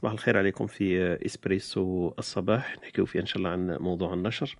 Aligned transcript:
صباح 0.00 0.12
الخير 0.12 0.38
عليكم 0.38 0.66
في 0.66 1.18
إسبريسو 1.26 2.12
الصباح. 2.18 2.76
نحكيو 2.82 3.06
فيه 3.06 3.20
إن 3.20 3.26
شاء 3.26 3.38
الله 3.38 3.50
عن 3.50 3.76
موضوع 3.80 4.14
النشر. 4.14 4.56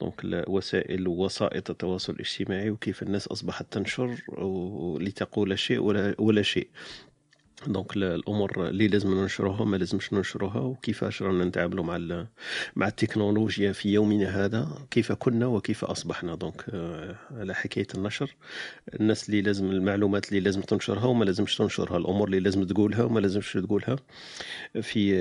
donc 0.00 0.14
وسائل 0.48 1.08
ووسائط 1.08 1.70
التواصل 1.70 2.12
الاجتماعي 2.12 2.70
وكيف 2.70 3.02
الناس 3.02 3.28
أصبحت 3.28 3.72
تنشر 3.72 4.16
لتقول 5.00 5.58
شيء 5.58 5.78
ولا, 5.78 6.14
ولا 6.18 6.42
شيء. 6.42 6.68
donc 7.66 7.96
الأمور 7.96 8.68
اللي 8.68 8.88
لازم 8.88 9.20
ننشروها 9.20 9.64
ما 9.64 9.76
لازمش 9.76 10.12
ننشروها 10.12 10.60
وكيفاش 10.60 11.22
رانا 11.22 11.44
نتعاملوا 11.44 11.84
مع 11.84 12.26
مع 12.76 12.88
التكنولوجيا 12.88 13.72
في 13.72 13.88
يومنا 13.92 14.44
هذا 14.44 14.68
كيف 14.90 15.12
كنا 15.12 15.46
وكيف 15.46 15.84
أصبحنا. 15.84 16.34
donc 16.34 16.64
آه، 16.74 17.16
على 17.30 17.54
حكاية 17.54 17.86
النشر 17.94 18.36
الناس 19.00 19.28
اللي 19.28 19.42
لازم 19.42 19.70
المعلومات 19.70 20.28
اللي 20.28 20.40
لازم 20.40 20.60
تنشرها 20.60 21.04
وما 21.04 21.24
لازمش 21.24 21.56
تنشرها 21.56 21.96
الأمور 21.96 22.28
اللي 22.28 22.40
لازم 22.40 22.64
تقولها 22.64 23.02
وما 23.04 23.20
لازمش 23.20 23.52
تقولها. 23.52 23.96
في 24.82 25.16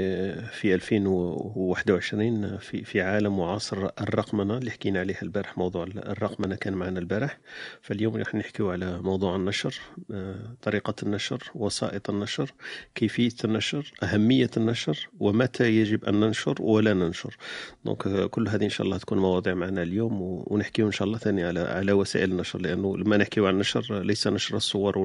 في 0.45 0.75
2021 0.75 2.57
في 2.57 2.83
في 2.83 3.01
عالم 3.01 3.39
وعصر 3.39 3.89
الرقمنة 4.01 4.57
اللي 4.57 4.71
حكينا 4.71 4.99
عليها 4.99 5.21
البارح 5.21 5.57
موضوع 5.57 5.83
الرقمنة 5.83 6.55
كان 6.55 6.73
معنا 6.73 6.99
البارح. 6.99 7.37
فاليوم 7.81 8.15
راح 8.15 8.35
نحكيو 8.35 8.71
على 8.71 9.01
موضوع 9.01 9.35
النشر 9.35 9.75
آه، 10.11 10.55
طريقة 10.61 10.95
النشر 11.03 11.43
وسائط 11.55 12.09
النشر. 12.09 12.24
النشر 12.25 12.51
كيفية 12.95 13.31
النشر 13.45 13.91
أهمية 14.03 14.49
النشر 14.57 15.09
ومتى 15.19 15.63
يجب 15.63 16.05
أن 16.05 16.19
ننشر 16.19 16.55
ولا 16.61 16.93
ننشر. 16.93 17.37
دونك 17.85 18.29
كل 18.29 18.47
هذه 18.47 18.63
إن 18.63 18.69
شاء 18.69 18.85
الله 18.85 18.97
تكون 18.97 19.17
مواضيع 19.17 19.53
معنا 19.53 19.83
اليوم 19.83 20.43
ونحكي 20.47 20.83
إن 20.83 20.91
شاء 20.91 21.07
الله 21.07 21.17
ثاني 21.17 21.43
على 21.43 21.59
على 21.59 21.91
وسائل 21.91 22.31
النشر 22.31 22.59
لأنه 22.59 22.97
لما 22.97 23.17
نحكي 23.17 23.39
عن 23.41 23.53
النشر 23.53 24.01
ليس 24.03 24.27
نشر 24.27 24.55
الصور 24.57 24.97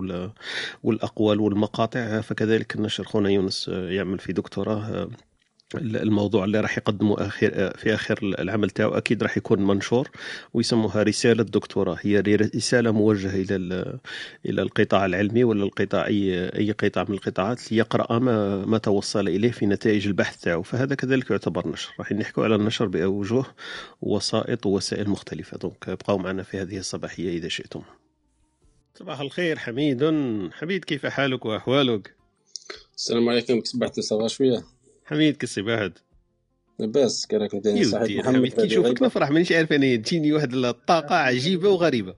والأقوال 0.82 1.40
والمقاطع 1.40 2.20
فكذلك 2.20 2.76
النشر. 2.76 3.04
خونا 3.04 3.30
يونس 3.30 3.68
يعمل 3.68 4.18
في 4.18 4.32
دكتوراه 4.32 5.08
الموضوع 5.74 6.44
اللي 6.44 6.60
راح 6.60 6.78
يقدمه 6.78 7.14
اخر 7.18 7.72
في 7.76 7.94
آخر 7.94 8.18
العمل 8.22 8.70
تاعو 8.70 8.90
أكيد 8.90 9.22
راح 9.22 9.36
يكون 9.36 9.66
منشور 9.66 10.10
ويسموها 10.54 11.02
رسالة 11.02 11.42
دكتوراه. 11.42 11.96
هي 12.00 12.20
رسالة 12.20 12.90
موجهة 12.90 13.34
إلى 13.34 13.98
إلى 14.46 14.62
القطاع 14.62 15.06
العلمي 15.06 15.44
ولا 15.44 15.64
القطاع 15.64 16.06
اي 16.06 16.48
أي 16.48 16.72
قطاع 16.72 17.04
من 17.08 17.14
القطاعات 17.14 17.72
ليقرأ 17.72 18.18
ما 18.18 18.64
ما 18.64 18.78
توصل 18.78 19.28
إليه 19.28 19.50
في 19.50 19.66
نتائج 19.66 20.06
البحث 20.06 20.40
تاعو. 20.40 20.62
فهذا 20.62 20.94
كذلك 20.94 21.30
يعتبر 21.30 21.68
نشر. 21.68 21.94
راح 21.98 22.12
نحكوا 22.12 22.44
على 22.44 22.54
النشر 22.54 22.86
باوجه 22.86 23.44
وسائط 24.02 24.66
ووسائل 24.66 25.10
مختلفة. 25.10 25.58
دونك 25.58 25.88
ابقوا 25.88 26.18
معنا 26.18 26.42
في 26.42 26.60
هذه 26.60 26.78
الصباحية 26.78 27.38
إذا 27.38 27.48
شئتم. 27.48 27.82
صباح 28.94 29.20
الخير 29.20 29.58
حميد. 29.58 30.04
حميد 30.52 30.84
كيف 30.84 31.06
حالك 31.06 31.44
وأحوالك؟ 31.44 32.14
السلام 32.96 33.28
عليكم. 33.28 33.60
صبحت 33.64 34.00
صباح 34.00 34.26
شوية. 34.28 34.79
حميد 35.10 35.36
كسي 35.36 35.62
بعد 35.62 35.98
لاباس 36.78 37.26
كراك 37.26 37.54
انت 37.54 37.68
صحيح 37.68 38.18
محمد 38.20 38.36
حميد 38.36 38.52
كي 38.52 38.62
نشوفك 38.66 39.02
نفرح 39.02 39.30
مانيش 39.30 39.52
عارف 39.52 39.72
أنا 39.72 39.96
تجيني 39.96 40.32
واحد 40.32 40.54
الطاقه 40.54 41.14
عجيبة 41.28 41.68
وغريبة. 41.68 42.14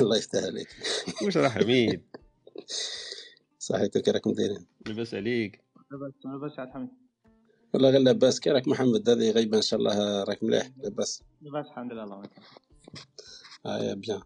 الله 0.00 0.16
يفتح 0.16 0.42
عليك. 0.42 0.68
واش 1.24 1.36
راه 1.36 1.48
حميد. 1.48 2.02
صحيح 3.58 3.86
كي 3.86 4.10
راكم 4.10 4.32
دايرين 4.32 4.66
لاباس 4.86 5.14
عليك. 5.14 5.64
لاباس 5.90 6.12
لاباس 6.24 6.58
على 6.58 6.70
حميد 6.70 6.88
والله 7.74 7.90
غير 7.90 8.00
لاباس 8.00 8.40
كي 8.40 8.50
راك 8.50 8.68
محمد 8.68 9.08
هذه 9.08 9.30
غيبة 9.30 9.56
إن 9.56 9.62
شاء 9.62 9.80
الله 9.80 10.24
راك 10.24 10.42
مليح 10.42 10.70
لاباس. 10.76 11.22
لاباس 11.42 11.66
الحمد 11.66 11.92
لله 11.92 12.04
الله 12.04 12.18
يكرمك. 12.24 12.48
آه 13.66 13.78
يا 13.78 13.94
bien 13.94 14.20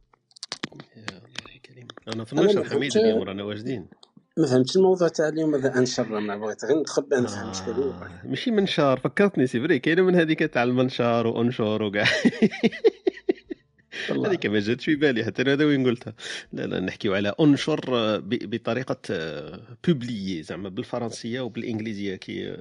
أنا 2.15 2.25
في 2.25 2.33
النشر 2.33 2.65
حميد 2.65 2.97
اليوم 2.97 3.23
رانا 3.23 3.43
واجدين. 3.43 3.89
ما 4.37 4.47
فهمتش 4.47 4.77
الموضوع 4.77 5.09
تاع 5.09 5.29
اليوم 5.29 5.55
هذا 5.55 5.79
انشر 5.79 6.21
ما 6.21 6.37
بغيت؟ 6.37 6.65
غير 6.65 6.79
ندخل 6.79 7.03
بان 7.03 7.23
نفهم 7.23 7.49
اش 7.49 7.61
آه. 7.61 8.21
ماشي 8.25 8.51
منشار 8.51 9.01
فكرتني 9.01 9.47
c'est 9.47 9.61
vrai 9.61 9.79
كاينة 9.79 10.03
من 10.03 10.15
هذيك 10.15 10.39
تاع 10.39 10.63
المنشار 10.63 11.27
وأنشور 11.27 11.83
وكاع 11.83 12.07
هذيك 14.27 14.47
ما 14.47 14.61
جاتش 14.61 14.85
في 14.85 14.95
بالي 14.95 15.25
حتى 15.25 15.43
هذا 15.43 15.65
وين 15.65 15.87
قلتها؟ 15.87 16.15
لا 16.53 16.67
لا 16.67 16.81
نحكيو 16.81 17.15
على 17.15 17.35
انشر 17.41 17.81
بطريقة 18.27 18.97
publier 19.87 20.43
زعما 20.43 20.69
بالفرنسية 20.69 21.41
وبالإنجليزية 21.41 22.17
كي 22.17 22.57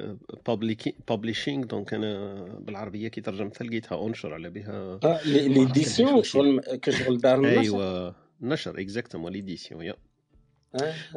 publishing 1.07 1.65
donc 1.65 1.93
أنا 1.93 2.43
بالعربية 2.59 3.07
كي 3.07 3.21
ترجمتها 3.21 3.65
لقيتها 3.65 4.07
انشر 4.07 4.33
على 4.33 4.49
بها. 4.49 4.99
l'édition 5.25 6.23
شغل 6.23 6.61
كشغل 6.81 7.17
دار 7.17 7.35
النشر. 7.35 7.59
ايوا 7.59 8.11
نشر 8.41 8.79
exactement 8.79 9.31
l'édition 9.31 9.81
يا. 9.81 9.95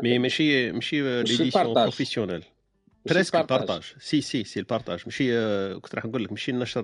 مي 0.03 0.19
ماشي 0.19 0.72
ماشي 0.72 1.22
ليديسيون 1.22 1.75
بروفيسيونيل 1.75 2.44
بريسك 3.06 3.37
بارتاج. 3.37 3.82
c'est 3.98 4.20
c'est 4.20 4.44
c'est 4.44 4.60
ال 4.60 4.65
partage. 4.65 5.03
ماشي 5.06 5.25
كنت 5.81 5.94
راح 5.94 6.04
نقول 6.04 6.25
لك 6.25 6.31
ماشي 6.31 6.50
النشر 6.50 6.82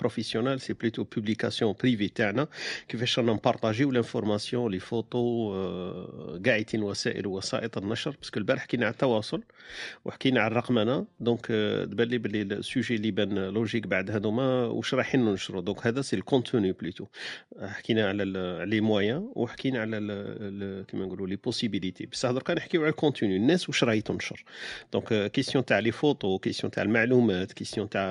professionnel 0.00 0.60
c'est 0.60 0.72
plutôt 0.72 1.04
publication 1.04 1.74
privée 1.80 2.08
تاعنا. 2.08 2.48
كيفاش 2.88 3.18
رانا 3.18 3.32
نبارطاجيو 3.32 3.90
l'information 3.90 4.72
les 4.72 4.78
photos 4.78 5.52
قاعدين 6.46 6.82
وسائل 6.82 7.26
وسائط 7.26 7.78
النشر. 7.78 8.10
parce 8.10 8.28
que 8.28 8.38
البارح 8.38 8.62
حكينا 8.62 8.86
على 8.86 8.92
التواصل 8.92 9.42
وحكينا 10.04 10.40
على 10.40 10.52
الرقمنه 10.52 11.06
donc 11.20 11.46
تبان 11.90 12.08
لي 12.08 12.18
بلي 12.18 12.42
ال 12.42 12.51
sujet 12.51 12.94
اللي 12.94 13.10
بان 13.10 13.48
logique 13.48 13.86
بعد 13.86 14.10
هذوما 14.10 14.66
واش 14.66 14.94
رايحين 14.94 15.24
ننشروا. 15.24 15.60
donc 15.62 15.86
هذا 15.86 16.02
c'est 16.02 16.16
ال 16.16 16.23
contenu 16.23 16.72
plutôt 16.72 17.06
حكينا 17.62 18.08
على 18.08 18.24
les 18.66 18.80
moyens 18.80 19.30
وحكينا 19.34 19.80
على 19.80 19.96
كيما 20.88 21.06
نقولوا 21.06 21.26
les 21.26 21.36
possibilités 21.36 22.06
بصح 22.06 22.30
دركا 22.30 22.54
نحكيو 22.54 22.82
على 22.82 22.90
ال 22.90 22.96
contenu 22.96 23.36
الناس 23.36 23.68
واش 23.68 23.84
راهي 23.84 24.00
تنشر. 24.00 24.44
donc 24.92 25.08
question 25.46 25.64
تاع 25.64 25.78
les 25.78 25.92
photos 25.92 26.38
question 26.38 26.70
تاع 26.70 26.82
المعلومات 26.82 27.52
question 27.52 27.88
تاع 27.88 28.06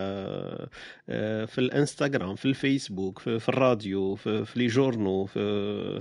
في 1.46 1.58
الانستغرام 1.58 2.36
في 2.36 2.46
الفيسبوك 2.46 3.20
في, 3.20 3.40
في 3.40 3.50
الراديو 3.50 4.16
في, 4.16 4.46
في 4.46 4.60
les 4.60 4.68
journaux 4.68 5.26
في 5.26 5.40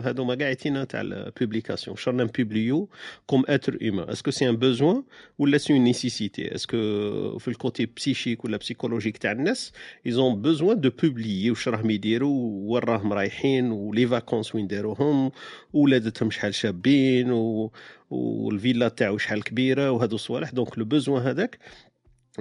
هادو 0.04 0.36
كاع 0.36 0.52
تاع 0.84 1.00
ال 1.00 1.08
publication 1.08 1.96
شرنا 1.96 2.24
نبوبليو 2.24 2.88
comme 3.26 3.44
être 3.48 3.78
humain 3.82 4.12
est-ce 4.12 4.24
que 4.24 4.30
c'est 4.30 4.48
un 4.48 4.56
besoin 4.56 5.02
ولا 5.38 5.58
c'est 5.58 5.72
une 5.72 5.84
nécessité 5.84 6.54
est-ce 6.54 6.69
que 6.69 6.76
في 7.38 7.48
ال 7.48 7.56
côté 7.56 7.86
psychique 7.96 8.44
ولا 8.44 8.56
psychologique 8.56 9.18
تاع 9.18 9.32
الناس 9.32 9.72
ils 10.06 10.24
ont 10.24 10.42
besoin 10.42 10.80
de 10.80 10.90
publier 11.02 11.50
واش 11.50 11.68
راهم 11.68 11.90
يديروا 11.90 12.50
وين 12.72 12.82
راهم 12.82 13.12
رايحين 13.12 13.70
و 13.70 13.79
les 13.79 14.06
vacances 14.06 14.54
وين 14.54 14.66
داروهم 14.66 15.30
ولادتهم 15.72 16.30
شحال 16.30 16.54
شابين 16.54 17.32
و 17.32 17.70
والفيلا 18.10 18.88
تاعو 18.88 19.18
شحال 19.18 19.44
كبيرة 19.44 19.90
وهادو 19.90 20.14
الصوالح 20.14 20.50
donc 20.50 20.78
le 20.78 20.84
besoin 20.84 21.22
هذاك 21.22 21.58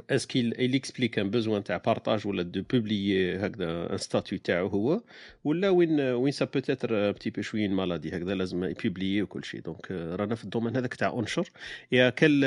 est-ce 0.09 0.29
que 0.29 0.39
il 0.39 0.79
explique 0.79 1.17
un 1.19 1.29
besoin 1.29 1.63
تاع 1.63 1.77
partage 1.77 2.27
ولا 2.27 2.43
de 2.43 2.63
publier 2.73 3.37
هكذا 3.37 3.93
un 3.93 3.97
statut 3.97 4.39
تاعو 4.39 4.67
هو 4.67 5.01
ولا 5.43 5.69
وين 5.69 5.99
وين 5.99 6.31
ça 6.31 6.45
peut-être 6.45 7.11
petit 7.11 7.29
peu 7.29 7.41
شوية 7.41 7.67
maladie 7.67 8.09
هكذا 8.09 8.35
لازم 8.35 8.63
يبوبليي 8.63 9.21
وكل 9.21 9.43
شيء. 9.43 9.61
donc 9.61 9.91
رانا 9.91 10.35
في 10.35 10.43
ال 10.43 10.47
domaine 10.47 10.75
هذاك 10.75 10.93
تاع 10.93 11.19
انشر 11.19 11.49
à 11.91 12.09
quelle 12.09 12.41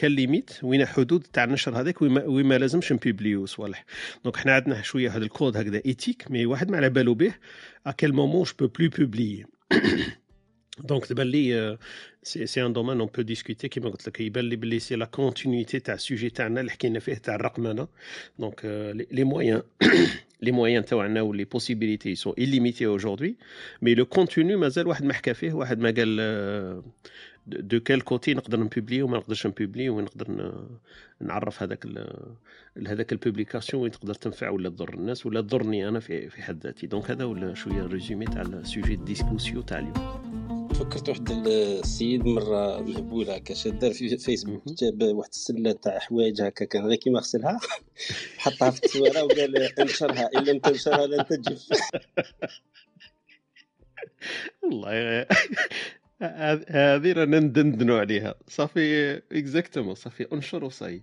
quelle 0.00 0.10
limite 0.10 0.50
وين 0.62 0.86
حدود 0.86 1.22
تاع 1.32 1.44
النشر 1.44 1.80
هذاك 1.80 2.02
وين 2.02 2.46
ما 2.46 2.58
لازمش 2.58 2.92
نبوبليو 2.92 3.46
صوالح. 3.46 3.84
donc 4.24 4.36
حنا 4.36 4.52
عندنا 4.52 4.82
شوية 4.82 5.10
هذا 5.16 5.24
الكود 5.24 5.56
هكذا 5.56 5.82
éthique 5.86 6.30
mais 6.30 6.46
واحد 6.46 6.70
ما 6.70 6.76
على 6.76 6.90
بالو 6.90 7.14
به 7.14 7.34
à 7.86 7.90
quel 7.90 8.12
moment 8.12 8.44
je 8.44 8.52
peux 8.58 8.66
plus 8.66 8.90
publier 8.98 9.46
donc 10.84 11.06
تبان 11.06 11.26
لي 11.26 11.78
c'est 12.22 12.46
c'est 12.46 12.66
un 12.66 12.72
domaine 12.72 13.00
on 13.00 13.08
peut 13.16 13.22
discuter 13.22 13.68
كيما 13.68 13.88
قلت 13.88 14.08
لك 14.08 14.20
يبان 14.20 14.44
لي 14.44 14.56
بلي 14.56 14.78
c'est 14.78 14.96
la 14.96 15.04
continuité 15.04 15.80
تاع 15.80 15.94
ال 15.94 16.00
sujet 16.00 16.30
تاعنا 16.30 16.60
اللي 16.60 16.70
حكينا 16.70 16.98
فيه 16.98 17.14
تاع 17.14 17.34
الرقمنه 17.34 17.88
donc 18.38 18.60
les 19.10 19.24
moyens 19.24 19.62
les 20.42 20.52
moyens 20.52 20.84
تاعنا 20.84 21.22
و 21.22 21.28
les 21.28 21.44
possibilités 21.44 22.14
sont 22.14 22.34
illimitées 22.38 22.86
aujourd'hui 22.86 23.36
mais 23.82 23.94
le 23.94 24.06
contenu 24.06 24.56
مازال 24.56 24.86
واحد 24.86 25.04
ما 25.04 25.12
حكى 25.12 25.34
فيه 25.34 25.52
واحد 25.52 25.78
ما 25.78 25.90
قال 25.90 26.82
de 27.46 27.80
quel 27.80 28.00
côté 28.00 28.34
نقدر 28.34 28.60
نبوبلي 28.60 29.02
وما 29.02 29.18
نقدرش 29.18 29.46
نبوبلي 29.46 29.88
ونقدر 29.88 30.52
نعرف 31.20 31.62
هذاك 31.62 31.86
هذاك 32.86 33.12
ال 33.12 33.18
publication 33.18 33.82
وين 33.82 33.92
تقدر 33.92 34.14
تنفع 34.14 34.48
ولا 34.48 34.68
تضر 34.68 34.94
الناس 34.94 35.26
ولا 35.26 35.40
تضرني 35.40 35.88
أنا 35.88 36.00
في 36.00 36.30
في 36.30 36.42
حد 36.42 36.64
ذاتي 36.64 36.86
donc 36.86 37.10
هذا 37.10 37.24
ولا 37.24 37.54
شوية 37.54 37.86
résumé 37.86 38.24
تاع 38.24 38.42
ال 38.42 38.51
sujet 38.51 38.96
discussion 38.96 39.60
تاع 39.60 39.78
اليوم 39.78 40.57
فكرت 40.78 41.08
واحد 41.08 41.30
السيد 41.30 42.26
مرة 42.26 42.80
مهبول 42.80 43.30
هكا 43.30 43.54
شاد 43.54 43.92
في 43.92 44.18
فيسبوك 44.18 44.62
جاب 44.68 45.02
واحد 45.02 45.30
السلة 45.30 45.72
تاع 45.72 45.98
حوايج 45.98 46.42
هكا 46.42 46.64
كان 46.64 46.86
غير 46.86 46.96
كيما 46.96 47.18
غسلها؟ 47.18 47.60
حطها 48.38 48.70
في 48.70 48.84
التصويرة 48.84 49.24
وقال 49.24 49.56
انشرها 49.56 50.30
إن 50.36 50.44
لم 50.44 50.58
تنشرها 50.58 51.06
لن 51.06 51.26
تجف. 51.26 51.68
والله 54.62 55.26
هذه 56.68 57.12
رانا 57.12 57.40
ندندنوا 57.40 57.98
عليها. 57.98 58.34
صافي 58.48 59.16
exactement 59.32 59.94
صافي 59.94 60.26
انشر 60.32 60.64
وصاي. 60.64 61.02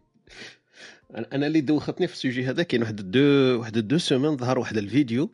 أنا 1.15 1.47
اللي 1.47 1.61
دوختني 1.61 2.07
في 2.07 2.13
ال 2.13 2.18
sujet 2.18 2.45
هذا 2.45 2.63
كاين 2.63 2.81
واحد 2.81 3.11
deux 3.11 3.19
واحد 3.59 3.87
deux 3.87 3.97
semaines 3.97 4.37
ظهر 4.37 4.59
واحد 4.59 4.77
الفيديو. 4.77 5.29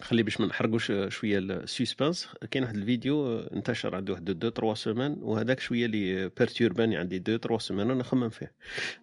خلي 0.00 0.22
باش 0.22 0.40
ما 0.40 0.46
نحرقوش 0.46 0.92
شوية 1.08 1.38
ال 1.38 1.48
suspense 1.48 2.28
كاين 2.50 2.64
واحد 2.64 2.76
الفيديو 2.76 3.38
انتشر 3.40 3.96
عنده 3.96 4.12
واحد 4.12 4.24
deux 4.24 4.48
trois 4.48 4.74
semaines 4.74 5.16
وهذاك 5.22 5.60
شوية 5.60 5.86
اللي 5.86 6.28
بيرتورباني 6.28 6.96
عندي 6.96 7.18
deux 7.18 7.36
trois 7.36 7.58
semaines 7.58 7.86
وأنا 7.90 8.00
نخمم 8.00 8.28
فيه. 8.28 8.52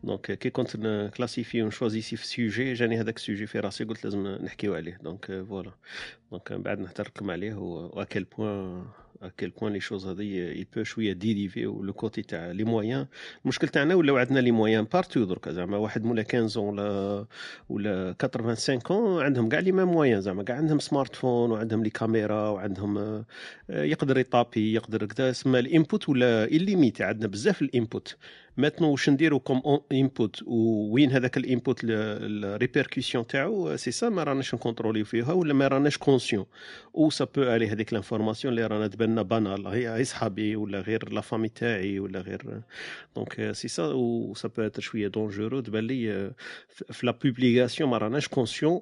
donc 0.04 0.32
كي 0.32 0.50
كنت 0.50 0.78
كلاسيفي 1.18 1.64
ونشوازيسي 1.64 2.16
في 2.16 2.24
ال 2.24 2.32
sujet 2.32 2.74
جاني 2.74 3.00
هذاك 3.02 3.18
ال 3.18 3.23
sujet 3.23 3.48
في 3.48 3.60
راسي 3.60 3.84
قلت 3.84 4.04
لازم 4.04 4.28
نحكيو 4.28 4.76
عليه. 4.76 4.98
donc 5.04 5.26
voilà 5.50 5.72
donc 6.32 6.54
بعد 6.54 6.80
نحتركم 6.80 7.32
عليه 7.32 7.54
و 7.54 8.86
à 9.22 9.22
quel 9.22 9.25
point 9.25 9.29
à 9.29 9.30
quel 9.38 9.52
point 9.52 9.70
les 9.70 9.80
choses 9.80 10.08
il 10.20 10.66
peut 10.66 10.84
شوية 10.84 11.14
dériver 11.14 11.64
le 11.64 11.94
côté 11.94 12.22
تاع 12.22 12.52
les 12.52 12.64
moyens 12.64 13.06
المشكل 13.44 13.68
تاعنا 13.68 13.96
ولاو 13.96 14.18
عندنا 14.18 14.40
les 14.40 14.52
moyens 14.52 14.84
partout 14.84 15.24
درك 15.24 15.50
زعما 15.50 15.78
واحد 15.78 16.04
مولا 16.04 16.24
15 16.32 16.60
ولا 16.60 17.26
ولا 17.70 18.16
85 18.22 19.24
عندهم 19.24 19.50
كاع 19.50 19.60
les 19.60 19.72
mêmes 19.72 19.88
moyens 19.88 20.22
زعما 20.22 20.44
كاع 20.44 20.56
عندهم 20.56 20.80
smartphone 20.80 21.52
وعندهم 21.52 21.84
les 21.84 21.90
caméras 21.90 22.50
وعندهم 22.50 23.24
يقدر 23.70 24.18
يطابي 24.18 24.74
يقدر 24.74 25.06
كذا 25.06 25.32
سما 25.32 25.60
ال 25.60 25.68
input 25.68 26.10
ولا 26.10 26.44
illimité 26.46 27.04
عندنا 27.04 27.28
بزاف 27.28 27.62
ال 27.62 27.70
input. 27.70 28.18
maintenant 28.58 28.92
واش 28.92 29.10
نديرو 29.10 29.40
comme 29.40 29.82
input 29.92 30.44
وين 30.48 31.12
هذاك 31.12 31.38
ال 31.38 31.45
input 31.45 31.80
ال 31.84 31.95
répercussion 31.95 33.28
تاعو 33.28 33.76
سي 33.76 33.92
سا 33.92 34.10
ما 34.10 34.24
راناش 34.24 34.56
نكونتروليو 34.56 35.06
فيها 35.06 35.34
ولا 35.34 35.54
ما 35.54 35.68
راناش 35.68 35.98
conscients 35.98 36.46
où 36.96 37.10
ça 37.10 37.26
peut 37.26 37.44
aller 37.44 37.68
هذيك 37.68 37.94
l'information 37.94 38.54
اللي 38.54 38.68
رانا 38.68 38.88
تبان 38.88 39.24
banale 39.24 39.68
هي 39.68 40.04
صحابي 40.04 40.56
ولا 40.56 40.80
غير 40.80 41.14
la 41.14 41.22
famille 41.22 41.50
تاعي 41.50 42.00
ولا 42.00 42.20
غير. 42.20 42.62
donc 43.16 43.52
c'est 43.52 43.68
ça 43.68 43.84
و 43.84 44.34
ça 44.34 44.48
peut 44.48 44.62
être 44.62 44.82
شوية 44.82 45.08
dangereux 45.08 45.60
تبان 45.60 45.88
لي 45.88 46.32
في 46.70 47.06
la 47.06 47.12
publication 47.12 47.90
ما 47.90 47.98
راناش 47.98 48.28
conscients 48.28 48.82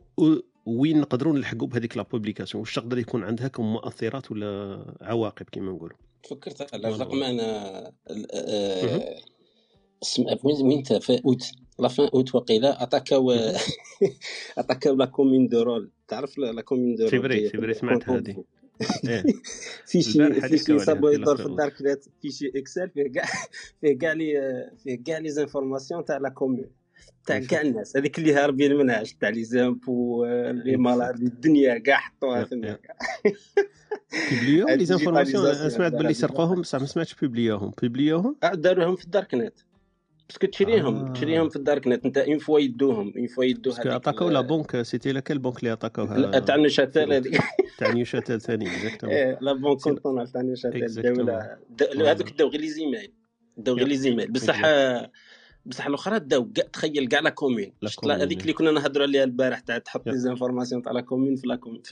وين 0.65 1.01
نقدروا 1.01 1.33
نلحقوا 1.33 1.67
بهذيك 1.67 1.97
la 1.97 2.03
publication 2.03 2.61
واش 2.61 2.75
تقدر 2.75 2.97
يكون 2.97 3.23
عندها 3.23 3.47
comme 3.47 3.73
مؤثرات 3.73 4.31
ولا 4.31 4.79
عواقب 5.01 5.45
كما 5.51 5.71
نقولوا 5.71 5.97
فكرت 6.29 6.73
على 6.73 6.87
الرقم 6.87 7.23
أنا 7.23 7.91
وين 10.43 10.61
وين 10.61 10.83
في 10.83 11.21
أوت؟ 11.25 11.51
la 11.79 11.87
fin 11.87 12.07
août 12.13 12.35
وقيلا. 12.35 12.83
اتاكاو 12.83 13.31
اتاكاو 14.57 14.95
لا 14.95 15.05
كومين 15.05 15.47
دو 15.47 15.61
رول 15.61 15.91
تعرف 16.07 16.37
لا 16.37 16.61
كومين 16.61 16.95
دو 16.95 17.01
رول 17.01 17.09
فيبري 17.09 17.49
فيبري 17.49 17.73
سمعت 17.73 18.09
هذه. 18.09 18.43
في 19.87 20.01
شي 20.01 20.33
في 20.41 20.57
شي 20.57 20.79
صابو 20.79 21.09
يدور 21.09 21.37
في 21.37 21.45
الدارك 21.45 21.73
نت 21.81 22.03
في 22.21 22.31
شي 22.31 22.51
اكسل 22.55 22.89
فيه 22.89 23.11
كاع 23.11 23.25
فيه 23.81 23.97
كاع 23.97 24.13
لي 24.13 24.33
فيه 24.83 25.03
كاع 25.03 25.17
لي 25.17 25.29
زانفورماسيون 25.29 26.05
تاع 26.05 26.17
لا 26.17 26.29
كومين 26.29 26.65
تاع 27.25 27.39
كاع 27.39 27.61
الناس. 27.61 27.97
هذيك 27.97 28.19
اللي 28.19 28.33
هاربين 28.33 28.75
منها 28.75 29.03
تاع 29.19 29.29
لي 29.29 29.43
زامبو 29.43 30.25
لي 30.25 30.77
مالاد 30.77 31.21
الدنيا 31.21 31.77
كاع 31.77 31.97
حطوها 31.97 32.43
تما 32.43 32.77
بيبليوهم 34.31 34.69
لي 34.69 34.85
زانفورماسيون. 34.85 35.69
سمعت 35.69 35.91
باللي 35.91 36.13
سرقوهم 36.13 36.61
بصح 36.61 36.79
ما 36.79 36.85
سمعتش 36.85 37.15
بيبليوهم. 37.15 37.73
بيبليوهم؟ 37.81 38.35
داروهم 38.53 38.95
في 38.95 39.05
الدارك 39.05 39.33
نت 39.35 39.53
parce 40.29 40.41
que 40.41 40.47
تشريهم 40.47 40.95
آه. 40.95 41.13
تشريهم 41.13 41.49
في 41.49 41.55
ال 41.55 41.62
dark 41.62 41.87
net 41.87 42.05
أنت 42.05 42.17
une 42.17 42.37
fois 42.37 42.59
يدوهم 42.59 43.13
une 43.17 43.27
fois 43.27 43.43
يدوها 43.43 43.75
parce 43.75 43.84
que 43.84 43.89
اتاكاو 43.89 44.29
لا 44.29 44.41
بونك 44.41 44.81
سيتي 44.81 45.11
لاكال 45.11 45.39
بونك 45.39 45.59
اللي 45.59 45.73
اتاكاوها 45.73 46.39
تاع 46.39 46.55
Neuchâtel 46.55 47.13
هذيك. 47.13 47.41
تاع 47.79 47.91
Neuchâtel 47.91 48.41
ثاني 48.41 48.67
اكزاكتومون 48.67 49.37
لا 49.41 49.53
بونك 49.53 49.81
كونتون 49.81 50.31
تاع 50.31 50.41
Neuchâtel 50.41 50.83
الدولة 50.83 51.57
هذوك 52.11 52.29
داو 52.29 52.47
غير 52.47 52.61
les 52.61 52.69
e-mails. 52.69 53.11
داو 53.57 53.75
غير 53.75 53.87
les 53.87 53.97
e-mails. 53.97 54.31
بصح 54.31 54.61
بصح 55.65 55.87
الأخرى 55.87 56.19
داو 56.19 56.51
كاع 56.51 56.65
تخيل 56.65 57.07
كاع 57.07 57.19
la 57.19 57.29
commune 57.29 57.73
هذيك 58.05 58.41
اللي 58.41 58.53
كنا 58.53 58.71
نهضروا 58.71 59.07
عليها 59.07 59.23
البارح 59.23 59.59
تاع 59.59 59.77
تحط 59.77 60.07
les 60.07 60.17
informations 60.17 60.81
تاع 60.81 60.91
la 60.91 61.01
commune 61.01 61.35
في 61.35 61.47
la 61.47 61.59
في 61.83 61.91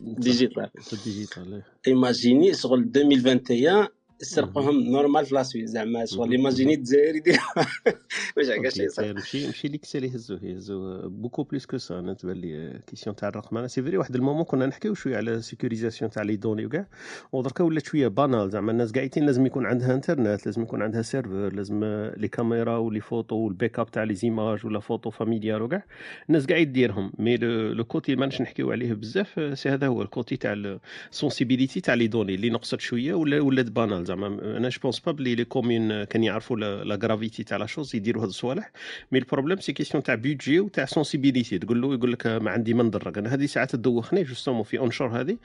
ال 0.00 0.09
digital 0.09 0.70
في 0.80 0.92
ال 0.92 1.01
digital 1.01 1.62
imaginez 1.86 2.54
شغل 2.54 2.90
2021 2.96 3.88
سرقوهم 4.22 4.80
normal 4.80 5.26
في 5.26 5.34
la 5.34 5.43
Suisse 5.43 5.70
زعما 5.70 6.04
شغل 6.04 6.32
imaginez 6.32 6.74
الجزائر 6.74 7.16
يدير. 7.16 7.38
واش 8.36 8.46
هكا 8.46 8.70
شي 8.70 8.88
صح. 8.88 9.02
ماشي 9.02 9.46
ماشي 9.46 9.66
اللي 9.66 10.08
يهزوه 10.08 10.40
يهزو 10.42 11.08
beaucoup 11.08 11.42
plus 11.42 11.66
que 11.66 11.78
ça. 11.78 11.98
أنا 11.98 12.14
تبان 12.14 12.36
لي 12.36 12.80
question 12.86 13.16
تاع 13.16 13.28
الرقم. 13.28 13.58
أنا 13.58 13.66
c'est 13.68 13.82
vrai 13.82 13.96
واحد 13.96 14.14
ال 14.14 14.18
moment 14.18 14.44
كنا 14.44 14.66
نحكيو 14.66 14.94
شوية 14.94 15.16
على 15.16 15.42
sécurisation 15.42 16.10
تاع 16.10 16.22
les 16.22 16.36
données 16.36 16.66
وكاع. 16.66 16.86
ودركا 17.32 17.64
ولات 17.64 17.86
شوية 17.86 18.08
banal 18.08 18.50
زعما 18.50 18.72
الناس 18.72 18.92
قاعدين 18.92 19.26
لازم 19.26 19.46
يكون 19.46 19.66
عندها 19.66 19.94
انترنت 19.94 20.46
لازم 20.46 20.62
يكون 20.62 20.82
عندها 20.82 21.02
serveur 21.02 21.52
لازم 21.54 21.84
les 22.16 22.28
caméras 22.28 22.76
و 22.76 22.82
les 22.82 23.00
photos 23.00 23.27
وال 23.27 23.36
backup 23.36 23.90
تاع 23.90 24.04
les 24.04 24.14
images 24.14 24.66
ولا 24.66 24.80
photos 24.80 25.10
familiales 25.10 25.62
وكاع. 25.62 25.84
الناس 26.28 26.46
قاعد 26.46 26.72
ديرهم 26.72 27.12
mais 27.18 27.36
le 27.36 27.84
côté 27.84 28.16
ما 28.16 28.26
نحكيو 28.26 28.72
عليه 28.72 28.92
بزاف 28.92 29.58
c'est 29.58 29.68
هذا 29.68 29.86
هو. 29.86 30.02
ال 30.02 30.09
côté 30.09 30.36
تاع 30.36 30.78
السونسيبيليتي 31.12 31.80
تاع 31.80 31.94
لي 31.94 32.06
دوني. 32.06 32.34
اللي 32.34 32.50
نقصت 32.50 32.80
شوية 32.80 33.14
ولا 33.14 33.40
ولات 33.40 33.70
بانال 33.70 34.09
زعما 34.10 34.26
أنا 34.56 34.68
جو 34.68 34.78
بونس 34.82 35.00
با 35.00 35.12
بلي 35.12 35.34
لي 35.34 35.44
كومون 35.44 36.04
كان 36.04 36.24
يعرفوا 36.24 36.56
لا 36.84 36.98
غرافيتي 37.02 37.44
تاع 37.44 37.56
لا 37.56 37.66
شوز 37.66 37.96
يديروا 37.96 38.22
هاد 38.22 38.28
الصوالح. 38.28 38.70
مي 39.12 39.18
البروبليم 39.18 39.60
سي 39.60 39.72
كيسيون 39.72 40.02
تاع 40.02 40.14
بيدجي 40.14 40.60
وتاع 40.60 40.84
سونسيبيليتي 40.84 41.58
تقول 41.58 41.82
له 41.82 41.94
يقول 41.94 42.12
لك 42.12 42.26
ما 42.26 42.50
عندي 42.50 42.74
ما 42.74 42.82
ندرك 42.82 43.18
أنا 43.18 43.34
هذه 43.34 43.46
ساعات 43.46 43.70
تدوخني 43.76 44.22
جوستومون 44.22 44.62
في 44.62 44.78
اونشور 44.78 45.20
هذه. 45.20 45.36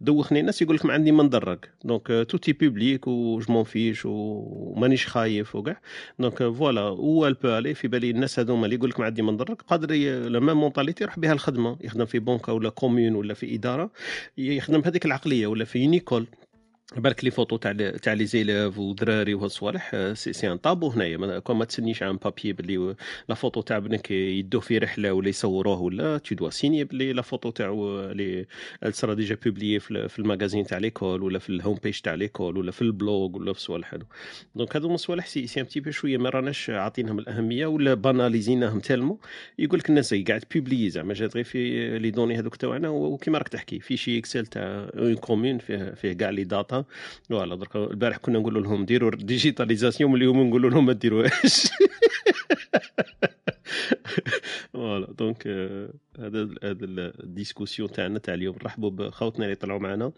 دوخني 0.00 0.40
الناس 0.40 0.62
يقول 0.62 0.76
لك 0.76 0.86
ما 0.86 0.92
عندي 0.92 1.12
ما 1.12 1.22
ندرك 1.22 1.70
دونك 1.84 2.06
توتي 2.28 2.52
بوبليك 2.52 3.06
و 3.06 3.38
جو 3.38 3.52
مون 3.52 3.64
فيش 3.64 4.02
ومانيش 4.06 5.06
خايف 5.06 5.56
وكاع 5.56 5.80
دونك 6.18 6.38
فوالا 6.38 6.80
هو 6.80 7.26
البو 7.26 7.48
الي 7.58 7.74
في 7.74 7.88
بالي 7.88 8.10
الناس 8.10 8.38
هذوما 8.38 8.64
اللي 8.64 8.76
يقول 8.76 8.90
لك 8.90 9.00
ما 9.00 9.06
عندي 9.06 9.22
ما 9.22 9.32
ندرك 9.32 9.62
قادر 9.62 9.94
لا 10.28 10.40
ميم 10.40 10.56
مونتاليتي 10.56 11.04
يروح 11.04 11.18
بها 11.18 11.32
الخدمة. 11.32 11.76
يخدم 11.80 12.04
في 12.04 12.18
بنكة 12.18 12.52
ولا 12.52 12.68
كوميون 12.68 13.14
ولا 13.14 13.34
في 13.34 13.54
إدارة. 13.54 13.90
يخدم 14.38 14.80
بهذيك 14.80 15.06
العقلية 15.06 15.46
ولا 15.46 15.64
في 15.64 15.86
نيكول 15.86 16.26
بالك 16.92 17.24
لي 17.24 17.30
فوتو 17.30 17.56
تاع 17.56 17.72
تاع 18.02 18.12
لي 18.12 18.26
زيليف 18.26 18.78
ودراري 18.78 19.34
وهاد 19.34 19.44
الصوالح 19.44 20.12
سي, 20.12 20.32
سي 20.32 20.52
ان 20.52 20.56
طابو 20.56 20.88
هنايا. 20.88 21.38
كون 21.38 21.56
ما 21.56 21.64
تسنيش 21.64 22.02
عن 22.02 22.16
بابي 22.16 22.52
بلي 22.52 22.94
لا 23.28 23.34
فوتو 23.34 23.60
تاع 23.60 23.78
بنك 23.78 24.10
يدوه 24.10 24.60
في 24.60 24.78
رحلة 24.78 25.12
ولا 25.12 25.28
يصوروه 25.28 25.80
ولا 25.80 26.18
تو 26.18 26.34
دوا 26.34 26.50
سيني 26.50 26.84
بلي 26.84 27.12
لا 27.12 27.22
فوتو 27.22 27.50
تاعو 27.50 28.10
لي 28.10 28.46
سرا 28.90 29.14
ديجا 29.14 29.36
بوبليي 29.44 29.80
في 29.80 30.18
الماغازين 30.18 30.66
تاع 30.66 30.78
ليكول 30.78 31.22
ولا 31.22 31.38
في 31.38 31.48
الهوم 31.50 31.78
بيج 31.82 32.00
تاع 32.00 32.14
ليكول 32.14 32.58
ولا 32.58 32.70
في 32.70 32.82
البلوغ 32.82 33.36
ولا 33.36 33.52
في 33.52 33.58
الصوالح 33.58 33.94
هادو. 33.94 34.06
دونك 34.54 34.76
هادو 34.76 34.94
الصوالح 34.94 35.26
سي 35.26 35.46
سي 35.46 35.60
ان 35.60 35.64
بتي 35.64 35.80
بو 35.80 35.90
شوية 35.90 36.16
ما 36.18 36.28
راناش 36.30 36.70
عاطينهم 36.70 37.18
الأهمية 37.18 37.66
ولا 37.66 37.94
باناليزيناهم 37.94 38.80
تالمو. 38.80 39.20
يقول 39.58 39.78
لك 39.78 39.88
الناس 39.88 40.14
قاعد 40.14 40.44
publié 40.54 40.90
زعما 40.90 41.14
جات 41.14 41.34
غير 41.34 41.44
في 41.44 41.98
les 41.98 42.10
données 42.10 42.38
هذوك 42.38 42.56
تاعنا. 42.56 42.88
وكيما 42.88 43.38
راك 43.38 43.48
تحكي 43.48 43.80
fichier 43.80 44.18
Excel 44.18 44.46
تاع 44.46 44.90
une 44.94 45.16
commune 45.16 45.58
فيه 45.58 45.94
فيه 45.94 46.12
كاع 46.12 46.30
les 46.30 46.44
data 46.44 46.73
voilà 47.28 47.54
درك 47.54 47.76
البارح 47.76 48.16
كنا 48.16 48.38
نقول 48.38 48.62
لهم 48.62 48.84
ديروا 48.84 49.10
digitalisation 49.10 50.14
اليوم 50.14 50.48
نقول 50.48 50.62
لهم 50.62 50.86
ما 50.86 50.92
ديروهاش 50.92 51.68
voilà 54.72 55.06
donc 55.18 55.46
هذا 56.18 56.48
هذا 56.62 56.84
ال 57.24 57.30
discussion 57.30 57.92
تاعنا 57.92 58.18
تاع 58.18 58.34
اليوم. 58.34 58.56
نرحبوا 58.62 58.90
بخوتنا 58.90 59.44
اللي 59.44 59.56
طلعوا 59.56 59.80
معنا. 59.80 60.12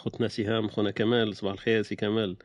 خوتنا 0.00 0.28
سهام 0.28 0.68
خونا 0.68 0.90
كمال 0.90 1.36
صباح 1.36 1.52
الخير 1.52 1.82
سي 1.82 1.96
كمال. 1.96 2.36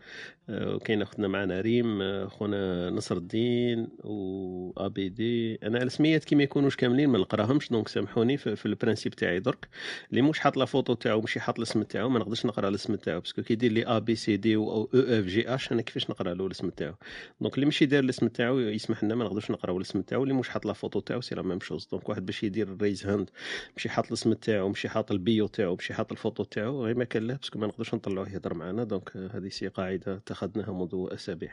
وكاين 0.50 1.02
أختنا 1.02 1.28
معنا 1.28 1.62
ريم 1.62 2.00
خونا 2.28 2.90
نصر 2.90 3.18
الدين 3.18 3.88
و 4.04 4.72
A 4.78 4.88
B 4.88 5.10
D. 5.10 5.56
أنا 5.64 5.84
السميات 5.84 6.26
كي 6.26 6.36
ما 6.36 6.44
يكونوش 6.44 6.76
كاملين 6.76 7.10
ما 7.10 7.18
نقراهمش 7.18 7.70
donc 7.70 7.88
سامحوني 7.88 8.38
في, 8.38 8.66
ال 8.66 8.71
principe 8.71 9.14
تاعي 9.16 9.40
درك. 9.40 9.68
اللي 10.10 10.22
مش 10.22 10.40
حاط 10.40 10.58
la 10.58 10.66
photo 10.66 10.94
تاعو 10.94 11.22
ماشي 11.22 11.40
حاط 11.40 11.58
الاسم 11.58 11.84
تاعو 11.84 12.10
ما 12.10 12.20
نقدرش 12.20 12.46
نقرا 12.46 12.70
الاسم 12.70 12.96
تاعو 12.96 13.20
parce 13.20 13.33
que 13.33 13.42
كي 13.42 13.54
يدير 13.54 13.72
لي 13.72 13.86
A 13.86 14.00
B 14.00 14.16
C 14.16 14.38
D 14.38 14.56
أو 14.56 14.72
أو 14.72 14.90
F 14.94 15.26
G 15.26 15.56
H 15.56 15.72
أنا 15.72 15.82
كيفاش 15.82 16.10
نقرا 16.10 16.34
له 16.34 16.46
الاسم 16.46 16.70
تاعو؟ 16.70 16.94
donc 17.42 17.56
اللي 17.56 17.66
ماشي 17.66 17.86
داير 17.86 18.04
الاسم 18.04 18.28
تاعو 18.28 18.60
يسمح 18.60 19.04
لنا 19.04 19.16
ما 19.16 19.26
نقدرش 19.26 19.52
نقراو 19.52 19.78
الاسم 19.78 20.02
تاعو. 20.02 20.24
اللي 20.24 20.34
مش 20.34 20.50
حاط 20.50 20.66
la 20.66 20.74
photo 20.74 21.00
تاعو 21.00 21.22
c'est 21.22 21.36
la 21.36 21.42
même 21.42 21.60
chose. 21.60 21.88
donc 21.92 22.10
واحد 22.10 22.26
باش 22.26 22.44
يدير 22.44 22.68
ال 22.68 22.74
raise 22.74 23.06
hand 23.06 23.30
ماشي 23.78 23.90
حاط 23.90 24.08
الاسم 24.08 24.34
تاعو 24.34 24.68
ماشي 24.68 24.90
حاط 24.90 25.12
ال 25.12 25.21
bio 25.21 25.48
تاعو 25.48 25.76
ماشي 25.76 25.94
حاط 25.94 26.12
الفوتو 26.12 26.44
تاعو 26.44 26.86
غير 26.86 26.98
ما 26.98 27.04
كان 27.04 27.28
parce 27.46 27.54
que 27.54 27.60
ما 27.60 27.68
نقدرش 27.68 27.96
نطلعوه 27.96 28.30
يهضر 28.30 28.54
معنا 28.54 28.84
donc 28.84 29.18
هذه 29.18 29.48
c'est 29.50 29.68
قاعدة 29.68 30.16
اتخذناها 30.16 30.72
منذ 30.72 31.08
أسابيع. 31.14 31.52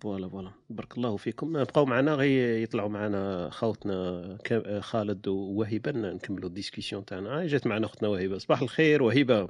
voilà 0.00 0.28
voilà. 0.28 0.50
بارك 0.70 0.96
الله 0.96 1.16
فيكم. 1.16 1.52
بقاو 1.52 1.84
معنا 1.84 2.14
غير 2.14 2.58
يطلعوا 2.58 2.88
معنا 2.88 3.50
خوتنا 3.50 4.38
خالد 4.80 5.28
ووهبه 5.28 5.90
نكملوا 5.90 6.48
ال 6.48 6.53
discussion 6.53 7.04
تاعنا. 7.04 7.46
جات 7.46 7.66
معنا 7.66 7.86
اختنا 7.86 8.08
وهبه 8.08 8.38
صباح 8.38 8.62
الخير 8.62 9.02
وهبه 9.02 9.48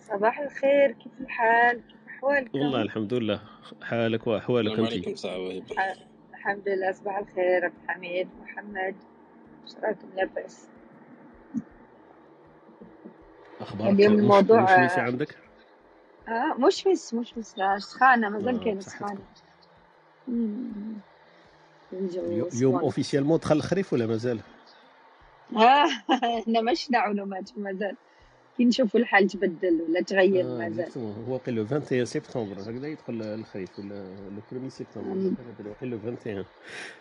صباح 0.00 0.40
الخير. 0.40 0.92
كيف 0.92 1.12
الحال؟ 1.20 1.76
كيف 1.76 2.08
أحوالكم؟ 2.08 2.58
والله 2.58 2.82
الحمد 2.82 3.14
لله. 3.14 3.40
حالك 3.82 4.26
وأحوالك 4.26 4.78
انت 4.78 4.92
الحمد 6.34 6.68
لله. 6.68 6.92
صباح 6.92 7.18
الخير 7.18 7.64
عبد 7.64 7.74
الحميد 7.84 8.28
محمد. 8.42 8.96
إيش 9.64 9.74
رايكم 9.82 10.08
لاباس. 10.16 10.68
أخبارك 13.62 13.92
اليوم 13.92 14.14
الموضوع 14.14 14.60
عندك؟ 14.98 15.36
آه 16.28 16.54
مش 16.58 16.84
بس 16.88 17.14
مش 17.14 17.34
بس 17.34 17.54
سخانه 17.78 18.28
آه 18.28 18.58
كاين 18.58 18.80
سخانه 18.80 19.20
اليوم 22.52 22.76
اوفيسيالمون 22.76 23.38
دخل 23.38 23.56
الخريف 23.56 23.92
ولا 23.92 24.06
مازال؟ 24.06 24.40
آه 25.56 25.86
إحنا 26.40 26.60
مشنا 26.60 26.98
علومات 26.98 27.50
مازال 27.56 27.96
كي 28.56 28.64
نشوفوا 28.64 29.00
الحال 29.00 29.28
تبدل 29.28 29.80
ولا 29.88 30.00
تغير 30.02 30.44
آه 30.44 30.58
مازال. 30.58 30.90
هو 31.28 31.36
قيل 31.36 31.54
لو 31.54 31.62
21 31.62 32.04
سبتمبر 32.04 32.60
هكذا 32.60 32.86
يدخل 32.86 33.22
الخريف 33.22 33.78
ولا 33.78 33.94
لو 34.52 34.58
1 34.60 34.68
سبتمبر 34.68 35.34
قيل 35.80 35.90
لو 35.90 35.98
21 36.04 36.44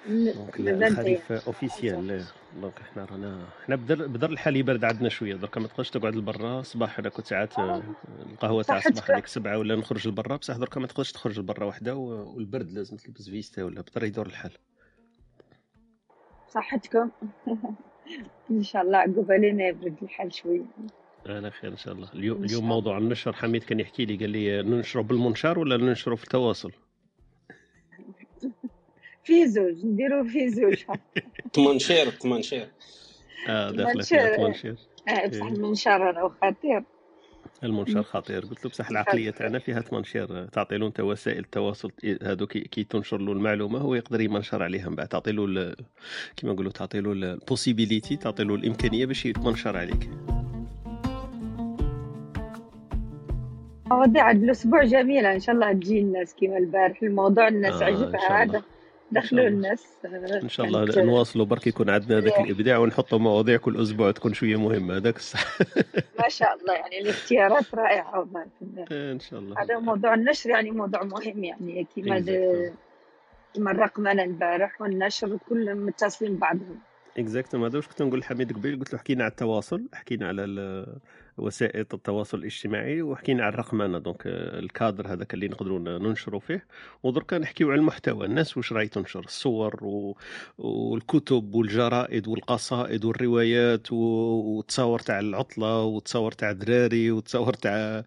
دونك 0.08 0.60
الخريف 0.60 1.32
اوفيسيال 1.32 2.26
دونك 2.62 2.80
إحنا 2.82 3.06
رانا 3.06 3.46
إحنا 3.64 3.76
بدر 3.76 4.08
بدر 4.08 4.30
الحال 4.30 4.56
يبرد 4.56 4.84
عندنا 4.84 5.10
شوية. 5.10 5.36
درك 5.36 5.58
ما 5.58 5.68
تقدرش 5.68 5.90
تقعد 5.90 6.16
لبرا. 6.16 6.62
صباح 6.62 7.00
أنا 7.00 7.10
كنت 7.10 7.26
ساعات 7.26 7.60
آه. 7.60 7.84
القهوة 8.32 8.64
تاع 8.64 8.78
الصباح 8.78 9.12
هذيك 9.12 9.28
سبعة 9.28 9.58
ولا 9.58 9.76
نخرج 9.76 10.08
لبرا. 10.08 10.36
بصح 10.36 10.58
درك 10.58 10.78
ما 10.78 10.88
تقدرش 10.88 11.12
تخرج 11.12 11.40
لبرا 11.40 11.66
وحدة 11.66 11.96
والبرد 11.96 12.72
لازم 12.72 12.98
تلبس 12.98 13.30
فيستا 13.30 13.64
ولا 13.64 13.82
بدر 13.82 14.04
يدور 14.04 14.26
الحال. 14.26 14.52
صحتكم. 16.50 17.10
إن 18.52 18.64
شاء 18.64 18.82
الله 18.82 18.98
عقبالنا 18.98 19.68
يبرد 19.68 19.96
الحال 20.02 20.34
شوية. 20.34 20.62
أنا 21.30 21.50
خير 21.50 21.72
إن 21.72 21.78
شاء 21.78 21.94
الله. 21.94 22.10
اليوم 22.16 22.44
اليوم 22.44 22.68
موضوع 22.68 22.98
النشر. 22.98 23.34
حميد 23.34 23.64
كان 23.64 23.80
يحكي 23.80 24.06
لي 24.06 24.16
قال 24.16 24.30
لي 24.30 24.62
ننشره 24.62 25.02
بالمنشار 25.02 25.60
ولا 25.60 25.78
ننشره 25.78 26.16
في 26.16 26.24
التواصل؟ 26.24 26.72
في 29.26 29.48
زوج 29.48 29.86
نديرو 29.86 30.24
في 30.24 30.50
زوج. 30.50 30.84
تمنشير 31.54 32.10
تمنشير. 32.10 32.68
آه 33.50 33.72
داخله 33.72 34.04
فيها 34.04 34.36
تمنشير. 34.38 34.76
آه 35.08 35.28
بصح 35.28 35.46
المنشار 35.46 36.02
راه 36.02 36.36
خطير 36.42 36.84
المنشار 37.64 38.04
خطير. 38.04 38.46
قلت 38.46 38.66
له 38.66 38.72
بصح 38.72 38.90
العقلية 38.90 39.32
تاعنا 39.32 39.60
فيها 39.60 39.82
تمنشير. 39.82 40.46
تعطي 40.46 40.78
له 40.78 40.88
أنت 40.88 41.00
وسائل 41.00 41.40
التواصل 41.40 41.92
هذو 42.22 42.48
كي 42.48 42.84
تنشر 42.84 43.18
له 43.18 43.32
المعلومة 43.32 43.80
هو 43.80 43.96
يقدر 43.96 44.22
يمنشر 44.22 44.64
عليها 44.64 44.90
من 44.90 44.96
بعد. 44.96 45.08
تعطي 45.08 45.32
له 45.32 45.76
كيما 46.36 46.54
نقولوا 46.54 46.72
تعطي 46.72 47.02
له 47.02 47.12
la 47.12 47.28
possibilité 47.28 48.18
تعطي 48.18 48.44
له 48.44 48.56
الإمكانية 48.56 49.06
باش 49.06 49.26
يتمنشر 49.26 49.78
عليك. 49.78 50.10
مواضيع 53.92 54.32
الأسبوع 54.32 54.84
جميلة 54.84 55.34
إن 55.34 55.40
شاء 55.40 55.56
الله 55.56 55.74
تجي 55.74 56.00
الناس 56.00 56.34
كيما 56.34 56.58
البارح. 56.58 57.04
الموضوع 57.04 57.48
الناس 57.48 57.82
آه 57.82 57.86
عجبها 57.86 58.44
هذا 58.44 58.62
دخلوا 59.12 59.48
الناس 59.48 59.86
إن 60.44 60.50
شاء 60.50 60.66
الله. 60.66 61.04
نواصلوا. 61.04 61.46
برك 61.46 61.68
يكون 61.68 61.90
عندنا 61.90 62.20
ذاك 62.20 62.40
الإبداع 62.40 62.78
ونحطوا 62.78 63.20
مواضيع 63.20 63.58
كل 63.58 63.82
أسبوع 63.82 64.12
تكون 64.12 64.34
شوية 64.34 64.56
مهمة. 64.56 64.98
هذاك 64.98 65.16
الصح. 65.16 65.60
ما 66.20 66.30
شاء 66.30 66.56
الله. 66.56 66.74
يعني 66.74 67.02
الاختيارات 67.02 67.76
رائعة 67.76 68.28
إن 68.92 69.20
شاء 69.20 69.40
الله. 69.40 69.62
هذا 69.62 69.80
موضوع 69.80 70.14
النشر 70.14 70.50
يعني 70.50 70.72
موضوع 70.72 71.04
مهم 71.04 71.44
يعني. 71.44 71.88
كيما 71.96 72.20
كيما 73.54 73.72
الرقمنه 73.72 74.24
البارح 74.24 74.82
والنشر 74.82 75.38
كلهم 75.50 75.86
متصلين 75.86 76.36
بعضهم. 76.38 76.80
exactement 77.18 77.68
هذا 77.68 77.78
واش 77.78 77.88
كنت 77.88 78.02
نقول 78.02 78.20
لحميد 78.20 78.54
قبيل. 78.54 78.80
قلت 78.80 78.94
له 78.94 79.00
حكينا 79.00 79.24
على 79.24 79.32
التواصل 79.32 79.88
حكينا 79.94 80.28
على 80.28 80.44
وسائل 81.38 81.86
التواصل 81.94 82.38
الاجتماعي 82.38 83.02
وحكينا 83.02 83.44
على 83.44 83.54
الرقمنه 83.54 84.00
donc 84.00 84.22
ال 84.26 84.40
cadre 84.40 85.14
هذاك 85.14 85.34
اللي 85.34 85.48
نقدروا 85.48 85.80
ننشروا 85.80 86.40
فيه. 86.40 86.66
ودركا 87.04 87.38
نحكيو 87.38 87.72
على 87.72 87.80
المحتوى 87.80 88.26
الناس 88.26 88.58
واش 88.58 88.74
راهي 88.74 88.88
تنشر؟ 88.88 89.20
الصور 89.20 89.84
و... 89.84 90.18
والكتب 90.58 91.56
والجرائد 91.56 92.28
والقصائد 92.28 93.06
والروايات 93.06 93.92
والتصاور 93.92 95.00
تاع 95.00 95.20
العطلة 95.20 95.84
والتصاور 95.84 96.32
تاع 96.32 96.52
الدراري 96.52 97.12
والتصاور 97.12 97.54
تاع 97.54 98.04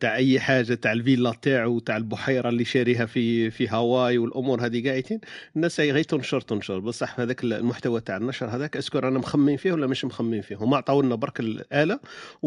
تاع 0.00 0.16
أي 0.16 0.40
حاجة 0.40 0.74
تاع 0.74 0.92
الفيلا 0.92 1.32
تاعو 1.42 1.78
تاع 1.78 1.96
البحيرة 1.96 2.48
اللي 2.48 2.64
شاريها 2.64 3.06
في 3.06 3.50
في 3.50 3.68
هاواي 3.68 4.18
والأمور 4.18 4.66
هذه 4.66 4.88
قاعدين. 4.88 5.20
الناس 5.56 5.80
غير 5.80 6.02
تنشر 6.02 6.40
تنشر. 6.40 6.78
بصح 6.78 7.20
هذاك 7.20 7.44
المحتوى 7.44 8.00
تاع 8.00 8.16
النشر 8.16 8.46
هذاك 8.46 8.76
est-ce 8.76 8.91
que 8.91 8.98
رانا 8.98 9.18
مخمين 9.18 9.56
فيه 9.56 9.72
ولا 9.72 9.86
مش 9.86 10.04
مخمين 10.04 10.42
فيه؟ 10.42 10.56
هما 10.56 10.76
عطاو 10.76 11.02
لنا 11.02 11.14
برك 11.14 11.40
الآلة 11.40 12.00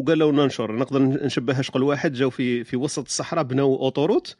وقال 0.03 0.19
له 0.19 0.31
ننشر 0.31 0.75
نقدر 0.75 0.99
نشبهها 1.01 1.61
شغل 1.61 1.83
واحد 1.83 2.13
جاو 2.13 2.29
في 2.29 2.63
في 2.63 2.77
وسط 2.77 3.05
الصحراء 3.05 3.43
بناو 3.43 3.75
autoroute. 3.75 4.35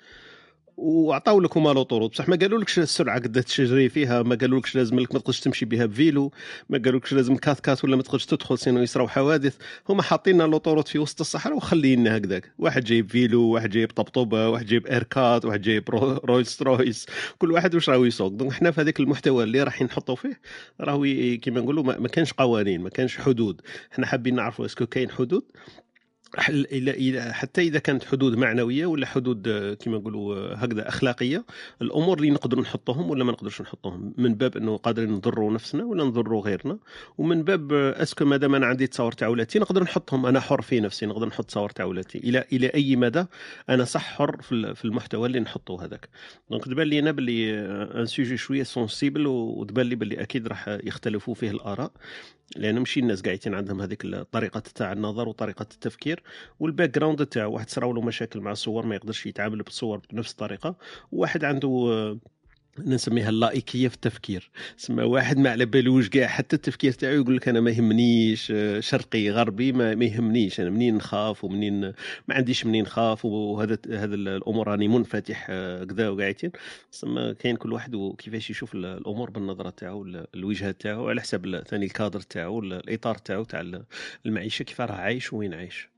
وعطاو 0.77 1.39
لك 1.39 1.57
هما 1.57 1.69
l'autoroute 1.69 2.11
بصح 2.11 2.29
ما 2.29 2.35
قالولكش 2.35 2.79
السرعة 2.79 3.19
قد 3.19 3.43
تجري 3.43 3.89
فيها 3.89 4.23
ما 4.23 4.35
قالولكش 4.35 4.75
لازم 4.75 4.99
لك 4.99 5.13
ما 5.13 5.19
تقدرش 5.19 5.39
تمشي 5.39 5.65
بها 5.65 5.85
ب 5.85 5.94
vélo 5.94 6.31
ما 6.69 6.77
قالولكش 6.77 7.13
لازم 7.13 7.35
كات 7.35 7.59
كات 7.59 7.83
ولا 7.83 7.95
ما 7.95 8.01
تقدرش 8.03 8.25
تدخل 8.25 8.57
sinon 8.57 8.81
يصراو 8.81 9.07
حوادث 9.07 9.55
هما 9.89 10.01
حاطين 10.03 10.41
l'autoroute 10.41 10.87
في 10.87 10.99
وسط 10.99 11.19
الصحراء 11.21 11.55
وخلينا 11.55 12.17
هكذاك. 12.17 12.51
واحد 12.59 12.83
جايب 12.83 13.09
vélo 13.09 13.41
واحد 13.43 13.69
جايب 13.69 13.91
طبطوبه 13.91 14.49
واحد 14.49 14.65
جايب 14.65 14.87
إيركات 14.87 15.45
واحد 15.45 15.61
جايب 15.61 15.89
Rolls 16.25 16.61
Royce. 16.61 17.05
كل 17.39 17.51
واحد 17.51 17.75
واش 17.75 17.89
راهو 17.89 18.05
يسوق. 18.05 18.31
donc 18.31 18.51
حنا 18.53 18.71
في 18.71 18.81
هذاك 18.81 18.99
المحتوى 18.99 19.43
اللي 19.43 19.63
راح 19.63 19.81
نحطوا 19.81 20.15
فيه 20.15 20.39
راهو 20.81 21.03
كيما 21.41 21.61
نقولوا 21.61 21.83
ما 21.83 22.07
كانش 22.07 22.33
قوانين 22.33 22.81
ما 22.81 22.89
كانش 22.89 23.17
حدود. 23.17 23.61
حنا 23.91 24.05
حابين 24.05 24.35
نعرفوا 24.35 24.65
est-ce 24.65 24.79
que 24.79 24.85
كاين 24.85 25.09
حدود. 25.11 25.43
حتى 26.37 27.61
إذا 27.61 27.79
كانت 27.79 28.03
حدود 28.03 28.35
معنوية 28.35 28.85
ولا 28.85 29.05
حدود 29.05 29.47
آه، 29.47 29.73
كما 29.73 29.97
نقولوا 29.97 30.35
آه، 30.35 30.55
هكذا 30.55 30.89
أخلاقية 30.89 31.45
الأمور 31.81 32.17
اللي 32.17 32.31
نقدروا 32.31 32.63
نحطوهم 32.63 33.09
ولا 33.09 33.23
ما 33.23 33.31
نقدرش 33.31 33.61
نحطوهم 33.61 34.13
من 34.17 34.35
باب 34.35 34.57
أنه 34.57 34.77
قادرين 34.77 35.11
نضروا 35.11 35.51
نفسنا 35.51 35.83
ولا 35.85 36.03
نضروا 36.03 36.41
غيرنا 36.41 36.77
ومن 37.17 37.43
باب 37.43 37.73
آه، 37.73 38.01
est-ce 38.03 38.18
que 38.18 38.25
مادام 38.25 38.55
أنا 38.55 38.65
عندي 38.65 38.87
تصور 38.87 39.11
تاع 39.11 39.27
ولاتي 39.27 39.59
نقدر 39.59 39.83
نحطهم. 39.83 40.25
أنا 40.25 40.39
حر 40.39 40.61
في 40.61 40.79
نفسي 40.79 41.05
نقدر 41.05 41.27
نحط 41.27 41.45
تصور 41.45 41.69
تاع 41.69 41.85
ولاتي 41.85 42.17
إلى 42.17 42.45
إلى 42.53 42.67
أي 42.67 42.95
مدى 42.95 43.25
أنا 43.69 43.83
صح 43.83 44.03
حر 44.03 44.41
في 44.41 44.85
المحتوى 44.85 45.27
اللي 45.27 45.39
نحطه 45.39 45.85
هذاك. 45.85 46.09
donc 46.49 46.65
تبان 46.65 46.87
لي 46.87 46.99
أنا 46.99 47.11
باللي 47.11 47.59
un 47.99 48.05
sujet 48.05 48.37
شوية 48.37 48.63
sensible 48.63 49.27
وتبان 49.27 49.85
لي 49.85 49.95
باللي 49.95 50.21
أكيد 50.21 50.47
راح 50.47 50.67
يختلفوا 50.67 51.33
فيه 51.33 51.51
الآراء. 51.51 51.91
لأن 52.57 52.79
ماشي 52.79 52.99
الناس 52.99 53.21
قاعدين 53.21 53.53
عندهم 53.55 53.81
هذيك 53.81 54.05
الطريقة 54.05 54.59
تاع 54.59 54.91
النظر 54.91 55.29
وطريقة 55.29 55.63
التفكير 55.63 56.23
وال 56.59 56.89
background 56.89 57.25
تاعو 57.25 57.53
واحد 57.53 57.69
صراو 57.69 57.93
له 57.93 58.01
مشاكل 58.01 58.39
مع 58.41 58.51
الصور 58.51 58.85
ما 58.85 58.95
يقدرش 58.95 59.25
يتعامل 59.25 59.63
بالصور 59.63 60.01
بنفس 60.11 60.31
الطريقة 60.31 60.75
وواحد 61.11 61.43
عنده 61.43 61.69
نسميها 62.79 63.29
اللائكية 63.29 63.87
في 63.87 63.95
التفكير. 63.95 64.49
سما 64.77 65.03
واحد 65.03 65.37
ما 65.37 65.49
على 65.49 65.65
بالوش 65.65 66.09
كاع 66.09 66.27
حتى 66.27 66.55
التفكير 66.55 66.91
تاعو 66.91 67.13
يقول 67.13 67.35
لك 67.37 67.47
أنا 67.47 67.59
ما 67.59 67.71
يهمنيش 67.71 68.53
شرقي 68.79 69.29
غربي 69.29 69.71
ما, 69.71 69.91
يهمنيش. 69.91 70.59
أنا 70.59 70.69
منين 70.69 70.95
نخاف 70.95 71.43
ومنين 71.43 71.81
ما 72.27 72.35
عنديش 72.35 72.65
منين 72.65 72.83
نخاف 72.83 73.25
وهذا 73.25 73.77
هذا 73.89 74.15
الأمور 74.15 74.67
راني 74.67 74.87
منفتح 74.87 75.47
كذا 75.89 76.09
وقاعدين. 76.09 76.51
سما 76.91 77.33
كاين 77.33 77.55
كل 77.55 77.73
واحد 77.73 77.95
وكيفاش 77.95 78.49
يشوف 78.49 78.75
الأمور 78.75 79.29
بالنظرة 79.29 79.69
تاعو 79.69 80.05
الوجهه 80.35 80.71
تاعو 80.71 81.09
على 81.09 81.21
حسب 81.21 81.63
ثاني 81.67 81.85
الكادر 81.85 82.19
تاعو 82.19 82.59
الإطار 82.59 83.15
تاعو 83.15 83.43
تاع 83.43 83.83
المعيشة 84.25 84.63
كيف 84.63 84.81
راه 84.81 84.95
عايش 84.95 85.33
وين 85.33 85.53
عايش. 85.53 85.92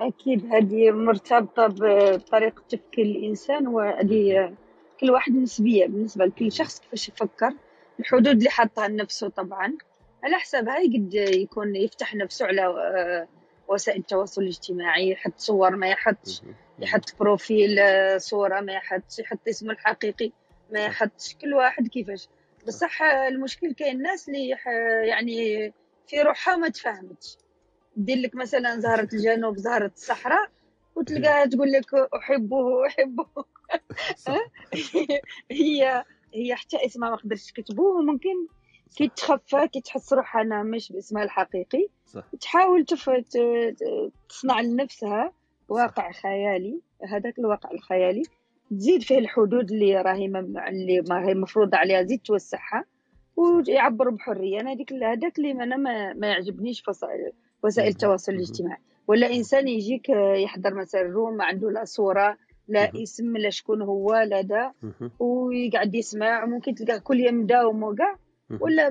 أكيد 0.00 0.54
هذه 0.54 0.90
مرتبطة 0.90 1.66
بطريقة 1.66 2.62
تفكير 2.68 3.04
الإنسان 3.06 3.66
وهذه 3.66 4.54
كل 5.00 5.10
واحد 5.10 5.32
نسبية 5.32 5.86
بالنسبة 5.86 6.24
لكل 6.24 6.52
شخص 6.52 6.80
كيفاش 6.80 7.08
يفكر. 7.08 7.52
الحدود 8.00 8.26
اللي 8.28 8.50
حاطها 8.50 8.88
لنفسه 8.88 9.28
طبعا 9.28 9.76
على 10.24 10.36
حسابها 10.36 10.78
يقد 10.78 11.14
يكون 11.14 11.76
يفتح 11.76 12.14
نفسه 12.14 12.46
على 12.46 12.66
آه، 12.66 13.28
وسائل 13.68 14.00
التواصل 14.00 14.42
الاجتماعي 14.42 15.10
يحط 15.10 15.32
صور 15.38 15.76
ما 15.76 15.88
يحطش 15.88 16.42
يحط 16.78 17.14
بروفيل 17.20 17.78
آه، 17.78 18.18
صورة 18.18 18.60
ما 18.60 18.72
يحطش 18.72 19.18
يحط 19.18 19.48
اسمه 19.48 19.72
الحقيقي 19.72 20.32
ما 20.72 20.84
يحطش 20.84 21.34
كل 21.34 21.54
واحد 21.54 21.88
كيفاش. 21.88 22.28
بصح 22.66 23.02
المشكل 23.02 23.72
كاين 23.72 23.96
الناس 23.96 24.28
اللي 24.28 24.56
يعني 25.08 25.72
في 26.06 26.22
روحها 26.22 26.56
ما 26.56 26.68
تفهمتش. 26.68 27.36
دير 27.96 28.18
لك 28.18 28.34
مثلا 28.34 28.80
زهرة 28.80 29.08
الجنوب 29.12 29.56
زهرة 29.56 29.92
الصحراء 29.96 30.50
وتلقاها 30.96 31.46
تقول 31.46 31.72
لك 31.72 31.94
أحبه 31.94 32.86
أحبه 32.86 33.26
هي 35.50 36.04
هي 36.34 36.54
حتى 36.54 36.86
اسمها 36.86 37.10
ما 37.10 37.16
قدرتش 37.16 37.52
تكتبوه 37.52 37.98
وممكن 37.98 38.46
كي 38.96 39.08
تخفى 39.08 39.68
كي 39.68 39.80
تحس 39.80 40.12
روحها 40.12 40.42
أنا 40.42 40.62
مش 40.62 40.92
باسمها 40.92 41.22
الحقيقي 41.22 41.86
صح. 42.06 42.24
تحاول. 42.40 42.84
تصنع 44.28 44.60
لنفسها 44.60 45.32
واقع 45.68 46.10
صح. 46.10 46.22
خيالي 46.22 46.80
هذاك 47.08 47.38
الواقع 47.38 47.70
الخيالي 47.70 48.22
تزيد 48.70 49.02
فيه 49.02 49.18
الحدود 49.18 49.70
اللي 49.72 50.02
راهي 50.02 50.26
اللي 50.68 51.00
ما 51.08 51.28
هي 51.28 51.34
مفروض 51.34 51.74
عليها 51.74 52.02
زيد 52.02 52.20
توسعها 52.20 52.84
ويعبر 53.36 54.10
بحرية 54.10 54.60
أنا 54.60 54.72
هذيك 54.72 54.92
هذاك 54.92 55.38
اللي 55.38 55.50
أنا 55.50 55.76
ما, 55.76 56.12
ما 56.12 56.26
يعجبنيش 56.26 56.82
في 56.82 57.32
وسائل 57.62 57.88
التواصل 57.88 58.32
الاجتماعي. 58.32 58.80
ولا 59.08 59.26
إنسان 59.26 59.68
يجيك 59.68 60.08
يحضر 60.44 60.74
مثلا 60.74 61.02
room 61.02 61.36
ما 61.36 61.44
عنده 61.44 61.70
لا 61.70 61.84
صورة 61.84 62.36
لا 62.68 62.92
اسم 63.02 63.36
لا 63.36 63.50
شكون 63.50 63.82
هو 63.82 64.14
لا 64.14 64.40
دا 64.40 64.72
ويقعد 65.18 65.94
يسمع. 65.94 66.44
ممكن 66.44 66.74
تلقاه 66.74 66.98
كل 66.98 67.20
يوم 67.20 67.46
داوم 67.46 67.82
وكاع 67.82 68.16
ولا 68.60 68.90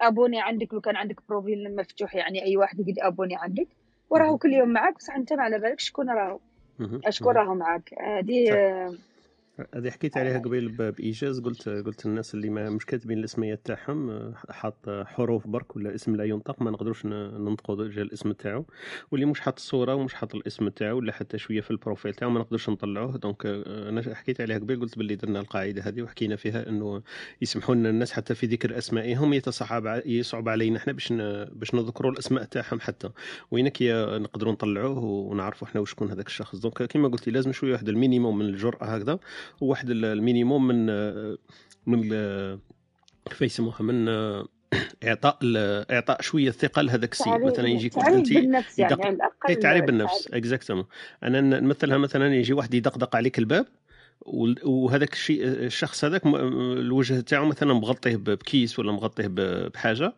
abonné 0.00 0.40
عندك 0.40 0.74
لو 0.74 0.80
كان 0.80 0.96
عندك 0.96 1.20
profil 1.28 1.76
مفتوح 1.76 2.14
يعني 2.14 2.44
أي 2.44 2.56
واحد 2.56 2.80
يقدر 2.80 3.06
abonné 3.06 3.36
عندك. 3.36 3.66
وراهو 4.10 4.38
كل 4.38 4.52
يوم 4.52 4.68
معاك 4.68 4.94
بصح 4.94 5.16
أنت 5.16 5.32
ما 5.32 5.42
على 5.42 5.58
بالك 5.58 5.80
شكون 5.80 6.10
راهو. 6.10 6.38
شكون 7.08 7.34
راهو 7.34 7.54
معاك. 7.54 7.94
هذه 8.00 8.50
هذه 9.74 9.90
حكيت 9.90 10.16
عليها 10.16 10.38
قبيل 10.38 10.68
بإيجاز 10.68 11.40
قلت 11.40 11.68
قلت 11.68 12.06
الناس 12.06 12.34
اللي 12.34 12.50
ما 12.50 12.70
مش 12.70 12.86
كاتبين 12.86 13.18
الاسميات 13.18 13.60
تاعهم 13.64 14.32
حاط 14.50 14.90
حروف 14.90 15.46
برك 15.46 15.76
ولا 15.76 15.94
اسم 15.94 16.16
لا 16.16 16.24
ينطق 16.24 16.62
ما 16.62 16.70
نقدروش 16.70 17.06
ننطقوا 17.06 17.88
جا 17.88 18.02
الاسم 18.02 18.32
تاعو. 18.32 18.66
واللي 19.10 19.26
مش 19.26 19.40
حاط 19.40 19.54
الصورة 19.56 19.94
ومش 19.94 20.14
حاط 20.14 20.34
الاسم 20.34 20.68
تاعو 20.68 20.96
ولا 20.96 21.12
حتى 21.12 21.38
شوية 21.38 21.60
في 21.60 21.70
ال 21.70 21.76
profil 21.76 22.14
تاعو 22.14 22.30
ما 22.30 22.40
نقدرش 22.40 22.70
نطلعوه. 22.70 23.16
donc 23.16 23.46
أنا 23.46 24.14
حكيت 24.14 24.40
عليها 24.40 24.58
قبيل 24.58 24.80
قلت 24.80 24.98
باللي 24.98 25.14
درنا 25.16 25.40
القاعدة 25.40 25.82
هذه 25.82 26.02
وحكينا 26.02 26.36
فيها 26.36 26.68
إنه 26.68 27.02
يسمحوا 27.42 27.74
لنا 27.74 27.90
الناس 27.90 28.12
حتى 28.12 28.34
في 28.34 28.46
ذكر 28.46 28.78
أسمائهم 28.78 29.32
يتصعب 29.32 30.02
يصعب 30.06 30.48
علينا 30.48 30.76
إحنا 30.78 30.92
باش 30.92 31.12
باش 31.52 31.74
نذكروا 31.74 32.12
الأسماء 32.12 32.44
تاعهم 32.44 32.80
حتى. 32.80 33.10
وينك 33.50 33.82
نقدروا 33.82 34.52
نطلعوه 34.52 35.04
ونعرفوا 35.04 35.68
إحنا 35.68 35.80
وشكون 35.80 36.10
هذاك 36.10 36.26
الشخص. 36.26 36.56
donc 36.56 36.82
كما 36.82 37.08
قلت 37.08 37.26
لي 37.26 37.32
لازم 37.32 37.52
شوية 37.52 37.72
واحد 37.72 37.88
ال 37.88 37.94
minimum 37.94 38.38
من 38.38 38.44
الجرأة 38.44 38.84
هكذا. 38.84 39.18
وواحد 39.60 39.90
ال 39.90 40.00
minimum 40.00 40.66
من 40.66 40.86
من 41.86 42.08
كيف 43.30 43.42
يسموها 43.42 43.82
من 43.82 44.08
إعطاء 45.04 45.38
إعطاء 45.90 46.22
شوية 46.22 46.50
ثقه 46.50 46.82
لهذاك 46.82 47.12
السيد. 47.12 47.44
مثلا 47.44 47.68
يجيك 47.68 47.96
واحد 47.96 48.12
أنت 48.12 48.32
بالنفس 48.32 48.78
يعني 48.78 48.94
على 49.02 49.14
الأقل 49.14 49.54
تعريف 49.54 49.84
بالنفس 49.84 50.28
exactement 50.32 50.84
أنا 51.22 51.40
نمثلها 51.40 51.98
مثلا 51.98 52.34
يجي 52.34 52.52
واحد 52.52 52.74
يدقدق 52.74 53.16
عليك 53.16 53.38
الباب 53.38 53.66
وهذاك 54.64 55.12
الشيء 55.12 55.44
الشخص 55.44 56.04
هذاك 56.04 56.26
الوجه 56.26 57.20
تاعو 57.20 57.46
مثلا 57.46 57.74
مغطيه 57.74 58.16
بكيس 58.16 58.78
ولا 58.78 58.92
مغطيه 58.92 59.26
بحاجة 59.74 60.12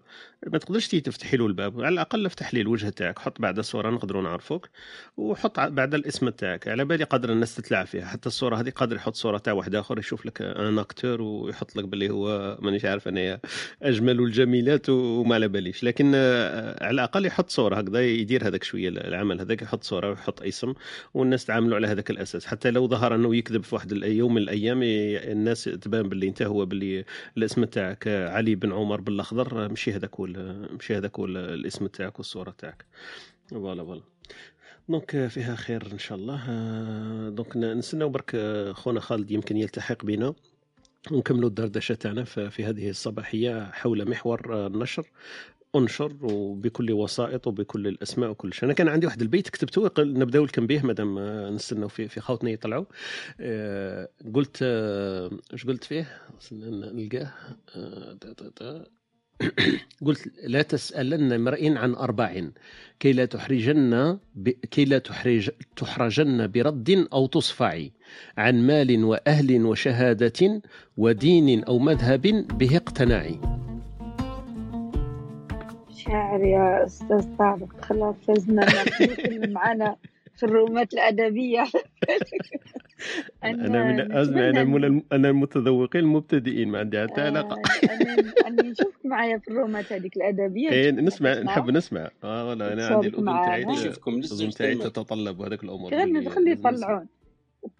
ما 0.46 0.58
تقدرش 0.58 0.88
تفتحي 0.88 1.36
له 1.36 1.46
الباب 1.46 1.80
على 1.80 1.88
الأقل 1.88 2.26
افتح 2.26 2.54
لي 2.54 2.60
الوجه 2.60 2.88
تاعك 2.88 3.18
حط 3.18 3.40
بعد 3.40 3.58
الصورة 3.58 3.90
نقدروا 3.90 4.22
نعرفوك 4.22 4.68
وحط 5.16 5.60
بعد 5.60 5.94
الاسم 5.94 6.28
تاعك 6.28 6.68
على 6.68 6.84
بالي 6.84 7.04
قادر 7.04 7.32
الناس 7.32 7.56
تتلاعب 7.56 7.86
فيها 7.86 8.06
حتى 8.06 8.26
الصورة 8.26 8.56
هذه 8.56 8.70
قادر 8.70 8.96
يحط 8.96 9.14
صورة 9.14 9.38
تاع 9.38 9.52
واحد 9.52 9.74
آخر 9.74 9.98
يشوف 9.98 10.26
لك 10.26 10.42
ان 10.42 10.78
اكتور 10.78 11.22
ويحط 11.22 11.76
لك 11.76 11.84
باللي 11.84 12.10
هو 12.10 12.58
مانيش 12.60 12.84
عارف 12.84 13.08
أنا 13.08 13.40
أجمل 13.82 14.20
الجميلات 14.20 14.88
وما 14.88 15.34
على 15.34 15.48
باليش 15.48 15.84
لكن 15.84 16.14
على 16.14 16.90
الأقل 16.90 17.26
يحط 17.26 17.50
صورة 17.50 17.76
هكذا 17.76 18.06
يدير 18.06 18.46
هذاك 18.48 18.64
شوية 18.64 18.88
العمل 18.88 19.40
هذاك 19.40 19.62
يحط 19.62 19.84
صورة 19.84 20.10
ويحط 20.10 20.42
اسم 20.42 20.74
والناس 21.14 21.44
تعاملوا 21.44 21.76
على 21.76 21.86
هذاك 21.86 22.10
الأساس 22.10 22.46
حتى 22.46 22.70
لو 22.70 22.88
ظهر 22.88 23.14
أنه 23.14 23.36
يكذب 23.36 23.62
في 23.62 23.74
واحد 23.74 23.92
يوم 23.92 24.34
من 24.34 24.42
الأيام 24.42 24.80
الناس 24.82 25.64
تبان 25.64 26.08
باللي 26.08 26.28
انت 26.28 26.42
هو 26.42 26.66
باللي 26.66 27.04
الاسم 27.36 27.64
تاعك 27.64 28.08
علي 28.08 28.54
بن 28.54 28.72
عمر 28.72 29.00
بالأخضر 29.00 29.72
مشي 29.72 29.92
هذاك 29.92 30.20
هو. 30.20 30.27
مشي 30.78 30.96
هذاك 30.96 31.18
هو 31.18 31.24
الاسم 31.24 31.86
تاعك 31.86 32.18
والصورة 32.18 32.54
تاعك. 32.58 32.84
voilà 33.50 33.84
voilà. 33.84 34.02
donc 34.88 35.26
فيها 35.26 35.54
خير 35.54 35.92
إن 35.92 35.98
شاء 35.98 36.18
الله. 36.18 36.40
donc 37.28 37.56
نستناو 37.56 38.08
برك 38.08 38.36
خونا 38.72 39.00
خالد 39.00 39.30
يمكن 39.30 39.56
يلتحق 39.56 40.04
بنا. 40.04 40.34
ونكملوا 41.10 41.48
الدردشة 41.48 41.94
تاعنا 41.94 42.24
في 42.24 42.64
هذه 42.64 42.90
الصباحية 42.90 43.70
حول 43.70 44.10
محور 44.10 44.66
النشر. 44.66 45.10
انشر 45.76 46.16
وبكل 46.22 46.92
وسائط 46.92 47.46
وبكل 47.46 47.86
الأسماء 47.86 48.30
وكل 48.30 48.52
شيء. 48.54 48.64
أنا 48.64 48.72
كان 48.72 48.88
عندي 48.88 49.06
واحد 49.06 49.22
البيت 49.22 49.48
كتبته 49.48 49.90
نبداو 50.04 50.44
لكم 50.44 50.66
به 50.66 50.82
مادام 50.82 51.18
نستناو 51.54 51.88
في 51.88 52.08
في 52.08 52.20
خوتنا 52.20 52.50
يطلعوا. 52.50 52.84
آه، 53.40 54.08
قلت 54.34 54.58
إيش 55.52 55.66
قلت 55.66 55.84
فيه؟ 55.84 56.22
نلقاه. 56.52 57.32
آه، 57.76 58.86
قلت 60.06 60.32
لا 60.44 60.62
تسألن 60.62 61.32
امرئ 61.32 61.76
عن 61.76 61.94
أربع 61.94 62.42
كي 63.00 63.12
لا 63.12 63.24
تحرجن 63.24 64.18
ب... 64.34 64.48
كي 64.48 64.84
لا 64.84 64.98
تحرج 64.98 65.50
تحرجن 65.76 66.46
برد 66.46 67.06
أو 67.12 67.26
تصفعي 67.26 67.92
عن 68.38 68.66
مال 68.66 69.04
وأهل 69.04 69.64
وشهادة 69.64 70.62
ودين 70.96 71.64
أو 71.64 71.78
مذهب 71.78 72.46
به 72.58 72.76
اقتنعي 72.76 73.40
شاعر 75.96 76.44
يا 76.44 76.84
أستاذ 76.84 77.36
طارق 77.38 77.84
خلاص 77.84 78.14
فزنا 78.28 78.66
معنا 79.48 79.96
في 80.36 80.42
الرومات 80.42 80.92
الأدبية. 80.92 81.64
أنا 83.44 83.84
من 83.84 84.12
أزمة 84.12 84.48
أنا 84.48 84.64
من 84.64 85.02
أنا 85.12 85.28
المتذوقين 85.28 86.00
المبتدئين 86.00 86.68
ما 86.68 86.78
عندي 86.78 87.02
حتى 87.02 87.20
علاقة. 87.20 87.56
أنا 88.46 88.62
نشوفك 88.62 89.06
معايا 89.06 89.38
في 89.38 89.48
الرومات 89.48 89.92
هذيك 89.92 90.16
الأدبية 90.16 90.70
إيه 90.70 90.90
نسمع 90.90 91.34
نحب 91.34 91.70
نسمع. 91.70 92.10
آه 92.24 92.48
والله 92.48 92.72
أنا 92.72 92.86
عندي 92.86 93.08
الأذن 93.08 93.24
تاعي 93.24 93.62
الأذن 93.62 94.50
تاعي 94.50 94.74
تتطلب 94.74 95.40
هذاك 95.40 95.64
الأمور 95.64 95.94
غير 95.94 96.06
ندخل 96.06 96.48
يطلعون 96.48 97.06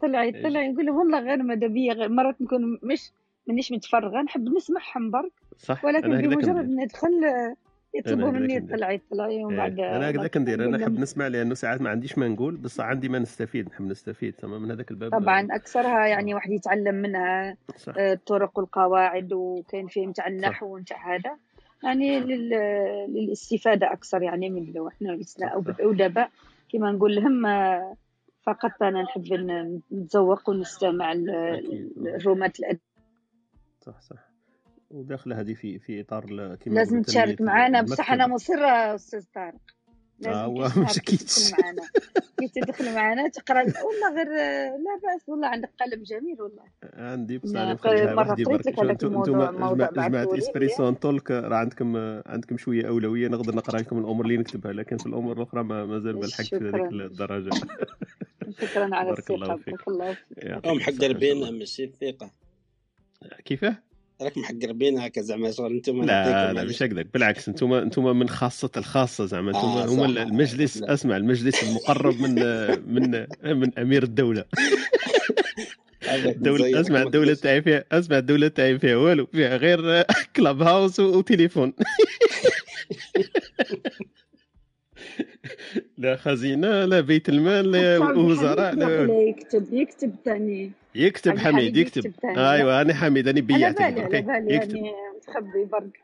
طلعي 0.00 0.33
طلعي 0.42 0.68
نقول 0.68 0.87
لهم 0.87 0.96
والله 0.96 1.20
غير 1.20 1.52
ادبيه 1.52 2.07
مرات 2.07 2.42
نكون 2.42 2.78
مش 2.83 3.11
مانيش 3.46 3.72
متفرغة. 3.72 4.22
نحب 4.22 4.48
نسمعهم 4.57 5.11
برك. 5.11 5.33
صح 5.59 5.85
ولكن 5.85 6.09
بمجرد 6.09 6.68
ندخل 6.68 7.11
يطلبوا 7.94 8.31
مني 8.31 8.55
يطلع 8.55 8.90
يطلع 8.90 9.29
يوم 9.29 9.57
بعد 9.57 9.81
أنا 9.81 10.11
هكذا 10.11 10.27
كندير 10.27 10.64
أنا 10.64 10.77
نحب 10.77 10.98
نسمع 10.98 11.29
لأنه 11.29 11.55
ساعات 11.55 11.81
ما 11.81 11.90
عنديش 11.90 12.18
ما 12.18 12.29
نقول 12.29 12.57
بس 12.57 12.81
عندي 12.81 13.09
ما 13.09 13.18
نستفيد 13.18 13.68
نحب 13.68 13.85
نستفيد 13.85 14.35
تمام؟ 14.35 14.62
من 14.62 14.70
هذاك 14.70 14.90
الباب. 14.90 15.11
طبعا 15.11 15.48
أكثرها 15.51 16.07
يعني 16.07 16.35
واحد 16.35 16.51
يتعلم 16.51 16.94
منها 16.94 17.57
صح. 17.77 17.94
آه، 17.98 18.12
الطرق 18.12 18.59
والقواعد 18.59 19.33
وكاين 19.33 19.87
فيه 19.87 20.07
نتاع 20.07 20.27
النحو 20.27 20.74
ونتاع 20.74 21.14
هذا. 21.14 21.37
يعني 21.83 22.20
للاستفادة 23.07 23.92
أكثر 23.92 24.22
يعني 24.22 24.51
من 24.51 24.72
لو 24.72 24.88
إحنا 24.88 25.18
ودابا 25.81 26.29
كما 26.72 26.92
نقول 26.92 27.14
لهم 27.14 27.46
آه، 27.46 27.96
فقط 28.42 28.83
أنا 28.83 29.03
نحب 29.03 29.24
نتذوق 29.92 30.51
ونستمع 30.51 31.12
الرومات 31.12 32.59
الأدب. 32.61 32.81
صح 33.81 34.01
صح. 34.01 34.27
وداخله 34.90 35.40
هذه 35.40 35.55
في 35.55 35.79
في 35.79 36.01
إطار 36.01 36.55
كما 36.55 36.74
لازم 36.74 37.03
تشارك 37.03 37.40
معنا 37.40 37.83
بصح 37.83 38.12
أنا 38.12 38.27
مصرة 38.27 38.94
أستاذ 38.94 39.24
طارق. 39.35 39.61
لازم 40.20 40.38
آه 40.38 40.48
مش 40.79 40.98
أكيد 40.98 41.20
معنا 41.62 41.83
كي 42.38 42.48
تدخل 42.61 42.94
معنا 42.94 43.29
تقرأ 43.38 43.61
والله 43.62 44.14
غير 44.16 44.27
لا 44.77 45.01
بأس 45.03 45.29
والله 45.29 45.48
عندك 45.48 45.70
قلم 45.81 46.03
جميل 46.03 46.42
والله. 46.42 46.62
عندي 46.94 47.38
بصح 47.38 47.53
مرة 47.61 48.35
قريت 48.35 48.66
لك 48.66 48.79
هذاك 48.81 49.05
الموضوع 49.05 49.51
موضوع 49.51 49.90
جماعة 49.90 50.38
إسبريسو 50.38 50.90
تولك 50.92 51.31
راه 51.31 51.57
عندكم 51.57 51.96
عندكم 52.27 52.57
شوية 52.57 52.88
أولوية 52.88 53.29
نقدر 53.29 53.55
نقرأ 53.55 53.79
لكم 53.81 53.98
الأمور 53.98 54.24
اللي 54.24 54.37
نكتبها 54.37 54.72
لكن 54.72 54.96
في 54.96 55.07
الأمور 55.07 55.37
الأخرى 55.37 55.62
ما 55.62 55.87
مازال 55.87 56.20
ما 56.20 56.27
لحقتش 56.27 56.55
هذيك 56.55 56.74
الدرجة. 56.92 57.51
شكرا 58.61 58.94
على 58.96 59.11
الثقة 59.11 59.37
بارك 59.37 59.88
الله 59.88 60.14
فيك. 60.14 60.66
محقر 60.66 61.12
بينا 61.12 61.51
ماشي 61.51 61.85
الثقة. 61.85 62.31
كيفاه؟ 63.44 63.77
راك 64.22 64.38
محقربين 64.38 64.98
هكا 64.98 65.22
زعما 65.22 65.50
شغل. 65.50 65.72
أنتم 65.72 66.02
لا 66.02 66.52
لا 66.52 66.64
مش 66.64 66.83
هكذاك. 66.83 67.07
بالعكس 67.14 67.48
أنتم 67.48 67.72
أنتم 67.72 68.18
من 68.18 68.28
خاصة 68.28 68.70
الخاصة 68.76 69.26
زعما. 69.26 69.48
أنتم 69.48 69.59
آه 69.59 69.85
هم 69.87 70.04
المجلس 70.04 70.76
لا. 70.76 70.94
أسمع 70.94 71.16
المجلس 71.16 71.62
المقرب 71.62 72.20
من 72.20 72.35
من 72.94 73.26
من 73.44 73.78
أمير 73.78 74.02
الدولة. 74.02 74.44
الدولة 76.09 76.81
أسمع 76.81 77.02
الدولة 77.02 77.35
تاعي 77.35 77.62
فيها 77.62 77.85
أسمع 77.92 78.18
الدولة 78.18 78.48
تاعي 78.48 78.78
فيها 78.78 78.96
والو 78.96 79.26
فيها 79.26 79.57
غير 79.57 80.02
كلاب 80.37 80.62
هاوس 80.62 81.00
وتليفون. 81.00 81.72
لا 85.98 86.16
خزينة 86.16 86.84
لا 86.84 87.00
بيت 87.00 87.28
المال 87.28 87.70
لا 87.70 87.98
وزراء 87.98 88.74
لا. 88.74 89.12
يكتب؟ 89.12 89.72
يكتب 89.72 90.14
ثاني 90.24 90.70
يكتب 90.94 91.38
حميد 91.38 91.76
يكتب, 91.76 92.06
يكتب 92.06 92.38
أيوه 92.38 92.80
أنا 92.80 92.94
حميد 92.94 93.28
أنا 93.28 93.40
بيعتك 93.40 93.80
على 93.82 94.22
بالي 94.22 94.54
يكتب. 94.54 94.76
يعني 94.76 94.92
متخبي 95.16 95.64
برك. 95.64 96.00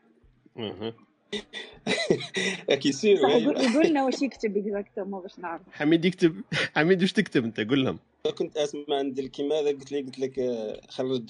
يصير 2.85 3.17
يقول 3.17 3.87
لنا 3.87 4.05
واش 4.05 4.21
يكتب 4.21 4.57
اكزاكتومون 4.57 5.21
باش 5.21 5.39
نعرف. 5.39 5.61
حميد 5.71 6.05
يكتب 6.05 6.41
حميد 6.75 7.01
واش 7.01 7.13
تكتب 7.13 7.43
أنت؟ 7.43 7.59
قول 7.59 7.85
لهم. 7.85 7.99
كنت 8.37 8.57
أسمع 8.57 8.83
عند 8.89 9.21
كيما 9.21 9.55
هذا 9.59 9.67
قلت 9.69 9.91
لي 9.91 10.01
قلت 10.01 10.19
لك 10.19 10.39
آه، 10.39 10.81
خرج 10.89 11.21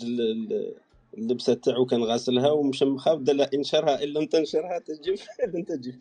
اللبسة 1.18 1.54
تاعو 1.54 1.86
كان 1.86 2.04
غاسلها 2.04 2.52
ومشمخها 2.52 3.14
وبدا 3.14 3.34
لا 3.34 3.50
انشرها 3.54 4.04
ان 4.04 4.08
لم 4.08 4.26
تنشرها 4.26 4.80
تجف 4.80 5.28
لن 5.54 5.66
تجف 5.66 5.96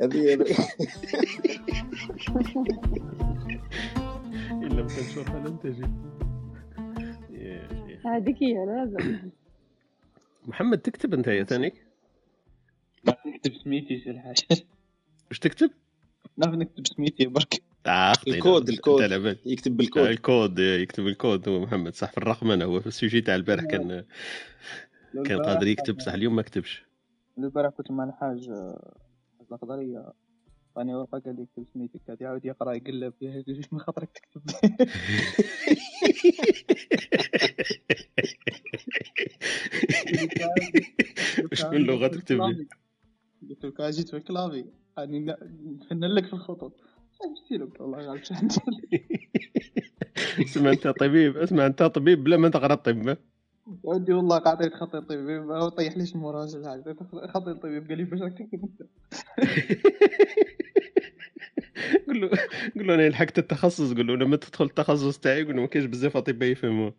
هذه 0.00 0.34
ان 4.52 4.68
لم 4.68 4.86
تنشرها 4.86 5.48
لن 5.48 5.58
تجف 5.58 5.90
هذيك 8.06 8.42
هي 8.42 8.66
لازم 8.66 9.30
محمد 10.46 10.78
تكتب 10.78 11.14
أنت 11.14 11.26
يا 11.26 11.44
ثاني؟ 11.44 11.72
نكتب 13.26 13.54
سميتي 13.54 14.00
شي 14.00 14.10
الحاجة. 14.10 14.64
واش 15.28 15.38
تكتب؟ 15.38 15.70
نعرف 16.36 16.54
نكتب 16.54 16.86
سميتي 16.86 17.26
برك. 17.26 17.62
آه 17.86 18.12
الكود 18.28 18.68
الكود. 18.68 19.36
يكتب 19.46 19.76
بالكود. 19.76 20.02
آه، 20.02 20.10
الكود 20.10 20.58
يكتب 20.58 21.06
الكود 21.06 21.48
هو 21.48 21.60
محمد 21.60 21.94
صح 21.94 22.10
في 22.10 22.18
الرقم 22.18 22.50
أنا 22.50 22.64
هو 22.64 22.80
في 22.80 22.86
السوجي 22.86 23.20
تاع 23.20 23.34
البارح 23.34 23.64
كان 23.64 24.04
كان 25.24 25.42
قادر 25.42 25.66
يكتب 25.66 26.00
صح 26.00 26.12
اليوم 26.12 26.36
ما 26.36 26.42
كتبش. 26.42 26.84
البارح 27.38 27.70
كنت 27.70 27.90
مع 27.90 28.04
الحاج 28.04 28.50
الأخضرية 29.40 30.12
راني 30.76 30.94
ورقه 30.94 31.18
قال 31.18 31.36
لي 31.36 31.42
يكتب 31.42 31.66
سميتك 31.74 32.00
هذه 32.10 32.18
يعاود 32.20 32.44
يقرأ 32.44 32.72
يقلب 32.72 33.12
فيها 33.18 33.40
جوج 33.48 33.64
من 33.72 33.80
خاطرك 33.80 34.10
تكتب. 34.10 34.42
شنو 41.52 41.72
اللغة 41.72 42.06
تكتب 42.06 42.40
لي؟ 42.40 42.66
قلت 43.50 43.64
له 43.64 43.70
كان 43.70 43.90
جيت 43.90 44.08
في 44.08 44.16
الكلافي 44.16 44.64
يعني 44.98 45.36
نفنن 45.80 46.14
لك 46.14 46.26
في 46.26 46.32
الخطوط 46.32 46.72
والله 47.80 47.98
غالب 47.98 48.22
اسمع 50.46 50.70
أنت 50.70 50.88
طبيب 50.88 51.36
اسمع 51.36 51.66
أنت 51.66 51.82
طبيب 51.82 52.24
بلا 52.24 52.36
ما 52.36 52.48
تقرا 52.48 52.74
الطب 52.74 53.16
ودي 53.82 54.12
والله 54.12 54.38
قاعد 54.38 54.74
خطي 54.74 54.98
الطبيب 54.98 55.50
هو 55.50 55.68
طيح 55.68 55.96
ليش 55.96 56.14
المراجع 56.14 56.58
الحاجة 56.58 56.96
خطي 57.34 57.50
الطبيب 57.50 57.88
قال 57.88 57.98
لي 57.98 58.04
باش 58.04 58.22
راك 58.22 58.38
تكتب 58.38 58.62
انت 58.64 58.82
قول 62.08 62.20
له 62.20 62.28
قول 62.76 62.86
له 62.86 62.94
أنا 62.94 63.08
لحقت 63.08 63.38
التخصص 63.38 63.92
قول 63.94 64.06
له 64.06 64.16
لما 64.16 64.36
تدخل 64.36 64.64
التخصص 64.64 65.18
تاعي؟ 65.18 65.44
قول 65.44 65.56
له 65.56 65.62
ما 65.62 65.66
كاينش 65.68 65.86
بزاف 65.86 66.16
أطباء 66.16 66.48
يفهموا. 66.48 66.90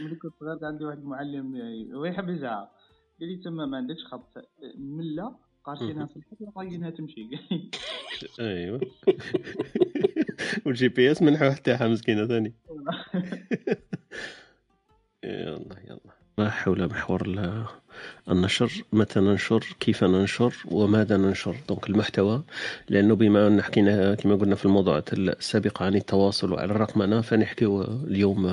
ملي 0.00 0.16
كنت 0.22 0.32
صغير 0.40 0.58
عندي 0.62 0.84
واحد 0.84 0.98
المعلم 0.98 1.56
هو 1.94 2.04
يحب 2.04 2.28
يزعق. 2.28 2.72
قال 3.20 3.28
لي 3.28 3.36
تما 3.44 3.66
ما 3.66 3.76
عندكش 3.76 4.04
خط. 4.04 4.32
مله 4.78 5.47
قاشينها 5.64 6.06
في 6.06 6.16
الحيط 6.16 6.40
وطاينها 6.40 6.90
تمشي. 6.90 7.28
أيوه. 8.40 8.80
والجي 10.66 10.88
بي 10.88 11.12
إس 11.12 11.22
منحوه 11.22 11.54
تاعها 11.54 11.88
مسكينه 11.88 12.26
ثاني. 12.26 12.54
يلا 15.24 15.76
يلا. 15.88 16.00
ما 16.38 16.50
حول 16.50 16.86
محور 16.86 17.22
النشر 18.30 18.72
متى 18.92 19.20
ننشر؟ 19.20 19.76
كيف 19.80 20.04
ننشر؟ 20.04 20.54
وماذا 20.70 21.16
ننشر؟ 21.16 21.56
دونك 21.68 21.90
المحتوى. 21.90 22.42
لأنه 22.88 23.16
بما 23.16 23.46
أن 23.46 23.62
حكينا 23.62 24.14
كما 24.14 24.34
قلنا 24.34 24.54
في 24.54 24.64
الموضوعات 24.64 25.12
السابقة 25.12 25.84
عن 25.84 25.94
التواصل 25.94 26.52
وعلى 26.52 26.72
الرقمنة 26.72 27.20
فنحكي 27.20 27.66
اليوم 28.06 28.46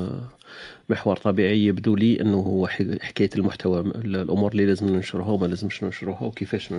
محور 0.90 1.18
طبيعي 1.18 1.66
يبدو 1.66 1.96
لي 1.96 2.22
إنه 2.22 2.38
هو 2.38 2.68
حكاية 3.02 3.30
المحتوى 3.36 3.80
الأمور 3.80 4.52
اللي 4.52 4.66
لازم 4.66 4.88
ننشرها 4.90 5.28
وما 5.28 5.46
لازمش 5.46 5.84
ننشرها 5.84 6.24
وكيفاش 6.24 6.72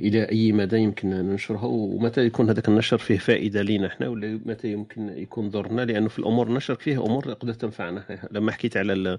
إلى 0.00 0.22
أي 0.22 0.52
مدى 0.52 0.76
يمكن 0.76 1.10
ننشرها؟ 1.10 1.64
ومتى 1.64 2.26
يكون 2.26 2.48
هذاك 2.48 2.68
النشر 2.68 2.98
فيه 2.98 3.18
فائدة 3.18 3.62
لينا 3.62 3.86
إحنا؟ 3.86 4.08
ولا 4.08 4.40
متى 4.46 4.72
يمكن 4.72 5.08
يكون 5.08 5.50
ضرنا؟ 5.50 5.82
لأنه 5.82 6.08
في 6.08 6.18
الأمور 6.18 6.52
نشر 6.52 6.74
فيها 6.74 7.06
أمور 7.06 7.22
تقدر 7.24 7.52
تنفعنا. 7.52 8.04
لما 8.30 8.52
حكيت 8.52 8.76
على 8.76 9.18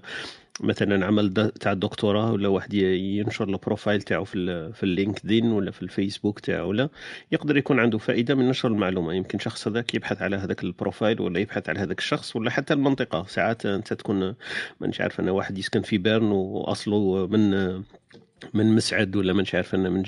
مثلا 0.60 1.06
عمل 1.06 1.50
تاع 1.60 1.72
الدكتوراه 1.72 2.32
ولا 2.32 2.48
واحد 2.48 2.74
ينشر 2.74 3.48
ال 3.48 3.55
profile 3.55 4.02
تاعو 4.02 4.24
في 4.24 4.72
في 4.72 4.82
LinkedIn 4.82 5.52
ولا 5.52 5.70
في 5.70 5.82
الفيسبوك 5.82 6.40
تاعو 6.40 6.68
ولا 6.68 6.88
يقدر 7.32 7.56
يكون 7.56 7.80
عنده 7.80 7.98
فائدة 7.98 8.34
من 8.34 8.48
نشر 8.48 8.68
المعلومة. 8.68 9.14
يمكن 9.14 9.38
شخص 9.38 9.68
هذاك 9.68 9.94
يبحث 9.94 10.22
على 10.22 10.36
هذاك 10.36 10.64
ال 10.64 10.71
profile 10.71 11.20
ولا 11.20 11.38
يبحث 11.40 11.68
على 11.68 11.78
هذاك 11.78 11.98
الشخص 11.98 12.36
ولا 12.36 12.50
حتى 12.50 12.74
المنطقة. 12.74 13.26
ساعات 13.28 13.66
أنت 13.66 13.92
تكون 13.92 14.34
مانيش 14.80 15.00
عارف 15.00 15.20
أنا 15.20 15.30
واحد 15.30 15.58
يسكن 15.58 15.82
في 15.82 15.98
بيرن 15.98 16.30
وأصله 16.30 17.26
من 17.26 17.54
من 18.54 18.74
مسعد 18.74 19.16
ولا 19.16 19.32
من 19.32 19.44
عارف 19.54 19.74
أنا 19.74 19.88
من 19.88 20.02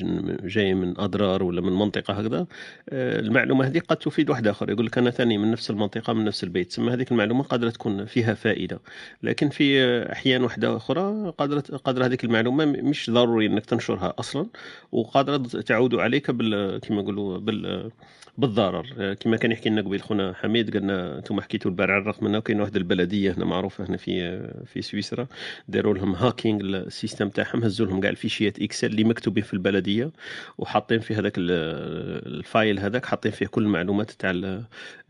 جاي 0.45 0.75
من 0.75 1.01
أضرار 1.01 1.43
ولا 1.43 1.61
من 1.61 1.73
منطقة 1.73 2.15
هكذا 2.15 2.47
آه، 2.89 3.21
المعلومة 3.21 3.67
هذه 3.67 3.79
قد 3.79 3.97
تفيد 3.97 4.31
واحد 4.31 4.47
آخر 4.47 4.71
يقول 4.71 4.87
لك 4.87 4.99
أنا 4.99 5.11
ثاني 5.11 5.39
من 5.39 5.51
نفس 5.51 5.71
المنطقة 5.71 6.13
من 6.13 6.25
نفس 6.25 6.45
البيت 6.45 6.73
ثم 6.73 6.89
هذيك 6.89 7.13
المعلومة 7.13 7.43
قادرة 7.43 7.71
تكون 7.71 8.05
فيها 8.05 8.35
فائدة 8.35 8.81
لكن 9.23 9.49
في 9.49 9.83
أحيان 10.13 10.43
واحدة 10.43 10.77
أخرى 10.77 11.33
قادره 11.39 11.61
قادرة 11.61 12.05
هذيك 12.05 12.25
المعلومة 12.25 12.65
مش 12.65 13.11
ضروري 13.11 13.47
إنك 13.47 13.67
تنشرها 13.67 14.15
أصلا 14.19 14.47
وقادرة 14.93 15.37
تعود 15.39 15.95
عليك 15.95 16.31
بال 16.31 16.81
كما 16.81 17.01
يقولوا 17.01 17.39
بال 17.39 17.91
بالضرر. 18.39 18.87
آه، 18.99 19.15
كما 19.15 19.37
كان 19.37 19.53
يحكي 19.53 19.69
لنا 19.69 19.83
قبيل 19.83 20.03
خونا 20.03 20.33
حميد 20.33 20.73
قالنا 20.75 21.19
أنتم 21.19 21.41
حكيتوا 21.41 21.71
البارح 21.71 21.99
الرقم 21.99 22.27
انه 22.27 22.41
كاين 22.41 22.61
واحد 22.61 22.77
البلدية 22.77 23.33
هنا 23.33 23.45
معروفة 23.45 23.85
هنا 23.89 23.97
في 23.97 24.43
في 24.67 24.83
سويسرا 24.83 25.27
داروا 25.69 25.95
لهم 25.95 26.15
hacking 26.15 26.61
ال 26.61 26.69
système 26.69 27.29
تاعهم 27.29 27.65
هزوا 27.65 27.87
لهم 27.87 28.01
كاع 28.01 28.11
ال 28.11 28.16
fichiers 28.16 28.61
Excel 28.61 28.87
اللي 28.87 29.05
مكتوبين 29.05 29.43
في 29.45 29.55
البلدية 29.55 30.11
وحاطين 30.59 31.01
في 31.01 31.15
هذاك 31.15 31.33
ال 31.39 31.67
file 31.67 32.79
هذاك 32.79 33.07
حاطين 33.07 33.33
فيه 33.33 33.47
كل 33.47 33.63
المعلومات 33.63 34.11
تاع 34.11 34.31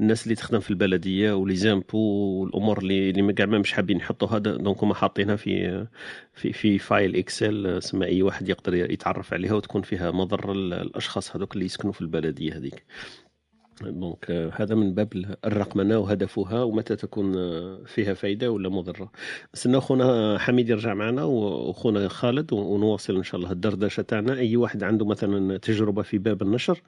الناس 0.00 0.24
اللي 0.24 0.34
تخدم 0.34 0.60
في 0.60 0.70
البلدية 0.70 1.32
و 1.32 1.56
les 1.56 1.70
impôts 1.70 1.98
والامور 2.42 2.78
اللي 2.78 3.10
اللي 3.10 3.32
كاع 3.32 3.46
مش 3.46 3.72
حابين 3.72 3.96
يحطوا 3.96 4.28
هذا. 4.28 4.56
donc 4.56 4.82
هما 4.82 4.94
حاطينها 4.94 5.36
في 5.36 5.86
في 6.34 6.52
في 6.52 6.78
file 6.78 7.16
Excel 7.16 7.82
سما 7.82 8.06
أي 8.06 8.22
واحد 8.22 8.48
يقدر 8.48 8.74
يتعرف 8.74 9.32
عليها 9.34 9.54
وتكون 9.54 9.82
فيها 9.82 10.10
مضر 10.10 10.52
الأشخاص 10.52 11.36
هذوك 11.36 11.54
اللي 11.54 11.64
يسكنوا 11.64 11.92
في 11.92 12.00
البلدية 12.00 12.56
هذيك. 12.56 12.84
donc 13.82 14.24
euh, 14.24 14.60
هذا 14.60 14.74
من 14.74 14.94
باب 14.94 15.36
الرقمنة 15.44 15.98
وهدفها 15.98 16.62
ومتى 16.62 16.96
تكون 16.96 17.34
euh, 17.34 17.86
فيها 17.86 18.14
فائده 18.14 18.50
ولا 18.50 18.68
مضرة. 18.68 19.12
نستنى 19.54 19.80
خونا 19.80 20.38
حميد 20.38 20.68
يرجع 20.68 20.94
معنا 20.94 21.24
وخونا 21.24 22.08
خالد 22.08 22.52
ونواصل 22.52 23.16
إن 23.16 23.22
شاء 23.22 23.40
الله 23.40 23.52
الدردشة 23.52 24.00
تاعنا. 24.00 24.38
أي 24.38 24.56
واحد 24.56 24.82
عنده 24.82 25.06
مثلا 25.06 25.56
تجربة 25.56 26.02
في 26.02 26.18
باب 26.18 26.42
النشر 26.42 26.82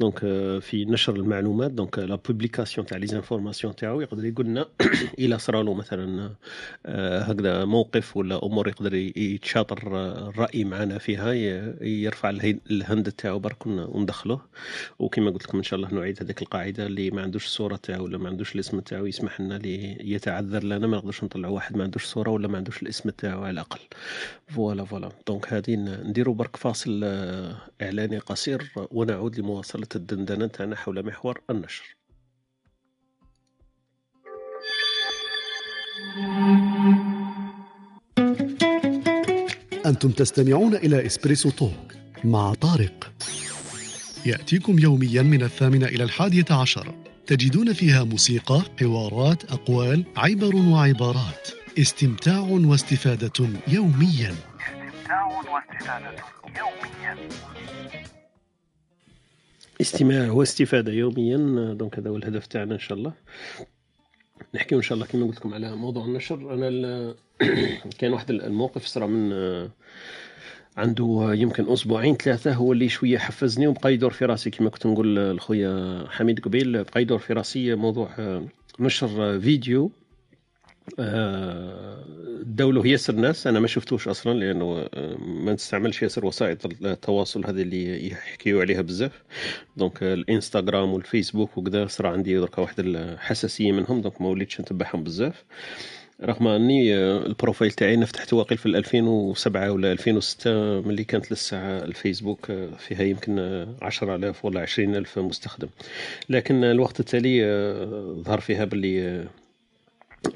donc 0.00 0.18
euh, 0.18 0.62
في 0.64 0.84
نشر 0.88 1.16
المعلومات 1.16 1.70
donc 1.70 1.98
la 1.98 2.14
publication 2.14 2.86
تاع 2.86 2.98
les 2.98 3.06
informations 3.06 3.76
تاعو 3.76 4.00
يقدر 4.00 4.24
يقول 4.24 4.46
لنا 4.46 4.66
إلى 5.18 5.38
صرا 5.38 5.62
له 5.62 5.74
مثلا 5.74 6.30
هكذا 6.86 7.64
موقف 7.64 8.16
ولا 8.16 8.46
أمور 8.46 8.68
يقدر 8.68 8.94
يتشاطر 8.94 9.78
الرأي 10.28 10.64
معنا 10.64 10.98
فيها 10.98 11.32
يرفع 11.82 12.30
ال 12.70 12.78
hand 12.78 13.12
تاعو 13.12 13.38
برك 13.38 13.66
وندخله. 13.66 14.40
وكما 14.98 15.30
قلت 15.30 15.44
لكم 15.44 15.58
إن 15.58 15.64
شاء 15.64 15.76
الله 15.80 15.94
نعيد 15.94 16.29
هذيك 16.30 16.42
القاعدة 16.42 16.86
اللي 16.86 17.10
ما 17.10 17.22
عندوش 17.22 17.44
الصورة 17.44 17.76
تاعو 17.76 18.04
ولا 18.04 18.18
ما 18.18 18.28
عندوش 18.28 18.54
الاسم 18.54 18.80
تاعو 18.80 19.06
يسمح 19.06 19.40
لنا 19.40 19.60
يتعذر 20.02 20.64
لنا 20.64 20.86
ما 20.86 20.96
نقدرش 20.96 21.24
نطلعوا 21.24 21.54
واحد 21.54 21.76
ما 21.76 21.84
عندوش 21.84 22.04
صورة 22.04 22.30
ولا 22.30 22.48
ما 22.48 22.56
عندوش 22.56 22.82
الاسم 22.82 23.10
تاعو 23.10 23.42
على 23.42 23.50
الأقل. 23.50 23.78
voilà 24.48 24.84
voilà 24.84 25.12
donc 25.26 25.52
هذه 25.52 25.76
نديروا 25.76 26.34
برك 26.34 26.56
فاصل 26.56 27.00
آه، 27.04 27.56
إعلاني 27.82 28.18
قصير 28.18 28.72
ونعود 28.90 29.38
لمواصلة 29.38 29.86
الدندنة 29.96 30.46
تاعنا 30.46 30.76
حول 30.76 31.06
محور 31.06 31.40
النشر. 31.50 31.96
أنتم 39.86 40.10
تستمعون 40.10 40.74
إلى 40.74 41.06
إسبريسو 41.06 41.50
توك 41.50 41.94
مع 42.24 42.54
طارق. 42.54 43.12
يأتيكم 44.26 44.78
يوميا 44.78 45.22
من 45.22 45.42
الثامنة 45.42 45.86
إلى 45.86 46.04
الحادية 46.04 46.44
عشر. 46.50 46.94
تجدون 47.26 47.72
فيها 47.72 48.04
موسيقى، 48.04 48.62
حوارات، 48.80 49.52
أقوال، 49.52 50.04
عبر 50.16 50.56
وعبارات. 50.56 51.48
استمتاع 51.78 52.38
واستفادة 52.38 53.48
يوميا. 53.68 54.34
استمتاع 54.34 55.24
واستفادة 55.26 56.22
يوميا 56.58 57.28
استماع 59.80 60.30
واستفادة 60.30 60.92
يوميا. 60.92 61.36
دونك 61.74 61.98
هذا 61.98 62.10
هو 62.10 62.16
الهدف 62.16 62.46
تاعنا 62.46 62.74
إن 62.74 62.78
شاء 62.78 62.98
الله. 62.98 63.12
نحكي 64.54 64.74
إن 64.74 64.82
شاء 64.82 64.94
الله 64.94 65.06
كما 65.06 65.26
قلت 65.26 65.36
لكم 65.36 65.54
على 65.54 65.76
موضوع 65.76 66.04
النشر. 66.04 66.54
أنا 66.54 67.14
كان 67.98 68.12
واحد 68.12 68.30
الموقف 68.30 68.86
صرا 68.86 69.06
من 69.06 69.32
عنده 70.76 71.28
يمكن 71.34 71.72
أسبوعين 71.72 72.16
ثلاثة 72.16 72.52
هو 72.54 72.72
اللي 72.72 72.88
شوية 72.88 73.18
حفزني 73.18 73.66
وبقى 73.66 73.94
يدور 73.94 74.10
في 74.10 74.24
راسي. 74.24 74.50
كما 74.50 74.70
كنت 74.70 74.86
نقول 74.86 75.36
لخويا 75.36 76.04
حميد 76.10 76.40
قبيل 76.40 76.84
بقى 76.84 77.02
يدور 77.02 77.18
في 77.18 77.32
راسي 77.32 77.74
موضوع 77.74 78.10
آه، 78.18 78.44
نشر 78.80 79.40
فيديو 79.40 79.92
آه، 80.98 82.04
دولة 82.42 82.86
ياسر 82.86 83.14
ناس. 83.14 83.46
أنا 83.46 83.60
ما 83.60 83.66
شفتوش 83.66 84.08
أصلا 84.08 84.38
لأنه 84.38 84.88
آه، 84.94 85.16
ما 85.18 85.52
نستعملش 85.52 86.02
ياسر 86.02 86.26
وسائط 86.26 86.66
التواصل 86.66 87.46
هذه 87.46 87.62
اللي 87.62 88.06
يحكيوا 88.10 88.60
عليها 88.60 88.80
بزاف. 88.82 89.22
donc 89.76 90.02
الإنستغرام 90.02 90.92
والفيسبوك 90.92 91.58
وكذا 91.58 91.86
صرا 91.86 92.08
عندي 92.08 92.38
درك 92.38 92.58
واحد 92.58 92.74
الحساسية 92.78 93.72
منهم. 93.72 94.00
donc 94.00 94.20
ما 94.20 94.28
وليتش 94.28 94.60
نتبعهم 94.60 95.04
بزاف. 95.04 95.44
رغم 96.24 96.48
أني 96.48 96.94
آه، 96.96 97.26
ال 97.26 97.32
profile 97.32 97.70
تاعي 97.72 98.06
فتحته 98.06 98.36
واقيل 98.36 98.58
في 98.58 98.66
2007 98.66 99.70
ولا 99.72 99.92
2006 99.92 100.80
ملي 100.80 101.04
كانت 101.04 101.32
لسه 101.32 101.58
الفيسبوك 101.78 102.50
آه، 102.50 102.68
فيها 102.78 103.02
يمكن 103.02 103.66
10000 103.82 104.44
ولا 104.44 104.60
20000 104.60 105.18
مستخدم. 105.18 105.68
لكن 106.28 106.64
الوقت 106.64 107.00
التالي 107.00 107.44
آه، 107.44 108.22
ظهر 108.24 108.40
فيها 108.40 108.64
باللي 108.64 109.26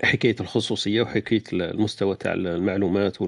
حكاية 0.04 0.36
الخصوصية 0.40 1.02
وحكاية 1.02 1.42
المستوى 1.52 2.16
تاع 2.16 2.32
المعلومات 2.32 3.22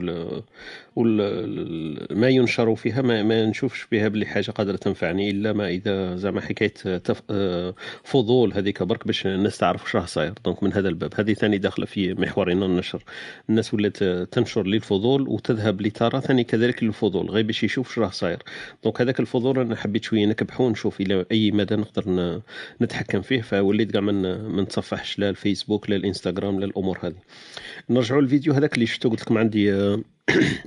وال 0.97 2.19
ما 2.19 2.29
ينشر 2.29 2.75
فيها 2.75 3.03
ما, 3.03 3.23
ما 3.23 3.47
نشوفش 3.47 3.87
بها 3.93 4.09
بلي 4.09 4.27
حاجة 4.27 4.51
قادرة 4.51 4.77
تنفعني 4.77 5.31
إلا 5.31 5.53
ما 5.53 5.69
إذا 5.69 6.17
زعما 6.17 6.41
حكاية 6.41 6.99
تف... 6.99 7.23
آه، 7.31 7.75
فضول 8.05 8.53
هذيك 8.53 8.83
برك 8.83 9.07
باش 9.07 9.27
الناس 9.27 9.59
تعرف 9.59 9.83
واش 9.83 9.97
راه 9.97 10.05
صاير. 10.07 10.33
دونك 10.45 10.63
من 10.63 10.73
هذا 10.73 10.89
الباب. 10.89 11.13
هذه 11.17 11.33
ثاني 11.33 11.59
داخلة 11.59 11.87
في 11.87 12.15
محورنا 12.15 12.67
النشر 12.67 13.05
الناس 13.51 13.75
ولات 13.75 14.05
تنشر 14.05 14.67
للفضول 14.67 15.29
وتذهب 15.29 15.81
لترى 15.81 16.21
ثاني 16.21 16.45
كذلك 16.45 16.83
للفضول 16.85 17.31
غير 17.31 17.45
باش 17.47 17.65
يشوف 17.65 17.89
واش 17.89 17.99
راه 17.99 18.11
صاير. 18.11 18.43
donc 18.85 19.01
هذاك 19.01 19.21
الفضول 19.21 19.59
أنا 19.59 19.77
حبيت 19.77 20.05
شوية 20.05 20.27
نكبحه 20.27 20.65
ونشوف 20.65 21.01
إلى 21.01 21.27
أي 21.33 21.51
مدى 21.51 21.77
نقدر 21.77 22.43
نتحكم 22.83 23.23
فيه. 23.23 23.41
فوليت 23.43 23.91
كاع 23.91 24.01
ما 24.01 24.63
نتصفحش 24.63 25.19
لا 25.19 25.31
الفيسبوك 25.31 25.91
لا 25.91 25.97
الإنستغرام 25.97 26.61
لا 26.61 26.67
الأمور 26.67 26.99
هذه. 27.03 27.17
نرجعوا 27.91 28.21
للفيديو 28.21 28.53
هذاك 28.53 28.75
اللي 28.75 28.87
شفتو 28.87 29.11
قلت 29.11 29.21
لكم 29.21 29.39
عندي 29.39 29.73
آه، 29.75 30.03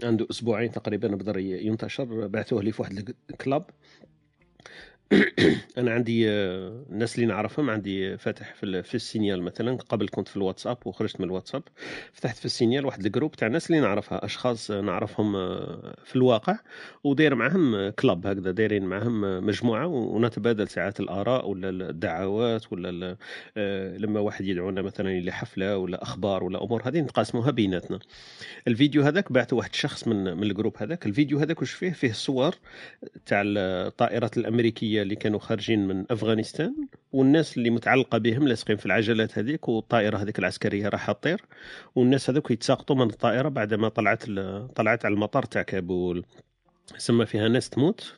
عنده 0.04 0.28
أسبوعين 0.32 0.72
تقريبا 0.72 1.08
بدا 1.08 1.40
ينتشر 1.40 2.28
بعثوه 2.28 2.64
لي 2.64 2.72
في 2.72 2.82
واحد 2.82 3.16
ال 3.30 3.36
club. 3.36 3.70
أنا 5.78 5.92
عندي 5.92 6.30
آه، 6.30 6.86
الناس 6.90 7.16
اللي 7.16 7.26
نعرفهم 7.26 7.70
عندي 7.70 8.18
فاتح 8.18 8.54
في, 8.54 8.84
في 8.84 8.96
ال 8.96 9.03
Signal 9.03 9.44
مثلا 9.44 9.78
قبل 9.90 10.08
كنت 10.12 10.28
في 10.28 10.38
الواتساب 10.38 10.78
وخرجت 10.86 11.22
من 11.22 11.26
الواتساب 11.26 11.64
فتحت 12.14 12.38
في 12.38 12.46
ال 12.46 12.51
Signal 12.51 12.86
واحد 12.86 13.06
ال 13.06 13.09
groupe 13.09 13.32
تاع 13.32 13.48
الناس 13.48 13.70
اللي 13.70 13.82
نعرفها 13.82 14.26
أشخاص 14.26 14.72
نعرفهم 14.72 15.36
آه، 15.36 15.96
في 16.06 16.16
الواقع 16.16 16.60
وداير 17.04 17.36
معهم 17.36 17.90
كلاب 17.90 18.28
هكذا 18.28 18.52
دايرين 18.52 18.86
معهم 18.86 19.46
مجموعة 19.46 19.88
ونتبادل 19.88 20.68
ساعات 20.68 21.00
الآراء 21.00 21.50
ولا 21.50 21.70
الدعوات 21.70 22.74
ولا 22.74 23.18
آه، 23.58 23.98
لما 23.98 24.20
واحد 24.20 24.46
يدعونا 24.46 24.82
مثلا 24.82 25.20
لحفله 25.20 25.78
ولا 25.78 26.04
أخبار 26.04 26.44
ولا 26.44 26.64
أمور 26.64 26.82
هذه 26.88 27.00
نتقاسموها 27.00 27.52
بيناتنا. 27.52 28.00
الفيديو 28.68 29.04
هذاك 29.04 29.32
بعثه 29.32 29.56
واحد 29.56 29.70
الشخص 29.70 30.08
من 30.08 30.38
من 30.38 30.44
الجروب 30.44 30.78
هذاك 30.78 31.06
الفيديو 31.06 31.40
هذاك 31.40 31.60
واش 31.62 31.72
فيه؟ 31.72 31.92
فيه 31.92 32.12
صور 32.12 32.56
تاع 33.26 33.42
الطائرات 33.46 34.38
الأمريكية 34.38 34.99
اللي 35.02 35.16
كانوا 35.16 35.40
خارجين 35.40 35.88
من 35.88 36.06
أفغانستان 36.12 36.76
والناس 37.12 37.58
اللي 37.58 37.70
متعلقة 37.70 38.18
بهم 38.18 38.48
لاصقين 38.48 38.78
في 38.78 38.86
العجلات 38.86 39.38
هذيك 39.38 39.70
والطائرة 39.70 40.18
هذيك 40.18 40.40
العسكرية 40.40 40.90
راح 40.90 41.12
تطير 41.12 41.42
والناس 41.96 42.30
هذوك 42.30 42.52
يتساقطوا 42.52 42.96
من 42.96 43.10
الطائرة 43.10 43.50
بعدما 43.50 43.90
طلعت 43.90 44.24
طلعت 44.76 45.06
على 45.06 45.14
المطار 45.14 45.44
تاع 45.44 45.62
كابول. 45.62 46.26
ثم 47.00 47.26
فيها 47.26 47.48
ناس 47.48 47.70
تموت 47.70 48.14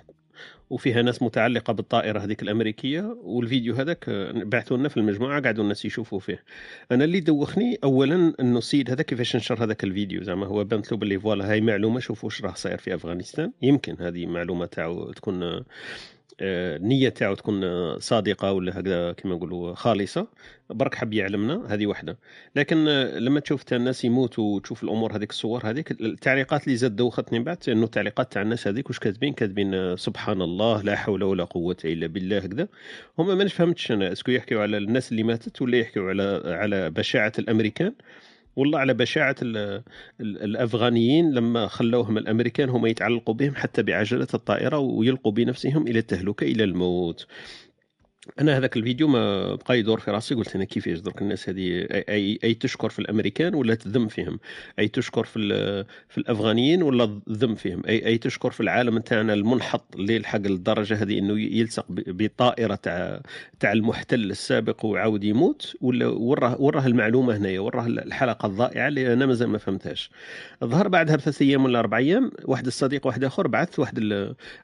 وفيها 0.69 1.01
ناس 1.01 1.21
متعلقة 1.21 1.73
بالطائرة 1.73 2.19
هذيك 2.19 2.41
الأمريكية 2.41 3.17
والفيديو 3.23 3.75
هذاك 3.75 4.09
بعثوا 4.35 4.77
لنا 4.77 4.89
في 4.89 4.97
المجموعة 4.97 5.41
قعدوا 5.41 5.63
الناس 5.63 5.85
يشوفوا 5.85 6.19
فيه. 6.19 6.43
أنا 6.91 7.03
اللي 7.03 7.19
دوخني 7.19 7.79
اولا 7.83 8.33
إنه 8.39 8.57
السيد 8.57 8.91
هذا 8.91 9.03
كيفاش 9.03 9.35
نشر 9.35 9.63
هذاك 9.63 9.83
الفيديو 9.83 10.23
زعما 10.23 10.47
هو 10.47 10.63
بانت 10.63 10.91
له 10.91 10.97
باللي 10.97 11.19
فوالا 11.19 11.51
هاي 11.51 11.61
معلومة 11.61 11.99
شوفوا 11.99 12.29
واش 12.29 12.41
راه 12.41 12.53
صاير 12.53 12.77
في 12.77 12.95
أفغانستان. 12.95 13.51
يمكن 13.61 13.95
هذه 13.99 14.25
معلومه 14.25 14.65
تاعو 14.65 15.11
تكون 15.11 15.63
النية 16.41 17.09
تاعو 17.09 17.35
تكون 17.35 17.61
صادقة 17.99 18.51
ولا 18.51 18.79
هكذا 18.79 19.11
كما 19.11 19.35
نقولوا 19.35 19.75
خالصة. 19.75 20.27
برك 20.69 20.95
حب 20.95 21.13
يعلمنا 21.13 21.65
هذه 21.69 21.85
واحدة 21.85 22.17
لكن 22.55 22.85
لما 23.17 23.39
تشوف 23.39 23.73
الناس 23.73 24.05
يموتوا 24.05 24.55
وتشوف 24.55 24.83
الأمور 24.83 25.15
هذيك 25.15 25.29
الصور 25.29 25.61
هذيك 25.69 25.91
التعليقات 25.91 26.63
اللي 26.63 26.75
زاد 26.77 26.95
دوختني 26.95 27.39
بعد 27.39 27.57
إنه 27.69 27.83
التعليقات 27.83 28.33
تاع 28.33 28.41
الناس 28.41 28.67
هذيك 28.67 28.89
واش 28.89 28.99
كاتبين؟ 28.99 29.33
كاتبين 29.33 29.97
سبحان 29.97 30.41
الله 30.41 30.81
لا 30.81 30.95
حول 30.95 31.23
ولا 31.23 31.43
قوة 31.43 31.77
إلا 31.85 32.07
بالله 32.07 32.37
هكذا. 32.37 32.67
هما 33.19 33.35
ما 33.35 33.47
فهمتش 33.47 33.91
أنا 33.91 34.11
اسكو 34.11 34.31
يحكيوا 34.31 34.61
على 34.61 34.77
الناس 34.77 35.11
اللي 35.11 35.23
ماتت 35.23 35.61
ولا 35.61 35.77
يحكيوا 35.77 36.09
على 36.09 36.41
على 36.45 36.89
بشاعة 36.89 37.33
الأمريكان. 37.39 37.93
والله 38.55 38.79
على 38.79 38.93
بشاعة 38.93 39.35
الأفغانيين 40.21 41.31
لما 41.33 41.67
خلوهم 41.67 42.17
الأمريكان 42.17 42.69
هم 42.69 42.85
يتعلقوا 42.85 43.33
بهم 43.33 43.55
حتى 43.55 43.83
بعجلة 43.83 44.27
الطائرة 44.33 44.77
ويلقوا 44.77 45.31
بنفسهم 45.31 45.87
إلى 45.87 45.99
التهلكة 45.99 46.43
إلى 46.43 46.63
الموت. 46.63 47.27
أنا 48.39 48.57
هذاك 48.57 48.77
الفيديو 48.77 49.07
ما 49.07 49.55
بقى 49.55 49.79
يدور 49.79 49.99
في 49.99 50.11
راسي 50.11 50.35
قلت 50.35 50.55
أنا 50.55 50.63
كيفاش 50.63 50.99
درك 50.99 51.21
الناس 51.21 51.49
هذه؟ 51.49 51.87
اي, 51.91 52.39
أي 52.43 52.53
تشكر 52.53 52.89
في 52.89 52.99
الأمريكان 52.99 53.55
ولا 53.55 53.75
تذم 53.75 54.07
فيهم؟ 54.07 54.39
أي 54.79 54.87
تشكر 54.87 55.23
في 55.23 55.39
في 56.09 56.17
الأفغانيين 56.17 56.83
ولا 56.83 57.19
تذم 57.27 57.55
فيهم؟ 57.55 57.81
اي 57.87 58.05
أي 58.05 58.17
تشكر 58.17 58.51
في 58.51 58.59
العالم 58.59 58.99
تاعنا 58.99 59.33
المنحط 59.33 59.95
اللي 59.95 60.19
لحق 60.19 60.37
للدرجه 60.39 61.03
هذه 61.03 61.19
إنه 61.19 61.39
يلصق 61.39 61.85
بطائرة 61.89 62.75
تاع 62.75 63.21
تاع 63.59 63.71
المحتل 63.71 64.31
السابق 64.31 64.85
وعاود 64.85 65.23
يموت؟ 65.23 65.75
ولا 65.81 66.07
وراه 66.07 66.61
وراه 66.61 66.87
المعلومه 66.87 67.37
هنايا 67.37 67.59
وراه 67.59 67.85
الحلقة 67.87 68.45
الضائعة 68.45 68.87
اللي 68.87 69.13
أنا 69.13 69.25
مازال 69.25 69.49
ما 69.49 69.57
فهمتهاش. 69.57 70.11
ظهر 70.63 70.87
بعدها 70.87 71.15
بثلاث 71.15 71.41
أيام 71.41 71.65
ولا 71.65 71.79
أربع 71.79 71.97
أيام 71.97 72.31
واحد 72.45 72.65
الصديق 72.65 73.07
واحد 73.07 73.23
آخر 73.23 73.47
بعث 73.47 73.79
واحد 73.79 73.99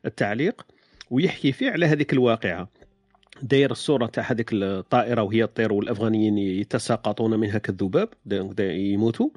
التعليق 0.05 0.65
ويحكي 1.11 1.51
فيه 1.51 1.71
على 1.71 1.85
هذيك 1.85 2.13
الواقعة. 2.13 2.69
داير 3.41 3.71
الصورة 3.71 4.05
تاع 4.05 4.31
هذيك 4.31 4.49
الطائرة 4.53 5.21
وهي 5.21 5.47
تطير 5.47 5.73
والأفغانيين 5.73 6.37
يتساقطون 6.37 7.39
منها 7.39 7.57
كالذباب 7.57 8.09
يموتوا. 8.59 9.29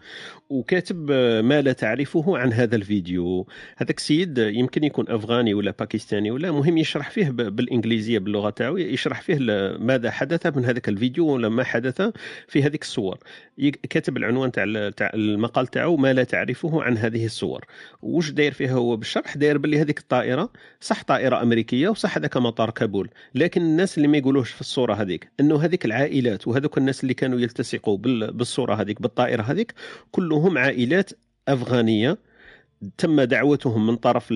وكاتب 0.50 1.10
ما 1.44 1.62
لا 1.62 1.72
تعرفه 1.72 2.38
عن 2.38 2.52
هذا 2.52 2.76
الفيديو. 2.76 3.46
هذاك 3.76 3.98
السيد 3.98 4.38
يمكن 4.38 4.84
يكون 4.84 5.04
أفغاني 5.08 5.54
ولا 5.54 5.74
باكستاني 5.78 6.30
ولا 6.30 6.50
مهم 6.52 6.78
يشرح 6.78 7.10
فيه 7.10 7.30
بالإنجليزية 7.30 8.18
باللغة 8.18 8.50
تاعو 8.50 8.76
يشرح 8.76 9.20
فيه 9.20 9.38
ماذا 9.78 10.10
حدث 10.10 10.46
من 10.56 10.64
هذاك 10.64 10.88
الفيديو 10.88 11.26
ولا 11.26 11.48
ما 11.48 11.64
حدث 11.64 12.02
في 12.48 12.62
هذيك 12.62 12.82
الصور. 12.82 13.18
كاتب 13.90 14.16
العنوان 14.16 14.52
تاع 14.52 14.64
المقال 15.14 15.66
تاعو 15.66 15.96
ما 15.96 16.12
لا 16.12 16.24
تعرفه 16.24 16.82
عن 16.82 16.98
هذه 16.98 17.24
الصور. 17.24 17.64
وش 18.02 18.30
داير 18.30 18.52
فيها 18.52 18.72
هو 18.72 18.96
بالشرح؟ 18.96 19.36
داير 19.36 19.58
باللي 19.58 19.80
هذيك 19.80 19.98
الطائرة 19.98 20.50
صح 20.80 21.02
طائرة 21.02 21.42
أمريكية 21.42 21.88
وصح 21.88 22.16
هذاك 22.16 22.36
مطار 22.36 22.70
كابول. 22.70 23.10
لكن 23.34 23.62
الناس 23.62 23.89
الناس 23.90 23.98
اللي 23.98 24.08
ما 24.08 24.18
يقولوش 24.18 24.50
في 24.50 24.60
الصورة 24.60 24.94
هذيك 24.94 25.30
إنه 25.40 25.64
هذيك 25.64 25.84
العائلات 25.84 26.48
وهذوك 26.48 26.78
الناس 26.78 27.02
اللي 27.02 27.14
كانوا 27.14 27.40
يلتصقوا 27.40 27.98
بالصورة 27.98 28.74
هذيك 28.74 29.02
بالطائرة 29.02 29.42
هذيك 29.42 29.74
كلهم 30.10 30.58
عائلات 30.58 31.10
أفغانية. 31.48 32.18
تم 32.98 33.20
دعوتهم 33.20 33.86
من 33.86 33.96
طرف 33.96 34.28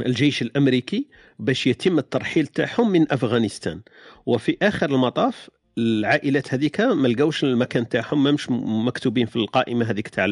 الجيش 0.00 0.42
الأمريكي 0.42 1.08
باش 1.38 1.66
يتم 1.66 1.98
الترحيل 1.98 2.46
تاعهم 2.46 2.90
من 2.90 3.12
أفغانستان. 3.12 3.80
وفي 4.26 4.56
آخر 4.62 4.90
المطاف 4.90 5.50
العائلات 5.78 6.54
هذيك 6.54 6.80
ما 6.80 7.08
لقاوش 7.08 7.44
المكان 7.44 7.88
تاعهم 7.88 8.24
مش 8.24 8.50
مكتوبين 8.50 9.26
في 9.26 9.36
القائمة 9.36 9.90
هذيك 9.90 10.08
تاع 10.08 10.26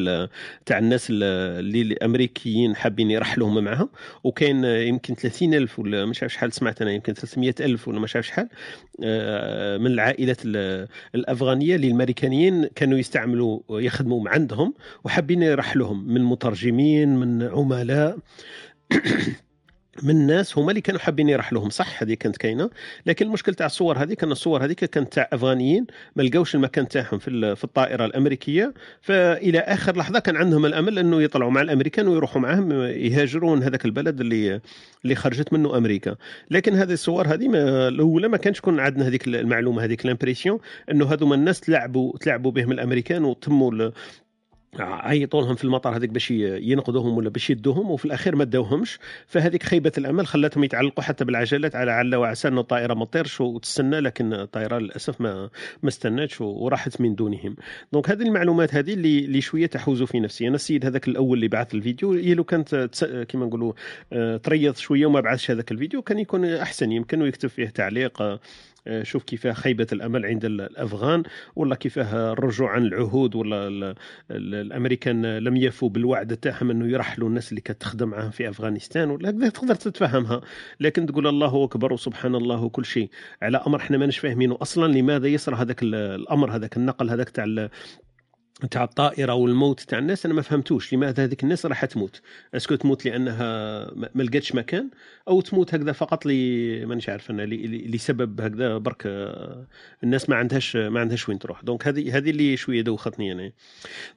تاع 0.67 0.79
الناس 0.79 1.07
اللي 1.11 1.83
الأمريكيين 1.83 2.77
حابين 2.77 3.11
يرحلوهم 3.11 3.65
معهم 3.65 3.89
وكاين 4.25 4.65
يمكن 4.65 5.15
30 5.15 5.55
ألف 5.55 5.79
ولا 5.79 6.07
مش 6.07 6.23
عارف 6.23 6.33
شحال 6.33 6.53
سمعت 6.53 6.83
أنا 6.83 6.93
يمكن 6.93 7.13
300 7.13 7.55
ألف 7.61 7.89
ولا 7.89 8.01
مش 8.01 8.17
عارف 8.17 8.27
شحال 8.27 8.49
آه، 9.05 9.79
من 9.79 9.87
العائلات 9.87 10.39
الأفغانية 11.15 11.77
اللي 11.77 11.87
الأمريكانيين 11.87 12.67
كانوا 12.67 12.99
يستعملوا 12.99 13.61
يخدموا 13.71 14.29
عندهم 14.29 14.75
وحابين 15.05 15.43
يرحلوهم 15.43 16.09
من 16.09 16.25
مترجمين 16.25 17.17
من 17.17 17.43
عملاء. 17.43 18.19
من 20.03 20.27
ناس 20.27 20.59
هما 20.59 20.71
اللي 20.71 20.81
كانوا 20.81 21.01
حابين 21.01 21.29
يرحلوهم 21.29 21.71
صح 21.71 22.03
هذه 22.03 22.15
كانت 22.15 22.37
كاينة. 22.37 22.71
لكن 23.07 23.27
المشكل 23.27 23.55
تاع 23.55 23.67
الصور 23.67 23.99
هذيك 23.99 24.25
ان 24.25 24.33
الصور 24.33 24.65
هذيك 24.65 24.85
كانت 24.85 25.13
تاع 25.13 25.29
أفغانيين 25.33 25.87
ما 26.17 26.23
لقاوش 26.23 26.55
المكان 26.55 26.89
تاعهم 26.89 27.19
في 27.19 27.65
الطائرة 27.65 28.05
الأمريكية. 28.05 28.75
فإلى 29.01 29.59
آخر 29.59 29.97
لحظة 29.97 30.19
كان 30.19 30.37
عندهم 30.37 30.67
الأمل 30.67 30.99
إنه 30.99 31.23
يطلعوا 31.23 31.51
مع 31.51 31.61
الأمريكان 31.61 32.09
ويروحوا 32.09 32.41
معهم 32.43 32.73
يهاجروا 32.83 33.57
من 33.57 33.63
هذاك 33.63 33.85
البلد 33.85 34.21
اللي 34.21 34.61
اللي 35.05 35.15
خرجت 35.15 35.53
منه 35.53 35.77
أمريكا. 35.77 36.17
لكن 36.51 36.75
هذه 36.75 36.93
الصور 36.93 37.27
هذه 37.27 37.51
الأولى 37.89 38.29
ما 38.29 38.37
كانش 38.37 38.61
كون 38.61 38.81
عندنا 38.81 39.07
هذيك 39.07 39.27
المعلومة 39.29 39.85
هذيك 39.85 40.05
الامبريسيون 40.05 40.59
إنه 40.91 41.13
هذوما 41.13 41.35
الناس 41.35 41.61
تلعبوا 41.61 42.19
تلعبوا 42.19 42.51
بهم 42.51 42.73
الأمريكان 42.73 43.25
وتموا 43.25 43.93
عيطوا 44.79 45.43
لهم 45.43 45.55
في 45.55 45.65
المطار 45.65 45.97
هذيك 45.97 46.11
باش 46.11 46.31
ينقذوهم 46.31 47.17
ولا 47.17 47.29
باش 47.29 47.51
يدوهم 47.51 47.91
وفي 47.91 48.05
الأخير 48.05 48.37
ما 48.37 48.45
داوهمش. 48.45 48.99
فهذيك 49.27 49.63
خيبة 49.63 49.93
الأمل 49.99 50.27
خلاتهم 50.27 50.65
يتعلقوا 50.65 51.05
حتى 51.05 51.25
بالعجلات 51.25 51.77
على 51.77 51.91
عل 51.91 52.15
وعسى 52.15 52.49
إنه 52.49 52.61
الطائرة 52.61 52.95
ما 52.95 53.05
تطيرش 53.05 53.41
وتستنى 53.41 54.01
لكن 54.01 54.33
الطائرة 54.33 54.79
للأسف 54.79 55.21
ما 55.21 55.51
ما 55.83 55.89
استناتش 55.89 56.41
وراحت 56.41 57.01
من 57.01 57.15
دونهم. 57.15 57.57
دونك 57.93 58.11
هذه 58.11 58.23
المعلومات 58.23 58.75
هذه 58.75 58.93
اللي 58.93 59.19
اللي 59.19 59.41
شوية 59.41 59.67
تحوز 59.67 60.03
في 60.03 60.21
نفسي. 60.21 60.49
أنا 60.49 60.55
السيد 60.55 60.87
هذاك 60.87 61.09
الأول 61.09 61.39
اللي 61.39 61.49
بعث 61.49 61.75
الفيديو 61.75 62.13
هي 62.13 62.35
لو 62.35 62.45
كانت 62.45 62.75
كما 63.29 63.47
نقولوا 63.47 63.73
آه، 64.13 64.37
تريض 64.37 64.77
شوية 64.77 65.07
وما 65.07 65.21
بعثش 65.21 65.51
هذاك 65.51 65.73
الفيديو 65.73 66.03
كان 66.03 66.19
يكون 66.19 66.45
أحسن. 66.45 66.93
يمكن 66.93 67.23
ويكتب 67.23 67.49
فيه 67.49 67.69
تعليق 67.69 68.23
آه، 68.23 68.41
شوف 69.03 69.25
كيفاه 69.25 69.53
خيبة 69.53 69.87
الأمل 69.93 70.27
عند 70.27 70.45
الأفغان 70.45 71.23
ولا 71.57 71.75
كيفاه 71.75 72.33
الرجوع 72.33 72.71
عن 72.71 72.83
العهود 72.83 73.35
ولا 73.35 73.95
الأمريكان 74.31 75.39
لم 75.39 75.57
يفوا 75.57 75.89
بالوعد 75.89 76.37
تاعهم 76.37 76.71
أنه 76.71 76.89
يرحلوا 76.89 77.29
الناس 77.29 77.51
اللي 77.51 77.61
كتخدم 77.61 78.09
معاهم 78.09 78.31
في 78.31 78.49
أفغانستان 78.49 79.11
ولا 79.11 79.49
تقدر 79.49 79.75
تتفهمها. 79.75 80.41
لكن 80.81 81.07
تقول 81.07 81.27
الله 81.27 81.65
أكبر 81.65 81.93
وسبحان 81.93 82.35
الله 82.35 82.63
وكل 82.63 82.85
شيء 82.85 83.11
على 83.43 83.63
أمر 83.67 83.79
إحنا 83.79 83.99
ماناش 83.99 84.19
فاهمينه 84.19 84.59
أصلا 84.63 84.93
لماذا 84.93 85.29
يصرى 85.29 85.57
هذاك 85.57 85.83
الأمر 85.83 86.51
هذاك 86.57 86.77
النقل 86.77 87.11
هذاك 87.11 87.31
تاع 87.31 87.69
تاع 88.71 88.85
الطائرة 88.85 89.35
والموت 89.35 89.81
تاع 89.81 89.99
الناس 89.99 90.27
أنا 90.27 90.35
ما 90.35 90.43
فهمتوش 90.43 90.95
لماذا 90.95 91.25
هذيك 91.25 91.43
الناس 91.43 91.67
راح 91.67 91.85
تموت. 91.85 92.21
est-ce 92.55 92.68
que 92.68 92.75
تموت 92.75 93.05
لأنها 93.05 93.37
ما 94.15 94.23
لقاتش 94.23 94.55
مكان 94.55 94.91
أو 95.29 95.41
تموت 95.41 95.75
هكذا 95.75 95.93
فقط 95.93 96.27
لي 96.27 96.87
مانيش 96.87 97.09
عارف 97.09 97.31
أنا 97.31 97.43
لسبب 97.47 98.41
هكذا 98.41 98.79
برك 98.79 99.03
الناس 100.05 100.29
ما 100.31 100.37
عندهاش 100.37 100.77
ما 100.77 101.01
عندهاش 101.01 101.29
وين 101.29 101.39
تروح. 101.39 101.63
Donc 101.63 101.89
هذه 101.89 102.17
هذه 102.17 102.31
اللي 102.31 102.57
شوية 102.57 102.83
دوختني 102.83 103.33
أنا. 103.33 103.53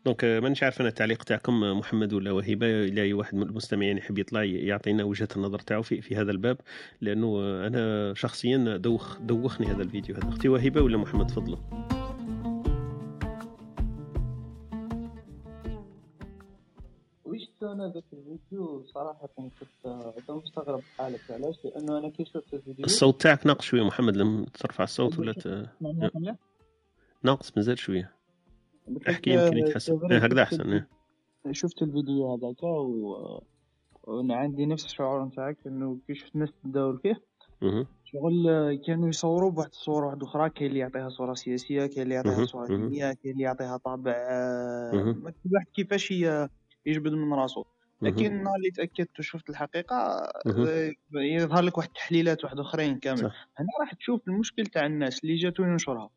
Donc 0.05 0.25
مانيش 0.25 0.63
عارف 0.63 0.81
أنا 0.81 0.89
التعليق 0.89 1.23
تاعكم 1.23 1.59
محمد 1.79 2.13
ولا 2.13 2.31
وهبه 2.31 2.83
إلى 2.83 3.01
أي 3.01 3.13
واحد 3.13 3.35
من 3.35 3.43
المستمعين 3.43 3.97
يحب 3.97 4.17
يطلع 4.19 4.43
يعطينا 4.43 5.03
وجهة 5.03 5.29
النظر 5.35 5.59
تاعو 5.59 5.81
في, 5.81 6.01
في 6.01 6.15
هذا 6.15 6.31
الباب. 6.31 6.57
لأنه 7.01 7.39
أنا 7.67 8.13
شخصيا 8.13 8.77
دوخ 8.77 9.19
دوخني 9.19 9.67
هذا 9.67 9.83
الفيديو 9.83 10.15
هذا. 10.15 10.29
أختي 10.29 10.49
وهبه 10.49 10.81
ولا 10.81 10.97
محمد 10.97 11.27
تفضلوا. 11.27 12.08
أنا 17.63 17.91
ذاك 17.93 18.03
الفيديو 18.13 18.83
صراحة 18.85 19.29
كنت 19.37 20.31
مستغرب 20.31 20.81
حالك 20.97 21.19
علاش؟ 21.29 21.65
لأنه 21.65 21.97
أنا 21.97 22.09
كي 22.09 22.25
شفت 22.25 22.53
الفيديو 22.53 22.85
الصوت 22.85 23.21
تاعك 23.21 23.45
ناقص 23.45 23.65
شوية 23.65 23.83
محمد 23.83 24.17
لما 24.17 24.45
ترفع 24.53 24.83
الصوت 24.83 25.19
ولا 25.19 25.33
ت... 25.33 25.69
ناقص 27.23 27.57
مازال 27.57 27.79
شوية. 27.79 28.11
احكي 29.09 29.29
يمكن 29.29 29.57
يتحسن. 29.57 30.11
إيه، 30.11 30.17
هكذا 30.17 30.43
أحسن 30.43 30.71
إيه. 30.71 30.87
شفت 31.51 31.81
الفيديو 31.81 32.33
هذاك 32.33 32.63
و... 32.63 33.41
وأنا 34.03 34.35
عندي 34.35 34.65
نفس 34.65 34.85
الشعور 34.85 35.25
نتاعك 35.25 35.57
إنه 35.67 35.97
كي 36.07 36.15
شفت 36.15 36.35
الناس 36.35 36.49
تداول 36.63 36.97
فيه 36.97 37.21
شغل 38.05 38.75
كانوا 38.87 39.09
يصوروا 39.09 39.51
بواحد 39.51 39.69
الصورة 39.69 40.05
واحدة 40.05 40.27
أخرى 40.27 40.49
كاين 40.49 40.69
اللي 40.69 40.79
يعطيها 40.79 41.09
صورة 41.09 41.33
سياسية 41.33 41.85
كاين 41.85 42.01
اللي 42.01 42.15
يعطيها 42.15 42.45
صورة 42.45 42.67
دينية 42.67 43.13
كاين 43.13 43.33
اللي 43.33 43.43
يعطيها 43.43 43.77
طابع 43.77 44.13
كل 44.91 45.49
واحد 45.51 45.67
كيفاش 45.73 46.13
يجبد 46.85 47.11
من 47.13 47.33
راسه 47.33 47.65
لكن 48.01 48.43
نهار 48.43 48.55
اللي 48.55 48.71
تأكدت 48.71 49.19
وشفت 49.19 49.49
الحقيقة 49.49 49.95
آه، 49.95 50.91
يظهر 51.15 51.63
لك 51.63 51.77
واحد 51.77 51.87
التحليلات 51.89 52.43
واحد 52.43 52.59
آخرين 52.59 52.99
كامل. 52.99 53.19
هنا 53.57 53.67
راح 53.81 53.93
تشوف 53.93 54.27
المشكل 54.27 54.65
تاع 54.65 54.85
الناس 54.85 55.23
اللي 55.23 55.35
جاتو 55.35 55.63
ينشرها. 55.63 56.09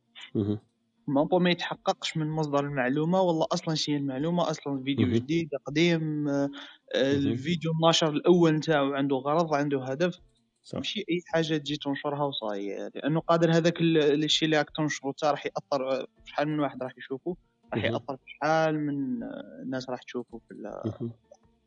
مامبو 1.07 1.39
ما 1.39 1.51
يتحققش 1.51 2.17
من 2.17 2.29
مصدر 2.29 2.61
المعلومة 2.61 3.21
والله 3.21 3.47
أصلا 3.53 3.75
شي 3.75 3.97
المعلومة 3.97 4.51
أصلا 4.51 4.79
الفيديو 4.79 5.09
جديد 5.09 5.49
قديم 5.67 6.29
آه، 6.29 6.51
الفيديو 6.95 7.73
النشر 7.73 8.09
الأول 8.09 8.53
نتاعو 8.53 8.93
عنده 8.93 9.17
غرض 9.17 9.55
عنده 9.55 9.85
هدف. 9.85 10.19
صح. 10.63 10.79
ماشي 10.79 11.01
أي 11.11 11.21
حاجة 11.27 11.57
تجي 11.57 11.77
تنشرها 11.77 12.25
وصاي 12.25 12.91
لأنه 12.95 13.21
قادر 13.21 13.51
هذاك 13.53 13.81
الشيء 13.81 14.47
اللي 14.47 14.59
راك 14.59 14.71
تنشره 14.77 15.15
راح 15.25 15.47
يأثر 15.47 16.07
شحال 16.25 16.49
من 16.49 16.61
واحد 16.61 16.83
راح 16.83 16.93
يشوفه 16.99 17.37
راح 17.75 17.85
ياثر 17.85 18.17
في 18.17 18.23
شحال 18.27 18.81
من 18.81 19.23
الناس 19.63 19.91
راح 19.91 20.03
تشوفه 20.03 20.41
في 20.49 20.55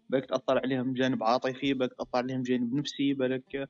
بالك 0.10 0.26
تاثر 0.26 0.58
عليهم 0.58 0.94
جانب 0.94 1.24
عاطفي 1.24 1.74
بالك 1.74 1.94
تاثر 1.94 2.18
عليهم 2.18 2.44
جانب 2.44 2.74
نفسي 2.74 3.14
بالك 3.14 3.70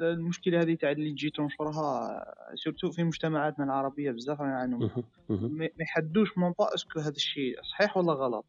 المشكلة 0.00 0.62
هذه 0.62 0.74
تاع 0.74 0.90
اللي 0.90 1.10
تجي 1.10 1.30
تنشرها 1.30 2.24
surtout 2.54 2.90
في 2.90 3.04
مجتمعاتنا 3.04 3.64
العربية 3.64 4.10
بزاف 4.10 4.40
يعني 4.40 4.90
ما 5.28 5.68
يحدوش 5.80 6.38
من 6.38 6.52
est-ce 6.60 6.87
que 6.87 7.00
هذا 7.00 7.16
الشيء 7.16 7.62
صحيح 7.62 7.96
ولا 7.96 8.12
غلط. 8.12 8.44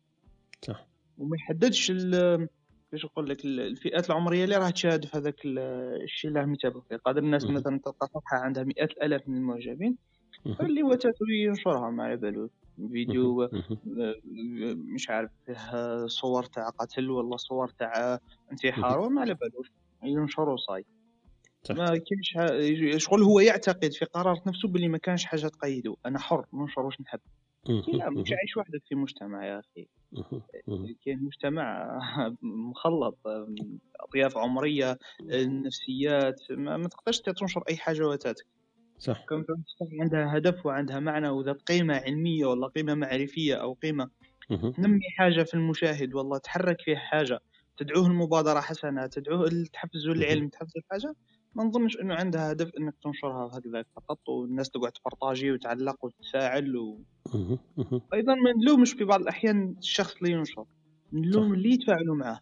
صح. 0.61 0.87
وما 1.17 1.35
يحددش 1.35 1.91
كيفاش 1.91 3.05
نقول 3.05 3.29
لك 3.29 3.45
الفئات 3.45 4.09
العمرية 4.09 4.43
اللي 4.43 4.57
راح 4.57 4.69
تشاهد 4.69 5.05
في 5.05 5.17
هذاك 5.17 5.35
الشيء 5.45 6.29
اللي 6.29 6.39
راهم 6.39 6.53
يتابعوا 6.53 6.81
فيه. 6.89 6.95
قادر 6.95 7.19
الناس 7.19 7.45
مثلا 7.45 7.79
تلقى 7.79 8.07
صفحة 8.07 8.37
عندها 8.37 8.63
مئات 8.63 8.91
الالاف 8.91 9.29
من 9.29 9.37
المعجبين 9.37 9.97
اللي 10.61 10.81
هو 10.81 10.97
ينشرها 11.29 11.89
ما 11.89 12.03
على 12.03 12.17
بالو 12.17 12.49
فيديو 12.91 13.43
آه، 13.43 13.49
مش 14.75 15.09
عارف 15.09 15.31
فيه 15.45 16.07
صور 16.07 16.43
تاع 16.43 16.69
قتل 16.69 17.09
ولا 17.09 17.37
صور 17.37 17.67
تاع 17.69 18.19
انتحار 18.51 19.09
ما 19.09 19.21
على 19.21 19.33
بالوش. 19.33 19.71
ينشروا 20.03 20.57
صاي. 20.57 20.85
ما 21.69 21.85
كاينش 21.97 22.37
شغل 23.03 23.23
هو 23.23 23.39
يعتقد 23.39 23.91
في 23.93 24.05
قرار 24.05 24.41
نفسه 24.47 24.67
باللي 24.67 24.87
ما 24.87 24.97
كانش 24.97 25.25
حاجة 25.25 25.47
تقيده 25.47 25.95
أنا 26.05 26.19
حر 26.19 26.45
ننشر 26.53 26.81
واش 26.81 27.01
نحب. 27.01 27.19
لا 27.69 28.09
مش 28.09 28.31
عايش 28.31 28.57
وحدك 28.57 28.81
في 28.89 28.95
مجتمع 28.95 29.45
يا 29.45 29.59
أخي. 29.59 29.87
كاين 31.05 31.23
مجتمع 31.23 31.99
مخلط 32.41 33.17
أطياف 33.99 34.37
عمرية 34.37 34.97
النفسيات 35.21 36.41
ما, 36.51 36.77
ما 36.77 36.87
تقدرش 36.87 37.19
تنشر 37.19 37.63
أي 37.69 37.77
حاجة 37.77 38.07
واتاتك 38.07 38.45
صح. 38.99 39.25
عندها 40.01 40.37
هدف 40.37 40.65
وعندها 40.65 40.99
معنى 40.99 41.29
وذات 41.29 41.61
قيمة 41.61 41.95
علمية 41.95 42.45
ولا 42.45 42.67
قيمة 42.67 42.93
معرفية 42.93 43.55
أو 43.55 43.73
قيمة. 43.73 44.09
تنمي 44.49 45.09
حاجة 45.17 45.43
في 45.43 45.53
المشاهد 45.53 46.13
والله 46.13 46.37
تحرك 46.37 46.81
فيه 46.81 46.95
حاجة. 46.95 47.39
تدعوه 47.77 48.07
المبادرة 48.07 48.59
حسنة 48.59 49.07
تدعوه 49.07 49.49
تحفزه 49.73 50.11
العلم 50.11 50.47
تحفزه 50.47 50.79
الحاجة 50.79 51.15
ما 51.55 51.63
نظنش 51.63 51.97
إنه 51.99 52.13
عندها 52.13 52.51
هدف 52.51 52.71
إنك 52.79 52.95
تنشرها 53.03 53.57
هكذا 53.57 53.85
فقط 53.95 54.29
والناس 54.29 54.69
تقعد 54.69 54.91
تبرطاجي 54.91 55.51
وتعلق 55.51 56.05
وتتفاعل 56.05 56.77
و... 56.77 56.99
أيضا 58.13 58.35
ما 58.35 58.51
نلومش 58.61 58.93
في 58.93 59.03
بعض 59.03 59.21
الأحيان 59.21 59.75
الشخص 59.79 60.15
اللي 60.15 60.31
ينشر. 60.31 60.65
نلوم 61.13 61.53
اللي 61.53 61.69
يتفاعلوا 61.69 62.15
معاه. 62.15 62.39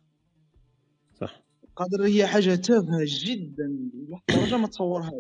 صح. 1.22 1.42
قادر 1.76 2.06
هي 2.06 2.28
حاجة 2.28 2.56
تافهة 2.56 3.06
جدا 3.06 3.78
لدرجه 4.30 4.58
ما 4.58 4.68
تصورها. 4.68 5.12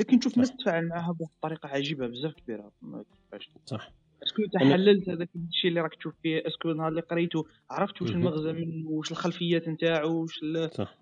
لكن 0.00 0.18
تشوف 0.18 0.34
الناس 0.34 0.56
تتفاعل 0.56 0.88
معها 0.88 1.12
بطريقة 1.12 1.68
عجيبة 1.68 2.06
بزاف 2.06 2.34
كبيرة. 2.34 2.72
كيفاش 3.14 3.50
صح. 3.66 3.92
est-ce 4.22 4.35
que 4.35 4.42
حللت 4.52 5.08
هذاك 5.08 5.28
الشيء 5.48 5.68
اللي 5.68 5.80
راك 5.80 5.94
تشوف 5.94 6.14
فيه 6.22 6.42
est-ce 6.46 6.63
que 6.63 6.72
نهار 6.72 6.88
اللي 6.88 7.00
قريته 7.00 7.46
عرفت 7.70 8.02
واش 8.02 8.10
المغزى 8.10 8.52
منه 8.52 8.88
واش 8.88 9.10
الخلفيات 9.10 9.68
نتاعو 9.68 10.22
واش 10.22 10.40
صح. 10.72 10.98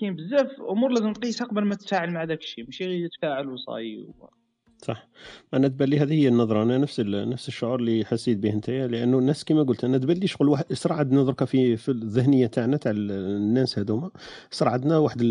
كاين 0.00 0.16
بزاف 0.16 0.60
أمور 0.70 0.90
لازم 0.90 1.12
تقيسها 1.12 1.46
قبل 1.46 1.64
ما 1.64 1.74
تتفاعل 1.74 2.10
مع 2.10 2.24
داك 2.24 2.40
الشيء 2.40 2.64
ماشي 2.64 2.84
غير 2.84 3.08
تتفاعل 3.08 3.48
وصاي 3.48 3.98
و... 3.98 4.30
صح. 4.78 5.08
أنا 5.54 5.68
تبان 5.68 5.88
لي 5.88 5.98
هذه 5.98 6.12
هي 6.12 6.28
النظرة 6.28 6.62
أنا 6.62 6.78
نفس 6.78 7.00
نفس 7.00 7.48
الشعور 7.48 7.80
اللي 7.80 8.04
حسيت 8.04 8.38
به 8.38 8.52
أنت 8.52 8.70
لأنه 8.70 9.18
الناس 9.18 9.44
كما 9.44 9.62
قلت 9.62 9.84
أنا 9.84 9.98
تبان 9.98 10.16
لي 10.16 10.26
شغل 10.26 10.48
واحد 10.48 10.72
صرا 10.72 10.94
عندنا 10.94 11.24
دركا 11.24 11.44
في 11.44 11.76
في 11.76 11.88
الذهنية 11.88 12.46
تاعنا 12.46 12.76
تاع 12.76 12.92
الناس 12.96 13.78
هذوما 13.78 14.10
صرا 14.50 14.70
عندنا 14.70 14.98
واحد 14.98 15.22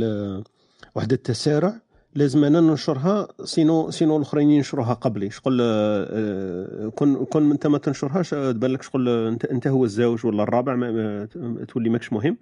واحد 0.95 1.13
التسارع 1.13 1.82
لازم 2.15 2.43
أنا 2.43 2.60
ننشرها 2.60 3.28
sinon 3.43 3.91
sinon 3.91 4.17
الأخرين 4.17 4.52
ينشروها 4.52 4.93
قبلي. 4.93 5.30
شغل 5.30 5.58
آه، 5.62 6.88
كون 6.95 7.26
كون 7.26 7.52
أنت 7.52 7.67
ما 7.67 7.78
تنشرهاش 7.78 8.30
تبان 8.30 8.71
لك 8.71 8.82
شغل 8.82 9.10
أنت 9.28 9.45
أنت 9.45 9.67
هو 9.67 9.86
الزوج 9.86 10.26
ولا 10.26 10.43
الرابع 10.43 10.76
ما 10.76 11.28
تولي 11.67 11.89
ماكش 11.89 12.13
مهم. 12.13 12.38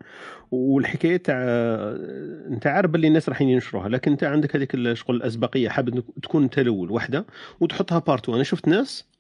والحكاية 0.52 1.18
تاع 1.18 1.36
أنت 2.50 2.68
عارف 2.68 2.92
باللي 2.92 3.08
الناس 3.08 3.30
راح 3.30 3.42
ينشروها 3.42 3.90
لكن 3.90 4.12
أنت 4.12 4.24
عندك 4.24 4.56
هذيك 4.56 4.94
شغل 4.94 5.16
الأسبقية 5.16 5.70
حابب 5.70 6.04
تكون 6.24 6.44
أنت 6.44 6.60
الأول 6.60 6.92
وحدة 6.92 7.26
وتحطها 7.60 8.00
partout 8.00 8.36
أنا 8.36 8.44
شفت 8.44 8.68
ناس 8.68 9.06
آه، 9.06 9.19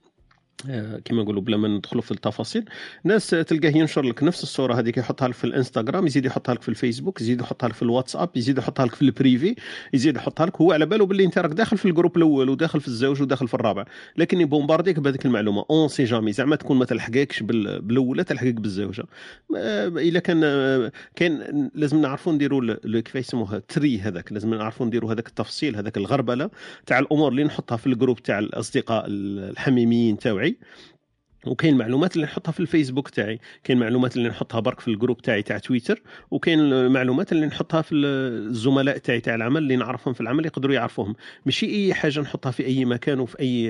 كما 1.05 1.23
نقولوا 1.23 1.41
بلا 1.41 1.57
ما 1.57 1.67
ندخلوا 1.67 2.01
في 2.01 2.11
التفاصيل. 2.11 2.65
ناس 3.03 3.29
تلقاه 3.29 3.69
ينشر 3.69 4.01
لك 4.01 4.23
نفس 4.23 4.43
الصورة 4.43 4.73
هذيك 4.73 4.97
يحطها 4.97 5.27
لك 5.27 5.33
في 5.33 5.43
الإنستغرام 5.43 6.07
يزيد 6.07 6.25
يحطها 6.25 6.55
لك 6.55 6.61
في 6.61 6.69
الفيسبوك 6.69 7.21
يزيد 7.21 7.41
يحطها 7.41 7.69
لك 7.69 7.75
في 7.75 7.81
الواتساب 7.81 8.29
يزيد 8.35 8.57
يحطها 8.57 8.85
لك 8.85 8.95
في 8.95 9.01
ال 9.01 9.10
privé 9.10 9.55
يزيد 9.93 10.15
يحطها 10.15 10.45
لك 10.45 10.61
هو 10.61 10.71
على 10.71 10.85
باله 10.85 11.05
باللي 11.05 11.23
انت 11.23 11.37
راك 11.37 11.51
داخل 11.51 11.77
في 11.77 11.85
ال 11.85 11.90
groupe 11.90 12.17
الأول 12.17 12.49
وداخل 12.49 12.81
في 12.81 12.87
الزوج 12.87 13.21
وداخل 13.21 13.47
في 13.47 13.53
الرابع. 13.53 13.85
لكن 14.17 14.41
يبومبارديك 14.41 14.99
بهذيك 14.99 15.25
المعلومة. 15.25 15.65
on 15.69 15.87
sait 15.87 16.03
jamais 16.03 16.31
زعما 16.31 16.55
تكون 16.55 16.77
ما 16.77 16.85
تلحقكش 16.85 17.43
بالأولى 17.43 18.23
تلحقك 18.23 18.53
بالزوجة. 18.53 19.03
إلا 19.51 20.19
كان 20.19 20.41
كاين 21.15 21.69
لازم 21.75 22.01
نعرفوا 22.01 22.33
نديروا 22.33 22.75
كيف 22.85 23.15
يسموها 23.15 23.61
tri 23.67 23.99
هذاك. 23.99 24.31
لازم 24.31 24.53
نعرفوا 24.53 24.85
نديروا 24.85 25.13
هذاك 25.13 25.27
التفصيل 25.27 25.75
هذاك 25.75 25.97
الغربلة 25.97 26.49
تاع 26.85 26.99
الأمور 26.99 27.31
اللي 27.31 27.43
نحطها 27.43 27.77
في 27.77 27.87
ال 27.87 27.92
groupe 27.92 28.23
تاع 28.23 28.39
الأصدقاء 28.39 29.05
الحميميين 29.07 30.17
تاوعي. 30.17 30.48
right 30.49 30.57
وكاين 31.45 31.77
معلومات 31.77 32.15
اللي 32.15 32.25
نحطها 32.25 32.51
في 32.51 32.59
الفيسبوك 32.59 33.09
تاعي 33.09 33.39
كاين 33.63 33.79
معلومات 33.79 34.17
اللي 34.17 34.29
نحطها 34.29 34.59
برك 34.59 34.79
في 34.79 34.87
ال 34.87 34.92
groupe 34.92 35.21
تاعي 35.21 35.41
تاع 35.41 35.57
تويتر 35.57 36.01
وكاين 36.31 36.59
المعلومات 36.59 37.31
اللي 37.31 37.45
نحطها 37.45 37.81
في 37.81 37.95
الزملاء 37.95 38.97
تاعي 38.97 39.19
تاع 39.19 39.35
العمل 39.35 39.63
اللي 39.63 39.75
نعرفهم 39.75 40.13
في 40.13 40.21
العمل 40.21 40.45
يقدروا 40.45 40.75
يعرفوهم. 40.75 41.15
ماشي 41.45 41.65
أي 41.65 41.93
حاجة 41.93 42.19
نحطها 42.19 42.51
في 42.51 42.65
أي 42.65 42.85
مكان 42.85 43.19
وفي 43.19 43.39
أي 43.39 43.69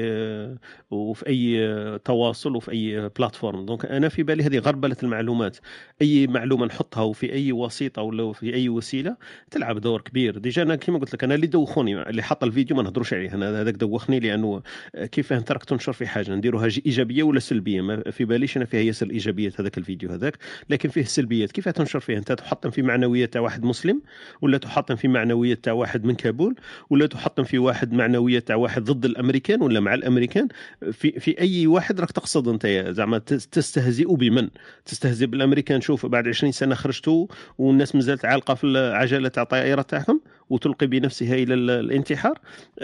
وفي 0.92 1.28
أي 1.28 2.00
تواصل 2.00 2.56
وفي 2.56 2.72
أي 2.72 3.10
plateforme. 3.18 3.66
Donc 3.66 3.86
أنا 3.86 4.10
في 4.10 4.24
بالي 4.24 4.44
هذه 4.44 4.60
غربلة 4.60 4.98
المعلومات. 5.04 5.58
أي 6.02 6.28
معلومة 6.28 6.66
نحطها 6.66 7.04
وفي 7.04 7.34
أي 7.34 7.52
وسيطة 7.52 8.02
ولا 8.02 8.34
في 8.34 8.54
أي 8.54 8.70
وسيلة 8.70 9.18
تلعب 9.52 9.82
دور 9.82 10.02
كبير. 10.02 10.38
Déjà 10.38 10.62
أنا 10.64 10.76
كما 10.76 11.00
قلت 11.00 11.14
لك 11.14 11.24
أنا 11.24 11.36
اللي 11.36 11.48
دوخوني 11.48 12.02
اللي 12.10 12.24
حط 12.24 12.44
الفيديو 12.44 12.78
ما 12.78 12.84
نهضروش 12.84 13.14
عليه. 13.14 13.34
أنا 13.34 13.62
هذاك 13.62 13.74
دوخني 13.74 14.20
لأنه 14.20 14.62
كيف 14.96 15.34
تراك 15.34 15.64
تنشر 15.64 15.94
في 15.94 16.08
حاجة 16.08 16.36
نديروها 16.36 16.70
إيجابية 16.86 17.24
ولا 17.24 17.40
سلبية. 17.40 17.59
سلبية. 17.60 17.82
ما 17.82 18.12
في 18.12 18.26
باليش 18.26 18.58
أنا 18.58 18.66
فيها. 18.66 18.80
ياسر 18.82 19.06
الايجابيات 19.06 19.62
هذاك 19.62 19.78
الفيديو 19.78 20.10
هذاك. 20.10 20.38
لكن 20.70 20.90
فيه 20.90 21.04
سلبيات. 21.04 21.52
كيف 21.52 21.70
تنشر 21.70 22.00
فيه 22.00 22.18
أنت 22.18 22.32
تحطم 22.32 22.70
في 22.70 22.82
معنويات 22.82 23.34
تاع 23.34 23.42
واحد 23.42 23.64
مسلم 23.64 24.02
ولا 24.42 24.58
تحطم 24.58 24.96
في 24.96 25.08
معنويات 25.08 25.64
تاع 25.64 25.74
واحد 25.74 26.06
من 26.06 26.16
كابول 26.16 26.56
ولا 26.90 27.06
تحطم 27.08 27.44
في 27.44 27.58
واحد 27.58 27.94
معنويات 27.94 28.48
تاع 28.48 28.56
واحد 28.56 28.84
ضد 28.84 29.06
الأمريكان 29.06 29.62
ولا 29.62 29.80
مع 29.80 29.94
الأمريكان. 29.94 30.48
في 30.92 31.20
في 31.20 31.40
أي 31.40 31.68
واحد 31.68 32.00
راك 32.00 32.12
تقصد 32.12 32.48
أنت 32.48 32.68
زعما؟ 32.90 33.18
تستهزئ 33.18 34.16
بمن؟ 34.16 34.50
تستهزئ 34.86 35.26
بالأمريكان. 35.26 35.82
شوف 35.82 36.06
بعد 36.06 36.28
20 36.28 36.52
سنة 36.52 36.76
خرجتوا 36.76 37.28
والناس 37.58 37.96
مازالت 37.96 38.26
عالقة 38.26 38.54
في 38.54 38.64
العجله 38.64 39.30
تاع 39.30 39.44
الطائرة 39.44 39.82
تاعهم. 39.82 40.22
وتلقي 40.50 40.88
بنفسها 40.88 41.36
إلى 41.36 41.54
الانتحار. 41.54 42.40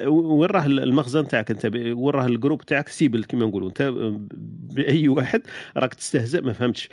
وين 0.07 0.49
راه 0.49 0.65
المخزن 0.65 1.27
تاعك 1.27 1.51
أنت؟ 1.51 1.65
وين 1.75 2.09
راه 2.09 2.25
ال 2.25 2.30
groupe 2.30 2.61
تاعك؟ 2.61 2.87
cible 2.89 3.23
كما 3.23 3.45
نقولوا. 3.45 3.67
أنت 3.69 3.93
بأي 4.75 5.07
واحد 5.07 5.41
راك 5.77 5.93
تستهزئ 5.93 6.41
ما 6.41 6.53
فهمتش. 6.53 6.89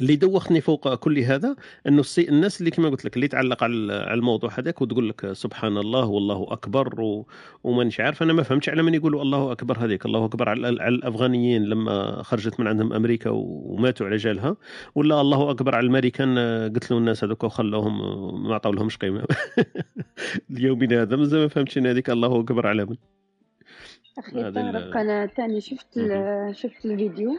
اللي 0.00 0.16
دوختني 0.16 0.60
فوق 0.60 0.94
كل 0.94 1.18
هذا 1.18 1.56
أنه 1.86 2.04
الناس 2.18 2.60
اللي 2.60 2.70
كما 2.70 2.88
قلت 2.88 3.04
لك 3.04 3.16
اللي 3.16 3.28
تعلق 3.28 3.64
على 3.64 4.14
الموضوع 4.14 4.50
هذاك 4.58 4.82
وتقول 4.82 5.08
لك 5.08 5.32
سبحان 5.32 5.78
الله 5.78 6.06
والله 6.06 6.46
أكبر 6.50 7.00
و... 7.00 7.26
ومانيش 7.64 8.00
عارف 8.00 8.22
أنا 8.22 8.32
ما 8.32 8.42
فهمتش 8.42 8.68
على 8.68 8.82
من 8.82 8.94
يقولوا 8.94 9.22
الله 9.22 9.52
أكبر 9.52 9.78
هذيك. 9.78 10.06
الله 10.06 10.24
أكبر 10.24 10.48
على, 10.48 10.66
على 10.66 10.94
الأفغانيين 10.94 11.64
لما 11.64 12.22
خرجت 12.22 12.60
من 12.60 12.66
عندهم 12.66 12.92
أمريكا 12.92 13.30
وماتوا 13.30 14.06
على 14.06 14.16
جالها. 14.16 14.56
ولا 14.94 15.20
الله 15.20 15.50
أكبر 15.50 15.74
على 15.74 15.84
الامريكان 15.84 16.38
قتلوا 16.76 17.00
الناس 17.00 17.24
هذوك 17.24 17.44
وخلوهم 17.44 18.48
ما 18.48 18.54
عطاو 18.54 18.72
لهمش 18.72 18.96
قيمة. 18.96 19.24
اليومين 20.50 20.92
هذا 20.92 21.16
مازال 21.16 21.40
ما 21.40 21.48
فهمتش 21.48 21.78
هذيك 21.78 22.10
الله 22.10 22.40
أكبر 22.40 22.66
على 22.66 22.84
من. 22.84 22.96
أخي 24.18 24.52
طارق 24.52 24.96
أنا 24.96 25.26
ثاني 25.26 25.60
شفت 25.60 26.00
شفت 26.52 26.86
الفيديو. 26.86 27.38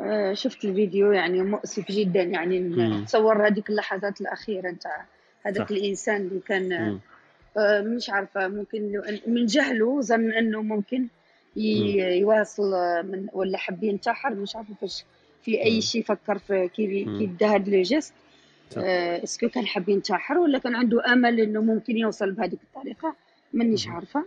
آه، 0.00 0.32
شفت 0.32 0.64
الفيديو 0.64 1.12
يعني 1.12 1.42
مؤسف 1.42 1.92
جدا 1.92 2.22
يعني 2.22 3.04
تصور 3.04 3.46
هذيك 3.46 3.70
اللحظات 3.70 4.20
الأخيرة 4.20 4.70
نتاع 4.70 5.06
هذاك 5.42 5.70
الإنسان 5.70 6.16
اللي 6.16 6.40
كان 6.40 6.98
آه، 7.56 7.80
مش 7.80 8.10
عارفة 8.10 8.48
ممكن 8.48 9.02
من 9.26 9.46
جهله 9.46 10.00
ظن 10.00 10.32
أنه 10.32 10.62
ممكن 10.62 11.06
يواصل 11.56 12.70
من 13.04 13.26
ولا 13.32 13.58
حب 13.58 13.84
ينتحر 13.84 14.34
مش 14.34 14.56
عارفة 14.56 14.74
فاش 14.80 15.04
في 15.42 15.62
أي 15.62 15.80
شيء 15.80 16.02
فكر 16.02 16.38
في 16.38 16.68
كي 16.68 17.04
كي 17.04 17.26
دا 17.26 17.54
هاد 17.54 17.68
le 17.68 17.82
geste 17.82 18.14
آه، 18.76 19.24
est-ce 19.24 19.40
que 19.40 19.48
كان 19.48 19.66
حب 19.66 19.88
ينتحر 19.88 20.38
ولا 20.38 20.58
كان 20.58 20.74
عنده 20.76 21.12
أمل 21.12 21.40
أنه 21.40 21.60
ممكن 21.60 21.96
يوصل 21.96 22.30
بهذيك 22.32 22.60
الطريقة؟ 22.62 23.14
مانيش 23.52 23.88
عارفة. 23.88 24.24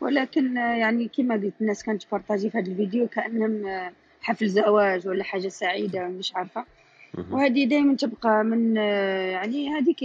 ولكن 0.00 0.56
يعني 0.56 1.08
كما 1.08 1.34
قلت 1.34 1.54
الناس 1.60 1.82
كانت 1.82 2.02
تبارطاجي 2.02 2.50
في 2.50 2.58
هذا 2.58 2.70
الفيديو 2.70 3.08
كأنهم 3.08 3.66
حفل 4.24 4.48
زواج 4.48 5.08
ولا 5.08 5.24
حاجة 5.24 5.48
سعيدة 5.48 6.08
مش 6.08 6.36
عارفة. 6.36 6.64
وهذه 7.30 7.64
دائما 7.64 7.96
تبقى 7.96 8.44
من 8.44 8.76
يعني 8.76 9.68
هذيك 9.68 10.04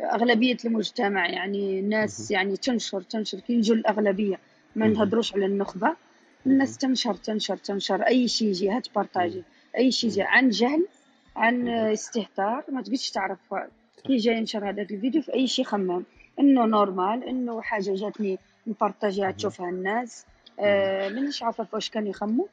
أغلبية 0.00 0.56
المجتمع 0.64 1.28
يعني 1.28 1.80
الناس 1.80 2.30
يعني 2.30 2.56
تنشر 2.56 3.00
تنشر. 3.00 3.40
كي 3.40 3.52
يجوا 3.52 3.76
الأغلبية 3.76 4.38
ما 4.76 4.88
نهضروش 4.88 5.34
على 5.34 5.46
النخبة. 5.46 5.96
الناس 6.46 6.78
تنشر 6.78 7.14
تنشر 7.14 7.56
تنشر. 7.56 8.02
أي 8.02 8.28
شيء 8.28 8.48
يجي 8.48 8.70
هات 8.70 8.94
partager. 8.94 9.42
أي 9.76 9.90
شيء 9.90 10.10
يجي 10.10 10.22
عن 10.22 10.50
جهل 10.50 10.86
عن 11.36 11.68
استهتار 11.68 12.64
ما 12.68 12.82
تقدرش 12.82 13.10
تعرف 13.10 13.38
كي 14.06 14.16
جاي 14.16 14.36
ينشر 14.36 14.70
هذاك 14.70 14.90
الفيديو 14.90 15.22
في 15.22 15.34
أي 15.34 15.46
شيء 15.46 15.64
خمم. 15.64 16.04
إنه 16.40 16.66
normal 16.66 17.24
إنه 17.28 17.62
حاجة 17.62 17.94
جاتني 17.94 18.38
نبارطاجيها 18.66 19.30
تشوفها 19.30 19.68
الناس. 19.68 20.26
آه 20.60 21.08
مانيش 21.08 21.42
عارفة 21.42 21.66
واش 21.72 21.90
كان 21.90 22.06
يخمم 22.06 22.48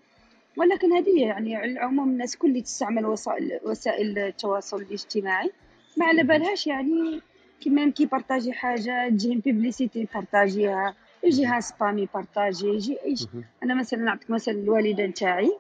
ولكن 0.58 0.94
هذه 0.94 1.22
يعني 1.22 1.56
على 1.56 1.72
العموم 1.72 2.10
الناس 2.10 2.38
كل 2.38 2.48
اللي 2.48 2.62
تستعمل 2.62 3.06
وسائل 3.06 3.60
وسائل 3.66 4.20
التواصل 4.20 4.82
الاجتماعي. 4.82 5.52
ما 5.98 6.06
على 6.06 6.24
بالهاش 6.24 6.68
يعني 6.68 7.22
كيما 7.62 7.90
كي 7.90 8.06
يبارطاجي 8.06 8.54
حاجة 8.54 9.10
تجي 9.10 9.36
publicité 9.36 10.08
بارطاجيها 10.14 10.96
يجيها 11.24 11.60
spam 11.60 12.08
يبارطاجي 12.14 12.68
يجي 12.68 12.98
أي 13.06 13.16
أنا 13.64 13.74
مثلا 13.74 14.00
نعطيك 14.00 14.30
مثلا 14.30 14.54
الوالدة 14.54 15.06
نتاعي 15.06 15.52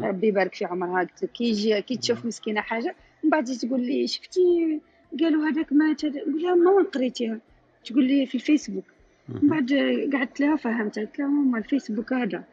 ربي 0.00 0.26
يبارك 0.26 0.54
في 0.54 0.64
عمرها 0.64 1.00
قلت 1.00 1.22
لك 1.22 1.30
كي 1.32 1.44
يجي 1.44 1.82
كي 1.82 1.96
تشوف 1.96 2.26
مسكينة 2.26 2.60
حاجة 2.60 2.94
من 3.24 3.30
بعد 3.30 3.44
تقول 3.44 3.80
لي 3.80 4.06
شفتي؟ 4.06 4.80
قالوا 5.20 5.48
هذاك 5.48 5.72
مات 5.72 6.04
نقول 6.04 6.42
لها 6.42 6.54
ما 6.54 6.82
قريتيها. 6.94 7.38
تقول 7.84 8.04
لي 8.04 8.26
في 8.26 8.34
الفيسبوك. 8.34 8.84
من 9.28 9.48
بعد 9.48 9.72
قعدت 10.12 10.40
لها 10.40 10.56
فهمتها 10.56 11.04
قلت 11.04 11.18
لها 11.18 11.28
ماما 11.28 11.58
الفيسبوك 11.58 12.12
هذا. 12.12 12.44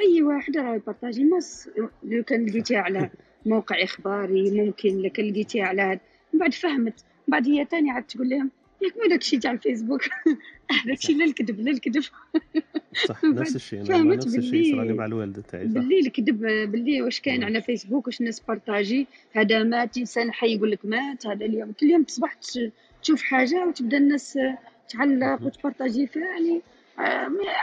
أي 0.00 0.22
واحد 0.22 0.56
راه 0.56 0.74
يبارطاجي 0.74 1.22
الناس 1.22 1.70
لو 2.02 2.22
كان 2.22 2.46
لقيتيها 2.46 2.78
على 2.78 3.10
موقع 3.46 3.82
إخباري 3.82 4.50
ممكن 4.50 4.98
لك 4.98 5.20
لقيتيها 5.20 5.64
على 5.64 5.82
هذا 5.82 6.00
من 6.32 6.40
بعد 6.40 6.54
فهمت. 6.54 7.04
من 7.28 7.32
بعد 7.32 7.48
هي 7.48 7.64
تاني 7.64 7.90
عاد 7.90 8.02
تقول 8.02 8.28
لهم 8.28 8.50
ياك 8.82 8.96
ما 8.96 9.08
داكشي 9.08 9.38
تاع 9.38 9.50
الفيسبوك. 9.50 10.00
داكشي 10.86 11.12
لا 11.14 11.24
الكذب 11.24 11.60
لا 11.60 11.70
الكذب. 11.70 12.02
صح 13.06 13.24
نفس 13.24 13.56
الشيء 13.56 13.84
فهمت 13.84 14.26
نفس 14.26 14.36
الشيء 14.36 14.74
صرا 14.74 14.84
لي 14.84 14.92
مع 14.92 15.04
الوالدة 15.04 15.42
تاعي 15.42 15.66
باللي 15.66 16.00
الكذب 16.00 16.40
باللي 16.40 17.02
واش 17.02 17.20
كاين 17.20 17.44
على 17.44 17.62
فيسبوك؟ 17.62 18.06
واش 18.06 18.20
الناس 18.20 18.40
بارطاجي؟ 18.40 19.06
هذا 19.32 19.62
مات 19.62 19.98
انسان 19.98 20.32
حي 20.32 20.54
يقول 20.54 20.70
لك 20.70 20.86
مات 20.86 21.26
هذا 21.26 21.44
اليوم. 21.44 21.72
كل 21.72 21.86
يوم 21.86 22.02
تصبح 22.02 22.36
تشوف 23.02 23.22
حاجة 23.22 23.66
وتبدا 23.66 23.96
الناس 23.98 24.38
تعلق 24.88 25.42
و 25.42 25.49
تpartagي 25.49 26.06
فيها 26.06 26.22
يعني 26.22 26.62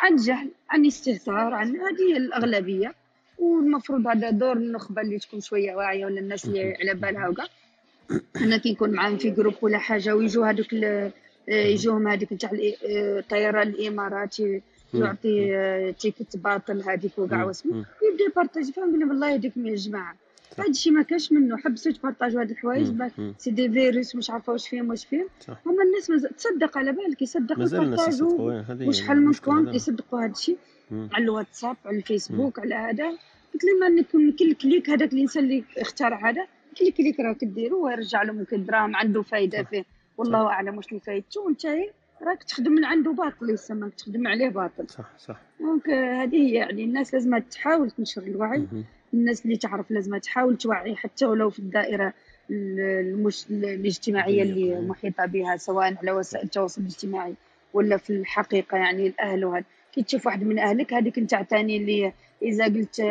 عن 0.01 0.15
جهل 0.15 0.49
عن 0.69 0.85
استهتار 0.85 1.53
عن 1.53 1.75
هذه 1.77 2.17
الأغلبية. 2.17 2.93
والمفروض 3.39 4.07
هذا 4.07 4.29
دور 4.29 4.57
النخبة 4.57 5.01
اللي 5.01 5.19
تكون 5.19 5.41
شوية 5.41 5.75
واعية 5.75 6.05
ولا 6.05 6.19
الناس 6.19 6.45
اللي 6.45 6.75
على 6.81 6.93
بالها 6.93 7.27
وكاع 7.27 7.45
أنا 8.41 8.57
كي 8.57 8.71
نكون 8.71 8.89
معاهم 8.89 9.17
في 9.17 9.29
groupe 9.29 9.53
ولا 9.61 9.77
حاجة 9.77 10.15
ويجوا 10.15 10.47
هذوك 10.47 10.67
يجوهم 11.47 12.07
هذيك 12.07 12.33
تاع 12.33 12.49
الطيران 12.53 13.67
الإماراتي 13.67 14.61
يعطي 14.93 15.93
ticket 15.99 16.37
باطل 16.37 16.81
هذيك 16.89 17.19
وكاع 17.19 17.43
واسمه. 17.43 17.85
يبدأ 18.11 18.23
يpartagي 18.31 18.71
فهم 18.71 19.09
والله 19.09 19.33
هذيك 19.35 19.57
يا 19.57 19.75
جماعة 19.75 20.15
هذا 20.59 20.69
الشيء 20.69 20.93
ما 20.93 21.01
كاش 21.01 21.31
منه. 21.31 21.57
حبسوا 21.57 21.91
تpartagوا 21.91 22.41
هاد 22.41 22.51
الحوايج 22.51 23.01
c'est 23.37 23.51
des 23.51 23.69
virus 23.69 24.15
مش 24.15 24.29
عارفة 24.29 24.53
واش 24.53 24.67
فيهم 24.69 24.89
واش 24.89 25.05
فيهم. 25.05 25.27
هما 25.65 25.83
الناس 25.83 26.09
مز... 26.09 26.25
تصدق 26.25 26.77
على 26.77 26.91
بالك 26.91 27.21
يصدقوا 27.21 27.63
يpartagوا 27.63 28.63
وشحال 28.87 29.25
من 29.25 29.33
compte 29.33 29.75
يصدقوا 29.75 30.19
هذا 30.19 30.31
الشيء 30.31 30.57
على 30.91 31.23
الواتساب 31.23 31.77
على 31.85 31.97
الفيسبوك 31.97 32.59
على 32.59 32.75
هذا. 32.75 33.09
قلت 33.53 33.63
لما 33.63 33.89
نكون 33.89 34.31
كل 34.31 34.53
clic 34.53 34.89
هذاك 34.89 35.13
الإنسان 35.13 35.43
اللي 35.43 35.63
اخترع 35.77 36.29
هذا 36.29 36.47
كل 36.79 36.91
clic 36.91 37.19
راك 37.19 37.43
ديرو 37.45 37.85
ويرجع 37.85 38.23
له 38.23 38.33
ممكن 38.33 38.65
دراهم 38.65 38.95
عنده 38.95 39.21
فايدة 39.21 39.63
فيه. 39.63 39.85
والله 40.17 40.47
أعلم 40.47 40.77
واش 40.77 40.89
اللي 40.89 40.99
فايدته 40.99 41.41
وانت 41.41 41.65
راك 42.21 42.43
تخدم 42.43 42.71
من 42.71 42.85
عنده 42.85 43.11
باطل 43.11 43.49
يسمى 43.49 43.89
تخدم 43.97 44.27
عليه 44.27 44.49
باطل. 44.49 44.89
صح 44.89 45.17
صح. 45.17 45.41
donc 45.59 45.89
هذه 45.89 46.35
هي 46.35 46.53
يعني 46.53 46.83
الناس 46.83 47.13
لازم 47.13 47.37
تحاول 47.37 47.91
تنشر 47.91 48.23
الوعي. 48.23 48.67
الناس 49.15 49.45
اللي 49.45 49.57
تعرف 49.57 49.91
لازم 49.91 50.17
تحاول 50.17 50.57
توعي 50.57 50.95
حتى 50.95 51.25
ولو 51.25 51.49
في 51.49 51.59
الدائرة 51.59 52.13
المش... 52.49 53.45
الاجتماعية 53.49 54.43
اللي 54.43 54.81
محيطة 54.81 55.25
بها 55.25 55.57
سواء 55.57 55.95
على 55.97 56.11
وسائل 56.11 56.45
التواصل 56.45 56.81
الاجتماعي 56.81 57.33
ولا 57.73 57.97
في 57.97 58.09
الحقيقة 58.09 58.77
يعني 58.77 59.07
الأهل 59.07 59.45
وهذا 59.45 59.65
كي 59.93 60.03
تشوف 60.03 60.25
واحد 60.25 60.43
من 60.43 60.59
أهلك 60.59 60.93
هذيك 60.93 61.19
نتاع 61.19 61.41
تاني 61.41 61.77
اللي 61.77 62.13
إذا 62.41 62.65
قلت 62.65 63.01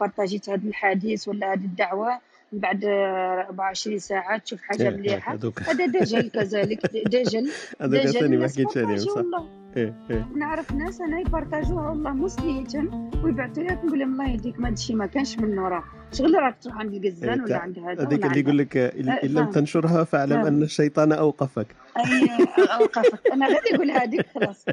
بارتاجيت 0.00 0.48
هذا 0.48 0.68
الحديث 0.68 1.28
ولا 1.28 1.52
هذه 1.52 1.64
الدعوة 1.64 2.20
بعد 2.52 2.84
24 2.84 3.98
ساعة 3.98 4.38
تشوف 4.38 4.62
حاجة 4.62 4.82
إيه، 4.82 4.90
مليحة. 4.90 5.38
هذا 5.66 5.86
دجل 5.86 6.30
كذلك 6.30 6.86
دجل. 7.06 7.50
دجل 7.80 8.38
ما 8.38 8.48
حكيتش 8.48 8.78
عليهم 8.78 8.98
صح. 8.98 9.42
إيه 9.76 9.94
إيه. 10.10 10.28
نعرف 10.36 10.72
ناس 10.72 11.00
أنا 11.00 11.20
يبارطاجوها 11.20 11.88
والله 11.88 12.12
مسلية 12.12 12.90
ويبعثوا 13.24 13.62
لك 13.62 13.84
نقول 13.84 13.98
لهم 13.98 14.12
الله 14.12 14.32
يهديك 14.32 14.60
ما 14.60 14.68
هادشي 14.68 14.94
ما 14.94 15.06
كانش 15.06 15.38
منه 15.38 15.68
راه 15.68 15.84
شغل 16.12 16.34
راك 16.34 16.56
تروح 16.62 16.76
عند 16.76 16.94
القزان 16.94 17.38
إيه، 17.38 17.42
ولا 17.44 17.58
عند 17.58 17.78
هذا 17.78 18.06
هذيك 18.06 18.26
اللي 18.26 18.40
يقول 18.40 18.58
لك 18.58 18.76
ان 18.76 19.30
لم 19.30 19.50
تنشرها 19.50 20.04
فاعلم 20.04 20.46
أن 20.46 20.62
الشيطان 20.62 21.12
أوقفك. 21.12 21.66
أوقفك. 22.80 23.26
أنا 23.32 23.46
غادي 23.46 23.74
نقول 23.74 23.90
هذيك 23.90 24.26
خلاص. 24.34 24.64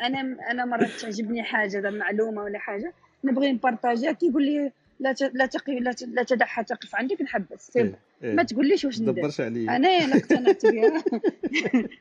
أنا 0.00 0.36
أنا 0.50 0.64
مرات 0.64 0.90
تعجبني 0.90 1.42
حاجة 1.42 1.90
معلومة 1.90 2.42
ولا 2.42 2.58
حاجة. 2.58 2.92
نبغي 3.24 3.52
نبارطاجيها 3.52 4.12
كيقول 4.12 4.44
لي 4.44 4.72
لا 5.00 5.14
لا 5.34 5.46
تقي 5.46 5.80
لا, 5.80 5.94
لا 6.06 6.22
تدعها 6.22 6.62
تقف 6.62 6.94
عندك 6.94 7.22
نحبس. 7.22 7.70
سير 7.72 7.84
إيه. 7.84 7.98
إيه. 8.22 8.34
ما 8.34 8.42
تقوليش 8.42 8.84
واش 8.84 9.00
ندير. 9.00 9.24
أنا 9.68 9.88
أنا 9.88 10.16
اقتنعت 10.16 10.66
بها 10.66 11.04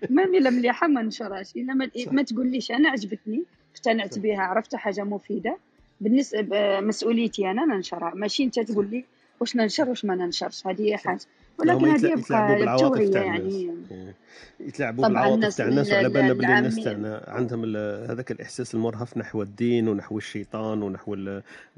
ما 0.10 0.26
ملا 0.26 0.50
مليحة 0.50 0.88
ما 0.88 1.02
نشرهاش. 1.02 1.56
إلا 1.56 1.74
ما, 1.74 1.90
ما 2.12 2.24
تقوليش. 2.24 2.72
أنا 2.72 2.90
عجبتني 2.90 3.44
اقتنعت 3.76 4.20
بها 4.20 4.42
عرفت 4.42 4.76
حاجة 4.76 5.04
مفيدة. 5.04 5.58
بالنسبة 6.02 6.80
مسؤوليتي 6.80 7.52
أنا 7.52 7.66
ننشرها 7.66 8.12
ماشي 8.16 8.44
أنت 8.44 8.60
تقول 8.60 8.90
لي 8.92 9.06
واش 9.40 9.56
ننشر 9.56 9.90
واش 9.90 10.06
ما 10.06 10.16
ننشرش. 10.16 10.68
هذه 10.68 10.96
حاجة. 10.96 11.20
ولكن 11.60 11.86
هذه 11.86 12.06
يبقى 12.06 12.64
التوريه 12.64 13.18
يعني. 13.18 13.74
إيه. 13.92 14.16
يتلاعبوا 14.60 15.08
بالعواطف 15.08 15.58
تاع 15.58 15.68
الناس 15.68 15.92
وعلى 15.92 16.10
بالنا 16.10 16.34
بلي 16.34 16.58
الناس 16.58 16.76
تاعنا. 16.76 17.24
عندهم 17.28 17.76
هذاك 18.10 18.32
الإحساس 18.32 18.76
المرهف 18.76 19.18
نحو 19.18 19.42
الدين 19.42 19.88
ونحو 19.88 20.18
الشيطان 20.18 20.82
ونحو 20.82 21.16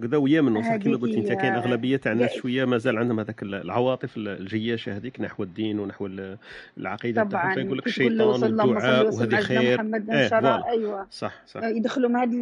كذا 0.02 0.18
ويا 0.18 0.42
من 0.42 0.62
صح 0.62 0.76
كما 0.76 0.98
قلت 0.98 1.16
انت 1.16 1.28
كاين 1.28 1.54
أغلبية 1.54 1.98
تاع 1.98 2.12
الناس 2.12 2.34
شوية 2.34 2.66
مازال 2.66 2.98
عندهم 2.98 3.20
هذاك 3.20 3.44
العواطف 3.44 4.18
الجياشه 4.18 4.98
هذيك 4.98 5.22
نحو 5.22 5.44
الدين 5.44 5.80
ونحو 5.80 6.10
العقيدة 6.78 7.24
تاعهم. 7.24 7.54
فيقول 7.54 7.78
لك 7.78 7.88
الشيطان 7.88 8.44
والدعاء 8.44 9.14
وهذه 9.14 9.36
خير. 9.36 9.82
إيه 10.12 10.70
أيوه. 10.70 11.08
صح 11.12 11.42
صح. 11.48 11.64
يدخلوا 11.64 12.10
من 12.10 12.16
هذه 12.16 12.34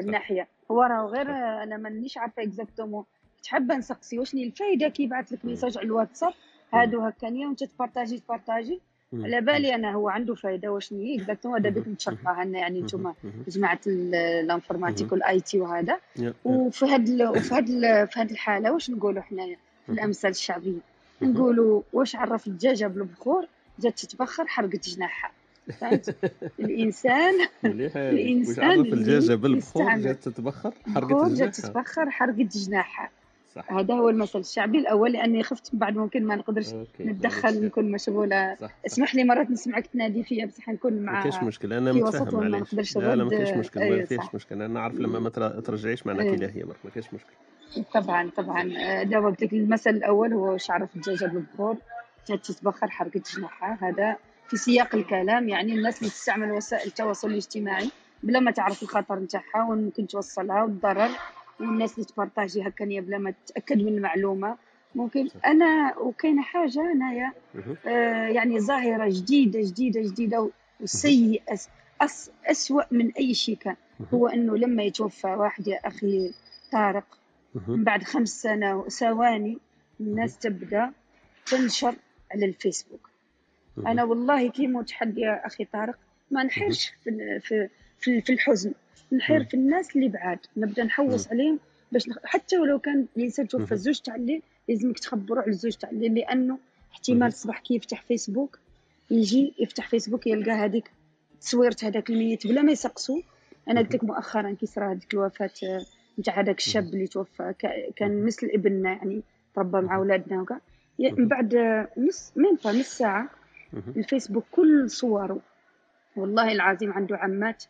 الناحية. 0.00 0.48
هو 0.70 0.82
راه 0.82 1.06
غير 1.06 1.30
أنا 1.62 1.76
مانيش 1.76 2.18
عارفة 2.18 2.42
exactement 2.42 3.04
حابه 3.48 3.76
نسقسي؟ 3.76 4.18
واش 4.18 4.34
الفايدة؟ 4.34 4.88
كي 4.88 5.02
يبعث 5.02 5.32
لك 5.32 5.44
message 5.44 5.78
على 5.78 5.86
الواتساب. 5.86 6.32
هادو 6.74 7.00
هكانيا 7.00 7.46
وانت 7.46 7.64
تبارطاجي 7.64 8.18
تبارطاجي 8.18 8.80
على 9.14 9.40
بالي 9.40 9.74
أنا 9.74 9.92
هو 9.92 10.08
عنده 10.08 10.34
فايدة 10.34 10.72
واش 10.72 10.92
هي 10.92 11.16
exactement 11.16 11.60
هذا 11.60 11.70
بك 11.70 11.88
نتشرحها 11.88 12.44
لنا 12.44 12.58
يعني 12.58 12.78
أنتم 12.78 13.12
جماعة 13.48 13.80
ال 13.86 13.96
informatique 13.96 15.12
وال 15.12 15.40
IT 15.40 15.60
وهذا. 15.60 15.98
وفي 16.44 16.86
هاد 16.86 17.22
وفي 17.22 17.54
هاد 17.54 17.66
في 18.06 18.20
هاد 18.20 18.30
الحالة 18.30 18.72
واش 18.72 18.90
نقولوا 18.90 19.22
حنايا؟ 19.22 19.56
في 19.86 19.92
الأمثال 19.92 20.30
الشعبية. 20.30 20.78
نقولوا 21.22 21.82
واش 21.92 22.16
عرف 22.16 22.46
الدجاجة 22.46 22.86
بالبخور؟ 22.86 23.46
جات 23.78 23.98
تتبخر 23.98 24.46
حرقت 24.46 24.88
جناحها 24.88 25.30
فهمت؟ 25.80 26.16
الانسان 26.60 27.34
الانسان 27.64 28.68
واش 28.68 28.78
عرف 28.78 28.92
الدجاجة 28.92 29.34
بالبخور؟ 29.34 29.98
جات 29.98 30.28
تتبخر 30.28 30.72
حرقت 30.94 31.10
جناحها 31.10 31.34
جات 31.34 31.54
تتبخر 31.54 32.10
حرقت 32.10 32.56
جناحها 32.56 33.10
صح. 33.54 33.72
هذا 33.72 33.94
هو 33.94 34.08
المثل 34.08 34.38
الشعبي 34.38 34.78
الأول 34.78 35.12
لأني 35.12 35.42
خفت 35.42 35.70
بعد 35.72 35.96
ممكن 35.96 36.24
ما 36.24 36.36
نقدرش 36.36 36.72
أوكي. 36.72 37.04
نتدخل 37.04 37.64
نكون 37.64 37.90
مشغولة. 37.90 38.54
صح. 38.54 38.70
اسمح 38.86 39.14
لي 39.14 39.24
مرات 39.24 39.50
نسمعك 39.50 39.86
تنادي 39.86 40.22
فيا 40.22 40.46
بصح 40.46 40.68
نكون 40.68 40.92
مع 40.92 41.12
ما 41.12 41.20
كاينش 41.20 41.36
مشكل 41.42 41.72
أنا 41.72 41.92
متفاهم 41.92 42.50
ما 42.50 42.58
نقدرش 42.58 42.96
لا 42.96 43.16
لا 43.16 43.24
ما 43.24 43.30
كاينش 43.30 43.50
مشكل 43.50 43.80
ما 43.80 43.86
أيوة، 43.86 44.04
كاينش 44.04 44.34
مشكل 44.34 44.54
أنا 44.54 44.66
نعرف 44.66 44.94
لما 44.94 45.18
ما 45.18 45.28
ترجعيش 45.60 46.06
معناها 46.06 46.24
أيوة. 46.24 46.50
هي 46.54 46.64
ما 46.64 46.90
كاينش 46.94 47.14
مشكل 47.14 47.32
طبعا 47.94 48.30
طبعا. 48.36 48.62
جاوبت 49.04 49.42
لك 49.42 49.52
المثل 49.52 49.90
الأول 49.90 50.32
هو 50.32 50.56
شعرف 50.56 50.96
الدجاجة 50.96 51.30
بالبخور 51.30 51.76
تتبخر 52.26 52.90
حركة 52.90 53.22
جناحها. 53.36 53.78
هذا 53.80 54.16
في 54.48 54.56
سياق 54.56 54.94
الكلام 54.94 55.48
يعني 55.48 55.72
الناس 55.72 55.98
اللي 55.98 56.10
تستعمل 56.10 56.52
وسائل 56.52 56.86
التواصل 56.86 57.30
الاجتماعي 57.30 57.90
بلا 58.22 58.40
ما 58.40 58.50
تعرف 58.50 58.82
الخطر 58.82 59.18
نتاعها 59.18 59.70
وممكن 59.70 60.06
توصلها 60.06 60.62
والضرر 60.62 61.08
والناس 61.60 61.94
اللي 61.94 62.04
تبارطاجي 62.04 62.62
هكا 62.62 62.84
بلا 62.84 63.18
ما 63.18 63.34
تتاكد 63.46 63.76
من 63.78 63.88
المعلومة. 63.88 64.56
ممكن 64.94 65.28
أنا 65.46 65.98
وكاينة 65.98 66.42
حاجة 66.42 66.92
أنايا 66.92 67.32
آه 67.86 68.26
يعني 68.28 68.60
ظاهرة 68.60 69.08
جديدة 69.08 69.60
جديدة 69.60 70.00
جديدة 70.00 70.50
وسيئة 70.80 71.58
أس 72.00 72.30
أسوأ 72.46 72.82
من 72.90 73.10
أي 73.12 73.34
شيء 73.34 73.56
كان. 73.56 73.76
هو 74.14 74.28
أنه 74.28 74.56
لما 74.56 74.82
يتوفى 74.82 75.26
واحد 75.26 75.68
يا 75.68 75.86
أخي 75.88 76.32
طارق 76.72 77.18
من 77.68 77.84
بعد 77.84 78.02
خمس 78.02 78.42
سنة 78.42 78.88
ثواني 78.88 79.58
الناس 80.00 80.38
تبدأ 80.38 80.92
تنشر 81.46 81.94
على 82.32 82.46
الفيسبوك. 82.46 83.10
أنا 83.86 84.04
والله 84.04 84.50
كي 84.50 84.66
متحدي 84.66 85.20
يا 85.20 85.46
أخي 85.46 85.64
طارق 85.64 85.98
ما 86.30 86.42
نحيرش 86.42 86.92
في, 87.04 87.68
في, 87.98 88.20
في 88.20 88.32
الحزن. 88.32 88.72
نحير 89.12 89.44
في 89.44 89.54
الناس 89.54 89.96
اللي 89.96 90.08
بعاد. 90.08 90.38
نبدأ 90.56 90.84
نحوس 90.84 91.28
عليهم 91.28 91.58
باش 91.92 92.08
نخ... 92.08 92.18
حتى 92.24 92.58
ولو 92.58 92.78
كان 92.78 93.06
الانسان 93.16 93.48
توفى 93.48 93.72
الزوج 93.72 93.98
تاع 93.98 94.14
الليل 94.14 94.42
لازمك 94.68 94.98
تخبروا 94.98 95.42
على 95.42 95.50
الزوج 95.50 95.72
تاع 95.72 95.90
الليل 95.90 96.14
لأنه 96.14 96.58
احتمال 96.92 97.28
الصباح 97.28 97.60
كي 97.60 97.74
يفتح 97.74 98.02
فيسبوك 98.02 98.58
يجي 99.10 99.54
يفتح 99.58 99.88
فيسبوك 99.88 100.26
يلقى 100.26 100.50
هذيك 100.50 100.90
تصويرة 101.40 101.76
هذاك 101.82 102.10
الميت 102.10 102.46
بلا 102.46 102.62
ما 102.62 102.72
يسقسوا 102.72 103.20
أنا 103.68 103.80
قلت 103.80 103.94
لك 103.94 104.04
مؤخرا 104.04 104.52
كي 104.52 104.66
صرا 104.66 104.92
هذيك 104.92 105.14
الوفاة 105.14 105.50
نتاع 106.18 106.40
هذاك 106.40 106.58
الشاب 106.58 106.84
اللي 106.84 107.06
توفى 107.06 107.54
كان 107.96 108.24
مثل 108.24 108.50
ابننا 108.54 108.90
يعني 108.90 109.22
تربى 109.54 109.80
مع 109.80 109.96
اولادنا 109.96 110.42
وكا. 110.42 110.60
من 110.98 111.28
بعد 111.28 111.54
نص 111.96 112.32
مين 112.36 112.80
نص 112.80 112.98
ساعة 112.98 113.30
الفيسبوك 113.96 114.44
كل 114.52 114.90
صوره. 114.90 115.40
والله 116.16 116.52
العظيم 116.52 116.92
عنده 116.92 117.16
عمات. 117.16 117.64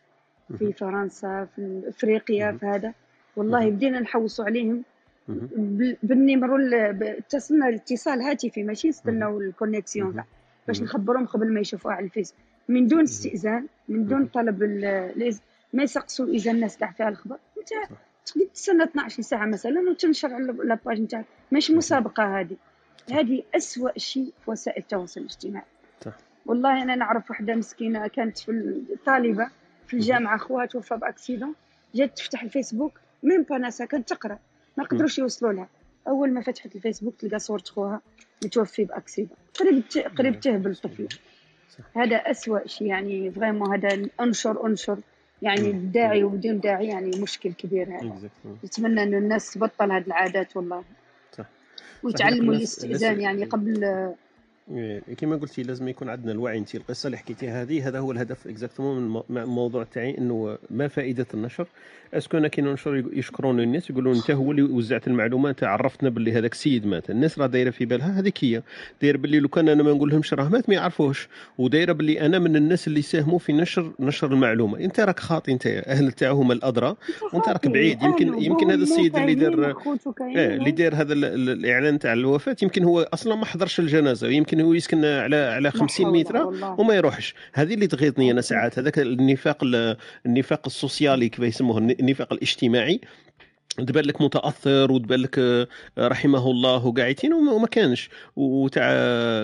في 0.57 0.73
فرنسا 0.73 1.47
في 1.55 1.81
إفريقيا 1.87 2.51
في 2.51 2.65
هذا. 2.65 2.93
والله 3.35 3.69
بدينا 3.69 3.99
نحوصوا 3.99 4.45
عليهم. 4.45 4.83
بال 6.03 6.16
numéro 6.16 6.57
اتصلنا 7.01 7.69
الاتصال 7.69 8.21
هاتفي 8.21 8.63
ماشي 8.63 8.89
نستناو 8.89 9.41
ال 9.41 9.48
connexion 9.48 10.13
كاع 10.13 10.25
باش 10.67 10.81
نخبرهم 10.81 11.25
قبل 11.25 11.53
ما 11.53 11.59
يشوفوها 11.59 11.93
على 11.93 12.05
الفيس. 12.05 12.33
من 12.69 12.87
دون 12.87 13.01
استئذان 13.01 13.67
من 13.89 14.07
دون 14.07 14.25
طلب 14.25 14.63
ما 15.73 15.83
يسقسوا 15.83 16.25
إذا 16.25 16.51
الناس 16.51 16.77
كاع 16.77 16.91
فيها 16.91 17.09
الخبر. 17.09 17.37
انت 17.57 17.69
تقدر 18.25 18.45
تستنى 18.53 18.83
12 18.83 19.21
ساعة 19.21 19.45
مثلا 19.45 19.89
وتنشر 19.89 20.33
على 20.33 20.53
la 20.63 20.76
page 20.76 21.01
نتاعك. 21.01 21.25
ماشي 21.51 21.75
مسابقة 21.75 22.39
هذه. 22.39 22.55
هذه 23.11 23.43
أسوأ 23.55 23.97
شيء 23.97 24.33
في 24.45 24.51
وسائل 24.51 24.83
التواصل 24.83 25.21
الاجتماعي. 25.21 25.65
والله 26.45 26.83
أنا 26.83 26.95
نعرف 26.95 27.31
وحدة 27.31 27.55
مسكينة 27.55 28.07
كانت 28.07 28.37
في 28.37 28.51
الطالبه 28.93 29.47
في 29.93 29.99
الجامعة 29.99 30.37
خوها 30.37 30.65
توفى 30.65 30.95
ب 30.95 31.01
accident. 31.01 31.53
جات 31.95 32.17
تفتح 32.17 32.43
الفيسبوك 32.43 32.99
même 33.23 33.43
pas 33.43 33.57
ناسا 33.57 33.85
كانت 33.85 34.09
تقرأ. 34.09 34.39
ما 34.77 34.83
قدروش 34.83 35.17
يوصلوا 35.19 35.53
لها. 35.53 35.67
أول 36.07 36.33
ما 36.33 36.41
فتحت 36.41 36.75
الفيسبوك 36.75 37.15
تلقى 37.19 37.39
صورة 37.39 37.63
خوها 37.63 38.01
متوفي 38.45 38.85
ب 38.85 38.90
accident. 38.90 39.37
قريب 39.59 39.83
قريب 40.17 40.39
تهبل 40.39 40.71
الطفله 40.71 41.07
هذا 41.95 42.15
أسوأ 42.15 42.67
شيء 42.67 42.87
يعني 42.87 43.31
vraiment 43.31 43.73
هذا 43.73 44.07
أنشر 44.21 44.67
أنشر. 44.67 44.97
يعني 45.41 45.71
بداعي 45.71 46.23
وبدون 46.23 46.59
داعي 46.59 46.87
يعني 46.87 47.19
مشكل 47.19 47.53
كبير 47.53 47.87
هذا. 47.89 48.29
نتمنى 48.65 49.03
إنه 49.03 49.17
الناس 49.17 49.53
تبطل 49.53 49.91
هذه 49.91 50.03
العادات 50.07 50.57
والله. 50.57 50.83
صح. 51.37 51.45
ويتعلموا 52.03 52.53
الاستئذان 52.53 53.21
يعني 53.21 53.45
قبل 53.45 54.13
كما 55.17 55.35
قلتي 55.35 55.63
لازم 55.63 55.87
يكون 55.87 56.09
عندنا 56.09 56.31
الوعي 56.31 56.57
انت 56.57 56.75
القصة 56.75 57.07
اللي 57.07 57.17
حكيتيها 57.17 57.61
هذه. 57.61 57.87
هذا 57.87 57.99
هو 57.99 58.11
الهدف 58.11 58.47
exactement 58.47 59.23
من 59.29 59.37
الموضوع 59.37 59.83
تاعي 59.83 60.17
إنه 60.17 60.57
ما 60.69 60.87
فائدة 60.87 61.25
النشر؟ 61.33 61.67
أسكو 62.13 62.37
أنا 62.37 62.47
كي 62.47 62.61
ننشر 62.61 63.03
يشكرون 63.13 63.59
الناس 63.59 63.89
يقولون 63.89 64.15
انت 64.15 64.31
هو 64.31 64.51
اللي 64.51 64.61
وزعت 64.61 65.07
المعلومات 65.07 65.63
عرفتنا 65.63 66.09
باللي 66.09 66.31
هذاك 66.31 66.51
السيد 66.51 66.85
مات. 66.85 67.09
الناس 67.09 67.39
راه 67.39 67.47
دايرة 67.47 67.69
في 67.69 67.85
بالها 67.85 68.19
هذيك 68.19 68.43
هي. 68.43 68.61
دايره 69.01 69.17
باللي 69.17 69.39
لو 69.39 69.47
كان 69.47 69.69
أنا 69.69 69.83
ما 69.83 69.91
نقول 69.91 70.09
لهمش 70.09 70.33
راه 70.33 70.49
مات 70.49 70.69
ما 70.69 70.75
يعرفوش 70.75 71.27
ودايرة 71.57 71.93
باللي 71.93 72.21
أنا 72.21 72.39
من 72.39 72.55
الناس 72.55 72.87
اللي 72.87 73.01
ساهموا 73.01 73.39
في 73.39 73.53
نشر 73.53 73.91
نشر 73.99 74.33
المعلومة. 74.33 74.79
أنت 74.79 74.99
راك 74.99 75.19
خاطي 75.19 75.51
أنت 75.51 75.67
أهل 75.67 76.11
تاعو 76.11 76.35
هما 76.41 76.53
الادرى 76.53 76.95
وأنت 77.33 77.49
راك 77.49 77.67
بعيد. 77.67 78.03
يمكن 78.03 78.41
يمكن 78.43 78.71
هذا 78.71 78.83
السيد 78.83 79.15
اللي 79.15 79.35
دار 79.35 79.71
آه 79.71 80.55
اللي 80.55 80.71
دار 80.71 80.95
هذا 80.95 81.13
الإعلان 81.13 81.99
تاع 81.99 82.13
الوفاة 82.13 82.55
يمكن 82.63 82.83
هو 82.83 83.09
أصلا 83.13 83.35
ما 83.35 83.45
حضرش 83.45 83.79
الجنازة. 83.79 84.27
يمكن 84.27 84.52
هو 84.61 84.73
يسكن 84.73 85.05
على 85.05 85.35
على 85.35 85.71
50 85.71 86.11
متر 86.19 86.37
وما 86.77 86.93
يروحش. 86.95 87.35
هذه 87.53 87.73
اللي 87.73 87.87
تغيظني 87.87 88.31
أنا 88.31 88.41
ساعات 88.41 88.79
هذاك 88.79 88.99
النفاق 88.99 89.57
النفاق 90.25 90.61
السوسيالي 90.65 91.29
كيف 91.29 91.39
يسموه 91.39 91.77
النفاق 91.77 92.33
الاجتماعي. 92.33 93.01
تبان 93.77 94.05
لك 94.05 94.21
متأثر 94.21 94.91
وتبان 94.91 95.19
لك 95.19 95.39
آه، 95.39 95.67
رحمه 95.99 96.51
الله 96.51 96.85
وقاعدين 96.85 97.33
وما 97.33 97.67
كانش. 97.67 98.09
وتاع 98.35 98.83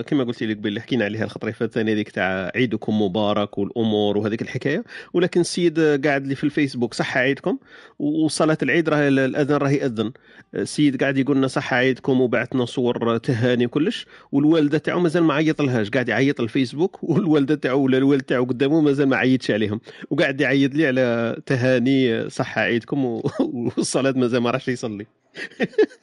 كما 0.00 0.24
قلت 0.24 0.42
لك 0.42 0.56
باللي 0.56 0.80
حكينا 0.80 1.04
عليها 1.04 1.24
الخطره 1.24 1.54
الثانية 1.60 1.92
هذيك 1.92 2.10
تاع 2.10 2.52
عيدكم 2.54 3.02
مبارك 3.02 3.58
والأمور 3.58 4.18
وهذيك 4.18 4.42
الحكاية. 4.42 4.84
ولكن 5.14 5.40
السيد 5.40 6.06
قاعد 6.06 6.26
لي 6.26 6.34
في 6.34 6.44
الفيسبوك 6.44 6.94
صح 6.94 7.16
عيدكم؟ 7.16 7.58
وصلاة 7.98 8.58
العيد 8.62 8.88
راه 8.88 9.08
الاذان 9.08 9.56
راه 9.56 9.70
يأذن. 9.70 10.12
السيد 10.54 11.00
قاعد 11.02 11.18
يقول 11.18 11.36
لنا 11.36 11.46
صح 11.46 11.74
عيدكم 11.74 12.20
وبعثنا 12.20 12.64
صور 12.64 13.16
تهاني 13.18 13.66
وكلش 13.66 14.06
والوالدة 14.32 14.78
تاعو 14.78 15.00
مازال 15.00 15.22
ما 15.24 15.34
عيط 15.34 15.62
لهاش 15.62 15.90
قاعد 15.90 16.08
يعيط 16.08 16.40
الفيسبوك 16.40 16.98
والوالدة 17.10 17.54
تاعو 17.54 17.82
ولا 17.84 17.98
الوالد 17.98 18.22
تاعو 18.22 18.44
قدامه 18.44 18.80
مازال 18.80 19.08
ما 19.08 19.16
عيطش 19.16 19.50
عليهم. 19.50 19.80
وقاعد 20.10 20.40
يعيط 20.40 20.74
لي 20.74 20.86
على 20.86 21.36
تهاني 21.46 22.30
صح 22.30 22.58
عيدكم 22.58 23.22
والصلاه 24.22 24.40
مازال 24.40 24.42
ما 24.42 24.50
راحش 24.50 24.68
يصلي. 24.68 25.06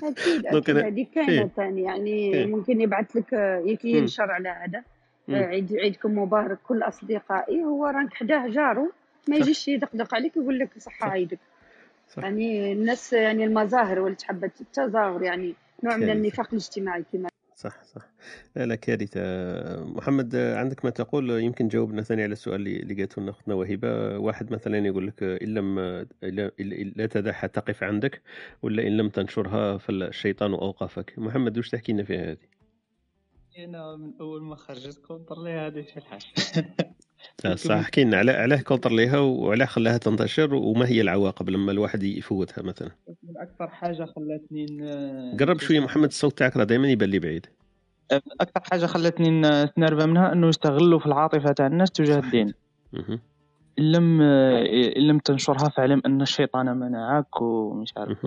أكيد 0.04 0.46
أكيد. 0.56 0.78
هذه 0.78 1.06
كاينة 1.16 1.50
ثاني 1.56 1.82
يعني 1.82 2.34
إيه. 2.34 2.46
ممكن 2.46 2.82
يبعث 2.82 3.16
لك 3.16 3.86
ينشر 3.86 4.32
على 4.32 4.50
هذا 4.50 4.84
عيد 5.30 5.76
عيدكم 5.76 6.18
مبارك 6.18 6.58
كل 6.68 6.84
أصدقائي. 6.84 7.64
هو 7.64 7.86
راك 7.86 8.14
حداه 8.14 8.48
جاره 8.48 8.92
ما 9.30 9.36
يجيش 9.36 9.68
يدقدق 9.68 10.16
عليك 10.16 10.38
يقول 10.38 10.60
لك 10.60 10.70
صحة 10.78 11.10
عيدك. 11.10 11.40
صح. 12.10 12.24
يعني 12.24 12.74
الناس 12.74 13.14
يعني 13.14 13.44
المظاهر 13.44 14.00
ولا 14.00 14.14
تحب 14.14 14.44
التظاهر 14.44 15.24
يعني 15.24 15.54
نوع. 15.84 15.98
من 15.98 16.10
النفاق 16.10 16.48
الاجتماعي 16.52 17.04
كما 17.14 17.30
صح 17.58 17.84
صح. 17.84 18.02
لا 18.56 18.66
لا 18.66 18.76
كارثة 18.76 19.22
محمد 19.84 20.36
عندك 20.36 20.86
ما 20.86 20.92
تقول؟ 20.92 21.30
يمكن 21.30 21.68
جاوبنا 21.68 22.02
ثاني 22.02 22.24
على 22.24 22.32
السؤال 22.34 22.68
اللي 22.68 22.94
قالته 22.94 23.22
لنا 23.22 23.32
أختنا 23.32 23.54
وهبة 23.56 24.18
واحد 24.18 24.52
مثلا 24.52 24.78
يقول 24.78 25.08
لك 25.08 25.24
إن 25.24 25.54
لم 25.54 25.80
لا 26.96 27.06
تدعها 27.06 27.48
تقف 27.48 27.84
عندك 27.84 28.22
ولا 28.62 28.88
إن 28.88 28.98
لم 28.98 29.10
تنشرها 29.10 29.78
فالشيطان 29.78 30.54
أوقفك. 30.54 31.14
محمد 31.20 31.58
وش 31.58 31.70
تحكي 31.70 31.92
لنا 31.94 32.04
فيها 32.04 32.32
هذه؟ 32.32 32.48
أنا 33.58 33.96
من 33.96 34.14
أول 34.22 34.44
ما 34.44 34.56
خرجت 34.56 34.98
contre 34.98 35.36
هذه 35.36 35.82
في 35.82 35.98
الحاجة 35.98 36.26
صح. 37.56 37.76
احكي 37.76 38.04
لنا 38.04 38.18
على 38.18 38.32
علاه 38.32 38.62
contre 38.62 38.92
ليها 38.92 39.20
وعلاه 39.20 39.66
خلاها 39.66 39.98
تنتشر 39.98 40.56
وما 40.56 40.88
هي 40.88 41.02
العواقب 41.02 41.50
لما 41.50 41.72
الواحد 41.72 42.04
يفوتها 42.04 42.62
مثلا. 42.62 42.92
أكثر 43.38 43.68
حاجة 43.68 44.06
خلتني 44.06 44.66
قرب 45.40 45.60
شوية 45.60 45.80
محمد 45.80 46.08
الصوت 46.08 46.38
تاعك 46.38 46.58
راه 46.58 46.64
دائما 46.64 46.88
يبان 46.88 47.10
لي 47.10 47.20
بعيد. 47.20 47.46
أكثر 48.12 48.62
حاجة 48.72 48.86
خلتني 48.86 49.42
نتنرفى 49.42 50.08
منها 50.08 50.34
إنه 50.34 50.48
يستغلوا 50.48 51.00
في 51.00 51.06
العاطفة 51.06 51.52
تاع 51.52 51.68
الناس 51.68 51.92
تجاه 51.92 52.20
الدين. 52.20 52.54
ان 53.80 53.92
لم 53.92 54.22
ان 54.22 55.08
لم 55.08 55.20
تنشرها 55.20 55.70
فاعلم 55.70 56.02
أن 56.06 56.22
الشيطان 56.22 56.78
منعك 56.78 57.42
ومش 57.42 57.94
عارف 57.98 58.26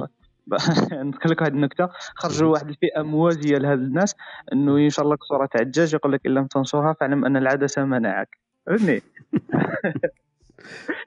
نذكر 0.92 1.30
لك 1.30 1.40
واحد 1.40 1.54
النكتة. 1.54 1.88
خرجوا 2.14 2.52
واحد 2.52 2.68
الفئة 2.68 3.02
موازية 3.02 3.58
لهذ 3.58 3.78
الناس 3.78 4.14
إنه 4.52 4.80
ينشر 4.80 5.12
لك 5.12 5.24
صورة 5.24 5.46
تاع 5.46 5.60
الدجاج 5.60 5.94
يقول 5.94 6.12
لك 6.12 6.26
إن 6.26 6.34
لم 6.34 6.46
تنشرها 6.46 6.92
فاعلم 6.92 7.24
أن 7.24 7.36
العدسة 7.36 7.84
منعك. 7.84 8.49
فهمتني 8.70 9.02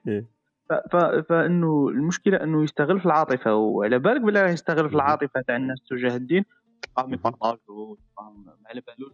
إيه. 0.08 0.24
فإنه 1.28 1.88
المشكلة 1.88 2.42
إنه 2.42 2.64
يستغل 2.64 3.00
في 3.00 3.06
العاطفة 3.06 3.54
وعلى 3.54 3.98
بالك 3.98 4.20
بلا 4.20 4.50
يستغل 4.50 4.88
في 4.88 4.94
العاطفة 4.94 5.40
تاع 5.40 5.56
الناس 5.56 5.78
تجاه 5.90 6.16
الدين 6.16 6.44
يبارطاجوا 6.98 7.96
ما 8.18 8.56
على 8.66 8.82
بالو. 8.86 9.10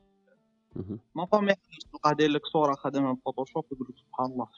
ما 1.15 1.27
فاهم 1.27 1.49
تلقاه 1.93 2.13
داير 2.13 2.31
لك؟ 2.31 2.47
صورة 2.47 2.75
خدمها 2.75 3.13
بفوتوشوب 3.13 3.65
يقول 3.73 3.87
لك 3.91 3.97
سبحان 3.99 4.27
الله 4.33 4.49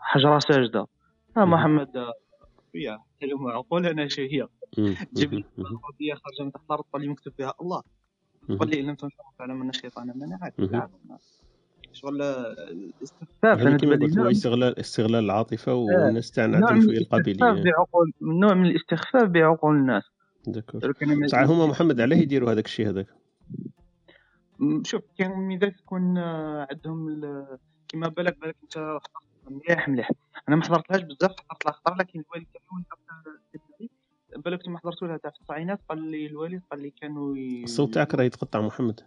حجرة 0.00 0.38
ساجدة. 0.38 0.86
ها 1.36 1.44
محمد 1.44 2.12
يا 2.74 2.98
حلو 3.20 3.38
معقول 3.38 3.86
أنا 3.86 4.08
شو 4.08 4.22
هي. 4.22 4.48
جيب 5.14 5.34
لي 5.34 5.44
خارجه 6.14 6.42
من 6.44 6.52
تحت 6.52 6.64
الأرض 6.64 6.84
طلي 6.92 7.08
مكتوب 7.08 7.32
فيها 7.36 7.54
الله. 7.60 7.82
قل 8.60 8.68
لي 8.70 8.82
لم 8.82 8.94
تنشر 8.94 9.22
فعلا 9.38 9.54
من 9.54 9.68
الشيطان 9.68 10.12
منعك 10.16 10.54
شغل 11.98 12.22
الاستخفاف 12.22 13.58
يعني 13.58 13.78
كما 13.78 13.96
قلت 13.96 14.18
هو 14.18 14.30
استغلال 14.30 14.78
استغلال 14.78 15.24
العاطفة 15.24 15.74
والناس 15.74 16.30
تاعنا 16.30 16.56
عندهم 16.56 16.80
شوية 16.80 16.98
القابلية. 16.98 17.62
بعقول 17.62 18.12
نوع 18.22 18.54
من 18.54 18.66
الاستخفاف 18.66 19.28
بعقول 19.28 19.76
الناس. 19.76 20.02
صح 21.26 21.38
هما 21.38 21.66
محمد 21.66 22.00
علاه 22.00 22.16
يديروا 22.16 22.52
هذاك 22.52 22.66
الشيء 22.66 22.88
هذاك؟ 22.88 23.06
شوف 24.82 25.02
كان 25.18 25.30
ميزات 25.30 25.76
تكون 25.76 26.18
عندهم 26.18 27.20
كما 27.88 28.08
بالك 28.08 28.40
بالك 28.40 28.56
انت 28.62 28.98
مليح 29.50 29.88
مليح. 29.88 30.10
أنا 30.48 30.56
ما 30.56 30.64
حضرتهاش 30.64 31.02
بزاف 31.02 31.34
حضرت 31.48 31.76
خطره 31.76 31.94
لكن 31.94 32.20
الوالد 32.20 32.46
تاعي 32.52 33.90
بالك 34.36 34.68
ما 34.68 34.78
حضرت 34.78 35.02
لها 35.02 35.16
تاع 35.16 35.30
في 35.30 35.36
التسعينات 35.40 35.80
قال 35.88 36.10
لي 36.10 36.26
الوالد 36.26 36.62
قال 36.70 36.82
لي 36.82 36.90
كانوا. 36.90 37.36
الصوت 37.64 37.94
تاعك 37.94 38.14
راه 38.14 38.24
يتقطع 38.24 38.60
محمد. 38.60 39.00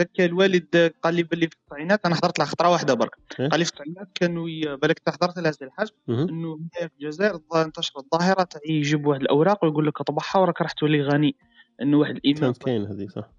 لك 0.00 0.20
الوالد 0.20 0.92
قال 1.02 1.14
لي 1.14 1.22
باللي 1.22 1.48
في 1.48 1.56
التسعينات 1.56 2.06
أنا 2.06 2.14
حضرت 2.14 2.38
لها 2.38 2.46
خطرة 2.46 2.70
واحدة 2.70 2.94
برك. 2.94 3.16
إيه؟ 3.40 3.48
قال 3.48 3.58
لي 3.58 3.64
في 3.64 3.70
التسعينات 3.72 4.08
كانوا. 4.14 4.76
بالك 4.76 5.02
حضرت 5.08 5.38
لها 5.38 5.52
الحاج؟ 5.62 5.88
إنه 6.08 6.54
هنا 6.54 6.88
في 6.88 6.94
الجزائر 7.00 7.40
انتشرت 7.54 7.96
الظاهرة 7.96 8.42
تاع 8.42 8.60
يجيب 8.68 9.06
واحد 9.06 9.20
الأوراق 9.20 9.64
ويقول 9.64 9.86
لك 9.86 10.00
اطبعها 10.00 10.38
وراك 10.38 10.60
راح 10.60 10.72
تولي 10.72 11.02
غني. 11.02 11.36
إنه 11.82 11.98
واحد 11.98 12.16
الامام 12.16 12.52
كاين 12.52 12.86
هذه 12.86 13.06
صح. 13.06 13.30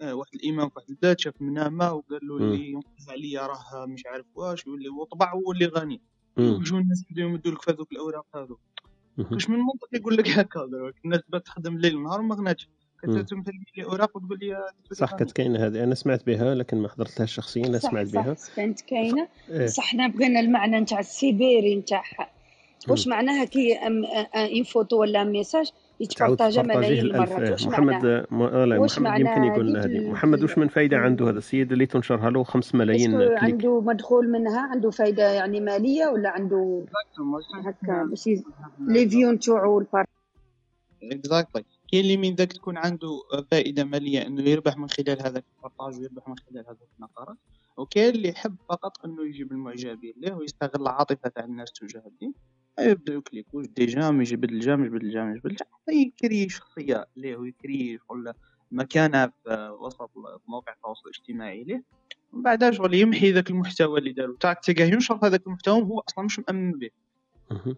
آه 0.00 0.14
واحد 0.14 0.34
الامام 0.34 0.68
في 0.68 0.74
واحد 0.76 0.90
البلاد 0.90 1.20
شاف 1.20 1.34
منامة 1.40 1.92
وقال 1.92 2.20
له 2.22 2.36
اللي 2.36 2.70
ينقذ 2.70 3.10
عليا 3.10 3.46
راه 3.46 3.86
مش 3.86 4.06
عارف 4.06 4.26
واش 4.34 4.66
يولي 4.66 4.88
وطبع 4.88 5.32
وولي 5.34 5.66
غني. 5.66 6.00
ويجوا 6.36 6.78
الناس 6.78 7.04
يبداو 7.10 7.28
يمدوا 7.28 7.52
لك 7.52 7.62
في 7.62 7.70
هذوك 7.70 7.92
الأوراق 7.92 8.26
هذوك 8.34 8.60
واش 9.18 9.50
من 9.50 9.58
منطق 9.58 9.88
يقول 9.92 10.16
لك 10.16 10.28
هكا 10.28 10.68
الناس 11.04 11.20
تخدم 11.44 11.76
الليل 11.76 11.96
والنهار 11.96 12.22
ما 12.22 12.34
غناتش. 12.34 12.68
كتمثل 13.06 13.52
لي 13.76 13.84
اوراق 13.84 14.16
وتقول 14.16 14.38
لي 14.42 14.56
صح 14.92 15.14
كانت 15.16 15.32
كاينة 15.32 15.66
هذه. 15.66 15.84
أنا 15.84 15.94
سمعت 15.94 16.26
بها 16.26 16.54
لكن 16.54 16.76
ما 16.76 16.88
حضرتلهاش 16.88 17.34
شخصيا 17.34 17.66
أنا 17.66 17.78
سمعت 17.78 18.06
بها. 18.06 18.34
صح 18.34 18.56
كانت 18.56 18.80
كاينة. 18.80 19.28
إيه. 19.50 19.66
صح 19.66 19.84
حنا 19.84 20.08
بغينا 20.08 20.40
المعنى 20.40 20.80
نتاع 20.80 20.98
السيبيري 20.98 21.76
نتاعها. 21.76 22.30
واش 22.88 23.08
معناها 23.08 23.44
كي 23.44 23.72
une 24.34 24.62
photo 24.62 25.00
ولا 25.00 25.24
message 25.24 25.70
يتpartagا 26.00 26.62
ملايين 26.62 27.04
المرات. 27.04 27.50
واش 27.50 27.66
محمد 27.66 28.04
لا 28.04 28.26
محمد 28.30 29.20
يمكن 29.20 29.44
يقول 29.44 29.68
لنا 29.68 29.84
هذه 29.84 30.10
محمد 30.10 30.42
واش 30.42 30.58
من 30.58 30.68
فائده 30.68 30.96
عنده 30.96 31.30
هذا 31.30 31.38
السيد 31.38 31.72
اللي 31.72 31.86
تنشرها 31.86 32.30
له 32.30 32.44
5 32.44 32.78
ملايين 32.78 33.12
clic؟ 33.12 33.42
عنده 33.42 33.80
مدخول 33.80 34.30
منها 34.30 34.60
عنده 34.60 34.90
فائده 34.90 35.32
يعني 35.32 35.60
مالية 35.60 36.06
ولا 36.06 36.30
عنده 36.30 36.84
هكا 37.64 38.04
باش 38.10 38.28
les 38.88 39.08
vues 39.08 39.32
نتوعو 39.32 39.84
exactly 41.02 41.64
كاين 41.94 42.04
اللي 42.04 42.16
من 42.16 42.34
ذاك 42.34 42.52
تكون 42.52 42.76
عنده 42.76 43.20
فائدة 43.50 43.84
مالية 43.84 44.26
إنه 44.26 44.42
يربح 44.42 44.76
من 44.76 44.88
خلال 44.88 45.22
هذاك 45.22 45.44
ال 45.56 45.61
partage 45.61 45.98
ويربح 45.98 46.28
من 46.28 46.34
خلال 46.38 46.64
هذاك 46.66 46.88
النقرات 46.98 47.36
وكاين 47.76 48.14
اللي 48.14 48.28
يحب 48.28 48.56
فقط 48.68 49.04
إنه 49.04 49.26
يجيب 49.26 49.52
المعجبين 49.52 50.14
له 50.16 50.36
ويستغل 50.36 50.82
العاطفة 50.82 51.28
تاع 51.28 51.44
الناس 51.44 51.72
تجاه 51.72 52.02
الدين 52.06 52.34
يبداو 52.80 53.18
يcliquو 53.18 53.62
des 53.62 53.86
j'aime 53.86 54.20
يجبد 54.20 54.50
ال 54.50 54.55
j'aime 54.55 54.84
يجبد 54.84 55.02
ال 55.02 55.07
j'aime 55.07 55.34
يجبد 55.34 55.46
ال 55.46 55.49
j'aime 55.49 55.66
يcréي 55.88 56.48
شخصية 56.48 57.06
ليه 57.16 57.36
و 57.36 57.46
يcréي 57.46 57.98
شغل 58.08 58.32
مكانة 58.72 59.26
في 59.26 59.76
وسط 59.80 60.10
مواقع 60.48 60.72
التواصل 60.72 61.02
الاجتماعي 61.08 61.64
ليه 61.64 61.82
ومن 62.32 62.42
بعد 62.42 62.70
شغل 62.70 62.94
يمحي 62.94 63.32
ذاك 63.32 63.50
المحتوى 63.50 63.98
اللي 63.98 64.12
دارو. 64.12 64.34
تاعك 64.36 64.64
تلقاه 64.64 64.84
ينشر 64.84 65.18
هذاك 65.22 65.46
المحتوى 65.46 65.82
وهو 65.82 66.00
أصلا 66.00 66.24
مش 66.24 66.38
مأمن 66.38 66.72
به. 66.72 66.90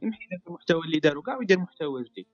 يمحي 0.03 0.27
ذاك 0.31 0.43
المحتوى 0.49 0.85
اللي 0.87 0.99
دارو 0.99 1.23
كاع 1.23 1.37
ويدير 1.37 1.59
محتوى 1.59 2.05
جديد. 2.05 2.27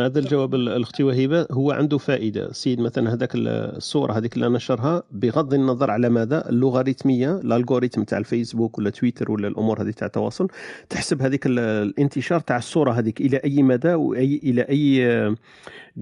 هذا 0.00 0.18
الجواب 0.18 0.54
الاختي 0.54 1.02
وهبه 1.02 1.46
هو 1.50 1.72
عنده 1.72 1.98
فائدة. 1.98 2.52
سيد 2.52 2.80
مثلا 2.80 3.12
هذاك 3.12 3.30
الصورة 3.34 4.12
هذيك 4.12 4.34
اللي 4.34 4.48
نشرها 4.48 5.02
بغض 5.12 5.54
النظر 5.54 5.90
على 5.90 6.08
ماذا 6.08 6.48
اللوغاريتمية 6.48 7.36
الألغوريتم 7.38 8.04
تاع 8.04 8.18
الفيسبوك 8.18 8.78
ولا 8.78 8.90
تويتر 8.90 9.32
ولا 9.32 9.48
الأمور 9.48 9.82
هذه 9.82 9.90
تاع 9.90 10.06
التواصل 10.06 10.48
تحسب 10.88 11.22
هذيك 11.22 11.46
الانتشار 11.46 12.40
تاع 12.40 12.56
الصورة 12.56 12.92
هذيك 12.92 13.20
إلى 13.20 13.36
أي 13.36 13.62
مدى 13.62 13.94
واي 13.94 14.40
إلى 14.44 14.62
أي 14.62 15.36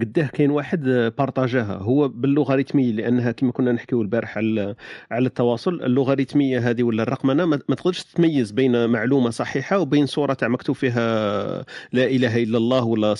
قداه 0.01 0.27
كاين 0.27 0.51
واحد 0.51 0.83
بارطاجاها. 1.17 1.77
هو 1.77 2.07
باللوغاريتمية 2.07 2.91
لأنها 2.91 3.31
كما 3.31 3.51
كنا 3.51 3.71
نحكيو 3.71 4.01
البارح 4.01 4.37
على 4.37 4.75
على 5.11 5.27
التواصل 5.27 5.81
اللوغاريتمية 5.83 6.69
هذه 6.69 6.83
ولا 6.83 7.03
الرقمنه 7.03 7.45
ما 7.45 7.57
تقدرش 7.57 8.03
تميز 8.03 8.51
بين 8.51 8.89
معلومة 8.89 9.29
صحيحة 9.29 9.79
وبين 9.79 10.05
صورة 10.05 10.33
تاع 10.33 10.47
مكتوب 10.47 10.75
فيها 10.75 11.05
لا 11.93 12.05
إله 12.05 12.43
إلا 12.43 12.57
الله 12.57 12.74
ولا 12.83 13.13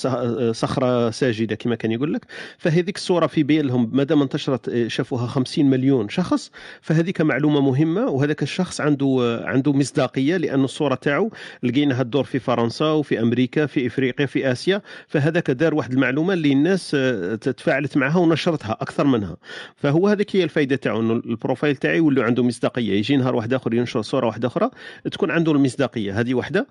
صخرة 0.52 1.10
ساجدة 1.10 1.56
كما 1.56 1.76
كان 1.76 1.92
يقول 1.92 2.14
لك. 2.14 2.26
فهذيك 2.58 2.96
الصورة 2.96 3.28
في 3.28 3.44
بالهم 3.44 3.90
ما 3.94 4.04
دام 4.04 4.22
انتشرت 4.22 4.88
شافوها 4.88 5.28
50 5.28 5.66
مليون 5.70 6.10
شخص 6.10 6.52
فهذيك 6.82 7.22
معلومة 7.22 7.62
مهمة 7.62 8.06
وهذاك 8.06 8.44
الشخص 8.44 8.82
عنده 8.82 9.42
عنده 9.46 9.74
مصداقية 9.74 10.38
لأن 10.38 10.64
الصورة 10.64 10.96
تاعو 10.96 11.32
لقيناها 11.64 12.02
الدور 12.02 12.24
في 12.24 12.40
فرنسا 12.40 12.86
وفي 12.86 13.22
أمريكا 13.22 13.66
في 13.66 13.88
إفريقيا 13.88 14.26
في 14.26 14.52
آسيا. 14.52 14.82
فهذاك 15.08 15.52
دار 15.52 15.76
واحد 15.76 15.94
المعلومة 15.94 16.34
اللي 16.34 16.52
الناس 16.52 16.92
آه، 16.96 17.36
تفاعلت 17.36 17.98
معها 17.98 18.18
ونشرتها 18.18 18.78
أكثر 18.82 19.04
منها. 19.04 19.38
فهو 19.76 20.08
هذيك 20.08 20.36
هي 20.36 20.44
الفائده 20.44 20.76
تاعو 20.76 21.00
إنه 21.00 21.14
ال 21.14 21.22
profile 21.22 21.76
تاعي 21.76 21.98
يولي 21.98 22.24
عنده 22.24 22.44
مصداقية. 22.44 22.94
يجي 22.94 23.18
نهار 23.18 23.36
واحد 23.36 23.54
آخر 23.54 23.74
ينشر 23.74 24.02
صورة 24.02 24.26
واحدة 24.26 24.48
أخرى 24.48 24.70
تكون 25.12 25.32
عنده 25.32 25.52
المصداقية. 25.52 26.20
هذه 26.20 26.34
واحدة. 26.34 26.68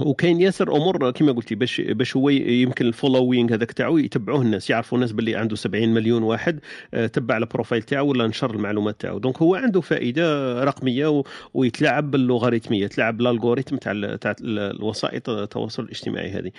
وكاين 0.00 0.40
ياسر 0.40 0.76
أمور 0.76 1.10
كما 1.10 1.32
قلتي 1.32 1.54
باش 1.54 1.80
باش 1.80 2.16
هو 2.16 2.28
يمكن 2.28 2.86
ال 2.86 2.93
following 2.93 3.54
هذاك 3.54 3.72
تاعو 3.72 3.98
يتبعوه 3.98 4.42
الناس 4.42 4.70
يعرفوا 4.70 4.98
الناس 4.98 5.12
باللي 5.12 5.36
عنده 5.36 5.56
70 5.56 5.88
مليون 5.88 6.22
واحد 6.22 6.60
آه، 6.94 7.06
تبع 7.06 7.36
ال 7.36 7.42
profile 7.42 7.82
تاعو 7.82 8.08
ولا 8.08 8.26
نشر 8.26 8.50
المعلومات 8.54 9.00
تاعو. 9.00 9.18
donc 9.18 9.42
هو 9.42 9.54
عنده 9.54 9.80
فائدة 9.80 10.64
رقمية 10.64 11.22
ويتلاعب 11.54 12.10
بال 12.10 12.21
logarithmية 12.21 12.84
يتلاعب 12.84 13.16
بال 13.16 13.26
algorithme 13.26 13.76
تاع 13.76 14.16
تاع 14.16 14.36
الوسائط 14.42 15.30
التواصل 15.30 15.82
الاجتماعي 15.82 16.30
هذه. 16.30 16.50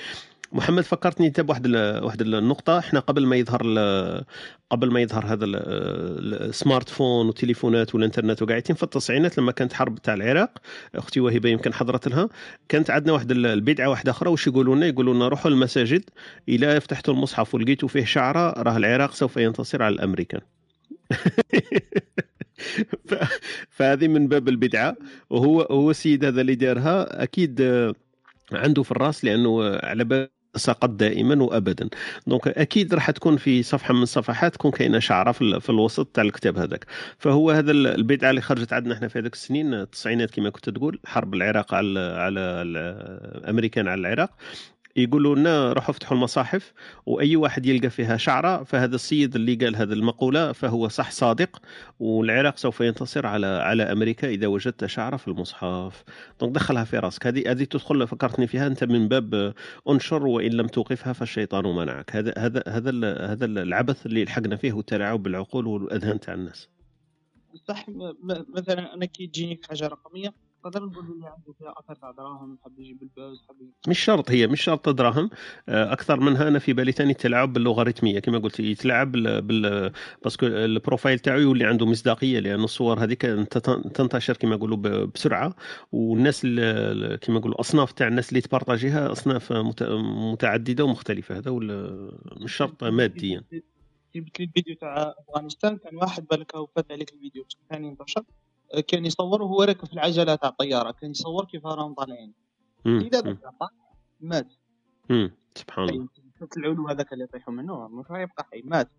محمد 0.55 0.83
فكرتني 0.83 1.27
انت 1.27 1.41
بواحد 1.41 1.67
واحد 2.03 2.21
النقطة. 2.21 2.79
إحنا 2.79 2.99
قبل 2.99 3.25
ما 3.25 3.35
يظهر 3.35 3.61
قبل 4.69 4.91
ما 4.91 5.01
يظهر 5.01 5.25
هذا 5.25 5.45
السمارت 5.45 6.89
فون 6.89 7.27
والتليفونات 7.27 7.95
والإنترنت 7.95 8.41
وقاعدين 8.41 8.75
في 8.75 8.83
التسعينات 8.83 9.37
لما 9.37 9.51
كانت 9.51 9.73
حرب 9.73 9.99
تاع 9.99 10.13
العراق 10.13 10.51
أختي 10.95 11.19
وهبه 11.19 11.49
يمكن 11.49 11.73
حضرت 11.73 12.07
لها 12.07 12.29
كانت 12.69 12.89
عندنا 12.89 13.13
واحد 13.13 13.31
البدعة 13.31 13.89
واحدة 13.89 14.11
أخرى. 14.11 14.29
وش 14.29 14.47
يقولوا 14.47 14.75
لنا 14.75 14.87
يقولوا 14.87 15.13
لنا 15.13 15.27
روحوا 15.27 15.51
المساجد 15.51 16.03
إلى 16.49 16.81
فتحتوا 16.81 17.13
المصحف 17.13 17.55
ولقيتوا 17.55 17.89
فيه 17.89 18.05
شعرة 18.05 18.61
راه 18.61 18.77
العراق 18.77 19.13
سوف 19.13 19.37
ينتصر 19.37 19.83
على 19.83 19.95
الأمريكان. 19.95 20.41
فهذه 23.75 24.07
من 24.07 24.27
باب 24.27 24.49
البدعة. 24.49 24.97
وهو 25.29 25.61
هو 25.61 25.91
السيد 25.91 26.25
هذا 26.25 26.41
اللي 26.41 26.55
دارها 26.55 27.23
أكيد 27.23 27.61
عنده 28.51 28.83
في 28.83 28.91
الرأس 28.91 29.25
لأنه 29.25 29.79
على 29.83 30.03
بال 30.03 30.34
سقط 30.55 30.89
دائما 30.89 31.43
وابدا. 31.43 31.89
donc 32.27 32.47
أكيد 32.47 32.93
راح 32.93 33.11
تكون 33.11 33.37
في 33.37 33.63
صفحة 33.63 33.93
من 33.93 34.03
الصفحات 34.03 34.53
تكون 34.53 34.71
كاينة 34.71 34.99
شعرة 34.99 35.31
في, 35.31 35.69
الوسط 35.69 36.07
تاع 36.07 36.23
الكتاب 36.23 36.57
هذاك. 36.57 36.85
فهو 37.19 37.51
هذا 37.51 37.71
البدعة 37.71 38.29
اللي 38.29 38.41
خرجت 38.41 38.73
عندنا 38.73 38.93
إحنا 38.93 39.07
في 39.07 39.19
هذوك 39.19 39.33
السنين 39.33 39.73
التسعينات 39.73 40.31
كما 40.31 40.49
كنت 40.49 40.69
تقول 40.69 40.99
حرب 41.05 41.33
العراق 41.33 41.73
على 41.73 41.99
على 41.99 42.39
الامريكان 42.39 43.87
على 43.87 44.01
العراق. 44.01 44.29
يقولوا 44.95 45.35
لنا 45.35 45.73
روحوا 45.73 45.89
افتحوا 45.91 46.17
المصاحف 46.17 46.73
وأي 47.05 47.35
واحد 47.35 47.65
يلقى 47.65 47.89
فيها 47.89 48.17
شعرة 48.17 48.63
فهذا 48.63 48.95
السيد 48.95 49.35
اللي 49.35 49.55
قال 49.55 49.75
هذه 49.75 49.93
المقولة 49.93 50.51
فهو 50.51 50.87
صح 50.87 51.11
صادق 51.11 51.61
والعراق 51.99 52.57
سوف 52.57 52.81
ينتصر 52.81 53.25
على 53.25 53.47
على 53.47 53.83
أمريكا 53.83 54.29
إذا 54.29 54.47
وجدت 54.47 54.85
شعرة 54.85 55.17
في 55.17 55.27
المصحف. 55.27 56.03
donc 56.39 56.55
دخلها 56.55 56.83
في 56.83 56.97
راسك. 56.97 57.27
هذه 57.27 57.51
هذه 57.51 57.63
تدخل 57.63 58.07
فكرتني 58.07 58.47
فيها 58.47 58.67
أنت 58.67 58.83
من 58.83 59.07
باب 59.07 59.53
أنشر 59.89 60.27
وإن 60.27 60.51
لم 60.51 60.67
توقفها 60.67 61.13
فالشيطان 61.13 61.65
منعك. 61.75 62.15
هذا 62.15 62.33
هذا 62.37 62.63
هذا 62.67 62.91
هذا 63.31 63.45
العبث 63.45 64.05
اللي 64.05 64.23
لحقنا 64.23 64.55
فيه 64.55 64.73
والتلاعب 64.73 65.23
بالعقول 65.23 65.67
والأذهان 65.67 66.19
تاع 66.19 66.33
الناس. 66.33 66.69
صح 67.67 67.85
مثلا 68.55 68.93
أنا 68.93 69.05
كي 69.05 69.27
تجيني 69.27 69.59
حاجة 69.69 69.87
رقمية 69.87 70.33
نقدر 70.65 70.85
نقول 70.85 71.05
اللي 71.05 71.27
عنده 71.27 71.53
فيها 71.59 71.73
أثر 71.77 71.95
تاع 71.95 72.11
دراهم 72.11 72.57
حب 72.65 72.79
يجيب 72.79 73.03
ال 73.03 73.10
buzz 73.10 73.37
حب 73.49 73.55
مش 73.87 73.99
شرط 73.99 74.31
هي 74.31 74.47
مش 74.47 74.61
شرط 74.61 74.89
دراهم. 74.89 75.29
آه، 75.69 75.93
أكثر 75.93 76.19
منها 76.19 76.47
أنا 76.47 76.59
في 76.59 76.73
بالي 76.73 76.91
ثاني 76.91 77.11
التلاعب 77.11 77.53
بال 77.53 77.64
logarithmية 77.64 78.19
كما 78.19 78.37
قلت 78.37 78.59
يتلاعب 78.59 79.11
بال 79.11 79.91
parce 80.23 80.37
que 80.37 80.45
ال 80.45 80.55
profile 80.55 81.19
تاعو 81.19 81.39
يولي 81.39 81.65
عنده 81.65 81.85
مصداقية 81.85 82.39
لأن 82.39 82.63
الصور 82.63 83.03
هذيك 83.03 83.21
تنتشر 83.93 84.37
كما 84.37 84.55
يقولوا 84.55 84.77
بسرعة. 85.05 85.55
والناس 85.91 86.41
كما 87.21 87.37
يقولوا 87.39 87.59
أصناف 87.59 87.91
تاع 87.91 88.07
الناس 88.07 88.29
اللي 88.29 88.41
تبارطاجيها 88.41 89.11
أصناف 89.11 89.53
متعددة 90.33 90.83
ومختلفة. 90.83 91.37
هذا 91.37 91.51
مش 92.41 92.55
شرط 92.55 92.83
ماديا. 92.83 93.43
جبت 94.15 94.39
لي 94.39 94.45
الفيديو 94.45 94.75
تاع 94.75 95.13
أفغانستان؟ 95.19 95.77
كان 95.77 95.95
واحد 95.95 96.25
بالك 96.27 96.55
هو 96.55 96.65
فات 96.65 96.91
عليك 96.91 97.13
الفيديو. 97.13 97.45
كان 97.69 97.85
انتشر 97.85 98.23
كان 98.87 99.05
يصور 99.05 99.41
وهو 99.41 99.63
راكب 99.63 99.85
في 99.85 99.93
العجلة 99.93 100.35
تاع 100.35 100.49
الطياره 100.49 100.91
كان 100.91 101.11
يصور 101.11 101.45
كيف 101.45 101.65
راهم 101.65 101.93
طالعين. 101.93 102.33
إذا 102.85 103.21
ذاك 103.21 103.37
مات. 104.21 104.47
سبحان 105.55 105.89
الله. 105.89 106.07
العلو 106.57 106.87
هذاك 106.87 107.13
اللي 107.13 107.23
يطيحوا 107.23 107.53
منه 107.53 107.87
مش 107.87 108.05
يبقى 108.09 108.47
حي 108.51 108.61
مات. 108.61 108.89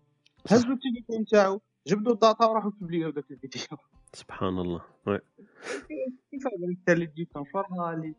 هزوا 0.49 0.73
التليفون 0.73 1.25
تاعو 1.25 1.61
جبدوا 1.87 2.13
ال 2.13 2.19
data 2.19 2.45
وراحوا 2.45 2.71
publiو 2.81 3.09
ذاك 3.09 3.31
الفيديو. 3.31 3.77
سبحان 4.13 4.59
الله. 4.59 4.81
كيف 6.31 6.47
انت 6.63 6.89
اللي 6.89 7.25
تنشرها 7.33 7.93
اللي 7.93 8.15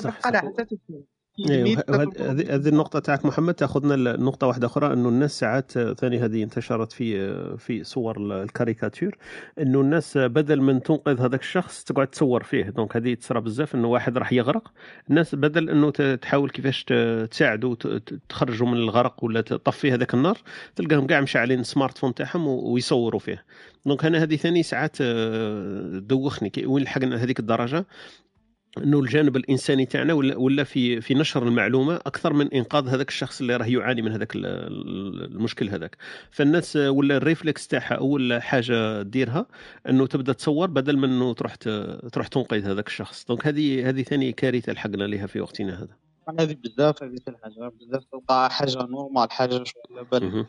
صح. 0.00 0.10
حتى 0.10 0.66
أيوه 0.90 1.04
هذه 1.44 2.68
النقطة 2.68 2.98
تاعك 2.98 3.24
محمد 3.26 3.54
تأخذنا 3.54 3.94
لنقطة 3.94 4.46
واحدة 4.46 4.66
أخرى 4.66 4.92
أنه 4.92 5.08
الناس 5.08 5.38
ساعات 5.38 5.72
ثاني 5.72 6.18
هذه 6.18 6.42
انتشرت 6.42 6.92
في 6.92 7.56
في 7.58 7.84
صور 7.84 8.16
الكاريكاتير 8.42 9.18
أنه 9.58 9.80
الناس 9.80 10.18
بدل 10.18 10.60
من 10.60 10.82
تنقذ 10.82 11.20
هذاك 11.20 11.40
الشخص 11.40 11.84
تقعد 11.84 12.06
تصور 12.06 12.42
فيه. 12.42 12.64
donc 12.64 12.96
هذه 12.96 13.14
تصرى 13.14 13.40
بزاف 13.40 13.74
أنه 13.74 13.88
واحد 13.88 14.18
راح 14.18 14.32
يغرق. 14.32 14.72
الناس 15.10 15.34
بدل 15.34 15.70
أنه 15.70 15.90
تحاول 16.16 16.50
كيفاش 16.50 16.84
تساعده 17.30 17.76
تخرجوا 18.28 18.66
من 18.68 18.76
الغرق 18.76 19.24
ولا 19.24 19.40
تطفي 19.40 19.92
هذاك 19.92 20.14
النار 20.14 20.38
تلقاهم 20.76 21.06
كاع 21.06 21.20
مشعلين 21.20 21.60
ال 21.60 21.98
smartphone 21.98 22.14
تاعهم 22.14 22.46
ويصوروا 22.46 23.20
فيه. 23.20 23.44
donc 23.86 24.04
أنا 24.04 24.22
هذه 24.22 24.36
ثاني 24.36 24.62
ساعات 24.62 24.96
آه، 25.00 25.98
دوخني. 25.98 26.52
وين 26.66 26.84
لحقنا 26.84 27.16
هذيك 27.16 27.40
الدرجة؟ 27.40 27.86
إنه 28.78 29.00
الجانب 29.00 29.36
الإنساني 29.36 29.86
تاعنا 29.86 30.12
ولا 30.12 30.36
ولا 30.36 30.64
في 30.64 31.00
في 31.00 31.14
نشر 31.14 31.48
المعلومة 31.48 31.96
أكثر 31.96 32.32
من 32.32 32.52
إنقاذ 32.52 32.88
هذاك 32.88 33.08
الشخص 33.08 33.40
اللي 33.40 33.56
راه 33.56 33.66
يعاني 33.66 34.02
من 34.02 34.12
هذاك 34.12 34.32
المشكل 34.36 35.68
هذاك. 35.68 35.96
فالناس 36.30 36.76
ولا 36.76 37.16
ال 37.16 37.22
réflexe 37.22 37.68
تاعها 37.68 37.94
اول 37.94 38.42
حاجة 38.42 39.02
ديرها 39.02 39.46
إنه 39.88 40.06
تبدأ 40.06 40.32
تصور 40.32 40.70
بدل 40.70 40.96
من 40.96 41.08
إنه 41.08 41.34
تروح 41.34 41.54
تروح 42.12 42.28
تنقذ 42.28 42.64
هذاك 42.70 42.86
الشخص. 42.86 43.24
donc 43.24 43.46
هذه 43.46 43.88
هذه 43.88 44.02
ثاني 44.02 44.32
كارثة 44.32 44.72
لحقنا 44.72 45.04
لها 45.04 45.26
في 45.26 45.40
وقتنا 45.40 45.82
هذا. 45.82 45.96
هذه 46.40 46.56
بزاف 46.64 47.02
هذه 47.02 47.18
الحاجة 47.28 47.72
بزاف 47.80 48.04
تلقى 48.04 48.50
حاجة 48.50 48.82
normal 48.82 49.30
حاجة 49.30 49.64
شوية 49.64 50.02
بالك. 50.12 50.46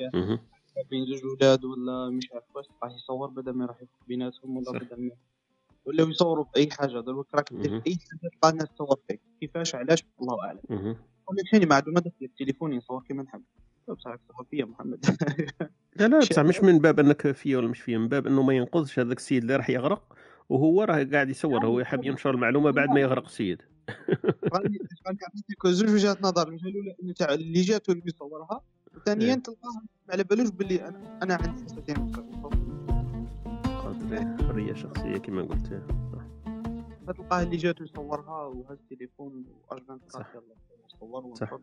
بين 0.90 1.06
زوج 1.06 1.26
ولاد 1.26 1.66
ولا 1.66 2.10
مش 2.10 2.30
عارف 2.34 2.44
واش 2.56 2.66
راح 2.84 2.92
يصور 2.96 3.30
بدل 3.30 3.52
ما 3.52 3.66
راح 3.66 3.76
يفك 3.82 4.08
بيناتهم 4.08 4.58
ولا 4.58 4.72
بدل 4.72 5.12
ما 5.88 5.94
ولا 5.94 6.12
يصوروا 6.12 6.46
في 6.46 6.60
اي 6.60 6.70
حاجة 6.72 7.00
دروك 7.00 7.28
راك 7.36 7.54
دير 7.54 7.82
أي 7.88 7.98
حاجة 8.10 8.32
تلقى 8.34 8.50
الناس 8.50 8.68
تصور 8.76 9.00
فيك. 9.08 9.22
كيفاش؟ 9.40 9.76
علاش؟ 9.76 10.04
الله 10.22 10.44
أعلم. 10.44 10.60
ولا 11.28 11.44
ثاني 11.52 11.66
معلومات 11.66 12.04
في 12.20 12.26
التليفون 12.26 12.74
يصور 12.74 13.04
كيما 13.04 13.24
نحب. 13.24 13.44
بصح 13.88 14.16
تصور 14.16 14.46
فيا 14.52 14.66
محمد. 14.66 15.06
لا 16.00 16.08
لا 16.08 16.20
بصح 16.20 16.42
مش 16.42 16.60
من 16.60 16.80
باب 16.80 17.00
أنك 17.00 17.32
فيا 17.32 17.58
ولا 17.58 17.68
مش 17.68 17.82
فيا 17.82 17.98
من 17.98 18.08
باب 18.08 18.28
أنه 18.28 18.44
ما 18.44 18.54
ينقذش 18.54 19.00
هذاك 19.00 19.18
السيد 19.18 19.42
اللي 19.42 19.56
راح 19.56 19.70
يغرق 19.70 20.18
وهو 20.50 20.84
راه 20.84 21.04
قاعد 21.04 21.30
يصور 21.30 21.66
هو 21.66 21.80
يحب 21.80 22.04
ينشر 22.04 22.30
المعلومة 22.30 22.72
بعد 22.72 22.90
ما 22.90 23.00
يغرق 23.00 23.26
السيد. 23.26 23.62
زوج 25.66 25.90
وجهات 25.90 26.22
نظر 26.22 26.48
الاولى 26.48 26.96
إنه 27.04 27.14
تاع 27.14 27.34
اللي 27.34 27.62
جاته 27.62 27.92
اللي 27.92 28.04
يصورها 28.06 28.62
وثانيا 28.96 29.28
إيه. 29.28 29.34
تلقاه 29.34 29.82
على 30.10 30.24
بالوش 30.24 30.50
باللي 30.50 30.88
أنا 30.88 31.20
أنا 31.24 31.36
عندي 31.36 31.64
حرية 34.16 34.74
شخصية 34.74 35.18
كما 35.18 35.42
قلت 35.42 35.82
فتلقاه 37.08 37.44
اللي 37.44 37.58
جاته 37.58 37.84
يصورها 37.84 38.44
وهز 38.44 38.78
التليفون 38.92 39.46
وارجنت 39.70 40.12
صح. 40.12 40.28
يلا 40.36 40.56
صور 41.00 41.36
صح. 41.36 41.60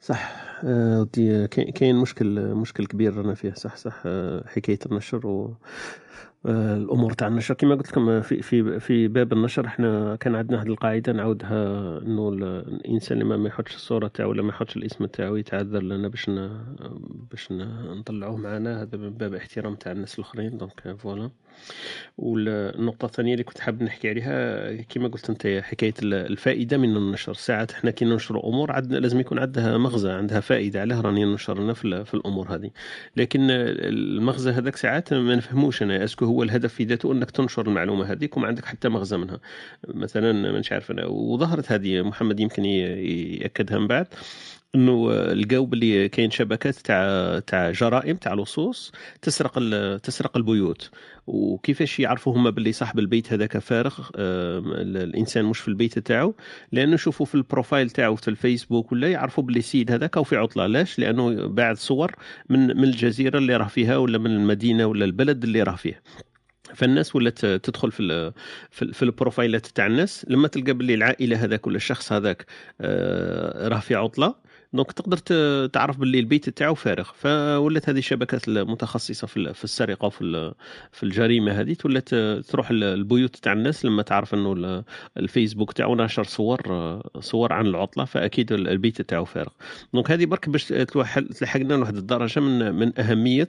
صح. 0.00 0.32
آه 0.64 1.04
كاين 1.50 1.96
مشكل 1.96 2.54
مشكل 2.54 2.86
كبير 2.86 3.16
رانا 3.16 3.34
فيه. 3.34 3.52
صح 3.52 3.76
صح. 3.76 4.02
آه 4.06 4.46
حكاية 4.46 4.78
النشر 4.86 5.26
و 5.26 5.54
الأمور 6.46 7.12
تاع 7.12 7.28
النشر. 7.28 7.54
كما 7.54 7.74
قلت 7.74 7.88
لكم 7.88 8.20
في 8.20 8.42
في 8.42 8.80
في 8.80 9.08
باب 9.08 9.32
النشر 9.32 9.66
إحنا 9.66 10.16
كان 10.16 10.34
عندنا 10.34 10.62
هذه 10.62 10.66
القاعدة 10.66 11.12
نعاودها 11.12 11.98
إنه 11.98 12.28
الإنسان 12.28 13.18
لما 13.18 13.36
ما 13.36 13.48
يحطش 13.48 13.74
الصورة 13.74 14.08
تاعو 14.08 14.30
ولا 14.30 14.42
ما 14.42 14.48
يحطش 14.48 14.76
الاسم 14.76 15.06
تاعو 15.06 15.36
يتعذر 15.36 15.82
لنا 15.82 16.08
باش 16.08 16.30
باش 17.30 17.52
نطلعوه 17.98 18.36
معنا. 18.36 18.82
هذا 18.82 18.98
من 18.98 19.10
باب 19.10 19.34
احترام 19.34 19.74
تاع 19.74 19.92
الناس 19.92 20.18
الآخرين 20.18 20.58
donc 20.58 20.96
voilà. 20.98 21.30
والنقطة 22.18 23.06
الثانية 23.06 23.32
اللي 23.32 23.44
كنت 23.44 23.58
حاب 23.58 23.82
نحكي 23.82 24.08
عليها 24.08 24.82
كما 24.82 25.08
قلت 25.08 25.30
أنت 25.30 25.46
حكاية 25.62 25.94
الفائدة 26.02 26.76
من 26.78 26.96
النشر. 26.96 27.34
ساعات 27.34 27.72
إحنا 27.72 27.90
كي 27.90 28.04
ننشر 28.04 28.44
أمور 28.44 28.72
عندنا 28.72 28.98
لازم 28.98 29.20
يكون 29.20 29.38
عندها 29.38 29.78
مغزى 29.78 30.10
عندها 30.10 30.40
فائدة. 30.40 30.80
علاه 30.80 31.00
راني 31.00 31.24
ننشر 31.24 31.74
في, 31.74 32.04
في 32.04 32.14
الأمور 32.14 32.54
هذه. 32.54 32.70
لكن 33.16 33.40
المغزى 33.50 34.50
هذاك 34.50 34.76
ساعات 34.76 35.14
ما 35.14 35.36
نفهموش 35.36 35.82
أنا 35.82 36.04
est-ce 36.04 36.17
que 36.17 36.24
هو 36.24 36.35
الهدف 36.42 36.74
في 36.74 36.84
ذاته 36.84 37.12
أنك 37.12 37.30
تنشر 37.30 37.66
المعلومة 37.66 38.12
هذيك 38.12 38.36
وما 38.36 38.46
عندك 38.46 38.64
حتى 38.64 38.88
مغزى 38.88 39.16
منها. 39.16 39.40
مثلا 39.88 40.32
ما 40.32 40.62
عارف 40.72 40.90
أنا 40.90 41.06
وظهرت 41.06 41.72
هذه 41.72 42.02
محمد 42.02 42.40
يمكن 42.40 42.64
يأكدها 42.64 43.78
من 43.78 43.86
بعد. 43.86 44.06
إنه 44.74 45.12
لقاو 45.32 45.66
بلي 45.66 46.08
كاين 46.08 46.30
شبكات 46.30 46.74
تاع 46.74 47.38
تاع 47.38 47.70
جرائم 47.70 48.16
تاع 48.16 48.34
لصوص 48.34 48.92
تسرق 49.22 49.58
تسرق 49.98 50.36
البيوت. 50.36 50.90
وكيفاش 51.26 52.00
يعرفوا 52.00 52.36
هما 52.36 52.50
باللي 52.50 52.72
صاحب 52.72 52.98
البيت 52.98 53.32
هذاك 53.32 53.58
فارغ؟ 53.58 54.10
الإنسان 54.16 55.44
مش 55.44 55.58
في 55.60 55.68
البيت 55.68 55.98
تاعو. 55.98 56.34
لأنه 56.72 56.94
يشوفوا 56.94 57.26
في 57.26 57.34
ال 57.34 57.41
profile 57.41 57.90
تاعو 57.90 58.16
في 58.16 58.28
الفيسبوك 58.28 58.92
ولا 58.92 59.08
يعرفوا 59.10 59.44
باللي 59.44 59.58
السيد 59.58 59.92
هذاك 59.92 60.22
في 60.22 60.36
عطلة. 60.36 60.66
لاش 60.66 60.98
لأنه 60.98 61.46
باعث 61.46 61.78
صور 61.78 62.12
من 62.48 62.76
من 62.76 62.84
الجزيرة 62.84 63.38
اللي 63.38 63.56
راه 63.56 63.68
فيها 63.68 63.96
ولا 63.96 64.18
من 64.18 64.30
المدينة 64.30 64.86
ولا 64.86 65.04
البلد 65.04 65.44
اللي 65.44 65.62
راه 65.62 65.76
فيه 65.76 66.02
فالناس 66.74 67.16
ولات 67.16 67.46
تدخل 67.46 67.92
في 67.92 68.32
في 68.70 69.02
البروفايلات 69.02 69.66
تاع 69.66 69.86
الناس. 69.86 70.26
لما 70.28 70.48
تلقى 70.48 70.72
باللي 70.72 70.94
العائلة 70.94 71.44
هذاك 71.44 71.66
ولا 71.66 71.76
الشخص 71.76 72.12
هذاك 72.12 72.46
آه، 72.80 73.68
راه 73.68 73.78
في 73.80 73.94
عطلة 73.94 74.45
donc 74.76 74.92
تقدر 74.92 75.16
تعرف 75.66 75.96
باللي 75.96 76.18
البيت 76.18 76.50
تاعو 76.50 76.74
فارغ. 76.74 77.10
فولات 77.14 77.88
هذه 77.88 77.98
الشبكات 77.98 78.48
المتخصصة 78.48 79.26
في 79.26 79.64
السرقة 79.64 80.06
وفي 80.06 80.52
في 80.92 81.02
الجريمة 81.02 81.52
هذه 81.52 81.76
ولات 81.84 82.14
تروح 82.50 82.70
البيوت 82.70 83.36
تاع 83.36 83.52
الناس 83.52 83.84
لما 83.84 84.02
تعرف 84.02 84.34
إنه 84.34 84.84
الفيسبوك 85.16 85.72
تاعو 85.72 85.94
ناشر 85.94 86.24
صور 86.24 86.60
صور 87.20 87.52
عن 87.52 87.66
العطلة 87.66 88.04
فأكيد 88.04 88.52
البيت 88.52 89.02
تاعو 89.02 89.24
فارغ. 89.24 89.52
donc 89.94 90.10
هذه 90.10 90.26
برك 90.26 90.48
باش 90.48 90.64
تلحقنا 91.38 91.74
لواحد 91.74 91.96
الدرجة 91.96 92.40
من 92.40 92.74
من 92.74 93.00
أهمية 93.00 93.48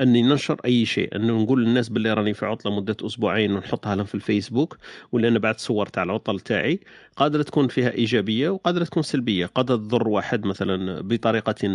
أني 0.00 0.22
ننشر 0.22 0.60
أي 0.64 0.84
شيء. 0.86 1.16
انه 1.16 1.42
نقول 1.42 1.64
للناس 1.64 1.88
باللي 1.88 2.12
راني 2.12 2.34
في 2.34 2.46
عطلة 2.46 2.76
مدة 2.76 2.96
أسبوعين 3.06 3.52
ونحطها 3.52 3.94
لهم 3.94 4.06
في 4.06 4.14
الفيسبوك 4.14 4.76
ولا 5.12 5.28
أنا 5.28 5.38
بعد 5.38 5.60
صور 5.60 5.86
تاع 5.86 6.02
العطل 6.02 6.40
تاعي 6.40 6.80
قادرة 7.16 7.42
تكون 7.42 7.68
فيها 7.68 7.90
إيجابية 7.90 8.48
وقادرة 8.48 8.84
تكون 8.84 9.02
سلبية. 9.02 9.46
قادرة 9.46 9.76
تضر 9.76 10.08
واحد 10.08 10.46
مثلا 10.46 10.65
مثلا 10.66 11.00
بطريقة 11.00 11.68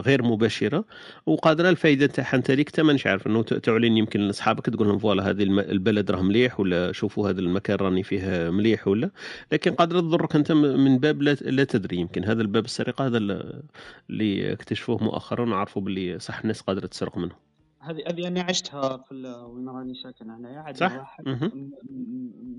غير 0.00 0.22
مباشرة 0.22 0.84
وقادره 1.26 1.68
الفائده 1.68 2.06
تاعها. 2.06 2.36
أنت 2.36 2.50
ليك 2.50 2.80
مانيش 2.80 3.06
عارف 3.06 3.26
إنه 3.26 3.42
تعلن 3.42 3.96
يمكن 3.96 4.20
لأصحابك 4.20 4.66
تقول 4.66 4.88
لهم 4.88 4.98
voilà 4.98 5.30
هذه 5.30 5.42
البلد 5.42 6.10
راه 6.10 6.22
مليح 6.22 6.60
ولا 6.60 6.92
شوفوا 6.92 7.30
هذا 7.30 7.40
المكان 7.40 7.76
راني 7.76 8.02
فيه 8.02 8.50
مليح 8.50 8.88
ولا. 8.88 9.10
لكن 9.52 9.74
قادره 9.74 10.00
تضرك 10.00 10.36
أنت 10.36 10.52
من 10.52 10.98
باب 10.98 11.22
لا, 11.22 11.32
لا 11.34 11.64
تدري. 11.64 11.96
يمكن 11.96 12.24
هذا 12.24 12.42
الباب 12.42 12.64
السرقة 12.64 13.06
هذا 13.06 13.18
اللي 14.10 14.52
اكتشفوه 14.52 15.04
مؤخرا 15.04 15.50
وعرفوا 15.50 15.82
باللي 15.82 16.18
صح 16.18 16.40
الناس 16.40 16.60
قادرة 16.60 16.86
تسرق 16.86 17.18
منه 17.18 17.34
هذه 17.80 18.02
هذه 18.08 18.28
أنا 18.28 18.42
عشتها 18.42 18.96
في 18.96 19.14
وين 19.50 19.68
راني 19.68 19.94
ساكن 19.94 20.30
انايا 20.30 20.58
عاد 20.58 20.76
صح؟ 20.76 21.16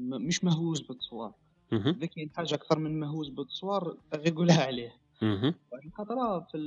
مش 0.10 0.44
مهووس 0.44 0.82
بالتصوير. 0.82 1.32
ذكي 1.74 2.30
حاجة 2.36 2.56
أكثر 2.56 2.80
من 2.80 3.00
مهووس 3.00 3.30
بالتصوير 3.30 3.82
غير 4.14 4.34
قولها 4.36 4.66
عليه. 4.66 4.94
واحد 5.22 5.86
الخطره 5.86 6.40
في 6.40 6.58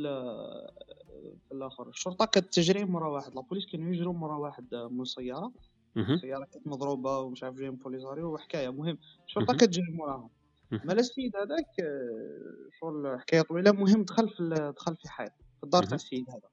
في 1.49 1.53
الآخر. 1.55 1.89
الشرطة 1.89 2.25
كانت 2.25 2.53
تجري 2.53 2.85
مورا 2.85 3.09
واحد 3.09 3.35
لابوليس 3.35 3.67
كانوا 3.67 3.93
يجروا 3.93 4.15
مورا 4.15 4.37
واحد 4.37 4.75
من 4.75 5.01
السيارة. 5.01 5.53
السيارة 5.97 6.45
كانت 6.45 6.67
مضروبة 6.67 7.19
ومش 7.19 7.43
عارف 7.43 7.57
جايين 7.57 7.77
بوليزاريو 7.77 8.35
وحكاية. 8.35 8.69
مهم. 8.69 8.99
الشرطة 9.27 9.55
كتجري 9.55 9.93
موراهم. 9.93 10.31
مال 10.71 10.99
السيد 10.99 11.37
هذاك 11.37 11.67
شغل 12.81 13.21
حكاية 13.21 13.43
طويلة. 13.43 13.73
مهم 13.73 14.03
دخل 14.03 14.29
في 14.29 14.73
دخل 14.77 14.97
في 14.97 15.09
حيط 15.09 15.33
في 15.59 15.65
الدار 15.65 15.83
تاع 15.83 15.95
السيد 15.95 16.27
هذا. 16.31 16.49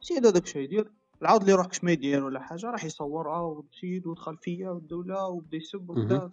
السيد 0.00 0.26
هذاك 0.26 0.46
شو 0.46 0.58
يدير؟ 0.58 0.92
العاود 1.22 1.40
اللي 1.40 1.52
يروح 1.52 1.66
كش 1.66 1.84
ما 1.84 1.92
يدير 1.92 2.24
ولا 2.24 2.40
حاجة 2.40 2.66
راح 2.66 2.84
يصور 2.84 3.30
آه 3.34 3.42
والسيد 3.42 4.06
والخلفيه 4.06 4.68
والدولة 4.68 5.26
وبدا 5.26 5.56
يسب 5.56 5.90
وكذا 5.90 6.30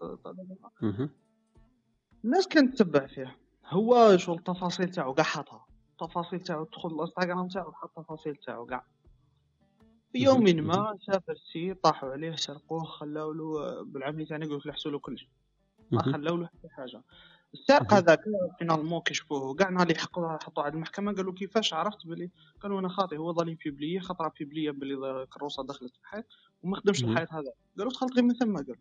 الناس 2.26 2.48
كانت 2.48 2.78
تتبع 2.78 3.08
فيه 3.08 3.38
هو 3.70 4.18
شغل 4.18 4.38
التفاصيل 4.38 4.90
تاعو؟ 4.90 5.14
كاع 5.14 5.24
حاطها. 5.24 5.66
التفاصيل 5.92 6.40
تاعو 6.40 6.64
تدخل 6.64 6.90
الانستغرام 6.90 7.48
تاعو 7.48 7.72
حط 7.72 8.00
التفاصيل 8.00 8.36
تاعو 8.36 8.66
كاع 8.66 8.86
في 10.12 10.24
يوم 10.24 10.44
ما 10.44 10.98
سافر 11.08 11.32
السيد 11.32 11.76
طاحوا 11.76 12.10
عليه 12.10 12.36
سرقوه 12.36 12.84
خلاو 12.84 13.32
له 13.32 13.84
بالعملي 13.84 14.26
تاعنا 14.26 14.46
يقولوا 14.46 14.62
لحسوا 14.66 14.92
له 14.92 15.00
كلش. 15.00 15.28
ما 15.92 16.02
خلاو 16.02 16.36
له 16.36 16.46
حتى 16.46 16.70
حاجة. 16.70 17.02
السارق 17.54 17.94
هذاك 17.94 18.20
فينالمون 18.60 19.02
كشفوه. 19.02 19.56
كاع 19.56 19.70
نهار 19.70 19.88
اللي 19.88 20.00
حقوا 20.00 20.38
حطوا 20.44 20.64
على 20.64 20.74
المحكمة 20.74 21.14
قالوا 21.14 21.34
كيفاش 21.34 21.74
عرفت 21.74 22.08
بلي؟ 22.08 22.30
قالوا 22.62 22.80
أنا 22.80 22.90
خاطي 22.90 23.18
هو 23.18 23.34
ظليم 23.34 23.58
بيبليه 23.66 24.00
خطرة 24.00 24.34
بيبليه 24.40 24.72
بلي 24.72 25.24
الكروسه 25.24 25.64
دخلت 25.64 25.96
في 25.96 26.02
الحيط 26.02 26.26
وما 26.64 26.76
خدمش 26.76 27.04
الحيط 27.04 27.34
هذا. 27.34 27.54
قالوا 27.78 27.92
دخلت 27.92 28.14
غير 28.14 28.24
من 28.24 28.34
ثم 28.34 28.56
قال. 28.56 28.76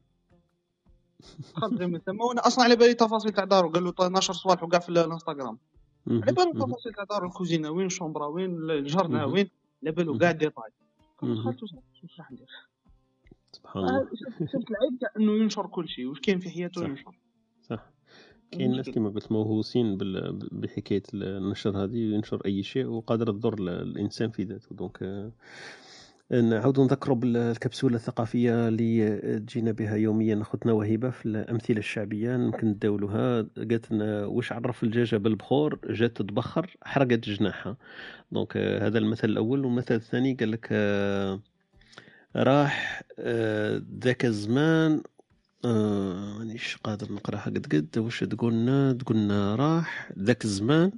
غير 1.65 1.89
من 1.89 1.99
ثم 1.99 2.21
وأنا 2.21 2.47
أصلا 2.47 2.65
على 2.65 2.77
بالي 2.77 2.95
تفاصيل 2.95 3.33
تاع 3.33 3.45
دارو 3.45 3.69
قالوا 3.69 3.93
نشر 4.19 4.33
صوالح 4.33 4.63
وكاع 4.63 4.81
في 4.81 4.89
الانستغرام. 4.89 5.59
على 6.07 6.33
بالي 6.33 6.53
تفاصيل 6.53 6.93
تاع 6.93 7.05
دارو 7.05 7.27
الكوزينة 7.27 7.71
وين 7.71 7.87
الشومبرا 7.87 8.27
وين 8.27 8.71
الجرنه 8.71 9.27
وين 9.27 9.51
على 9.83 9.93
بالو 9.93 10.19
كاع 10.19 10.31
ديتاي 10.31 10.71
دخلت 11.23 11.63
واش 11.63 12.19
راح 12.19 12.33
ندير؟ 12.33 12.47
سبحان 13.53 13.85
الله. 13.85 14.09
شفت 14.41 14.71
العيب 14.71 14.99
تاع 15.01 15.09
إنه 15.17 15.33
ينشر 15.33 15.67
كل 15.67 15.89
شيء 15.89 16.07
واش 16.07 16.21
كاين 16.21 16.39
في 16.39 16.51
حياته 16.51 16.85
ينشر. 16.85 17.15
صح. 17.63 17.91
كاين 18.51 18.77
ناس 18.77 18.91
كما 18.91 19.09
قلت 19.09 19.33
موهوسين 19.33 19.99
بحكاية 20.53 21.03
النشر 21.15 21.85
هذه 21.85 22.15
ينشر 22.15 22.43
أي 22.47 22.63
شيء 22.63 22.87
وقادر 22.87 23.33
تضر 23.33 23.55
الإنسان 23.59 24.31
في 24.31 24.43
ذاته. 24.43 24.77
donc 24.77 25.03
آه، 25.03 25.33
نعاودوا 26.31 26.85
نذكروا 26.85 27.17
بالكبسولة 27.17 27.97
الثقافية 27.97 28.69
اللي 28.69 29.19
تجينا 29.41 29.73
بها 29.73 29.97
يوميا 29.97 30.43
اختنا 30.43 30.73
وهبه 30.73 31.11
في 31.11 31.27
الأمثلة 31.27 31.79
الشعبية. 31.79 32.35
يمكن 32.35 32.67
نداولوها 32.69 33.43
قالت 33.57 33.93
لنا 33.93 34.27
واش 34.27 34.53
عرف 34.53 34.85
الدجاجة 34.85 35.17
بالبخور؟ 35.17 35.79
جات 35.91 36.23
تبخر 36.23 36.77
حرقت 36.83 37.29
جناحها. 37.29 37.77
donc 38.33 38.57
آه، 38.57 38.87
هذا 38.87 38.99
المثل 38.99 39.29
الأول. 39.29 39.65
والمثل 39.65 39.95
الثاني 39.95 40.35
قال 40.35 40.51
لك 40.51 40.69
آه، 40.73 41.41
راح 42.37 43.03
ذاك 44.05 44.25
الزمان 44.25 45.03
آه 45.65 46.39
مانيش 46.39 46.77
قادر 46.85 47.13
نقراها 47.13 47.45
قد 47.45 47.67
قد. 47.75 47.99
واش 47.99 48.21
تقولنا 48.21 48.93
تقولنا 48.93 49.55
راح 49.57 50.13
ذاك 50.19 50.45
الزمان 50.45 50.93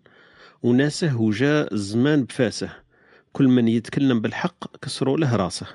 وناسه 0.63 1.21
وجاء 1.21 1.75
الزمان 1.75 2.25
بفاسه. 2.25 2.86
كل 3.37 3.49
من 3.49 3.69
يتكلم 3.69 4.21
بالحق 4.21 4.77
كسروا 4.77 5.19
له 5.19 5.37
راسه. 5.37 5.67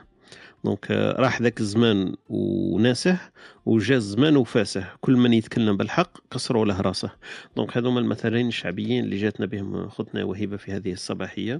donc 0.63 0.91
راح 0.91 1.41
ذاك 1.41 1.59
الزمان 1.59 2.15
وناسه 2.29 3.19
وجا 3.65 3.95
الزمان 3.95 4.37
وفاسه. 4.37 4.87
كل 5.01 5.13
من 5.13 5.33
يتكلم 5.33 5.77
بالحق 5.77 6.17
كسروا 6.33 6.65
له 6.65 6.81
راسه. 6.81 7.11
donc 7.55 7.77
هذوما 7.77 7.99
المثلين 7.99 8.47
الشعبيين 8.47 9.03
اللي 9.03 9.17
جاتنا 9.17 9.45
بهم 9.45 9.89
ختنا 9.89 10.23
وهبه 10.23 10.57
في 10.57 10.71
هذه 10.71 10.93
الصباحية 10.93 11.59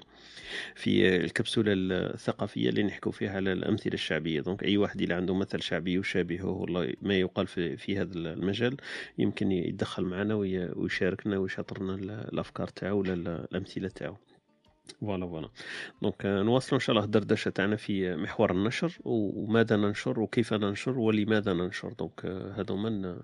في 0.76 1.16
الكبسولة 1.16 1.74
الثقافية 1.76 2.70
اللي 2.70 2.84
نحكوا 2.84 3.12
فيها 3.12 3.36
على 3.36 3.54
الأمثلة 3.54 3.94
الشعبية. 3.94 4.42
donc 4.42 4.64
أي 4.64 4.78
واحد 4.78 5.02
اللي 5.02 5.14
عنده 5.14 5.34
مثل 5.36 5.62
شعبي 5.62 5.94
يشابهه 5.94 6.50
والله 6.50 6.94
ما 7.02 7.14
يقال 7.14 7.48
في, 7.48 7.78
في 7.78 7.98
هذا 7.98 8.14
المجال 8.14 8.78
يمكن 9.18 9.52
يتدخل 9.52 10.04
معنا 10.04 10.36
ويشاركنا 10.36 11.38
ويشاطرنا 11.38 11.96
الأفكار 12.34 12.68
تاعو 12.68 13.00
ولا 13.00 13.14
الأمثلة 13.14 13.88
تاعو. 13.88 14.18
voilà 15.00 15.28
voilà. 15.28 15.50
donc 16.02 16.26
نواصلوا 16.26 16.74
إن 16.74 16.86
شاء 16.86 16.96
الله 16.96 17.06
الدردشة 17.06 17.50
تاعنا 17.50 17.76
في 17.76 18.16
محور 18.16 18.52
النشر 18.52 18.98
وماذا 19.04 19.76
ننشر 19.76 20.20
وكيف 20.20 20.54
ننشر 20.54 21.00
ولماذا 21.00 21.54
ننشر. 21.54 21.94
donc 21.94 22.26
هذو 22.58 22.78
من 22.78 23.16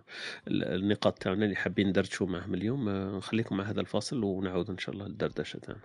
النقاط 0.48 1.18
تاعنا 1.18 1.46
اللي 1.46 1.56
حابين 1.56 1.88
ندردشوا 1.88 2.28
معهم 2.28 2.54
اليوم. 2.54 2.90
نخليكم 2.90 3.58
مع 3.58 3.64
هذا 3.64 3.82
الفاصل 3.82 4.24
ونعود 4.24 4.70
إن 4.70 4.78
شاء 4.78 4.96
الله 4.96 5.08
للدردشة 5.08 5.60
تاعنا. 5.60 5.82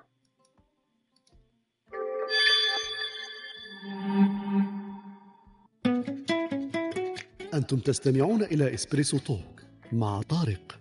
أنتم 7.54 7.78
تستمعون 7.78 8.42
إلى 8.42 8.74
إسبريسو 8.74 9.18
توك 9.18 9.62
مع 9.92 10.22
طارق. 10.22 10.78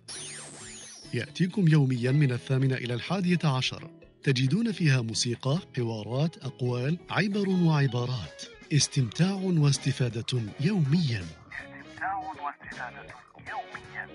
يأتيكم 1.14 1.68
يوميا 1.68 2.12
من 2.12 2.32
الثامنة 2.32 2.74
إلى 2.74 2.94
الحادية 2.94 3.38
عشر. 3.44 3.90
تجدون 4.24 4.72
فيها 4.72 5.00
موسيقى 5.00 5.58
حوارات 5.76 6.36
أقوال 6.44 6.98
عبر 7.10 7.48
وعبارات. 7.48 8.42
استمتاع 8.72 9.32
واستفادة 9.34 10.40
يوميا. 10.60 11.22
استمتاع 11.22 12.16
واستفادة 12.16 13.14
يوميا 13.50 14.08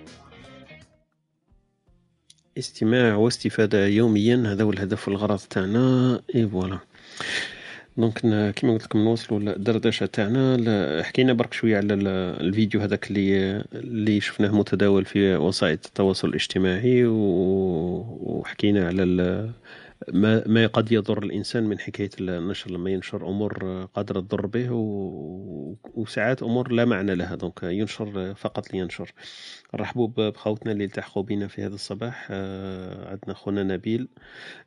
استماع 2.58 3.16
واستفادة 3.16 3.88
يوميا 3.88 4.43
هذا 4.45 4.64
هو 4.64 4.72
الهدف 4.72 5.08
والغرض 5.08 5.39
تاعنا. 5.39 6.22
إي 6.36 6.47
voilà. 6.48 6.80
donc 7.98 8.20
كيما 8.55 8.74
قلت 8.74 8.84
لكم 8.84 8.99
نوصلوا 8.99 9.39
للدردشه 9.39 10.05
تاعنا. 10.05 11.03
حكينا 11.03 11.34
برك 11.34 11.53
شوية 11.53 11.78
على 11.78 11.93
الفيديو 11.93 12.82
هذاك 12.82 13.08
اللي 13.08 13.58
اللي 13.74 14.22
شفناه 14.22 14.51
متداول 14.51 15.05
في 15.05 15.36
وسائل 15.36 15.74
التواصل 15.74 16.28
الاجتماعي 16.28 17.05
وحكينا 17.05 18.88
على 18.88 19.03
ما 20.14 20.47
ما 20.47 20.68
قد 20.68 20.91
يضر 20.91 21.24
الإنسان 21.24 21.64
من 21.64 21.80
حكاية 21.80 22.10
النشر 22.20 22.72
لما 22.72 22.89
ينشر 22.89 23.30
أمور 23.30 23.86
قادرة 23.93 24.20
تضر 24.20 24.45
به 24.45 24.70
وساعات 25.93 26.43
أمور 26.43 26.72
لا 26.72 26.86
معنى 26.86 27.16
لها. 27.16 27.36
donc 27.36 27.64
ينشر 27.64 28.34
فقط 28.34 28.74
لينشر. 28.74 29.14
نرحبوا 29.74 30.08
بخوتنا 30.08 30.72
اللي 30.72 30.84
التحقوا 30.84 31.24
بنا 31.24 31.47
في 31.47 31.64
هذا 31.64 31.76
الصباح. 31.76 32.28
آه، 32.32 33.10
عندنا 33.10 33.34
خونا 33.34 33.64
نبيل 33.64 34.08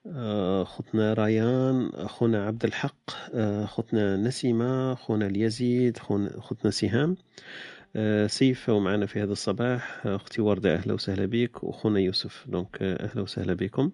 آه، 0.06 0.64
خوتنا 0.64 1.12
ريان 1.14 1.90
خونا 2.06 2.46
عبد 2.46 2.64
الحق 2.64 3.10
آه، 3.34 3.64
خوتنا 3.66 4.16
نسيمة 4.16 4.94
خونا 4.94 5.26
اليزيد 5.26 5.98
خوتنا 6.38 6.70
سهام. 6.70 7.16
سيف 8.26 8.68
ومعنا 8.68 9.06
في 9.06 9.22
هذا 9.22 9.32
الصباح. 9.32 10.06
أختي 10.06 10.42
وردة 10.42 10.74
أهلا 10.74 10.94
وسهلا 10.94 11.26
بك 11.26 11.64
وخونا 11.64 12.00
يوسف. 12.00 12.44
donc 12.48 12.82
أهلا 12.82 13.22
وسهلا 13.22 13.54
بكم. 13.54 13.90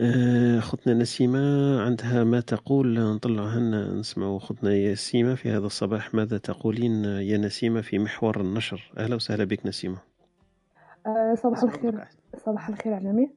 أختنا 0.00 0.94
نسيمة 0.94 1.38
عندها 1.80 2.24
ما 2.24 2.40
تقول 2.40 3.14
نطلعها 3.14 3.58
نسمع 4.00 4.36
أختنا 4.36 4.92
نسيمة 4.92 5.34
في 5.34 5.50
هذا 5.50 5.66
الصباح. 5.66 6.14
ماذا 6.14 6.38
تقولين 6.38 7.04
يا 7.04 7.38
نسيمة 7.38 7.80
في 7.80 7.98
محور 7.98 8.40
النشر؟ 8.40 8.92
أهلا 8.98 9.14
وسهلا 9.14 9.44
بك 9.44 9.66
نسيمة. 9.66 9.98
أه 11.06 11.34
صباح 11.34 11.62
الخير. 11.62 12.04
صباح 12.36 12.68
الخير 12.68 12.94
عالمي 12.94 13.30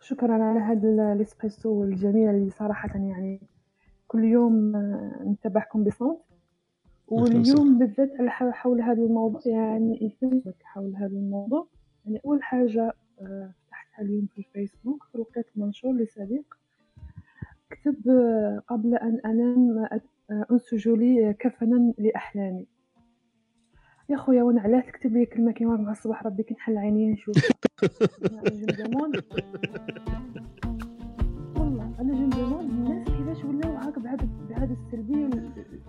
شكرا 0.00 0.32
على 0.32 0.60
هذا 0.60 1.12
الإسبريسو 1.12 1.84
الجميل 1.84 2.28
اللي 2.28 2.50
صراحة 2.50 2.88
يعني 2.94 3.40
كل 4.08 4.24
يوم 4.24 4.76
آه، 4.76 5.24
نتابعكم 5.26 5.84
بصوت. 5.84 6.22
واليوم 7.08 7.78
بالذات 7.78 8.10
حول 8.28 8.80
هذا 8.80 9.02
الموضوع 9.02 9.40
يعني 9.46 9.98
يفهمك 10.06 10.54
حول 10.62 10.96
هذا 10.96 11.06
الموضوع. 11.06 11.66
يعني 12.06 12.20
أول 12.24 12.42
حاجة 12.42 12.92
آه، 13.20 13.50
اليوم 14.00 14.26
في 14.26 14.38
الفيسبوك 14.38 15.06
لقيت 15.14 15.46
منشور 15.56 15.92
لصديق. 15.92 16.56
كتب 17.70 17.96
قبل 18.68 18.94
أن 18.94 19.20
أنام 19.24 19.88
أنسج 20.50 20.88
لي 20.88 21.34
كفنا 21.34 21.94
لأحلامي. 21.98 22.66
يا 24.08 24.16
خويا 24.16 24.42
وأنا 24.42 24.60
علاه 24.60 24.80
تكتب 24.80 25.12
لي 25.12 25.26
كلمة 25.26 25.52
كيما 25.52 25.76
مع 25.76 25.90
الصباح؟ 25.90 26.26
ربي 26.26 26.42
كنحل 26.42 26.78
عيني 26.78 27.12
نشوف. 27.12 27.36
أنا 28.22 29.22
والله 31.56 32.00
أنا 32.00 32.30
جو 32.30 32.60
الناس 32.60 33.08
كيفاش 33.08 33.44
ولاو 33.44 33.72
هاك 33.72 33.98
بهذا 33.98 34.28
بهذا 34.48 34.72
السلبية 34.72 35.30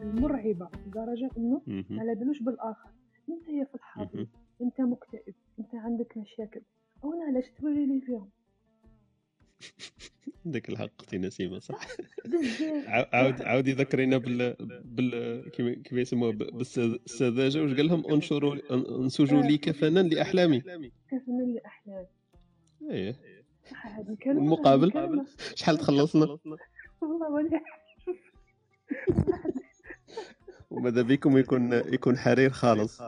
المرعبة 0.01 0.69
لدرجة 0.87 1.29
إنه 1.37 1.61
ما 1.67 2.01
لا 2.03 2.13
بالوش 2.13 2.41
بالآخر. 2.41 2.89
أنت 3.29 3.49
يا 3.49 3.63
في 3.63 3.75
الحاضر 3.75 4.27
أنت 4.61 4.81
مكتئب 4.81 5.33
أنت 5.59 5.75
عندك 5.75 6.17
مشاكل. 6.17 6.61
أنا 7.03 7.25
علاش 7.27 7.45
توري 7.61 7.85
لي 7.85 8.01
فيهم 8.01 8.29
عندك 10.45 10.69
الحق 10.69 10.89
أختي 10.99 11.17
نسيمه 11.17 11.59
صح؟ 11.59 11.87
عاود 13.13 13.41
عاود 13.41 13.67
يذكرينا 13.67 14.17
بال 14.17 14.55
بال 14.83 15.51
كيف 15.51 15.93
يسموها 15.93 16.31
بالسذاجة. 16.31 17.61
واش 17.61 17.73
قال 17.73 17.87
لهم؟ 17.87 18.07
انشروا 18.13 18.55
انسجوا 18.71 19.41
لي 19.41 19.57
كفنا 19.57 19.99
لأحلامي. 19.99 20.59
كفنا 20.59 21.43
لأحلامي. 21.55 22.07
إيه. 22.89 23.15
المقابل؟ 24.25 25.25
شحال 25.55 25.77
تخلصنا؟ 25.77 26.37
والله 27.01 27.61
وماذا 30.69 31.01
بكم؟ 31.01 31.37
يكون 31.37 31.73
يكون 31.73 32.17
حرير 32.17 32.49
خالص. 32.49 33.01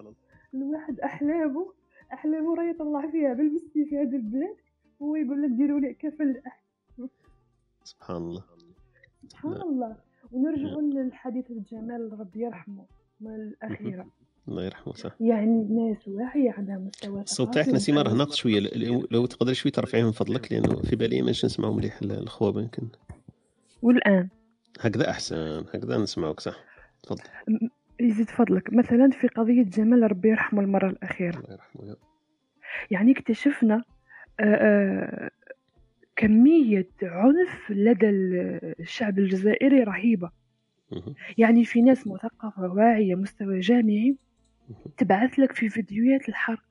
الواحد 0.54 1.00
أحلامه 1.00 1.74
احلامه 2.14 2.55
راه 2.55 2.64
يطلع 2.64 3.11
فيها 3.11 3.34
بالمسكين 3.34 3.86
في 3.86 3.97
هذا 3.97 4.18
البلاد 4.18 4.55
هو 5.01 5.16
يقول 5.16 5.43
لك 5.43 5.49
ديروا 5.49 5.80
لي 5.80 5.93
كفل 5.93 6.41
سبحان 7.84 8.18
الله. 8.18 8.43
سبحان 9.28 9.61
الله. 9.61 9.95
ونرجعوا 10.32 10.82
للحديث 10.82 11.51
الجمال 11.51 12.20
ربي 12.20 12.39
يرحمه 12.39 12.86
الأخيرة. 13.22 14.07
الله 14.47 14.66
يرحمه 14.66 14.93
صح. 14.93 15.11
يعني 15.20 15.61
الناس 15.61 16.07
واعية 16.07 16.51
عندها 16.51 16.78
مستوى 16.78 17.22
الصوت 17.22 17.53
تاعك 17.53 17.70
نسيمة 17.70 18.01
راه 18.01 18.14
ناقص 18.14 18.36
شوية. 18.36 18.59
لو 19.11 19.26
تقدر 19.26 19.53
شوية 19.53 19.74
ترفعيه 19.74 20.03
من 20.03 20.11
فضلك 20.11 20.51
لأنه 20.51 20.82
في 20.82 20.95
بالي 20.95 21.22
ما 21.22 21.32
نسمعوا 21.32 21.74
مليح 21.74 21.99
الخواب 22.01 22.57
يمكن. 22.57 22.88
والآن. 23.82 24.30
هكذا 24.80 25.09
أحسن. 25.09 25.66
هكذا 25.74 25.97
نسمعوك 25.97 26.39
صح. 26.39 26.64
تفضل. 27.03 27.24
يزيد 28.00 28.30
فضلك. 28.30 28.74
مثلا 28.74 29.10
في 29.10 29.28
قضية 29.28 29.64
جمال 29.64 30.12
ربي 30.12 30.30
يرحمه 30.30 30.62
المرة 30.62 30.89
الأخيرة. 30.89 31.38
الله 31.38 31.52
يرحمه 31.52 31.96
يعني 32.91 33.12
اكتشفنا 33.12 33.84
كمية 36.16 36.89
عنف 37.04 37.70
لدى 37.70 38.10
الشعب 38.80 39.20
الجزائري 39.20 39.84
رهيبة. 39.84 40.32
يعني 41.38 41.66
في 41.66 41.82
ناس 41.82 42.08
مثقفة 42.08 42.74
واعية 42.74 43.16
مستوى 43.16 43.60
جامعي. 43.60 44.16
تبعث 44.98 45.39
لك 45.39 45.52
في 45.52 45.70
فيديوهات 45.70 46.30
الحرق. 46.30 46.64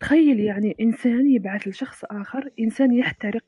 تخيل 0.00 0.40
يعني 0.40 0.76
إنسان 0.80 1.30
يبعث 1.30 1.68
لشخص 1.68 2.04
آخر 2.04 2.50
إنسان 2.60 2.92
يحترق. 2.92 3.44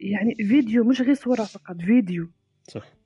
يعني 0.00 0.34
فيديو 0.34 0.84
مش 0.84 1.02
غير 1.02 1.14
صورة 1.14 1.42
فقط 1.42 1.76
فيديو. 1.80 2.30
صح. 2.62 3.03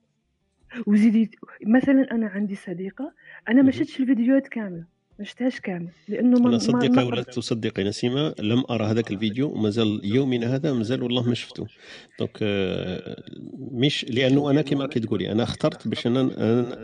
وزيدي 0.87 1.31
مثلا 1.67 2.07
أنا 2.13 2.27
عندي 2.29 2.55
صديقة 2.55 3.15
أنا 3.49 3.63
ما 3.63 3.71
شفتش 3.71 4.01
الفيديوهات 4.01 4.49
كاملة. 4.49 4.98
ما 5.19 5.25
شفتهاش 5.25 5.61
كامل 5.61 5.89
لأنه 6.09 6.49
أنا 6.49 6.59
صدقي 6.59 7.07
ولا 7.07 7.23
تصدقي 7.23 7.85
نسيمة 7.85 8.35
لم 8.39 8.65
أرى 8.71 8.85
هذاك 8.85 9.11
الفيديو 9.11 9.49
ومازال 9.49 10.01
يومنا 10.05 10.55
هذا 10.55 10.73
مازال 10.73 11.03
والله 11.03 11.29
ما 11.29 11.35
شفته. 11.35 11.67
donc 12.19 12.39
آه، 12.43 13.23
مش 13.73 14.07
لأنه 14.09 14.51
أنا 14.51 14.63
كما 14.63 14.87
كي 14.87 15.01
تقولي 15.01 15.33
أنا 15.33 15.43
اخترت 15.43 15.89
باش 15.89 16.07
أنا 16.07 16.21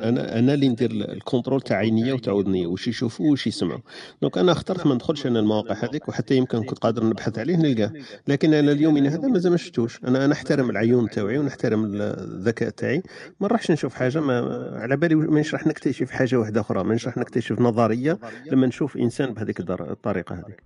أنا 0.09 0.39
أنا 0.39 0.55
اللي 0.55 0.69
ندير 0.69 0.91
ال 0.91 0.99
contrôle 0.99 1.61
تاع 1.61 1.77
عينيا 1.77 2.15
وتاع 2.15 2.39
اذنيا 2.41 2.67
واش 2.67 2.89
يشوفوا 2.89 3.31
واش 3.31 3.47
يسمعوا. 3.47 3.81
donc 4.23 4.39
أنا 4.39 4.53
اخترت 4.53 4.87
ما 4.87 4.95
ندخلش 4.95 5.27
أنا 5.27 5.41
المواقع 5.41 5.75
هذيك 5.85 6.09
وحتى 6.09 6.37
يمكن 6.37 6.63
كنت 6.63 6.79
قادر 6.79 7.05
نبحث 7.05 7.39
عليه 7.39 7.57
نلقاه. 7.57 7.93
لكن 8.29 8.55
أنا 8.55 8.73
اليومين 8.73 9.07
هذا 9.07 9.29
مازال 9.29 9.53
ما 9.53 9.59
شفتوش. 9.59 10.01
أنا 10.05 10.25
أنا 10.25 10.33
أحترم 10.33 10.71
العيون 10.71 11.11
تاعي 11.11 11.39
ونحترم 11.39 11.85
الذكاء 11.95 12.71
تاعي. 12.71 13.03
ما 13.41 13.49
نروحش 13.49 13.71
نشوف 13.71 13.95
حاجة 13.95 14.21
ما 14.21 14.69
على 14.73 14.97
بالي 14.97 15.15
ما 15.15 15.45
راح 15.53 15.67
نكتشف 15.67 16.11
حاجة 16.11 16.37
واحدة 16.37 16.61
أخرى 16.61 16.85
ما 16.85 16.99
راح 17.05 17.17
نكتشف 17.17 17.61
نظرية. 17.61 18.19
لما 18.53 18.67
نشوف 18.67 18.97
إنسان 18.97 19.35
بهذيك 19.35 19.61
الطريقة 19.71 20.35
هذيك. 20.35 20.63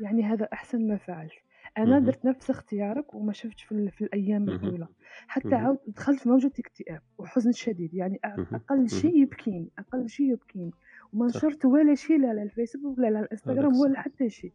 يعني 0.00 0.22
هذا 0.22 0.48
أحسن 0.52 0.88
ما 0.88 0.96
فعلت. 0.96 1.32
أنا 1.78 1.98
درت 1.98 2.24
نفس 2.24 2.50
اختيارك 2.50 3.14
وما 3.14 3.32
شفتش 3.32 3.62
في, 3.62 3.90
في 3.90 4.04
الأيام 4.04 4.48
الأولى. 4.48 4.88
حتى 5.26 5.54
عاود 5.54 5.78
دخلت 5.86 6.20
في 6.20 6.28
موجة 6.28 6.52
اكتئاب 6.58 7.00
وحزن 7.18 7.52
شديد. 7.52 7.94
يعني 7.94 8.20
أقل 8.24 8.88
شيء 8.88 9.22
يبكيني 9.22 9.68
أقل 9.78 10.08
شيء 10.08 10.32
يبكيني. 10.32 10.70
وما 11.12 11.26
نشرت 11.26 11.64
ولا 11.64 11.94
شيء 11.94 12.20
لا 12.20 12.28
على 12.28 12.42
الفيسبوك 12.42 12.98
لا 12.98 13.06
على 13.06 13.20
الإنستغرام 13.20 13.76
ولا 13.76 14.00
حتى 14.00 14.30
شيء. 14.30 14.52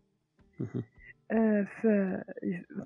آه 1.31 1.63
ف 1.63 1.87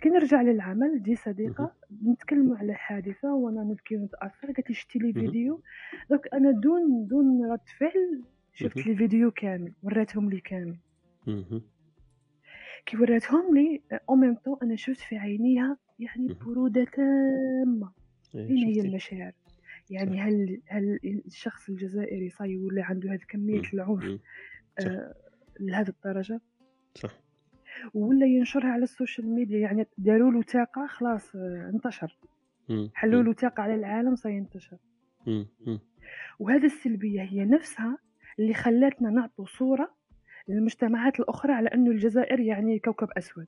كي 0.02 0.10
نرجع 0.10 0.42
للعمل 0.42 1.04
دي 1.04 1.16
صديقة 1.16 1.72
نتكلموا 2.06 2.58
على 2.58 2.74
حادثة 2.74 3.34
وأنا 3.34 3.64
نبكي 3.64 3.98
ونتأثر. 3.98 4.48
قالت 4.48 4.70
لي 4.70 4.76
شتي 4.76 5.00
لي 5.00 5.14
فيديو. 5.14 5.62
دوك 6.10 6.28
أنا 6.34 6.52
دون 6.52 7.08
دون 7.08 7.52
رد 7.52 7.70
فعل 7.80 8.22
شفت 8.54 8.78
الفيديو 8.78 9.32
كامل 9.32 9.74
وريتهم 9.84 10.30
لي 10.30 10.40
كامل. 10.40 10.78
كي 12.86 12.98
وريتهم 12.98 13.56
لي 13.56 13.82
au 14.10 14.16
même 14.16 14.36
temps 14.36 14.58
أنا 14.64 14.76
شفت 14.76 15.00
في 15.00 15.18
عينيها 15.18 15.78
يعني 16.00 16.34
برودة 16.46 16.84
تامة. 16.84 17.92
فين 18.32 18.42
إيه، 18.42 18.66
هي 18.66 18.82
المشاعر. 18.82 19.32
يعني 19.90 20.22
هل 20.22 20.62
هل 20.68 21.00
الشخص 21.26 21.70
الجزائري 21.70 22.30
صاي 22.30 22.58
ولا 22.58 22.84
عنده 22.84 23.14
هذه 23.14 23.22
كمية 23.30 23.62
العنف 23.74 24.20
آه 24.80 25.14
لهذه 25.60 25.90
الدرجة؟ 25.90 26.42
صح. 26.96 27.22
ولا 27.94 28.26
ينشرها 28.26 28.68
على 28.70 28.84
ال 28.84 28.90
social 28.90 29.28
media 29.36 29.60
يعني 29.60 29.86
داروا 29.98 30.32
له 30.32 30.42
طاقة 30.42 30.88
خلاص 30.88 31.36
آه 31.36 31.72
انتشر. 31.74 32.18
حلوا 32.94 33.24
له 33.24 33.34
طاقة 33.34 33.64
على 33.64 33.76
العالم 33.76 34.16
سينتشر 34.16 34.78
وهذه 36.40 36.66
السلبية 36.66 37.22
هي 37.22 37.46
نفسها 37.46 37.98
اللي 38.40 38.54
خلاتنا 38.54 39.10
نعطوا 39.10 39.46
صورة 39.46 39.96
للمجتمعات 40.48 41.20
الأخرى 41.20 41.54
على 41.54 41.70
أنه 41.70 41.92
الجزائر 41.92 42.40
يعني 42.40 42.80
كوكب 42.80 43.08
أسود. 43.18 43.46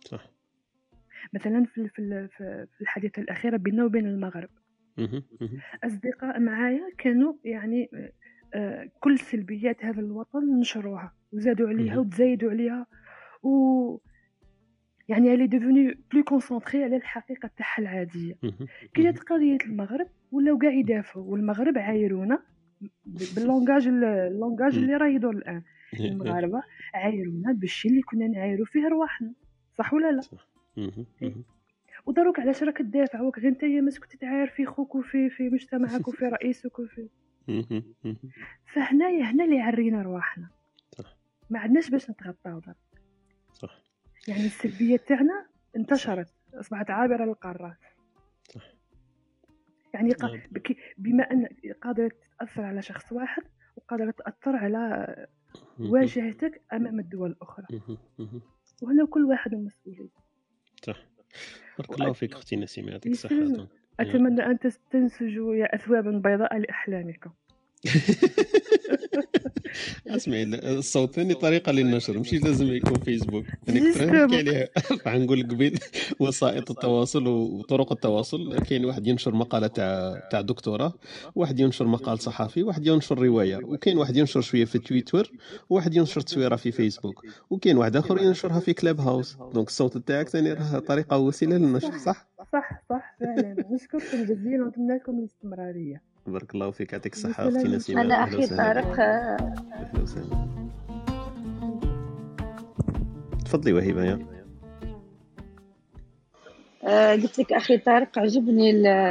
صح. 0.00 0.30
مثلا 1.32 1.64
في 1.64 1.88
في 1.88 2.66
الحادثة 2.80 3.22
الأخيرة 3.22 3.56
بيننا 3.56 3.84
وبين 3.84 4.06
المغرب. 4.06 4.48
أصدقاء 5.84 6.40
معايا 6.40 6.90
كانوا 6.98 7.34
يعني 7.44 7.90
آه، 8.54 8.90
كل 9.00 9.18
سلبيات 9.18 9.84
هذا 9.84 10.00
الوطن 10.00 10.58
نشروها 10.60 11.12
وزادوا 11.32 11.68
عليها 11.68 11.98
وتزايدوا 11.98 12.50
عليها 12.50 12.86
و 13.42 13.98
يعني 15.08 15.34
اللي 15.34 15.46
devenaient 15.46 15.98
plus 16.12 16.24
concentrés 16.24 16.84
على 16.84 16.96
الحقيقة 16.96 17.50
تاعها 17.56 17.78
العادية. 17.78 18.34
كي 18.94 19.02
جات 19.02 19.18
قضية 19.18 19.58
المغرب 19.66 20.06
ولاو 20.32 20.58
كاع 20.58 20.72
يدافعوا 20.72 21.24
والمغرب 21.24 21.78
عايرونا 21.78 22.42
بال 23.06 23.24
langage 23.24 23.86
ال 23.86 23.97
langage 23.97 24.76
اللي 24.76 24.96
راه 24.96 25.06
يدور 25.06 25.34
الآن. 25.36 25.62
المغاربة 26.00 26.62
عايرونا 26.94 27.52
بالشيء 27.52 27.90
اللي 27.90 28.02
كنا 28.02 28.26
نعايرو 28.26 28.64
فيه 28.64 28.88
رواحنا. 28.88 29.32
صح 29.78 29.94
ولا 29.94 30.12
لا؟ 30.12 30.20
إيه. 31.22 31.34
ودروك 32.06 32.40
علاش 32.40 32.62
راك 32.62 32.78
تدافع 32.78 33.20
وك 33.20 33.38
غير 33.38 33.50
نتايا 33.50 33.80
ما 33.80 33.90
كنت 33.90 34.16
تعاير 34.16 34.46
في 34.46 34.66
خوك 34.66 34.94
وفي 34.94 35.30
في 35.30 35.48
مجتمعك 35.48 36.08
وفي 36.08 36.24
رئيسك 36.36 36.78
وفي 36.78 37.08
فهنايا 38.74 39.24
هنا 39.24 39.44
اللي 39.44 39.60
عرينا 39.60 40.02
رواحنا. 40.02 40.48
ما 41.50 41.58
عندناش 41.58 41.90
باش 41.90 42.10
نتغطاو 42.10 42.60
صح. 43.52 43.82
يعني 44.28 44.46
السلبية 44.46 44.96
تاعنا 44.96 45.46
انتشرت. 45.76 46.28
أصبحت 46.54 46.90
عابرة 46.90 47.24
للقارات. 47.24 47.76
يعني 49.94 50.14
نعم. 50.22 50.40
بما 50.98 51.22
أن 51.32 51.48
قادرة 51.82 52.10
تاثر 52.40 52.62
على 52.62 52.82
شخص 52.82 53.12
واحد 53.12 53.42
وقادرة 53.76 54.10
تاثر 54.10 54.56
على 54.56 55.26
واجهتك 55.78 56.62
أمام 56.72 57.00
الدول 57.00 57.30
الأخرى. 57.30 57.66
وهنا 58.82 59.06
كل 59.06 59.24
واحد 59.24 59.54
مسؤولية 59.54 60.08
صح. 60.82 61.06
بارك 61.78 62.00
الله 62.00 62.12
فيك 62.12 62.32
أختي 62.32 62.56
نسيمة 62.56 62.90
يعطيك 62.90 63.12
الصحه 63.12 63.68
أتمنى 64.00 64.46
أن 64.46 64.58
تنسجوا 64.90 65.54
يا 65.54 65.74
اثوابا 65.74 66.10
بيضاء 66.10 66.58
لأحلامكم. 66.58 67.30
اسمعي 70.06 70.44
الصوت 70.44 71.14
ثاني 71.14 71.34
طريقة 71.34 71.72
للنشر 71.72 72.18
مش 72.18 72.32
لازم 72.34 72.66
يكون 72.66 73.00
فيسبوك. 73.00 73.44
نحكي 73.68 74.36
عليها 74.36 74.68
نقول 75.06 75.42
قبيل 75.42 75.78
وسائط 76.20 76.70
التواصل 76.70 77.26
وطرق 77.26 77.92
التواصل. 77.92 78.58
كاين 78.58 78.84
واحد 78.84 79.06
ينشر 79.06 79.34
مقالة 79.34 79.66
تاع 79.66 80.28
تاع 80.30 80.40
دكتوراه 80.40 80.92
واحد 81.34 81.60
ينشر 81.60 81.86
مقال 81.86 82.18
صحفي 82.18 82.62
واحد 82.62 82.86
ينشر 82.86 83.18
رواية 83.18 83.56
وكاين 83.56 83.98
واحد 83.98 84.16
ينشر 84.16 84.40
شوية 84.40 84.64
في 84.64 84.78
تويتر 84.78 85.32
وواحد 85.70 85.94
ينشر 85.94 86.20
تصويرة 86.20 86.56
في 86.56 86.72
فيسبوك 86.72 87.24
وكاين 87.50 87.76
واحد 87.76 87.96
آخر 87.96 88.22
ينشرها 88.22 88.60
في 88.60 88.72
Clubhouse. 88.72 89.36
donc 89.54 89.68
الصوت 89.68 89.98
تاعك 89.98 90.28
ثاني 90.28 90.52
راه 90.52 90.78
طريقة 90.78 91.18
وسيلة 91.18 91.56
للنشر 91.56 91.98
صح؟ 91.98 92.28
صح 92.52 92.82
صح 92.90 93.16
فعلا. 93.20 93.56
نشكركم 93.74 94.24
جزيلا 94.24 94.64
ونتمنى 94.64 94.96
لكم 94.96 95.18
الاستمرارية. 95.18 96.15
بارك 96.26 96.54
الله 96.54 96.70
فيك 96.70 96.92
يعطيك 96.92 97.12
الصحة. 97.12 97.48
أختي 97.48 97.68
نسيمة 97.68 98.00
أنا 98.00 98.24
أخي 98.24 98.46
طارق 98.46 98.96
تفضلي 103.44 103.72
وهبة 103.72 104.04
يا 104.04 104.26
آه، 106.84 107.12
قلت 107.12 107.38
لك 107.38 107.52
أخي 107.52 107.78
طارق 107.78 108.18
عجبني 108.18 108.70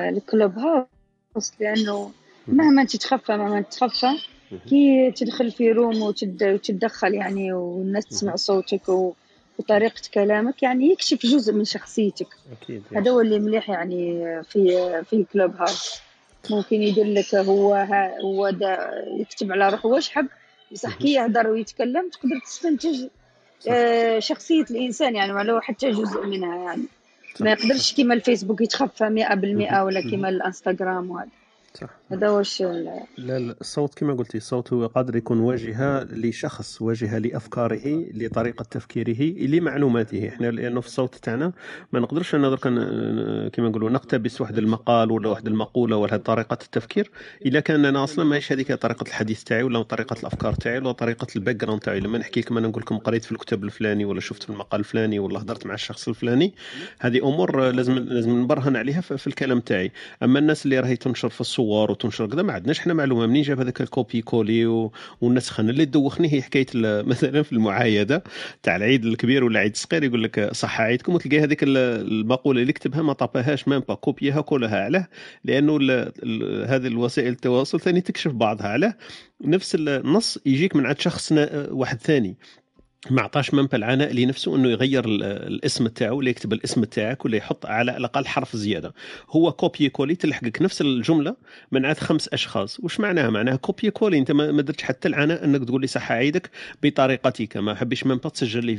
ال 0.10 0.54
Clubhouse 0.58 1.52
لأنه 1.60 2.12
مهما 2.48 2.86
تتخفى 2.86 3.38
مهما 3.38 3.62
تتخفى 3.62 4.08
كي 4.70 5.12
تدخل 5.12 5.52
في 5.52 5.72
room 5.72 6.02
وتتدخل 6.02 7.14
يعني 7.14 7.54
والناس 7.54 8.06
تسمع 8.06 8.36
صوتك 8.36 8.90
وطريقة 9.60 10.02
كلامك 10.14 10.64
يعني 10.64 10.92
يكشف 10.92 11.26
جزء 11.26 11.54
من 11.54 11.64
شخصيتك. 11.64 12.28
أكيد 12.62 12.84
هذا 12.96 13.12
هو 13.12 13.22
اللي 13.22 13.40
مليح 13.40 13.70
يعني 13.70 14.24
في 14.44 15.04
في 15.10 15.26
Clubhouse. 15.34 16.05
ممكن 16.52 16.84
يدير 16.84 17.06
لك 17.06 17.36
هو 17.36 17.74
ها 17.74 18.22
هو 18.22 18.50
دا 18.50 18.92
يكتب 19.20 19.52
على 19.52 19.70
روحه 19.70 19.90
واش 19.90 20.10
حب 20.10 20.28
بصح 20.72 20.96
كي 20.96 21.14
يهضر 21.14 21.48
ويتكلم 21.48 22.10
تقدر 22.10 22.40
تستنتج 22.46 23.08
آه 23.70 24.20
شخصية 24.20 24.66
الإنسان 24.72 25.16
يعني 25.16 25.34
ولو 25.34 25.62
حتى 25.62 25.92
جزء 25.92 26.26
منها 26.26 26.56
يعني. 26.56 26.84
ما 27.40 27.52
يقدرش 27.52 27.94
كيما 27.94 28.14
الفيسبوك 28.14 28.62
يتخفى 28.62 29.10
مئة 29.10 29.36
بالمئة 29.36 29.84
ولا 29.84 30.02
كيما 30.02 30.30
الإنستغرام 30.30 31.12
وهذا. 31.12 31.30
صح. 31.74 31.90
هذا 32.12 32.30
واش 32.30 32.62
لا 32.62 33.08
لا 33.18 33.56
الصوت 33.62 33.94
كما 33.94 34.14
قلتي 34.14 34.38
الصوت 34.38 34.74
هو 34.74 34.86
قادر 34.86 35.16
يكون 35.16 35.40
واجهه 35.40 36.04
لشخص 36.04 36.82
واجهه 36.82 37.18
لأفكاره 37.18 38.06
لطريقة 38.14 38.64
تفكيره 38.64 39.48
لمعلوماته. 39.48 40.28
إحنا 40.30 40.52
لأنه 40.52 40.82
في 40.82 40.88
الصوت 40.88 41.16
تاعنا 41.16 41.52
ما 41.94 42.00
نقدرش 42.00 42.36
أنا 42.36 42.50
درك 42.50 42.62
كما 43.54 43.70
نقولوا 43.70 43.90
نقتبس 43.90 44.42
واحد 44.42 44.58
المقال 44.58 45.12
ولا 45.12 45.30
واحد 45.30 45.48
المقولة 45.48 45.98
ولا 45.98 46.18
طريقة 46.18 46.58
التفكير 46.64 47.12
إلا 47.46 47.60
كان 47.60 47.86
أنا 47.86 48.04
أصلا 48.04 48.26
ماهيش 48.26 48.52
هذيك 48.52 48.74
طريقة 48.74 49.04
الحديث 49.08 49.44
تاعي 49.44 49.64
ولا 49.64 49.82
طريقة 49.82 50.16
الأفكار 50.20 50.54
تاعي 50.54 50.78
ولا 50.78 50.92
طريقة 50.92 51.28
ال 51.36 51.56
background 51.56 51.82
تاعي. 51.82 52.00
لما 52.00 52.18
نحكي 52.18 52.40
لكم 52.40 52.58
أنا 52.58 52.68
نقول 52.68 52.82
لكم 52.82 52.98
قريت 52.98 53.24
في 53.24 53.32
الكتاب 53.32 53.64
الفلاني 53.64 54.06
ولا 54.06 54.20
شفت 54.20 54.44
في 54.44 54.50
المقال 54.50 54.80
الفلاني 54.80 55.20
ولا 55.20 55.40
هضرت 55.42 55.66
مع 55.66 55.74
الشخص 55.74 56.08
الفلاني 56.08 56.54
هذه 57.00 57.18
أمور 57.18 57.72
لازم 57.72 57.98
لازم 57.98 58.42
نبرهن 58.42 58.76
عليها 58.76 59.02
في 59.02 59.28
الكلام 59.28 59.60
تاعي. 59.60 59.92
أما 60.24 60.40
الناس 60.40 60.66
اللي 60.66 60.80
راهي 60.80 60.96
تنشر 60.96 61.30
في 61.30 61.42
الصور 61.42 61.95
وتنشر 61.96 62.28
كذا 62.28 62.42
ما 62.42 62.54
عندناش. 62.54 62.80
حنا 62.80 62.94
معلومة 62.94 63.28
منين 63.28 63.44
جاب 63.44 63.60
هذاك 63.60 63.82
ال 63.82 64.22
copier-coller 64.22 64.66
و... 64.66 64.92
والنسخ 65.22 65.60
أنا 65.60 65.72
اللي 65.72 65.86
دوخني 65.86 66.34
هي 66.34 66.42
حكاية 66.42 66.66
مثلا 67.12 67.44
في 67.44 67.54
المعايدة 67.54 68.24
تاع 68.64 68.76
العيد 68.76 69.06
الكبير 69.06 69.44
ولا 69.44 69.52
العيد 69.52 69.72
الصغير 69.72 70.04
يقول 70.04 70.24
لك 70.24 70.54
صح 70.54 70.82
عيدكم. 70.82 71.14
وتلقى 71.16 71.40
هذيك 71.40 71.60
المقولة 71.64 72.62
اللي 72.62 72.74
كتبها 72.74 73.02
ما 73.02 73.14
طاباهاش 73.14 73.68
même 73.68 73.80
pas 73.80 73.96
كوبيها 73.96 74.42
كلها 74.42 74.84
علاه 74.84 75.08
لأنه 75.44 75.76
هذه 76.66 76.88
الوسائل 76.88 77.32
التواصل 77.32 77.80
ثاني 77.80 78.02
تكشف 78.02 78.32
بعضها 78.32 78.68
علاه 78.68 78.96
نفس 79.42 79.76
النص 79.76 80.40
يجيك 80.46 80.76
من 80.76 80.86
عند 80.86 81.00
شخص 81.00 81.32
واحد 81.72 82.02
ثاني. 82.02 82.38
ما 83.10 83.22
عطاش 83.22 83.54
من 83.54 83.68
العناء 83.74 84.14
لنفسه 84.14 84.56
إنه 84.56 84.70
يغير 84.70 85.06
الاسم 85.06 85.88
تاعو 85.88 86.18
ولا 86.18 86.30
يكتب 86.30 86.54
الاسم 86.54 86.84
تاعك 86.84 87.26
ولا 87.26 87.38
يحط 87.38 87.66
على 87.66 87.98
الأقل 87.98 88.26
حرف 88.26 88.56
زيادة. 88.56 88.94
هو 89.30 89.52
copier-coller 89.52 90.16
تلحقك 90.16 90.62
نفس 90.62 90.82
الجملة 90.82 91.36
من 91.72 91.86
عند 91.86 91.98
خمس 91.98 92.28
أشخاص. 92.28 92.80
وش 92.80 93.00
معناها؟ 93.00 93.30
معناها 93.30 93.56
copier-coller 93.56 94.18
أنت 94.18 94.32
ما 94.32 94.62
درتش 94.62 94.84
حتى 94.84 95.08
العناء 95.08 95.46
إنك 95.46 95.64
تقول 95.64 95.82
لي 95.82 95.88
صح 95.88 96.12
عيدك 96.12 96.50
بطريقتك 96.84 97.58
ما 97.58 97.76
حبيش 97.76 98.06
من 98.06 98.22
تسجل 98.22 98.66
لي 98.66 98.76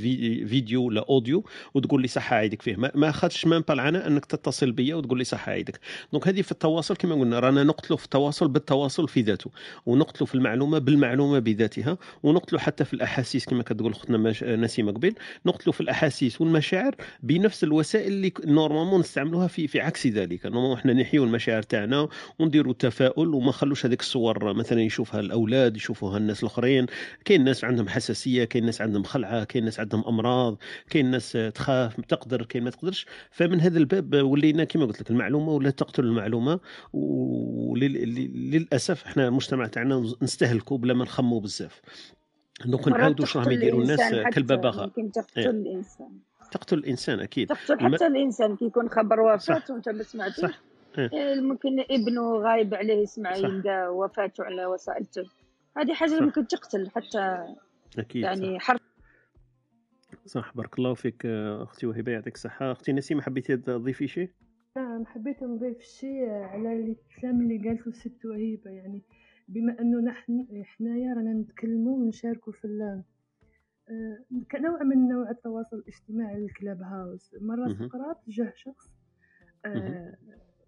فيديو 0.47 0.83
ولا 0.83 1.05
audio 1.09 1.45
وتقول 1.75 2.03
لي 2.03 2.09
صح 2.09 2.33
عيدك 2.33 2.63
فيه. 2.63 2.77
ما 2.77 3.09
أخذتش 3.09 3.47
من 3.47 3.63
العناء 3.71 4.07
إنك 4.07 4.25
تتصل 4.25 4.73
بيا 4.73 4.95
وتقول 4.95 5.19
لي 5.19 5.25
صح 5.25 5.49
عيدك 5.49 5.81
donc 6.13 6.29
هذه 6.29 6.43
في 6.43 6.53
التواصل 6.53 6.97
كما 6.97 7.15
قلنا 7.15 7.39
رانا 7.39 7.65
نقتلوا 7.65 7.99
في 7.99 8.05
التواصل 8.05 8.49
بالتواصل 8.49 9.09
في 9.09 9.21
ذاته 9.21 9.51
ونقتلوا 9.87 10.27
في 10.27 10.35
المعلومة 10.35 10.79
بالمعلومة 10.79 11.39
بذاتها 11.39 11.99
ونقتلوا 12.23 12.61
حتى 12.61 12.85
في 12.85 12.95
الأحاسيس 12.95 13.45
كما 13.45 13.63
كتقول 13.63 13.93
أختنا 13.93 14.16
نسيمه 14.43 14.93
قبل 14.93 15.15
نقتلوا 15.47 15.73
في 15.73 15.81
الأحاسيس 15.81 16.41
والمشاعر 16.41 16.95
بنفس 17.23 17.65
الوسائل 17.65 18.13
اللي 18.13 18.33
normalement 18.45 19.01
نستعملوها 19.01 19.47
في 19.47 19.67
في 19.67 19.81
عكس 19.81 20.07
ذلك. 20.07 20.47
normalement 20.47 20.77
إحنا 20.77 20.93
نحيوا 20.93 21.27
المشاعر 21.27 21.63
تاعنا 21.63 22.09
ونديروا 22.39 22.73
التفاؤل 22.73 23.35
وما 23.35 23.49
نخلوش 23.49 23.87
هذيك 23.87 24.01
الصور 24.01 24.55
مثلا 24.55 24.83
يشوفها 24.83 25.21
الأولاد 25.21 25.77
يشوفوها 25.77 26.19
الناس 26.19 26.43
الآخرين. 26.43 26.87
كاين 27.25 27.45
ناس 27.45 27.65
عندهم 27.65 27.89
حساسية 27.89 28.45
كاين 28.45 28.65
ناس 28.67 28.81
عندهم 28.81 29.03
خلعة 29.03 29.45
كاين 29.45 29.65
ناس 29.65 29.81
عندهم 29.81 30.05
أمراض 30.09 30.59
كاين 30.91 31.11
ناس 31.11 31.39
تخاف 31.55 32.01
تقدر 32.09 32.43
كاين 32.45 32.65
ما 32.65 32.71
تقدرش. 32.71 33.07
فمن 33.31 33.61
هذا 33.61 33.79
الباب 33.79 34.15
ولينا 34.15 34.65
كما 34.65 34.85
قلت 34.85 35.01
لك 35.01 35.11
المعلومة 35.11 35.53
ولا 35.53 35.71
تقتل 35.71 36.05
المعلومة. 36.05 36.61
وللاسف 37.73 39.05
إحنا 39.07 39.29
المجتمع 39.29 39.67
تاعنا 39.67 40.15
نستهلكوا 40.23 40.79
بلا 40.79 40.95
ما 40.95 41.05
نخموا 41.05 41.41
بزاف. 41.41 41.81
دونك 42.65 42.89
نعاودوا 42.89 43.25
واش 43.25 43.37
راهم 43.37 43.51
يديروا 43.51 43.83
الناس 43.83 44.01
كالببغاء 44.35 44.87
ممكن 44.87 45.13
تقتل 45.13 45.41
إيه. 45.41 45.51
الإنسان. 45.51 46.19
تقتل 46.51 46.79
الإنسان 46.79 47.21
أكيد. 47.21 47.49
تقتل 47.49 47.81
حتى 47.81 48.07
الم... 48.07 48.17
الإنسان 48.17 48.57
كي 48.57 48.65
يكون 48.65 48.89
خبر 48.89 49.21
وفاه 49.21 49.63
وأنت 49.71 49.89
ما 49.89 50.03
سمعتش 50.03 50.41
صح. 50.41 50.61
إيه. 50.99 51.11
إيه. 51.13 51.41
ممكن 51.41 51.81
ابنه 51.91 52.37
غايب 52.37 52.75
عليه 52.75 53.03
يسمع 53.03 53.37
يلقى 53.37 53.89
وفاته 53.97 54.45
على 54.45 54.67
وسائل 54.67 55.07
هذه 55.77 55.95
حاجة 55.95 56.21
ممكن 56.21 56.47
تقتل 56.47 56.91
حتى 56.91 57.55
أكيد 57.99 58.23
يعني 58.23 58.61
حرب. 58.61 58.81
صح 60.27 60.53
بارك 60.55 60.79
الله 60.79 60.95
فيك 60.95 61.27
أختي 61.27 61.87
وهبة 61.87 62.13
يعطيك 62.13 62.35
الصحة. 62.35 62.73
أختي 62.73 62.93
نسيمة 62.93 63.23
حبيتي 63.23 63.57
تضيفي 63.57 64.09
شيء؟ 64.09 64.31
نعم 64.77 65.07
حبيت 65.07 65.43
نضيف 65.43 65.83
شيء 65.83 66.29
على 66.29 66.73
الكلام 66.73 67.41
اللي 67.41 67.69
قالته 67.69 67.93
ست 67.93 68.25
وهبه 68.25 68.71
يعني 68.71 69.03
بما 69.49 69.81
أنه 69.81 70.01
نحن 70.01 70.47
حنايا 70.65 71.15
رانا 71.15 71.33
نتكلموا 71.33 71.97
ونشاركوا 71.99 72.53
في 72.53 72.67
آه، 73.89 74.19
كنوع 74.51 74.83
من 74.83 75.09
نوع 75.09 75.31
التواصل 75.31 75.77
الاجتماعي 75.77 76.45
الكلاب 76.45 76.83
هاوس. 76.83 77.35
مرة 77.41 77.69
سقراط 77.89 78.21
جاه 78.29 78.53
شخص 78.57 78.91
آه، 79.65 80.17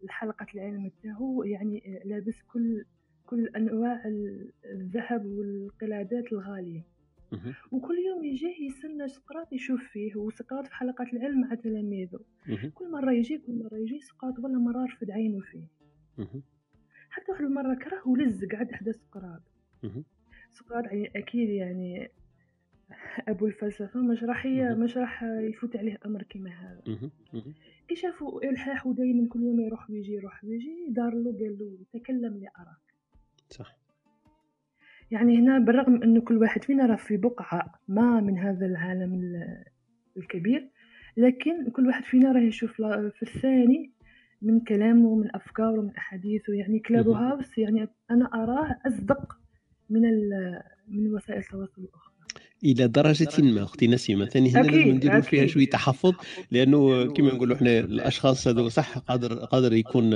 الحلقة 0.05 0.47
العلم 0.55 0.91
تاعو 1.03 1.43
يعني 1.43 1.83
آه، 1.87 2.09
لابس 2.09 2.43
كل 2.43 2.85
كل 3.27 3.47
أنواع 3.57 4.03
الذهب 4.65 5.27
والقلادات 5.27 6.33
الغالية. 6.33 6.83
وكل 7.73 7.95
يوم 7.99 8.25
يجي 8.25 8.67
يستنى 8.67 9.09
سقراط 9.09 9.53
يشوف 9.53 9.83
فيه 9.83 10.17
وسقراط 10.17 10.67
في 10.67 10.75
حلقة 10.75 11.05
العلم 11.13 11.41
مع 11.41 11.55
تلاميذه 11.55 12.21
كل 12.75 12.91
مرة 12.91 13.13
يجي 13.13 13.39
كل 13.39 13.63
مرة 13.65 13.77
يجي 13.79 14.01
سقراط 14.01 14.39
ولا 14.39 14.59
مرة 14.59 14.85
رفد 14.85 15.11
عينه 15.11 15.41
فيه. 15.41 15.65
حتى 17.21 17.33
واحد 17.33 17.45
المره 17.45 17.75
كره 17.75 18.09
ولز 18.09 18.45
قعد 18.45 18.73
حدا 18.73 18.93
سقراط. 18.93 19.43
سقراط 20.51 20.85
يعني 20.85 21.11
أكيد 21.17 21.49
يعني 21.49 22.09
أبو 23.29 23.47
الفلسفة 23.47 24.01
مش 24.01 24.23
راح 24.25 24.47
مش 24.77 24.97
راح 24.97 25.23
يفوت 25.23 25.77
عليه 25.77 25.99
أمر 26.07 26.23
كيما 26.23 26.51
هذا. 26.51 27.11
كي 27.89 27.95
شافوا 27.97 28.51
إلحاح 28.51 28.87
ودائما 28.87 29.29
كل 29.29 29.43
يوم 29.43 29.61
يروح 29.61 29.91
ويجي 29.91 30.13
يروح 30.13 30.45
ويجي 30.45 30.87
دار 30.89 31.15
له 31.15 31.33
قال 31.33 31.59
له 31.59 32.01
تكلم 32.01 32.35
لاراك 32.35 32.95
صح. 33.51 33.77
يعني 35.11 35.39
هنا 35.39 35.59
بالرغم 35.59 36.03
انه 36.03 36.21
كل 36.21 36.37
واحد 36.37 36.65
فينا 36.65 36.87
راه 36.87 36.97
في 36.97 37.17
بقعة 37.17 37.81
ما 37.89 38.21
من 38.21 38.39
هذا 38.39 38.67
العالم 38.67 39.43
الكبير 40.17 40.71
لكن 41.17 41.71
كل 41.71 41.87
واحد 41.87 42.05
فينا 42.05 42.33
راه 42.33 42.41
يشوف 42.41 42.73
في 42.83 43.23
الثاني 43.23 43.93
من 44.43 44.61
كلامه 44.61 45.15
من 45.15 45.37
أفكاره 45.37 45.81
من 45.81 45.97
أحاديثه. 45.97 46.53
يعني 46.53 46.79
كلاب 46.79 47.09
هاوس 47.09 47.59
يعني 47.59 47.89
أنا 48.11 48.31
أراه 48.35 48.77
أصدق 48.87 49.39
من 49.91 50.03
من 50.89 51.15
وسائل 51.15 51.39
التواصل 51.39 51.83
الأخرى. 51.83 52.08
إلى 52.65 52.89
درجة 52.89 53.43
ما. 53.43 53.63
أختي 53.63 53.87
نسيمة 53.87 54.27
ثاني 54.27 54.51
هنا 54.51 54.67
لازم 54.67 54.89
نديروا 54.89 55.21
فيها 55.21 55.47
شوية 55.47 55.71
تحفظ 55.71 56.15
لأنه 56.51 57.13
كما 57.13 57.35
نقولوا 57.35 57.57
إحنا 57.57 57.79
الأشخاص 57.79 58.49
هذو 58.49 58.69
صح 58.69 58.99
قادر 58.99 59.35
قادر 59.35 59.73
يكون 59.73 60.15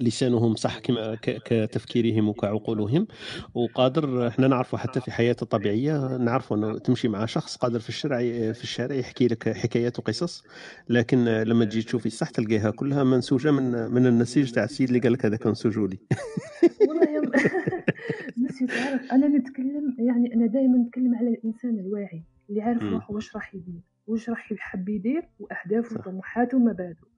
لسانهم 0.00 0.54
صح 0.54 0.78
كما 0.78 1.18
كتفكيرهم 1.22 2.28
وكعقولهم 2.28 3.06
وقادر 3.54 4.28
إحنا 4.28 4.48
نعرفوا 4.48 4.78
حتى 4.78 5.00
في 5.00 5.10
حياته 5.10 5.44
الطبيعية 5.44 6.16
نعرفوا 6.16 6.56
إنه 6.56 6.78
تمشي 6.78 7.08
مع 7.08 7.26
شخص 7.26 7.56
قادر 7.56 7.80
في 7.80 7.88
الشارع 7.88 8.18
في 8.52 8.62
الشارع 8.62 8.94
يحكي 8.94 9.26
لك 9.26 9.48
حكايات 9.56 9.98
وقصص 9.98 10.44
لكن 10.88 11.24
لما 11.24 11.64
تجي 11.64 11.82
تشوفي 11.82 12.10
صح 12.10 12.30
تلقاها 12.30 12.70
كلها 12.70 13.04
منسوجة 13.04 13.50
من 13.50 13.90
من 13.90 14.06
النسيج 14.06 14.50
تاع 14.50 14.64
السيد 14.64 14.88
اللي 14.88 15.00
قال 15.00 15.12
لك 15.12 15.26
هذاك 15.26 15.46
منسوج 15.46 15.78
لي 15.78 15.98
بس 18.44 18.58
تعرف 18.58 19.12
أنا 19.12 19.28
نتكلم 19.28 19.96
يعني 19.98 20.34
أنا 20.34 20.46
دائما 20.46 20.78
نتكلم 20.78 21.14
على 21.14 21.28
الإنسان 21.28 21.78
الواعي 21.78 22.24
اللي 22.50 22.62
عارف 22.62 22.82
روحه 22.82 23.14
واش 23.14 23.34
راح 23.36 23.54
يدير 23.54 23.80
واش 24.06 24.30
راح 24.30 24.52
يحب 24.52 24.88
يدير 24.88 25.28
وأهدافه 25.38 25.96
وطموحاته 25.98 26.56
ومبادئه 26.56 27.08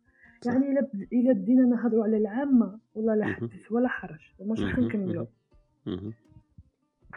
يعني 0.47 0.71
إلا 0.71 0.89
إلا 1.13 1.33
بدينا 1.33 1.63
نهضروا 1.63 2.05
على 2.05 2.17
العامة 2.17 2.79
والله 2.95 3.15
لا 3.15 3.27
حدث 3.27 3.73
ولا 3.73 3.89
حرج 3.89 4.21
ومش 4.39 4.61
راح 4.61 4.79
نكملوا. 4.79 5.27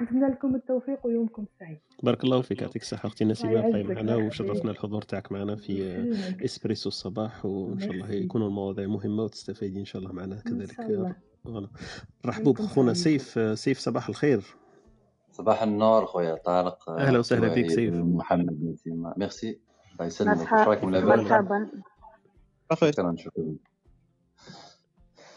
نتمنى 0.01 0.25
لكم 0.27 0.55
التوفيق 0.55 1.05
ويومكم 1.05 1.45
سعيد. 1.59 1.77
بارك 2.03 2.23
الله 2.23 2.41
فيك 2.41 2.61
يعطيك 2.61 2.81
الصحة 2.81 3.07
أختي 3.07 3.25
نسيمة 3.25 3.53
بقاي 3.69 3.83
معنا 3.83 4.15
وشرفنا 4.15 4.71
الحضور 4.71 5.01
تاعك 5.01 5.31
معنا 5.31 5.55
في 5.55 5.83
إسبريسو 6.45 6.89
الصباح 6.89 7.45
وإن 7.45 7.79
شاء 7.79 7.91
الله 7.91 8.11
يكونوا 8.11 8.47
المواضيع 8.47 8.87
مهمة 8.87 9.23
وتستفيدي 9.23 9.79
إن 9.79 9.85
شاء 9.85 10.01
الله 10.01 10.13
معنا 10.13 10.35
كذلك. 10.35 11.15
نرحبوا 12.25 12.53
بخونا 12.53 12.93
سيف 12.93 13.39
سيف 13.59 13.79
صباح 13.79 14.09
الخير. 14.09 14.43
صباح 15.31 15.63
النور 15.63 16.05
خويا 16.05 16.35
طارق 16.35 16.89
أهلا 16.89 17.19
وسهلا 17.19 17.47
بك 17.47 17.69
سيف. 17.69 17.93
محمد 17.93 18.77
ميرسي. 19.17 19.59
الله 19.93 20.05
يسلمك 20.05 20.53
راكم 20.53 20.89
مرحبا 20.91 21.69
شكرا 22.73 23.15
شكرا. 23.17 23.55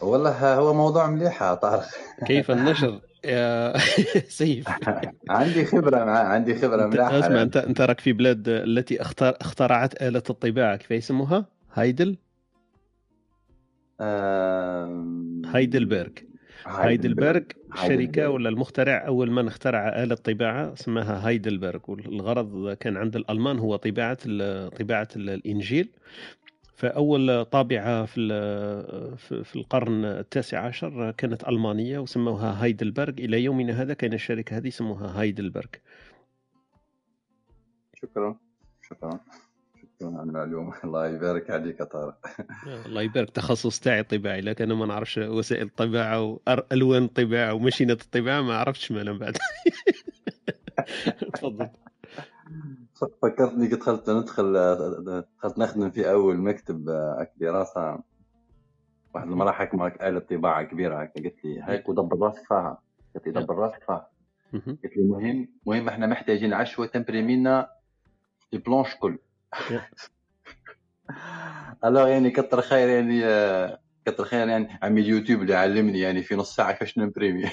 والله 0.01 0.55
هو 0.55 0.73
موضوع 0.73 1.07
مليح 1.07 1.53
طارق. 1.53 1.85
كيف 2.25 2.51
النشر 2.51 3.01
يا 3.25 3.77
سيف؟ 4.39 4.67
عندي 5.29 5.65
خبرة 5.65 6.05
مع 6.05 6.19
عندي 6.19 6.55
خبرة 6.55 6.87
مليحه 6.87 7.19
أسمع 7.19 7.41
انت 7.41 7.57
أنت 7.57 7.81
راك 7.81 7.99
في 7.99 8.13
بلاد 8.13 8.49
التي 8.49 9.01
اختار 9.01 9.37
اخترعت 9.41 10.01
آلة 10.01 10.23
الطباعة 10.29 10.75
كيف 10.75 10.91
يسموها؟ 10.91 11.45
هايدل؟ 11.73 12.17
هايدلبرغ. 15.55 16.09
هايدلبرغ. 16.65 17.41
الشركة 17.73 18.29
ولا 18.29 18.49
المخترع؟ 18.49 19.07
أول 19.07 19.31
من 19.31 19.47
اخترع 19.47 20.03
آلة 20.03 20.15
طباعه 20.15 20.73
اسمها 20.73 21.27
هايدلبرغ 21.27 21.79
والغرض 21.87 22.73
كان 22.73 22.97
عند 22.97 23.15
الألمان 23.15 23.59
هو 23.59 23.75
طباعة 23.75 24.17
طباعة 24.69 25.07
الإنجيل. 25.15 25.89
فأول 26.75 27.45
طابعة 27.45 28.05
في 28.05 28.27
في 29.43 29.55
القرن 29.55 30.05
التاسع 30.05 30.59
عشر 30.59 31.11
كانت 31.11 31.47
ألمانية 31.47 31.99
وسموها 31.99 32.63
هايدلبرغ. 32.63 33.13
إلى 33.19 33.43
يومنا 33.43 33.81
هذا 33.81 33.93
كان 33.93 34.13
الشركة 34.13 34.57
هذه 34.57 34.67
يسموها 34.67 35.21
هايدلبرغ. 35.21 35.69
شكرا. 38.01 38.37
شكرا. 38.89 39.19
على 40.01 40.23
المعلومة 40.23 40.73
الله 40.83 41.07
يبارك 41.07 41.49
عليك 41.51 41.83
طارق. 41.83 42.17
الله 42.85 43.01
يبارك. 43.01 43.29
تخصص 43.29 43.79
تاعي 43.79 44.03
طباعي 44.03 44.41
لكن 44.41 44.63
أنا 44.63 44.75
ما 44.75 44.85
نعرفش 44.85 45.17
وسائل 45.17 45.65
الطباعة 45.67 46.21
وألوان 46.21 47.03
الطباعة 47.03 47.53
وماشينة 47.53 47.93
الطباعة 47.93 48.41
ما 48.41 48.57
عرفتش 48.57 48.91
ما 48.91 49.13
بعد. 49.13 49.37
تفضل. 51.33 51.69
فكرتني 53.21 53.67
قلت 53.67 53.79
دخلت 53.79 54.09
ندخل 54.09 54.53
دخلت 55.37 55.57
نخدم 55.59 55.89
في 55.89 56.11
أول 56.11 56.37
مكتب 56.37 56.89
هاك 56.89 57.33
دراسة. 57.37 57.99
واحد 59.13 59.27
المره 59.27 59.51
حكمك 59.51 60.01
آلة 60.03 60.19
طباعة 60.19 60.63
كبيرة 60.63 61.01
هكا. 61.01 61.23
قلت 61.23 61.45
لي 61.45 61.61
هيك 61.63 61.89
ودبر 61.89 62.19
راسك 62.19 62.45
فيها. 62.47 62.81
قلت 63.15 63.27
لي 63.27 63.33
دبر 63.33 63.55
راسك 63.55 63.83
فيها. 63.83 64.07
قلت 64.53 64.97
لي 64.97 65.03
مهم 65.03 65.47
مهم 65.65 65.89
إحنا 65.89 66.07
محتاجين 66.07 66.53
عشوة 66.53 66.85
تمبريمي 66.87 67.35
لنا 67.35 67.69
البلونش 68.53 68.95
كل. 68.95 69.17
الوغ 71.85 72.07
يعني 72.07 72.31
كتر 72.31 72.61
خير 72.61 72.89
يعني 72.89 73.23
كتر 74.07 74.23
خير 74.23 74.47
يعني 74.47 74.79
عمي 74.81 75.01
اليوتيوب 75.01 75.41
اللي 75.41 75.55
علمني 75.55 75.99
يعني 75.99 76.23
في 76.23 76.35
نص 76.35 76.55
ساعة 76.55 76.71
كيفاش 76.71 76.97
نمبريمي 76.97 77.45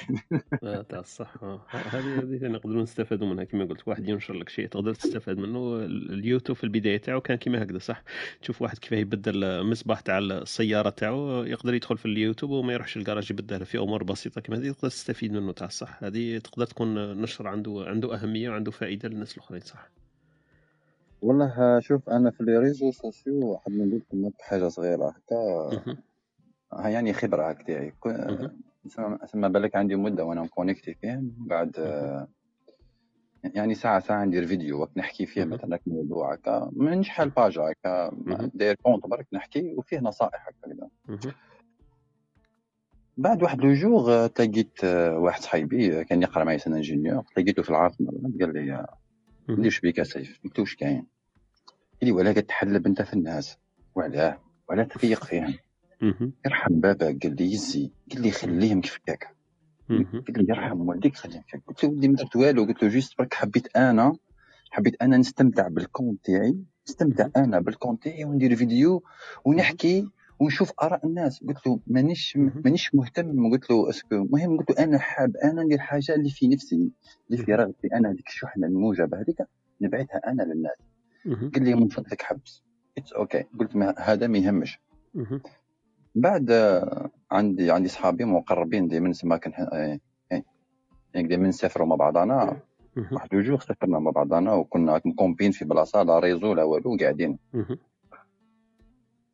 آه 0.63 0.83
تاع 0.83 0.99
الصح. 0.99 1.35
هذه 1.71 2.19
هذه 2.19 2.47
نقدروا 2.47 2.83
نستفادوا 2.83 3.29
منها. 3.29 3.45
كما 3.45 3.65
قلت 3.65 3.89
واحد 3.89 4.09
ينشر 4.09 4.35
لك 4.35 4.49
شيء 4.49 4.67
تقدر 4.67 4.95
تستفاد 4.95 5.39
منه. 5.39 5.85
اليوتيوب 5.85 6.59
في 6.59 6.65
البداية 6.65 6.97
تاعو 6.97 7.21
كان 7.21 7.37
كما 7.37 7.63
هكذا 7.63 7.79
صح؟ 7.79 8.03
تشوف 8.43 8.63
واحد 8.63 8.79
كيف 8.79 8.93
يبدل 8.93 9.45
المصباح 9.45 10.01
تاع 10.01 10.19
السيارة 10.19 10.91
تاعو 10.91 11.43
يقدر 11.43 11.75
يدخل 11.75 11.99
في 11.99 12.07
اليوتيوب 12.07 12.51
وما 12.51 12.73
يروحش 12.73 12.97
الكراج 12.97 13.31
يبدلها 13.31 13.65
في 13.65 13.79
أمور 13.79 14.05
بسيطة 14.05 14.41
كما 14.41 14.57
هذه 14.57 14.71
تقدر 14.71 14.89
تستفيد 14.89 15.33
منه 15.33 15.53
تاع 15.53 15.67
الصح. 15.67 16.05
هذه 16.05 16.39
تقدر 16.39 16.67
تكون 16.67 17.23
نشر 17.23 17.49
عنده 17.49 17.85
عنده 17.87 18.15
أهمية 18.15 18.51
وعنده 18.51 18.71
فائدة 18.71 19.09
للناس 19.09 19.37
الأخرين 19.37 19.61
صح؟ 19.61 19.91
والله 21.25 21.81
شوف 21.81 22.09
أنا 22.09 22.31
في 22.31 22.45
les 22.45 22.59
réseaux 22.59 22.91
sociaux 22.91 23.47
واحد 23.47 23.73
نقول 23.73 23.97
لكم 23.97 24.31
حاجة 24.41 24.69
صغيرة 24.69 25.09
هكا 25.09 25.83
يعني 26.73 27.13
خبرة 27.13 27.51
هكذا 27.51 27.91
ثم 29.27 29.49
بالك 29.49 29.77
عندي 29.77 29.97
مدة 29.97 30.25
وأنا 30.25 30.43
مكونكتي 30.43 30.95
فيه 30.95 31.23
بعد 31.39 31.77
يعني 33.55 33.75
ساعة 33.75 34.01
ساعة 34.01 34.25
ندير 34.25 34.47
فيديو 34.47 34.81
وقت 34.81 34.97
نحكي 34.97 35.27
فيه 35.27 35.45
مثلا 35.45 35.79
موضوع 35.87 36.33
هكا 36.35 36.71
من 36.73 37.03
شحال 37.03 37.31
page 37.31 37.59
هكا 37.59 38.11
داير 38.55 38.75
compte 38.83 39.07
برك 39.07 39.27
نحكي 39.33 39.75
وفيه 39.77 39.99
نصائح 39.99 40.49
هكا 40.49 40.89
بعد 43.17 43.43
واحد 43.43 43.61
le 43.61 43.73
jour 43.73 44.27
تلقيت 44.27 44.85
واحد 45.15 45.43
صاحبي 45.43 46.05
كان 46.05 46.23
يقرأ 46.23 46.45
معايا 46.45 46.59
سنة 46.59 46.77
ingénieur 46.77 47.23
تلقيته 47.37 47.63
في 47.63 47.71
العاصمة 47.71 48.11
قال 48.41 48.53
لي 48.55 48.87
ندير 49.49 49.81
بيك 49.83 50.03
سيف 50.03 50.41
قلت 50.45 50.59
واش 50.59 50.77
كاين. 50.77 51.07
قال 52.01 52.09
لي 52.09 52.13
ولا 52.13 52.33
تحلب 52.33 52.87
أنت 52.87 53.03
في 53.03 53.13
الناس 53.13 53.57
وعلاه 53.95 54.39
ولا 54.69 54.85
تفيق 54.85 55.25
فيهم 55.25 55.55
يرحم 56.47 56.81
بابا 56.81 57.07
قال 57.07 57.37
لي 57.37 57.53
يزي 57.53 57.91
قال 58.13 58.23
لي 58.23 58.31
خليهم 58.31 58.81
كيف 58.81 58.99
هكاك 59.03 59.35
قال 59.89 60.07
لي 60.29 60.47
يرحم 60.49 60.81
والديك 60.89 61.17
خليهم 61.17 61.43
كيف 61.43 61.61
قلت 61.67 61.85
له 61.85 61.91
ولدي 61.91 62.09
ما 62.09 62.15
درت 62.15 62.37
والو 62.37 62.65
قلت 62.65 62.83
له 62.83 62.89
juste 62.89 63.19
برك 63.19 63.35
حبيت 63.35 63.77
أنا 63.77 64.17
حبيت 64.71 65.03
أنا 65.03 65.17
نستمتع 65.17 65.69
بال 65.69 65.83
compte 65.83 66.25
تاعي 66.25 66.57
نستمتع 66.89 67.29
أنا 67.37 67.61
بال 67.61 67.71
compte 67.71 68.03
تاعي 68.05 68.25
وندير 68.25 68.57
فيديو 68.57 69.03
ونحكي 69.45 70.09
ونشوف 70.41 70.73
آراء 70.83 71.07
الناس. 71.07 71.45
قلت 71.49 71.67
له 71.67 71.81
مانيش 71.87 72.37
مانيش 72.37 72.95
مهتم. 72.95 73.51
قلت 73.53 73.71
له 73.71 73.91
est-ce 73.91 74.07
que 74.07 74.15
المهم 74.15 74.59
قلت 74.59 74.71
له 74.71 74.85
أنا 74.85 74.99
حاب 74.99 75.37
أنا 75.37 75.63
ندير 75.63 75.79
حاجة 75.79 76.15
اللي 76.15 76.31
في 76.31 76.49
نفسي 76.49 76.91
اللي 77.31 77.45
في 77.45 77.55
رغبتي 77.55 77.89
أنا 77.95 78.11
هذيك 78.11 78.29
الشحنه 78.29 78.67
الموجبه 78.67 79.21
هذيك 79.21 79.43
نبعثها 79.81 80.21
أنا 80.27 80.43
للناس. 80.43 80.77
قال 81.27 81.65
لي 81.65 81.75
من 81.75 81.89
فضلك 81.89 82.23
حبس. 82.23 82.63
it's 82.99 83.13
okay 83.13 83.43
okay. 83.43 83.59
قلت 83.59 83.77
ما 83.77 83.95
هذا 83.99 84.27
ما 84.27 84.39
يهمش. 84.39 84.81
بعد 86.15 86.53
عندي 87.31 87.71
عندي 87.71 87.89
صحابي 87.89 88.25
مقربين 88.25 88.89
دائما 88.89 89.13
سما 89.13 89.37
كان 89.37 89.53
يعني 91.15 91.29
دائما 91.29 91.49
نسافروا 91.49 91.87
مع 91.87 91.97
بعضنا. 91.97 92.61
واحد 93.13 93.35
ال 93.35 93.40
jour 93.40 93.61
سافرنا 93.61 93.99
مع 93.99 94.11
بعضنا 94.11 94.53
وكنا 94.53 95.01
مكومبين 95.05 95.51
في 95.51 95.65
بلاصة 95.65 96.03
لا 96.03 96.19
réseau 96.19 96.55
لا 96.55 96.63
والو 96.63 96.97
قاعدين. 97.01 97.39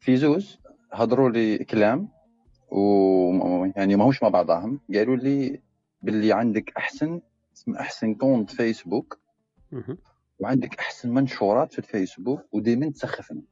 في 0.00 0.16
زوز 0.16 0.58
هضروا 0.92 1.30
لي 1.30 1.58
كلام 1.58 2.08
و 2.70 3.66
يعني 3.76 3.96
ماهوش 3.96 4.22
مع 4.22 4.28
بعضهم. 4.28 4.80
قالوا 4.94 5.16
لي 5.16 5.60
باللي 6.02 6.32
عندك 6.32 6.72
أحسن 6.76 7.20
أحسن 7.80 8.14
compte 8.14 8.50
فيسبوك. 8.50 9.18
وعندك 10.40 10.78
أحسن 10.78 11.14
منشورات 11.14 11.72
في 11.72 11.78
الفيسبوك 11.78 12.40
ودائما 12.52 12.90
تسخفنا. 12.90 13.42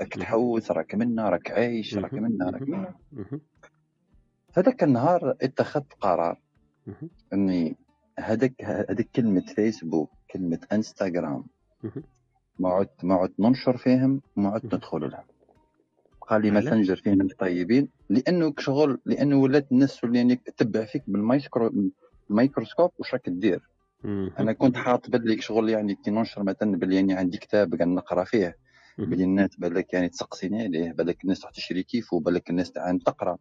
راك 0.00 0.14
تحوس 0.14 0.70
راك 0.70 0.94
منا 0.94 1.28
راك 1.28 1.50
عايش 1.50 1.98
راك 1.98 2.14
منا 2.14 2.50
راك 2.50 2.62
منا. 2.62 2.94
هذاك 4.56 4.82
النهار 4.82 5.36
اتخذت 5.42 5.92
قرار 6.00 6.40
إني 7.32 7.76
هذاك 8.18 8.64
هذيك 8.64 9.08
كلمة 9.16 9.40
فيسبوك 9.40 10.10
كلمة 10.30 10.60
إنستغرام. 10.72 11.44
ما 12.58 12.68
عدت 12.68 13.04
ما 13.04 13.14
عدت 13.14 13.40
ننشر 13.40 13.76
فيهم 13.76 14.22
ما 14.36 14.48
عدت 14.48 14.74
ندخل 14.74 15.10
لها 15.10 15.24
قال 16.20 16.42
لي 16.42 16.50
ماسنجر 16.50 16.96
فيهم 16.96 17.20
الطيبين. 17.20 17.88
لأنه 18.08 18.54
شغل 18.58 19.00
لأنه 19.04 19.36
ولات 19.36 19.72
الناس 19.72 20.00
يعني 20.04 20.36
تتبع 20.36 20.84
فيك 20.84 21.02
بالمايكرو 21.06 21.90
الميكروسكوب 22.30 22.90
واش 22.98 23.14
راك 23.14 23.28
دير 23.28 23.68
أنا 24.38 24.52
كنت 24.52 24.76
حاط 24.76 25.10
بالي 25.10 25.40
شغل 25.40 25.68
يعني 25.68 25.94
كي 25.94 26.10
ننشر 26.10 26.42
مثلا 26.42 26.76
باللي 26.76 26.96
يعني 26.96 27.14
عندي 27.14 27.38
كتاب 27.38 27.82
نقرأ 27.82 28.24
فيه. 28.24 28.56
بلي 28.98 29.24
الناس 29.24 29.56
بالك 29.58 29.92
يعني 29.92 30.08
تسقسيني 30.08 30.62
عليه 30.62 30.92
بالك 30.92 31.24
الناس 31.24 31.40
تروح 31.40 31.52
تشري 31.52 31.82
كيفه 31.82 32.20
بالك 32.20 32.50
الناس 32.50 32.72
تعان 32.72 32.98
تقرأ. 32.98 33.36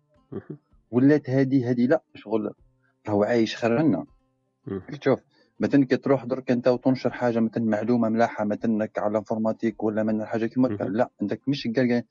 ولات 0.91 1.29
هذه 1.29 1.69
هذه 1.69 1.85
لا 1.87 2.03
شغل 2.15 2.53
راهو 3.07 3.23
عايش 3.23 3.55
خير 3.55 3.83
منا. 3.83 4.05
شوف 5.03 5.19
مثلا 5.59 5.85
كي 5.85 5.97
تروح 5.97 6.25
درك 6.25 6.51
أنت 6.51 6.67
وتنشر 6.67 7.09
حاجة 7.09 7.39
مثلا 7.39 7.63
معلومة 7.63 8.09
ملاحة 8.09 8.45
مثلا 8.45 8.89
على 8.97 9.17
informatique 9.17 9.83
ولا 9.83 10.03
من 10.03 10.25
حاجة 10.25 10.45
كيما 10.45 10.67
لا 10.67 11.09
أنت 11.21 11.39
مش 11.47 11.67
قال 11.75 12.03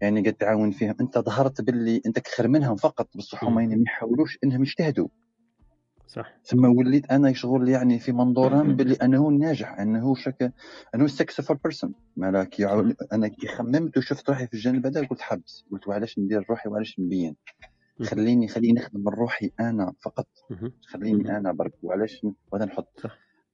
يعني 0.00 0.20
قد 0.28 0.32
تعاون 0.32 0.70
فيهم 0.70 0.94
أنت 1.00 1.18
ظهرت 1.18 1.60
باللي 1.60 2.02
أنت 2.06 2.28
خير 2.28 2.48
منهم 2.48 2.76
فقط 2.76 3.08
بصح 3.16 3.44
هما 3.44 3.62
يعني 3.62 3.76
ما 3.76 3.82
يحاولوش 3.86 4.38
إنهم 4.44 4.62
يجتهدوا. 4.62 5.08
صح. 6.12 6.32
ثم 6.44 6.64
وليت 6.64 7.10
أنا 7.10 7.32
شغل 7.32 7.68
يعني 7.68 7.98
في 7.98 8.12
منظورهم 8.12 8.76
باللي 8.76 8.94
أنا 9.02 9.16
هو 9.16 9.28
الناجح 9.28 9.80
أنه 9.80 10.14
شك 10.14 10.52
أنه 10.94 11.06
successful 11.06 11.56
person 11.56 11.94
مالك 12.16 12.60
أنا 13.12 13.28
كي 13.28 13.46
خممت 13.46 13.98
وشفت 13.98 14.28
روحي 14.30 14.46
في 14.46 14.54
الجانب 14.54 14.86
هذا 14.86 15.06
قلت 15.06 15.20
حبس. 15.20 15.64
قلت 15.72 15.88
وعلاش 15.88 16.18
ندير 16.18 16.46
روحي 16.50 16.68
وعلاش 16.68 17.00
نبين؟ 17.00 17.36
خليني 18.02 18.48
خليني 18.48 18.72
نخدم 18.72 19.08
روحي 19.08 19.50
أنا 19.60 19.92
فقط. 20.00 20.26
خليني 20.86 21.36
أنا 21.36 21.52
برك 21.52 21.72
وعلاش 21.82 22.26
وهذا 22.52 22.64
نحط. 22.64 23.00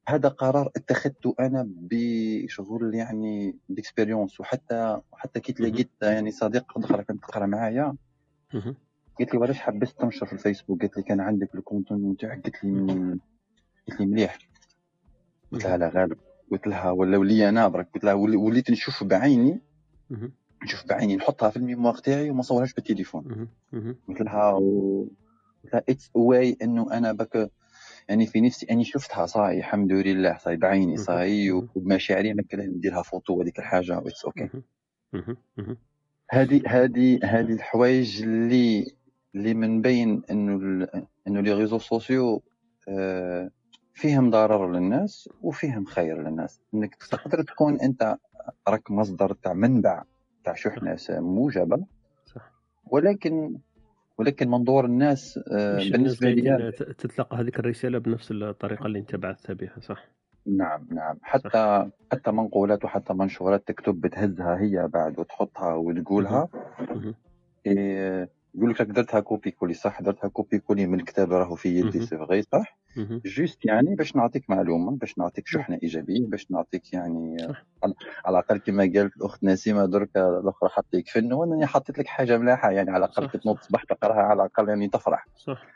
هذا 0.09 0.29
قرار 0.29 0.71
اتخذته 0.77 1.35
أنا 1.41 1.69
بشغل 1.69 2.95
يعني 2.95 3.57
d'expérience 3.69 4.41
وحتى 4.41 5.01
حتى 5.13 5.41
كي 5.41 5.53
تلاقيت 5.53 5.91
يعني 6.03 6.31
صديق 6.31 6.79
أخر 6.79 7.03
كانت 7.03 7.23
تقرأ 7.23 7.47
معايا. 7.47 7.95
قالت 9.19 9.33
لي 9.33 9.39
وعلاش 9.39 9.59
حبست 9.59 10.01
تنشر 10.01 10.27
في 10.27 10.33
الفيسبوك؟ 10.33 10.81
قالت 10.81 10.97
لي 10.97 11.03
كان 11.03 11.21
عندك 11.21 11.55
ال 11.55 11.62
content 11.62 12.13
نتاعك. 12.13 12.43
قالت 12.43 12.65
لي 12.65 12.87
قالت 13.89 14.01
لي 14.01 14.07
مليح. 14.07 14.39
قلت 15.53 15.65
لها 15.65 15.77
الله 15.77 15.89
غالب. 15.89 16.19
قلت 16.51 16.67
لها 16.67 16.91
ولا 16.91 17.19
ولي 17.19 17.49
أنا 17.49 17.69
برك. 17.69 17.89
قلت 17.95 18.05
لها 18.05 18.15
وليت 18.15 18.71
نشوف 18.71 19.05
بعيني. 19.05 19.61
نشوف 20.65 20.87
بعيني 20.89 21.17
نحطها 21.17 21.51
في 21.51 21.57
ال 21.57 21.61
mémoire 21.62 21.95
تاعي 21.95 22.31
وما 22.31 22.39
نصورهاش 22.39 22.75
بالتليفون 22.75 23.49
قلت 24.09 24.21
لها 24.21 24.53
و... 24.53 25.03
قلت 25.65 25.75
لها 25.75 25.83
that's 25.89 26.11
why 26.15 26.57
إنه 26.63 26.93
أنا 26.93 27.13
بك 27.13 27.51
يعني 28.09 28.27
في 28.27 28.41
نفسي 28.41 28.67
أني 28.71 28.85
شفتها 28.85 29.27
صاي 29.27 29.59
الحمد 29.59 29.93
لله 29.93 30.37
صاي 30.39 30.57
بعيني 30.57 30.97
صاي 30.97 31.51
وبمشاعري 31.51 32.31
أنا 32.31 32.43
كلها 32.43 32.67
نديرها 32.67 33.03
فوتو 33.03 33.41
هذيك 33.43 33.59
الحاجة 33.59 33.99
it's 33.99 34.25
okay 34.25 34.49
هذه 36.31 36.63
هذه 36.67 37.21
هذه 37.25 37.53
الحوايج 37.53 38.23
اللي 38.23 38.98
اللي 39.35 39.55
من 39.55 39.83
بين 39.83 40.23
إنه 40.31 40.87
إنه 41.27 41.41
les 41.41 41.53
réseaux 41.53 41.79
sociaux 41.79 42.43
آه، 42.89 43.51
فيهم 43.95 44.31
ضرر 44.31 44.73
للناس 44.73 45.29
وفيهم 45.43 45.85
خير 45.85 46.23
للناس. 46.23 46.61
إنك 46.75 46.95
تقدر 46.95 47.43
تكون 47.43 47.81
أنت 47.81 48.17
راك 48.69 48.91
مصدر 48.91 49.33
تاع 49.33 49.53
منبع 49.53 50.03
تاع 50.45 50.55
شحنه 50.55 50.97
موجبة. 51.11 51.85
صح. 52.27 52.53
ولكن 52.85 53.59
ولكن 54.19 54.49
منظور 54.49 54.85
الناس 54.85 55.41
آه، 55.53 55.77
بالنسبة 55.77 56.31
لي 56.31 56.73
تتلقى 56.73 57.37
هذيك 57.37 57.59
الرسالة 57.59 57.99
بنفس 57.99 58.31
الطريقة 58.31 58.87
اللي 58.87 58.99
أنت 58.99 59.17
بعثتها 59.17 59.55
بها 59.55 59.81
صح؟ 59.81 60.09
نعم 60.47 60.87
نعم. 60.91 61.19
حتى 61.23 61.49
صح. 61.49 61.89
حتى 62.13 62.31
منقولات 62.33 62.85
وحتى 62.85 63.15
منشورات 63.15 63.69
تكتب 63.69 64.01
بتهزها 64.01 64.61
هي 64.61 64.89
بعد 64.89 65.19
وتحطها 65.19 65.75
وتقولها. 65.75 66.49
إيه 67.67 68.38
يقول 68.55 68.71
لك 68.71 68.83
درتها 68.83 69.21
copier 69.21 69.51
coller 69.51 69.75
صح؟ 69.75 70.03
درتها 70.03 70.29
copier 70.29 70.59
coller 70.59 70.87
من 70.87 71.01
الكتاب 71.01 71.33
راهو 71.33 71.55
في 71.55 71.69
يدي 71.69 72.01
c'est 72.01 72.17
vrai 72.19 72.43
صح؟ 72.43 72.79
juste 73.27 73.65
يعني 73.65 73.95
باش 73.95 74.17
نعطيك 74.17 74.51
معلومة 74.51 74.97
باش 74.97 75.19
نعطيك 75.19 75.47
شحنة 75.47 75.79
إيجابية 75.83 76.27
باش 76.27 76.51
نعطيك 76.51 76.93
يعني 76.93 77.37
على 78.25 78.39
الأقل 78.39 78.59
كما 78.59 78.83
قالت 78.83 79.17
الأخت 79.17 79.45
نسيمة 79.45 79.87
درك 79.87 80.17
الأخرى 80.17 80.69
حطيك 80.69 81.09
فن 81.09 81.33
وأنا 81.33 81.67
حطيت 81.67 81.99
لك 81.99 82.07
حاجة 82.07 82.39
ملاحة 82.39 82.71
يعني 82.71 82.91
على 82.91 83.05
الأقل 83.05 83.27
كي 83.27 83.39
تنوض 83.39 83.57
الصباح 83.57 83.85
تقراها 83.85 84.23
على 84.23 84.43
الأقل 84.43 84.69
يعني 84.69 84.89
تفرح. 84.89 85.27
صح. 85.37 85.67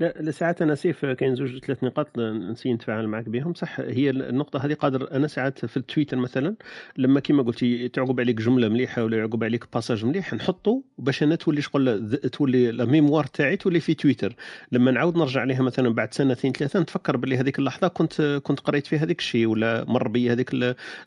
لا 0.00 0.30
ساعات 0.30 0.62
أنا 0.62 0.74
سيف 0.74 1.04
كاين 1.06 1.34
زوج 1.34 1.58
ثلاث 1.58 1.84
نقاط 1.84 2.18
نسي 2.18 2.72
نتفاعل 2.72 3.08
معك 3.08 3.28
بهم. 3.28 3.54
صح 3.54 3.80
هي 3.80 4.10
النقطة 4.10 4.64
هذه 4.64 4.74
قادر 4.74 5.12
أنا 5.12 5.26
ساعات 5.26 5.66
في 5.66 5.76
التويتر 5.76 6.16
مثلا 6.16 6.56
لما 6.96 7.20
كما 7.20 7.42
قلتي 7.42 7.88
تعقب 7.88 8.20
عليك 8.20 8.36
جملة 8.36 8.68
مليحة 8.68 9.04
ولا 9.04 9.16
يعقب 9.18 9.44
عليك 9.44 9.72
passage 9.74 10.04
مليح 10.04 10.34
نحطه 10.34 10.82
باش 10.98 11.22
أنا 11.22 11.34
تولي 11.34 11.60
شغل 11.72 12.18
تولي 12.32 12.70
la 12.70 12.84
mémoire 12.84 13.24
تاعي 13.24 13.56
تولي 13.56 13.80
في 13.80 13.94
تويتر 13.94 14.34
لما 14.72 14.90
نعاود 14.90 15.16
نرجع 15.16 15.40
عليها 15.40 15.62
مثلا 15.62 15.88
بعد 15.88 16.14
سنتين 16.14 16.52
ثلاثة 16.52 16.80
نتفكر 16.80 17.16
باللي 17.16 17.36
هذيك 17.36 17.58
اللحظة 17.58 17.88
كنت 17.88 18.40
كنت 18.42 18.60
قريت 18.60 18.86
في 18.86 18.98
هذاك 18.98 19.18
الشيء 19.18 19.46
ولا 19.46 19.84
مر 19.88 20.08
بي 20.08 20.32
هذيك 20.32 20.50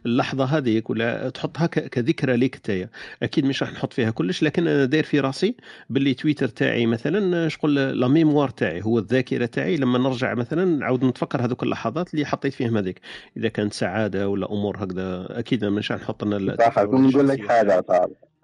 اللحظة 0.05 0.45
هذيك 0.45 0.89
ولا 0.89 1.29
تحطها 1.29 1.65
كذكرى 1.65 2.37
ليك 2.37 2.55
انت 2.55 2.89
أكيد 3.23 3.45
مش 3.45 3.63
راح 3.63 3.73
نحط 3.73 3.93
فيها 3.93 4.11
كلش 4.11 4.43
لكن 4.43 4.67
أنا 4.67 4.85
داير 4.85 5.03
في 5.03 5.19
راسي 5.19 5.55
باللي 5.89 6.13
تويتر 6.13 6.47
تاعي 6.47 6.85
مثلا 6.85 7.49
شغل 7.49 7.99
la 7.99 8.07
mémoire 8.07 8.49
تاعي 8.49 8.81
هو 8.83 8.99
الذاكرة 8.99 9.45
تاعي. 9.45 9.77
لما 9.77 9.97
نرجع 9.97 10.33
مثلا 10.33 10.65
نعاود 10.65 11.05
نتفكر 11.05 11.45
هذوك 11.45 11.63
اللحظات 11.63 12.13
اللي 12.13 12.25
حطيت 12.25 12.53
فيهم 12.53 12.77
هذيك. 12.77 12.99
إذا 13.37 13.47
كانت 13.47 13.73
سعادة 13.73 14.29
ولا 14.29 14.51
أمور 14.51 14.83
هكذا 14.83 15.39
أكيد 15.39 15.65
مش 15.65 15.91
راح 15.91 16.01
نحط 16.01 16.23
لنا 16.23 16.55
صح 16.59 16.79
نقول 16.79 17.27
لك 17.27 17.47
حاجة 17.47 17.83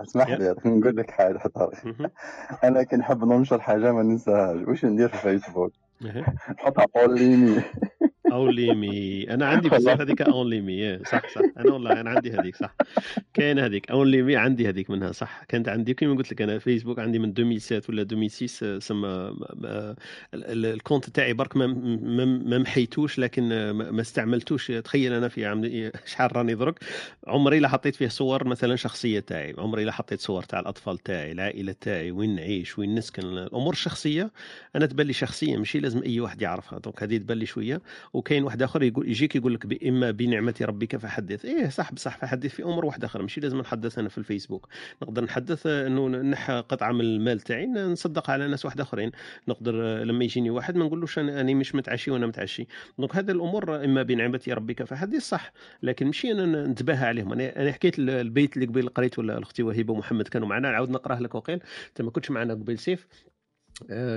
اسمح 0.01 0.29
لي 0.29 0.55
نقول 0.65 0.97
لك 0.97 1.11
حاجة 1.11 1.41
أنا 2.63 2.83
كي 2.83 2.95
نحب 2.95 3.23
ننشر 3.23 3.61
حاجة 3.61 3.91
ما 3.91 4.03
ننساهاش. 4.03 4.67
واش 4.67 4.85
ندير 4.85 5.09
في 5.09 5.17
فيسبوك 5.17 5.73
نحطها 6.51 6.85
only 8.31 8.55
me 8.55 8.67
only 8.67 9.11
me 9.11 9.33
أنا 9.33 9.45
عندي 9.47 9.69
بزاف 9.69 10.01
هذيك 10.01 10.21
only 10.21 10.73
me 10.73 10.99
صح 11.03 11.29
صح. 11.35 11.41
أنا 11.57 11.71
والله 11.71 12.01
أنا 12.01 12.09
عندي 12.09 12.31
هذيك 12.31 12.55
صح. 12.55 12.75
كاين 13.33 13.59
هذيك 13.59 13.91
only 13.91 14.20
me 14.20 14.35
عندي 14.35 14.69
هذيك 14.69 14.89
منها 14.89 15.11
صح. 15.11 15.43
كانت 15.47 15.69
عندي 15.69 15.93
كيما 15.93 16.15
قلت 16.15 16.31
لك 16.31 16.41
أنا 16.41 16.59
فيسبوك 16.59 16.99
عندي 16.99 17.19
من 17.19 17.29
2007 17.29 17.81
ولا 17.89 18.01
2006 18.01 18.79
سما 18.79 19.35
ال 20.33 20.44
compte 20.44 21.09
تاعي 21.09 21.33
برك 21.33 21.57
ما 21.57 21.67
ما 22.37 22.57
محيتوش 22.57 23.19
لكن 23.19 23.71
ما 23.71 24.01
استعملتوش. 24.01 24.67
تخيل 24.67 25.13
أنا 25.13 25.27
في 25.27 25.45
عام 25.45 25.91
شحال 26.05 26.35
راني 26.35 26.55
درك. 26.55 26.79
عمري 27.27 27.59
لا 27.59 27.67
حطيت 27.67 27.95
فيه 27.95 28.07
صور 28.07 28.47
مثلا 28.47 28.75
شخصية 28.75 29.19
تاعي. 29.19 29.55
عمري 29.57 29.83
لا 29.83 29.91
حطيت 29.91 30.19
صور 30.19 30.43
تاع 30.43 30.59
الأطفال 30.59 30.97
تاعي 30.97 31.31
العائلة 31.31 31.75
تاعي 31.81 32.11
وين 32.11 32.35
نعيش 32.35 32.79
وين 32.79 32.95
نسكن. 32.95 33.23
الأمور 33.23 33.73
الشخصية 33.73 34.31
أنا 34.75 34.85
تبان 34.85 35.07
لي 35.07 35.13
شخصية 35.13 35.57
ماشي 35.57 35.79
لازم 35.79 36.03
أي 36.03 36.19
واحد 36.19 36.41
يعرفها. 36.41 36.79
donc 36.79 37.03
هذه 37.03 37.17
تبان 37.17 37.37
لي 37.37 37.45
شوية. 37.45 37.81
وكاين 38.17 38.43
واحد 38.43 38.61
آخر 38.61 38.83
يقول 38.83 39.09
يجيك 39.09 39.35
يقول 39.35 39.53
لك 39.53 39.83
إما 39.83 40.11
بنعمة 40.11 40.55
ربك 40.61 40.97
فحدث. 40.97 41.45
إيه 41.45 41.69
صح 41.69 41.93
بصح 41.93 42.17
فحدث 42.17 42.55
في 42.55 42.63
أمور 42.63 42.85
واحدة 42.85 43.07
أخرى. 43.07 43.21
ماشي 43.21 43.41
لازم 43.41 43.59
نحدث 43.59 43.99
أنا 43.99 44.09
في 44.09 44.17
الفيسبوك. 44.17 44.67
نقدر 45.01 45.23
نحدث 45.23 45.67
إنه 45.67 46.07
نحى 46.07 46.53
قطعة 46.69 46.91
من 46.91 47.01
المال 47.01 47.39
تاعي 47.39 47.67
نصدق 47.67 48.29
على 48.29 48.47
ناس 48.47 48.65
واحد 48.65 48.81
آخرين. 48.81 49.11
نقدر 49.47 50.03
لما 50.03 50.23
يجيني 50.23 50.49
واحد 50.49 50.75
ما 50.75 50.85
نقولوش 50.85 51.19
أنا 51.19 51.53
مش 51.53 51.75
متعشي 51.75 52.11
وأنا 52.11 52.27
متعشي. 52.27 52.67
donc 52.99 53.15
هذه 53.15 53.31
الأمور 53.31 53.85
إما 53.85 54.03
بنعمة 54.03 54.41
ربك 54.47 54.83
فحدث 54.83 55.21
صح. 55.21 55.53
لكن 55.83 56.05
ماشي 56.05 56.31
أنا 56.31 56.67
نتباهى 56.67 57.07
عليهم. 57.07 57.33
أنا 57.33 57.61
أنا 57.61 57.71
حكيت 57.71 57.99
البيت 57.99 58.55
اللي 58.55 58.65
قبيل 58.65 58.89
قريت 58.89 59.19
ولا 59.19 59.39
أختي 59.39 59.63
وهبه 59.63 59.93
ومحمد 59.93 60.27
كانوا 60.27 60.47
معنا. 60.47 60.71
نعاود 60.71 60.89
نقراه 60.89 61.19
لك 61.19 61.35
وقيل. 61.35 61.59
انت 61.89 62.01
ما 62.01 62.11
كنتش 62.11 62.31
معنا 62.31 62.53
قبيل 62.53 62.79
سيف. 62.79 63.07
آه، 63.07 63.36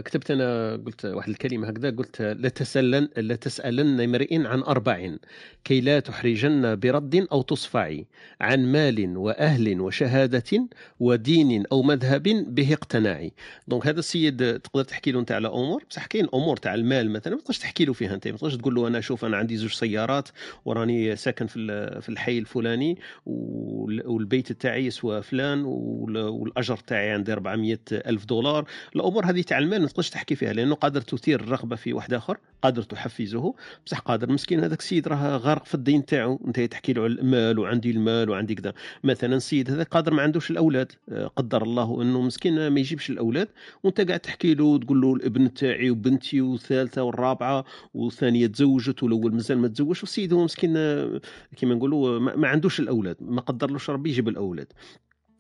كتبت 0.05 0.31
أنا 0.31 0.77
قلت 0.77 1.05
واحد 1.05 1.29
الكلمة 1.29 1.69
هكذا 1.69 1.91
قلت 1.91 2.23
لتسالن 2.23 3.09
لتسالن 3.17 4.01
امرئ 4.01 4.47
عن 4.47 4.63
أربع 4.63 5.17
كي 5.65 5.81
لا 5.81 6.01
تحرجن 6.01 6.77
برد 6.77 7.27
أو 7.33 7.43
تصفعي 7.43 8.07
عن 8.41 8.73
مال 8.73 9.17
وأهل 9.17 9.81
وشهادة 9.81 10.69
ودين 11.01 11.67
أو 11.73 11.83
مذهب 11.83 12.23
به 12.55 12.73
اقتناعي 12.73 13.33
دونك 13.69 13.87
هذا 13.87 13.99
السيد 13.99 14.61
تقدر 14.61 14.85
تحكي 14.85 15.13
له 15.13 15.21
انت 15.21 15.33
على 15.33 15.49
أمور؟ 15.49 15.85
بصح 15.91 16.07
كاين 16.07 16.29
أمور 16.35 16.57
تاع 16.57 16.75
المال 16.75 17.11
مثلا 17.11 17.35
ما 17.35 17.41
تقدرش 17.41 17.59
تحكي 17.59 17.85
له 17.85 17.93
فيها 17.93 18.15
أنت. 18.15 18.29
ما 18.29 18.37
تقدرش 18.37 18.57
تقول 18.57 18.75
له 18.75 18.89
أنا 18.89 19.01
شوف 19.01 19.25
أنا 19.25 19.37
عندي 19.37 19.57
زوج 19.57 19.73
سيارات 19.73 20.29
وراني 20.65 21.17
ساكن 21.17 21.47
في 21.47 22.01
في 22.01 22.09
الحي 22.09 22.39
الفلاني 22.39 22.99
والبيت 23.27 24.53
تاعي 24.53 24.87
يسوى 24.87 25.23
فلان 25.23 25.65
والأجر 25.65 26.77
تاعي 26.77 27.11
عندي 27.11 27.33
400 27.33 27.79
ألف 27.93 28.25
دولار. 28.25 28.65
الأمور 28.97 29.27
هذه 29.27 29.41
تاع 29.51 29.59
المال 29.59 29.81
ما 29.81 29.87
تقدرش 29.87 30.11
تحكي 30.11 30.35
فيها 30.35 30.53
لأنه 30.53 30.75
قادر 30.75 31.01
تثير 31.01 31.41
الرغبة 31.41 31.77
في 31.77 31.93
واحد 31.93 32.15
آخر 32.15 32.39
قادر 32.63 32.83
تحفزه. 32.83 33.55
بصح 33.87 33.99
قادر 33.99 34.33
مسكين 34.33 34.61
هذاك 34.61 34.79
السيد 34.79 35.09
راه 35.09 35.37
غارق 35.37 35.65
في 35.65 35.75
الدين 35.75 36.05
تاعو 36.07 36.41
أنت 36.47 36.61
تحكي 36.61 36.93
له 36.93 37.03
على 37.03 37.13
المال 37.13 37.59
وعندي 37.59 37.91
المال 37.91 38.31
وعندي 38.31 38.55
كذا. 38.55 38.73
مثلا 39.05 39.37
السيد 39.37 39.71
هذا 39.71 39.83
قادر 39.83 40.15
ما 40.15 40.23
عندوش 40.23 40.51
الأولاد 40.51 40.93
آه، 41.09 41.27
قدر 41.27 41.63
الله 41.63 42.03
أنه 42.03 42.21
مسكين 42.21 42.69
ما 42.69 42.81
يجيبش 42.81 43.11
الأولاد 43.11 43.49
وأنت 43.83 44.01
قاعد 44.01 44.21
تحكي 44.21 44.55
له 44.55 44.65
وتقول 44.65 45.01
له 45.01 45.15
الابن 45.15 45.55
تاعي 45.55 45.91
وبنتي 45.91 46.41
والثالثه 46.41 47.03
والرابعة 47.03 47.65
والثانية 47.95 48.47
تزوجت 48.47 49.03
والأول 49.03 49.35
مازال 49.35 49.59
ما 49.59 49.69
تزوجش 49.69 50.03
والسيد 50.03 50.33
هو 50.33 50.45
مسكين 50.45 50.75
آه، 50.77 51.21
كما 51.57 51.75
نقولوا 51.75 52.19
ما 52.19 52.49
عندوش 52.49 52.81
الأولاد 52.81 53.17
ما 53.21 53.41
قدرلوش 53.41 53.91
ربي 53.91 54.11
يجيب 54.11 54.29
الأولاد. 54.29 54.73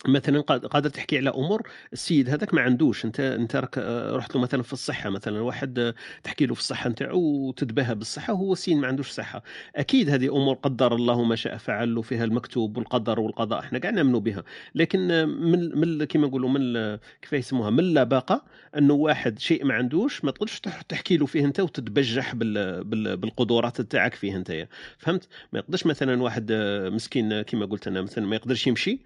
مثلا 0.08 0.40
قادر 0.40 0.90
تحكي 0.90 1.18
على 1.18 1.30
أمور 1.30 1.68
السيد 1.92 2.30
هذاك 2.30 2.54
ما 2.54 2.60
عندوش. 2.60 3.04
انت 3.04 3.20
أنت 3.20 3.68
آه، 3.78 4.16
رحت 4.16 4.34
له 4.34 4.40
مثلا 4.40 4.62
في 4.62 4.72
الصحة 4.72 5.10
مثلا 5.10 5.40
واحد 5.40 5.78
آه، 5.78 5.94
تحكي 6.22 6.46
له 6.46 6.54
في 6.54 6.60
الصحة 6.60 6.90
نتاعو 6.90 7.20
وتتباهى 7.20 7.94
بالصحة 7.94 8.32
وهو 8.32 8.52
السيد 8.52 8.76
ما 8.76 8.86
عندوش 8.86 9.10
صحة. 9.10 9.42
أكيد 9.76 10.10
هذه 10.10 10.36
أمور 10.36 10.54
قدر 10.54 10.94
الله 10.94 11.24
ما 11.24 11.36
شاء 11.36 11.56
فعل 11.56 11.98
وفيها 11.98 12.24
المكتوب 12.24 12.76
والقدر 12.76 13.20
والقضاء 13.20 13.60
إحنا 13.60 13.78
قاعد 13.78 13.94
نأمنوا 13.94 14.20
بها. 14.20 14.44
لكن 14.74 15.10
آه، 15.10 15.24
من 15.24 15.78
من 15.78 16.04
كما 16.04 16.26
نقولوا 16.26 16.48
من 16.48 16.96
كيف 17.22 17.32
يسموها 17.32 17.70
من 17.70 17.80
اللباقه 17.80 18.44
أنه 18.78 18.94
واحد 18.94 19.38
شيء 19.38 19.64
ما 19.64 19.74
عندوش 19.74 20.24
ما 20.24 20.30
تقدرش 20.30 20.60
تحكي 20.88 21.16
له 21.16 21.26
فيه 21.26 21.44
أنت 21.44 21.60
وتتبجح 21.60 22.34
بال 22.34 22.84
بالقدرات 23.16 23.80
تاعك 23.80 24.14
فيه 24.14 24.36
أنت. 24.36 24.68
فهمت؟ 24.98 25.28
ما 25.52 25.58
يقدرش 25.58 25.86
مثلا 25.86 26.22
واحد 26.22 26.52
مسكين 26.92 27.42
كما 27.42 27.66
قلت 27.66 27.86
أنا 27.86 28.02
مثلا 28.02 28.26
ما 28.26 28.36
يقدرش 28.36 28.66
يمشي 28.66 29.00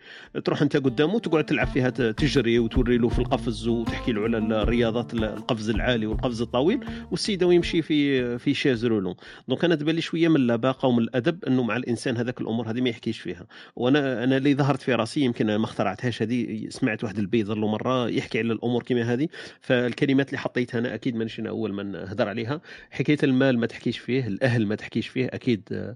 تروح 0.45 0.63
أنت 0.63 0.84
قدامه 0.85 1.19
تقعد 1.19 1.45
تلعب 1.45 1.67
فيها 1.67 1.91
تجري 1.91 2.59
وتوري 2.59 2.99
له 2.99 3.09
في 3.09 3.19
القفز 3.19 3.69
وتحكي 3.69 4.13
له 4.13 4.23
على 4.23 4.39
الرياضات 4.39 5.15
القفز 5.15 5.71
العالي 5.71 6.07
والقفز 6.07 6.43
الطويل 6.43 6.85
والسيدة 7.11 7.47
ويمشي 7.47 7.83
في 7.83 8.39
في 8.39 8.55
chaise 8.55 8.87
roulante 8.87 9.15
donc 9.49 9.65
أنا 9.65 9.75
تبان 9.75 9.95
لي 9.95 10.01
شوية 10.01 10.29
من 10.29 10.37
اللباقة 10.37 10.89
ومن 10.89 11.03
الأدب 11.03 11.45
إنه 11.45 11.63
مع 11.63 11.77
الإنسان 11.77 12.17
هذاك 12.17 12.41
الأمور 12.41 12.71
هذه 12.71 12.81
ما 12.81 12.89
يحكيش 12.89 13.21
فيها. 13.21 13.47
وأنا 13.77 14.25
أنا 14.25 14.37
اللي 14.37 14.55
ظهرت 14.55 14.83
في 14.83 14.95
راسي 14.95 15.21
يمكن 15.21 15.57
ما 15.57 15.65
اخترعتهاش 15.65 16.23
هذه 16.23 16.69
سمعت 16.69 17.05
واحد 17.05 17.19
البيض 17.19 17.51
له 17.51 17.69
مرة 17.69 18.09
يحكي 18.09 18.39
على 18.39 18.53
الأمور 18.53 18.83
كما 18.83 19.03
هذه. 19.03 19.29
فالكلمات 19.61 20.29
اللي 20.29 20.39
حطيتها 20.39 20.79
أنا 20.79 20.95
أكيد 20.95 21.17
مانيش 21.17 21.41
أول 21.41 21.73
من 21.73 21.97
هدر 21.97 22.29
عليها. 22.29 22.61
حكاية 22.91 23.19
المال 23.23 23.59
ما 23.59 23.67
تحكيش 23.67 23.99
فيه 23.99 24.27
الأهل 24.27 24.67
ما 24.67 24.75
تحكيش 24.75 25.09
فيه 25.09 25.27
أكيد 25.33 25.95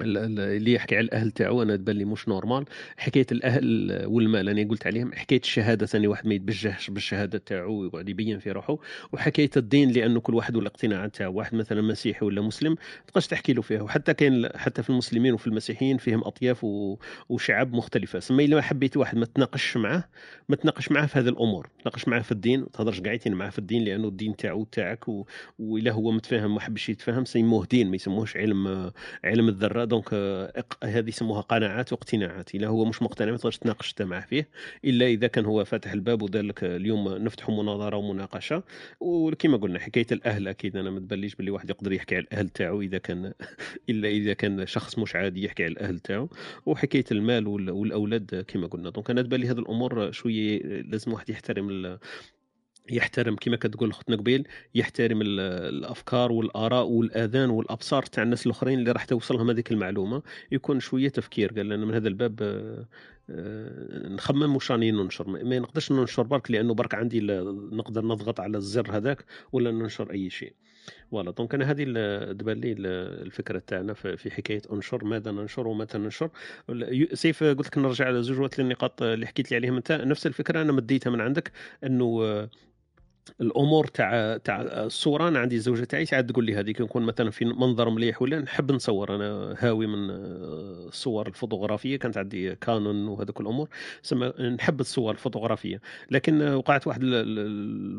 اللي 0.00 0.72
يحكي 0.72 0.96
على 0.96 1.04
الأهل 1.04 1.30
تاعو 1.30 1.62
أنا 1.62 1.76
تبان 1.76 1.96
لي 1.96 2.04
مش 2.04 2.28
normal 2.28 2.64
حكاية 2.96 3.26
الأهل 3.32 4.02
والمال 4.06 4.48
أنا 4.48 4.68
قلت 4.68 4.86
عليهم 4.86 5.12
حكاية 5.12 5.40
الشهادة 5.40 5.86
ثاني 5.86 6.06
واحد 6.06 6.26
ما 6.26 6.34
يتبجهش 6.34 6.90
بالشهادة 6.90 7.38
تاعو 7.38 7.72
ويقعد 7.74 8.08
يبين 8.08 8.38
في 8.38 8.52
روحه. 8.52 8.78
وحكاية 9.12 9.50
الدين 9.56 9.90
لأنه 9.90 10.20
كل 10.20 10.34
واحد 10.34 10.56
والاقتناع 10.56 11.06
تاعو 11.06 11.32
واحد 11.32 11.54
مثلا 11.54 11.82
مسيحي 11.82 12.26
ولا 12.26 12.42
مسلم 12.42 12.76
تقدرش 13.06 13.26
تحكي 13.26 13.52
له 13.52 13.62
فيها. 13.62 13.82
وحتى 13.82 14.14
كاين 14.14 14.48
حتى 14.56 14.82
في 14.82 14.90
المسلمين 14.90 15.34
وفي 15.34 15.46
المسيحيين 15.46 15.96
فيهم 15.98 16.24
أطياف 16.24 16.64
و... 16.64 16.98
وشعب 17.28 17.72
مختلفة. 17.72 18.18
سما 18.18 18.44
إلا 18.44 18.62
حبيت 18.62 18.96
واحد 18.96 19.18
ما 19.18 19.26
تناقش 19.26 19.76
معاه 19.76 20.04
ما 20.48 20.56
تناقش 20.56 20.90
معاه 20.92 21.06
في 21.06 21.18
هذه 21.18 21.28
الأمور. 21.28 21.68
تناقش 21.82 22.08
معاه 22.08 22.20
في 22.20 22.32
الدين 22.32 22.60
ما 22.60 22.66
تهضرش 22.72 23.00
قاعدين 23.00 23.34
معاه 23.34 23.50
في 23.50 23.58
الدين 23.58 23.84
لأنه 23.84 24.08
الدين 24.08 24.36
تاعو 24.36 24.64
تاعك 24.64 25.08
و... 25.08 25.26
وإلا 25.58 25.92
هو 25.92 26.10
متفاهم 26.10 26.54
ما 26.54 26.60
حبش 26.60 26.88
يتفاهم 26.88 27.24
سيموه 27.24 27.66
دين 27.70 27.90
ما 27.90 27.96
يسموهش 27.96 28.36
علم 28.36 28.92
علم 29.24 29.48
الذرة. 29.48 29.85
دونك 29.86 30.14
هذه 30.84 31.08
يسموها 31.08 31.40
قناعات 31.40 31.92
واقتناعات. 31.92 32.54
إلا 32.54 32.68
هو 32.68 32.84
مش 32.84 33.02
مقتنع 33.02 33.30
ما 33.30 33.36
تقدرش 33.36 33.58
تناقش 33.58 33.94
معه 34.00 34.26
فيه. 34.26 34.48
إلا 34.84 35.06
إذا 35.06 35.26
كان 35.26 35.44
هو 35.44 35.64
فاتح 35.64 35.92
الباب 35.92 36.22
ودار 36.22 36.42
لك 36.42 36.64
اليوم 36.64 37.08
نفتحوا 37.08 37.62
مناظرة 37.62 37.96
ومناقشة. 37.96 38.62
وكما 39.00 39.56
قلنا 39.56 39.78
حكاية 39.78 40.06
الأهل 40.12 40.48
أكيد 40.48 40.76
أنا 40.76 40.90
ما 40.90 41.00
تبليش 41.00 41.34
باللي 41.34 41.50
واحد 41.50 41.70
يقدر 41.70 41.92
يحكي 41.92 42.16
على 42.16 42.24
الأهل 42.24 42.48
تاعو 42.48 42.80
إذا 42.80 42.98
كان 42.98 43.32
إلا 43.90 44.08
إذا 44.08 44.32
كان 44.32 44.66
شخص 44.66 44.98
مش 44.98 45.16
عادي 45.16 45.44
يحكي 45.44 45.64
على 45.64 45.72
الأهل 45.72 45.98
تاعو. 45.98 46.28
وحكاية 46.66 47.04
المال 47.12 47.48
والأولاد 47.48 48.44
كما 48.48 48.66
قلنا. 48.66 48.90
دونك 48.90 49.10
أنا 49.10 49.22
تبان 49.22 49.40
لي 49.40 49.48
هذه 49.48 49.58
الأمور 49.58 50.12
شوية 50.12 50.58
لازم 50.82 51.12
واحد 51.12 51.30
يحترم 51.30 51.98
يحترم 52.90 53.36
كما 53.36 53.56
كتقول 53.56 53.90
اختنا 53.90 54.16
قبيل 54.16 54.48
يحترم 54.74 55.22
الأفكار 55.22 56.32
والآراء 56.32 56.86
والآذان 56.86 57.50
والأبصار 57.50 58.02
تاع 58.02 58.22
الناس 58.22 58.46
الأخرين 58.46 58.78
اللي 58.78 58.92
راح 58.92 59.04
توصلهم 59.04 59.50
هذيك 59.50 59.72
المعلومة 59.72 60.22
يكون 60.52 60.80
شوية 60.80 61.08
تفكير. 61.08 61.52
قال 61.52 61.68
لنا 61.68 61.86
من 61.86 61.94
هذا 61.94 62.08
الباب 62.08 62.38
آه، 62.42 62.86
آه، 63.30 64.08
نخمم 64.08 64.54
واش 64.54 64.70
راني 64.72 64.90
ننشر؟ 64.90 65.28
ما 65.28 65.58
نقدرش 65.58 65.92
ننشر 65.92 66.22
برك 66.22 66.50
لأنه 66.50 66.74
برك 66.74 66.94
عندي 66.94 67.20
نقدر 67.72 68.04
نضغط 68.04 68.40
على 68.40 68.56
الزر 68.58 68.96
هذاك 68.96 69.24
ولا 69.52 69.70
ننشر 69.70 70.10
أي 70.10 70.30
شيء. 70.30 70.52
voilà. 71.10 71.30
donc 71.30 71.54
أنا 71.54 71.70
هذه 71.70 71.84
تبان 72.32 72.60
لي 72.60 72.72
الفكرة 72.72 73.58
تاعنا 73.58 73.94
في 73.94 74.30
حكاية 74.30 74.62
أنشر 74.72 75.04
ماذا 75.04 75.30
ننشر 75.30 75.68
ومتى 75.68 75.98
ننشر. 75.98 76.30
سيف 77.12 77.44
قلت 77.44 77.66
لك 77.66 77.78
نرجع 77.78 78.06
على 78.06 78.22
زوج 78.22 78.50
النقاط 78.58 79.02
اللي 79.02 79.26
حكيت 79.26 79.50
لي 79.50 79.56
عليهم 79.56 79.76
انت 79.76 79.92
نفس 79.92 80.26
الفكرة 80.26 80.62
أنا 80.62 80.72
مديتها 80.72 81.10
من 81.10 81.20
عندك 81.20 81.52
أنه 81.84 82.48
الأمور 83.40 83.86
تاع 83.86 84.36
تاع 84.36 84.60
الصورة. 84.62 85.28
أنا 85.28 85.38
عندي 85.38 85.56
الزوجه 85.56 85.84
تاعي 85.84 86.06
ساعات 86.06 86.30
تقول 86.30 86.44
لي 86.44 86.54
هذه 86.54 86.72
كنكون 86.72 87.02
مثلا 87.02 87.30
في 87.30 87.44
منظر 87.44 87.90
مليح 87.90 88.22
ولا 88.22 88.40
نحب 88.40 88.72
نصور. 88.72 89.16
أنا 89.16 89.54
هاوي 89.58 89.86
من 89.86 90.10
الصور 90.10 91.26
الفوتوغرافية 91.26 91.96
كانت 91.96 92.16
عندي 92.18 92.54
كانون 92.54 93.08
وهذوك 93.08 93.40
الأمور. 93.40 93.68
سما 94.02 94.42
نحب 94.42 94.80
الصور 94.80 95.14
الفوتوغرافية. 95.14 95.80
لكن 96.10 96.42
وقعت 96.42 96.86
واحد 96.86 97.04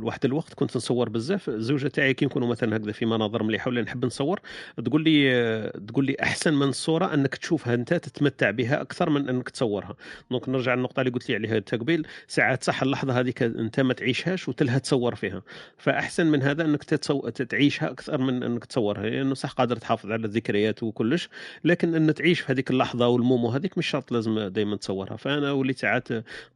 واحد 0.04 0.26
الوقت 0.26 0.54
كنت 0.54 0.78
نصور 0.78 1.10
بزاف. 1.10 1.50
الزوجه 1.50 1.88
تاعي 1.88 2.14
كي 2.14 2.26
نكونوا 2.26 2.48
مثلا 2.48 2.78
هكذا 2.78 2.92
في 2.92 3.06
مناظر 3.06 3.44
مليحة 3.44 3.70
ولا 3.70 3.82
نحب 3.82 4.06
نصور 4.06 4.40
تقول 4.86 5.04
لي 5.04 5.72
تقول 5.88 6.06
لي 6.06 6.16
أحسن 6.24 6.54
من 6.54 6.68
الصورة 6.68 7.14
أنك 7.14 7.36
تشوفها 7.36 7.74
أنت 7.74 7.94
تتمتع 7.94 8.52
بها 8.52 8.82
أكثر 8.82 9.10
من 9.10 9.30
أنك 9.30 9.50
تصورها. 9.50 9.96
donc 10.32 10.50
نرجع 10.50 10.74
للنقطة 10.74 11.00
اللي 11.00 11.12
قلت 11.12 11.30
لي 11.30 11.36
عليها 11.36 11.60
قبيل 11.60 12.08
ساعات 12.28 12.64
صح 12.64 12.82
اللحظة 12.82 13.20
هذيك 13.20 13.44
أنت 13.44 13.80
ما 13.80 13.94
تعيشهاش 13.94 14.50
وتلها 14.50 14.78
تصور 14.78 15.16
فيها. 15.18 15.42
فأحسن 15.78 16.28
من 16.28 16.44
هذا 16.44 16.66
أنك 16.66 16.84
تتصو... 16.84 17.30
تعيشها 17.30 17.92
أكثر 17.92 18.22
من 18.22 18.44
أنك 18.44 18.66
تصورها 18.66 19.02
لأنه 19.02 19.16
يعني 19.16 19.36
صح 19.36 19.52
قادر 19.52 19.76
تحافظ 19.76 20.12
على 20.12 20.26
الذكريات 20.26 20.84
وكلش 20.84 21.30
لكن 21.64 21.96
أن 21.96 22.14
تعيش 22.14 22.40
في 22.40 22.52
هذيك 22.52 22.72
اللحظة 22.72 23.08
والمومو 23.08 23.50
هذيك 23.50 23.78
مش 23.78 23.88
شرط 23.88 24.12
لازم 24.12 24.40
دائما 24.40 24.76
تصورها. 24.76 25.16
فأنا 25.16 25.52
وليت 25.52 25.78
ساعات 25.80 26.08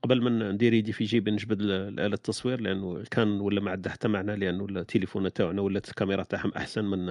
قبل 0.03 0.21
ما 0.21 0.51
ندير 0.51 0.73
يدي 0.73 0.91
في 0.91 1.03
جيبي 1.03 1.31
نجبد 1.31 1.61
الاله 1.61 2.13
التصوير 2.13 2.61
لأنه 2.61 3.03
كان 3.11 3.39
ولا 3.41 3.61
ما 3.61 3.71
عاد 3.71 3.87
حتى 3.87 4.07
معنا 4.07 4.31
لأنه 4.31 4.65
التليفون 4.65 5.33
تاعنا 5.33 5.61
ولات 5.61 5.89
الكاميرا 5.89 6.23
تاعهم 6.23 6.51
أحسن 6.57 6.85
من 6.85 7.05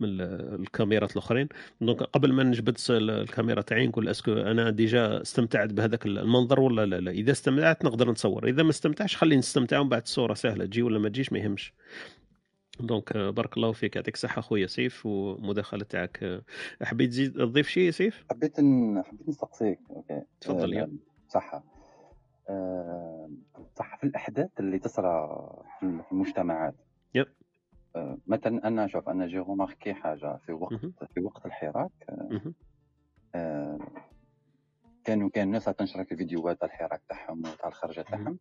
من 0.00 0.20
الكاميرات 0.60 1.12
الأخرين. 1.12 1.48
donc 1.80 2.02
قبل 2.02 2.32
ما 2.32 2.42
نجبد 2.42 2.78
الكاميرا 2.90 3.60
تاعي 3.60 3.86
نقول 3.86 4.08
est-ce 4.08 4.24
que 4.24 4.32
أنا 4.32 4.70
déjà 4.70 5.22
استمتعت 5.22 5.72
بهذاك 5.72 6.06
المنظر 6.06 6.60
ولا 6.60 6.86
لا 6.86 7.00
لا. 7.00 7.10
إذا 7.10 7.32
استمتعت 7.32 7.84
نقدر 7.84 8.10
نصور 8.10 8.48
إذا 8.48 8.62
ما 8.62 8.70
استمتعش 8.70 9.16
خليني 9.16 9.38
نستمتع 9.38 9.78
ومن 9.78 9.88
بعد 9.88 10.02
الصورة 10.02 10.34
سهلة. 10.34 10.64
تجي 10.64 10.82
ولا 10.86 10.98
ما 10.98 11.08
تجيش 11.08 11.32
ما 11.32 11.38
يهمش. 11.38 11.74
donc 12.80 13.16
بارك 13.16 13.56
الله 13.56 13.72
فيك. 13.72 13.96
يعطيك 13.96 14.14
الصحة 14.14 14.42
خويا 14.42 14.66
سيف 14.66 15.06
ومداخلة 15.06 15.84
تاعك. 15.84 16.42
حبيت 16.82 17.10
تزيد 17.10 17.32
تضيف 17.32 17.68
شيء 17.68 17.90
سيف؟ 17.90 18.24
حبيت 18.30 18.60
ن... 18.60 19.02
حبيت 19.02 19.28
نسقسيك. 19.28 19.78
OK. 19.90 20.22
تفضل 20.40 20.72
يا 20.72 20.92
صح 21.28 21.62
أه... 22.48 23.30
صح 23.76 23.98
في 23.98 24.04
الأحداث 24.04 24.50
اللي 24.60 24.78
تصرى 24.78 25.28
في 25.80 26.02
المجتمعات. 26.12 26.74
yep. 27.14 27.26
أه... 27.96 28.18
مثلا 28.26 28.68
أنا 28.68 28.86
شوف 28.86 29.08
أنا 29.08 29.26
j'ai 29.26 29.38
remarqué 29.38 29.94
حاجة 29.94 30.36
في 30.36 30.52
وقت 30.52 30.86
في 31.14 31.20
وقت 31.20 31.46
الحراك. 31.46 31.90
أه... 33.34 33.78
كانوا 35.04 35.28
كان 35.28 35.46
الناس 35.46 35.64
تنشر 35.64 36.00
الفيديوهات 36.00 36.60
تاع 36.60 36.68
الحراك 36.68 37.02
تاعهم 37.08 37.40
وتاع 37.40 37.68
الخرجة 37.68 38.00
تاعهم. 38.00 38.38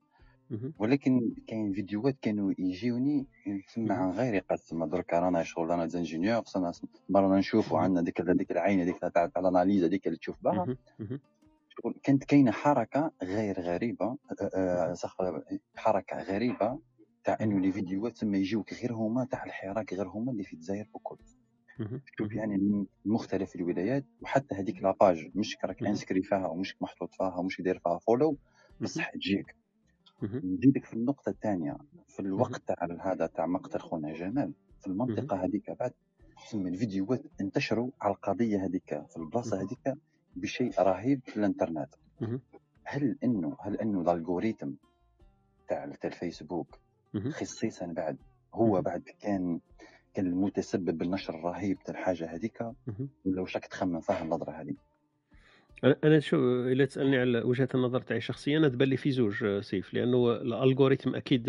ولكن 0.79 1.35
كاين 1.47 1.73
فيديوهات 1.73 2.17
كانوا 2.21 2.53
يجيوني 2.59 3.25
تسمع 3.67 4.09
غير 4.11 4.33
يقسم 4.33 4.85
دركا 4.85 5.19
رانا 5.19 5.43
شغل 5.43 5.69
رانا 5.69 5.87
ingénieurs 5.87 6.41
خصنا 6.41 6.71
رانا 7.15 7.39
نشوفوا 7.39 7.79
عندنا 7.79 8.01
ديك 8.01 8.21
هذيك 8.21 8.51
العين 8.51 8.79
هذيك 8.79 8.99
تاع 8.99 9.31
ال 9.37 9.43
analyse 9.43 9.83
هذيك 9.83 10.07
اللي 10.07 10.17
تشوف 10.17 10.43
بها 10.43 10.75
شغل 11.69 11.95
كانت 12.03 12.23
كاينة 12.23 12.51
حركة 12.51 13.11
غير 13.23 13.59
غريبة 13.61 14.17
حركة 15.75 16.21
غريبة 16.21 16.79
تاع 17.23 17.37
إنه 17.41 17.59
les 17.59 17.71
فيديوهات 17.71 18.13
تسمى 18.13 18.37
يجيوك 18.37 18.73
غير 18.73 18.93
هما 18.93 19.25
تاع 19.25 19.43
الحراك 19.45 19.93
غير 19.93 20.07
هما 20.07 20.31
اللي 20.31 20.43
في 20.43 20.53
الجزائر 20.53 20.85
وكل 20.93 21.17
شوف 22.17 22.31
يعني 22.33 22.57
من 22.57 22.85
مختلف 23.05 23.55
الولايات 23.55 24.05
وحتى 24.21 24.55
هذيك 24.55 24.83
la 24.83 24.99
page 24.99 25.31
مش 25.35 25.57
راك 25.65 25.83
inscrit 25.83 26.21
فيها 26.23 26.47
ومش 26.47 26.81
محطوط 26.81 27.13
فيها 27.15 27.35
ومش 27.35 27.61
داير 27.61 27.79
فيها 27.79 27.97
follow 27.97 28.37
بصح 28.81 29.09
تجيك. 29.09 29.55
نزيدك 30.23 30.85
في 30.85 30.93
النقطة 30.93 31.29
الثانية 31.29 31.77
في 32.07 32.19
الوقت 32.19 32.61
تاع 32.67 32.87
هذا 33.01 33.27
تاع 33.27 33.45
مقتل 33.45 33.79
خونا 33.79 34.13
جمال 34.13 34.53
في 34.81 34.87
المنطقة 34.87 35.45
هذيك 35.45 35.71
بعد 35.79 35.91
تسمى 36.45 36.69
الفيديوهات 36.69 37.21
انتشروا 37.41 37.89
على 38.01 38.13
القضية 38.13 38.65
هذيك 38.65 38.89
في 39.09 39.17
البلاصة 39.17 39.61
هذيك 39.61 39.97
بشيء 40.35 40.81
رهيب 40.81 41.21
في 41.25 41.37
الإنترنت. 41.37 41.95
هل 42.83 43.17
إنه 43.23 43.57
هل 43.59 43.75
إنه 43.77 44.01
الألغوريتم 44.01 44.75
تاع 45.67 45.83
الفيسبوك 46.05 46.79
خصيصا 47.31 47.85
بعد 47.85 48.17
هو 48.53 48.81
بعد 48.81 49.03
كان 49.19 49.59
كان 50.13 50.25
المتسبب 50.25 50.97
بالنشر 50.97 51.35
الرهيب 51.35 51.77
تاع 51.83 51.93
الحاجة 51.99 52.35
هذيك 52.35 52.61
ولا 53.25 53.41
واش 53.41 53.55
راك 53.55 53.65
تخمم 53.65 53.99
فيها 53.99 54.23
النظرة 54.23 54.51
هذه. 54.51 54.75
أنا 55.85 56.19
شو 56.19 56.37
إلا 56.67 56.85
تسألني 56.85 57.17
على 57.17 57.41
وجهة 57.41 57.67
النظر 57.75 58.01
تاعي 58.01 58.21
شخصيا 58.21 58.57
أنا 58.57 58.67
تبان 58.69 58.89
لي 58.89 58.97
في 58.97 59.11
زوج 59.11 59.59
سيف 59.61 59.93
لأنه 59.93 60.31
ال 60.31 60.39
algorithme 60.39 61.15
أكيد 61.15 61.43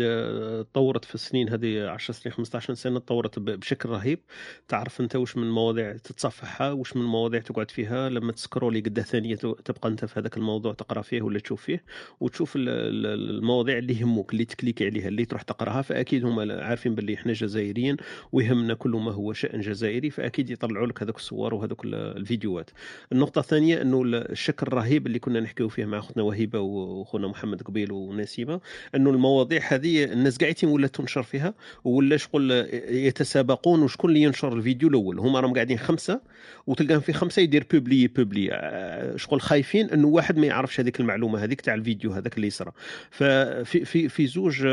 تطورت 0.73 1.05
في 1.05 1.15
السنين 1.15 1.49
هذه 1.49 1.87
10 1.87 2.13
سنين 2.13 2.33
15 2.33 2.73
سنة 2.73 2.99
تطورت 2.99 3.39
بشكل 3.39 3.89
رهيب. 3.89 4.19
تعرف 4.67 5.01
أنت 5.01 5.15
واش 5.15 5.37
من 5.37 5.51
مواضيع 5.51 5.93
تتصفحها 5.97 6.71
واش 6.71 6.95
من 6.95 7.05
مواضيع 7.05 7.39
تقعد 7.39 7.71
فيها 7.71 8.09
لما 8.09 8.31
تـ 8.31 8.36
scroller 8.36 8.79
قد 8.79 8.99
ثانية 8.99 9.35
تبقى 9.35 9.89
أنت 9.89 10.05
في 10.05 10.19
هذاك 10.19 10.37
الموضوع 10.37 10.73
تقرأ 10.73 11.01
فيه 11.01 11.21
ولا 11.21 11.39
تشوف 11.39 11.61
فيه 11.61 11.83
وتشوف 12.19 12.53
المواضيع 12.57 13.77
اللي 13.77 13.99
يهموك 13.99 14.33
اللي 14.33 14.45
تـ 14.45 14.50
cliquer 14.50 14.85
عليها 14.85 15.07
اللي 15.07 15.25
تروح 15.25 15.41
تقرأها 15.41 15.81
فأكيد 15.81 16.25
هما 16.25 16.63
عارفين 16.63 16.95
باللي 16.95 17.13
إحنا 17.13 17.33
جزائريين 17.33 17.97
ويهمنا 18.31 18.73
كل 18.73 18.91
ما 18.91 19.11
هو 19.11 19.33
شأن 19.33 19.59
جزائري 19.61 20.09
فأكيد 20.09 20.49
يطلعوا 20.49 20.87
لك 20.87 21.03
هذوك 21.03 21.15
الصور 21.17 21.53
وهذوك 21.53 21.85
الفيديوهات. 21.85 22.69
النقطة 23.11 23.39
الثانية 23.39 23.81
إنه 23.81 24.26
الشكل 24.29 24.67
الرهيب 24.67 25.07
اللي 25.07 25.19
كنا 25.19 25.39
نحكيو 25.39 25.69
فيه 25.69 25.85
مع 25.85 25.99
اختنا 25.99 26.23
وهيبة 26.23 26.59
وخونا 26.59 27.27
محمد 27.27 27.61
قبيل 27.61 27.91
ونسيمة 27.91 28.61
إنه 28.95 29.09
المواضيع 29.09 29.61
هذه 29.67 30.03
الناس 30.03 30.37
قاعدين 30.37 30.69
ولا 30.69 30.87
تنشر 30.87 31.23
فيها؟ 31.23 31.53
ولا 31.83 32.17
شغل 32.17 32.51
يتسابقون 32.89 33.83
وشكون 33.83 34.09
اللي 34.09 34.21
ينشر 34.21 34.53
الفيديو 34.53 34.89
الأول؟ 34.89 35.19
هما 35.19 35.39
راهم 35.39 35.53
قاعدين 35.53 35.77
خمسة 35.77 36.21
وتلقاهم 36.67 36.99
في 36.99 37.13
خمسة 37.13 37.41
يدير 37.41 37.65
publier 37.71 38.07
publier 38.07 38.49
آه، 38.51 39.15
شغل 39.15 39.41
خايفين 39.41 39.89
إنه 39.89 40.07
واحد 40.07 40.37
ما 40.37 40.47
يعرفش 40.47 40.79
هذيك 40.79 40.99
المعلومة 40.99 41.43
هذيك 41.43 41.61
تاع 41.61 41.73
الفيديو 41.73 42.11
هذاك 42.11 42.37
اللي 42.37 42.49
صرا 42.49 42.71
ففي 43.11 43.85
في 43.85 44.09
في 44.09 44.27
زوج 44.27 44.67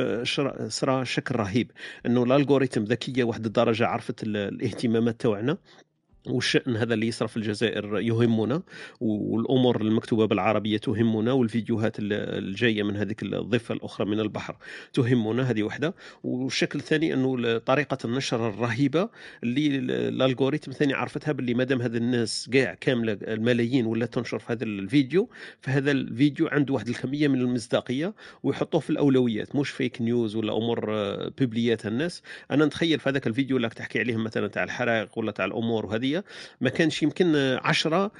صرا 0.69 1.05
شكل 1.05 1.37
رهيب 1.37 1.71
إنه 2.07 2.23
ال 2.23 2.28
algorithme 2.28 2.85
ذكية 2.85 3.25
واحد 3.25 3.47
الدرجة 3.47 3.87
عرفت 3.87 4.23
الاهتمامات 4.23 5.21
تاعنا. 5.21 5.59
والشأن 6.27 6.77
هذا 6.77 6.95
اللي 6.95 7.07
يصرى 7.07 7.29
في 7.29 7.37
الجزائر 7.37 7.99
يهمنا 8.01 8.63
والأمور 9.01 9.81
المكتوبة 9.81 10.27
بالعربية 10.27 10.79
تهمنا 10.79 11.33
والفيديوهات 11.33 11.97
الجاية 12.01 12.83
من 12.83 12.97
هذيك 12.97 13.23
الضفة 13.23 13.75
الأخرى 13.75 14.07
من 14.07 14.21
البحر 14.21 14.57
تهمنا 14.93 15.51
هذه 15.51 15.63
وحدة. 15.63 15.95
والشكل 16.25 16.79
الثاني 16.79 17.15
أنه 17.15 17.59
طريقة 17.59 17.99
النشر 18.05 18.49
الرهيبة 18.49 19.09
اللي 19.43 19.77
الألغوريتم 20.09 20.73
ثاني 20.73 20.95
عرفتها 20.95 21.33
باللي 21.33 21.55
مادام 21.55 21.83
هذا 21.83 21.99
الناس 21.99 22.51
كاع 22.53 22.75
كاملة 22.75 23.19
الملايين 23.23 23.87
ولا 23.87 24.07
تنشر 24.07 24.39
في 24.39 24.53
هذا 24.53 24.65
الفيديو 24.65 25.31
فهذا 25.61 25.91
الفيديو 25.91 26.49
عنده 26.49 26.75
واحد 26.75 26.89
الكمية 26.89 27.29
من 27.29 27.41
المصداقية 27.41 28.15
ويحطوه 28.43 28.81
في 28.81 28.91
الأولويات 28.91 29.57
مش 29.57 29.71
فيك 29.71 30.03
نيوز 30.03 30.37
ولا 30.37 30.57
أمور 30.57 30.87
بوبليات 31.39 31.87
الناس. 31.87 32.23
أنا 32.51 32.65
نتخيل 32.65 32.99
في 33.01 33.09
هذاك 33.09 33.27
الفيديو 33.27 33.57
اللي 33.57 33.69
تحكي 33.69 33.99
عليهم 33.99 34.25
مثلا 34.25 34.49
تاع 34.49 34.65
الحرائق 34.65 35.19
ولا 35.19 35.33
تاع 35.33 35.45
الأمور 35.45 35.87
وهذه 35.87 36.14
ما 36.61 36.71
كانش 36.71 37.03
يمكن 37.03 37.37
عشرة 37.63 38.11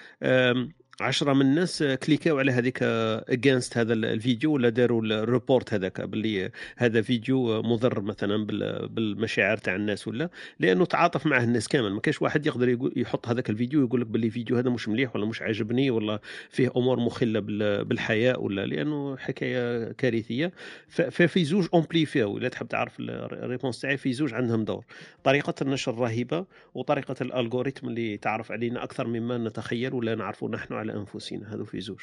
عشرة 1.01 1.33
من 1.33 1.41
الناس 1.41 1.83
كليكاو 1.83 2.39
على 2.39 2.53
هذيك 2.53 2.79
اجينست 2.83 3.79
هذا 3.79 3.93
الفيديو 3.93 4.53
ولا 4.53 4.69
داروا 4.69 5.03
الريبورت 5.03 5.75
هذاك 5.75 6.01
باللي 6.01 6.51
هذا 6.77 7.03
فيديو 7.03 7.63
مضر 7.63 8.01
مثلا 8.01 8.47
بالمشاعر 8.87 9.57
تاع 9.57 9.75
الناس 9.75 10.09
ولا؟ 10.09 10.29
لأنه 10.61 10.85
تعاطف 10.85 11.27
معه 11.27 11.45
الناس 11.45 11.69
كامل. 11.69 11.93
ما 11.93 12.01
كاش 12.01 12.23
واحد 12.23 12.47
يقدر 12.47 12.91
يحط 12.97 13.29
هذاك 13.29 13.51
الفيديو 13.51 13.81
ويقول 13.81 14.01
لك 14.01 14.07
باللي 14.07 14.27
الفيديو 14.27 14.57
هذا 14.57 14.71
مش 14.71 14.89
مليح 14.89 15.17
ولا 15.17 15.27
مش 15.27 15.43
عاجبني 15.43 15.91
ولا 15.91 16.21
فيه 16.51 16.71
أمور 16.77 17.01
مخلة 17.01 17.41
بالحياة 17.83 18.39
ولا؟ 18.39 18.67
لأنه 18.67 19.17
حكاية 19.17 19.93
كارثية. 19.93 20.53
ففي 20.89 21.45
زوج 21.45 21.69
en 21.75 21.96
bref 21.96 22.39
اذا 22.39 22.49
تحب 22.49 22.69
تعرف 22.69 22.97
ال 23.01 23.11
réponse 23.11 23.81
تاعي؟ 23.81 23.97
في 23.97 24.13
زوج 24.13 24.35
عندهم 24.35 24.65
دور. 24.65 24.85
طريقة 25.25 25.55
النشر 25.63 25.95
رهيبة 25.95 26.47
وطريقة 26.75 27.17
ال 27.21 27.27
algorithme 27.27 27.89
اللي 27.89 28.17
تعرف 28.17 28.53
علينا 28.53 28.85
أكثر 28.85 29.07
مما 29.07 29.39
نتخيل 29.39 29.95
ولا 29.95 30.15
نعرفه 30.15 30.49
نحن 30.49 30.84
على 30.85 31.01
انفسنا 31.01 31.55
هذو 31.55 31.65
في 31.65 31.81
زوج. 31.81 32.01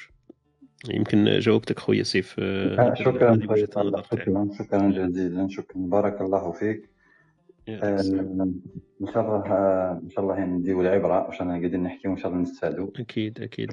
يمكن 0.89 1.39
جاوبتك 1.39 1.79
خويا 1.79 2.03
سيف 2.03 2.35
آه، 2.39 2.93
شكرا 2.93 3.39
شكرا 4.11 4.49
شكرا 4.59 4.91
جزيلا 4.91 5.47
شكرا 5.49 5.81
بارك 5.81 6.21
الله 6.21 6.51
فيك. 6.51 6.89
آه، 7.69 8.53
إن 9.01 9.07
شاء 9.13 9.23
الله 9.23 9.37
إن 10.03 10.09
شاء 10.09 10.23
الله 10.23 10.39
نديو 10.45 10.81
العبرة 10.81 11.27
واش 11.27 11.41
أنا 11.41 11.49
قاعدين 11.49 11.83
نحكي 11.83 12.07
وإن 12.07 12.17
شاء 12.17 12.31
الله 12.31 12.41
نستفادوا. 12.41 12.87
أكيد 12.99 13.41
أكيد 13.41 13.71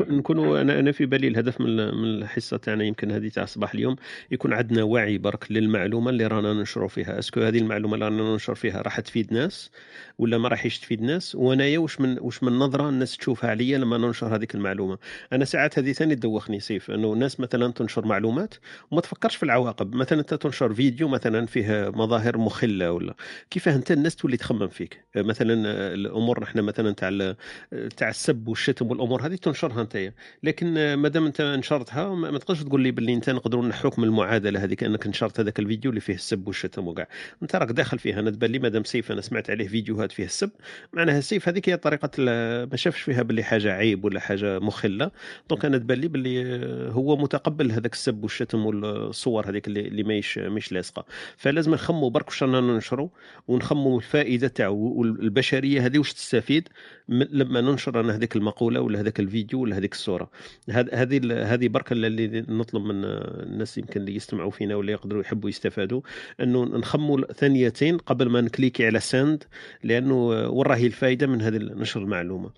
نكونوا 0.00 0.60
أنا 0.60 0.78
أنا 0.78 0.92
في 0.92 1.06
بالي 1.06 1.28
الهدف 1.28 1.60
من 1.60 1.76
من 1.76 2.04
الحصة 2.04 2.56
تاعنا 2.56 2.84
يمكن 2.84 3.10
هذه 3.10 3.28
تاع 3.28 3.44
صباح 3.44 3.74
اليوم 3.74 3.96
يكون 4.30 4.52
عندنا 4.52 4.82
وعي 4.82 5.18
برك 5.18 5.52
للمعلومة 5.52 6.10
اللي 6.10 6.26
رانا 6.26 6.52
ننشروا 6.52 6.88
فيها. 6.88 7.18
أسكو 7.18 7.40
هذه 7.40 7.58
المعلومة 7.58 7.94
اللي 7.94 8.04
رانا 8.04 8.32
ننشر 8.32 8.54
فيها 8.54 8.82
راح 8.82 9.00
تفيد 9.00 9.32
ناس 9.32 9.70
ولا 10.18 10.38
ما 10.38 10.48
راحش 10.48 10.78
تفيد 10.78 11.02
ناس؟ 11.02 11.34
وأنايا 11.34 11.78
واش 11.78 12.00
من 12.00 12.18
واش 12.20 12.42
من 12.42 12.52
نظرة 12.52 12.88
الناس 12.88 13.16
تشوفها 13.16 13.50
عليا 13.50 13.78
لما 13.78 13.98
ننشر 13.98 14.34
هذيك 14.36 14.54
المعلومة؟ 14.54 14.98
أنا 15.32 15.44
ساعات 15.44 15.78
هذه 15.78 15.92
ثاني 15.92 16.14
تدوخني 16.14 16.60
سيف 16.60 16.90
إنه 16.90 17.12
الناس 17.12 17.40
مثلا 17.40 17.72
تنشر 17.72 18.06
معلومات 18.06 18.54
وما 18.90 19.00
تفكرش 19.00 19.36
في 19.36 19.42
العواقب. 19.42 19.94
مثلا 19.94 20.20
أنت 20.20 20.34
تنشر 20.34 20.74
فيديو 20.74 21.08
مثلا 21.08 21.46
فيه 21.46 21.90
مظاهر 21.94 22.38
مخلة 22.38 22.92
ولا 22.92 23.14
كيفاه 23.50 23.74
أنت 23.76 23.92
الناس 23.92 24.16
تولي 24.28 24.36
تخمم 24.36 24.68
فيك. 24.68 25.04
مثلا 25.16 25.54
الأمور 25.94 26.42
إحنا 26.42 26.62
مثلا 26.62 26.92
تاع 26.92 27.34
تاع 27.96 28.08
السب 28.08 28.48
والشتم 28.48 28.90
والأمور 28.90 29.26
هذه 29.26 29.34
تنشرها 29.34 29.82
أنت 29.82 30.12
لكن 30.42 30.94
ما 30.94 31.08
دام 31.08 31.26
أنت 31.26 31.42
نشرتها 31.42 32.14
ما 32.14 32.38
تقدرش 32.38 32.62
تقول 32.62 32.80
لي 32.80 32.90
باللي 32.90 33.14
أنت 33.14 33.30
نقدروا 33.30 33.64
نحكم 33.64 34.04
المعادلة 34.04 34.64
هذيك 34.64 34.84
انك 34.84 35.06
نشرت 35.06 35.40
هذاك 35.40 35.58
الفيديو 35.58 35.90
اللي 35.90 36.00
فيه 36.00 36.14
السب 36.14 36.46
والشتم 36.46 36.88
وكاع 36.88 37.08
أنت 37.42 37.56
راك 37.56 37.72
داخل 37.72 37.98
فيها 37.98 38.20
أنا 38.20 38.30
تبان 38.30 38.50
لي 38.50 38.58
مادام 38.58 38.84
سيف 38.84 39.12
أنا 39.12 39.20
سمعت 39.20 39.50
عليه 39.50 39.68
فيديوهات 39.68 40.12
فيها 40.12 40.26
السب. 40.26 40.50
معناها 40.92 41.18
السيف 41.18 41.48
هذيك 41.48 41.68
هي 41.68 41.76
طريقة 41.76 42.10
ما 42.64 42.76
شافش 42.76 43.00
فيها 43.00 43.22
باللي 43.22 43.42
حاجة 43.42 43.72
عيب 43.72 44.04
ولا 44.04 44.20
حاجة 44.20 44.58
مخلة. 44.58 45.10
donc 45.50 45.64
أنا 45.64 45.78
تبان 45.78 45.98
لي 45.98 46.08
باللي 46.08 46.58
هو 46.92 47.16
متقبل 47.16 47.72
هذاك 47.72 47.92
السب 47.92 48.22
والشتم 48.22 48.66
والصور 48.66 49.50
هذيك 49.50 49.66
اللي, 49.68 50.02
ماهيش 50.02 50.38
مش 50.38 50.72
لاصقه 50.72 51.04
فلازم 51.36 51.74
نخمو 51.74 52.08
برك 52.10 52.26
واش 52.28 52.42
رانا 52.42 52.60
ننشروا 52.60 53.08
ونخمو 53.48 54.00
الفائدة 54.18 54.48
تاعو 54.48 54.92
والبشريه 55.00 55.86
هذه 55.86 55.98
واش 55.98 56.12
تستفيد 56.12 56.68
لما 57.08 57.60
ننشر 57.60 58.00
أنا 58.00 58.16
هذيك 58.16 58.36
المقولة 58.36 58.80
ولا 58.80 59.00
هذاك 59.00 59.20
الفيديو 59.20 59.60
ولا 59.60 59.78
هذيك 59.78 59.92
الصورة. 59.92 60.30
هذه 60.70 61.20
هذه 61.54 61.68
برك 61.68 61.92
اللي 61.92 62.44
نطلب 62.48 62.82
من 62.82 63.04
الناس 63.04 63.78
يمكن 63.78 64.00
اللي 64.00 64.14
يستمعوا 64.14 64.50
فينا 64.50 64.76
ولا 64.76 64.92
يقدروا 64.92 65.22
يحبوا 65.22 65.48
يستفادوا 65.48 66.00
أنه 66.40 66.64
نخموا 66.64 67.32
ثانيتين 67.32 67.98
قبل 67.98 68.28
ما 68.30 68.40
نكليكي 68.40 68.86
على 68.86 69.00
send 69.00 69.44
لأنه 69.84 70.26
وين 70.26 70.66
راهي 70.66 70.86
الفائده 70.86 71.26
من 71.26 71.42
هذه 71.42 71.56
نشر 71.56 72.00
المعلومة. 72.00 72.50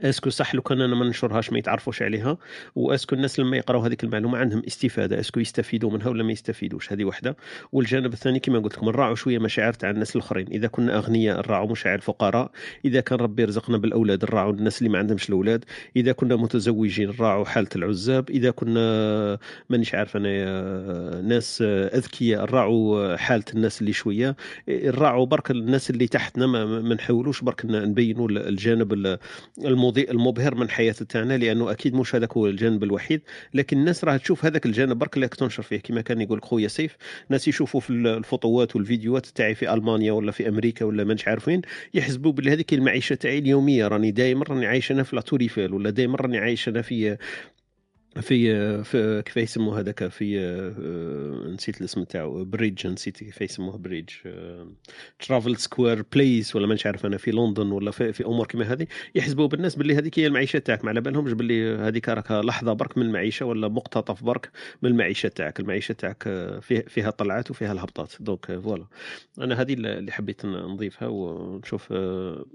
est-ce 0.00 0.20
que 0.20 0.30
صح 0.30 0.54
لو 0.54 0.62
كان 0.62 0.80
أنا 0.80 0.94
ما 0.94 1.04
ننشرهاش 1.04 1.52
ما 1.52 1.58
يتعرفوش 1.58 2.02
عليها. 2.02 2.38
و 2.74 2.78
est-ce 2.78 3.02
que 3.02 3.14
الناس 3.14 3.40
لما 3.40 3.56
يقراوا 3.56 3.86
هذيك 3.86 4.04
المعلومة 4.04 4.38
عندهم 4.38 4.62
استفادة. 4.66 5.20
est-ce 5.20 5.33
que 5.33 5.40
يستفيدوا 5.40 5.90
منها 5.90 6.08
ولا 6.08 6.24
ما 6.24 6.32
يستفيدوش؟ 6.32 6.92
هذه 6.92 7.04
وحدة. 7.04 7.36
والجانب 7.72 8.12
الثاني 8.12 8.40
كما 8.40 8.58
قلت 8.58 8.74
لكم 8.74 8.86
نراعوا 8.86 9.14
شوية 9.14 9.38
مشاعر 9.38 9.72
تاع 9.72 9.90
الناس 9.90 10.16
الآخرين. 10.16 10.46
إذا 10.46 10.66
كنا 10.66 10.96
أغنياء 10.96 11.38
نراعوا 11.38 11.70
مشاعر 11.70 11.94
الفقراء. 11.94 12.50
إذا 12.84 13.00
كان 13.00 13.18
ربي 13.18 13.44
رزقنا 13.44 13.78
بالأولاد 13.78 14.24
نراعوا 14.24 14.52
الناس 14.52 14.78
اللي 14.78 14.92
ما 14.92 14.98
عندهمش 14.98 15.28
الأولاد. 15.28 15.64
إذا 15.96 16.12
كنا 16.12 16.36
متزوجين 16.36 17.08
نراعوا 17.08 17.44
حالة 17.44 17.68
العزاب. 17.76 18.30
إذا 18.30 18.50
كنا 18.50 19.38
مانيش 19.70 19.94
عارف 19.94 20.16
أنا 20.16 21.20
ناس 21.20 21.62
أذكياء 21.66 22.42
نراعوا 22.42 23.16
حالة 23.16 23.44
الناس 23.54 23.80
اللي 23.80 23.92
شوية. 23.92 24.36
نراعوا 24.68 25.26
برك 25.26 25.50
الناس 25.50 25.90
اللي 25.90 26.06
تحتنا 26.06 26.46
ما 26.46 26.94
نحاولوش 26.94 27.40
برك 27.42 27.62
نبينوا 27.64 28.28
الجانب 28.28 29.18
المضيء 29.82 30.10
المبهر 30.10 30.54
من 30.54 30.70
حياة 30.70 30.92
تاعنا 30.92 31.38
لأنه 31.38 31.70
أكيد 31.70 31.94
مش 31.94 32.14
هذاك 32.14 32.32
هو 32.32 32.46
الجانب 32.46 32.82
الوحيد. 32.84 33.20
لكن 33.54 33.78
الناس 33.78 34.04
راه 34.04 34.16
تشوف 34.16 34.44
هذاك 34.44 34.66
الجانب 34.66 34.98
برك 34.98 35.14
اللي 35.16 35.28
تنشر 35.28 35.62
فيه 35.62 35.76
كما 35.76 36.00
كان 36.00 36.20
يقول 36.20 36.42
خويا 36.42 36.68
سيف. 36.68 36.96
الناس 37.26 37.48
يشوفوا 37.48 37.80
في 37.80 37.90
الفوطوات 37.90 38.76
والفيديوهات 38.76 39.26
تاعي 39.26 39.54
في 39.54 39.74
ألمانيا 39.74 40.12
ولا 40.12 40.32
في 40.32 40.48
أمريكا 40.48 40.84
ولا 40.84 41.04
مانيش 41.04 41.28
عارفين 41.28 41.62
يحسبوا 41.94 42.32
بلي 42.32 42.52
هذيك 42.52 42.74
المعيشة 42.74 43.14
تاعي 43.14 43.38
اليومية. 43.38 43.88
راني 43.88 44.10
دائما 44.10 44.44
راني 44.48 44.66
عايش 44.66 44.92
أنا 44.92 45.02
في 45.02 45.16
لاتوريفيل 45.16 45.74
ولا 45.74 45.90
دائما 45.90 46.16
راني 46.16 46.38
عايش 46.38 46.68
أنا 46.68 46.82
في 46.82 47.16
في 48.20 48.84
في 48.84 49.22
كيف 49.22 49.36
يسموه 49.36 49.80
هذاك؟ 49.80 50.08
في 50.08 50.40
آه، 50.40 51.48
نسيت 51.48 51.80
الاسم 51.80 52.04
تاعو 52.04 52.44
بريدج 52.44 52.86
نسيت 52.86 53.16
كيف 53.16 53.40
يسموه 53.40 53.76
بريدج 53.76 54.12
ترافل 55.20 55.56
سكوير 55.56 56.04
بليس 56.12 56.56
ولا 56.56 56.66
مانيش 56.66 56.86
عارف 56.86 57.06
أنا 57.06 57.16
في 57.16 57.30
لندن 57.30 57.72
ولا 57.72 57.90
في, 57.90 58.12
في 58.12 58.24
أمور 58.24 58.46
كما 58.46 58.72
هذه 58.72 58.86
يحسبوا 59.14 59.46
بالناس 59.46 59.76
باللي 59.76 59.94
هذيك 59.94 60.18
هي 60.18 60.26
المعيشة 60.26 60.58
تاعك 60.58 60.84
ما 60.84 60.90
على 60.90 61.00
بالهمش 61.00 61.32
باللي 61.32 61.76
هذيك 61.76 62.08
راك 62.08 62.30
لحظة 62.30 62.72
برك 62.72 62.98
من 62.98 63.06
المعيشة 63.06 63.46
ولا 63.46 63.68
مقتطف 63.68 64.24
برك 64.24 64.50
من 64.82 64.90
المعيشة 64.90 65.28
تاعك. 65.28 65.60
المعيشة 65.60 65.92
تاعك 65.92 66.22
فيها 66.60 66.82
فيها 66.82 67.10
طلعات 67.10 67.50
وفيها 67.50 67.72
الهبطات. 67.72 68.12
donc 68.20 68.46
voilà 68.58 68.86
أنا 69.38 69.60
هذه 69.60 69.74
اللي 69.74 70.12
حبيت 70.12 70.46
نضيفها 70.46 71.08
ونشوف 71.08 71.88
آه، 71.92 72.46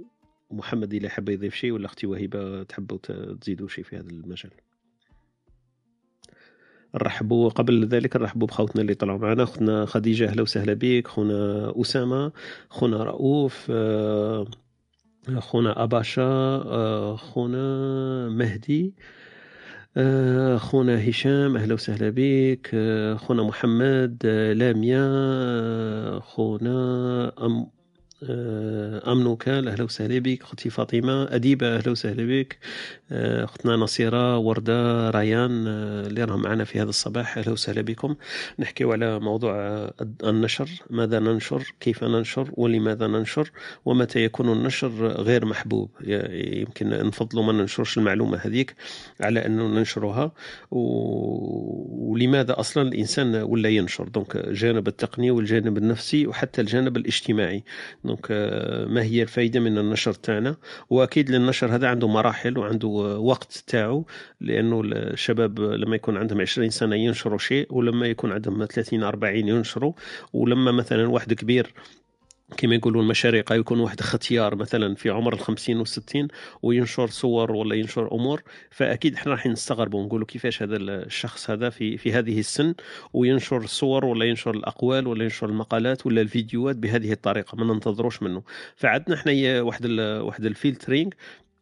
محمد 0.51 0.93
اللي 0.93 1.09
حاب 1.09 1.29
يضيف 1.29 1.55
شيء 1.55 1.71
ولا 1.71 1.85
أختي 1.85 2.07
وهبه 2.07 2.63
تحبوا 2.63 2.97
تزيدوا 3.41 3.67
شيء 3.67 3.83
في 3.83 3.95
هذا 3.95 4.09
المجال. 4.09 4.51
نرحبوا 6.97 7.49
قبل 7.49 7.87
ذلك 7.87 8.15
نرحبوا 8.17 8.47
بخوتنا 8.47 8.81
اللي 8.81 8.93
طلعوا 8.93 9.19
معنا. 9.19 9.43
اختنا 9.43 9.85
خديجة 9.85 10.29
أهلا 10.29 10.41
وسهلا 10.41 10.73
بك. 10.73 11.07
خونا 11.07 11.73
أسامة 11.81 12.31
خونا 12.69 13.03
رؤوف 13.03 13.67
آه، 13.71 14.45
خونا 15.39 15.83
أباشا 15.83 16.21
آه، 16.23 17.15
خونا 17.15 18.29
مهدي 18.29 18.93
آه، 19.97 20.57
خونا 20.57 21.09
هشام 21.09 21.57
أهلا 21.57 21.73
وسهلا 21.73 22.09
بك. 22.15 22.67
خونا 23.19 23.43
محمد 23.43 24.25
لاميا 24.55 26.19
خونا 26.19 27.31
أم 27.45 27.67
آه، 28.23 29.11
أمنوكال 29.11 29.67
أهلا 29.67 29.83
وسهلا 29.83 30.19
بك. 30.19 30.41
أختي 30.41 30.69
فاطمة 30.69 31.35
أديبة 31.35 31.75
أهلا 31.75 31.91
وسهلا 31.91 32.25
بك. 32.25 32.57
آه، 33.11 33.43
أختنا 33.43 33.75
نصيرة 33.75 34.37
وردة 34.37 35.09
ريان 35.09 35.65
آه، 35.67 36.07
اللي 36.07 36.23
راهم 36.23 36.41
معنا 36.41 36.63
في 36.63 36.81
هذا 36.81 36.89
الصباح. 36.89 37.37
أهلا 37.37 37.51
وسهلا 37.51 37.81
بكم. 37.81 38.15
نحكي 38.59 38.83
على 38.83 39.19
موضوع 39.19 39.53
النشر 40.23 40.69
ماذا 40.89 41.19
ننشر 41.19 41.73
كيف 41.79 42.03
ننشر 42.03 42.51
ولماذا 42.53 43.07
ننشر 43.07 43.51
ومتى 43.85 44.23
يكون 44.23 44.51
النشر 44.51 45.07
غير 45.07 45.45
محبوب. 45.45 45.89
يمكن 46.01 46.89
نفضلوا 46.89 47.43
ما 47.43 47.53
ننشرش 47.53 47.97
المعلومة 47.97 48.37
هذيك 48.37 48.75
على 49.21 49.45
أنه 49.45 49.67
ننشرها. 49.67 50.31
ولماذا 50.71 52.59
أصلا 52.59 52.87
الإنسان 52.89 53.35
ولا 53.35 53.69
ينشر؟ 53.69 54.07
donc 54.07 54.37
جانب 54.37 54.87
التقني 54.87 55.31
والجانب 55.31 55.77
النفسي 55.77 56.27
وحتى 56.27 56.61
الجانب 56.61 56.97
الاجتماعي. 56.97 57.63
donc 58.07 58.31
ما 58.89 59.03
هي 59.03 59.21
الفائده 59.21 59.59
من 59.59 59.77
النشر 59.77 60.13
تاعنا؟ 60.13 60.55
وأكيد 60.89 61.29
النشر 61.29 61.75
هذا 61.75 61.87
عنده 61.87 62.07
مراحل 62.07 62.57
وعنده 62.57 62.87
وقت 63.19 63.63
تاعو 63.67 64.05
لأنه 64.41 64.81
الشباب 64.85 65.59
لما 65.59 65.95
يكون 65.95 66.17
عندهم 66.17 66.41
20 66.41 66.69
سنة 66.69 66.95
ينشروا 66.95 67.37
شيء 67.37 67.67
ولما 67.69 68.07
يكون 68.07 68.31
عندهم 68.31 68.65
30 68.65 69.03
40 69.03 69.35
ينشروا 69.35 69.93
ولما 70.33 70.71
مثلا 70.71 71.09
واحد 71.09 71.33
كبير 71.33 71.73
كما 72.57 72.75
يقولوا 72.75 73.01
المشارقه 73.01 73.55
يكون 73.55 73.79
واحد 73.79 73.99
اختيار 73.99 74.55
مثلا 74.55 74.95
في 74.95 75.09
عمر 75.09 75.33
الخمسين 75.33 75.77
والستين 75.77 76.27
وينشر 76.61 77.07
صور 77.07 77.51
ولا 77.51 77.75
ينشر 77.75 78.11
أمور. 78.11 78.43
فأكيد 78.71 79.13
إحنا 79.15 79.31
راح 79.31 79.47
نستغربوا 79.47 80.01
ونقولوا 80.01 80.27
كيفاش 80.27 80.63
هذا 80.63 80.77
الشخص 80.77 81.49
هذا 81.49 81.69
في 81.69 81.97
في 81.97 82.13
هذه 82.13 82.39
السن 82.39 82.73
وينشر 83.13 83.57
الصور 83.57 84.05
ولا 84.05 84.25
ينشر 84.25 84.51
الأقوال 84.51 85.07
ولا 85.07 85.23
ينشر 85.23 85.49
المقالات 85.49 86.05
ولا 86.05 86.21
الفيديوهات 86.21 86.75
بهذه 86.75 87.11
الطريقة 87.11 87.55
ما 87.55 87.73
ننتظروش 87.73 88.23
منه. 88.23 88.43
فعندنا 88.75 89.15
إحنا 89.15 89.61
واحد 89.61 89.85
واحد 89.99 90.45
الفلترينغ 90.45 91.09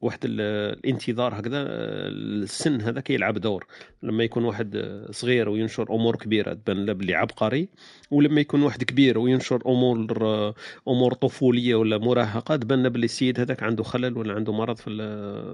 واحد 0.06 0.20
الانتظار 0.24 1.40
هكذا 1.40 1.66
السن 1.68 2.82
هذا 2.82 3.00
كيلعب 3.02 3.38
دور. 3.38 3.66
لما 4.04 4.24
يكون 4.24 4.46
واحد 4.46 5.06
صغير 5.12 5.50
وينشر 5.50 5.96
أمور 5.96 6.16
كبيرة 6.16 6.54
تبان 6.54 6.86
له 6.86 6.94
بلي 6.94 7.16
عبقري 7.16 7.70
ولما 8.12 8.42
يكون 8.42 8.64
واحد 8.64 8.84
كبير 8.84 9.18
وينشر 9.18 9.62
أمور 9.68 10.54
أمور 10.88 11.14
طفولية 11.14 11.76
ولا 11.76 11.98
مراهقة 11.98 12.56
تبان 12.56 12.84
له 12.84 12.90
بلي 12.90 13.06
السيد 13.06 13.40
هذاك 13.40 13.64
عنده 13.64 13.84
خلل 13.84 14.18
ولا 14.18 14.34
عنده 14.34 14.54
مرض 14.54 14.76
في 14.78 14.90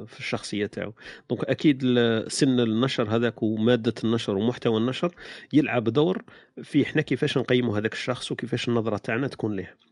في 0.07 0.19
الشخصية 0.19 0.65
تاعو. 0.65 0.93
donc 1.29 1.43
أكيد 1.43 1.81
سن 2.27 2.59
النشر 2.59 3.15
هذاك 3.15 3.43
ومادة 3.43 3.93
النشر 4.03 4.37
ومحتوى 4.37 4.77
النشر 4.77 5.15
يلعب 5.53 5.83
دور 5.83 6.23
في 6.63 6.83
إحنا 6.83 7.01
كيفاش 7.01 7.37
نقيموا 7.37 7.77
هذاك 7.77 7.93
الشخص 7.93 8.31
وكيفاش 8.31 8.69
النظرة 8.69 8.97
تاعنا 8.97 9.27
تكون 9.27 9.55
ليه. 9.55 9.90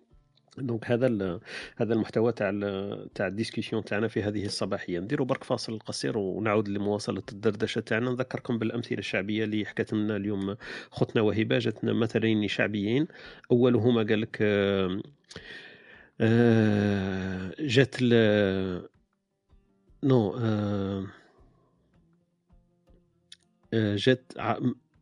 donc 0.58 0.91
هذا 0.92 1.40
هذا 1.78 1.94
المحتوى 1.94 2.32
تاع 2.32 2.52
تاع 3.16 3.28
ال 3.28 3.33
discussion 3.33 3.84
تاعنا 3.84 4.08
في 4.08 4.24
هذه 4.24 4.46
الصباحية. 4.46 5.00
نديروا 5.00 5.26
برك 5.26 5.44
فاصل 5.44 5.80
قصير 5.80 6.18
ونعود 6.18 6.70
لمواصلة 6.70 7.24
الدردشة 7.32 7.82
تاعنا. 7.82 8.12
نذكركم 8.12 8.60
بالأمثلة 8.60 8.98
الشعبية 8.98 9.44
اللي 9.44 9.66
حكت 9.66 9.94
لنا 9.94 10.16
اليوم 10.16 10.56
خوتنا 10.92 11.22
وهبة 11.22 11.58
جاتنا 11.60 11.94
مثلين 11.94 12.48
شعبيين. 12.48 13.08
أولهما 13.52 14.04
قال 14.04 14.22
لك 14.22 14.38
آه، 16.22 17.52
جات 17.60 17.96
نو 20.04 20.38
آه، 20.38 21.08
آه، 23.74 23.96
جات 23.96 24.34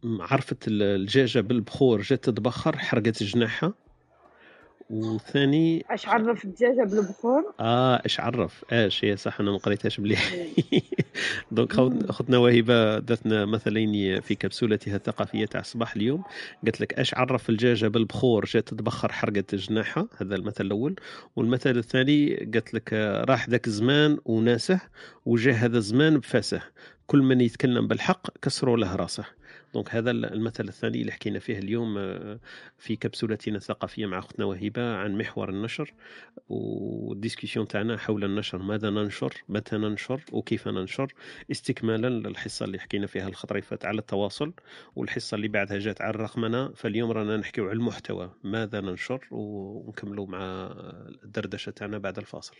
عرفت 0.03 0.67
الدجاجه 0.67 1.39
بالبخور 1.39 2.01
جات 2.01 2.23
تتبخر 2.23 2.77
حرقت 2.77 3.23
جناحها. 3.23 3.73
وثاني 4.89 5.85
اش 5.89 6.07
عرف 6.07 6.45
الدجاجة 6.45 6.83
بالبخور 6.83 7.53
آه 7.59 8.01
اش 8.05 8.19
عرف؟ 8.19 8.65
اش 8.71 9.05
هي 9.05 9.17
صح 9.17 9.39
أنا 9.39 9.51
ما 9.51 9.57
قريتهاش 9.57 9.99
مليح 9.99 10.33
donc 11.51 11.79
اختنا 12.09 12.37
وهبه 12.37 12.99
داتنا 12.99 13.45
مثلين 13.45 14.21
في 14.21 14.35
كبسولتها 14.35 14.95
الثقافية 14.95 15.45
تاع 15.45 15.61
الصباح 15.61 15.95
اليوم. 15.95 16.23
قالت 16.65 16.81
لك 16.81 16.93
اش 16.93 17.13
عرف 17.13 17.49
الدجاجة 17.49 17.87
بالبخور؟ 17.87 18.45
جات 18.45 18.69
تبخر 18.69 19.11
حرقت 19.11 19.55
جناحها 19.55 20.07
هذا 20.17 20.35
المثل 20.35 20.65
الأول. 20.65 20.95
والمثل 21.35 21.77
الثاني 21.77 22.35
قالت 22.35 22.73
لك 22.73 22.93
راح 23.29 23.49
ذاك 23.49 23.67
الزمان 23.67 24.17
وناسه 24.25 24.79
وجاء 25.25 25.55
هذا 25.55 25.77
الزمان 25.77 26.17
بفاسه. 26.17 26.61
كل 27.07 27.21
من 27.21 27.41
يتكلم 27.41 27.87
بالحق 27.87 28.27
كسروا 28.41 28.77
له 28.77 28.95
راسه. 28.95 29.25
donc 29.77 29.95
هذا 29.95 30.11
المثل 30.11 30.67
الثاني 30.67 31.01
اللي 31.01 31.11
حكينا 31.11 31.39
فيه 31.39 31.57
اليوم 31.57 31.97
آه، 31.97 32.39
في 32.77 32.95
كبسولتنا 32.95 33.57
الثقافيه 33.57 34.05
مع 34.05 34.19
اختنا 34.19 34.45
وهبه 34.45 34.95
عن 34.95 35.17
محور 35.17 35.49
النشر 35.49 35.93
والديسكسيون 36.49 37.67
تاعنا 37.67 37.97
حول 37.97 38.23
النشر 38.23 38.57
ماذا 38.57 38.89
ننشر؟ 38.89 39.33
متى 39.49 39.77
ننشر؟ 39.77 40.21
وكيف 40.31 40.67
ننشر؟ 40.67 41.13
استكمالا 41.51 42.07
للحصة 42.07 42.65
اللي 42.65 42.79
حكينا 42.79 43.07
فيها 43.07 43.27
الخطره 43.27 43.59
فات 43.59 43.85
على 43.85 43.99
التواصل 43.99 44.53
والحصة 44.95 45.35
اللي 45.35 45.47
بعدها 45.47 45.79
جات 45.79 46.01
على 46.01 46.09
الرقمنة. 46.09 46.69
فاليوم 46.73 47.11
رانا 47.11 47.37
نحكيو 47.37 47.63
على 47.65 47.73
المحتوى 47.73 48.31
ماذا 48.43 48.81
ننشر؟ 48.81 49.27
ونكملوا 49.31 50.27
مع 50.27 50.73
الدردشة 51.23 51.69
تاعنا 51.69 51.97
بعد 51.97 52.17
الفاصل. 52.17 52.55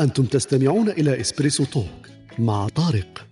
أنتم 0.00 0.24
تستمعون 0.24 0.88
إلى 0.88 1.20
إسبريسو 1.20 1.64
توك 1.64 2.08
مع 2.38 2.68
طارق. 2.68 3.26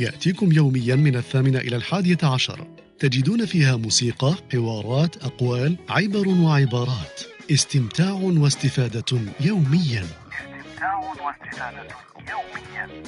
يأتيكم 0.00 0.52
يوميا 0.52 0.96
من 0.96 1.16
الثامنة 1.16 1.58
إلى 1.58 1.76
الحادية 1.76 2.18
عشر. 2.22 2.66
تجدون 2.98 3.46
فيها 3.46 3.76
موسيقى 3.76 4.34
حوارات 4.52 5.16
أقوال 5.16 5.76
عبر 5.88 6.28
وعبارات. 6.28 7.20
استمتاع 7.50 8.12
واستفادة 8.12 9.20
يوميا. 9.40 10.04
استمتاع 10.04 10.98
واستفادة 10.98 11.88
يوميا 12.30 13.02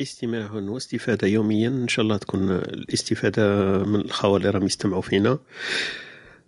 استماع 0.00 0.52
واستفادة 0.52 1.28
يوميا. 1.28 1.68
إن 1.68 1.88
شاء 1.88 2.02
الله 2.02 2.16
تكون 2.16 2.50
الاستفادة 2.50 3.78
من 3.84 4.00
الأخوة 4.00 4.36
اللي 4.36 4.50
راهم 4.50 4.66
يستمعوا 4.66 5.02
فينا. 5.02 5.38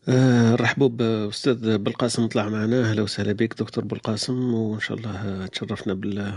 آه، 0.08 0.54
رحبوا 0.54 0.88
بأستاذ 0.88 1.78
بالقاسم 1.78 2.26
طلع 2.26 2.48
معنا. 2.48 2.90
أهلا 2.90 3.02
وسهلا 3.02 3.32
بك 3.32 3.54
دكتور 3.58 3.84
بالقاسم 3.84 4.54
وإن 4.54 4.80
شاء 4.80 4.96
الله 4.96 5.46
تشرفنا 5.46 5.94
بال 5.94 6.32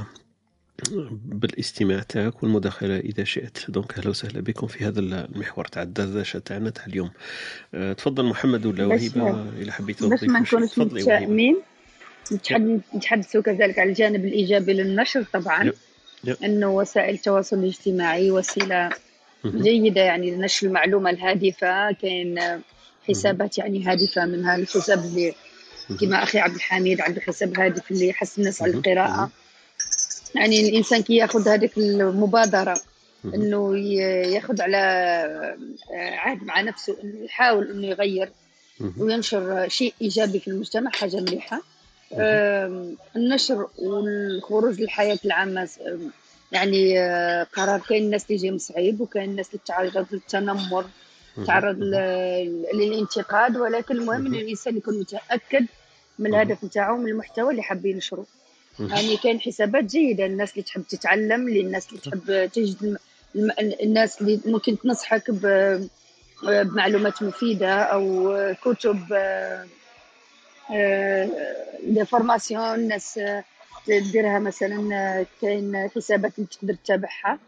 بالاستماع 1.26 2.00
تاعك 2.00 2.44
والمداخلة 2.44 2.98
إذا 2.98 3.24
شئت. 3.24 3.58
دونك 3.72 3.98
أهلا 3.98 4.10
وسهلا 4.10 4.42
بكم 4.42 4.68
في 4.68 4.86
هذا 4.86 5.00
المحور 5.00 5.66
تاع 5.66 5.84
الدردشة 5.84 6.40
تاعنا 6.40 6.70
تاع 6.70 6.86
اليوم. 6.86 7.10
أه 7.74 7.94
تفضل 7.94 8.26
محمد 8.26 8.66
ولا 8.66 8.86
وهبه 8.86 9.50
إلى 9.58 9.72
حبيتوا 9.72 10.10
باش 10.10 10.24
ما 10.24 10.40
نكونوش 10.40 10.80
متشائمين. 10.80 11.58
نتحدثوا 12.96 13.42
كذلك 13.42 13.80
على 13.80 13.90
الجانب 13.90 14.26
الإيجابي 14.26 14.74
للنشر 14.74 15.24
طبعا 15.34 15.64
يب. 15.64 15.74
يب. 16.24 16.36
إنه 16.44 16.76
وسائل 16.76 17.16
التواصل 17.16 17.60
الاجتماعي 17.60 18.32
وسيلة 18.32 18.90
جيدة 19.46 20.02
يعني 20.02 20.36
لنشر 20.36 20.68
المعلومة 20.68 21.10
الهادفة. 21.10 21.92
كاين 21.92 22.40
حسابات 23.10 23.58
يعني 23.58 23.86
هادفة 23.86 24.26
منها 24.26 24.56
الحساب 24.56 25.06
اللي 25.06 25.34
كما 26.02 26.24
أخي 26.24 26.40
عبد 26.40 26.56
الحميد 26.56 27.02
عنده 27.02 27.22
حساب 27.22 27.60
هادف 27.60 27.92
اللي 27.92 28.08
يحس 28.08 28.40
الناس 28.40 28.62
على 28.62 28.72
القراءة. 28.72 29.30
يعني 30.36 30.70
الإنسان 30.70 31.02
كي 31.02 31.16
ياخذ 31.16 31.48
هذيك 31.48 31.78
المبادرة 31.78 32.82
إنه 33.26 33.78
ياخذ 34.34 34.62
على 34.62 34.78
آه، 35.94 36.16
عهد 36.16 36.44
مع 36.44 36.62
نفسه 36.62 36.98
إنه 37.04 37.26
يحاول 37.26 37.72
إنه 37.72 37.88
يغير 37.88 38.32
وينشر 38.98 39.68
شيء 39.70 39.94
إيجابي 40.02 40.40
في 40.40 40.48
المجتمع 40.48 40.92
حاجة 40.92 41.16
مليحة. 41.16 41.62
النشر 43.16 43.68
والخروج 43.78 44.82
للحياة 44.82 45.20
العامة 45.26 45.70
يعني 46.52 47.00
آه، 47.00 47.44
قرار 47.44 47.80
كاين 47.80 48.04
الناس 48.04 48.24
اللي 48.24 48.36
يجيهم 48.36 48.58
صعيب 48.58 49.02
وكاين 49.02 49.30
الناس 49.30 49.48
اللي 49.48 49.60
تعرض 49.66 50.06
للتنمر. 50.12 50.86
تعرض 51.48 51.78
للانتقاد 52.74 53.58
ولكن 53.58 53.96
المهم 53.96 54.26
إن 54.26 54.36
الإنسان 54.36 54.78
يكون 54.78 55.00
متأكد 55.00 55.66
من 56.20 56.28
الهدف 56.36 56.64
نتاعو 56.64 56.98
من 56.98 57.08
المحتوى 57.08 57.52
اللي 57.52 57.62
حاب 57.64 57.86
ينشره. 57.86 58.26
يعني 58.80 59.18
كاين 59.18 59.40
حسابات 59.40 59.84
جيدة 59.84 60.26
الناس 60.26 60.52
اللي 60.52 60.64
تحب 60.64 60.84
تتعلم 60.90 61.50
للناس 61.50 61.90
اللي 61.90 62.00
تحب 62.02 62.50
تجد 62.54 62.98
الناس 63.84 64.22
اللي 64.22 64.40
ممكن 64.46 64.80
تنصحك 64.80 65.32
بمعلومات 66.44 67.24
مفيدة 67.24 67.74
أو 67.82 68.34
كتب 68.66 69.00
دي 71.84 72.06
فورماسيون 72.06 72.76
الناس 72.76 73.20
تديرها 73.86 74.40
مثلا 74.40 75.26
كاين 75.42 75.90
حسابات 75.96 76.32
اللي 76.38 76.48
تقدر 76.52 76.74
تتابعها. 76.74 77.32
آه، 77.34 77.40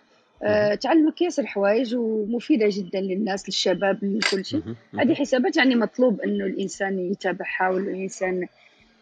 تعلمك 0.81 1.21
ياسر 1.21 1.45
حوايج 1.45 1.95
ومفيدة 1.95 2.67
جدا 2.71 3.01
للناس 3.01 3.45
للشباب 3.49 3.99
لكل 4.03 4.45
شيء. 4.45 4.61
هذه 4.99 5.13
حسابات 5.13 5.57
يعني 5.57 5.75
مطلوب 5.75 6.21
إنه 6.21 6.45
الإنسان 6.45 6.99
يتابعها 7.11 7.69
والإنسان 7.69 8.47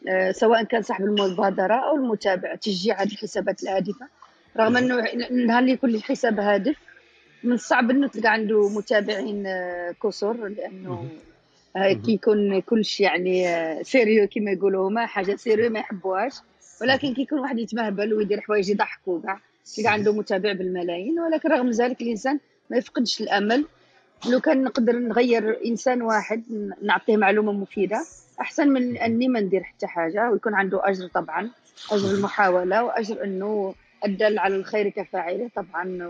آه، 0.09 0.31
سواء 0.31 0.63
كان 0.63 0.81
صاحب 0.81 1.05
المبادرة 1.05 1.73
أو 1.73 1.95
المتابع 1.95 2.55
تشجيع 2.55 3.01
هذه 3.01 3.11
الحسابات 3.11 3.63
الهادفة. 3.63 4.07
رغم 4.57 4.77
إنه 4.77 4.95
نهار 5.45 5.59
اللي 5.59 5.71
يكون 5.71 5.95
الحساب 5.95 6.39
هادف 6.39 6.75
من 7.43 7.51
الصعب 7.53 7.91
إنه 7.91 8.07
تلقى 8.07 8.33
عنده 8.33 8.69
متابعين 8.69 9.47
آه، 9.47 9.95
كثر 10.03 10.47
لأنه 10.47 11.07
كي 11.75 12.13
يكون 12.13 12.59
كل 12.61 12.85
شيء 12.85 13.05
يعني 13.05 13.45
sérieux 13.83 14.27
كما 14.27 14.51
يقولوا 14.51 14.89
هما 14.89 15.05
حاجة 15.05 15.35
sérieux 15.35 15.69
ما 15.69 15.79
يحبوهاش. 15.79 16.33
ولكن 16.81 17.13
كي 17.13 17.21
يكون 17.21 17.39
واحد 17.39 17.59
يتمهبل 17.59 18.13
ويدير 18.13 18.41
حوايج 18.41 18.69
يضحكوا 18.69 19.21
كاع 19.21 19.39
تلقى 19.75 19.93
عنده 19.93 20.13
متابع 20.13 20.53
بالملايين 20.53 21.19
ولكن 21.19 21.49
رغم 21.49 21.69
ذلك 21.69 22.01
الإنسان 22.01 22.39
ما 22.69 22.77
يفقدش 22.77 23.21
الأمل. 23.21 23.65
لو 24.29 24.39
كان 24.39 24.63
نقدر 24.63 24.93
نغير 24.95 25.65
إنسان 25.65 26.01
واحد 26.01 26.43
نعطيه 26.81 27.17
معلومة 27.17 27.51
مفيدة. 27.51 28.05
أحسن 28.41 28.69
من 28.69 28.97
أني 28.97 29.27
ما 29.27 29.39
ندير 29.39 29.63
حتى 29.63 29.87
حاجة 29.87 30.31
ويكون 30.31 30.53
عنده 30.53 30.81
أجر 30.83 31.07
طبعا 31.07 31.49
أجر 31.91 32.11
المحاولة 32.11 32.83
وأجر 32.83 33.23
إنه 33.23 33.75
الدال 34.05 34.39
على 34.39 34.55
الخير 34.55 34.89
كفاعله 34.89 35.49
طبعا. 35.55 36.07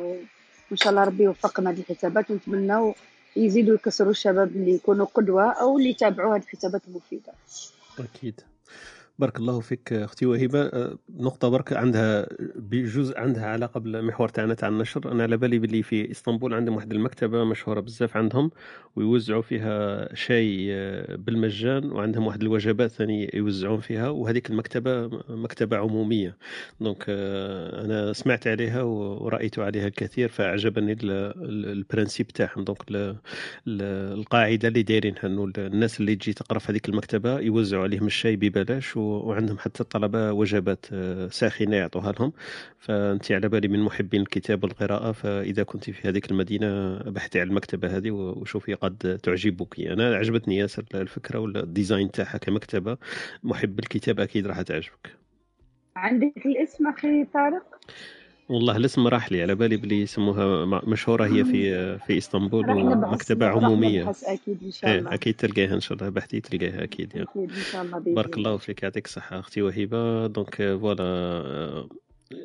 وإن 0.69 0.77
شاء 0.77 0.89
الله 0.89 1.03
ربي 1.03 1.23
يوفقنا 1.23 1.69
هذه 1.69 1.79
الحسابات 1.79 2.31
ونتمنى 2.31 2.93
يزيدوا 3.35 3.75
يكسروا 3.75 4.11
الشباب 4.11 4.47
اللي 4.47 4.71
يكونوا 4.71 5.05
قدوة 5.05 5.51
أو 5.51 5.77
اللي 5.77 5.89
يتابعوا 5.89 6.35
هذه 6.35 6.41
الحسابات 6.41 6.81
المفيدة. 6.87 7.33
أكيد. 7.99 8.41
بارك 9.19 9.37
الله 9.39 9.59
فيك 9.59 9.93
أختي 9.93 10.25
وهبة. 10.25 10.61
أه، 10.61 10.97
نقطة 11.09 11.49
برك 11.49 11.73
عندها 11.73 12.27
بجزء 12.55 13.17
عندها 13.19 13.45
علاقة 13.45 13.79
بالمحور 13.79 14.29
تاعنا 14.29 14.53
تاع 14.53 14.67
النشر. 14.69 15.11
أنا 15.11 15.23
على 15.23 15.37
بالي 15.37 15.59
باللي 15.59 15.83
في 15.83 16.11
إسطنبول 16.11 16.53
عندهم 16.53 16.75
واحد 16.75 16.91
المكتبة 16.93 17.43
مشهورة 17.43 17.79
بزاف 17.79 18.17
عندهم 18.17 18.51
ويوزعوا 18.95 19.41
فيها 19.41 20.09
شاي 20.15 20.67
أه، 20.73 21.15
بالمجان 21.15 21.91
وعندهم 21.91 22.27
واحد 22.27 22.41
الوجبات 22.41 22.91
ثاني 22.91 23.31
يوزعون 23.33 23.79
فيها 23.79 24.09
وهذيك 24.09 24.49
المكتبة 24.49 25.07
مكتبة 25.29 25.77
عمومية. 25.77 26.37
donc 26.81 27.05
أه، 27.09 27.85
أنا 27.85 28.13
سمعت 28.13 28.47
عليها 28.47 28.81
ورأيت 28.81 29.59
عليها 29.59 29.87
الكثير 29.87 30.29
فأعجبني 30.29 30.97
ال 31.03 31.17
principe 31.17 32.27
تاعهم. 32.27 32.63
donc 32.63 32.79
القاعدة 33.67 34.67
اللي 34.67 34.83
دايرينها 34.83 35.25
إنه 35.25 35.51
الناس 35.57 35.99
اللي 35.99 36.15
تجي 36.15 36.33
تقرأ 36.33 36.59
في 36.59 36.71
هذيك 36.71 36.89
المكتبة 36.89 37.39
يوزعوا 37.39 37.83
عليهم 37.83 38.07
الشاي 38.07 38.35
ببلاش 38.35 38.97
وعندهم 39.09 39.57
حتى 39.57 39.83
الطلبه 39.83 40.31
وجبات 40.31 40.85
آه، 40.93 41.27
ساخنة 41.27 41.75
يعطوها 41.75 42.11
لهم. 42.11 42.33
فأنت 42.79 43.31
على 43.31 43.49
بالي 43.49 43.67
من 43.67 43.79
محبين 43.79 44.21
الكتاب 44.21 44.63
والقراءة 44.63 45.11
فإذا 45.11 45.63
كنت 45.63 45.89
في 45.89 46.07
هذيك 46.09 46.31
المدينة 46.31 46.97
بحثي 46.97 47.39
على 47.39 47.49
المكتبة 47.49 47.97
هذه 47.97 48.11
وشوفي 48.11 48.73
قد 48.73 49.19
تعجبك. 49.23 49.79
أنا 49.79 50.15
عجبتني 50.15 50.57
ياسر 50.57 50.83
الفكرة 50.95 51.39
وال 51.39 51.57
design 51.57 52.11
تاعها 52.11 52.37
كمكتبة. 52.37 52.97
محب 53.43 53.79
الكتاب 53.79 54.19
أكيد 54.19 54.47
راح 54.47 54.61
تعجبك. 54.61 55.19
عندك 55.95 56.45
الاسم 56.45 56.87
أخي 56.87 57.25
طارق؟ 57.25 57.79
والله 58.49 58.77
الاسم 58.77 59.07
راح 59.07 59.31
لي 59.31 59.41
على 59.41 59.55
بالي 59.55 59.77
بلي 59.77 60.01
يسموها 60.01 60.65
مشهورة 60.65 61.25
هي 61.25 61.43
في 61.45 61.97
في 61.97 62.17
إسطنبول 62.17 62.69
ومكتبة 62.69 63.45
عمومية. 63.45 64.11
أكيد 64.23 64.57
إن 64.63 64.71
شاء 64.71 64.99
الله. 64.99 65.13
أكيد 65.13 65.33
تلقاها 65.33 65.73
إن 65.73 65.79
شاء 65.79 65.97
الله 65.97 66.09
بحثي 66.09 66.39
تلقاها 66.39 66.83
أكيد 66.83 67.15
يعني. 67.15 67.27
أكيد 67.29 67.51
إن 67.51 67.63
شاء 67.71 67.81
الله 67.81 67.99
بارك 67.99 68.37
الله 68.37 68.57
فيك 68.57 68.83
يعطيك 68.83 69.05
الصحة 69.05 69.39
أختي 69.39 69.61
وهبة. 69.61 70.27
donc 70.27 70.55
voilà 70.55 71.87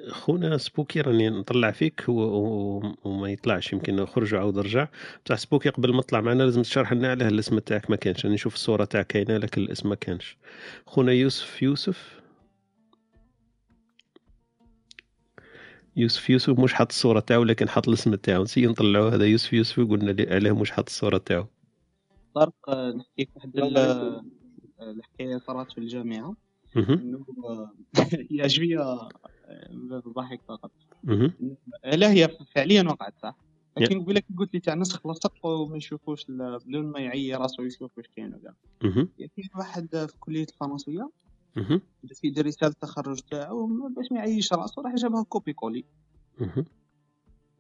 خونا 0.09 0.56
سبوكي 0.59 1.01
راني 1.01 1.31
نطلع 1.31 1.70
فيك 1.70 2.02
هو 2.10 2.94
وما 3.05 3.31
يطلعش 3.31 3.72
يمكن 3.72 3.97
نخرج 3.97 4.35
وعاود 4.35 4.59
رجع. 4.59 4.89
بصح 5.26 5.39
سبوكي 5.39 5.68
قبل 5.68 5.94
ما 5.94 6.02
تطلع 6.02 6.20
معنا 6.20 6.43
لازم 6.43 6.62
تشرح 6.62 6.93
لنا 6.93 7.10
علاه 7.10 7.28
الاسم 7.28 7.59
تاعك 7.59 7.90
ما 7.90 7.97
كانش. 7.97 8.24
راني 8.24 8.35
نشوف 8.35 8.55
الصورة 8.55 8.85
تاعك 8.85 9.06
كاينة 9.06 9.36
لكن 9.36 9.62
الاسم 9.62 9.89
ما 9.89 9.94
كانش. 9.94 10.36
خونا 10.86 11.12
يوسف 11.12 11.62
يوسف. 11.62 12.24
يوسف 15.97 16.31
يوسف 16.31 16.59
مش 16.61 16.75
حاط 16.75 16.89
الصورة 16.91 17.21
تاعو 17.21 17.45
لكن 17.45 17.69
حاط 17.69 17.89
الاسم 17.89 18.15
تاعو. 18.15 18.43
نسي 18.43 18.66
نطلعوا 18.66 19.11
هذا 19.11 19.25
يوسف 19.25 19.53
يوسف 19.53 19.79
وقلنا 19.79 20.11
لي 20.11 20.35
علاه 20.35 20.53
مش 20.53 20.71
حاط 20.71 20.89
الصورة 20.89 21.19
تاعو. 21.19 21.47
طارق 22.35 22.71
نحكيك 22.71 23.31
واحد 23.37 23.53
الحكاية 24.81 25.39
صارت 25.39 25.73
في 25.73 25.79
الجامعة. 25.79 26.37
إنه 26.77 27.27
هي 28.31 28.49
شوية 28.49 29.09
ضحك 30.16 30.41
فقط. 30.49 30.71
لا 31.85 32.12
هي 32.12 32.29
فعليا 32.55 32.83
وقعت 32.83 33.15
صح؟ 33.23 33.37
لكن 33.77 33.99
نقول 33.99 34.15
لك 34.15 34.25
قلت 34.39 34.55
لي 34.55 34.61
تاع 34.61 34.75
نسخ 34.75 35.07
لصق 35.07 35.47
وما 35.47 35.77
يشوفوش 35.77 36.25
بدون 36.29 36.87
ما 36.87 37.01
يعي 37.01 37.35
راسو 37.35 37.62
يشوف 37.62 37.99
واش 37.99 38.07
كاين 38.16 38.35
وكاع 38.35 38.55
كاين 39.19 39.49
واحد 39.59 39.89
في 39.91 40.15
كلية 40.21 40.47
الفرنسية 40.53 41.11
في 41.55 42.26
يدير 42.26 42.47
رسالة 42.47 42.72
التخرج 42.72 43.20
تاعو 43.20 43.89
باش 43.97 44.12
ما 44.12 44.18
يعيش 44.18 44.52
راسو 44.52 44.81
راح 44.81 44.94
جابها 44.94 45.22
copier-coller 45.23 45.53
ça 45.53 45.85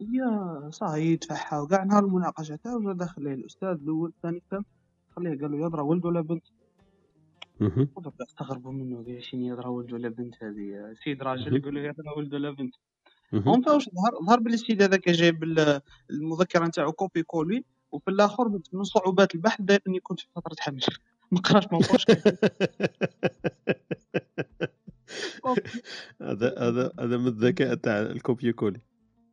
y 0.00 0.68
est 0.70 1.06
يدفعها 1.06 1.60
وكاع 1.60 1.84
نهار 1.84 2.04
المناقشة 2.04 2.56
تاعو 2.56 2.80
جا 2.80 2.92
داخل 2.92 3.22
ليه 3.24 3.34
الأستاذ 3.34 3.68
الأول 3.68 4.08
الثاني 4.08 4.36
الثالث. 4.36 4.66
خليه 5.16 5.40
قال 5.40 5.52
له 5.52 5.66
يضرا 5.66 5.82
ولد 5.82 6.04
ولا 6.04 6.20
بنت؟ 6.20 6.44
استغربوا 8.28 8.72
منه 8.72 8.96
قال 8.96 9.24
شنو 9.24 9.46
يضرا 9.46 9.68
ولد 9.68 9.92
ولا 9.92 10.08
بنت 10.08 10.34
هذه؟ 10.42 10.94
سيد 11.04 11.22
راجل. 11.22 11.56
يقول 11.56 11.74
له 11.74 11.80
يضرا 11.80 12.16
ولد 12.16 12.34
ولا 12.34 12.50
بنت. 12.50 12.74
et 13.34 13.49
on 13.49 13.64
واش 13.68 13.88
ظهر 13.88 14.26
ظهر 14.26 14.40
بلي 14.40 14.54
السيد 14.54 14.82
هذاك 14.82 15.08
جايب 15.08 15.44
المذكرة 16.10 16.66
نتاعو 16.66 16.92
copier-coller 16.92 17.64
وفي 17.92 18.10
الآخر 18.10 18.60
من 18.72 18.84
صعوبات 18.84 19.34
البحث 19.34 19.62
داير 19.62 19.82
اني 19.88 20.00
كنت 20.00 20.20
في 20.20 20.26
فترة 20.34 20.56
حمل. 20.58 20.80
ما 21.32 21.40
قراش 21.40 21.64
ما 21.72 21.78
هذا 26.22 26.58
هذا 26.58 26.92
هذا 27.00 27.16
من 27.16 27.26
الذكاء 27.26 27.74
تاع 27.74 28.00
الكوبي 28.00 28.52
كولي. 28.52 28.80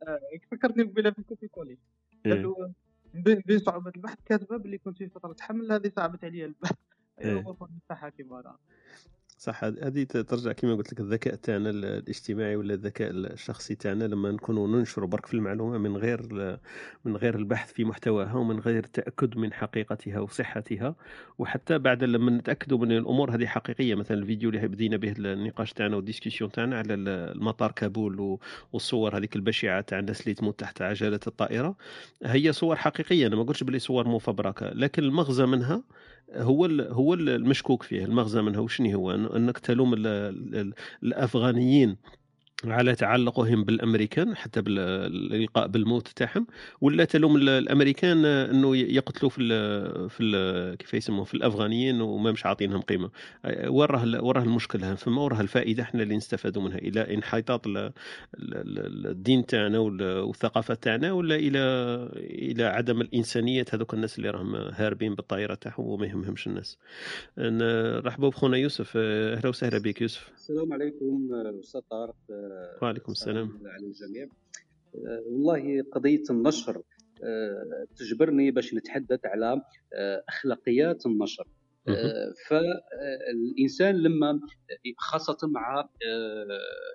آه، 0.02 0.20
فكرتني 0.50 0.84
بلا 0.84 1.10
في 1.10 1.18
ال 1.18 1.22
copier 1.22 1.48
coller. 1.48 1.78
قالوا 2.24 2.68
بين 3.14 3.58
صعوبة 3.58 3.92
البحث 3.96 4.18
كاتبة 4.24 4.56
باللي 4.56 4.78
كنت 4.78 4.98
في 4.98 5.08
فترة 5.08 5.36
حمل 5.40 5.72
هذه 5.72 5.92
صعبت 5.96 6.24
عليا 6.24 6.46
البحث. 6.46 6.76
ايوا 7.20 7.56
صح 7.88 8.08
كيما 8.08 8.56
صح 9.42 9.64
هذه 9.64 10.02
ترجع 10.04 10.52
كما 10.52 10.74
قلت 10.74 10.92
لك 10.92 11.00
الذكاء 11.00 11.34
تاعنا 11.34 11.70
الاجتماعي 11.70 12.56
ولا 12.56 12.74
الذكاء 12.74 13.10
الشخصي 13.10 13.74
تاعنا 13.74 14.04
لما 14.04 14.30
نكونوا 14.30 14.68
ننشر 14.68 15.04
برك 15.04 15.26
في 15.26 15.34
المعلومة 15.34 15.78
من 15.78 15.96
غير 15.96 16.22
من 17.04 17.16
غير 17.16 17.34
البحث 17.34 17.72
في 17.72 17.84
محتواها 17.84 18.34
ومن 18.34 18.58
غير 18.58 18.84
التاكد 18.84 19.36
من 19.36 19.52
حقيقتها 19.52 20.20
وصحتها. 20.20 20.94
وحتى 21.38 21.78
بعد 21.78 22.04
لما 22.04 22.30
نتأكدوا 22.30 22.78
من 22.78 22.92
الأمور 22.92 23.34
هذه 23.34 23.46
حقيقية. 23.46 23.94
مثلا 23.94 24.18
الفيديو 24.18 24.50
اللي 24.50 24.68
بدينا 24.68 24.96
به 24.96 25.14
النقاش 25.18 25.72
تاعنا 25.72 25.96
والديسكسيون 25.96 26.50
تاعنا 26.50 26.78
على 26.78 26.94
المطار 26.94 27.72
كابول 27.72 28.38
والصور 28.72 29.16
هذيك 29.16 29.36
البشعة 29.36 29.80
تاع 29.80 29.98
الناس 29.98 30.20
اللي 30.20 30.34
تموت 30.34 30.60
تحت 30.60 30.82
عجلة 30.82 31.20
الطائرة 31.26 31.76
هي 32.22 32.52
صور 32.52 32.76
حقيقية. 32.76 33.26
أنا 33.26 33.36
ما 33.36 33.42
قلتش 33.42 33.62
بلي 33.62 33.78
صور 33.78 34.08
مفبركة 34.08 34.66
لكن 34.68 35.02
المغزى 35.02 35.46
منها 35.46 35.82
هو 36.36 36.64
هو 36.90 37.14
المشكوك 37.14 37.82
فيه 37.82 38.04
المغزى 38.04 38.42
منها 38.42 38.60
وشني 38.60 38.94
هو؟ 38.94 39.10
أنك 39.10 39.58
تلوم 39.58 39.94
الأفغانيين. 41.02 41.96
على 42.64 42.94
تعلقهم 42.94 43.64
بالأمريكان 43.64 44.36
حتى 44.36 44.62
بالالقاء 44.62 45.66
بالموت 45.66 46.08
تاعهم 46.08 46.46
ولا 46.80 47.04
تلوم 47.04 47.36
الأمريكان 47.36 48.24
إنه 48.24 48.76
يقتلوا 48.76 49.30
في 49.30 49.42
ال 49.42 50.10
في 50.10 50.22
ال 50.22 50.76
كيف 50.76 50.94
يسموه 50.94 51.24
في 51.24 51.34
الأفغانيين 51.34 52.00
وما 52.00 52.32
مش 52.32 52.46
عاطينهم 52.46 52.80
قيمة. 52.80 53.10
وراه 53.66 54.24
وراه 54.24 54.42
المشكلة؟ 54.42 54.94
فما 54.94 55.22
وراها 55.22 55.40
الفائدة 55.40 55.82
إحنا 55.82 56.02
اللي 56.02 56.16
نستفادوا 56.16 56.62
منها 56.62 56.78
إلى 56.78 57.14
انحطاط 57.14 57.62
الدين 58.36 59.46
تاعنا 59.46 59.78
والثقافة 59.78 60.74
تاعنا 60.74 61.12
ولا 61.12 61.34
إلى 61.36 61.58
إلى 62.16 62.64
عدم 62.64 63.00
الإنسانية 63.00 63.64
هذوك 63.72 63.94
الناس 63.94 64.18
اللي 64.18 64.30
راهم 64.30 64.54
هاربين 64.54 65.14
بالطائرة 65.14 65.54
تاعهم 65.54 65.86
وما 65.86 66.06
يهمهمش 66.06 66.46
الناس. 66.46 66.78
نرحبوا 67.38 68.30
بخونا 68.30 68.56
يوسف 68.56 68.92
أهلا 68.96 69.48
وسهلا 69.48 69.78
بك 69.78 70.02
يوسف. 70.02 70.30
السلام 70.34 70.72
عليكم 70.72 71.28
أستاذ 71.60 71.80
طارق. 71.80 72.14
وعليكم 72.82 73.12
السلام 73.12 73.60
على 73.66 73.86
الجميع. 73.86 74.28
آه، 74.94 75.22
والله 75.26 75.82
قضية 75.92 76.22
النشر 76.30 76.82
آه، 77.24 77.86
تجبرني 77.96 78.50
باش 78.50 78.74
نتحدث 78.74 79.20
على 79.24 79.62
آه، 79.94 80.24
أخلاقيات 80.28 81.06
النشر. 81.06 81.46
فالإنسان 82.48 83.94
لما 83.96 84.40
خاصة 84.98 85.36
مع 85.42 85.88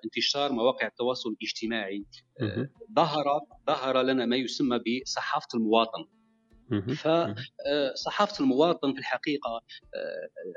انتشار 0.04 0.52
مواقع 0.52 0.86
التواصل 0.86 1.30
الاجتماعي 1.30 2.04
ظهر 2.96 3.24
ظهر 3.66 4.02
لنا 4.02 4.26
ما 4.26 4.36
يسمى 4.36 4.78
بصحافة 4.78 5.48
المواطن. 5.54 6.04
فصحافة 6.94 8.44
المواطن 8.44 8.92
في 8.92 8.98
الحقيقة 8.98 9.60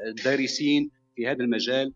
الدارسين 0.07 0.91
في 1.15 1.27
هذا 1.27 1.43
المجال 1.43 1.93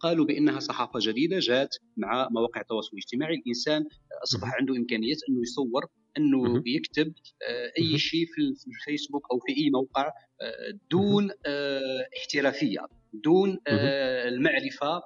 قالوا 0.00 0.26
بأنها 0.26 0.60
صحافة 0.60 0.98
جديدة 1.02 1.38
جات 1.38 1.76
مع 1.96 2.28
مواقع 2.30 2.60
التواصل 2.60 2.90
الاجتماعي. 2.92 3.34
الإنسان 3.34 3.84
أصبح 4.22 4.54
عنده 4.54 4.76
امكانيه 4.76 5.14
أنه 5.28 5.42
يصور 5.42 5.86
أنه 6.18 6.62
يكتب 6.66 7.12
آه، 7.48 7.72
أي 7.78 7.98
شيء 7.98 8.26
في 8.26 8.68
الفيسبوك 8.68 9.26
أو 9.32 9.38
في 9.38 9.52
أي 9.56 9.70
موقع 9.70 10.06
آه، 10.40 10.78
دون 10.90 11.30
آه، 11.46 12.08
احترافية 12.18 12.80
دون 13.12 13.58
المعرفة 13.68 15.02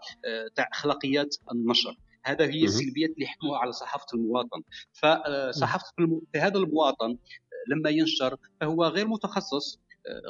تاع 0.55 0.69
أخلاقيات 0.73 1.37
النشر. 1.53 1.97
هذا 2.25 2.45
هي 2.45 2.65
السلبيات 2.65 3.11
اللي 3.11 3.27
حكموها 3.27 3.59
على 3.59 3.73
صحافة 3.73 4.07
المواطن. 4.15 4.63
فصحافه 4.93 5.93
في 6.33 6.39
هذا 6.39 6.59
المواطن 6.59 7.19
لما 7.69 7.91
ينشر 7.91 8.37
فهو 8.61 8.85
غير 8.85 9.09
متخصص 9.09 9.79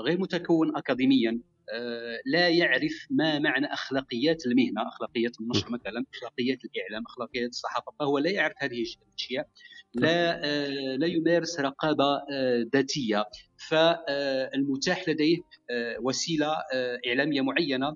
غير 0.05 0.20
متكون 0.20 0.77
اكاديميا. 0.77 1.41
لا 2.26 2.48
يعرف 2.48 3.06
ما 3.10 3.38
معنى 3.38 3.66
أخلاقيات 3.72 4.47
المهنة، 4.47 4.88
أخلاقيات 4.88 5.40
النشر 5.40 5.70
مثلا، 5.70 6.05
أخلاقيات 6.14 6.59
الإعلام، 6.64 7.05
أخلاقيات 7.06 7.48
الصحافة، 7.48 7.92
فهو 7.98 8.18
لا 8.18 8.30
يعرف 8.30 8.55
هذه 8.59 8.84
الأشياء، 9.09 9.48
لا 9.94 10.44
آه، 10.44 10.97
لا 10.97 11.06
يمارس 11.06 11.60
رقابة 11.60 12.14
آه، 12.32 12.66
ذاتية، 12.74 13.24
فالمتاح 13.68 15.09
لديه 15.09 15.38
آه، 15.70 15.97
وسيلة 16.01 16.56
إعلامية 17.06 17.40
معينة 17.40 17.94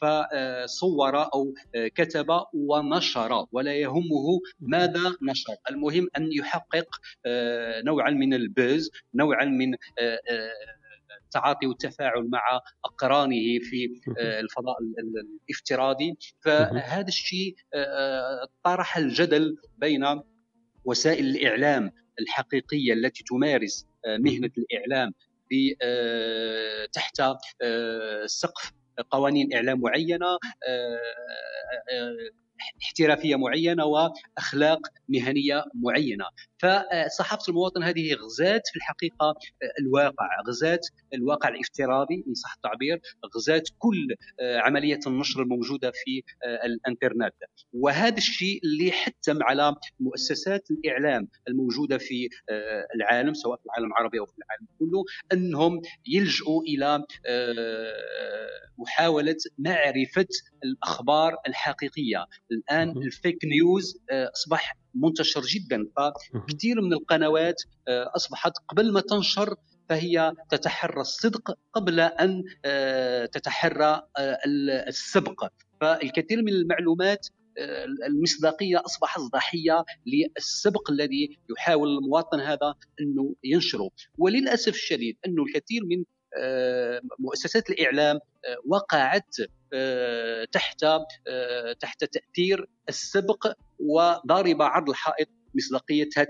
فصور 0.00 1.22
أو 1.34 1.54
كتب 1.74 2.26
ونشر 2.54 3.46
ولا 3.52 3.74
يهمه 3.74 4.40
ماذا 4.60 5.16
نشر. 5.22 5.56
المهم 5.70 6.08
أن 6.16 6.32
يحقق 6.32 6.86
نوعا 7.84 8.10
من 8.10 8.34
البوز 8.34 8.90
نوعا 9.14 9.44
من 9.44 9.74
التعاطي 11.36 11.66
والتفاعل 11.66 12.28
مع 12.28 12.60
أقرانه 12.84 13.58
في 13.62 14.00
الفضاء 14.18 14.76
الافتراضي. 15.48 16.16
فهذا 16.44 17.08
الشيء 17.08 17.54
طرح 18.64 18.96
الجدل 18.96 19.56
بين 19.78 20.20
وسائل 20.84 21.26
الإعلام 21.26 21.92
الحقيقية 22.20 22.92
التي 22.92 23.24
تمارس 23.24 23.86
مهنة 24.06 24.50
الإعلام 24.58 25.12
تحت 26.92 27.22
سقف 28.26 28.72
قوانين 29.10 29.54
إعلام 29.54 29.80
معينة 29.80 30.38
احترافية 32.82 33.36
معينة 33.36 33.84
وأخلاق 33.84 34.80
مهنية 35.08 35.64
معينة. 35.74 36.24
فصحافة 36.62 37.42
المواطن 37.48 37.82
هذه 37.82 38.14
غزات 38.14 38.62
في 38.68 38.76
الحقيقة 38.76 39.34
الواقع. 39.80 40.26
غزات 40.48 40.86
الواقع 41.14 41.48
الافتراضي 41.48 42.24
ان 42.28 42.34
صح 42.34 42.54
التعبير 42.56 43.00
غزات 43.36 43.68
كل 43.78 44.14
عملية 44.40 45.00
النشر 45.06 45.42
الموجودة 45.42 45.90
في 45.90 46.22
الإنترنت. 46.64 47.34
وهذا 47.72 48.16
الشيء 48.16 48.60
اللي 48.64 48.92
حتم 48.92 49.42
على 49.42 49.74
مؤسسات 50.00 50.70
الإعلام 50.70 51.28
الموجودة 51.48 51.98
في 51.98 52.28
العالم 52.94 53.34
سواء 53.34 53.58
في 53.58 53.66
العالم 53.66 53.86
العربي 53.86 54.18
أو 54.18 54.26
في 54.26 54.32
العالم 54.38 54.66
كله 54.78 55.04
أنهم 55.32 55.80
يلجؤوا 56.06 56.62
إلى 56.62 57.04
محاولة 58.78 59.36
معرفة 59.58 60.26
الأخبار 60.64 61.36
الحقيقية. 61.48 62.26
الآن 62.52 62.90
الفيك 62.90 63.44
نيوز 63.44 63.98
أصبح 64.10 64.76
منتشر 64.94 65.40
جدا. 65.40 65.86
فكثير 65.96 66.80
من 66.80 66.92
القنوات 66.92 67.62
آه، 67.88 68.10
أصبحت 68.16 68.52
قبل 68.68 68.92
ما 68.92 69.00
تنشر 69.00 69.54
فهي 69.88 70.32
تتحرى 70.50 71.00
الصدق 71.00 71.58
قبل 71.72 72.00
أن 72.00 72.44
آه، 72.64 73.26
تتحرى 73.26 74.02
آه، 74.18 74.38
السبق. 74.88 75.48
فالكثير 75.80 76.42
من 76.42 76.52
المعلومات 76.52 77.26
المصداقية 78.06 78.82
أصبحت 78.86 79.20
ضحيه 79.20 79.84
للسبق 80.06 80.90
الذي 80.90 81.38
يحاول 81.50 81.88
المواطن 81.88 82.40
هذا 82.40 82.74
أنه 83.00 83.34
ينشره. 83.44 83.90
وللأسف 84.18 84.74
الشديد 84.74 85.16
أنه 85.26 85.42
الكثير 85.42 85.82
من 85.84 86.04
مؤسسات 87.18 87.70
الإعلام 87.70 88.18
وقعت 88.66 89.36
تحت 90.52 90.84
تحت 91.80 92.04
تأثير 92.04 92.68
السبق 92.88 93.52
وضارب 93.82 94.62
عرض 94.62 94.88
الحائط 94.88 95.28
مصداقيه 95.54 96.08
هذه 96.16 96.28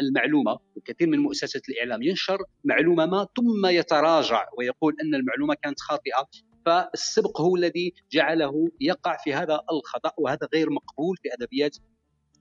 المعلومة. 0.00 0.58
وكثير 0.76 1.08
من 1.08 1.18
مؤسسات 1.18 1.68
الإعلام 1.68 2.02
ينشر 2.02 2.38
معلومة 2.64 3.06
ما 3.06 3.26
ثم 3.36 3.66
يتراجع 3.66 4.46
ويقول 4.58 4.96
أن 5.02 5.14
المعلومة 5.14 5.54
كانت 5.62 5.80
خاطئة 5.80 6.28
فالسبق 6.66 7.40
هو 7.40 7.56
الذي 7.56 7.92
جعله 8.12 8.70
يقع 8.80 9.16
في 9.24 9.34
هذا 9.34 9.60
الخطأ 9.72 10.12
وهذا 10.18 10.48
غير 10.54 10.70
مقبول 10.70 11.16
في 11.22 11.28
أدبيات 11.34 11.76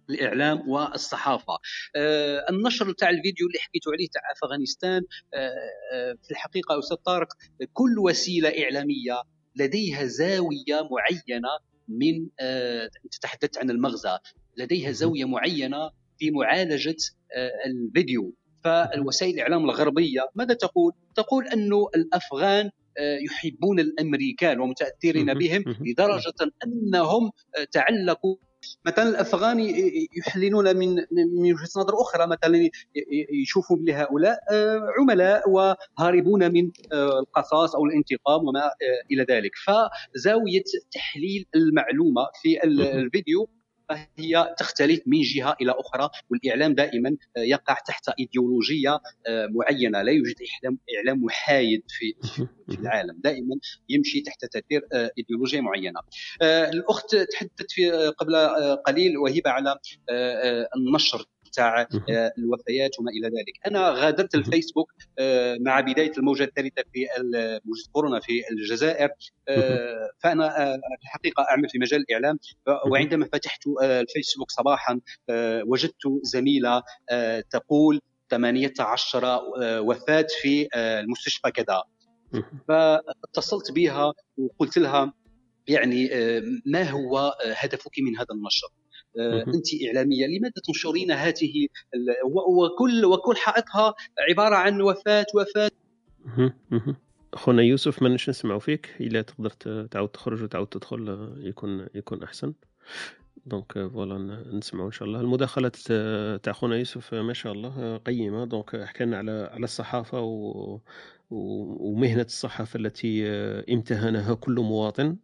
الإعلام 0.10 0.70
والصحافة. 0.70 1.58
آه 1.96 2.46
النشر 2.50 2.92
تاع 2.94 3.10
الفيديو 3.10 3.48
اللي 3.48 3.60
حكيت 3.60 3.82
عليه 3.94 4.08
تاع 4.14 4.22
أفغانستان 4.36 5.02
آه 5.34 5.52
آه 5.94 6.18
في 6.24 6.32
الحقيقة 6.32 6.80
أستاذ 6.80 6.98
طارق 6.98 7.28
كل 7.74 8.00
وسيلة 8.00 8.50
إعلامية 8.64 9.22
لديها 9.56 10.06
زاوية 10.06 10.90
معينة 10.92 11.50
من 11.88 12.28
آه 12.40 12.90
تحدثت 13.22 13.58
عن 13.58 13.70
المغزى. 13.70 14.18
لديها 14.58 14.92
زاوية 14.92 15.26
معينة 15.26 15.92
في 16.18 16.32
معالجة 16.32 16.98
آه 17.36 17.52
الفيديو. 17.66 18.36
فالوسائل 18.64 19.34
الإعلام 19.34 19.66
الغربية 19.66 20.22
ماذا 20.36 20.54
تقول؟ 20.54 20.94
تقول 21.16 21.48
انه 21.48 21.88
الأفغان 21.96 22.70
آه، 22.98 23.18
يحبون 23.18 23.80
الأمريكان 23.80 24.60
ومتأثرين 24.60 25.34
بهم 25.34 25.64
لدرجة 25.82 26.52
أنهم 26.66 27.32
تعلقوا 27.72 28.36
مثلا 28.86 29.10
الأفغان 29.10 29.60
يحللون 30.18 30.78
من 30.78 30.96
من 31.22 31.54
وجهة 31.54 31.70
نظر 31.78 32.02
أخرى 32.02 32.28
مثلا 32.28 32.70
يشوفوا 33.44 33.78
لهؤلاء 33.78 34.40
آه، 34.52 34.88
عملاء 35.00 35.50
وهاربون 35.50 36.54
من 36.54 36.72
آه، 36.94 37.20
القصاص 37.20 37.76
أو 37.76 37.86
الانتقام 37.86 38.48
وما 38.48 38.66
آه، 38.66 38.72
إلى 39.12 39.26
ذلك. 39.30 39.52
فزاوية 39.56 40.64
تحليل 40.92 41.46
المعلومة 41.56 42.28
في 42.42 42.64
الفيديو 42.64 43.50
هي 44.18 44.56
تختلف 44.58 45.02
من 45.06 45.22
جهة 45.22 45.56
إلى 45.62 45.72
أخرى 45.72 46.10
والإعلام 46.30 46.76
دائما 46.76 47.18
يقع 47.38 47.74
تحت 47.88 48.10
إيديولوجية 48.20 49.00
معينة 49.30 50.02
لا 50.02 50.12
يوجد 50.12 50.36
اعلام 50.98 51.24
محايد 51.24 51.84
في 51.88 52.14
في 52.70 52.80
العالم. 52.80 53.16
دائما 53.24 53.56
يمشي 53.90 54.22
تحت 54.22 54.46
تأثير 54.46 54.88
إيديولوجية 55.18 55.62
معينة. 55.62 56.00
الأخت 56.42 57.16
تحدثت 57.16 57.72
في 57.72 57.92
قبل 58.18 58.36
قليل 58.86 59.18
وهبه 59.18 59.50
على 59.52 59.78
النشر 60.76 61.26
تاع 61.54 61.88
الوفيات 62.38 63.00
وما 63.00 63.12
إلى 63.12 63.28
ذلك. 63.28 63.68
أنا 63.68 63.90
غادرت 63.90 64.36
الفيسبوك 64.36 64.92
مع 65.60 65.80
بداية 65.80 66.12
الموجة 66.18 66.44
الثالثة 66.44 66.84
في 66.94 67.08
موجة 67.66 67.90
كورونا 67.92 68.20
في 68.20 68.44
الجزائر 68.52 69.10
فأنا 70.20 70.50
في 71.00 71.04
الحقيقة 71.04 71.46
أعمل 71.50 71.70
في 71.70 71.80
مجال 71.80 72.02
الإعلام. 72.10 72.40
وعندما 72.92 73.26
فتحت 73.34 73.62
الفيسبوك 73.84 74.52
صباحا 74.52 75.00
وجدت 75.68 76.20
زميلة 76.24 76.84
تقول 77.50 78.02
18 78.30 79.42
وفاة 79.62 80.28
في 80.42 80.68
المستشفى 80.76 81.52
كذا. 81.52 81.84
فاتصلت 82.68 83.72
بها 83.72 84.14
وقلت 84.38 84.78
لها 84.78 85.14
يعني 85.68 86.10
ما 86.66 86.90
هو 86.90 87.38
هدفك 87.56 88.00
من 88.00 88.18
هذا 88.18 88.28
النشر؟ 88.32 88.68
انت 89.20 89.68
إعلامية. 89.88 90.28
لماذا 90.28 90.54
تنشرين 90.68 91.12
هذه 91.12 91.68
وكل 92.48 93.06
وكل 93.06 93.36
حائطها 93.36 93.94
عبارة 94.30 94.56
عن 94.56 94.82
وفاة 94.82 95.26
وفاة؟ 95.36 95.72
أخونا 97.34 97.62
يوسف 97.62 98.02
ما 98.02 98.10
نسمعوا 98.10 98.60
فيك. 98.60 98.96
إلا 99.00 99.22
تقدر 99.22 99.50
تعاود 99.92 100.10
تخرج 100.10 100.44
وتعاود 100.44 100.68
تدخل 100.68 101.34
يكون 101.38 101.88
يكون 101.96 102.24
أحسن. 102.24 102.54
donc 103.46 103.72
voilà 103.74 104.44
نسمعوا 104.54 104.88
إن 104.88 104.92
شاء 104.92 105.08
الله. 105.08 105.22
المداخلات 105.22 105.76
تاع 106.44 106.54
خونا 106.54 106.76
يوسف 106.76 107.14
ما 107.14 107.34
شاء 107.34 107.54
الله 107.54 107.98
قيمة. 107.98 108.46
donc 108.46 108.84
حكى 108.84 109.04
لنا 109.04 109.18
على 109.18 109.50
على 109.54 109.64
الصحافة 109.64 110.22
و 110.22 110.80
ومهنة 111.32 112.22
الصحافة 112.22 112.78
التي 112.80 113.30
آه، 113.30 113.66
امتهنها 113.72 114.34
كل 114.34 114.56
مواطن 114.56 115.16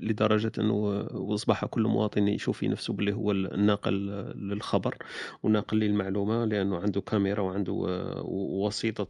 لدرجة 0.00 0.52
أنه 0.58 1.06
أصبح 1.10 1.64
كل 1.64 1.82
مواطن 1.82 2.28
يشوف 2.28 2.58
في 2.58 2.68
نفسه 2.68 2.92
باللي 2.92 3.12
هو 3.12 3.30
الناقل 3.32 3.94
للخبر 4.36 4.96
وناقل 5.42 5.78
للمعلومة 5.78 6.44
لأنه 6.44 6.78
عنده 6.78 7.00
كاميرا 7.00 7.40
وعنده 7.40 7.84
آه، 7.88 8.22
وسيطة 8.26 9.08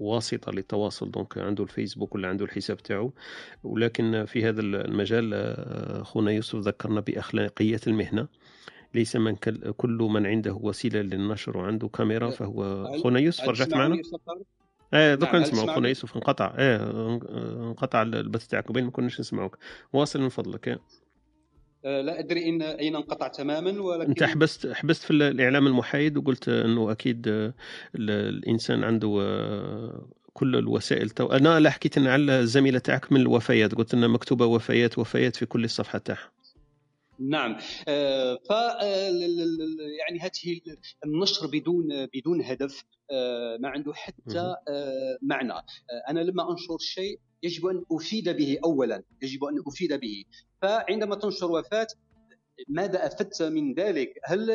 واسطة 0.00 0.52
للتواصل 0.52 1.10
دونك 1.10 1.38
عنده 1.38 1.64
الفيسبوك 1.64 2.14
ولا 2.14 2.28
عنده 2.28 2.44
الحساب 2.44 2.76
تاعو. 2.76 3.12
ولكن 3.64 4.24
في 4.24 4.44
هذا 4.44 4.60
المجال 4.60 5.30
آه، 5.34 6.02
خونا 6.02 6.30
يوسف 6.30 6.58
ذكرنا 6.58 7.00
بأخلاقية 7.00 7.80
المهنة. 7.86 8.28
ليس 8.94 9.16
من 9.16 9.34
كل 9.76 10.08
من 10.10 10.26
عنده 10.26 10.54
وسيلة 10.54 11.00
للنشر 11.00 11.58
وعنده 11.58 11.88
كاميرا 11.88 12.30
فهو 12.30 12.86
خونا 13.02 13.20
يوسف 13.20 13.48
رجعت 13.48 13.74
معنا؟ 13.74 14.02
إيه 14.94 15.14
دوك 15.14 15.34
نسمعوك 15.34 15.70
خونا 15.70 15.88
يوسف 15.88 16.16
انقطع. 16.16 16.54
إيه 16.58 16.90
انقطع 17.70 18.02
البث 18.02 18.46
تاعك 18.46 18.72
بين 18.72 18.84
ما 18.84 18.90
كناش 18.90 19.20
نسمعوك. 19.20 19.58
واصل 19.92 20.20
من 20.20 20.28
فضلك. 20.28 20.68
إيه. 20.68 20.80
آه، 21.84 22.00
لا 22.00 22.18
أدري 22.18 22.48
إن 22.48 22.62
أين 22.62 22.96
انقطع 22.96 23.28
تماما 23.28 23.80
ولكن 23.82 24.10
أنت 24.10 24.24
حبست 24.24 24.72
حبست 24.72 25.02
في 25.02 25.10
الإعلام 25.10 25.66
المحايد 25.66 26.16
وقلت 26.16 26.48
إنه 26.48 26.92
أكيد 26.92 27.52
الإنسان 27.94 28.84
عنده 28.84 29.18
آه، 29.22 30.08
كل 30.32 30.56
الوسائل 30.56 31.10
تو... 31.10 31.26
أنا 31.26 31.60
لا 31.60 31.70
حكيت 31.70 31.98
على 31.98 32.40
الزميلة 32.40 32.78
تاعك 32.78 33.12
من 33.12 33.20
الوفيات. 33.20 33.74
قلت 33.74 33.94
إنها 33.94 34.08
مكتوبة 34.08 34.46
وفيات 34.46 34.98
وفيات 34.98 35.36
في 35.36 35.46
كل 35.46 35.64
الصفحة 35.64 35.98
تاعها. 35.98 36.31
نعم. 37.18 37.58
آه، 37.88 38.34
ف 38.34 38.50
يعني 39.98 40.18
هذه 40.20 40.60
النشر 41.04 41.46
بدون 41.46 42.06
بدون 42.14 42.42
هدف 42.42 42.84
آه، 43.10 43.56
ما 43.60 43.68
عنده 43.68 43.94
حتى 43.94 44.56
آه، 44.68 45.18
معنى. 45.22 45.52
أنا 46.08 46.20
لما 46.20 46.50
أنشر 46.50 46.78
شيء 46.78 47.18
يجب 47.42 47.66
أن 47.66 47.84
أفيد 47.92 48.28
به 48.28 48.58
اولا 48.64 49.02
يجب 49.22 49.44
أن 49.44 49.54
أفيد 49.66 49.92
به. 49.92 50.24
فعندما 50.62 51.16
تنشر 51.16 51.50
وفاة 51.50 51.86
ماذا 52.68 53.06
أفدت 53.06 53.42
من 53.42 53.74
ذلك؟ 53.74 54.14
هل 54.24 54.50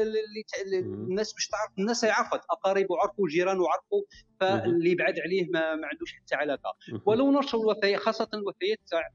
الناس 0.73 1.35
مش 1.35 1.47
تعرف؟ 1.47 1.71
الناس 1.79 2.03
عرفت 2.03 2.41
أقارب 2.51 2.87
عرفوا 2.91 3.27
جيران 3.27 3.57
عرفوا 3.57 4.01
فاللي 4.39 4.95
بعد 4.95 5.19
عليه 5.19 5.43
ما, 5.49 5.75
ما 5.75 5.87
عندوش 5.87 6.13
حتى 6.13 6.35
علاقة. 6.35 6.77
ولو 7.05 7.39
نشر 7.39 7.57
الوفيات 7.57 7.99
خاصة 7.99 8.29
الوفيات 8.33 8.79
تاع 8.91 9.09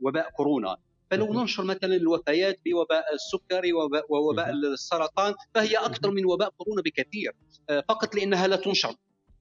وباء 0.00 0.30
كورونا. 0.30 0.76
فلو 1.12 1.32
ننشر 1.32 1.64
مثلا 1.64 1.96
الوفيات 1.96 2.60
بوباء 2.66 3.14
السكري 3.14 3.72
ووباء 4.08 4.50
السرطان 4.50 5.34
فهي 5.54 5.76
أكثر 5.76 6.10
من 6.10 6.24
وباء 6.24 6.50
كورونا 6.58 6.82
بكثير. 6.82 7.32
آه، 7.70 7.84
فقط 7.88 8.14
لأنها 8.14 8.46
لا 8.46 8.56
تنشر. 8.56 8.94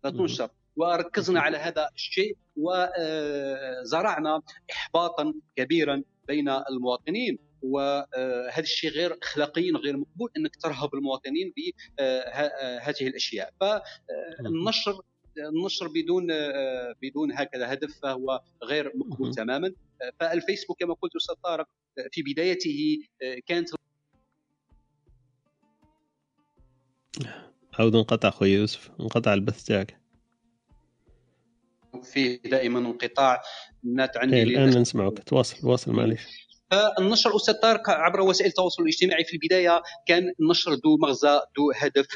لا 0.03 0.09
تنشر. 0.09 0.49
وركزنا 0.75 1.41
على 1.41 1.57
هذا 1.57 1.89
الشيء 1.95 2.37
وزرعنا 2.57 4.41
احباطا 4.71 5.33
كبيرا 5.55 6.03
بين 6.27 6.49
المواطنين. 6.49 7.37
وهذا 7.61 8.59
الشيء 8.59 8.89
غير 8.91 9.17
أخلاقي 9.23 9.71
غير 9.71 9.97
مقبول 9.97 10.31
إنك 10.37 10.55
ترهب 10.55 10.95
المواطنين 10.95 11.53
بهذه 11.57 13.07
الأشياء. 13.07 13.53
فالنشر 13.59 15.01
النشر 15.37 15.87
بدون 15.87 16.27
بدون 17.01 17.31
هكذا 17.31 17.73
هدف 17.73 17.99
فهو 17.99 18.41
غير 18.63 18.91
مقبول 18.95 19.33
تماما. 19.33 19.73
فالفيسبوك 20.19 20.79
كما 20.79 20.93
قلت 20.93 21.15
أستاذ 21.15 21.35
طارق 21.35 21.67
في 22.11 22.21
بدايته 22.21 22.97
كانت 23.45 23.69
عاود 27.79 27.95
انقطع 27.95 28.29
خويا 28.29 28.57
يوسف 28.57 28.91
انقطع 28.99 29.33
البث 29.33 29.63
تاعك. 29.63 30.01
فيه 32.03 32.41
دائما 32.41 32.79
انقطاع 32.79 33.41
النت 33.83 34.17
عندي 34.17 34.35
إيه 34.35 34.43
الآن 34.43 34.81
نسمعك. 34.81 35.23
تواصل 35.23 35.67
واصل 35.67 35.91
معليش. 35.91 36.21
فالنشر 36.71 37.35
أستاذ 37.35 37.53
طارق 37.53 37.89
عبر 37.89 38.21
وسائل 38.21 38.49
التواصل 38.49 38.83
الاجتماعي 38.83 39.23
في 39.23 39.33
البداية 39.33 39.81
كان 40.05 40.33
النشر 40.39 40.71
ذو 40.71 40.97
مغزى 40.97 41.39
ذو 41.57 41.71
هدف. 41.75 42.07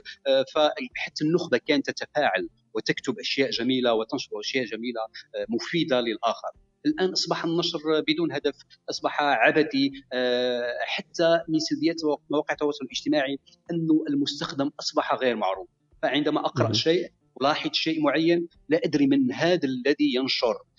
فحتى 0.54 1.24
النخبة 1.24 1.58
كانت 1.58 1.90
تتفاعل. 1.90 2.50
وتكتب 2.76 3.20
أشياء 3.20 3.50
جميلة 3.50 3.94
وتنشر 3.94 4.40
أشياء 4.40 4.66
جميلة 4.66 5.02
مفيدة 5.50 6.02
للآخر. 6.02 6.50
الآن 6.86 7.10
أصبح 7.10 7.46
النشر 7.46 7.80
بدون 8.08 8.32
هدف 8.32 8.56
أصبح 8.90 9.22
عبثي 9.22 9.92
حتى 10.82 11.40
من 11.50 11.60
سلبيات 11.60 11.96
مواقع 12.30 12.54
التواصل 12.54 12.86
الاجتماعي 12.86 13.40
انه 13.72 14.04
المستخدم 14.10 14.72
أصبح 14.80 15.14
غير 15.14 15.36
معروف. 15.36 15.68
فعندما 16.02 16.40
أقرأ 16.40 16.74
شيء 16.74 17.12
ألاحظ 17.42 17.70
شيء 17.74 18.02
معين 18.04 18.48
لا 18.70 18.82
أدري 18.86 19.08
من 19.08 19.32
هذا 19.32 19.68
الذي 19.68 20.16
ينشر. 20.16 20.54
آه، 20.54 20.75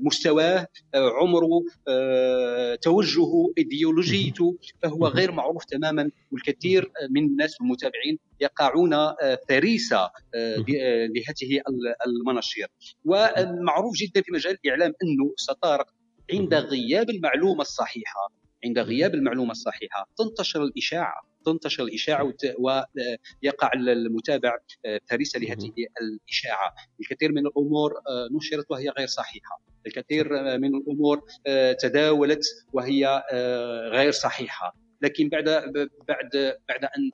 مستواه 0.00 0.66
آه، 0.94 1.10
عمره 1.20 1.64
آه، 1.88 2.74
توجهه 2.74 3.52
إيديولوجيته 3.58 4.56
فهو 4.82 5.06
غير 5.06 5.32
معروف 5.32 5.64
تماما. 5.64 6.10
والكثير 6.32 6.92
من 7.10 7.24
الناس 7.24 7.60
والمتابعين 7.60 8.18
يقعون 8.40 8.96
فريسة 9.48 10.10
لهذه 11.14 11.62
المناشير 12.06 12.68
ومعروف 13.04 13.94
جدا 13.96 14.22
في 14.22 14.32
مجال 14.32 14.58
الإعلام 14.64 14.92
أنه 15.02 15.32
ستارق 15.36 15.86
عند 16.32 16.54
غياب 16.54 17.10
المعلومة 17.10 17.60
الصحيحة 17.60 18.32
عند 18.64 18.78
غياب 18.78 19.14
المعلومة 19.14 19.50
الصحيحة 19.50 20.08
تنتشر 20.18 20.62
الإشاعة. 20.62 21.31
تنتشر 21.46 21.82
الإشاعة 21.84 22.32
ويقع 22.58 23.70
المتابع 23.74 24.58
فريسه 25.10 25.38
لهذه 25.40 25.72
الإشاعة. 26.02 26.74
الكثير 27.00 27.32
من 27.32 27.46
الأمور 27.46 27.92
آه، 28.08 28.28
نشرت 28.32 28.70
وهي 28.70 28.88
غير 28.88 29.06
صحيحة. 29.06 29.62
الكثير 29.86 30.28
من 30.58 30.74
الأمور 30.74 31.20
آه، 31.46 31.72
تداولت 31.72 32.44
وهي 32.72 33.24
آه، 33.32 33.88
غير 33.88 34.12
صحيحة. 34.12 34.76
لكن 35.02 35.28
بعد 35.28 35.44
بعد 36.08 36.56
بعد 36.68 36.84
أن 36.84 37.10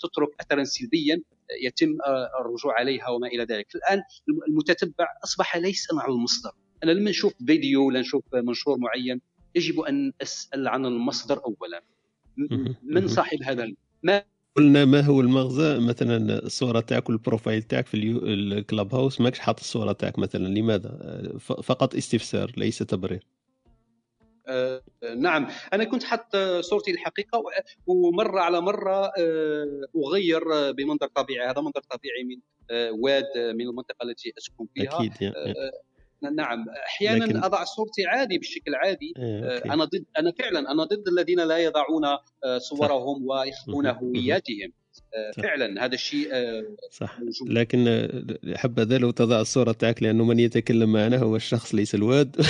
تترك 0.00 0.28
اثرا 0.40 0.64
سلبيا 0.64 1.22
يتم 1.62 1.96
الرجوع 2.40 2.74
عليها 2.78 3.08
وما 3.08 3.26
إلى 3.26 3.44
ذلك. 3.44 3.74
الآن 3.74 4.02
المتتبع 4.48 5.06
أصبح 5.24 5.56
ليس 5.56 5.92
مع 5.92 6.06
المصدر. 6.06 6.50
أنا 6.84 6.90
لما 6.92 7.10
نشوف 7.10 7.32
فيديو 7.46 7.86
ولا 7.86 8.00
نشوف 8.00 8.24
منشور 8.34 8.78
معين 8.78 9.20
يجب 9.54 9.80
أن 9.80 10.12
أسأل 10.22 10.68
عن 10.68 10.86
المصدر 10.86 11.40
اولا. 11.44 11.82
من 12.82 13.08
صاحب 13.08 13.42
هذا 13.42 13.72
ما 14.02 14.24
قلنا 14.56 14.84
ما 14.84 15.00
هو 15.00 15.20
المغزى؟ 15.20 15.78
مثلا 15.78 16.38
الصورة 16.38 16.80
تاعك 16.80 17.08
والبروفايل 17.08 17.62
تاعك 17.62 17.86
في 17.86 17.96
الكلاب 17.96 18.94
هاوس 18.94 19.20
ماكش 19.20 19.38
حاط 19.38 19.60
الصورة 19.60 19.92
تاعك 19.92 20.18
مثلا 20.18 20.46
لماذا؟ 20.46 21.32
فقط 21.38 21.94
استفسار 21.94 22.52
ليس 22.56 22.78
تبرير. 22.78 23.26
آه 24.48 24.82
نعم. 25.16 25.46
أنا 25.72 25.84
كنت 25.84 26.04
حط 26.04 26.36
صورتي 26.60 26.90
الحقيقة 26.90 27.42
ومرة 27.86 28.40
على 28.40 28.60
مرة 28.60 29.12
آه 29.18 29.82
أغير 30.06 30.72
بمنظر 30.72 31.06
طبيعي. 31.06 31.50
هذا 31.50 31.60
منظر 31.60 31.80
طبيعي 31.90 32.24
من 32.24 32.36
آه 32.70 32.92
واد 32.92 33.54
من 33.54 33.68
المنطقة 33.68 34.02
التي 34.04 34.32
أسكن 34.38 34.66
فيها. 34.74 34.96
أكيد 34.96 35.12
يعني. 35.20 35.34
آه 36.24 36.30
نعم. 36.30 36.66
أحيانا 36.86 37.24
لكن... 37.24 37.36
أضع 37.36 37.64
صورتي 37.64 38.06
عادي 38.06 38.38
بشكل 38.38 38.74
عادي. 38.74 39.12
إيه، 39.16 39.72
أنا 39.72 39.84
ضد 39.84 40.04
أنا 40.18 40.32
فعلا 40.38 40.72
أنا 40.72 40.84
ضد 40.84 41.08
الذين 41.08 41.40
لا 41.40 41.58
يضعون 41.58 42.04
آه، 42.04 42.58
صورهم 42.58 43.26
ويخفون 43.26 43.86
هوياتهم. 43.86 44.72
صح. 45.36 45.42
فعلا 45.42 45.84
هذا 45.84 45.94
الشيء 45.94 46.28
آه، 46.32 46.64
صح. 46.90 47.20
موجود. 47.20 47.48
لكن 47.48 47.84
آه، 47.88 48.56
حبذا 48.56 48.98
لو 48.98 49.10
تضع 49.10 49.40
الصورة 49.40 49.72
تاعك 49.72 50.02
لأنه 50.02 50.24
من 50.24 50.38
يتكلم 50.38 50.92
معنا 50.92 51.18
هو 51.18 51.36
الشخص 51.36 51.74
ليس 51.74 51.94
الواد. 51.94 52.36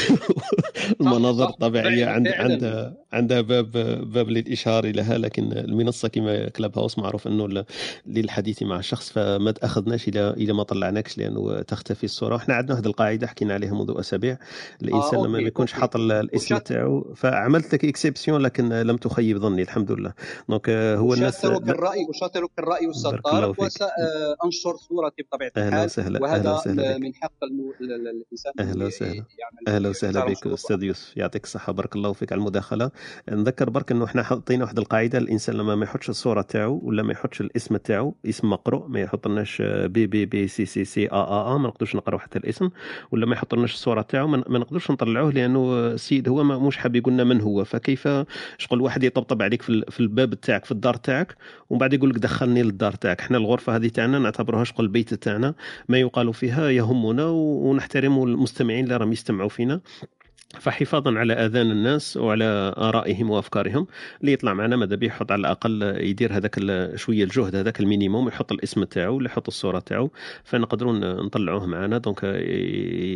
المناظر 1.01 1.49
الطبيعية 1.49 2.07
عند 2.07 2.29
عندها 2.29 2.95
عندها 3.13 3.41
باب 3.41 3.71
باب 4.13 4.29
للإشارة 4.29 4.89
لها 4.89 5.19
لكن 5.19 5.53
المنصة 5.53 6.09
كما 6.09 6.49
كلاب 6.49 6.79
هاوس 6.79 6.99
معروف 6.99 7.27
أنه 7.27 7.65
للحديث 8.07 8.63
مع 8.63 8.79
الشخص 8.79 9.13
فما 9.13 9.51
تأخذناش 9.51 10.09
إلى 10.09 10.31
إلى 10.31 10.53
ما 10.53 10.63
طلعناكش 10.63 11.19
لأنه 11.19 11.63
تختفي 11.63 12.05
الصورة. 12.05 12.35
وحنا 12.35 12.55
عندنا 12.55 12.73
واحد 12.73 12.87
القاعدة 12.87 13.27
حكينا 13.27 13.55
عليها 13.55 13.75
منذ 13.75 13.95
أسابيع. 13.99 14.39
الإنسان 14.83 15.19
آه 15.19 15.27
لما 15.27 15.39
ما 15.41 15.49
يكونش 15.49 15.73
حاط 15.73 15.97
الاسم 15.97 16.59
تاعو 16.59 17.15
فعملت 17.15 17.75
لك 17.75 17.85
اكسبسيون 17.85 18.41
لكن 18.41 18.69
لم 18.69 18.97
تخيب 18.97 19.39
ظني 19.39 19.63
الحمد 19.63 19.93
لله. 19.93 20.13
دونك 20.49 20.71
هو 20.71 21.15
الناس 21.15 21.45
الراي 21.45 22.07
وشاطر 22.09 22.47
الرأي 22.59 22.87
والسطار 22.87 23.55
وسانشر 23.59 24.77
صورتي 24.89 25.23
بطبيعة 25.23 25.51
الحال. 25.57 25.73
أهلا 25.73 25.85
وسهلا 25.85 26.23
وهذا 26.23 26.53
وسهلا 26.53 26.99
من 26.99 27.15
حق 27.15 27.45
الإنسان 27.45 28.53
أهلا 28.61 28.87
وسهلا. 28.87 29.25
أهلا 29.69 29.89
وسهلا 29.89 30.25
بك 30.25 30.47
أستاذ 30.61 30.83
يوسف 30.83 31.17
يعطيك 31.17 31.45
الصحة 31.45 31.73
بارك 31.73 31.97
الله 31.97 32.13
فيك 32.13 32.33
على 32.33 32.39
المداخلة. 32.39 32.91
نذكر 33.31 33.71
برك 33.71 33.93
إنه 33.93 34.05
إحنا 34.05 34.23
حاطين 34.23 34.63
واحد 34.63 34.79
القاعدة 34.79 35.19
الإنسان 35.19 35.55
لما 35.57 35.75
ما 35.75 35.85
يحطش 35.85 36.11
الصورة 36.11 36.43
تاعو 36.43 36.81
ولا 36.85 37.03
ما 37.03 37.13
يحطش 37.13 37.41
الاسم 37.41 37.77
تاعو 37.77 38.15
اسم 38.27 38.51
مقروء 38.51 38.89
ما 38.89 39.01
يحطلناش 39.01 39.63
B 39.67 40.07
B 40.07 40.27
B 40.27 40.49
C 40.49 40.65
C 40.65 40.85
C 40.85 41.07
A 41.07 41.11
A 41.13 41.55
A 41.55 41.59
ما 41.59 41.69
نقدرش 41.69 41.97
نقراو 41.97 42.19
حتى 42.19 42.39
الاسم. 42.39 42.71
ولا 43.13 43.27
ما 43.27 43.33
يحطلناش 43.33 43.75
الصورة 43.75 44.03
تاعو 44.03 44.27
ما 44.27 44.59
نقدرش 44.59 44.91
نطلعوه 44.91 45.33
لأنه 45.33 45.73
السيد 45.79 46.29
هو 46.29 46.45
ما 46.45 46.59
مش 46.59 46.77
حاب 46.77 46.97
يقول 46.97 47.13
لنا 47.13 47.25
من 47.25 47.41
هو. 47.41 47.65
فكيف 47.65 48.09
شغل 48.59 48.81
واحد 48.81 49.05
يطبطب 49.05 49.43
عليك 49.43 49.63
في 49.63 50.01
الباب 50.01 50.35
تاعك 50.35 50.65
في 50.65 50.73
الدار 50.73 50.95
تاعك 50.95 51.37
ومن 51.71 51.79
بعد 51.79 51.93
يقول 51.93 52.11
لك 52.11 52.17
دخلني 52.19 52.63
للدار 52.63 52.93
تاعك. 52.93 53.21
إحنا 53.21 53.39
الغرفة 53.39 53.77
هذه 53.77 53.89
تاعنا 53.89 54.19
نعتبرها 54.19 54.65
شغل 54.65 54.85
البيت 54.87 55.15
تاعنا 55.15 55.55
ما 55.89 55.99
يقال 55.99 56.35
فيها 56.35 56.69
يهمنا 56.71 57.27
ونحترم 57.27 58.23
المستمعين 58.23 58.85
اللي 58.85 58.97
راهم 58.97 59.13
يستمعوا 59.13 59.49
فينا. 59.49 59.81
فحفاظا 60.59 61.19
على 61.19 61.33
آذان 61.33 61.71
الناس 61.71 62.17
وعلى 62.17 62.75
آرائهم 62.79 63.31
وأفكارهم 63.31 63.87
اللي 64.21 64.33
يطلع 64.33 64.55
معنا. 64.55 64.77
ماذا 64.77 64.97
بيه 64.97 65.07
يحط 65.07 65.33
على 65.33 65.41
الأقل 65.41 65.83
يدير 65.83 66.33
هذاك 66.33 66.61
شوية 66.97 67.25
الجهد 67.25 67.57
هذاك 67.57 67.81
ال 67.81 67.87
minimum 67.87 68.29
يحط 68.29 68.53
الاسم 68.53 68.85
تاعو 68.85 69.17
ولا 69.17 69.27
يحط 69.27 69.47
الصورة 69.49 69.79
تاعو. 69.79 70.11
فنقدروا 70.45 70.93
نطلعوه 71.23 71.67
معنا. 71.67 71.99
donc 71.99 72.25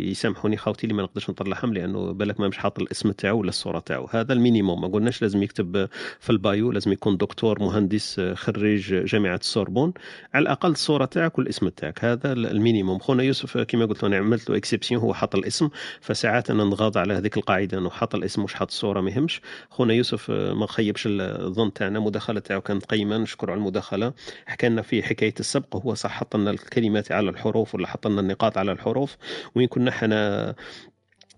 يسامحوني 0.09 0.57
خاوتي 0.57 0.85
اللي 0.85 0.95
ما 0.95 1.03
نقدرش 1.03 1.31
نطلعهم 1.31 1.73
لأنه 1.75 2.13
بالك 2.13 2.41
ما 2.41 2.49
مش 2.49 2.59
حاط 2.59 2.79
الاسم 2.79 3.11
تاعو 3.11 3.39
ولا 3.39 3.49
الصورة 3.49 3.79
تاعو. 3.79 4.09
هذا 4.11 4.33
ال 4.33 4.38
minimum. 4.38 4.81
ما 4.81 4.89
قلناش 4.89 5.23
لازم 5.23 5.43
يكتب 5.43 5.89
في 6.21 6.31
ال 6.31 6.41
bio 6.41 6.73
لازم 6.73 6.93
يكون 6.93 7.17
دكتور 7.17 7.63
مهندس 7.63 8.21
خريج 8.35 8.95
جامعة 8.95 9.37
السوربون. 9.37 9.93
على 10.35 10.43
الأقل 10.43 10.71
الصورة 10.71 11.05
تاعك 11.05 11.39
والاسم 11.39 11.69
تاعك. 11.69 12.05
هذا 12.05 12.33
ال 12.33 12.40
minimum. 12.40 12.99
خونا 12.99 13.23
يوسف 13.23 13.59
كما 13.59 13.87
قلت 13.87 14.05
أنا 14.05 14.17
عملت 14.17 14.51
له 14.51 14.57
exception 14.57 15.01
هو 15.01 15.15
حط 15.15 15.35
الاسم. 15.35 15.69
فساعات 16.01 16.51
أنا 16.51 16.65
نغاض 16.65 16.99
على 16.99 17.24
هذيك 17.25 17.37
القاعدة 17.37 17.79
إنه 17.79 17.91
حط 17.91 18.15
الاسم 18.15 18.43
مش 18.43 18.55
حط 18.55 18.69
الصورة 18.69 19.01
ما 19.01 19.11
يهمش. 19.11 19.41
خونا 19.71 19.95
يوسف 19.95 20.31
آه، 20.31 20.53
ما 20.55 20.67
خيبش 20.67 21.05
الظن 21.07 21.73
تاعنا. 21.73 21.99
المداخلة 21.99 22.41
تاعو 22.41 22.61
كانت 22.61 22.85
قيمة 22.85 23.17
نشكر 23.19 23.51
على 23.51 23.59
المداخلة. 23.59 24.13
حكى 24.47 24.69
لنا 24.69 24.83
في 24.83 25.03
حكاية 25.03 25.35
السبق 25.41 25.77
هو 25.77 25.95
صح 25.95 26.11
حط 26.11 26.37
لنا 26.37 26.51
الكلمات 26.51 27.13
على 27.13 27.31
الحروف 27.31 27.75
ولا 27.75 27.87
حط 27.87 28.07
لنا 28.07 28.21
النقاط 28.21 28.59
على 28.59 28.73
الحروف. 28.73 29.17
وين 29.55 29.69
كنا 29.69 29.91
حنا 29.91 30.55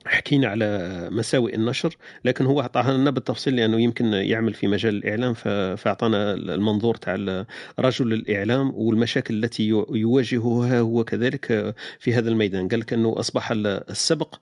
حكينا 0.07 0.49
على 0.49 1.09
مساوئ 1.13 1.55
النشر 1.55 1.97
لكن 2.25 2.47
هو 2.47 2.61
اعطاها 2.61 2.93
لنا 2.97 3.11
بالتفصيل 3.11 3.57
لأنه 3.57 3.81
يمكن 3.81 4.13
يعمل 4.13 4.55
في 4.55 4.67
مجال 4.67 4.97
الإعلام 4.97 5.35
فأعطانا 5.77 6.35
المنظور 6.35 6.95
تاع 6.95 7.45
رجل 7.79 8.13
الإعلام 8.13 8.73
والمشاكل 8.75 9.45
التي 9.45 9.67
يواجهها 9.91 10.81
هو 10.81 11.05
كذلك 11.05 11.75
في 11.99 12.15
هذا 12.15 12.29
الميدان. 12.31 12.69
قال 12.69 12.81
لك 12.81 12.93
أنه 12.93 13.15
أصبح 13.19 13.53
السبق 13.53 14.35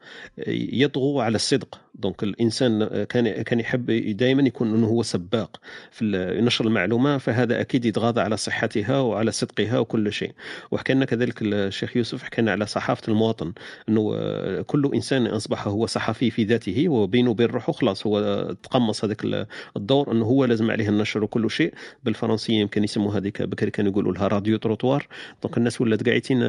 يطغو 0.46 1.20
على 1.20 1.36
الصدق. 1.36 1.83
دونك 1.94 2.22
الإنسان 2.22 3.04
كان 3.04 3.42
كان 3.42 3.60
يحب 3.60 3.90
دائما 4.16 4.42
يكون 4.42 4.74
إنه 4.74 4.86
هو 4.86 5.02
سباق 5.02 5.60
في 5.90 6.04
نشر 6.42 6.66
المعلومة 6.66 7.18
فهذا 7.18 7.60
أكيد 7.60 7.84
يتغاضى 7.84 8.20
على 8.20 8.36
صحتها 8.36 9.00
وعلى 9.00 9.32
صدقها 9.32 9.78
وكل 9.78 10.12
شيء. 10.12 10.32
وحكى 10.70 10.94
لنا 10.94 11.04
كذلك 11.04 11.42
الشيخ 11.42 11.96
يوسف 11.96 12.22
حكى 12.22 12.42
لنا 12.42 12.52
على 12.52 12.66
صحافة 12.66 13.02
المواطن 13.08 13.52
إنه 13.88 14.12
كل 14.62 14.90
إنسان 14.94 15.26
أصبح 15.26 15.68
هو 15.68 15.86
صحفي 15.86 16.30
في 16.30 16.44
ذاته 16.44 16.88
وبينه 16.88 17.30
وبين 17.30 17.46
روحه 17.46 17.72
خلاص 17.72 18.06
هو 18.06 18.42
تقمص 18.62 19.04
هذاك 19.04 19.46
الدور 19.76 20.12
إنه 20.12 20.24
هو 20.24 20.44
لازم 20.44 20.70
عليه 20.70 20.88
النشر 20.88 21.24
وكل 21.24 21.50
شيء. 21.50 21.74
بالفرنسية 22.04 22.60
يمكن 22.60 22.84
يسموا 22.84 23.12
هذيك 23.12 23.42
بكري 23.42 23.70
كانوا 23.70 23.90
يقولوا 23.90 24.12
لها 24.12 24.28
radio 24.28 24.56
trottoir. 24.56 25.06
donc 25.42 25.58
الناس 25.58 25.80
ولات 25.80 26.08
قاعدين 26.08 26.40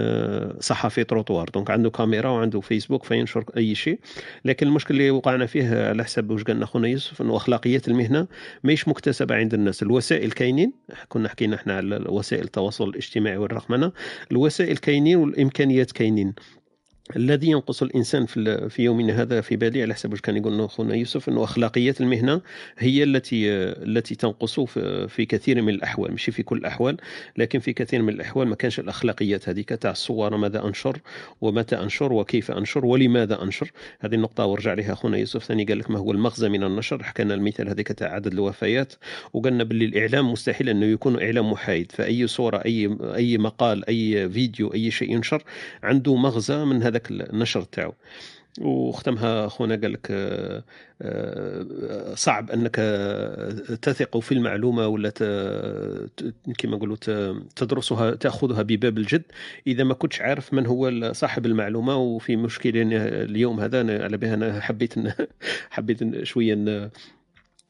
صحفي 0.59 1.03
trottoir. 1.03 1.49
donc 1.49 1.71
عنده 1.71 1.89
كاميرا 1.89 2.29
وعنده 2.29 2.59
فيسبوك 2.59 3.03
فينشر 3.03 3.45
أي 3.57 3.75
شيء. 3.75 3.99
لكن 4.45 4.67
المشكل 4.67 4.93
اللي 4.93 5.09
وقعنا 5.35 5.45
فيه 5.47 5.87
على 5.89 6.03
حسب 6.03 6.31
واش 6.31 6.43
قالنا 6.43 6.65
خونا 6.65 6.87
يوسف 6.87 7.21
إنه 7.21 7.35
أخلاقيات 7.35 7.87
المهنة 7.87 8.27
ماهيش 8.63 8.87
مكتسبة 8.87 9.35
عند 9.35 9.53
الناس. 9.53 9.83
الوسائل 9.83 10.31
كاينين 10.31 10.73
كنا 11.09 11.29
حكينا 11.29 11.55
إحنا 11.55 11.77
على 11.77 12.05
وسائل 12.09 12.43
التواصل 12.43 12.89
الاجتماعي 12.89 13.37
والرقمنة 13.37 13.91
الوسائل 14.31 14.77
كاينين 14.77 15.17
والإمكانيات 15.17 15.91
كاينين. 15.91 16.33
الذي 17.15 17.47
ينقص 17.47 17.83
الإنسان 17.83 18.25
في 18.25 18.69
في 18.69 18.83
يومنا 18.83 19.21
هذا 19.21 19.41
في 19.41 19.55
بالي 19.55 19.81
على 19.81 19.93
حسب 19.93 20.13
كان 20.13 20.37
يقول 20.37 20.61
اخونا 20.61 20.95
يوسف 20.95 21.29
إنه 21.29 21.43
أخلاقيات 21.43 22.01
المهنة 22.01 22.41
هي 22.77 23.03
التي 23.03 23.51
التي 23.51 24.15
تنقص 24.15 24.59
في 25.07 25.25
كثير 25.29 25.61
من 25.61 25.69
الأحوال 25.73 26.13
مش 26.13 26.25
في 26.25 26.43
كل 26.43 26.57
الأحوال 26.57 26.97
لكن 27.37 27.59
في 27.59 27.73
كثير 27.73 28.01
من 28.01 28.09
الأحوال 28.09 28.47
ما 28.47 28.55
كانش 28.55 28.79
الأخلاقيات 28.79 29.49
هذيك 29.49 29.69
تاع 29.69 29.91
الصور 29.91 30.37
ماذا 30.37 30.65
أنشر 30.65 30.99
ومتى 31.41 31.75
أنشر 31.75 32.13
وكيف 32.13 32.51
أنشر 32.51 32.85
ولماذا 32.85 33.43
أنشر. 33.43 33.71
هذه 33.99 34.15
النقطة 34.15 34.45
ورجع 34.45 34.73
لها 34.73 34.93
اخونا 34.93 35.17
يوسف 35.17 35.43
ثاني 35.43 35.63
قال 35.63 35.79
لك 35.79 35.91
ما 35.91 35.99
هو 35.99 36.11
المغزى 36.11 36.49
من 36.49 36.63
النشر. 36.63 37.03
حكينا 37.03 37.33
المثال 37.33 37.69
هذيك 37.69 37.87
تاع 37.91 38.13
عدد 38.13 38.33
الوفيات 38.33 38.93
وقالنا 39.33 39.63
باللي 39.63 39.85
الإعلام 39.85 40.31
مستحيل 40.31 40.69
أنه 40.69 40.85
يكون 40.85 41.21
إعلام 41.21 41.51
محايد 41.51 41.91
فأي 41.91 42.27
صورة 42.27 42.57
أي 42.65 42.97
أي 43.15 43.37
مقال 43.37 43.89
أي 43.89 44.29
فيديو 44.29 44.73
أي 44.73 44.91
شيء 44.91 45.11
ينشر 45.11 45.43
عنده 45.83 46.15
مغزى 46.15 46.65
من 46.65 46.83
هذا 46.83 46.94
هذاك 46.95 47.11
النشر 47.11 47.61
تاعو. 47.61 47.93
وختمها 48.61 49.47
خونا 49.47 49.75
قال 49.75 49.93
لك 49.93 50.07
آه، 50.11 50.63
آه، 51.01 52.15
صعب 52.15 52.51
أنك 52.51 52.75
تثق 53.81 54.19
في 54.19 54.31
المعلومة 54.31 54.87
ولا 54.87 55.09
كما 56.57 56.75
نقولوا 56.77 56.95
تدرسها 57.55 58.11
تأخذها 58.11 58.61
بباب 58.61 58.97
الجد. 58.97 59.23
إذا 59.67 59.83
ما 59.83 59.93
كنتش 59.93 60.21
عارف 60.21 60.53
من 60.53 60.65
هو 60.65 61.11
صاحب 61.13 61.45
المعلومة 61.45 61.95
وفي 61.97 62.35
مشكلة 62.35 62.81
اليوم 63.23 63.59
هذا 63.59 64.03
على 64.03 64.17
بها 64.17 64.33
أنا 64.33 64.59
حبيت 64.59 64.93
حبيت 65.75 66.23
شوية 66.23 66.91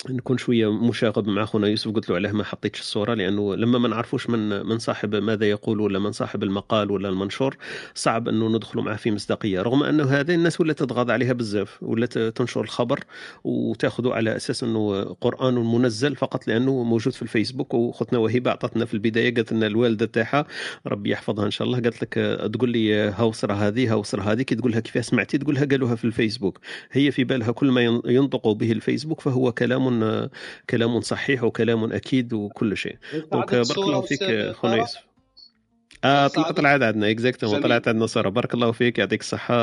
نكون 0.09 0.37
شوية 0.37 0.71
مشاغب 0.71 1.27
مع 1.27 1.45
خونا 1.45 1.67
يوسف. 1.67 1.91
قلت 1.91 2.09
له 2.09 2.15
علاه 2.15 2.31
ما 2.31 2.43
حطيتش 2.43 2.79
الصورة 2.79 3.13
لأنه 3.13 3.55
لما 3.55 3.79
ما 3.79 3.87
نعرفوش 3.87 4.29
من 4.29 4.65
من 4.65 4.79
صاحب 4.79 5.15
ماذا 5.15 5.45
يقول 5.49 5.79
ولا 5.81 5.99
من 5.99 6.11
صاحب 6.11 6.43
المقال 6.43 6.91
ولا 6.91 7.09
المنشور 7.09 7.57
صعب 7.95 8.27
أنه 8.27 8.49
ندخلوا 8.49 8.83
معه 8.83 8.95
في 8.95 9.11
مصداقية. 9.11 9.61
رغم 9.61 9.83
انه 9.83 10.03
هذا 10.03 10.33
الناس 10.33 10.61
ولا 10.61 10.73
تتغاضى 10.73 11.13
عليها 11.13 11.33
بزاف 11.33 11.83
ولا 11.83 12.05
تنشر 12.05 12.61
الخبر 12.61 12.99
وتاخذه 13.43 14.13
على 14.13 14.35
أساس 14.35 14.63
أنه 14.63 15.03
قرآن 15.03 15.53
منزل 15.53 16.15
فقط 16.15 16.47
لأنه 16.47 16.83
موجود 16.83 17.13
في 17.13 17.21
الفيسبوك. 17.21 17.73
وختنا 17.73 18.19
وهبه 18.19 18.51
أعطتنا 18.51 18.85
في 18.85 18.93
البداية 18.93 19.33
قالت 19.33 19.53
لنا 19.53 19.67
الوالدة 19.67 20.05
تاعها 20.05 20.45
ربي 20.87 21.09
يحفظها 21.09 21.45
إن 21.45 21.51
شاء 21.51 21.67
الله 21.67 21.79
قالت 21.79 22.01
لك 22.01 22.13
تقول 22.53 22.69
لي 22.69 22.93
هاوسره 22.93 23.53
هذه 23.53 23.91
هاوسره 23.91 24.21
هذه. 24.21 24.41
كي 24.41 24.55
تقولها 24.55 24.79
كيف 24.79 25.05
سمعتي 25.05 25.37
تقولها؟ 25.37 25.65
قالوها 25.65 25.95
في 25.95 26.05
الفيسبوك. 26.05 26.59
هي 26.91 27.11
في 27.11 27.23
بالها 27.23 27.51
كل 27.51 27.71
ما 27.71 27.81
ينطق 28.05 28.51
به 28.51 28.71
الفيسبوك 28.71 29.21
فهو 29.21 29.51
كلام 29.51 29.84
كلام 30.69 31.01
صحيح 31.01 31.43
وكلام 31.43 31.93
أكيد 31.93 32.33
وكل 32.33 32.77
شيء. 32.77 32.97
donc 33.13 33.55
بارك 33.55 33.77
الله 33.77 34.01
فيك 34.01 34.51
خونا 34.51 34.75
يوسف. 34.75 35.05
آه 36.03 36.27
طلعت 36.27 36.81
عندنا 36.81 37.09
exactement 37.11 37.61
طلعت 37.61 37.87
عندنا 37.87 38.05
صورة. 38.05 38.29
بارك 38.29 38.53
الله 38.53 38.71
فيك 38.71 38.99
يعطيك 38.99 39.21
الصحة. 39.21 39.55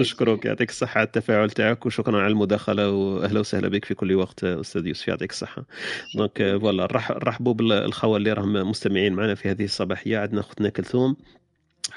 نشكرك 0.00 0.44
يعطيك 0.46 0.70
الصحة 0.70 0.98
على 0.98 1.06
التفاعل 1.06 1.50
تاعك 1.50 1.86
وشكرا 1.86 2.18
على 2.22 2.32
المداخلة 2.32 2.90
واهلا 2.90 3.40
وسهلا 3.40 3.68
بك 3.68 3.84
في 3.84 3.94
كل 3.94 4.14
وقت 4.14 4.44
أستاذ 4.44 4.86
يوسف 4.86 5.08
يعطيك 5.08 5.30
الصحة. 5.30 5.64
donc 6.16 6.58
voilà 6.60 6.88
نرحبوا 6.92 7.54
بالخوة 7.54 8.16
اللي 8.16 8.32
راهم 8.32 8.52
مستمعين 8.52 9.12
معنا 9.12 9.34
في 9.34 9.50
هذه 9.50 9.64
الصباحية. 9.64 10.18
عندنا 10.18 10.40
أختنا 10.40 10.68
كلثوم 10.68 11.16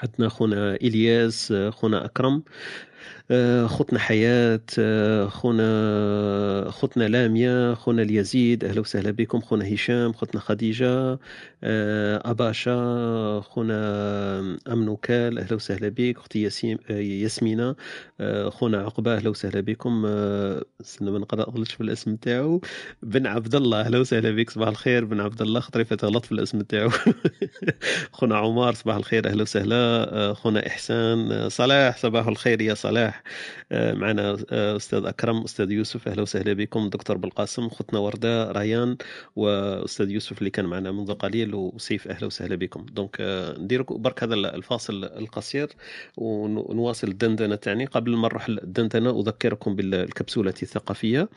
عندنا 0.02 0.28
خونا 0.28 0.74
إلياس 0.74 1.54
خونا 1.70 2.04
أكرم. 2.04 2.42
خوتنا 3.66 3.98
حياة 3.98 4.60
آه، 4.78 5.28
خونا 5.28 6.70
خوتنا 6.70 7.04
لاميا 7.08 7.74
خونا 7.74 8.02
اليزيد 8.02 8.64
أهلا 8.64 8.80
وسهلا 8.80 9.10
بكم 9.10 9.40
خونا 9.40 9.74
هشام 9.74 10.12
خوتنا 10.12 10.40
خديجة 10.40 11.18
آه، 11.64 12.30
أباشا 12.30 13.40
خونا 13.40 13.78
أمنوكال 14.68 15.38
أهلا 15.38 15.54
وسهلا 15.54 15.88
بك 15.88 16.16
أختي 16.18 16.42
ياسمينة 16.90 17.76
خونا 18.48 18.78
عقبة 18.82 19.14
أهلا 19.16 19.28
وسهلا 19.30 19.60
بكم 19.60 20.06
استنى 20.80 21.10
ما 21.10 21.18
نقدر 21.18 21.48
أغلطش 21.48 21.74
في 21.74 21.80
الاسم 21.80 22.16
تاعو 22.16 22.60
بن 23.02 23.26
عبد 23.26 23.54
الله 23.54 23.80
أهلا 23.80 23.98
وسهلا 23.98 24.30
بك 24.30 24.50
صباح 24.50 24.68
الخير 24.68 25.04
بن 25.04 25.20
عبد 25.20 25.42
الله 25.42 25.60
خطري 25.60 25.84
تغلط 25.84 26.24
في 26.24 26.32
الاسم 26.32 26.60
تاعو 26.62 26.90
خونا 28.12 28.36
عمر 28.36 28.74
صباح 28.74 28.96
الخير 28.96 29.28
أهلا 29.28 29.42
وسهلا 29.42 30.34
خونا 30.34 30.66
إحسان 30.66 31.48
صلاح 31.48 31.98
صباح 31.98 32.26
الخير 32.26 32.60
يا 32.62 32.74
صلاح. 32.74 33.17
آه، 33.17 33.17
معنا 34.00 34.36
آه، 34.50 34.76
أستاذ 34.76 35.04
أكرم 35.04 35.42
أستاذ 35.44 35.70
يوسف 35.70 36.08
أهلا 36.08 36.22
وسهلا 36.22 36.52
بكم. 36.52 36.88
دكتور 36.88 37.16
بالقاسم 37.16 37.68
خوتنا 37.68 37.98
وردة 37.98 38.52
ريان 38.52 38.96
وأستاذ 39.36 40.10
يوسف 40.10 40.38
اللي 40.38 40.50
كان 40.50 40.64
معنا 40.64 40.92
منذ 40.92 41.12
قليل 41.14 41.54
وسيف 41.54 42.08
أهلا 42.08 42.26
وسهلا 42.26 42.56
بكم. 42.56 42.86
donc 42.92 43.16
آه، 43.20 43.58
ندير 43.58 43.82
برك 43.82 44.22
هذا 44.22 44.34
الفاصل 44.34 45.04
القصير 45.04 45.68
ونواصل 46.16 47.08
الدندنة 47.08 47.54
تاعني 47.54 47.84
قبل 47.84 48.16
ما 48.16 48.28
نروح 48.28 48.50
للدندنة 48.50 49.20
أذكركم 49.20 49.76
بالكبسوله 49.76 50.54
الثقافية 50.62 51.28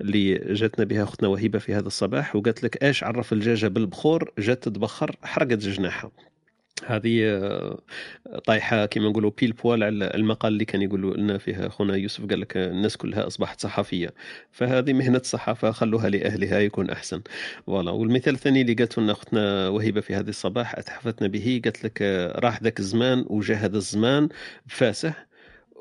اللي 0.00 0.34
جاتنا 0.54 0.84
بها 0.84 1.02
أختنا 1.02 1.28
وهبه 1.28 1.58
في 1.58 1.74
هذا 1.74 1.86
الصباح 1.86 2.36
وقالت 2.36 2.62
لك 2.64 2.82
إيش 2.84 3.04
عرف 3.04 3.32
الدجاجة 3.32 3.68
بالبخور؟ 3.68 4.32
جات 4.38 4.62
تتبخر 4.64 5.16
حرقت 5.22 5.58
جناحها. 5.58 6.27
هذه 6.86 7.24
آه، 7.24 7.78
طايحة 8.46 8.86
كما 8.86 9.08
نقولوا 9.08 9.30
pile 9.40 9.52
poil 9.52 9.82
على 9.82 10.10
المقال 10.14 10.52
اللي 10.52 10.64
كان 10.64 10.82
يقولوا 10.82 11.16
لنا 11.16 11.38
فيها 11.38 11.66
أخونا 11.66 11.96
يوسف 11.96 12.26
قال 12.26 12.40
لك 12.40 12.56
الناس 12.56 12.96
كلها 12.96 13.26
أصبحت 13.26 13.60
صحفية. 13.60 14.14
فهذه 14.52 14.92
مهنة 14.92 15.18
الصحافه 15.18 15.70
خلوها 15.70 16.08
لأهلها 16.08 16.58
يكون 16.60 16.90
أحسن. 16.90 17.22
voilà. 17.66 17.90
والمثال 17.90 18.34
الثاني 18.34 18.60
اللي 18.62 18.74
قالته 18.74 19.02
لنا 19.02 19.12
أختنا 19.12 19.68
وهبه 19.68 20.00
في 20.00 20.14
هذه 20.14 20.28
الصباح 20.28 20.78
أتحفتنا 20.78 21.28
به 21.28 21.60
قالت 21.64 21.84
لك 21.84 21.98
آه، 22.02 22.40
راح 22.40 22.62
ذاك 22.62 22.80
الزمان 22.80 23.24
وجا 23.28 23.54
هذا 23.54 23.76
الزمان 23.76 24.28
بفاسه 24.66 25.27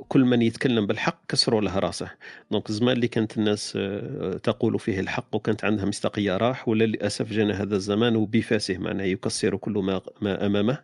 كل 0.08 0.26
من 0.26 0.42
يتكلم 0.42 0.88
بالحق 0.88 1.20
كسروا 1.30 1.62
له 1.62 1.80
راسه. 1.80 2.12
donc 2.52 2.70
الزمان 2.70 2.96
اللي 2.96 3.08
كانت 3.08 3.38
الناس 3.38 3.74
آه، 3.76 4.38
تقول 4.38 4.80
فيه 4.80 5.00
الحق 5.00 5.36
وكانت 5.36 5.66
عندها 5.66 5.86
مصداقية 5.86 6.38
راح 6.38 6.68
ولا 6.68 6.84
للاسف 6.84 7.34
جانا 7.34 7.62
هذا 7.62 7.76
الزمان 7.76 8.16
وبفاسه 8.16 8.78
معناه 8.78 9.06
يكسر 9.06 9.58
كل 9.58 9.72
ما 9.72 10.02
ما 10.22 10.46
أمامه. 10.46 10.78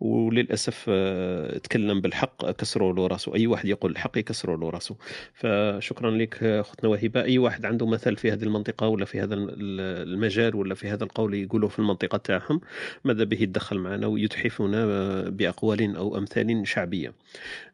وللأسف 0.00 0.86
آه، 0.88 1.58
تكلم 1.58 2.00
بالحق 2.00 2.50
كسروا 2.50 2.92
له 2.92 3.06
راسه. 3.06 3.34
أي 3.34 3.46
واحد 3.46 3.66
يقول 3.68 3.90
الحق 3.90 4.18
يكسروا 4.18 4.56
له 4.56 4.70
راسه. 4.70 4.96
فشكرا 5.34 6.10
لك 6.10 6.42
اختنا 6.42 6.90
وهبه 6.90 7.22
أي 7.22 7.38
واحد 7.38 7.66
عنده 7.66 7.86
مثل 7.86 8.16
في 8.16 8.32
هذه 8.32 8.42
المنطقة 8.42 8.88
ولا 8.88 9.04
في 9.04 9.20
هذا 9.20 9.34
المجال 9.34 10.56
ولا 10.56 10.74
في 10.74 10.88
هذا 10.88 11.04
القول 11.04 11.34
يقولوا 11.34 11.68
في 11.68 11.78
المنطقة 11.78 12.18
تاعهم 12.18 12.60
ماذا 13.04 13.24
به 13.24 13.42
يتدخل 13.42 13.78
معنا 13.78 14.06
ويتحفنا 14.06 14.84
آه، 14.84 15.28
بأقوال 15.28 15.96
أو 15.96 16.18
أمثال 16.18 16.68
شعبية. 16.68 17.12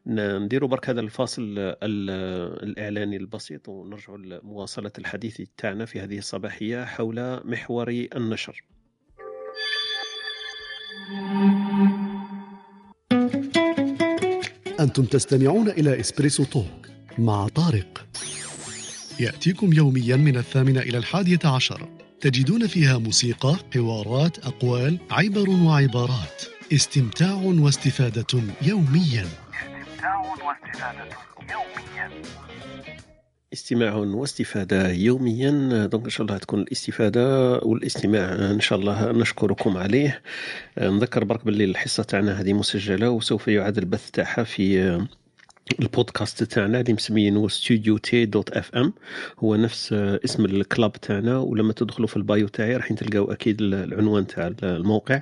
نديروا 0.07 0.69
هذا 0.89 1.01
الفاصل 1.01 1.55
الإعلاني 2.63 3.17
البسيط 3.17 3.69
ونرجع 3.69 4.15
لمواصلة 4.15 4.91
الحديث 4.97 5.41
تاعنا 5.57 5.85
في 5.85 5.99
هذه 5.99 6.17
الصباحية 6.17 6.85
حول 6.85 7.47
محور 7.47 7.89
النشر. 7.89 8.63
أنتم 14.79 15.03
تستمعون 15.03 15.69
إلى 15.69 15.99
إسبريسو 15.99 16.43
توك 16.43 16.87
مع 17.17 17.47
طارق. 17.47 18.07
يأتيكم 19.19 19.73
يوميا 19.73 20.15
من 20.15 20.37
الثامنة 20.37 20.79
إلى 20.79 20.97
الحادية 20.97 21.39
عشر. 21.45 21.89
تجدون 22.21 22.67
فيها 22.67 22.97
موسيقى 22.97 23.55
حوارات 23.73 24.45
أقوال 24.45 24.99
عبر 25.11 25.49
وعبارات. 25.49 26.43
استمتاع 26.73 27.33
واستفادة 27.33 28.41
يوميا. 28.61 29.42
استماع 33.53 33.93
واستفادة 33.93 34.89
يوميا. 34.89 35.85
دونك 35.85 36.03
إن 36.03 36.09
شاء 36.09 36.27
الله 36.27 36.37
تكون 36.37 36.61
الاستفادة 36.61 37.57
والاستماع 37.57 38.33
إن 38.33 38.59
شاء 38.59 38.79
الله 38.79 39.11
نشكركم 39.11 39.77
عليه. 39.77 40.21
نذكر 40.77 41.23
برك 41.23 41.45
باللي 41.45 41.63
الحصة 41.63 42.03
تاعنا 42.03 42.41
هذه 42.41 42.53
مسجلة 42.53 43.09
وسوف 43.09 43.47
يعاد 43.47 43.77
البث 43.77 44.11
تاعها 44.11 44.43
في 44.43 45.07
البودكاست 45.79 46.43
تاعنا 46.43 46.79
اللي 46.79 46.93
مسمينه 46.93 47.47
Studio 47.47 47.97
T 47.97 48.25
dot 48.25 48.49
FM 48.49 48.93
هو 49.39 49.55
نفس 49.55 49.93
اسم 49.93 50.45
ال 50.45 50.54
club 50.54 50.91
تاعنا 50.91 51.37
ولما 51.37 51.73
تدخلوا 51.73 52.07
في 52.07 52.17
ال 52.17 52.24
bio 52.24 52.47
تاعي 52.47 52.75
راح 52.75 52.93
تلقاو 52.93 53.31
أكيد 53.31 53.61
العنوان 53.61 54.27
تاع 54.27 54.53
الموقع. 54.63 55.21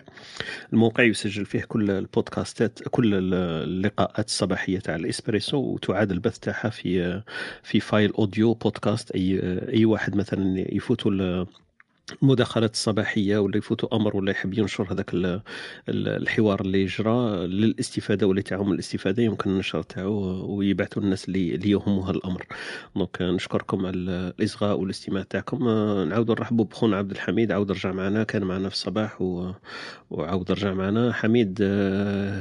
الموقع 0.73 1.03
يسجل 1.03 1.45
فيه 1.45 1.61
كل 1.61 1.91
البودكاستات 1.91 2.79
كل 2.91 3.33
اللقاءات 3.33 4.27
الصباحية 4.27 4.79
تاع 4.79 4.95
الإسبريسو 4.95 5.57
وتعاد 5.57 6.11
البث 6.11 6.39
تاعها 6.39 6.69
في 6.69 7.21
في 7.63 7.79
file 7.79 8.11
audio 8.11 8.53
podcast 8.53 9.11
اي 9.11 9.39
أي 9.73 9.85
واحد 9.85 10.15
مثلا 10.15 10.65
يفوتوا 10.75 11.45
المداخلات 12.23 12.73
الصباحيه 12.73 13.37
ولا 13.37 13.57
يفوتوا 13.57 13.95
أمر 13.95 14.17
ولا 14.17 14.31
يحب 14.31 14.53
ينشر 14.57 14.93
هذاك 14.93 15.41
الحوار 15.89 16.61
اللي 16.61 16.85
جرى 16.85 17.47
للاستفادة 17.47 18.27
ولا 18.27 18.41
تاعهم 18.41 18.71
الاستفادة 18.71 19.23
يمكن 19.23 19.49
النشر 19.49 19.81
تاعو 19.81 20.45
ويبعثوا 20.57 21.03
الناس 21.03 21.27
اللي 21.27 21.71
يهمها 21.71 22.11
الأمر. 22.11 22.45
دونك 22.95 23.21
نشكركم 23.21 23.85
على 23.85 23.97
الإصغاء 23.97 24.79
والاستماع 24.79 25.23
تاعكم. 25.23 25.69
نعاودوا 26.09 26.35
نرحبوا 26.35 26.65
بخونا 26.65 26.97
عبد 26.97 27.11
الحميد 27.11 27.51
عاود 27.51 27.71
رجع 27.71 27.91
معنا 27.91 28.23
كان 28.23 28.43
معنا 28.43 28.69
في 28.69 28.75
الصباح 28.75 29.21
و... 29.21 29.51
وعاود 30.09 30.51
رجع 30.51 30.73
معنا. 30.73 31.13
حميد 31.13 31.61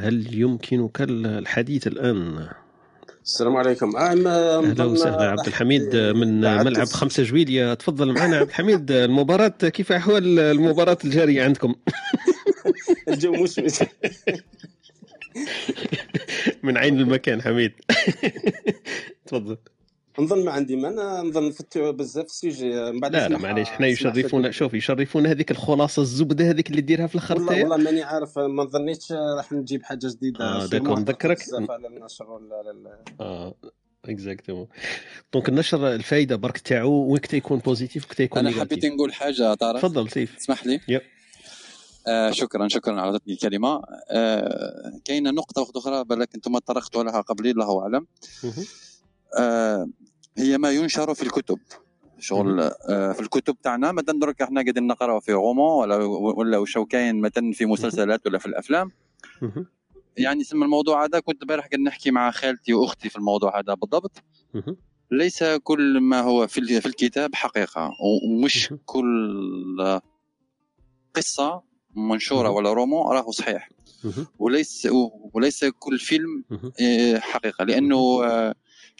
هل 0.00 0.26
يمكنك 0.34 0.96
الحديث 1.00 1.86
الآن؟ 1.86 2.48
السلام 3.24 3.56
عليكم. 3.56 3.96
أهلا 3.96 4.84
وسهلا 4.84 5.30
عبد 5.30 5.46
الحميد 5.46 5.96
من 5.96 6.40
ملعب 6.40 6.86
خمسة 6.86 7.22
جويلية 7.22 7.74
تفضل 7.74 8.12
معنا 8.12 8.36
عبد 8.36 8.48
الحميد. 8.48 8.90
المباراة 8.90 9.48
كيف 9.48 9.92
أحوال 9.92 10.38
المباراة 10.38 10.98
الجارية 11.04 11.44
عندكم؟ 11.44 11.74
الجو 13.08 13.32
مشمس 13.32 13.84
من 16.62 16.76
عين 16.78 17.00
المكان 17.00 17.42
حميد. 17.42 17.72
تفضل. 19.26 19.56
نظن 20.18 20.44
ما 20.44 20.50
عندي 20.52 20.76
ما 20.76 20.88
أنا 20.88 21.22
نظن 21.22 21.48
نفتحوا 21.48 21.90
بزاف 21.90 22.26
السيجي. 22.26 22.90
من 22.92 23.00
بعد 23.00 23.12
لا 23.12 23.28
لا 23.28 23.38
معليش 23.38 23.68
حنا 23.68 23.86
يشرفونا 23.86 24.50
شوف 24.50 24.74
يشرفونا 24.74 25.30
هذيك 25.30 25.50
الخلاصة 25.50 26.02
الزبدة 26.02 26.50
هذيك 26.50 26.70
اللي 26.70 26.80
ديرها 26.80 27.06
في 27.06 27.14
الآخر 27.14 27.34
والله, 27.34 27.62
والله 27.62 27.76
ماني 27.76 28.02
عارف. 28.02 28.38
ما 28.38 28.64
ظنيتش 28.64 29.12
راح 29.12 29.52
نجيب 29.52 29.82
حاجة 29.82 30.08
جديدة 30.08 30.44
آه 30.44 30.66
داكور 30.66 30.98
نذكرك. 30.98 31.38
على 31.52 31.86
النشر 31.88 32.30
ولا 32.30 32.74
آه 33.20 33.54
exactement 34.04 34.66
donc 35.32 35.48
النشر 35.48 35.94
الفائده 35.94 36.36
برك 36.36 36.58
تاعو 36.58 37.06
وين 37.06 37.18
كتا 37.18 37.36
يكون 37.36 37.58
positive 37.58 38.04
وكتا 38.04 38.24
يكون 38.24 38.46
أنا 38.46 38.60
حبيت 38.60 38.86
نقول 38.86 39.12
حاجة 39.12 39.54
طارق. 39.54 39.80
تفضل 39.80 40.10
سيف. 40.10 40.36
اسمح 40.36 40.66
لي؟ 40.66 40.80
yep. 40.88 41.00
آه 42.06 42.30
شكرا 42.30 42.68
شكرا 42.68 43.00
على 43.00 43.10
هذه 43.10 43.32
الكلمة. 43.32 43.82
آه 44.10 45.00
كاينة 45.04 45.30
نقطة 45.30 45.70
أخرى 45.76 46.04
بالك 46.04 46.34
أنتم 46.34 46.58
طرقتوا 46.58 47.04
لها 47.04 47.20
قبلي 47.20 47.50
الله 47.50 47.82
أعلم. 47.82 48.06
آه 48.44 48.52
هي 50.38 50.58
ما 50.58 50.70
ينشر 50.70 51.14
في 51.14 51.22
الكتب. 51.22 51.58
شغل 52.18 52.60
آه 52.60 53.12
في 53.12 53.20
الكتب 53.20 53.56
تاعنا 53.62 53.92
مثلا 53.92 54.18
درك 54.20 54.42
إحنا 54.42 54.62
قاعدين 54.62 54.86
نقراو 54.86 55.20
في 55.20 55.32
roman 55.32 55.80
ولا 55.80 55.96
ولا 56.36 56.58
وش 56.58 56.78
كاين 56.78 57.20
مثلا 57.20 57.52
في 57.52 57.66
مسلسلات 57.66 58.26
ولا 58.26 58.38
في 58.38 58.46
الأفلام. 58.46 58.90
يعني 60.16 60.40
اسم 60.40 60.62
الموضوع 60.62 61.04
هذا 61.04 61.20
كنت 61.20 61.42
البارح 61.42 61.66
قاعد 61.66 61.80
نحكي 61.80 62.10
مع 62.10 62.30
خالتي 62.30 62.74
وأختي 62.74 63.08
في 63.08 63.16
الموضوع 63.16 63.58
هذا 63.58 63.74
بالضبط. 63.74 64.22
ليس 65.10 65.44
كل 65.44 66.00
ما 66.00 66.20
هو 66.20 66.46
في 66.46 66.80
في 66.80 66.86
الكتاب 66.86 67.34
حقيقة 67.34 67.90
ومش 68.24 68.74
كل 68.84 70.00
قصة 71.14 71.62
منشورة 71.96 72.50
ولا 72.50 72.72
رومون 72.72 73.12
راه 73.16 73.30
صحيح. 73.30 73.70
وليس 74.38 74.88
وليس 75.32 75.64
كل 75.64 75.98
فيلم 75.98 76.44
حقيقة 77.18 77.64
لأنه 77.64 78.22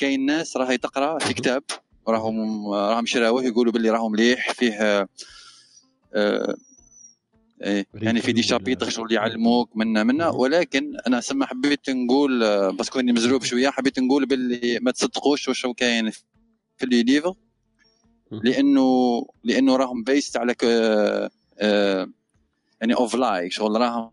كاين 0.01 0.27
ناس 0.27 0.57
راهي 0.57 0.79
تقرأ 0.79 1.19
في 1.19 1.35
كتاب 1.35 1.63
راهم 2.09 2.69
راهم 2.69 3.07
شراوه 3.07 3.45
يقولوا 3.45 3.73
باللي 3.73 3.91
راهم 3.91 4.13
مليح 4.13 4.53
فيه 4.53 5.09
آه 6.15 6.57
إيه 7.63 7.87
يعني 7.95 8.21
في 8.21 8.33
des 8.33 8.43
chapitres 8.43 8.89
شغل 8.89 9.13
يعلموك 9.13 9.77
منا 9.77 10.05
منا 10.05 10.29
ولكن 10.29 10.97
أنا 11.07 11.21
سما 11.21 11.47
حبيت 11.47 11.91
نقول 11.91 12.41
parce 12.77 12.92
que 12.92 13.01
إني 13.01 13.13
مزروب 13.13 13.45
شوية 13.45 13.71
حبيت 13.71 13.99
نقول 13.99 14.27
باللي 14.27 14.79
ما 14.83 14.91
تصدقوش 14.91 15.49
واش 15.49 15.67
كاين 15.77 16.11
في 16.77 16.87
les 16.87 17.03
livres 17.03 17.35
لأنه 18.31 19.27
لأنه 19.45 19.77
راهم 19.77 20.03
based 20.03 20.37
على 20.37 20.55
آه 21.59 22.09
يعني 22.81 22.95
of 22.95 23.15
lie 23.15 23.51
شغل 23.51 23.81
راهم 23.81 24.11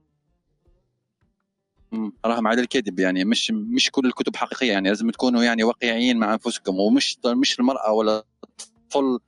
راهم 2.25 2.47
على 2.47 2.61
الكذب 2.61 2.99
يعني 2.99 3.25
مش 3.25 3.51
مش 3.51 3.91
كل 3.91 4.05
الكتب 4.05 4.35
حقيقية 4.35 4.71
يعني 4.71 4.89
لازم 4.89 5.09
تكونوا 5.09 5.43
يعني 5.43 5.63
واقعيين 5.63 6.17
مع 6.17 6.33
أنفسكم 6.33 6.79
ومش 6.79 7.17
مش 7.25 7.59
المرأة 7.59 7.91
ولا 7.91 8.23
الطفل 8.43 9.19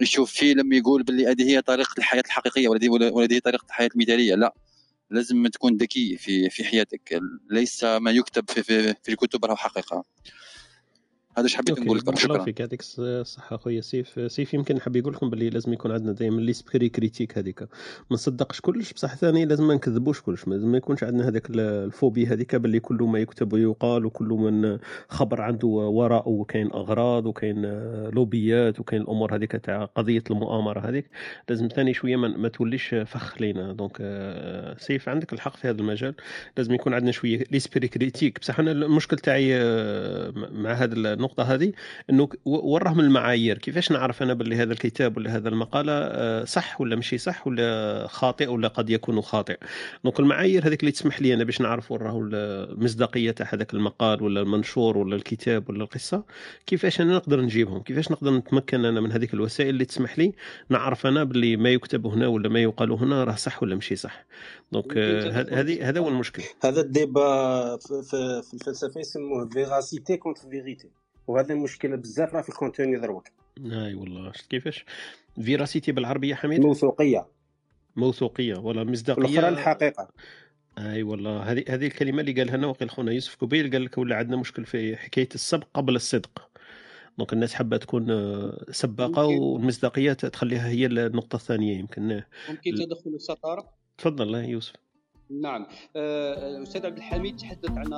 يشوف 0.00 0.32
فيلم 0.32 0.72
يقول 0.72 1.02
باللي 1.02 1.26
هذه 1.26 1.50
هي 1.50 1.62
طريقة 1.62 1.94
الحياة 1.98 2.22
الحقيقية 2.26 2.68
ولا 2.68 2.92
ولا 2.92 3.34
هي 3.34 3.40
طريقة 3.40 3.64
الحياة 3.66 3.88
المثاليه 3.94 4.34
لا. 4.34 4.54
لازم 5.10 5.46
تكون 5.46 5.76
ذكي 5.76 6.16
في 6.16 6.50
في 6.50 6.64
حياتك 6.64 7.20
ليس 7.50 7.84
ما 7.84 8.10
يكتب 8.10 8.50
في 8.50 8.62
في, 8.62 8.94
في 9.02 9.08
الكتب 9.08 9.44
راهو 9.44 9.56
حقيقة. 9.56 10.04
هذا 11.38 11.44
إيش 11.44 11.56
حبيت 11.56 11.80
نقول 11.80 11.98
لكم 11.98 12.16
شكرا 12.16 12.44
فيك 12.44 12.60
يعطيك 12.60 12.82
الصحه 12.98 13.56
خويا 13.56 13.80
سيف 13.80 14.32
سيف 14.32 14.54
يمكن 14.54 14.80
حاب 14.80 14.96
يقول 14.96 15.12
لكم 15.12 15.30
باللي 15.30 15.50
لازم 15.50 15.72
يكون 15.72 15.92
عندنا 15.92 16.12
دائما 16.12 16.40
l'esprit 16.40 16.88
critique 16.88 17.38
هذيك 17.38 17.62
ما 17.62 17.68
نصدقش 18.10 18.60
كلش 18.60 18.92
بصح 18.92 19.14
ثاني 19.14 19.44
لازم 19.44 19.68
ما 19.68 19.74
نكذبوش 19.74 20.20
كلش 20.20 20.48
لازم 20.48 20.68
ما 20.68 20.76
يكونش 20.76 21.04
عندنا 21.04 21.28
هذاك 21.28 21.50
ال 21.50 21.61
phobie 21.61 22.26
هذيك 22.26 22.56
باللي 22.56 22.80
كل 22.80 23.02
ما 23.02 23.18
يكتب 23.18 23.52
ويقال 23.52 24.06
وكل 24.06 24.28
من 24.28 24.78
خبر 25.08 25.40
عنده 25.40 25.66
وراءه 25.68 26.28
وكاين 26.28 26.72
اغراض 26.72 27.26
وكاين 27.26 27.62
لوبيات 28.10 28.80
وكاين 28.80 29.02
الأمور 29.02 29.34
هذيك 29.34 29.52
تاع 29.52 29.84
قضيه 29.84 30.22
المؤامره 30.30 30.80
هذيك 30.80 31.06
لازم 31.48 31.68
ثاني 31.68 31.94
شوية 31.94 32.16
ما, 32.16 32.28
ما 32.28 32.48
توليش 32.48 32.94
فخ 32.94 33.40
لينا 33.40 33.72
donc 33.72 33.96
سيف 34.78 35.08
عندك 35.08 35.32
الحق 35.32 35.56
في 35.56 35.68
هذا 35.68 35.80
المجال 35.80 36.14
لازم 36.56 36.74
يكون 36.74 36.94
عندنا 36.94 37.12
شوية 37.12 37.44
l'esprit 37.50 37.88
critique 37.88 38.40
بصح 38.40 38.58
أنا 38.58 38.72
المشكل 38.72 39.18
تاعي 39.18 39.58
مع 40.52 40.72
هذا 40.72 40.94
النقطة 41.28 41.54
هذه 41.54 41.72
إنه 42.10 42.28
وراه 42.44 42.94
من 42.94 43.04
المعايير 43.04 43.58
كيفاش 43.58 43.92
نعرف 43.92 44.22
أنا 44.22 44.34
باللي 44.34 44.56
هذا 44.56 44.72
الكتاب 44.72 45.16
ولا 45.16 45.36
هذا 45.36 45.48
المقالة 45.48 46.44
صح 46.44 46.80
ولا 46.80 46.96
ماشي 46.96 47.18
صح 47.18 47.46
ولا 47.46 48.06
خاطئ 48.06 48.46
ولا 48.46 48.68
قد 48.68 48.90
يكون 48.90 49.20
خاطئ؟ 49.20 49.58
donc 50.04 50.20
المعايير 50.20 50.66
هذيك 50.66 50.80
اللي 50.80 50.92
تسمح 50.92 51.22
لي 51.22 51.34
أنا 51.34 51.44
باش 51.44 51.60
نعرف 51.60 51.92
وراه 51.92 52.28
المصداقيه 52.32 53.30
تاع 53.30 53.46
هذاك 53.52 53.74
المقال 53.74 54.22
ولا 54.22 54.40
المنشور 54.40 54.98
ولا 54.98 55.16
الكتاب 55.16 55.70
ولا 55.70 55.82
القصة 55.82 56.24
كيفاش 56.66 57.00
أنا 57.00 57.16
نقدر 57.16 57.40
نجيبهم؟ 57.40 57.82
كيفاش 57.82 58.10
نقدر 58.10 58.30
نتمكن 58.30 58.84
أنا 58.84 59.00
من 59.00 59.12
هذيك 59.12 59.34
الوسائل 59.34 59.68
اللي 59.70 59.84
تسمح 59.84 60.18
لي 60.18 60.32
نعرف 60.68 61.06
أنا 61.06 61.24
باللي 61.24 61.56
ما 61.56 61.70
يكتب 61.70 62.06
هنا 62.06 62.26
ولا 62.26 62.48
ما 62.48 62.62
يقال 62.62 62.92
هنا 62.92 63.24
راه 63.24 63.34
صح 63.34 63.62
ولا 63.62 63.74
ماشي 63.74 63.96
صح؟ 63.96 64.24
donc 64.72 64.98
هذه 65.52 65.88
هذا 65.88 66.00
هو 66.00 66.08
المشكل. 66.08 66.42
هذا 66.64 66.80
ال 66.80 66.96
débat 66.96 67.76
في, 67.76 68.02
في 68.42 68.54
الفلسفة 68.54 69.00
يسموه 69.00 69.48
véracité 69.48 70.16
contre 70.16 70.48
vérité 70.50 70.88
وهذا 71.28 71.52
المشكلة 71.52 71.96
بزاف 71.96 72.34
راه 72.34 72.42
في 72.42 72.48
ال 72.48 72.54
contenu 72.54 72.96
دروك 72.96 73.28
أي 73.58 73.94
والله 73.94 74.32
شفت 74.32 74.50
كيفاش؟ 74.50 74.84
véracité 75.42 75.92
بالعربية 75.92 76.34
حميد؟ 76.34 76.60
موثوقية. 76.60 77.26
موثوقية 77.96 78.54
ولا 78.54 78.84
مصداقية. 78.84 79.22
الأخرى 79.22 79.48
الحقيقة. 79.48 80.08
أي 80.78 81.02
والله 81.02 81.42
هذه 81.42 81.64
هذه 81.68 81.86
الكلمة 81.86 82.20
اللي 82.20 82.32
قالها 82.32 82.56
لنا 82.56 82.66
وقيل 82.66 82.90
خونا 82.90 83.12
يوسف 83.12 83.34
قبيل 83.34 83.70
قال 83.70 83.84
لك 83.84 83.98
ولا 83.98 84.16
عندنا 84.16 84.36
مشكل 84.36 84.64
في 84.64 84.96
حكاية 84.96 85.28
السبق 85.34 85.66
قبل 85.74 85.96
الصدق. 85.96 86.50
دونك 87.18 87.32
الناس 87.32 87.54
حابة 87.54 87.76
تكون 87.76 88.06
سباقة 88.70 89.26
والمصداقية 89.26 90.12
تخليها 90.12 90.68
هي 90.68 90.86
النقطة 90.86 91.36
الثانية 91.36 91.78
يمكن. 91.78 92.22
ممكن 92.48 92.74
تدخل 92.74 93.10
السطاره 93.14 93.68
تفضل 93.98 94.34
يوسف. 94.34 94.72
نعم. 95.30 95.66
الاستاذ 95.96 96.86
عبد 96.86 96.96
الحميد 96.96 97.36
تحدث 97.36 97.70
عن 97.70 97.88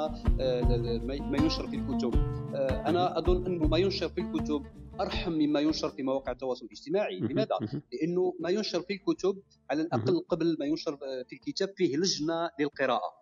ما 1.31 1.39
ينشر 1.43 1.69
في 1.69 1.77
الكتب. 1.77 2.15
أنا 2.87 3.19
أظن 3.19 3.47
انه 3.47 3.69
ما 3.69 3.79
ينشر 3.79 4.09
في 4.09 4.21
الكتب 4.21 4.67
أرحم 5.01 5.33
مما 5.33 5.61
ينشر 5.61 5.91
في 5.91 6.03
مواقع 6.03 6.33
التواصل 6.33 6.67
الاجتماعي. 6.67 7.21
لماذا؟ 7.21 7.59
لأنه 7.93 8.35
ما 8.41 8.51
ينشر 8.51 8.83
في 8.83 8.93
الكتب 8.93 9.43
على 9.71 9.83
الأقل 9.83 10.25
قبل 10.29 10.57
ما 10.61 10.67
ينشر 10.67 10.97
في 10.97 11.33
الكتاب 11.33 11.69
فيه 11.77 11.97
لجنة 11.97 12.51
للقراءة. 12.61 13.21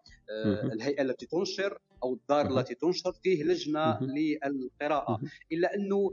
الهيئة 0.73 1.03
التي 1.03 1.27
تنشر 1.27 1.79
أو 2.05 2.15
الدار 2.15 2.59
التي 2.59 2.75
تنشر 2.75 3.13
فيه 3.13 3.45
لجنة 3.45 3.99
للقراءة. 4.01 5.21
إلا 5.53 5.75
أنه 5.75 6.13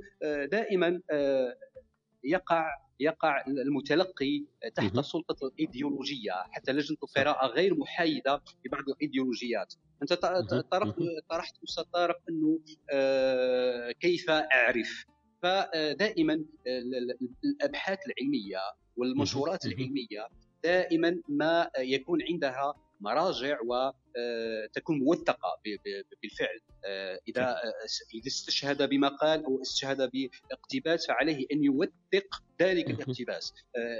دائما 0.51 1.01
يقع 2.23 2.84
يقع 2.99 3.43
المتلقي 3.47 4.43
تحت 4.75 4.99
سلطة 4.99 5.47
الإيديولوجية 5.47 6.31
حتى 6.51 6.71
لجنة 6.71 6.97
القراءه 7.03 7.47
غير 7.47 7.75
محايدة 7.75 8.37
في 8.63 8.69
بعض 8.69 8.89
الإيديولوجيات. 8.89 9.73
أنت 10.01 10.13
طرحت 10.13 10.95
طرحت 11.29 11.53
أستاذ 11.63 11.83
طارق 11.83 12.17
انه 12.29 12.59
كيف 13.99 14.29
أعرف؟ 14.29 15.05
فدائما 15.43 16.45
الأبحاث 17.43 17.99
العلمية 18.07 18.59
والمنشورات 18.97 19.65
العلمية 19.65 20.27
دائما 20.63 21.21
ما 21.29 21.69
يكون 21.79 22.19
عندها 22.29 22.73
مراجع 23.05 23.57
تكون 24.73 24.99
موثقة 24.99 25.61
بالفعل. 26.21 26.59
إذا 27.27 27.57
إذا 28.15 28.27
استشهد 28.27 28.89
بما 28.89 29.07
قال 29.07 29.45
أو 29.45 29.61
استشهد 29.61 30.11
باقتباس 30.49 31.07
فعليه 31.07 31.45
أن 31.51 31.63
يوثق 31.63 32.43
ذلك 32.61 32.89
الاقتباس. 32.89 33.53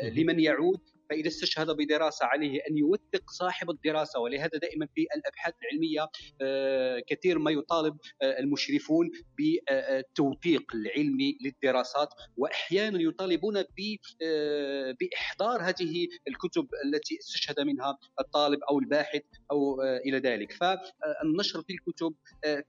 لمن 0.04 0.40
يعود 0.40 0.82
فإذا 1.10 1.28
استشهد 1.28 1.68
بدراسة 1.72 2.26
عليه 2.26 2.60
أن 2.70 2.78
يوثق 2.78 3.30
صاحب 3.32 3.70
الدراسة 3.70 4.20
ولهذا 4.20 4.58
دائما 4.62 4.88
في 4.96 5.08
الأبحاث 5.16 5.54
العلمية 5.64 6.08
آه، 6.42 7.00
كثير 7.08 7.40
ما 7.40 7.52
يطالب 7.52 7.98
آه، 8.22 8.40
المشرفون 8.40 9.12
بالتوثيق 9.38 10.76
العلمي 10.76 11.38
للدراسات 11.42 12.10
واحيانا 12.38 13.02
يطالبون 13.02 13.58
آه، 13.58 14.96
بإحضار 15.00 15.62
هذه 15.62 16.08
الكتب 16.28 16.68
التي 16.86 17.18
استشهد 17.20 17.60
منها 17.60 17.98
الطالب 18.20 18.60
أو 18.70 18.80
الباحث 18.80 19.24
أو 19.52 19.82
إلى 19.82 20.18
ذلك. 20.18 20.52
فالنشر 20.52 21.62
في 21.62 21.74
الكتب 21.74 22.16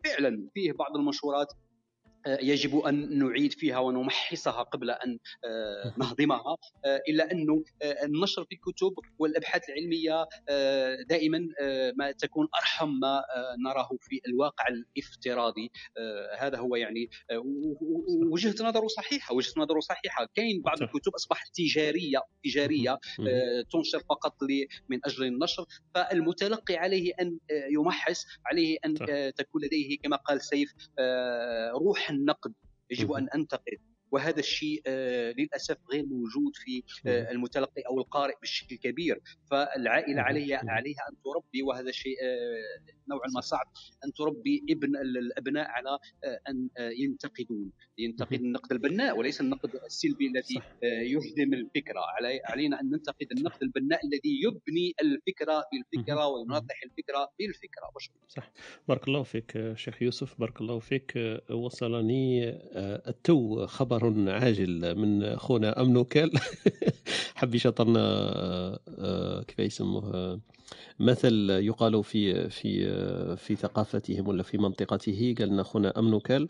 فعلا 0.04 0.48
فيه 0.54 0.72
بعض 0.72 0.96
المنشورات 0.96 1.52
يجب 2.26 2.78
أن 2.78 3.18
نعيد 3.18 3.52
فيها 3.52 3.78
ونمحصها 3.78 4.62
قبل 4.62 4.90
أن 4.90 5.18
آه، 5.44 5.94
نهضمها 5.98 6.56
آه، 6.84 7.02
إلا 7.08 7.32
أنه 7.32 7.64
آه، 7.82 8.04
النشر 8.04 8.44
في 8.44 8.54
الكتب 8.54 8.92
والأبحاث 9.18 9.62
العلمية 9.68 10.26
دائما 11.08 11.48
ما 11.98 12.12
تكون 12.12 12.48
أرحم 12.54 12.88
ما 12.88 13.22
نراه 13.64 13.88
في 14.00 14.20
الواقع 14.28 14.64
الافتراضي 14.68 15.70
هذا 16.38 16.58
هو 16.58 16.76
يعني 16.76 17.10
وجهة 18.32 18.54
نظره 18.60 18.86
صحيحة 18.86 19.34
وجهة 19.34 19.52
نظره 19.56 19.80
صحيحة. 19.80 20.28
كاين 20.34 20.62
بعض 20.62 20.82
الكتب 20.82 21.14
أصبحت 21.14 21.48
تجارية 21.54 22.22
تجارية 22.44 22.98
تنشر 23.72 23.98
فقط 24.08 24.36
من 24.88 25.00
أجل 25.04 25.24
النشر. 25.24 25.64
فالمتلقي 25.94 26.76
عليه 26.76 27.12
أن 27.20 27.38
يمحص 27.70 28.26
عليه 28.46 28.78
أن 28.84 28.94
تكون 29.32 29.62
لديه 29.64 29.98
كما 30.02 30.16
قال 30.16 30.40
سيف 30.40 30.72
روح 31.74 32.10
النقد 32.16 32.54
يجب 32.90 33.12
أن 33.12 33.28
أنتقد. 33.28 33.95
وهذا 34.10 34.40
الشيء 34.40 34.82
آه، 34.86 35.34
للأسف 35.38 35.76
غير 35.92 36.06
موجود 36.06 36.56
في 36.56 36.82
آه، 37.06 37.30
المتلقي 37.30 37.82
أو 37.82 37.98
القارئ 37.98 38.34
بشكل 38.42 38.76
كبير. 38.76 39.20
فالعائلة 39.50 40.22
عليها 40.22 40.60
عليها 40.68 41.00
أن 41.10 41.16
تربي 41.24 41.62
وهذا 41.62 41.90
شيء 41.90 42.16
آه، 42.22 42.92
نوعا 43.08 43.28
ما 43.34 43.40
صعب 43.40 43.66
أن 44.04 44.12
تربي 44.12 44.64
ابن 44.70 44.96
الأبناء 44.96 45.68
على 45.68 45.98
أن 46.48 46.68
ينتقدون. 46.78 47.72
ينتقد 47.98 48.40
النقد 48.40 48.72
البناء 48.72 49.18
وليس 49.18 49.40
النقد 49.40 49.70
السلبي 49.84 50.26
الذي 50.26 50.62
يهدم 50.82 51.54
الفكرة. 51.54 52.00
علينا 52.44 52.80
أن 52.80 52.90
ننتقد 52.90 53.26
النقد 53.32 53.62
البناء 53.62 54.00
الذي 54.06 54.42
يبني 54.42 54.94
الفكرة 55.00 55.64
بالفكرة 55.72 56.26
ويناطح 56.26 56.82
الفكرة 56.84 57.32
بالفكرة. 57.38 57.92
صح. 58.28 58.52
بارك 58.88 59.08
الله 59.08 59.22
فيك 59.22 59.72
شيخ 59.76 60.02
يوسف. 60.02 60.40
بارك 60.40 60.60
الله 60.60 60.78
فيك 60.78 61.12
وصلني 61.50 62.48
التو 63.08 63.66
خبر. 63.66 63.95
خبر 63.98 64.30
عاجل 64.30 64.94
من 64.98 65.22
اخونا 65.22 65.80
امنوكال 65.82 66.30
حب 67.34 67.54
يشطرنا 67.54 68.00
آه، 68.98 69.42
كيف 69.42 69.58
يسموه 69.58 70.40
مثل 71.00 71.50
يقال 71.50 72.04
في 72.04 72.50
في 72.50 73.36
في 73.36 73.56
ثقافتهم 73.56 74.28
ولا 74.28 74.42
في 74.42 74.58
منطقته. 74.58 75.34
قال 75.38 75.48
لنا 75.48 75.62
اخونا 75.62 75.98
امنوكال 75.98 76.46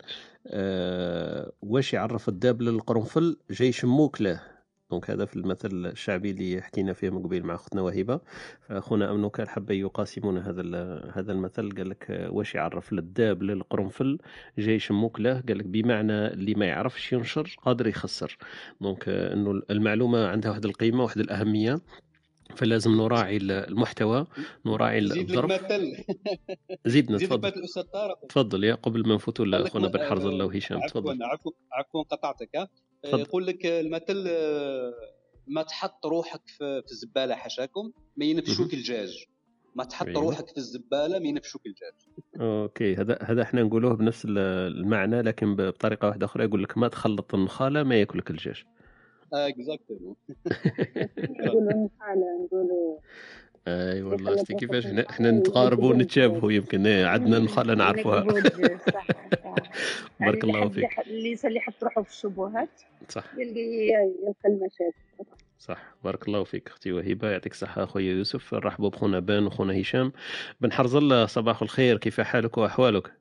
آه، 0.47 1.51
واش 1.61 1.93
يعرف 1.93 2.29
الداب 2.29 2.61
للقرنفل؟ 2.61 3.37
جاي 3.51 3.71
شموك 3.71 4.21
له 4.21 4.56
donc 4.91 5.09
هذا 5.11 5.25
في 5.25 5.35
المثل 5.35 5.85
الشعبي 5.85 6.31
اللي 6.31 6.61
حكينا 6.61 6.93
فيه 6.93 7.09
من 7.09 7.23
قبيل 7.23 7.43
مع 7.45 7.55
أختنا 7.55 7.81
وهبة. 7.81 8.19
فأخونا 8.61 9.11
امنو 9.11 9.29
كان 9.29 9.47
حب 9.47 9.71
يقاسمون 9.71 10.37
هذا 10.37 10.61
هذا 11.13 11.31
المثل 11.31 11.71
قال 11.77 11.89
لك 11.89 12.27
واش 12.31 12.55
يعرف 12.55 12.93
للداب 12.93 13.43
للقرنفل؟ 13.43 14.17
جاي 14.57 14.75
يشموك 14.75 15.19
له 15.19 15.41
قال 15.47 15.57
لك 15.57 15.65
بمعنى 15.65 16.27
اللي 16.27 16.53
ما 16.55 16.65
يعرفش 16.65 17.13
ينشر 17.13 17.55
قادر 17.65 17.87
يخسر. 17.87 18.37
donc 18.81 19.09
إنه 19.09 19.61
المعلومة 19.69 20.27
عندها 20.27 20.51
واحد 20.51 20.65
القيمة 20.65 21.03
واحد 21.03 21.17
الأهمية. 21.19 21.81
فلازم 22.55 22.91
نراعي 22.91 23.37
المحتوى 23.37 24.27
نراعي 24.65 24.99
الظرف 24.99 25.61
زيدنا 26.85 27.17
تفضل. 27.17 27.51
تفضل 28.29 28.63
يا 28.63 28.75
قبل 28.75 29.07
ما 29.07 29.15
نفوتوا 29.15 29.45
لاخونا 29.45 29.87
بن 29.87 29.99
حرز 29.99 30.25
الله 30.25 30.45
وهشام 30.45 30.79
تفضل. 30.87 31.23
عفوا 31.23 31.51
عفوا 31.71 32.03
قطعتك 32.03 32.69
يقول 33.13 33.47
لك 33.47 33.65
المثل 33.65 34.25
آه، 34.27 34.93
ما 35.47 35.63
تحط 35.63 36.05
روحك 36.05 36.47
في 36.57 36.91
الزبالة 36.91 37.35
حاشاكم 37.35 37.91
ما 38.17 38.25
ينفشوك 38.25 38.73
الدجاج 38.73 39.25
ما 39.75 39.83
تحط 39.83 40.07
أيوه. 40.07 40.21
روحك 40.21 40.47
في 40.47 40.57
الزبالة 40.57 41.19
ما 41.19 41.27
ينفشوك 41.27 41.61
الدجاج 41.65 41.93
OK 42.41 42.95
هذا 42.95 43.17
هذا 43.21 43.41
إحنا 43.41 43.63
نقولوه 43.63 43.93
بنفس 43.93 44.25
المعنى 44.29 45.21
لكن 45.21 45.55
بطريقة 45.55 46.07
واحدة 46.07 46.25
أخرى 46.25 46.43
يقول 46.43 46.63
لك 46.63 46.77
ما 46.77 46.87
تخلط 46.87 47.35
النخالة 47.35 47.83
ما 47.83 47.95
ياكلك 47.95 48.29
الدجاج 48.29 48.63
exactly 49.33 49.97
نقولوا 51.39 51.71
النخالة 51.71 52.45
نقولوا 52.45 52.99
اي 53.67 54.01
والله 54.01 54.43
شتي 54.43 54.53
كيفاش 54.53 54.85
إحنا 54.85 55.31
نتقاربوا 55.31 55.89
ونتشابهوا 55.93 56.51
يمكن. 56.51 56.87
عندنا 56.87 57.39
نخاله 57.39 57.73
نعرفوها 57.73 58.21
بارك 60.19 60.43
الله 60.43 60.69
فيك. 60.69 60.99
اللي 61.07 61.37
اللي 61.45 61.57
يحط 61.57 61.83
روحه 61.83 62.01
في 62.01 62.09
الشبهات 62.09 62.69
صح. 63.09 63.23
يلقى 63.37 63.59
يلقى 63.59 64.35
المشاكل. 64.45 65.31
صح. 65.59 65.95
بارك 66.03 66.27
الله 66.27 66.43
فيك 66.43 66.67
أختي 66.67 66.91
وهبه 66.91 67.29
يعطيك 67.29 67.51
الصحة 67.51 67.83
أخويا 67.83 68.13
يوسف. 68.13 68.53
نرحبوا 68.53 68.89
بخونا 68.89 69.19
بان 69.19 69.45
وخونا 69.45 69.81
هشام. 69.81 70.11
بن 70.61 70.71
حرز 70.71 70.95
الله 70.95 71.25
صباح 71.25 71.61
الخير. 71.61 71.97
كيف 71.97 72.21
حالك 72.21 72.57
وأحوالك؟ 72.57 73.11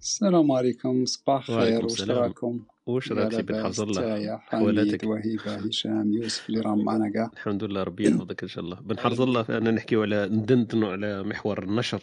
السلام 0.00 0.52
عليكم 0.52 1.04
صباح 1.04 1.50
الخير 1.50 1.84
وش 1.84 2.02
راكم 2.02 2.60
وش 2.86 3.12
راك 3.12 3.40
بن 3.40 3.64
حفظ 3.64 3.80
الله 3.80 4.38
حوالاتك. 4.38 5.04
وهيبه 5.04 5.54
هشام 5.54 6.12
يوسف 6.12 6.48
اللي 6.48 6.60
راهم 6.60 6.84
معنا 6.84 7.08
كاع 7.10 7.30
الحمد 7.32 7.64
لله 7.64 7.82
ربي 7.82 8.08
يحفظك 8.08 8.42
إن 8.42 8.48
شاء 8.48 8.64
الله. 8.64 8.76
بن 8.80 8.98
حفظ 8.98 9.20
الله 9.20 9.44
أنا 9.48 9.70
نحكيو 9.70 10.02
على 10.02 10.28
ندندنوا 10.32 10.92
على 10.92 11.22
محور 11.22 11.62
النشر. 11.62 12.00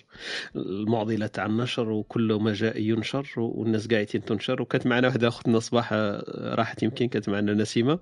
المعضله 0.55 1.27
تاع 1.27 1.45
النشر 1.45 1.89
وكل 1.89 2.33
ما 2.33 2.53
جاء 2.53 2.81
ينشر 2.81 3.25
والناس 3.37 3.87
قاعدين 3.87 4.25
تنشر. 4.25 4.61
وكانت 4.61 4.87
معنا 4.87 5.07
واحدة 5.07 5.27
اختنا 5.27 5.59
صباح 5.59 5.93
راحت 6.37 6.83
يمكن 6.83 7.07
كانت 7.07 7.29
معنا 7.29 7.53
نسيمة. 7.53 7.99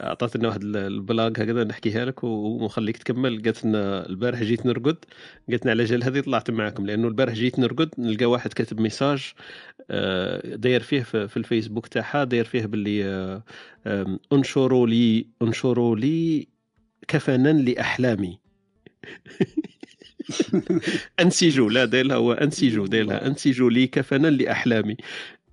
اعطت 0.00 0.36
لنا 0.36 0.48
واحد 0.48 0.62
البلاغ 0.64 1.28
هكذا 1.28 1.64
نحكيها 1.64 2.04
لك 2.04 2.24
ونخليك 2.24 2.96
تكمل. 2.96 3.42
قالت 3.42 3.64
لنا 3.64 4.06
البارح 4.08 4.42
جيت 4.42 4.66
نرقد. 4.66 4.96
قالت 5.50 5.64
لنا 5.64 5.70
على 5.70 5.84
جال 5.84 6.04
هذه 6.04 6.20
طلعت 6.20 6.50
معكم 6.50 6.86
لأنه 6.86 7.08
البارح 7.08 7.34
جيت 7.34 7.58
نرقد 7.58 7.90
نلقى 7.98 8.26
واحد 8.26 8.52
كاتب 8.52 8.80
message 8.80 9.32
آه، 9.32 9.71
داير 10.44 10.80
فيه 10.82 11.02
في 11.02 11.36
الفيسبوك 11.36 11.86
تاعها 11.86 12.24
داير 12.24 12.44
فيه 12.44 12.66
باللي 12.66 13.04
آه، 13.86 14.18
انشروا 14.32 14.86
لي 14.86 15.26
انشروا 15.42 15.96
لي 15.96 16.48
كفنا 17.08 17.48
لأحلامي. 17.48 18.38
أنسجوا 21.20 21.70
لا 21.70 21.84
داير 21.84 22.06
لها 22.06 22.16
هو 22.16 22.32
أنسجوا 22.32 22.86
داير 22.86 23.04
لها 23.04 23.26
أنسجوا 23.26 23.70
لي 23.70 23.86
كفنا 23.86 24.28
لأحلامي. 24.28 24.96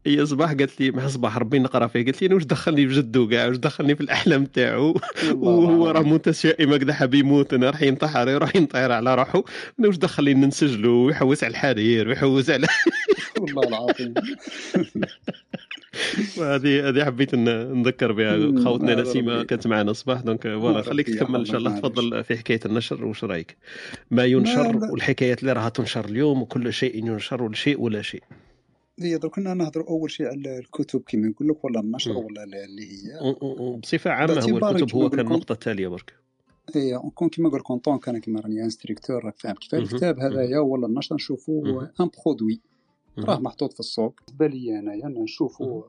هي 0.05 0.25
صباح 0.25 0.53
قالت 0.53 0.81
لي 0.81 0.91
مع 0.91 1.07
صباح 1.07 1.37
ربي 1.37 1.59
نقرأ 1.59 1.87
فيه. 1.87 2.05
قالت 2.05 2.21
لي 2.21 2.25
أنا 2.25 2.35
واش 2.35 2.43
دخلني 2.43 2.87
في 2.87 2.93
جدو 2.93 3.27
كاع 3.27 3.47
واش 3.47 3.57
دخلني 3.57 3.95
في 3.95 4.01
الأحلام 4.01 4.45
تاعو؟ 4.45 4.95
وهو 5.41 5.89
راه 5.89 6.01
متشائم 6.01 6.73
هكذا 6.73 6.93
حاب 6.93 7.13
يموت 7.13 7.53
أنا 7.53 7.69
راح 7.69 7.81
ينتحر 7.81 8.29
يروح 8.29 8.55
ينطير 8.55 8.91
على 8.91 9.15
روحه. 9.15 9.43
أنا 9.79 9.87
واش 9.87 9.97
دخلني 9.97 10.33
ننسجلو؟ 10.33 11.05
ويحوس 11.05 11.43
على 11.43 11.51
الحرير 11.51 12.07
ويحوس 12.07 12.49
على 12.49 12.67
والله 13.39 13.67
العظيم. 13.67 14.13
هذه 16.37 16.89
هذه 16.89 17.05
حبيت 17.05 17.35
نذكر 17.35 18.11
بها 18.11 18.63
خوتنا 18.63 18.95
نسيمة 18.95 19.43
كانت 19.43 19.67
معنا 19.67 19.91
الصباح 19.91 20.21
donc 20.21 20.43
voilà 20.43 20.81
خليك 20.81 21.09
تكمل 21.09 21.39
إن 21.39 21.45
شاء 21.45 21.57
الله 21.57 21.79
تفضل 21.79 22.23
في 22.23 22.37
حكاية 22.37 22.59
النشر 22.65 23.05
واش 23.05 23.23
رأيك؟ 23.23 23.57
ما 24.11 24.25
ينشر 24.25 24.77
والحكايات 24.91 25.41
اللي 25.41 25.53
راها 25.53 25.69
تنشر 25.69 26.05
اليوم 26.05 26.41
وكل 26.41 26.73
شيء 26.73 26.97
ينشر 26.97 27.43
ولا 27.43 27.55
شيء 27.55 27.81
ولا 27.81 28.01
شيء. 28.01 28.23
هي 29.01 29.17
درك 29.17 29.31
كنا 29.31 29.53
نهضروا 29.53 29.89
أول 29.89 30.11
شيء 30.11 30.25
على 30.25 30.59
الكتب 30.59 31.03
كما 31.07 31.27
نقول 31.27 31.47
لك 31.47 31.65
ولا 31.65 31.79
النشر 31.79 32.11
ولا 32.11 32.43
اللي 32.43 32.81
هي. 32.81 33.35
بصفة 33.83 34.11
عامة 34.11 34.33
هو 34.33 34.57
الكتب 34.69 34.95
هو 34.95 35.09
كان 35.09 35.19
النقطه 35.27 35.53
التاليه 35.53 35.87
برك. 35.87 36.13
اي 36.75 36.99
كون 37.15 37.29
كيما 37.29 37.49
نقول 37.49 37.61
لك 37.87 38.01
كان 38.03 38.17
كيما 38.17 38.39
راني 38.39 38.63
instructeur 38.63 39.25
راك 39.25 39.39
فاهم 39.39 39.55
كيف؟ 39.55 39.73
الكتاب 39.73 40.19
هذايا 40.19 40.59
ولا 40.59 40.87
النشر 40.87 41.15
نشوفوه 41.15 41.91
un 42.01 42.09
produit 42.25 42.61
راه 43.19 43.39
محطوط 43.39 43.73
في 43.73 43.79
السوق. 43.79 44.19
بالنسبة 44.27 44.47
لي 44.47 44.79
أنايا 44.79 45.07
نشوفو 45.07 45.83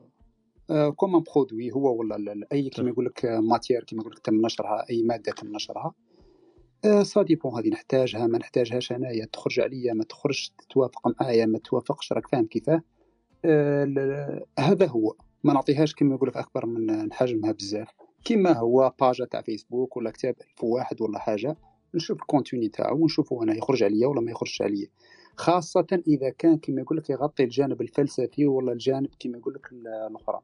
comme 0.95 1.15
un 1.15 1.23
produit 1.35 1.71
هو 1.71 1.99
ولا 1.99 2.47
أي 2.51 2.69
كيما 2.69 2.89
يقول 2.89 3.05
لك 3.05 3.25
matière 3.25 3.83
كيما 3.83 4.01
يقول 4.01 4.13
لك 4.13 4.19
تم 4.19 4.45
نشرها 4.45 4.85
أي 4.89 5.03
مادة 5.03 5.31
تم 5.31 5.55
نشرها. 5.55 5.93
ça 7.03 7.21
dépend 7.21 7.53
هذه 7.53 7.69
نحتاجها 7.69 8.27
ما 8.27 8.37
نحتاجهاش 8.37 8.91
أنايا. 8.91 9.25
تخرج 9.25 9.59
عليا 9.59 9.93
ما 9.93 10.03
تخرجش 10.03 10.53
تتوافق 10.57 11.21
معايا 11.21 11.45
ما 11.45 11.59
توافقش 11.59 12.13
راك 12.13 12.27
فاهم 12.27 12.45
كيفاه 12.45 12.73
آه 12.75 12.83
هذا 14.59 14.87
هو. 14.87 15.15
ما 15.43 15.53
نعطيهاش 15.53 15.95
كيما 15.95 16.15
يقول 16.15 16.29
لك 16.29 16.37
أكبر 16.37 16.65
من 16.65 17.13
حجمها 17.13 17.51
بزاف. 17.51 17.87
كيما 18.23 18.57
هو 18.57 18.93
page 19.01 19.25
تاع 19.25 19.41
فيسبوك 19.41 19.97
ولا 19.97 20.11
كتاب 20.11 20.35
ألف 20.41 20.63
واحد 20.63 21.01
ولا 21.01 21.19
حاجة 21.19 21.57
نشوف 21.95 22.21
ال 22.21 22.27
contenu 22.27 22.69
تاعو 22.69 22.97
ونشوفو 22.97 23.43
أنا 23.43 23.57
يخرج 23.57 23.83
عليا 23.83 24.07
ولا 24.07 24.21
ما 24.21 24.31
يخرجش 24.31 24.61
عليا. 24.61 24.87
خاصة 25.35 25.87
إذا 26.07 26.29
كان 26.29 26.57
كما 26.57 26.81
يقول 26.81 26.97
لك 26.97 27.09
يغطي 27.09 27.43
الجانب 27.43 27.81
الفلسفي 27.81 28.45
ولا 28.45 28.71
الجانب 28.71 29.09
كما 29.19 29.37
يقول 29.37 29.53
لك 29.53 29.71
الأخرى. 29.71 30.41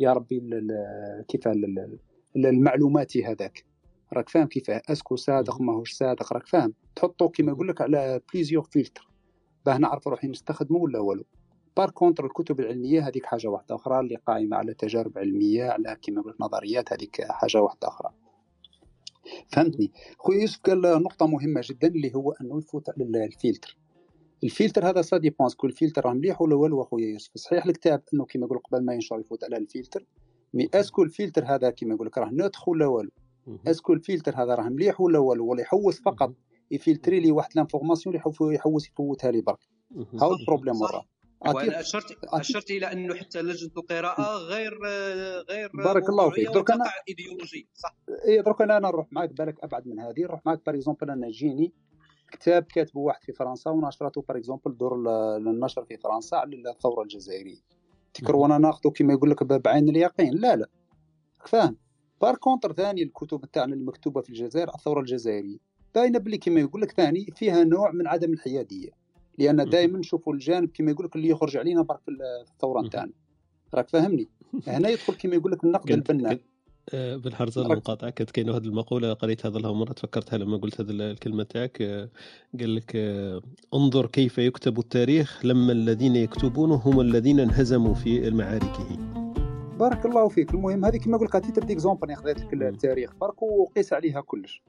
يا 0.00 0.12
ربي 0.12 0.42
كيف 1.28 1.48
المعلوماتي 2.36 3.24
هذاك. 3.24 3.64
راك 4.12 4.28
فاهم 4.28 4.46
كيفاه 4.46 4.82
est-ce 4.88 5.07
que 5.07 5.16
صادق؟ 5.16 5.60
ماهوش 5.60 5.92
صادق؟ 5.92 6.32
راك 6.32 6.46
فاهم؟ 6.46 6.74
تحطو 6.96 7.28
كيما 7.28 7.52
يقول 7.52 7.68
لك 7.68 7.80
على 7.80 8.20
plusieurs 8.32 8.62
filtres 8.62 9.08
باه 9.66 9.78
نعرف 9.78 10.08
روحي 10.08 10.28
نستخدمه 10.28 10.78
ولا 10.78 10.98
والو. 10.98 11.24
par 11.76 11.90
contre 11.90 12.24
الكتب 12.24 12.60
العلمية 12.60 13.08
هذيك 13.08 13.26
حاجة 13.26 13.48
واحدة 13.48 13.74
أخرى 13.74 14.00
اللي 14.00 14.16
قائمة 14.16 14.56
على 14.56 14.74
تجارب 14.74 15.18
علمية 15.18 15.64
على 15.64 15.96
كيما 16.02 16.22
قلت 16.22 16.40
نظريات 16.40 16.92
هذيك 16.92 17.22
حاجة 17.22 17.62
واحدة 17.62 17.88
أخرى. 17.88 18.10
فهمتني؟ 19.48 19.92
خويا 20.18 20.40
يوسف 20.40 20.60
قال 20.60 20.80
نقطة 20.80 21.26
مهمة 21.26 21.60
جدا 21.64 21.88
اللي 21.88 22.14
هو 22.14 22.32
أنه 22.32 22.58
يفوت 22.58 22.90
على 22.90 23.24
الفلتر. 23.24 23.76
الفلتر 24.44 24.88
هذا 24.88 25.02
ça 25.02 25.16
dépend 25.16 25.54
كل 25.54 25.72
فلتر 25.72 26.06
راه 26.06 26.12
مليح 26.12 26.42
ولا 26.42 26.54
والو 26.54 26.82
اخويا 26.82 27.06
يوسف؟ 27.06 27.30
صحيح 27.34 27.66
الكتاب 27.66 28.02
أنه 28.14 28.24
كيما 28.24 28.46
يقول 28.46 28.58
قبل 28.58 28.84
ما 28.84 28.94
ينشر 28.94 29.20
يفوت 29.20 29.44
على 29.44 29.56
الفلتر 29.56 30.06
mais 30.54 30.68
est-ce 30.74 30.93
que 30.93 31.02
ال 31.02 31.08
filtre 31.08 31.44
هذا 31.44 31.70
كيما 31.70 31.94
يقول 31.94 32.06
لك 32.06 32.18
راه 32.18 32.30
neutre 32.30 32.68
ولا 32.68 32.86
والو؟ 32.86 33.10
est-ce 33.66 33.83
que 33.83 33.92
ال 33.92 33.99
filtre 33.99 34.42
هذا 34.42 34.54
راه 34.54 34.68
مليح 34.68 35.00
ولا 35.00 35.18
والو؟ 35.18 35.46
ولا 35.46 35.60
يحوس 35.60 36.00
فقط 36.00 36.34
يفلتري 36.70 37.20
لي 37.20 37.32
واحد 37.32 37.50
l'information 37.54 38.16
اللي 38.16 38.54
يحوس 38.54 38.88
يفوتها 38.88 39.30
لي 39.30 39.40
برك. 39.40 39.58
هاو 40.22 40.34
ال 40.34 40.39
problème 40.39 40.80
وراه؟ 40.80 41.04
وأنا 41.40 41.80
اشرت 41.80 42.18
أشرت 42.24 42.70
إلى 42.70 42.92
أنه 42.92 43.14
حتى 43.14 43.42
لجنة 43.42 43.70
القراءة 43.76 44.36
غير 44.36 44.78
غير 45.50 45.70
بارك 45.74 46.08
الله 46.08 46.30
فيك. 46.30 46.48
درك 46.48 46.70
أنا 46.70 46.84
ايديولوجي 47.08 47.68
صح؟ 47.74 47.96
إي 48.28 48.42
درك 48.42 48.62
أنا 48.62 48.78
نروح 48.78 49.06
معك 49.12 49.32
بالك 49.32 49.64
أبعد 49.64 49.86
من 49.86 50.00
هذه. 50.00 50.20
نروح 50.20 50.46
معك 50.46 50.66
par 50.66 50.74
exemple 50.74 51.10
أنا 51.10 51.28
جيني 51.28 51.72
كتاب 52.32 52.62
كاتبه 52.62 53.00
واحد 53.00 53.24
في 53.24 53.32
فرنسا 53.32 53.70
ونشرته 53.70 54.24
par 54.28 54.36
exemple 54.36 54.76
دور 54.76 54.94
النشر 55.36 55.84
في 55.84 55.96
فرنسا 55.96 56.36
على 56.36 56.70
الثورة 56.70 57.02
الجزائرية. 57.02 57.60
تكر 58.14 58.36
وأنا 58.36 58.58
ناخذه 58.58 58.90
كما 58.90 59.12
يقول 59.12 59.30
لك 59.30 59.42
بعين 59.42 59.88
اليقين. 59.88 60.34
لا 60.34 60.56
لا. 60.56 60.68
فاهم؟ 61.46 61.76
par 62.20 62.36
contre 62.36 62.72
ثاني 62.72 63.02
الكتب 63.02 63.44
تاعنا 63.52 63.74
المكتوبة 63.74 64.20
في 64.20 64.30
الجزائر 64.30 64.74
الثورة 64.74 65.00
الجزائرية. 65.00 65.58
باينة 65.94 66.18
بلي 66.18 66.38
كما 66.38 66.60
يقول 66.60 66.82
لك 66.82 66.90
ثاني 66.90 67.26
فيها 67.36 67.64
نوع 67.64 67.92
من 67.92 68.06
عدم 68.06 68.32
الحيادية. 68.32 68.90
لأن 69.38 69.70
دائما 69.70 69.98
نشوفوا 69.98 70.34
الجانب 70.34 70.70
كما 70.74 70.90
يقول 70.90 71.06
لك 71.06 71.16
اللي 71.16 71.28
يخرج 71.28 71.56
علينا 71.56 71.82
برك 71.82 72.00
في 72.04 72.10
الثورة 72.52 72.82
نتاعنا. 72.82 73.12
راك 73.74 73.88
فاهمني؟ 73.88 74.28
هنا 74.66 74.88
يدخل 74.88 75.14
كما 75.14 75.34
يقول 75.34 75.52
لك 75.52 75.64
النقد 75.64 75.90
البناء. 75.90 76.38
آه، 76.94 77.16
بالحرز 77.16 77.58
المقاطعة 77.58 78.10
كانت 78.10 78.30
كاينة 78.30 78.56
هذه 78.56 78.64
المقولة 78.64 79.12
قريت 79.12 79.46
هذا 79.46 79.58
لها 79.58 79.72
مرة 79.72 79.92
تفكرتها 79.92 80.38
لما 80.38 80.56
قلت 80.56 80.80
هذه 80.80 80.90
الكلمة 80.90 81.42
تاعك 81.42 81.82
آه، 81.82 82.08
قال 82.60 82.74
لك 82.74 82.92
آه، 82.96 83.42
انظر 83.74 84.06
كيف 84.06 84.38
يكتب 84.38 84.78
التاريخ 84.78 85.46
لما 85.46 85.72
الذين 85.72 86.16
يكتبونه 86.16 86.74
هم 86.74 87.00
الذين 87.00 87.40
انهزموا 87.40 87.94
في 87.94 88.30
معاركه 88.30 88.98
بارك 89.78 90.06
الله 90.06 90.28
فيك. 90.28 90.54
المهم 90.54 90.84
هذه 90.84 90.96
كما 90.96 91.16
قلت 91.16 91.34
لك 91.34 91.44
titre 91.44 91.64
d'exemple 91.64 92.14
خذيت 92.14 92.40
لك 92.40 92.52
التاريخ. 92.54 93.14
برك 93.20 93.42
وقيس 93.42 93.92
عليها 93.92 94.20
كلش. 94.20 94.62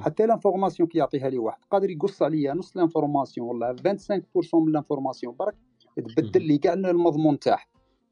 حتى 0.00 0.26
l'information 0.26 0.88
كي 0.88 0.98
يعطيها 0.98 1.30
لي 1.30 1.38
واحد. 1.38 1.64
قادر 1.70 1.90
يقص 1.90 2.22
عليا 2.22 2.54
نص 2.54 2.76
l'information 2.76 3.48
ولا 3.48 3.76
25% 3.76 4.54
من 4.54 4.72
l'information 4.72 5.36
برك 5.36 5.54
تبدل 5.96 6.42
لي 6.42 6.58
كاع 6.58 6.72
المضمون 6.72 7.38
تاعها. 7.38 7.66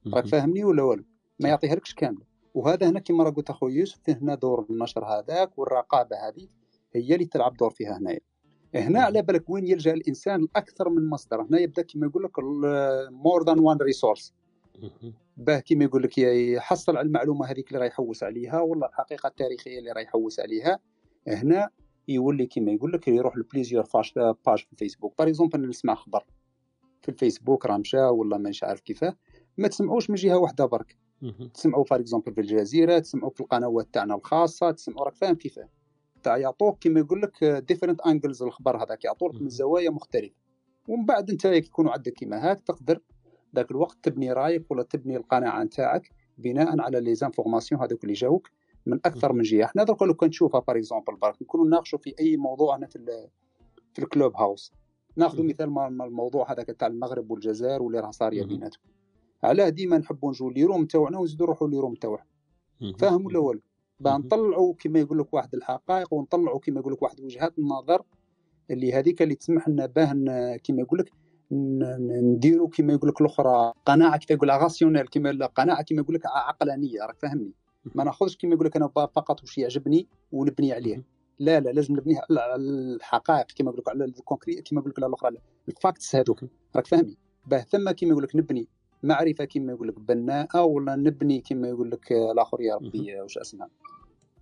راك 0.07 0.27
فاهمني 0.27 0.65
ولا 0.65 0.83
والو؟ 0.83 1.05
ما 1.41 1.49
يعطيها 1.49 1.75
لكش 1.75 1.95
كامله 1.95 2.25
وهذا 2.55 2.89
هنا 2.89 3.01
كما 3.01 3.25
راه 3.25 3.31
قلت 3.31 3.51
أخويا 3.51 3.75
يوسف 3.75 4.11
هنا 4.11 4.35
دور 4.35 4.67
النشر 4.71 5.05
هذاك 5.05 5.59
والرقابة 5.59 6.17
هذه 6.17 6.49
هي 6.95 7.15
اللي 7.15 7.25
تلعب 7.25 7.57
دور 7.57 7.71
فيها 7.71 7.99
هنايا. 7.99 8.21
هنا 8.75 9.01
على 9.01 9.23
بالك 9.23 9.51
وين 9.51 9.67
يلجأ 9.67 9.95
الإنسان 9.95 10.41
لأكثر 10.41 10.89
من 10.89 11.09
مصدر؟ 11.09 11.43
هنا 11.43 11.61
يبدأ 11.61 11.83
كما 11.83 12.07
يقول 12.07 12.25
لك 12.25 12.39
more 13.13 13.45
than 13.45 13.59
one 13.59 13.77
resource 13.77 14.35
باه 15.37 15.59
كما 15.59 15.85
يقول 15.85 16.03
لك 16.03 16.19
يحصل 16.19 16.97
على 16.97 17.07
المعلومة 17.07 17.47
هذيك 17.47 17.69
اللي 17.69 17.79
راه 17.79 17.87
يحوس 17.87 18.23
عليها 18.23 18.61
ولا 18.61 18.89
الحقيقة 18.89 19.27
التاريخية 19.27 19.79
اللي 19.79 19.93
راه 19.93 20.01
يحوس 20.01 20.41
عليها. 20.41 20.79
هنا 21.29 21.71
يولي 22.09 22.47
كما 22.47 22.73
يقول 22.73 22.93
لك 22.93 23.09
يروح 23.09 23.37
ل 23.37 23.42
plusieurs 23.42 23.85
فاش 23.85 24.13
pages 24.15 24.59
في 24.59 24.73
الفيسبوك. 24.73 25.19
par 25.19 25.29
exemple 25.29 25.69
نسمع 25.69 25.95
خبر 25.95 26.25
في 27.03 27.09
الفيسبوك 27.09 27.67
راه 27.67 27.77
مشى 27.77 28.01
ولا 28.01 28.39
مانيش 28.39 28.65
عارف 28.65 28.81
كيفاه. 28.81 29.17
ما 29.59 29.69
تسمعوش 29.69 30.11
من 30.11 30.17
جهة 30.17 30.39
واحدة 30.39 30.67
برك. 30.67 30.97
تسمعوا 31.55 31.85
par 31.85 32.01
exemple 32.01 32.35
في 32.35 32.41
الجزيرة 32.41 32.99
تسمعوا 32.99 33.31
في 33.31 33.41
القنوات 33.41 33.89
تاعنا 33.93 34.15
الخاصة 34.15 34.71
تسمعوا 34.71 35.05
راك 35.05 35.15
فاهم 35.15 35.35
كيفاه. 35.35 35.69
تاع 36.23 36.37
يعطوك 36.37 36.79
كما 36.81 37.01
يقول 37.01 37.23
لك 37.23 37.45
different 37.45 38.01
angles 38.01 38.43
الخبر 38.43 38.85
هذاك 38.85 39.05
يعطوك 39.05 39.35
من 39.35 39.49
زوايا 39.49 39.91
مختلفة. 39.91 40.35
ومن 40.89 41.07
بعد 41.07 41.31
أنت 41.31 41.45
يكونوا 41.45 41.93
عندك 41.93 42.13
كيما 42.13 42.51
هاك 42.51 42.61
تقدر 42.61 43.01
ذاك 43.57 43.71
الوقت 43.71 43.99
تبني 44.03 44.33
رأيك 44.33 44.71
ولا 44.71 44.83
تبني 44.83 45.17
القناعة 45.17 45.65
نتاعك 45.65 46.11
بناء 46.39 46.81
على 46.81 47.01
les 47.01 47.15
informations 47.15 47.83
هذوك 47.83 48.05
اللي 48.05 48.15
جاوك. 48.15 48.51
من 48.87 49.01
أكثر 49.05 49.33
من 49.33 49.43
جهة. 49.43 49.67
حنا 49.67 49.85
درك 49.85 50.03
لو 50.03 50.15
كان 50.15 50.29
نشوفها 50.29 50.61
par 50.61 50.77
exemple 50.77 51.17
برك 51.17 51.43
نكونوا 51.43 51.67
نناقشوا 51.67 51.99
في 51.99 52.15
أي 52.21 52.37
موضوع 52.37 52.77
هنا 52.77 52.87
في 52.87 53.29
في 53.95 54.03
ال 54.03 54.37
Clubhouse 54.37 54.73
ناخذ 55.17 55.43
مثال 55.43 55.79
الموضوع 55.79 56.53
هذاك 56.53 56.67
تاع 56.67 56.89
المغرب 56.89 57.31
والجزائر 57.31 57.83
واللي 57.83 58.01
راه 58.01 58.11
صار 58.11 58.31
بيناتهم 58.31 58.83
علاه 59.43 59.69
ديما 59.69 59.99
نحبوا 59.99 60.31
نجوا 60.31 60.51
ل 60.51 60.65
room 60.65 60.85
تاعنا 60.87 61.19
ونزيدوا 61.19 61.47
نروحوا 61.47 61.69
ل 61.69 61.77
room 61.77 61.95
تاعهم 61.95 62.27
فاهم 62.99 63.27
ولا 63.27 63.39
والو 63.39 63.61
باه 64.01 64.17
نطلعوا 64.17 64.75
كما 64.75 64.99
يقول 64.99 65.19
لك 65.19 65.35
واحد 65.35 65.55
الحقائق 65.55 66.15
ونطلعوا 66.15 66.59
كما 66.59 66.81
يقول 66.81 66.93
لك 66.93 67.03
واحد 67.03 67.21
وجهات 67.21 67.59
النظر 67.59 68.03
اللي 68.71 68.93
هذيك 68.93 69.23
اللي 69.23 69.35
تسمح 69.35 69.69
لنا 69.69 69.87
باه 69.87 70.13
كما 70.57 70.81
يقول 70.81 70.99
لك 70.99 71.13
نديروا 71.53 72.69
كما 72.69 72.93
يقول 72.93 73.11
لك 73.11 73.21
الأخرى 73.21 73.73
قناعة 73.87 74.19
كيف 74.19 74.31
يقول 74.31 74.49
rationnelle 74.49 75.07
كما 75.07 75.47
قناعه 75.47 75.83
كما 75.83 76.01
يقول 76.01 76.15
لك 76.15 76.27
عقلانية. 76.27 77.07
راك 77.07 77.19
فاهمني؟ 77.23 77.53
ما 77.85 78.05
ناخذش 78.05 78.37
كما 78.37 78.55
يقول 78.55 78.67
لك 78.67 78.77
أنا 78.77 78.89
فقط 78.89 79.41
واش 79.41 79.59
يعجبني 79.59 80.09
ونبني 80.33 80.73
عليه. 80.73 81.05
لا 81.39 81.61
لا 81.61 81.71
لازم 81.71 81.97
نبنيه 81.97 82.21
على 82.31 82.55
الحقائق 82.55 83.47
كما 83.57 83.71
يقول 83.71 83.79
لك 83.81 83.89
على 83.89 84.05
ال 84.05 84.12
concrete 84.12 84.69
كما 84.69 84.81
يقول 84.81 84.91
لك 84.91 84.99
على 84.99 85.07
الأخرى. 85.07 85.37
ال 85.69 85.77
facts 85.77 86.17
هذوك. 86.17 86.45
راك 86.77 86.87
فاهمني؟ 86.87 87.17
باه 87.47 87.61
ثم 87.61 87.91
كما 87.91 88.11
يقول 88.11 88.23
لك 88.23 88.37
نبني 88.37 88.69
معرفة 89.03 89.45
كما 89.45 89.73
يقول 89.73 89.89
لك 89.89 89.99
بناءه 90.01 90.63
ولا 90.63 90.97
نبني 90.97 91.41
كما 91.41 91.69
يقول 91.69 91.91
لك 91.91 92.13
الآخر 92.13 92.61
يا 92.61 92.75
ربي 92.75 93.21
واش 93.21 93.39
اسمها 93.39 93.69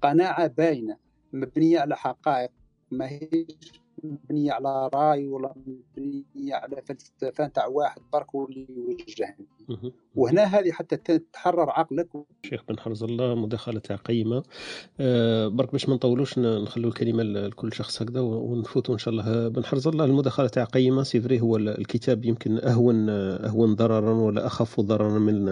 قناعة 0.03 0.47
باينة 0.47 0.97
مبنية 1.33 1.81
على 1.81 1.97
حقائق 1.97 2.51
ماهيش 2.91 3.81
مبنيه 4.05 4.53
على 4.53 4.91
راي 4.95 5.29
ولا 5.29 5.55
مبنيه 5.67 6.55
على 6.55 6.83
فلسفه 6.83 7.47
تاع 7.47 7.67
واحد 7.67 8.01
برك 8.13 8.35
واللي 8.35 8.67
يوجهني 8.71 9.47
وهنا 10.15 10.43
هذه 10.43 10.73
حتى 10.73 11.19
تحرر 11.19 11.71
عقلك. 11.71 12.09
شيخ 12.43 12.63
بن 12.69 12.79
حرز 12.79 13.03
الله 13.03 13.35
مداخله 13.35 13.81
تاع 13.81 13.97
قيمة. 13.97 14.43
أه 15.01 15.49
برك 15.49 15.73
باش 15.73 15.89
ما 15.89 15.95
نطولوش 15.95 16.39
نخلوا 16.39 16.89
الكلمة 16.89 17.23
لكل 17.23 17.73
شخص 17.73 18.03
هكذا 18.03 18.21
ونفوتوا 18.21 18.95
إن 18.95 18.99
شاء 18.99 19.15
الله. 19.15 19.49
بن 19.49 19.65
حرز 19.65 19.89
الله 19.89 20.05
المداخله 20.05 20.49
تاع 20.49 20.65
قيمه 20.65 21.03
سيفري 21.03 21.41
هو 21.41 21.57
الكتاب 21.57 22.25
يمكن 22.25 22.59
أهون 22.59 23.09
أهون 23.09 23.75
ضررا 23.75 24.15
ولا 24.15 24.47
أخف 24.47 24.81
ضررا 24.81 25.19
من 25.19 25.45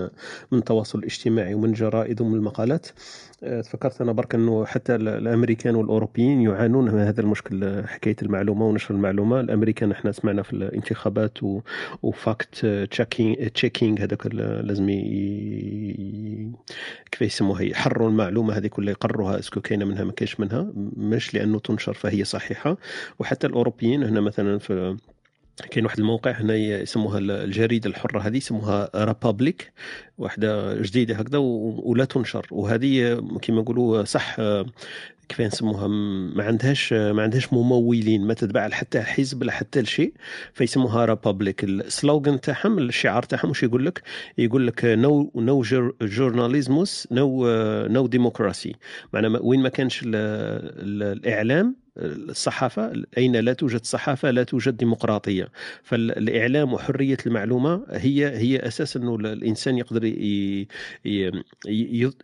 من 0.53 0.59
التواصل 0.59 0.99
الاجتماعي 0.99 1.55
ومن 1.55 1.69
الجرائد 1.69 2.21
ومن 2.21 2.35
المقالات. 2.35 2.87
أه 3.43 3.61
تفكرت 3.61 4.01
أنا 4.01 4.13
برك 4.13 4.35
إنه 4.35 4.65
حتى 4.65 4.95
الأمريكان 4.95 5.75
والأوروبيين 5.75 6.41
يعانون 6.41 6.85
من 6.85 6.99
هذا 6.99 7.21
المشكل 7.21 7.83
حكاية 7.87 8.17
المعلومة 8.37 8.67
ونشر 8.67 8.95
المعلومة. 8.95 9.41
الأمريكان 9.41 9.93
إحنا 9.93 10.13
سمعنا 10.13 10.43
في 10.43 10.53
الانتخابات 10.53 11.39
و 12.03 12.16
fact 12.16 12.67
checking 12.91 13.49
checking 13.49 14.01
هذاك 14.01 14.27
لازم 14.37 14.87
كيف 17.13 17.23
يسموها 17.23 17.63
يحرروا 17.63 18.09
المعلومة 18.09 18.57
هذه 18.57 18.67
كلها 18.67 18.91
يقرروها 18.91 19.39
est-ce 19.39 19.54
que 19.54 19.61
كاينة 19.61 19.85
منها 19.85 20.05
ما 20.05 20.13
كاينش 20.13 20.41
منها. 20.41 20.73
مش 20.97 21.35
لأنه 21.35 21.59
تنشر 21.59 21.93
فهي 21.93 22.25
صحيحة. 22.25 22.77
وحتى 23.19 23.47
الأوروبيين 23.47 24.03
هنا 24.03 24.21
مثلا 24.21 24.59
في 24.59 24.97
كاين 25.71 25.85
واحد 25.85 25.99
الموقع 25.99 26.31
هنا 26.31 26.55
يسموها 26.57 27.19
الجريدة 27.19 27.91
الحرة 27.91 28.21
هذه 28.21 28.37
يسموها 28.37 28.91
رابابليك 28.95 29.73
واحدة 30.19 30.83
جديدة 30.83 31.15
هكذا 31.15 31.39
ولا 31.39 32.05
تنشر. 32.05 32.47
وهذه 32.51 33.15
كما 33.43 33.61
نقولوا 33.61 34.05
صح 34.05 34.37
كيف 35.29 35.41
نسموها 35.41 35.87
ما 36.37 36.45
عندهاش 36.45 36.93
ما 36.93 37.23
عندهاش 37.23 37.53
ممولين 37.53 38.27
ما 38.27 38.35
تتبع 38.35 38.69
حتى 38.69 39.01
حزب 39.01 39.43
لا 39.45 39.53
حتى 39.53 39.81
لشيء. 39.81 40.13
فيسموها 40.53 41.05
رابابليك 41.05 41.65
السلوغن 41.65 42.41
تاعهم 42.41 42.79
الشعار 42.79 43.23
تاعهم 43.23 43.49
واش 43.49 43.63
يقول 43.63 43.87
لك؟ 43.87 44.03
يقول 44.39 44.67
لك 44.67 44.85
نو 44.85 45.33
نو 45.35 45.63
جورناليزموس 46.03 47.09
نو 47.13 47.47
نو 47.87 48.07
ديموكراسي 48.07 48.75
معناها 49.13 49.41
وين 49.43 49.63
ما 49.63 49.69
كانش 49.69 50.01
الإعلام 50.07 51.86
الصحافة 51.99 52.93
أين 53.19 53.37
لا 53.37 53.53
توجد 53.53 53.85
صحافة 53.85 54.31
لا 54.31 54.43
توجد 54.43 54.77
ديمقراطية. 54.77 55.49
فالإعلام 55.83 56.73
وحرية 56.73 57.17
المعلومة 57.27 57.83
هي 57.91 58.27
هي 58.39 58.59
أساس 58.59 58.97
إنه 58.97 59.15
الإنسان 59.15 59.79
يقدر 59.79 60.13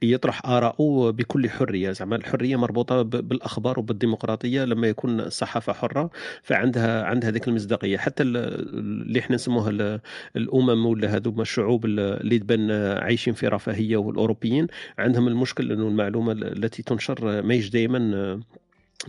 يطرح 0.03 0.47
آراءه 0.47 1.11
بكل 1.11 1.51
حرية. 1.51 1.93
زعما 1.93 2.16
الحرية 2.16 2.57
مربوطة 2.57 3.03
بالأخبار 3.03 3.78
وبالديمقراطية. 3.78 4.65
لما 4.65 4.86
يكون 4.89 5.20
الصحافه 5.20 5.73
حرة 5.73 6.11
فعندها 6.43 7.05
عندها 7.05 7.31
ذيك 7.31 7.49
المصداقية. 7.49 7.97
حتى 7.97 8.23
اللي 8.23 9.19
إحنا 9.19 9.35
نسموها 9.36 10.01
الأمم 10.36 10.86
ولا 10.86 11.16
هذوما 11.16 11.43
الشعوب 11.43 11.85
اللي 11.85 12.39
تبان 12.39 12.70
عايشين 13.03 13.35
في 13.35 13.49
رفاهية 13.49 13.97
والأوروبيين 13.97 14.66
عندهم 14.99 15.28
المشكل 15.28 15.73
إنه 15.73 15.89
المعلومة 15.89 16.32
التي 16.32 16.82
تنشر 16.82 17.43
ما 17.43 17.62
دائما 17.73 18.40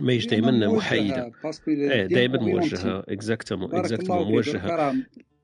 ما 0.00 0.12
يجي 0.12 0.28
دائما 0.28 0.68
محايدة. 0.68 1.32
إيه، 1.68 2.06
دائما 2.06 2.38
موجهة. 2.40 3.04
exactement 3.08 3.74
exactement 3.74 4.32
موجهة. 4.32 4.94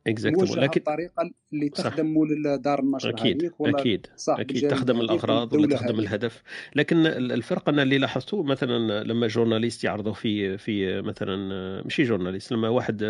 لكن 0.06 0.80
الطريقة 0.80 1.30
اللي 1.52 1.68
تخدم 1.68 2.06
مول 2.06 2.58
دار 2.62 2.80
النشر 2.80 3.08
أكيد 3.08 3.52
أكيد 3.60 4.06
أكيد. 4.28 4.68
تخدم 4.68 5.00
الأغراض 5.00 5.52
ولا 5.52 5.66
تخدم 5.66 5.94
هذه. 5.94 6.00
الهدف. 6.00 6.42
لكن 6.76 7.06
الفرق 7.06 7.68
أنا 7.68 7.82
اللي 7.82 7.98
لاحظته 7.98 8.42
مثلا 8.42 9.04
لما 9.04 9.26
journaliste 9.26 9.84
يعرضوا 9.84 10.12
في 10.12 10.58
في 10.58 11.02
مثلا 11.02 11.36
ماشي 11.82 12.02
journaliste 12.02 12.52
لما 12.52 12.68
واحد 12.68 13.02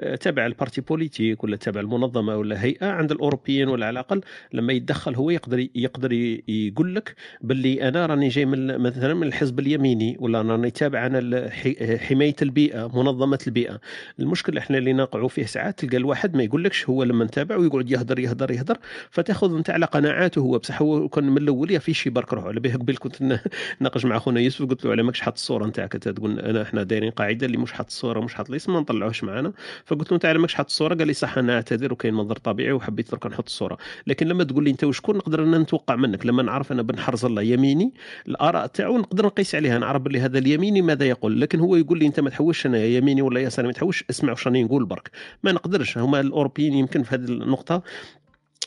آه، 0.00 0.14
تابع 0.14 0.46
ال 0.46 0.52
parti 0.52 0.80
politique 0.80 1.44
ولا 1.44 1.56
تابع 1.56 1.80
المنظمة 1.80 2.36
ولا 2.36 2.64
هيئة 2.64 2.86
عند 2.86 3.12
الأوروبيين 3.12 3.68
ولا 3.68 3.86
على 3.86 3.92
الأقل 3.92 4.20
لما 4.52 4.72
يتدخل 4.72 5.14
هو 5.14 5.30
يقدر 5.30 5.68
يقدر 5.74 6.12
يقول 6.48 6.94
لك 6.94 7.14
باللي 7.40 7.88
أنا 7.88 8.06
راني 8.06 8.28
جاي 8.28 8.44
من 8.46 8.78
مثلا 8.78 9.14
من 9.14 9.26
الحزب 9.26 9.58
اليميني 9.60 10.16
ولا 10.20 10.42
راني 10.42 10.70
تابع 10.70 11.06
أنا 11.06 11.50
حماية 11.98 12.36
البيئة 12.42 12.98
منظمة 12.98 13.38
البيئة. 13.46 13.80
المشكل 14.20 14.58
إحنا 14.58 14.78
اللي 14.78 14.92
نقعوا 14.92 15.28
فيه 15.28 15.44
ساعات 15.44 15.78
تلقى 15.78 15.96
الواحد 15.96 16.31
واحد 16.32 16.36
ما 16.36 16.42
يقولكش 16.42 16.88
هو 16.88 17.02
لما 17.02 17.24
نتابع 17.24 17.56
ويقعد 17.56 17.90
يهدر 17.90 18.18
يهدر 18.18 18.50
يهدر 18.50 18.78
فتاخذ 19.10 19.56
انت 19.56 19.70
على 19.70 19.86
قناعاته 19.86 20.38
هو 20.40 20.58
بصح 20.58 20.82
هو 20.82 21.08
كان 21.08 21.24
من 21.24 21.38
الأول 21.38 21.70
يا 21.70 21.78
في 21.78 21.94
شي 21.94 22.10
برك 22.10 22.32
روح 22.32 22.44
على 22.44 22.60
به 22.60 22.74
قبل 22.74 22.96
كنت 22.96 23.40
ناقش 23.80 24.04
مع 24.04 24.18
خونا 24.18 24.40
يوسف 24.40 24.66
قلت 24.66 24.84
له 24.84 24.90
على 24.90 25.02
ماكش 25.02 25.20
حاط 25.20 25.34
الصورة 25.34 25.66
نتاعك 25.66 25.92
تقول 25.92 26.38
أنا 26.38 26.62
إحنا 26.62 26.82
دايرين 26.82 27.10
قاعدة 27.10 27.46
اللي 27.46 27.56
مش 27.58 27.72
حاط 27.72 27.86
الصورة 27.86 28.20
مش 28.20 28.34
حاط 28.34 28.50
الاسم 28.50 28.72
ما 28.72 28.80
نطلعوش 28.80 29.24
معنا 29.24 29.52
فقلت 29.84 30.10
له 30.10 30.14
أنت 30.14 30.24
على 30.24 30.38
ماكش 30.38 30.54
حاط 30.54 30.66
الصورة؟ 30.66 30.94
قال 30.94 31.06
لي 31.06 31.12
صح 31.12 31.38
أنا 31.38 31.54
أعتذر 31.54 31.92
وكاين 31.92 32.14
منظر 32.14 32.36
طبيعي 32.36 32.72
وحبيت 32.72 33.10
درك 33.10 33.26
نحط 33.26 33.46
الصورة. 33.46 33.78
لكن 34.06 34.26
لما 34.28 34.44
تقول 34.44 34.64
لي 34.64 34.70
أنت 34.70 34.84
وشكون 34.84 35.16
نقدر 35.16 35.42
ان 35.42 35.60
نتوقع 35.60 35.96
منك. 35.96 36.26
لما 36.26 36.42
نعرف 36.42 36.72
أنا 36.72 36.82
بن 36.82 36.98
حرز 36.98 37.24
الله 37.24 37.42
يميني 37.42 37.92
الآراء 38.28 38.66
تاعو 38.66 38.98
نقدر 38.98 39.26
نقيس 39.26 39.54
عليها. 39.54 39.78
نعرف 39.78 40.02
بلي 40.02 40.20
هذا 40.20 40.38
اليميني 40.38 40.82
ماذا 40.82 41.04
يقول؟ 41.04 41.40
لكن 41.40 41.60
هو 41.60 41.76
يقول 41.76 41.98
لي 41.98 42.06
أنت 42.06 42.20
ما 42.20 42.30
تحوش 42.30 42.66
أنا 42.66 42.84
يميني 42.84 43.22
ولا 43.22 43.40
يساري 43.40 43.66
ما 43.66 43.72
تحوش 43.72 44.04
اسمع 44.10 44.30
واش 44.30 44.46
راني 44.46 44.64
نقول 44.64 44.84
برك. 44.84 45.10
ما 45.42 45.52
نقدرش 45.52 45.98
هما 46.12 46.20
الأوروبيين 46.20 46.74
يمكن 46.74 47.02
في 47.02 47.14
هذه 47.14 47.24
النقطة. 47.24 47.82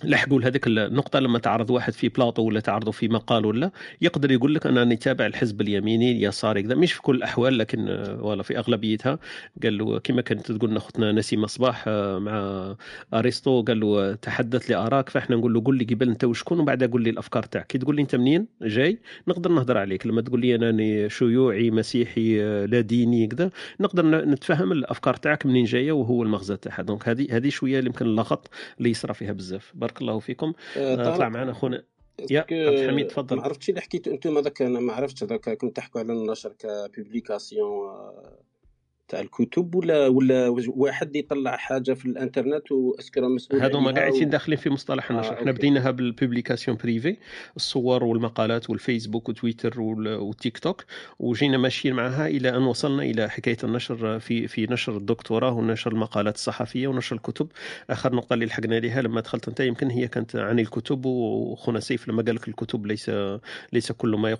لحقوا 0.04 0.40
لهذيك 0.40 0.68
النقطة 0.68 1.20
لما 1.20 1.40
تعرض 1.40 1.70
واحد 1.70 1.94
في 1.94 2.10
بلاطو 2.10 2.42
ولا 2.42 2.60
تعرضوا 2.60 2.92
في 2.92 3.08
مقال 3.08 3.46
ولا 3.46 3.72
يقدر 4.02 4.32
يقول 4.32 4.56
لك 4.56 4.68
أنا 4.68 4.84
نتابع 4.86 5.26
الحزب 5.26 5.62
اليميني 5.62 6.12
اليساري 6.12 6.64
كذا 6.64 6.76
مش 6.76 6.94
في 6.94 7.02
كل 7.02 7.16
الأحوال 7.16 7.58
لكن 7.58 7.90
ولا 8.20 8.44
في 8.44 8.58
أغلبيتها. 8.58 9.20
قال 9.64 9.78
له 9.78 10.00
كما 10.00 10.22
كانت 10.22 10.52
تقول 10.52 10.70
لنا 10.70 10.78
أختنا 10.78 11.12
نسيمة 11.12 11.48
صباح 11.48 11.84
آه، 11.88 12.20
مع 12.20 12.76
أرسطو 13.14 13.64
قال 13.64 13.80
له 13.80 14.16
تحدث 14.16 14.72
لأراك 14.72 15.10
فإحنا 15.10 15.36
نقول 15.36 15.54
له 15.54 15.62
قول 15.66 15.78
لي 15.78 15.86
قبل 15.86 16.10
أنت 16.10 16.24
وشكون 16.24 16.60
وبعد 16.60 16.84
قول 16.84 17.04
لي 17.04 17.10
الأفكار 17.10 17.44
تاعك. 17.44 17.68
كي 17.68 17.78
تقول 17.78 17.96
لي 17.96 18.02
أنت 18.02 18.16
منين؟ 18.16 18.48
جاي. 18.62 19.00
نقدر 19.28 19.52
نهضر 19.52 19.78
عليك. 19.78 20.08
لما 20.08 20.22
تقول 20.22 20.42
لي 20.42 20.56
أنا 20.56 21.08
شيوعي 21.08 21.72
مسيحي 21.72 22.42
آه، 22.42 22.66
لا 22.66 22.82
ديني 22.82 23.28
كذا 23.28 23.52
نقدر 23.80 24.26
نتفهم 24.26 24.72
الأفكار 24.72 25.14
تاعك 25.14 25.46
منين 25.46 25.66
جاية 25.66 25.92
وهو 25.92 26.24
المغزى 26.24 26.58
تاعها. 26.58 26.82
donc 26.82 27.10
هذه 27.10 27.28
هذه 27.32 27.50
شوية 27.50 27.78
يمكن 27.78 28.06
اللغط 28.06 28.50
اللي 28.78 28.90
يصرى 28.90 29.14
فيها 29.14 29.34
بزاف. 29.34 29.74
بارك 29.86 30.02
الله 30.02 30.20
فيكم. 30.20 30.54
آه، 30.78 31.16
طلع 31.16 31.30
معنا 31.30 31.52
أخونا. 31.52 31.84
يا 32.32 32.40
عبد 32.40 32.52
الحميد 32.52 33.08
تفضل. 33.08 33.36
ما 33.36 33.44
عرفتش 33.44 33.70
اللي 33.70 33.82
حكيتو 33.82 34.12
أنتم 34.12 34.38
هذاك 34.38 34.62
أنا 34.62 34.80
ما 34.80 34.94
عرفتش 34.94 35.24
هذاك 35.24 35.50
كنت 35.50 35.76
تحكوا 35.76 36.02
على 36.02 36.14
النشر 36.14 36.54
ك 36.94 37.03
publication 37.03 38.12
تاع 39.08 39.20
الكتب 39.20 39.76
ولا 39.76 40.08
ولا 40.08 40.56
واحد 40.68 41.16
يطلع 41.16 41.56
حاجة 41.58 41.94
في 41.94 42.06
الانترنت 42.06 42.72
واسكر 42.72 43.28
مسؤول 43.28 43.62
هذوما 43.62 43.92
قاعدين 43.92 44.30
داخلين 44.30 44.58
في 44.58 44.70
مصطلح 44.70 45.12
النشر. 45.12 45.32
آه 45.32 45.34
إحنا 45.40 45.52
بديناها 45.52 45.92
بال 45.92 46.05
publication 46.05 46.78
privée 46.78 47.18
الصور 47.56 48.04
والمقالات 48.04 48.70
والفيسبوك 48.70 49.30
وتويتر 49.30 49.82
والتيك 49.82 50.58
توك 50.58 50.86
وجينا 51.20 51.58
ماشيين 51.58 51.96
معها 51.96 52.28
إلى 52.28 52.50
أن 52.50 52.64
وصلنا 52.64 53.04
إلى 53.04 53.30
حكاية 53.30 53.58
النشر 53.64 54.20
في 54.20 54.48
في 54.48 54.68
نشر 54.68 54.98
الدكتوراه 54.98 55.54
ونشر 55.54 55.92
المقالات 55.92 56.36
الصحفية 56.36 56.88
ونشر 56.88 57.16
الكتب. 57.16 57.48
آخر 57.90 58.16
نقطة 58.16 58.34
اللي 58.34 58.46
لحقنا 58.46 58.76
لها 58.80 59.02
لما 59.02 59.22
دخلت 59.22 59.48
أنت 59.48 59.60
يمكن 59.60 59.90
هي 59.90 60.08
كانت 60.08 60.36
عن 60.36 60.60
الكتب 60.60 61.06
وخونا 61.06 61.80
سيف 61.80 62.08
لما 62.08 62.24
قال 62.24 62.36
لك 62.36 62.48
الكتب 62.48 62.86
ليس 62.86 63.12
ليس 63.74 63.92
كل 63.92 64.10
ما 64.16 64.38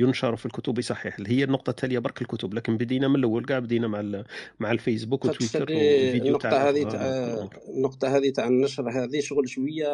ينشر 0.00 0.36
في 0.36 0.46
الكتب 0.46 0.80
صحيح. 0.80 1.16
هي 1.26 1.44
النقطة 1.44 1.70
التالية 1.70 1.98
برك 1.98 2.22
الكتب 2.22 2.54
لكن 2.54 2.76
بدينا 2.76 3.08
من 3.08 3.16
الأول 3.16 3.44
كاع 3.44 3.63
بدينا 3.64 3.88
مع 3.88 4.24
مع 4.60 4.72
الفيسبوك 4.72 5.24
وتويتر 5.24 5.62
وفيديو 5.62 6.26
النقطة 6.26 6.68
هذه 6.68 6.88
تاع 6.88 7.48
النقطة 7.68 8.16
هذه 8.16 8.30
تاع 8.30 8.46
النشر 8.46 8.90
هذه 8.90 9.20
شغل 9.20 9.48
شوية 9.48 9.88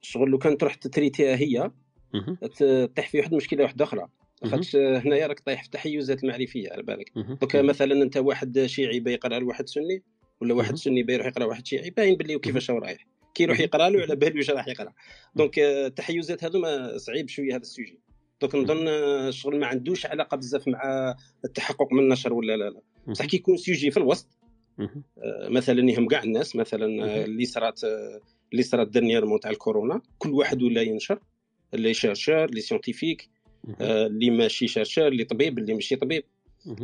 شغل 0.00 0.30
لو 0.30 0.38
كان 0.38 0.58
تروح 0.58 0.74
تتريتيها 0.74 1.36
هي 1.36 1.70
تطيح 2.56 3.08
في 3.08 3.18
واحد 3.18 3.32
المشكلة 3.32 3.62
واحدة 3.62 3.84
أخرى. 3.84 4.08
خاطش 4.44 4.76
هنايا 4.76 5.26
راك 5.26 5.40
طايح 5.40 5.60
في 5.60 5.66
التحيزات 5.66 6.24
المعرفية 6.24 6.70
على 6.72 6.82
بالك. 6.82 7.12
دوكا 7.16 7.62
مثلا 7.62 8.02
أنت 8.02 8.16
واحد 8.16 8.66
شيعي 8.66 9.00
بيقرا 9.00 9.38
لواحد 9.38 9.68
سني 9.68 10.02
ولا 10.40 10.54
واحد 10.54 10.74
سني 10.74 11.02
بيروح 11.02 11.26
يقرأ 11.26 11.44
واحد 11.44 11.66
شيعي 11.66 11.90
باين 11.90 12.16
باللي 12.16 12.38
كيفاش 12.38 12.70
هو 12.70 12.78
رايح. 12.78 13.06
كي 13.34 13.42
يروح 13.42 13.60
يقرأ 13.60 13.88
له 13.88 14.02
على 14.02 14.16
بالو 14.16 14.36
واش 14.36 14.50
راح 14.50 14.68
يقرأ. 14.68 14.92
donc 15.34 15.58
التحيزات 15.58 16.44
هذوما 16.44 16.98
صعيب 16.98 17.28
شوية 17.28 17.50
هذا 17.50 17.62
ال 17.62 17.67
sujet. 17.67 18.00
donc 18.40 18.54
نظن 18.54 18.88
الشغل 18.88 19.58
ما 19.58 19.66
عندوش 19.66 20.06
علاقة 20.06 20.36
بزاف 20.36 20.68
مع 20.68 21.14
التحقق 21.44 21.92
من 21.92 21.98
النشر 21.98 22.32
ولا 22.32 22.56
لا 22.56 22.70
لا. 22.70 22.80
بصح 23.08 23.24
كي 23.24 23.36
يكون 23.36 23.56
sujet 23.56 23.90
في 23.90 23.96
الوسط. 23.96 24.28
آه، 24.80 25.48
مثلا 25.48 25.90
يهم 25.90 26.08
كاع 26.08 26.22
الناس 26.22 26.56
مثلا 26.56 27.24
اللي 27.24 27.44
صرات 27.44 27.80
اللي 28.52 28.62
صرات 28.62 28.88
dernièrement 28.88 29.40
تاع 29.40 29.50
الكورونا 29.50 30.00
كل 30.18 30.30
واحد 30.30 30.62
ولا 30.62 30.82
ينشر 30.82 31.18
اللي 31.74 31.94
chercheur 31.94 32.48
اللي 32.48 32.60
scientifique 32.60 33.28
آه، 33.80 34.06
اللي 34.06 34.30
ماشي 34.30 34.68
chercheur 34.68 35.08
اللي 35.08 35.24
طبيب 35.24 35.58
اللي 35.58 35.74
ماشي 35.74 35.96
طبيب. 35.96 36.24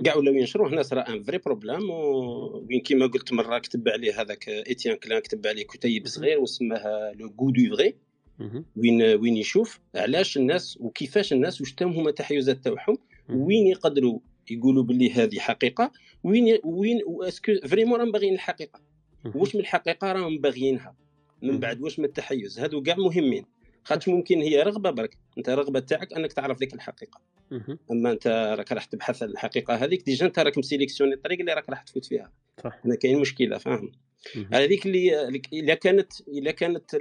كاع 0.04 0.16
ولاو 0.16 0.34
ينشروا 0.34 0.68
هنا 0.68 0.82
صرا 0.82 1.08
un 1.08 1.22
vrai 1.22 1.38
problème 1.38 1.90
وين 1.90 2.80
كيما 2.80 3.06
قلت 3.06 3.32
مرة 3.32 3.58
كتب 3.58 3.88
عليه 3.88 4.20
هذاك 4.20 4.48
Étienne 4.48 4.96
Klein 4.96 5.20
كتب 5.20 5.46
عليه 5.46 5.64
كتيب 5.66 6.06
صغير 6.06 6.40
وسماها 6.40 7.12
Le 7.12 7.34
goût 7.40 7.50
du 7.50 7.76
vrai 7.76 7.94
وين 8.76 9.02
وين 9.02 9.36
يشوف 9.36 9.80
علاش 9.94 10.36
الناس 10.36 10.78
وكيفاش 10.80 11.32
الناس 11.32 11.60
واش 11.60 11.74
هما 11.82 12.08
التحيزات 12.08 12.64
تاعهم 12.64 12.98
وين 13.28 13.66
يقدروا 13.66 14.18
يقولوا 14.50 14.82
باللي 14.82 15.12
هذه 15.12 15.38
حقيقة 15.38 15.92
وين 16.24 16.58
وين 16.64 17.00
est-ce 17.22 17.42
que 17.42 17.52
vraiment 17.68 18.00
راهم 18.00 18.12
باغيين 18.12 18.34
الحقيقة. 18.34 18.80
واش 19.34 19.54
من 19.54 19.60
الحقيقة 19.60 20.12
راهم 20.12 20.38
باغيينها؟ 20.38 20.96
من 21.42 21.58
بعد 21.60 21.80
واش 21.80 21.98
من 21.98 22.04
التحيز؟ 22.04 22.60
هادو 22.60 22.82
كاع 22.82 22.96
مهمين. 22.96 23.44
خاطر 23.84 24.12
ممكن 24.12 24.40
هي 24.40 24.62
رغبة 24.62 24.90
برك. 24.90 25.18
انت 25.38 25.48
الرغبه 25.48 25.80
تاعك 25.80 26.12
انك 26.12 26.32
تعرف 26.32 26.58
ديك 26.58 26.74
الحقيقة. 26.74 27.20
أما 27.90 28.10
انت 28.10 28.54
راك 28.58 28.72
راح 28.72 28.84
تبحث 28.84 29.22
عن 29.22 29.28
الحقيقة 29.28 29.74
هذيك 29.74 30.02
déjà 30.02 30.26
انت 30.26 30.38
راك 30.38 30.58
م 30.58 30.63
sélectionné 30.63 31.14
الطريق 31.14 31.40
اللي 31.40 31.52
راك 31.52 31.70
راح 31.70 31.82
تفوت 31.82 32.04
فيها. 32.04 32.32
صح. 32.64 32.80
هنا 32.84 32.94
كاين 32.94 33.18
مشكلة 33.18 33.58
فاهم؟ 33.58 33.92
هذيك 34.52 34.86
اللي 34.86 35.28
اذا 35.52 35.74
كانت 35.74 36.12
اذا 36.28 36.50
كانت 36.50 36.96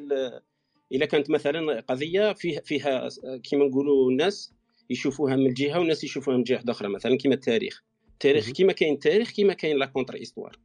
اذا 0.94 1.06
كانت 1.06 1.30
مثلا 1.30 1.80
قضية 1.80 2.34
فيها 2.34 2.62
فيها 2.62 3.10
كيما 3.44 3.66
نقولوا 3.66 4.12
الناس 4.12 4.54
يشوفوها 4.90 5.36
من 5.36 5.54
جهة 5.54 5.80
والناس 5.80 6.04
يشوفوها 6.04 6.38
من 6.38 6.44
جهة 6.44 6.64
أخرى. 6.70 6.88
مثلا 6.88 7.18
كيما 7.18 7.36
التاريخ. 7.36 7.84
التاريخ 8.14 8.50
كيما 8.50 8.74
كاين 8.74 9.00
تاريخ 9.00 9.32
كيما 9.32 9.54
كاين 9.54 9.78
la 9.78 9.86
contre-histoire 9.86 10.60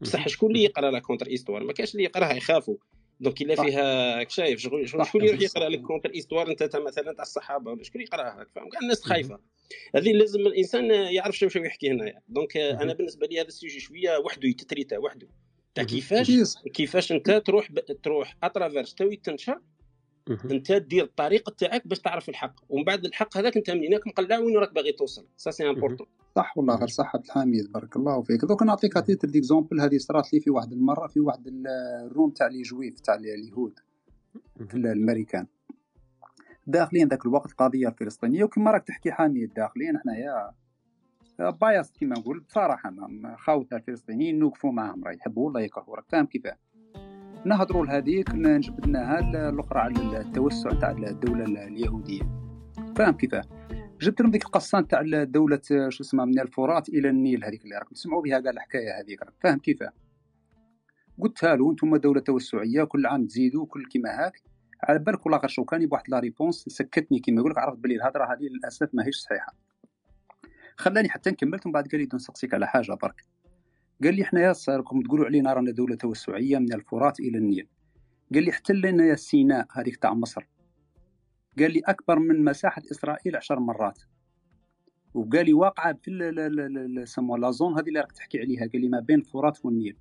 بصح 0.00 0.28
شكون 0.28 0.50
اللي 0.50 0.64
يقرأ 0.64 0.90
la 0.90 0.98
contre-histoire 0.98 1.64
ما 1.64 1.72
كاينش 1.72 1.92
اللي 1.92 2.04
يقراها 2.04 2.32
يخافوا. 2.32 2.76
donc 3.20 3.42
إلا 3.42 3.54
فيها 3.54 4.28
شايف 4.28 4.60
شكون 4.60 4.86
شكون 4.86 5.24
يروح 5.24 5.40
يقرأ 5.40 5.68
لك 5.68 5.80
contre-histoire 5.80 6.50
أنت 6.50 6.76
مثلا 6.76 7.12
تاع 7.12 7.22
الصحابة 7.22 7.70
ولا 7.70 7.82
شكون 7.82 8.00
يقرأها 8.02 8.46
فاهم؟ 8.54 8.68
كاع 8.68 8.80
الناس 8.82 9.02
خايفة. 9.02 9.38
هذه 9.94 10.12
لازم 10.12 10.40
الإنسان 10.40 10.90
يعرف 10.90 11.36
شنو 11.36 11.64
يحكي 11.64 11.90
هنايا. 11.90 12.20
donc 12.28 12.56
أنا 12.56 12.92
بالنسبة 12.92 13.26
لي 13.26 13.40
هذا 13.40 13.48
ال 13.48 13.53
sujet 13.53 13.80
شوية 13.80 14.18
وحده 14.18 14.48
يت 14.48 14.61
traita 14.61 14.98
وحده. 14.98 15.28
تاع 15.78 15.86
كيفاش؟ 15.86 16.56
كيفاش 16.74 17.12
انت 17.12 17.30
تروح 17.30 17.68
تروح 18.02 18.36
à 18.42 18.49
travers 18.49 18.94
toi 18.94 19.16
تنشر 19.16 19.60
انت 20.50 20.72
دير 20.72 21.04
الطريقة 21.04 21.52
تاعك 21.58 21.88
باش 21.88 21.98
تعرف 21.98 22.28
الحق. 22.28 22.54
ومن 22.68 22.84
بعد 22.84 23.04
الحق 23.04 23.36
هذاك 23.36 23.56
انت 23.56 23.70
منينك 23.70 24.06
مقلع 24.06 24.38
وين 24.38 24.56
راك 24.56 24.74
باغي 24.74 24.92
توصل. 24.92 25.26
ça 25.36 25.50
c'est 25.50 25.70
important 25.70 26.06
صح 26.36 26.58
والله 26.58 26.76
غير؟ 26.76 26.88
صح 26.88 27.16
عبد 27.16 27.24
الحميد 27.24 27.72
بارك 27.72 27.96
الله 27.96 28.22
فيك. 28.22 28.44
دوك 28.44 28.62
نعطيك 28.62 28.98
titre 29.06 29.28
d'exemple 29.28 29.80
هذه 29.80 29.98
صرات 29.98 30.32
لي 30.32 30.40
في 30.40 30.50
واحد 30.50 30.72
المرة 30.72 31.06
في 31.06 31.20
واحد 31.20 31.44
ال 32.06 32.11
room 32.11 32.30
تاع 32.30 32.46
les 32.46 32.62
juifs 32.62 33.00
تاع 33.00 33.14
اليهود 33.14 33.78
في 34.68 34.74
الأمريكان. 34.74 35.46
داخليا 36.66 37.06
ذاك 37.06 37.26
الوقت 37.26 37.50
القضية 37.50 37.88
الفلسطينيه 37.88 38.44
وكما 38.44 38.70
راك 38.70 38.86
تحكي 38.86 39.12
حاميه 39.12 39.46
داخليا 39.46 40.00
حنايا 40.04 40.50
بايس 41.38 41.92
كما 42.00 42.18
نقول 42.18 42.40
بصراحة 42.40 42.92
خاوتنا 43.36 43.78
الفلسطينيين 43.78 44.38
نوقفوا 44.38 44.72
معاهم 44.72 45.04
راه 45.04 45.12
يحبوا 45.12 45.50
ولا 45.50 45.60
يكرهوا 45.60 45.96
راك 45.96 46.04
فاهم 46.08 46.26
كيفاه. 46.26 46.56
نهضروا 47.44 47.86
لهذيك 47.86 48.30
نجبدناها 48.34 49.48
الاخرى 49.48 49.80
على 49.80 50.20
التوسع 50.20 50.70
تاع 50.70 50.90
الدولة 50.90 51.44
اليهودية. 51.44 52.22
فاهم 52.96 53.12
كيفاه؟ 53.12 53.42
جبت 54.00 54.20
لهم 54.20 54.30
ديك 54.30 54.44
القصة 54.44 54.80
تاع 54.80 55.02
دولة 55.24 55.60
شو 55.88 56.02
اسمها 56.02 56.24
من 56.24 56.40
الفرات 56.40 56.88
إلى 56.88 57.08
النيل 57.08 57.44
هذيك 57.44 57.64
اللي 57.64 57.78
راكم 57.78 57.94
تسمعوا 57.94 58.22
بها 58.22 58.40
كاع 58.40 58.50
الحكاية 58.50 59.00
هذيك 59.00 59.22
راك 59.22 59.34
فاهم 59.40 59.58
كيفاه؟ 59.58 59.92
قلتها 61.20 61.56
له 61.56 61.70
أنتم 61.70 61.96
دولة 61.96 62.20
توسعية 62.20 62.84
كل 62.84 63.06
عام 63.06 63.26
تزيدوا 63.26 63.66
كل 63.66 63.84
كيما 63.84 64.10
هاك. 64.10 64.42
على 64.82 64.98
بالك 64.98 65.26
ولا 65.26 65.36
غير 65.36 65.48
شوكاني 65.48 65.86
بواحد 65.86 66.04
لا 66.08 66.18
ريبونس 66.18 66.64
سكتني 66.68 67.18
كيما 67.18 67.38
يقول 67.40 67.50
لك 67.50 67.58
عرفت 67.58 67.78
بلي 67.78 67.94
الهضرة 67.94 68.24
هذه 68.24 68.42
للأسف 68.42 68.88
ماهيش 68.92 69.16
صحيحة. 69.16 69.67
خلاني 70.78 71.08
حتى 71.08 71.30
نكملت 71.30 71.66
ومن 71.66 71.72
بعد 71.72 71.88
قال 71.88 72.00
لي 72.00 72.08
نسقسيك 72.14 72.54
على 72.54 72.66
حاجة 72.66 72.92
برك. 72.92 73.24
قال 74.02 74.14
لي 74.14 74.24
حنايا 74.24 74.52
راكم 74.68 75.02
تقولوا 75.02 75.26
علينا 75.26 75.52
رانا 75.52 75.70
دولة 75.70 75.96
توسعية 75.96 76.58
من 76.58 76.72
الفرات 76.72 77.20
إلى 77.20 77.38
النيل. 77.38 77.68
قال 78.34 78.44
لي 78.44 78.50
احتلنا 78.50 79.04
يا 79.04 79.14
سيناء 79.14 79.66
هذيك 79.72 79.96
تاع 79.96 80.14
مصر. 80.14 80.46
قال 81.58 81.72
لي 81.72 81.80
أكبر 81.80 82.18
من 82.18 82.44
مساحة 82.44 82.82
إسرائيل 82.90 83.36
عشر 83.36 83.60
مرات. 83.60 83.98
وقال 85.14 85.46
لي 85.46 85.52
واقعة 85.52 85.98
في 86.02 87.04
سموها 87.04 87.40
la 87.40 87.50
zone 87.50 87.78
هذه 87.78 87.88
اللي 87.88 88.00
راك 88.00 88.12
تحكي 88.12 88.40
عليها. 88.40 88.68
قال 88.72 88.80
لي 88.80 88.88
ما 88.88 89.00
بين 89.00 89.18
الفرات 89.18 89.64
والنيل. 89.64 89.96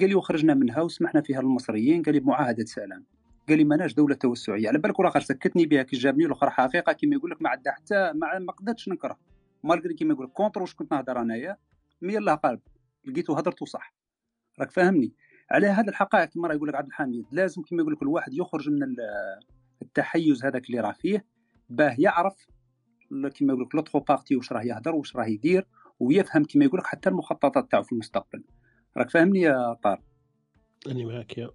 قال 0.00 0.08
لي 0.08 0.14
وخرجنا 0.14 0.54
منها 0.54 0.80
وسمحنا 0.80 1.20
فيها 1.20 1.40
للمصريين. 1.40 2.02
قال 2.02 2.14
لي 2.14 2.20
بمعاهدة 2.20 2.64
سلام. 2.64 3.04
قال 3.48 3.58
لي 3.58 3.64
ماناش 3.64 3.94
دولة 3.94 4.14
توسعية. 4.14 4.68
على 4.68 4.78
بالك 4.78 4.98
ولا 4.98 5.18
سكتني 5.18 5.66
بها 5.66 5.82
كي 5.82 5.96
جابني 5.96 6.26
الآخر 6.26 6.50
حقيقة 6.50 6.92
كيما 6.92 7.16
يقول 7.16 7.30
لك 7.30 7.42
ما 7.42 7.50
عندها 7.50 7.72
حتى 7.72 8.12
ما 8.14 8.52
قدرتش 8.52 8.88
نكره. 8.88 9.18
malgré 9.64 9.94
كيما 9.94 10.14
يقول 10.14 10.26
contre 10.26 10.60
واش 10.60 10.74
كنت 10.74 10.92
نهضر 10.92 11.20
انايا 11.20 11.56
mais 12.02 12.18
الله 12.18 12.34
قلب. 12.34 12.60
لقيتو 13.04 13.34
هضرتو 13.34 13.64
صح. 13.64 13.94
راك 14.60 14.70
فاهمني؟ 14.70 15.12
على 15.50 15.66
هذا 15.66 15.90
الحقائق 15.90 16.28
كما 16.28 16.48
راه 16.48 16.54
يقول 16.54 16.68
لك 16.68 16.74
عبد 16.74 16.86
الحميد 16.86 17.26
لازم 17.32 17.62
كما 17.62 17.82
يقول 17.82 17.92
لك 17.92 18.02
الواحد 18.02 18.34
يخرج 18.34 18.70
من 18.70 18.96
التحيز 19.82 20.44
هذاك 20.44 20.66
اللي 20.66 20.80
راه 20.80 20.92
فيه 20.92 21.24
باه 21.68 21.96
يعرف 21.98 22.46
كما 23.10 23.52
يقول 23.52 23.62
لك 23.62 23.74
l'autre 23.74 24.00
partie 24.00 24.36
واش 24.36 24.52
راه 24.52 24.62
يهضر 24.62 24.94
واش 24.94 25.16
راه 25.16 25.26
يدير 25.26 25.66
ويفهم 26.00 26.44
كما 26.44 26.64
يقول 26.64 26.80
لك 26.80 26.86
حتى 26.86 27.08
المخططات 27.08 27.70
تاعو 27.70 27.82
في 27.82 27.92
المستقبل. 27.92 28.44
راك 28.96 29.10
فاهمني 29.10 29.40
يا 29.40 29.74
طارق؟ 29.74 30.02
أني 30.86 31.04
معك 31.04 31.38
يا 31.38 31.50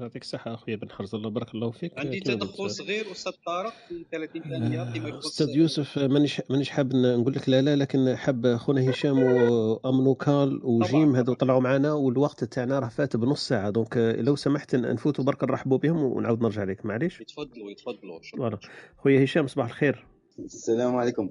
يعطيك 0.00 0.22
الصحة 0.22 0.54
أخويا 0.54 0.76
بن 0.76 0.90
حرز 0.90 1.14
الله 1.14 1.30
بارك 1.30 1.54
الله 1.54 1.70
فيك. 1.70 1.98
عندي 1.98 2.20
تدخل 2.20 2.70
صغير 2.70 3.12
أستاذ 3.12 3.32
طارق 3.46 3.72
في 3.88 4.04
30 4.12 4.42
ثانية 4.42 4.92
فيما 4.92 5.08
يخص 5.08 5.26
أستاذ 5.26 5.48
يوسف 5.56 5.98
مانيش 5.98 6.42
مانيش 6.50 6.70
حاب 6.70 6.96
نقول 6.96 7.34
لك 7.34 7.48
لا 7.48 7.62
لا 7.62 7.76
لكن 7.76 8.16
حاب 8.16 8.56
خونا 8.56 8.90
هشام 8.90 9.22
وأمنوكال 9.22 10.60
وجيم 10.64 11.16
هذو 11.16 11.34
طلعوا 11.34 11.60
معنا 11.60 11.92
والوقت 11.92 12.44
تاعنا 12.44 12.78
راه 12.78 12.88
فات 12.88 13.16
بنص 13.16 13.48
ساعة 13.48 13.70
donc 13.70 13.96
لو 13.96 14.36
سمحت 14.36 14.74
نفوتوا 14.74 15.24
برك 15.24 15.44
نرحبوا 15.44 15.78
بهم 15.78 15.96
ونعاود 16.02 16.42
نرجع 16.42 16.64
لك 16.64 16.86
معليش؟ 16.86 17.20
يتفضلوا 17.20 17.70
يتفضلوا 17.70 18.20
voilà. 18.36 18.58
خويا 18.98 19.24
هشام 19.24 19.46
صباح 19.46 19.66
الخير. 19.66 20.06
السلام 20.38 20.96
عليكم. 20.96 21.30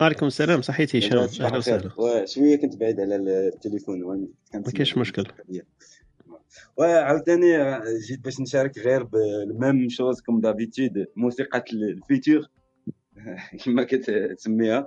وعليكم 0.00 0.26
السلام 0.26 0.62
صحيت 0.62 0.96
هشام. 0.96 1.18
أهلا 1.18 1.56
وسهلا. 1.56 2.26
شوية 2.26 2.56
كنت 2.56 2.76
بعيد 2.76 3.00
على 3.00 3.16
التليفون 3.16 4.00
ما 4.54 4.62
كاينش 4.72 4.98
مشكل. 4.98 5.24
وعاوتاني 6.76 7.80
جيت 8.08 8.20
باش 8.24 8.40
نشارك 8.40 8.78
غير 8.78 9.02
بال 9.02 9.31
même 9.31 9.88
chose 9.88 10.20
comme 10.20 10.40
d'habitude 10.40 11.06
موسيقى 11.16 11.64
ال 11.72 11.83
futur. 11.83 12.46
كما 13.64 13.82
كتسميها. 13.82 14.86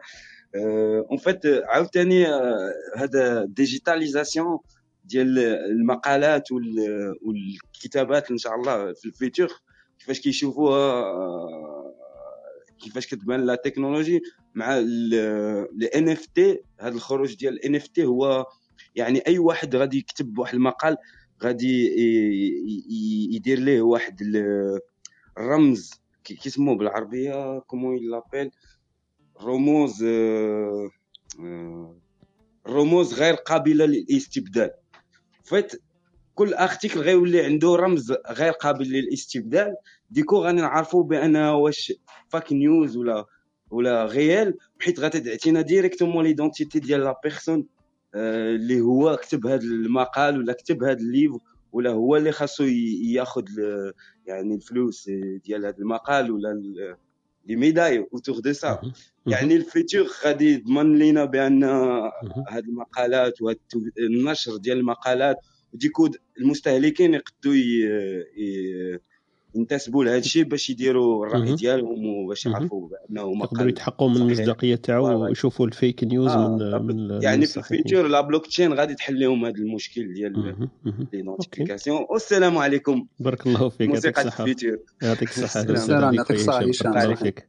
en 0.55 1.17
fait 1.17 1.41
عاوتاني 1.45 2.25
هذا 2.97 3.45
digitalisation 3.45 4.59
ديال 5.05 5.39
المقالات 5.39 6.51
والكتابات 6.51 8.31
إن 8.31 8.37
شاء 8.37 8.55
الله 8.55 8.93
في 8.93 9.05
ال 9.05 9.11
futur. 9.11 9.47
كيفاش 9.99 10.21
كيشوفوها 10.21 11.03
كيفاش 12.83 13.07
كتبان 13.07 13.45
la 13.45 13.55
technologie 13.55 14.21
مع 14.55 14.77
ال 14.79 15.83
NFT 15.95 16.59
هذا 16.79 16.95
الخروج 16.95 17.35
ديال 17.35 17.53
ال 17.53 17.75
NFT 17.75 18.05
هو 18.05 18.45
يعني 18.95 19.19
أي 19.27 19.39
واحد 19.39 19.75
غادي 19.75 19.97
يكتب 19.97 20.37
واحد 20.37 20.53
المقال 20.53 20.97
غادي 21.43 21.87
يدير 23.35 23.59
ليه 23.59 23.81
واحد 23.81 24.21
الرمز 25.37 25.91
كيسموه 26.23 26.75
بالعربية 26.75 27.59
comment 27.59 27.97
l'appelle؟ 27.97 28.51
رموز 29.41 30.05
رموز 32.67 33.13
غير 33.13 33.33
قابلة 33.33 33.85
للاستبدال. 33.85 34.71
فات 35.43 35.71
كل 36.35 36.53
article 36.53 36.99
غيولي 36.99 37.45
عنده 37.45 37.75
رمز 37.75 38.13
غير 38.29 38.51
قابل 38.51 38.85
للاستبدال. 38.85 39.75
du 40.09 40.18
coup 40.18 40.37
غادي 40.37 40.61
نعرفوا 40.61 41.03
بانها 41.03 41.51
واش 41.51 41.93
fake 42.29 42.53
news 42.53 42.97
ولا 42.97 43.25
ولا 43.69 44.05
غيال 44.05 44.57
حيت 44.81 44.99
غادي 44.99 45.19
تعطينا 45.19 45.61
directement 45.61 46.25
l'identité 46.25 46.79
ديال 46.79 46.99
la 46.99 47.19
personne 47.23 47.67
اللي 48.15 48.81
هو 48.81 49.15
كتب 49.17 49.47
هذا 49.47 49.63
المقال 49.63 50.37
ولا 50.39 50.53
كتب 50.53 50.83
هذا 50.83 50.99
ال 50.99 51.06
livre 51.06 51.39
ولا 51.71 51.89
هو 51.89 52.17
اللي 52.17 52.31
خاصو 52.31 52.63
ياخذ 53.03 53.43
يعني 54.25 54.55
الفلوس 54.55 55.09
ديال 55.45 55.65
هذا 55.65 55.77
المقال 55.79 56.31
ولا 56.31 56.61
les 57.45 57.55
médias 57.55 58.07
autour 58.13 58.39
de 58.39 58.53
ça. 58.53 58.81
يعني 59.25 59.55
ال 59.55 59.64
futur 59.64 60.07
غادي 60.25 60.53
يضمن 60.53 60.95
لينا 60.97 61.25
بأن 61.25 61.63
هذه 62.49 62.63
المقالات 62.67 63.41
وهذا 63.41 63.57
النشر 63.99 64.57
ديال 64.57 64.77
المقالات 64.77 65.37
و 65.73 65.78
du 65.78 65.89
coup 65.89 66.09
المستهلكين 66.39 67.13
يقدوا 67.13 67.53
ينتسبوا 69.55 70.03
لهذا 70.03 70.17
الشيء 70.17 70.43
باش 70.43 70.69
يديروا 70.69 71.25
الرأي 71.25 71.55
ديالهم 71.55 72.05
وباش 72.05 72.45
يعرفوا 72.45 72.89
بأنه 72.89 73.37
يقدروا 73.37 73.69
يتحققوا 73.69 74.09
من 74.09 74.17
المصداقية 74.17 74.75
تاعو 74.75 75.23
ويشوفوا 75.23 75.67
ال 75.67 75.74
fake 75.74 76.03
news 76.03 76.31
آه 76.31 76.77
من 76.77 77.07
من 77.07 77.23
يعني 77.23 77.45
في 77.45 77.57
ال 77.57 77.64
future 77.64 78.07
la 78.07 78.21
blockchain 78.21 78.73
غادي 78.73 78.95
تحل 78.95 79.19
لهم 79.19 79.45
هذا 79.45 79.55
المشكل 79.55 80.13
ديال 80.13 80.67
l'identification 81.13 82.05
والسلام 82.09 82.57
عليكم. 82.57 83.07
بارك 83.19 83.47
الله 83.47 83.69
فيك 83.69 83.89
يعطيك 83.89 84.19
الصحة. 84.19 84.45
يعطيك 85.01 85.29
الصحة. 85.29 85.61
السلام. 85.61 86.13
يعطيك 86.13 86.31
الصحة 86.31 87.15
فيك. 87.15 87.47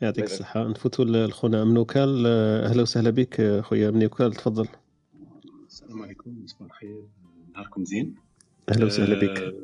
يعطيك 0.00 0.24
الصحة. 0.24 0.68
نفوتوا 0.68 1.04
لخونا 1.04 1.64
أمنوكال 1.64 2.26
أهلا 2.66 2.82
وسهلا 2.82 3.10
بك 3.10 3.60
خويا 3.60 3.90
أمنوكال 3.90 4.34
تفضل. 4.34 4.66
السلام 5.68 6.02
عليكم. 6.02 6.30
صباح 6.46 6.62
الخير. 6.66 7.02
نهاركم 7.54 7.84
زين. 7.84 8.14
أهلا 8.68 8.86
وسهلا 8.86 9.20
بك. 9.20 9.54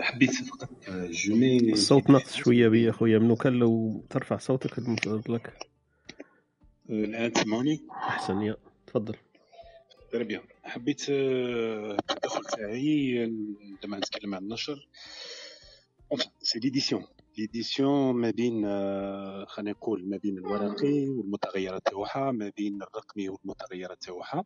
حبيت 0.00 0.30
فقط 0.30 0.70
جميل. 1.10 1.72
الصوت 1.72 2.10
نقص 2.10 2.36
شوية 2.36 2.68
بيا 2.68 2.92
خويا 2.92 3.18
أمنوكال 3.18 3.52
لو 3.52 4.04
ترفع 4.10 4.36
صوتك 4.36 4.78
من 4.78 4.96
فضلك 4.96 5.66
الآن 6.90 7.32
تسمعوني؟ 7.32 7.80
أحسن 7.90 8.42
يا 8.42 8.56
تفضل. 8.86 9.16
bien 10.14 10.42
حبيت 10.62 11.06
التدخل 11.08 12.44
تاعي 12.44 13.26
لما 13.84 13.98
نتكلم 13.98 14.34
عن 14.34 14.42
النشر 14.42 14.88
c'est 16.42 16.58
l'édition 16.58 17.04
l'édition 17.38 18.14
ما 18.14 18.30
بين 18.30 18.62
خلينا 19.46 19.70
نقول 19.70 20.08
ما 20.08 20.16
بين 20.16 20.38
الورقي 20.38 21.08
والمتغيرات 21.08 21.82
تاعها 21.86 22.32
ما 22.32 22.52
بين 22.56 22.82
الرقمي 22.82 23.28
والمتغيرات 23.28 24.02
تاعها. 24.02 24.44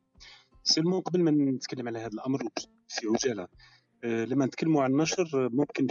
seulement 0.64 1.00
قبل 1.00 1.20
ما 1.22 1.30
نتكلم 1.30 1.88
على 1.88 1.98
هذا 1.98 2.08
الأمر 2.14 2.48
في 2.88 3.06
عجالة. 3.06 3.42
آه، 3.42 3.48
لما 4.04 4.46
نتكلموا 4.46 4.82
عن 4.82 4.90
النشر 4.90 5.48
ممكن 5.52 5.86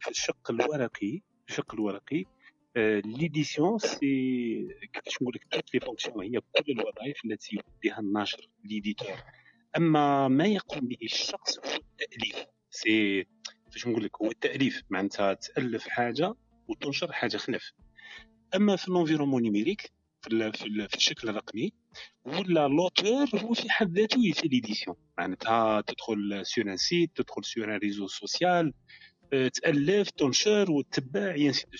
في 0.00 0.10
الشق 0.10 0.50
الورقي 0.50 1.20
الشق 1.48 1.74
الورقي 1.74 2.24
l'édition 3.04 3.72
آه، 3.72 3.78
c'est 3.78 4.68
كيفاش 4.92 5.22
نقول 5.22 5.34
لك 5.34 5.46
toutes 5.50 5.74
les 5.74 5.80
fonctions 5.80 6.22
هي 6.22 6.40
كل 6.40 6.72
الوظائف 6.72 7.24
التي 7.24 7.56
يؤديها 7.56 7.98
الناشر 8.00 8.48
l'éditeur 8.64 9.16
أما 9.76 10.28
ما 10.28 10.46
يقوم 10.46 10.80
به 10.80 10.98
الشخص 11.02 11.58
هو 11.58 11.80
التأليف. 12.00 12.46
c'est 12.70 13.26
كيفاش 13.64 13.86
نقول 13.86 14.04
لك 14.04 14.22
هو 14.22 14.30
التأليف. 14.30 14.82
معناتها 14.90 15.34
تألف 15.34 15.88
حاجة 15.88 16.34
وتنشر 16.68 17.12
حاجة 17.12 17.36
خلف. 17.36 17.72
أما 18.54 18.76
في 18.76 18.88
ال 18.88 18.92
environnement 18.92 19.42
numérique 19.42 19.92
في, 20.22 20.52
في 20.88 20.96
الشكل 20.96 21.28
الرقمي 21.28 21.72
ولا 22.24 22.68
l'auteur 22.68 23.28
هو 23.34 23.54
في 23.54 23.70
حد 23.70 23.98
ذاته 23.98 24.26
il 24.26 24.33
fait 24.33 24.48
l'édition 24.48 24.96
معناتها 25.18 25.80
تدخل 25.80 26.40
sur 26.42 26.64
un 26.64 26.76
site 26.76 27.10
تدخل 27.14 27.44
sur 27.44 27.74
un 27.74 27.78
réseau 27.78 28.06
social 28.06 28.72
تألف 29.30 30.10
تنشر 30.10 30.70
وتتبع 30.70 31.36
ainsi 31.36 31.66
de 31.72 31.78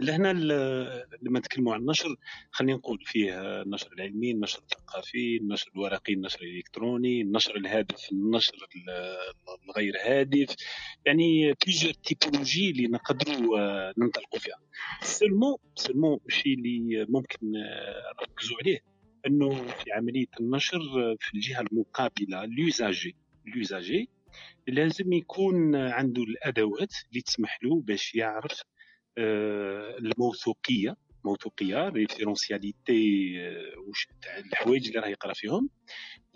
لهنا 0.00 0.32
لما 1.22 1.38
نتكلموا 1.38 1.74
عن 1.74 1.80
النشر 1.80 2.16
خلينا 2.50 2.78
نقول 2.78 2.98
فيه 3.04 3.62
النشر 3.62 3.92
العلمي 3.92 4.30
النشر 4.30 4.58
الثقافي 4.58 5.36
النشر 5.36 5.70
الورقي 5.76 6.12
النشر 6.12 6.42
الإلكتروني 6.42 7.20
النشر 7.20 7.56
الهادف 7.56 8.12
النشر 8.12 8.56
الغير 9.68 9.94
هادف. 10.04 10.56
يعني 11.06 11.52
plusieurs 11.52 11.92
typologies 11.92 12.70
اللي 12.70 12.86
نقدروا 12.88 13.58
آه، 13.58 13.94
ننطلقوا 13.98 14.38
فيها. 14.38 14.58
seulement 15.02 15.60
seulement 15.74 16.20
الشيء 16.26 16.54
اللي 16.54 17.06
ممكن 17.08 17.38
نركزوا 18.20 18.56
آه، 18.56 18.60
عليه. 18.62 18.97
أنه 19.28 19.72
في 19.78 19.92
عملية 19.92 20.26
النشر 20.40 20.80
في 21.20 21.34
الجهة 21.34 21.60
المقابلة 21.60 22.44
l'usager 22.44 23.16
l'usager 23.46 24.08
لازم 24.68 25.12
يكون 25.12 25.76
عنده 25.76 26.22
الأدوات 26.22 26.92
اللي 27.10 27.20
تسمح 27.20 27.58
له 27.62 27.80
باش 27.80 28.14
يعرف 28.14 28.62
آه، 29.18 29.96
الموثوقيه 31.28 31.58
موثوقيه 31.76 31.88
référentialité 31.88 33.32
آه، 33.40 33.78
واش 33.78 34.08
تاع 34.22 34.38
الحوايج 34.38 34.86
اللي 34.86 35.00
راه 35.00 35.08
يقرا 35.08 35.32
فيهم. 35.32 35.70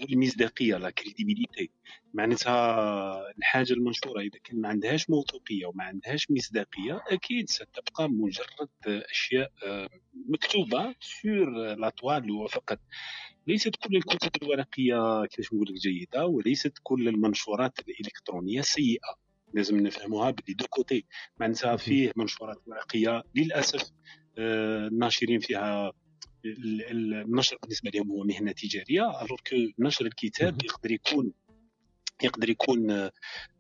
والمصداقيه 0.01 0.77
la 0.77 0.91
crédibilité 0.91 1.71
معناتها 2.15 3.31
الحاجة 3.39 3.73
المنشورة 3.73 4.21
إذا 4.21 4.39
كان 4.45 4.61
ما 4.61 4.69
عندهاش 4.69 5.11
موثوقية 5.11 5.67
وما 5.67 5.85
عندهاش 5.85 6.31
مصداقيه 6.31 7.01
أكيد 7.09 7.51
ستبقى 7.51 8.09
مجرد 8.09 8.69
أشياء 8.87 9.53
آه، 9.67 9.89
مكتوبة 10.29 10.95
sur 11.01 11.75
la 11.75 11.91
toile 11.91 12.49
فقط. 12.49 12.79
ليست 13.47 13.77
كل 13.77 13.97
الكتب 13.97 14.43
الورقية 14.43 15.27
كيفاش 15.27 15.53
نقول 15.53 15.69
لك 15.69 15.75
جيدة 15.75 16.27
وليست 16.27 16.73
كل 16.83 17.09
المنشورات 17.09 17.79
الإلكترونية 17.79 18.61
سيئة. 18.61 19.17
لازم 19.55 19.81
نفهموها 19.87 20.31
des 20.31 20.55
deux 20.55 20.65
côtés. 20.67 21.05
معناتها 21.41 21.77
فيه 21.77 22.13
منشورات 22.17 22.57
ورقية 22.67 23.23
للأسف 23.35 23.91
آه، 24.39 24.87
الناشرين 24.87 25.41
فيها 25.41 25.93
النشر 26.45 27.57
بالنسبة 27.63 27.91
لهم 27.95 28.11
هو 28.11 28.25
مهنة 28.25 28.53
تجارية. 28.53 29.23
alors 29.23 29.39
que 29.51 29.57
نشر 29.79 30.07
الكتاب 30.07 30.65
يقدر 30.65 30.91
يكون 30.91 31.33
يقدر 32.23 32.51
يكون 32.51 33.11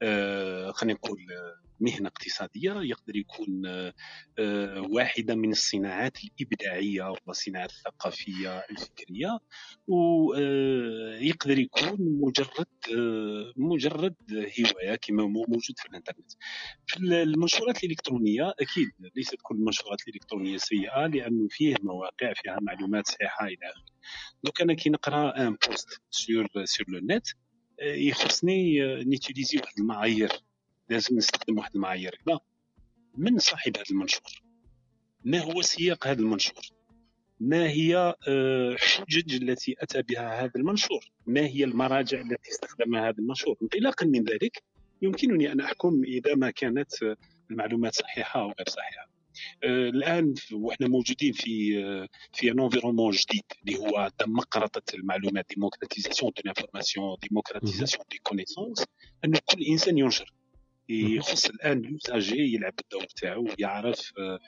آه، 0.02 0.70
خلينا 0.70 0.94
نقول 0.94 1.26
مهنة 1.82 2.08
اقتصادية 2.08 2.72
يقدر 2.72 3.16
يكون 3.16 3.62
آه، 4.38 4.80
واحدة 4.90 5.34
من 5.34 5.50
الصناعات 5.50 6.18
الإبداعية 6.24 7.14
والصناعات 7.26 7.70
الثقافية 7.70 8.58
الفكرية 8.58 9.38
ويقدر 9.86 11.52
آه، 11.52 11.58
يكون 11.58 11.96
مجرد 12.00 12.66
آه، 12.96 13.52
مجرد 13.56 14.14
هواية 14.32 14.96
كما 14.96 15.26
موجود 15.26 15.78
في 15.78 15.86
الإنترنت. 15.90 16.32
في 16.86 16.96
المنشورات 16.96 17.84
الإلكترونية 17.84 18.54
أكيد 18.60 18.90
ليست 19.16 19.36
كل 19.42 19.54
المنشورات 19.54 20.08
الإلكترونية 20.08 20.56
سيئة 20.56 21.06
لأنه 21.06 21.48
فيه 21.50 21.74
مواقع 21.82 22.32
فيها 22.42 22.58
معلومات 22.62 23.06
صحيحة 23.06 23.46
إلى 23.46 23.70
آخره. 23.70 23.84
donc 24.44 24.60
أنا 24.60 24.74
كي 24.74 24.90
نقرأ 24.90 25.48
un 25.48 25.56
post 25.68 25.88
sur 26.10 26.48
sur 26.64 26.86
le 26.88 27.00
net 27.02 27.26
يخصني 27.82 28.80
ن 29.04 29.10
utiliser 29.10 29.58
واحد 29.58 29.78
المعايير. 29.78 30.30
لازم 30.92 31.16
نستخدم 31.16 31.58
واحد 31.58 31.70
المعايير 31.74 32.20
لا 32.26 32.38
من 33.16 33.38
صاحب 33.38 33.76
هذا 33.76 33.86
المنشور؟ 33.90 34.42
ما 35.24 35.38
هو 35.38 35.62
سياق 35.62 36.06
هذا 36.06 36.20
المنشور؟ 36.20 36.62
ما 37.40 37.68
هي 37.68 38.14
الحجج 38.28 39.34
آه، 39.34 39.38
التي 39.38 39.76
أتى 39.78 40.02
بها 40.02 40.44
هذا 40.44 40.52
المنشور؟ 40.56 41.10
ما 41.26 41.40
هي 41.40 41.64
المراجع 41.64 42.20
التي 42.20 42.50
استخدمها 42.50 43.08
هذا 43.08 43.18
المنشور؟ 43.18 43.56
انطلاقا 43.62 44.06
من 44.06 44.24
ذلك 44.24 44.62
يمكنني 45.02 45.52
أن 45.52 45.60
أحكم 45.60 46.02
إذا 46.04 46.34
ما 46.34 46.50
كانت 46.50 46.92
المعلومات 47.50 47.94
صحيحة 47.94 48.40
أو 48.40 48.46
غير 48.46 48.68
صحيحة. 48.68 49.08
آه، 49.64 49.88
الآن 49.88 50.34
وإحنا 50.52 50.88
موجودين 50.88 51.32
في 51.32 51.84
آه، 51.84 52.08
في 52.32 52.50
un 52.50 52.60
environnement 52.60 53.10
جديد 53.10 53.44
اللي 53.62 53.78
هو 53.78 54.10
دمقرطة 54.26 54.94
المعلومات 54.94 55.46
démocratisation 55.54 56.32
de 56.36 56.42
l'information 56.44 57.16
démocratisation 57.22 58.04
des 58.10 58.18
connaissances 58.22 58.84
أن 59.24 59.32
كل 59.32 59.62
إنسان 59.70 59.98
ينشر. 59.98 60.32
يخص 60.88 61.46
الآن 61.46 61.78
اليوزاجي 61.78 62.54
يلعب 62.54 62.74
الدور 62.80 63.04
تاعو 63.04 63.48
ويعرف 63.58 64.12
آه، 64.18 64.38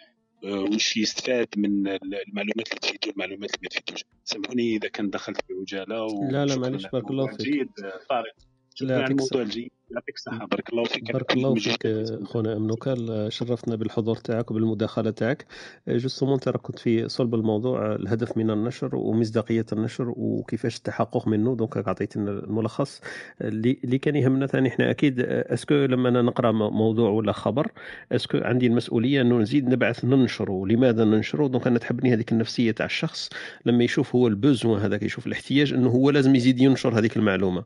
آه، 0.45 0.61
وش 0.61 0.97
يستفاد 0.97 1.49
من 1.57 1.89
المعلومات 1.89 2.69
اللي 2.69 2.81
تفيدو 2.83 3.11
المعلومات 3.11 3.51
اللي 3.55 3.61
ما 3.63 3.69
تفيدوش. 3.69 4.05
سامحوني 4.25 4.77
إذا 4.77 4.89
كان 4.89 5.11
دخلت 5.11 5.41
بعجاله 5.51 6.07
لا 6.31 6.47
لا 6.47 6.57
معليش 6.57 6.87
بارك 6.87 7.11
الله 7.11 7.27
فيك. 7.27 7.41
جيد 7.41 7.69
طارق. 8.11 8.35
شكرا 8.75 8.97
على 8.97 9.07
الموضوع 9.07 9.43
الجيد. 9.43 9.71
يعطيك 9.91 10.15
الصحة. 10.15 10.47
بارك 10.47 10.71
الله 10.71 10.85
فيك. 10.85 11.13
بارك 11.13 11.33
الله 11.33 11.55
فيك 11.55 11.87
خونا 12.25 12.57
امنوكال 12.57 13.27
شرفتنا 13.33 13.77
بالحضور 13.77 14.17
تاعك 14.17 14.51
وبالمداخلة 14.51 15.11
تاعك. 15.11 15.47
justement 15.89 16.41
ترى 16.41 16.59
كنت 16.59 16.79
في 16.79 17.09
صلب 17.09 17.35
الموضوع 17.35 17.95
الهدف 17.95 18.37
من 18.37 18.51
النشر 18.51 18.97
ومصداقية 18.97 19.67
النشر 19.73 20.13
وكيفاش 20.17 20.77
التحقق 20.77 21.29
منه. 21.29 21.57
donc 21.57 21.89
عطيتنا 21.89 22.31
الملخص. 22.31 23.01
اللي 23.41 23.99
كان 23.99 24.17
يهمنا 24.17 24.47
ثاني 24.47 24.69
إحنا 24.69 24.91
أكيد 24.91 25.21
est-ce 25.21 25.57
que 25.57 25.75
لما 25.75 26.09
أنا 26.09 26.23
نقرا 26.23 26.53
موضوع 26.53 27.11
ولا 27.11 27.33
خبر 27.33 27.71
est-ce 28.13 28.30
que 28.30 28.39
عندي 28.39 28.67
المسؤولية 28.67 29.21
إنه 29.21 29.39
نزيد 29.39 29.69
نبعث 29.69 30.05
ننشره 30.05 30.67
لماذا 30.67 31.05
ننشره 31.05 31.47
donc 31.47 31.67
أنا 31.67 31.79
تحبني 31.79 32.13
هذيك 32.15 32.33
النفسية 32.33 32.71
تاع 32.71 32.87
الشخص. 32.87 33.31
لما 33.67 33.85
يشوف 33.85 34.15
هو 34.15 34.29
ال 34.29 34.36
besoin 34.36 34.81
هذاك 34.81 35.03
يشوف 35.03 35.27
الاحتياج 35.27 35.73
إنه 35.73 35.91
هو 35.91 36.11
لازم 36.11 36.35
يزيد 36.35 36.61
ينشر 36.61 36.99
هذيك 36.99 37.17
المعلومة. 37.17 37.65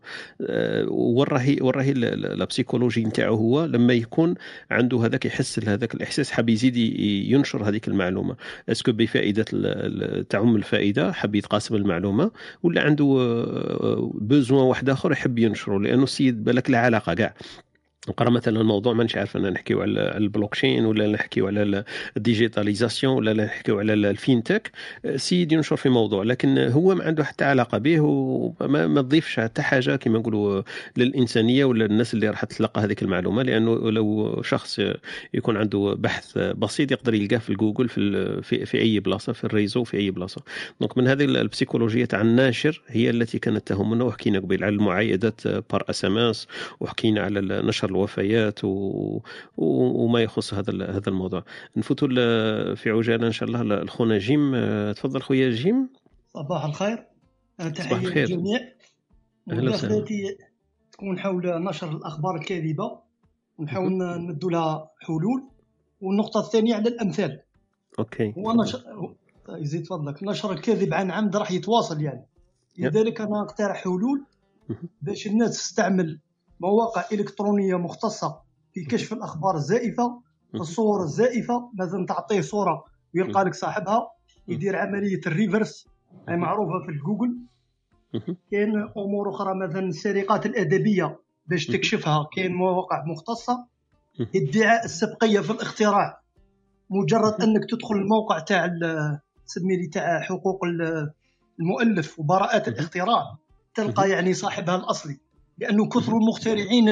وراهي 0.88 1.58
وراهي 1.60 2.07
la 2.14 2.44
psychologie 2.44 3.04
نتاعو 3.04 3.34
هو 3.36 3.64
لما 3.64 3.92
يكون 3.92 4.34
عنده 4.70 5.04
هذاك 5.04 5.26
يحس 5.26 5.68
هذاك 5.68 5.94
الإحساس 5.94 6.30
حاب 6.30 6.48
يزيد 6.48 6.76
ينشر 7.30 7.68
هذيك 7.68 7.88
المعلومة. 7.88 8.36
est-ce 8.68 8.84
que 8.84 8.92
بفائدة 8.92 9.44
تعم 10.22 10.56
الفائدة 10.56 11.12
حاب 11.12 11.34
يتقاسم 11.34 11.74
المعلومة 11.74 12.30
ولا 12.62 12.82
عنده 12.82 13.04
besoin 14.14 14.62
واحد 14.62 14.90
آخر 14.90 15.12
يحب 15.12 15.38
ينشره 15.38 15.78
لأنه 15.78 16.02
السيد 16.04 16.44
بالك 16.44 16.70
لا 16.70 16.78
علاقة 16.78 17.14
كاع. 17.14 17.34
نقرا 18.08 18.30
مثلا 18.30 18.60
الموضوع 18.60 18.92
مانيش 18.92 19.16
عارف 19.16 19.36
أنا 19.36 19.50
نحكيو 19.50 19.82
على 19.82 20.16
البلوكشين 20.16 20.84
ولا 20.84 21.06
نحكيو 21.06 21.46
على 21.46 21.84
ال 22.16 22.23
digitalisation 22.23 23.14
ولا 23.14 23.32
نحكيو 23.32 23.78
على 23.78 23.92
ال 23.92 24.01
fintech. 24.01 24.70
سيد 25.16 25.52
ينشر 25.52 25.76
في 25.76 25.88
موضوع 25.88 26.22
لكن 26.22 26.58
هو 26.58 26.94
ما 26.94 27.04
عنده 27.04 27.24
حتى 27.24 27.44
علاقة 27.44 27.78
به 27.78 28.00
وما 28.00 28.86
ما 28.86 29.02
تضيفش 29.02 29.40
حتى 29.40 29.62
حاجة 29.62 29.96
كما 29.96 30.18
نقولوا 30.18 30.62
للإنسانية 30.96 31.64
ولا 31.64 31.84
الناس 31.84 32.14
اللي 32.14 32.28
راح 32.30 32.44
تلقى 32.44 32.80
هذيك 32.80 33.02
المعلومة 33.02 33.42
لأنه 33.42 33.90
لو 33.90 34.42
شخص 34.42 34.80
يكون 35.34 35.56
عنده 35.56 35.94
بحث 35.98 36.38
بسيط 36.38 36.92
يقدر 36.92 37.14
يلقاه 37.14 37.38
في 37.38 37.50
الجوجل 37.50 37.88
في 37.88 38.42
في, 38.42 38.66
في 38.66 38.78
أي 38.80 39.00
بلاصة 39.00 39.32
في 39.32 39.44
ال 39.44 39.50
réseau 39.50 39.84
في 39.84 39.96
أي 39.96 40.10
بلاصة. 40.10 40.42
donc 40.80 40.98
من 40.98 41.08
هذه 41.08 41.24
البسيكولوجية 41.24 42.04
تاع 42.04 42.20
الناشر 42.20 42.82
هي 42.88 43.10
التي 43.10 43.38
كانت 43.38 43.66
تهمنا 43.66 44.04
وحكينا 44.04 44.38
قبل 44.38 44.64
على 44.64 44.74
المعايدات 44.74 45.48
par 45.48 45.84
SMS 45.90 46.46
وحكينا 46.80 47.20
على 47.20 47.40
نشر 47.40 47.90
الوفيات 47.98 48.64
و... 48.64 49.20
وما 49.56 50.22
يخص 50.22 50.54
هذا 50.54 50.90
هذا 50.90 51.08
الموضوع. 51.08 51.44
نفوتوا 51.76 52.08
في 52.74 52.90
عجالة 52.90 53.26
إن 53.26 53.32
شاء 53.32 53.48
الله 53.48 53.62
الخونا 53.62 54.18
جيم. 54.18 54.52
تفضل 54.92 55.22
خويا 55.22 55.50
جيم. 55.50 55.90
صباح 56.34 56.64
الخير. 56.64 57.06
تحية 57.58 57.96
للجميع. 57.96 58.60
مداخلتي 59.46 60.36
تكون 60.92 61.18
حول 61.18 61.64
نشر 61.64 61.90
الأخبار 61.90 62.36
الكاذبة. 62.36 62.98
ونحاول 63.58 63.92
ندوا 64.30 64.50
لها 64.50 64.90
حلول. 65.00 65.48
والنقطة 66.00 66.40
الثانية 66.40 66.74
على 66.74 66.88
الأمثال. 66.88 67.40
OK. 67.98 68.34
هو 68.38 68.62
نشر 68.62 68.82
يزيد 69.48 69.86
فضلك. 69.86 70.22
نشر 70.22 70.52
الكذب 70.52 70.94
عن 70.94 71.10
عمد 71.10 71.36
راح 71.36 71.50
يتواصل 71.50 72.02
يعني. 72.02 72.26
لذلك 72.78 73.20
أنا 73.20 73.42
أقترح 73.42 73.84
حلول 73.84 74.24
باش 75.02 75.26
الناس 75.26 75.50
تستعمل 75.50 76.18
مواقع 76.60 77.04
إلكترونية 77.12 77.76
مختصة 77.76 78.40
في 78.74 78.84
كشف 78.84 79.12
الأخبار 79.12 79.56
الزائفة 79.56 80.20
الصور 80.54 81.02
الزائفة. 81.02 81.70
لازم 81.74 82.06
تعطيه 82.06 82.40
صورة 82.40 82.84
ويلقى 83.14 83.44
لك 83.44 83.54
صاحبها 83.54 84.10
يدير 84.48 84.76
عملية 84.76 85.20
ال 85.26 85.34
reverse 85.34 85.86
هي 86.28 86.36
معروفة 86.36 86.86
في 86.86 86.92
الجوجل 86.92 87.38
كاين 88.50 88.88
أمور 88.96 89.30
أخرى 89.30 89.54
مثلا 89.54 89.86
السرقات 89.86 90.46
الأدبية 90.46 91.18
باش 91.46 91.66
تكشفها. 91.66 92.28
كاين 92.32 92.54
مواقع 92.54 93.04
مختصة. 93.04 93.66
ادعاء 94.36 94.84
السبقية 94.84 95.40
في 95.40 95.50
الاختراع. 95.50 96.20
مجرد 96.90 97.42
أنك 97.42 97.70
تدخل 97.70 97.94
الموقع 97.94 98.38
تاع 98.38 98.70
سمي 99.44 99.76
لي 99.76 99.86
تاع 99.86 100.20
حقوق 100.20 100.60
المؤلف 101.60 102.20
وبراءات 102.20 102.68
الاختراع 102.68 103.36
تلقى 103.74 104.10
يعني 104.10 104.34
صاحبها 104.34 104.76
الأصلي. 104.76 105.18
لأنه 105.58 105.88
كثر 105.88 106.12
المخترعين 106.12 106.88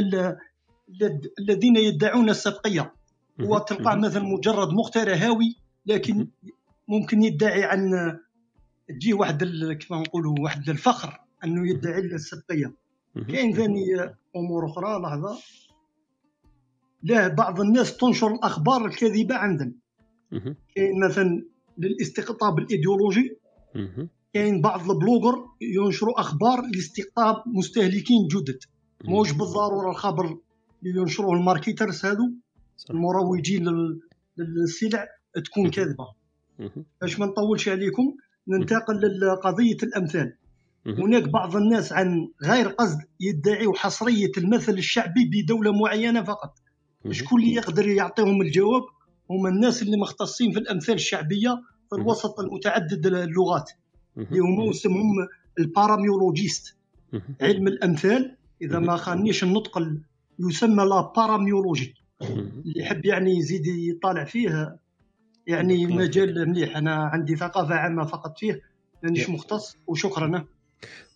الذين 1.38 1.76
يدعون 1.76 2.30
السبقيه 2.30 2.92
وتلقى 3.40 3.98
مثلا 3.98 4.22
مجرد 4.22 4.68
مخترع 4.68 5.14
هاوي 5.14 5.56
لكن 5.86 6.28
ممكن 6.88 7.22
يدعي 7.22 7.64
عن 7.64 7.90
تجي 8.88 9.12
واحد 9.12 9.44
كما 9.80 10.00
نقولوا 10.00 10.34
واحد 10.40 10.68
الفخر 10.68 11.20
أنه 11.44 11.70
يدعي 11.70 12.00
السبقيه 12.00 12.74
كاين 13.28 13.52
ثاني 13.52 13.84
أمور 14.36 14.66
أخرى 14.66 15.02
لحظة. 15.02 15.38
لا 17.02 17.28
بعض 17.28 17.60
الناس 17.60 17.96
تنشر 17.96 18.34
الأخبار 18.34 18.86
الكاذبة 18.86 19.34
عندنا 19.34 19.72
كاين 20.74 21.00
مثلا 21.04 21.44
للاستقطاب 21.78 22.58
الإيديولوجي. 22.58 23.36
كاين 24.36 24.60
بعض 24.60 24.90
ال 24.90 24.96
bloggers 24.96 25.46
ينشروا 25.60 26.20
أخبار 26.20 26.62
لاستقطاب 26.74 27.42
مستهلكين 27.46 28.26
جدد. 28.26 28.58
موش 29.04 29.30
بالضرورة 29.30 29.90
الخبر 29.90 30.38
اللي 30.82 31.00
ينشروه 31.00 31.36
ال 31.36 31.43
marketers 31.43 32.06
هادو؟ 32.06 32.30
المروجين 32.90 33.64
للسلع 34.38 35.06
تكون 35.44 35.70
كاذبة. 35.70 36.06
باش 37.00 37.18
ما 37.18 37.26
نطولش 37.26 37.68
عليكم 37.68 38.14
ننتقل 38.48 39.20
لقضية 39.20 39.76
الأمثال. 39.82 40.36
هناك 40.86 41.28
بعض 41.28 41.56
الناس 41.56 41.92
عن 41.92 42.28
غير 42.42 42.68
قصد 42.68 42.98
يدعي 43.20 43.72
حصرية 43.74 44.32
المثل 44.38 44.72
الشعبي 44.72 45.30
بدولة 45.32 45.72
معينة 45.72 46.22
فقط. 46.22 46.58
شكون 47.10 47.40
اللي 47.40 47.54
يقدر 47.54 47.88
يعطيهم 47.88 48.42
الجواب؟ 48.42 48.82
هما 49.30 49.48
الناس 49.48 49.82
اللي 49.82 49.96
مختصين 49.96 50.52
في 50.52 50.58
الأمثال 50.58 50.94
الشعبية 50.94 51.62
في 51.90 51.96
الوسط 51.96 52.40
المتعدد 52.40 53.06
اللغات 53.06 53.70
اللي 54.16 54.38
هما 54.38 54.64
يسمهم 54.64 55.28
ال 55.58 55.65
parémiologistes. 55.65 56.76
علم 57.40 57.68
الأمثال 57.68 58.36
إذا 58.62 58.78
ما 58.78 58.96
خانيش 58.96 59.44
النطق 59.44 59.82
يسمى 60.38 60.84
la 60.84 61.00
parémiologie 61.00 61.94
اللي 62.22 62.80
يحب 62.80 63.04
يعني 63.04 63.36
يزيد 63.36 63.66
يطالع 63.66 64.24
فيه 64.24 64.78
يعني 65.46 65.86
مجال 65.86 66.48
مليح. 66.48 66.76
أنا 66.76 66.94
عندي 66.94 67.36
ثقافة 67.36 67.74
عامة 67.74 68.04
فقط 68.04 68.38
فيه 68.38 68.62
مانيش 69.02 69.30
مختص 69.30 69.76
وشكرا. 69.86 70.44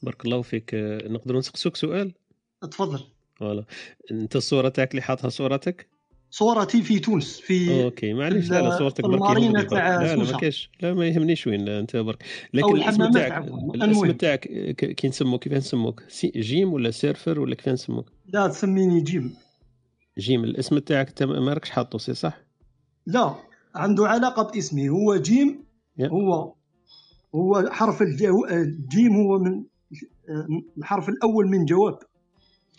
بارك 0.02 0.24
الله 0.24 0.42
فيك. 0.42 0.70
نقدر 1.04 1.38
نسقسوك 1.38 1.76
سؤال؟ 1.76 2.12
تفضل. 2.60 3.00
voilà. 3.34 3.64
أنت 4.10 4.36
الصورة 4.36 4.68
تاعك 4.68 4.90
اللي 4.90 5.02
حاطها 5.02 5.28
صورتك؟ 5.28 5.88
صورتي 6.30 6.82
في 6.82 6.98
تونس 6.98 7.40
في 7.40 7.84
OK 7.84 8.12
معليش 8.12 8.50
لا 8.50 8.62
لا 8.62 8.78
صورتك 8.78 9.04
تاع 9.70 10.00
لا 10.00 10.16
لا 10.16 10.24
ما 10.24 10.38
كاينش 10.38 10.70
لا 10.80 10.94
ما 10.94 11.06
يهمنيش 11.06 11.46
وين 11.46 11.68
انت 11.68 11.96
برك. 11.96 12.24
لكن 12.54 12.76
الاسم 12.76 13.10
تاعك 13.10 13.48
الاسم 13.74 14.10
تاعك 14.10 14.40
كي 14.76 15.08
نسموك 15.08 15.42
كيف 15.44 15.52
نسموك؟ 15.52 16.02
جيم 16.36 16.72
ولا 16.72 16.90
سيرفر 16.90 17.40
ولا 17.40 17.54
كيف 17.54 17.68
نسموك؟ 17.68 18.12
لا 18.26 18.48
تسميني 18.48 19.00
جيم. 19.00 19.34
جيم 20.18 20.44
الاسم 20.44 20.78
تاعك 20.78 21.22
ما 21.22 21.52
راكش 21.52 21.70
حاطه 21.70 21.98
سي 21.98 22.14
صح؟ 22.14 22.40
لا 23.06 23.34
عنده 23.74 24.08
علاقة 24.08 24.52
باسمي 24.52 24.88
هو 24.88 25.16
جيم 25.16 25.64
هو 26.00 26.54
هو 27.34 27.68
حرف 27.70 28.02
الجيم 28.02 29.16
هو 29.16 29.38
من 29.38 29.64
الحرف 30.78 31.08
الأول 31.08 31.48
من 31.48 31.64
جواب. 31.64 31.98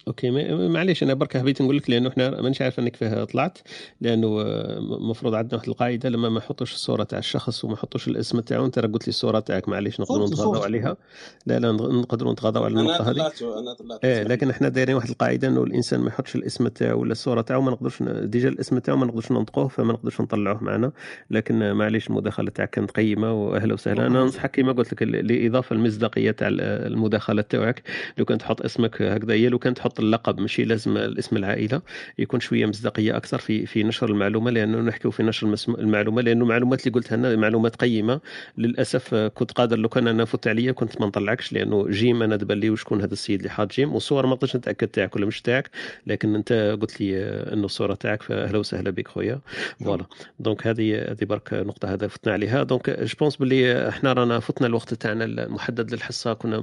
OK 0.08 0.32
معليش 0.68 1.04
أنا 1.04 1.14
برك 1.14 1.38
حبيت 1.38 1.62
نقول 1.62 1.78
لك 1.78 1.90
لأنه 1.90 2.10
إحنا 2.10 2.42
مانيش 2.42 2.62
عارف 2.62 2.80
إنك 2.80 2.96
فيه 2.96 3.24
طلعت 3.24 3.58
لأنه 4.02 4.42
المفروض 4.78 5.34
عندنا 5.36 5.56
واحد 5.56 5.70
القاعدة 5.70 6.10
لما 6.10 6.30
ما 6.30 6.38
نحطوش 6.38 6.74
الصورة 6.74 7.04
تاع 7.04 7.20
الشخص 7.20 7.66
وما 7.66 7.74
نحطوش 7.74 8.08
الاسم 8.08 8.40
تاعو 8.40 8.66
أنت 8.66 8.80
قلت 8.80 9.08
لي 9.08 9.10
الصورة 9.10 9.40
تاعك 9.40 9.70
معليش 9.70 10.00
نقدروا 10.00 10.28
نتغاضوا 10.28 10.64
عليها. 10.64 10.98
لا 11.46 11.60
لا 11.60 11.72
نقدروا 11.72 12.34
نتغاضوا 12.34 12.66
على 12.66 12.80
النقطة 12.80 13.12
هذه. 13.12 13.32
أنا 13.42 13.74
طلعت. 13.74 14.06
إيه 14.06 14.24
لكن 14.24 14.50
إحنا 14.50 14.70
دايرين 14.70 14.96
واحد 14.96 15.10
القاعدة 15.10 15.48
إنه 15.48 15.64
الإنسان 15.64 16.00
ما 16.00 16.08
يحطش 16.08 16.36
الاسم 16.36 16.68
تاعو 16.68 17.02
ولا 17.02 17.12
الصورة 17.12 17.42
تاعو 17.42 17.62
ما 17.62 17.72
نقدرش 17.72 18.04
ديجا 18.04 18.50
الاسم 18.50 18.80
تاعو 18.80 18.98
ما 18.98 19.06
نقدرش 19.06 19.32
ننطقوه 19.32 19.68
فما 19.68 19.94
نقدرش 19.94 20.22
نطلعوه 20.22 20.64
معنا. 20.64 20.92
لكن 21.30 21.72
معليش 21.72 22.10
المداخلة 22.10 22.50
تاعك 22.50 22.70
كانت 22.70 22.92
قيمة 22.92 23.34
وأهلا 23.34 23.74
وسهلا. 23.74 24.08
أنا 24.08 24.20
ننصحك 24.20 24.52
كما 24.52 24.72
قلت 24.72 24.94
لك 24.94 25.04
لإضافة 25.04 25.76
المصداقية 25.76 26.32
تاع 26.32 26.48
المداخلة 26.52 27.42
تاعك. 27.42 27.84
لو 28.18 28.26
كان 28.26 28.38
تحط 28.38 28.62
اسمك 28.62 29.02
هكذا 29.02 29.38
لو 29.38 29.60
كان 29.60 29.74
تحط 29.74 29.91
اللقب 30.00 30.40
ماشي 30.40 30.64
لازم 30.64 30.98
الاسم 30.98 31.38
العائلة 31.38 31.82
يكون 32.20 32.40
شوية 32.40 32.66
مصداقية 32.66 33.18
أكثر 33.18 33.38
في 33.40 33.66
في 33.66 33.84
نشر 33.84 34.10
المعلومة 34.10 34.52
لأنه 34.52 34.78
نحكيو 34.80 35.12
في 35.12 35.24
نشر 35.24 35.56
المعلومة 35.70 36.22
لأنه 36.22 36.44
المعلومات 36.44 36.88
اللي 36.88 36.96
قلتها 36.96 37.16
لنا 37.18 37.36
معلومات 37.36 37.76
قيمة. 37.76 38.22
للأسف 38.58 39.16
كنت 39.16 39.52
قادر 39.52 39.78
لو 39.78 39.90
كان 39.90 40.08
أنا 40.08 40.26
فوت 40.26 40.48
عليا 40.48 40.72
كنت 40.72 41.02
ما 41.02 41.08
نطلعكش 41.08 41.54
لأنه 41.54 41.88
جيم 41.90 42.24
أنا 42.24 42.36
دبل 42.36 42.58
لي 42.58 42.70
وشكون 42.70 43.02
هذا 43.02 43.14
السيد 43.14 43.40
اللي 43.40 43.50
حاط 43.50 43.72
جيم 43.74 43.94
والصور 43.94 44.26
ما 44.26 44.36
قدرتش 44.36 44.56
نتأكد 44.56 44.88
تاعك 44.88 45.16
ولا 45.16 45.26
مش 45.26 45.42
تاعك 45.42 45.70
لكن 46.08 46.36
أنت 46.36 46.78
قلت 46.82 47.02
لي 47.02 47.24
انه 47.54 47.66
الصورة 47.66 47.94
تاعك 47.94 48.24
فأهلا 48.24 48.58
وسهلا 48.58 48.90
بك 48.90 49.08
خويا. 49.08 49.40
voilà. 49.86 50.06
donc 50.40 50.68
هذه 50.68 51.02
هذه 51.02 51.26
برك 51.26 51.54
نقطة 51.54 51.94
هذا 51.94 52.08
فتنا 52.08 52.34
عليها. 52.34 52.64
donc 52.64 52.90
je 52.90 53.16
pense 53.20 53.36
باللي 53.36 53.90
إحنا 53.90 54.14
رانا 54.14 54.40
فتنا 54.40 54.68
الوقت 54.68 54.94
تاعنا 54.94 55.26
المحدد 55.26 55.94
للحصة 55.94 56.34
كنا 56.34 56.60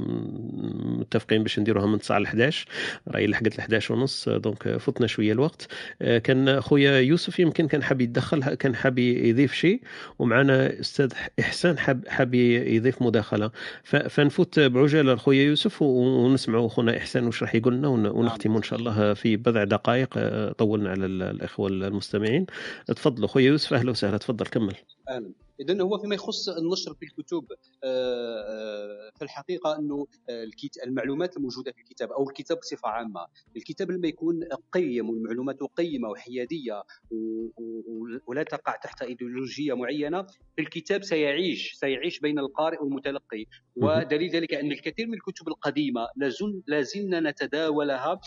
متفقين 0.99 1.43
باش 1.43 1.59
نديروها 1.59 1.87
من 1.87 1.99
9 1.99 2.19
ل 2.19 2.25
11 2.27 2.67
راهي 3.19 3.27
لحقت 3.27 3.59
ل 3.59 3.61
11 3.61 3.95
ونص 3.95 4.29
donc 4.29 4.77
فتنا 4.77 5.07
شوية 5.07 5.33
الوقت. 5.33 5.69
كان 6.01 6.61
خويا 6.61 7.01
يوسف 7.01 7.39
يمكن 7.39 7.69
كان 7.69 7.83
حاب 7.83 8.01
يتدخل 8.01 8.55
كان 8.55 8.77
حاب 8.77 8.99
يضيف 8.99 9.55
شيء 9.55 9.81
ومعنا 10.19 10.81
أستاذ 10.81 11.13
إحسان 11.41 11.79
حاب 11.79 12.09
حاب 12.09 12.35
يضيف 12.35 13.03
مداخلة. 13.03 13.51
فنفوت 13.85 14.61
بعجالة 14.61 15.15
لخويا 15.15 15.45
يوسف 15.45 15.83
ونسمعوا 15.83 16.69
خونا 16.69 16.97
إحسان 16.97 17.27
واش 17.27 17.43
راح 17.43 17.55
يقول 17.55 17.75
لنا 17.75 17.89
ونختم 17.89 18.57
إن 18.57 18.63
شاء 18.63 18.79
الله 18.79 19.15
في 19.15 19.37
بضع 19.37 19.65
دقائق. 19.65 20.19
طولنا 20.53 20.91
على 20.91 21.07
الإخوة 21.07 21.69
المستمعين. 21.69 22.47
تفضلوا 22.87 23.29
خويا 23.29 23.47
يوسف 23.47 23.75
أهلا 23.75 23.91
وسهلا 23.91 24.17
تفضل 24.17 24.47
كمل. 24.47 24.75
أهلا 25.09 25.33
اذا 25.61 25.83
هو 25.83 25.99
فيما 25.99 26.15
يخص 26.15 26.49
النشر 26.49 26.95
في 26.95 27.03
الكتب 27.07 27.47
في 29.19 29.23
الحقيقة 29.23 29.79
أنه 29.79 30.07
المعلومات 30.87 31.37
الموجودة 31.37 31.73
في 31.73 31.79
الكتاب 31.79 32.13
أو 32.13 32.29
الكتاب 32.29 32.59
بصفة 32.59 32.89
عامة. 32.89 33.27
الكتاب 33.57 33.91
لما 33.91 34.09
يكون 34.09 34.45
قيم 34.73 35.11
والمعلومات 35.11 35.63
قيمة 35.63 36.09
وحيادية 36.09 36.83
ولا 38.27 38.43
تقع 38.43 38.77
تحت 38.77 39.03
إيديولوجية 39.03 39.75
معينة 39.75 40.27
الكتاب 40.59 41.03
سيعيش 41.03 41.73
سيعيش 41.73 42.21
بين 42.21 42.39
القارئ 42.39 42.83
والمتلقي. 42.83 43.45
ودليل 43.77 44.31
ذلك 44.31 44.55
أن 44.55 44.73
الكثير 44.73 45.07
من 45.07 45.15
الكتب 45.15 45.49
القديمة 45.49 46.09
لازلنا 46.67 47.21
نتداولها 47.31 48.21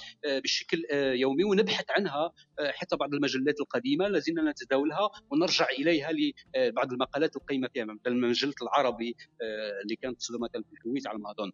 بشكل 0.43 0.83
يومي 0.93 1.43
ونبحث 1.43 1.85
عنها 1.89 2.31
حتى 2.59 2.95
بعض 2.95 3.13
المجلات 3.13 3.59
القديمة 3.59 4.07
لازلنا 4.07 4.51
نتداولها 4.51 5.09
ونرجع 5.31 5.67
إليها 5.79 6.11
لبعض 6.71 6.93
المقالات 6.93 7.35
القيمه 7.35 7.69
فيها 7.73 7.85
مثل 7.85 8.15
مجله 8.15 8.53
العربي 8.61 9.15
اللي 9.83 9.95
كانت 10.01 10.19
تصدر 10.19 10.39
مثلا 10.39 10.63
في 10.63 10.73
الكويت 10.73 11.07
على 11.07 11.17
ما 11.17 11.31
اظن 11.31 11.51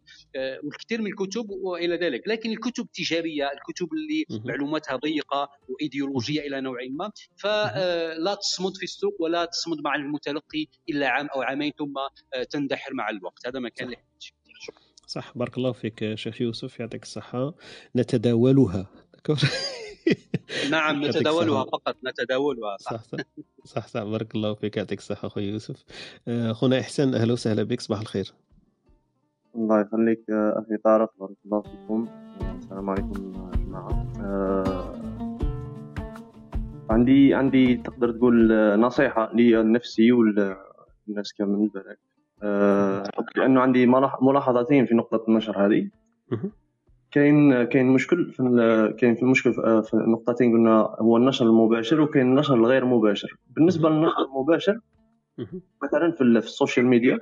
والكثير 0.64 1.00
من 1.00 1.06
الكتب 1.06 1.50
وإلى 1.50 1.96
ذلك. 1.96 2.28
لكن 2.28 2.50
الكتب 2.50 2.84
التجارية 2.84 3.50
الكتب 3.52 3.88
اللي 3.92 4.24
معلوماتها 4.44 4.96
ضيقة 4.96 5.50
وإيديولوجية 5.68 6.40
إلى 6.40 6.60
نوع 6.60 6.78
ما 6.90 7.10
فلا 7.36 8.34
تصمد 8.34 8.76
في 8.76 8.82
السوق 8.82 9.16
ولا 9.20 9.44
تصمد 9.44 9.80
مع 9.80 9.94
المتلقي 9.94 10.66
إلا 10.88 11.08
عام 11.08 11.26
أو 11.26 11.42
عامين 11.42 11.72
ثم 11.78 11.94
تندحر 12.50 12.94
مع 12.94 13.10
الوقت. 13.10 13.46
هذا 13.46 13.58
ما 13.58 13.68
كان 13.68 13.94
صح. 15.06 15.32
بارك 15.38 15.58
الله 15.58 15.72
فيك 15.72 16.14
شيخ 16.14 16.40
يوسف 16.40 16.80
يعطيك 16.80 17.02
الصحة. 17.02 17.54
نتداولها. 17.96 18.90
نعم 20.70 21.04
نتداولها 21.04 21.64
فقط 21.64 21.96
نتداولها. 22.04 22.76
صح 22.80 23.02
صح. 23.02 23.18
صح, 23.64 23.86
صح. 23.86 24.02
بارك 24.02 24.34
الله 24.34 24.54
فيك 24.54 24.76
يعطيك 24.76 24.98
الصحة 24.98 25.26
أخوي 25.26 25.44
يوسف. 25.44 25.84
أخونا 26.28 26.80
إحسان 26.80 27.14
أهلا 27.14 27.32
وسهلا 27.32 27.62
بك 27.62 27.80
صباح 27.80 28.00
الخير. 28.00 28.32
الله 29.56 29.80
يخليك 29.80 30.24
أخي 30.30 30.76
طارق 30.84 31.10
بارك 31.20 31.36
الله 31.44 31.60
فيكم. 31.62 32.08
السلام 32.58 32.90
عليكم 32.90 33.34
يا 33.34 33.56
جماعة 33.56 34.08
عندي 36.90 37.34
عندي 37.34 37.76
تقدر 37.76 38.12
تقول 38.12 38.52
نصيحة 38.80 39.32
لنفسي 39.34 40.12
والناس 40.12 41.32
كامل 41.38 41.68
بالك. 41.68 41.98
أه 42.42 43.02
لأنه 43.36 43.60
عندي 43.60 43.86
ملاحظتين 44.20 44.86
في 44.86 44.94
نقطة 44.94 45.24
النشر 45.28 45.66
هذه. 45.66 45.90
كاين 47.10 47.64
كاين 47.64 47.86
مشكل 47.86 48.32
في 48.32 48.94
كاين 48.98 49.14
في 49.14 49.22
المشكل 49.22 49.52
في 49.54 49.90
نقطتين 49.94 50.52
قلنا 50.52 50.96
هو 50.98 51.16
النشر 51.16 51.46
المباشر 51.46 52.00
وكاين 52.00 52.26
النشر 52.26 52.54
الغير 52.54 52.84
مباشر. 52.84 53.36
بالنسبة 53.56 53.88
للنشر 53.88 54.24
المباشر 54.24 54.78
مثلا 55.82 56.12
في 56.12 56.20
ال 56.20 56.29
social 56.29 56.86
media 56.86 57.18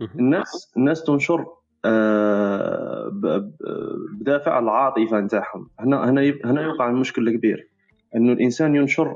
الناس 0.00 0.72
الناس 0.76 1.04
تنشر 1.04 1.46
أه 1.84 3.10
بدافع 4.12 4.58
العاطفة 4.58 5.20
نتاعهم. 5.20 5.68
هنا 5.80 6.10
هنا 6.10 6.34
هنا 6.44 6.62
يوقع 6.62 6.90
المشكل 6.90 7.28
الكبير. 7.28 7.68
إنه 8.16 8.32
الإنسان 8.32 8.76
ينشر 8.76 9.14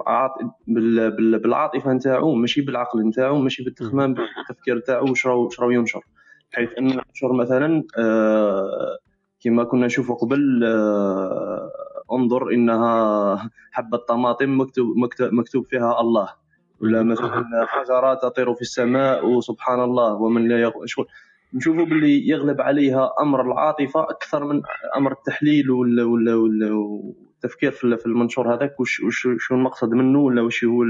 بالعاطفة 0.66 1.92
نتاعو 1.92 2.34
ماشي 2.34 2.60
بالعقل 2.60 3.06
نتاعو 3.06 3.38
ماشي 3.38 3.64
بالتخمام 3.64 4.14
بالتفكير 4.14 4.78
نتاعو 4.78 5.10
واش 5.10 5.26
راهو 5.26 5.70
ينشر. 5.70 6.04
حيث 6.52 6.68
انه 6.78 6.90
ينشر 6.90 7.32
مثلا 7.32 7.82
آه 7.98 8.98
كما 9.40 9.64
كنا 9.64 9.86
نشوفوا 9.86 10.16
قبل 10.16 10.64
آه 10.64 11.70
انظر 12.12 12.50
إنها 12.50 13.50
حبة 13.72 13.98
طماطم 13.98 14.60
مكتوب 14.60 14.86
مكتوب 15.20 15.66
فيها 15.66 16.00
الله. 16.00 16.28
ولا 16.80 17.02
مثلا 17.02 17.44
حجرات 17.66 18.22
تطير 18.22 18.54
في 18.54 18.60
السماء 18.60 19.26
وسبحان 19.26 19.80
الله 19.80 20.14
ومن 20.14 20.48
لا 20.48 20.60
يغ... 20.60 20.72
نشوفوا 21.54 21.84
باللي 21.84 22.28
يغلب 22.28 22.60
عليها 22.60 23.12
أمر 23.20 23.42
العاطفة 23.42 24.02
أكثر 24.02 24.44
من 24.44 24.62
أمر 24.96 25.12
التحليل 25.12 25.70
ولا 25.70 26.04
ولا 26.04 26.34
ولا 26.34 27.00
التفكير 27.34 27.70
في 27.70 28.06
المنشور 28.06 28.54
هذاك 28.54 28.80
وش 28.80 29.00
وش 29.00 29.28
شو 29.38 29.54
المقصد 29.54 29.90
منه 29.90 30.18
ولا 30.18 30.42
وش 30.42 30.64
هو 30.64 30.82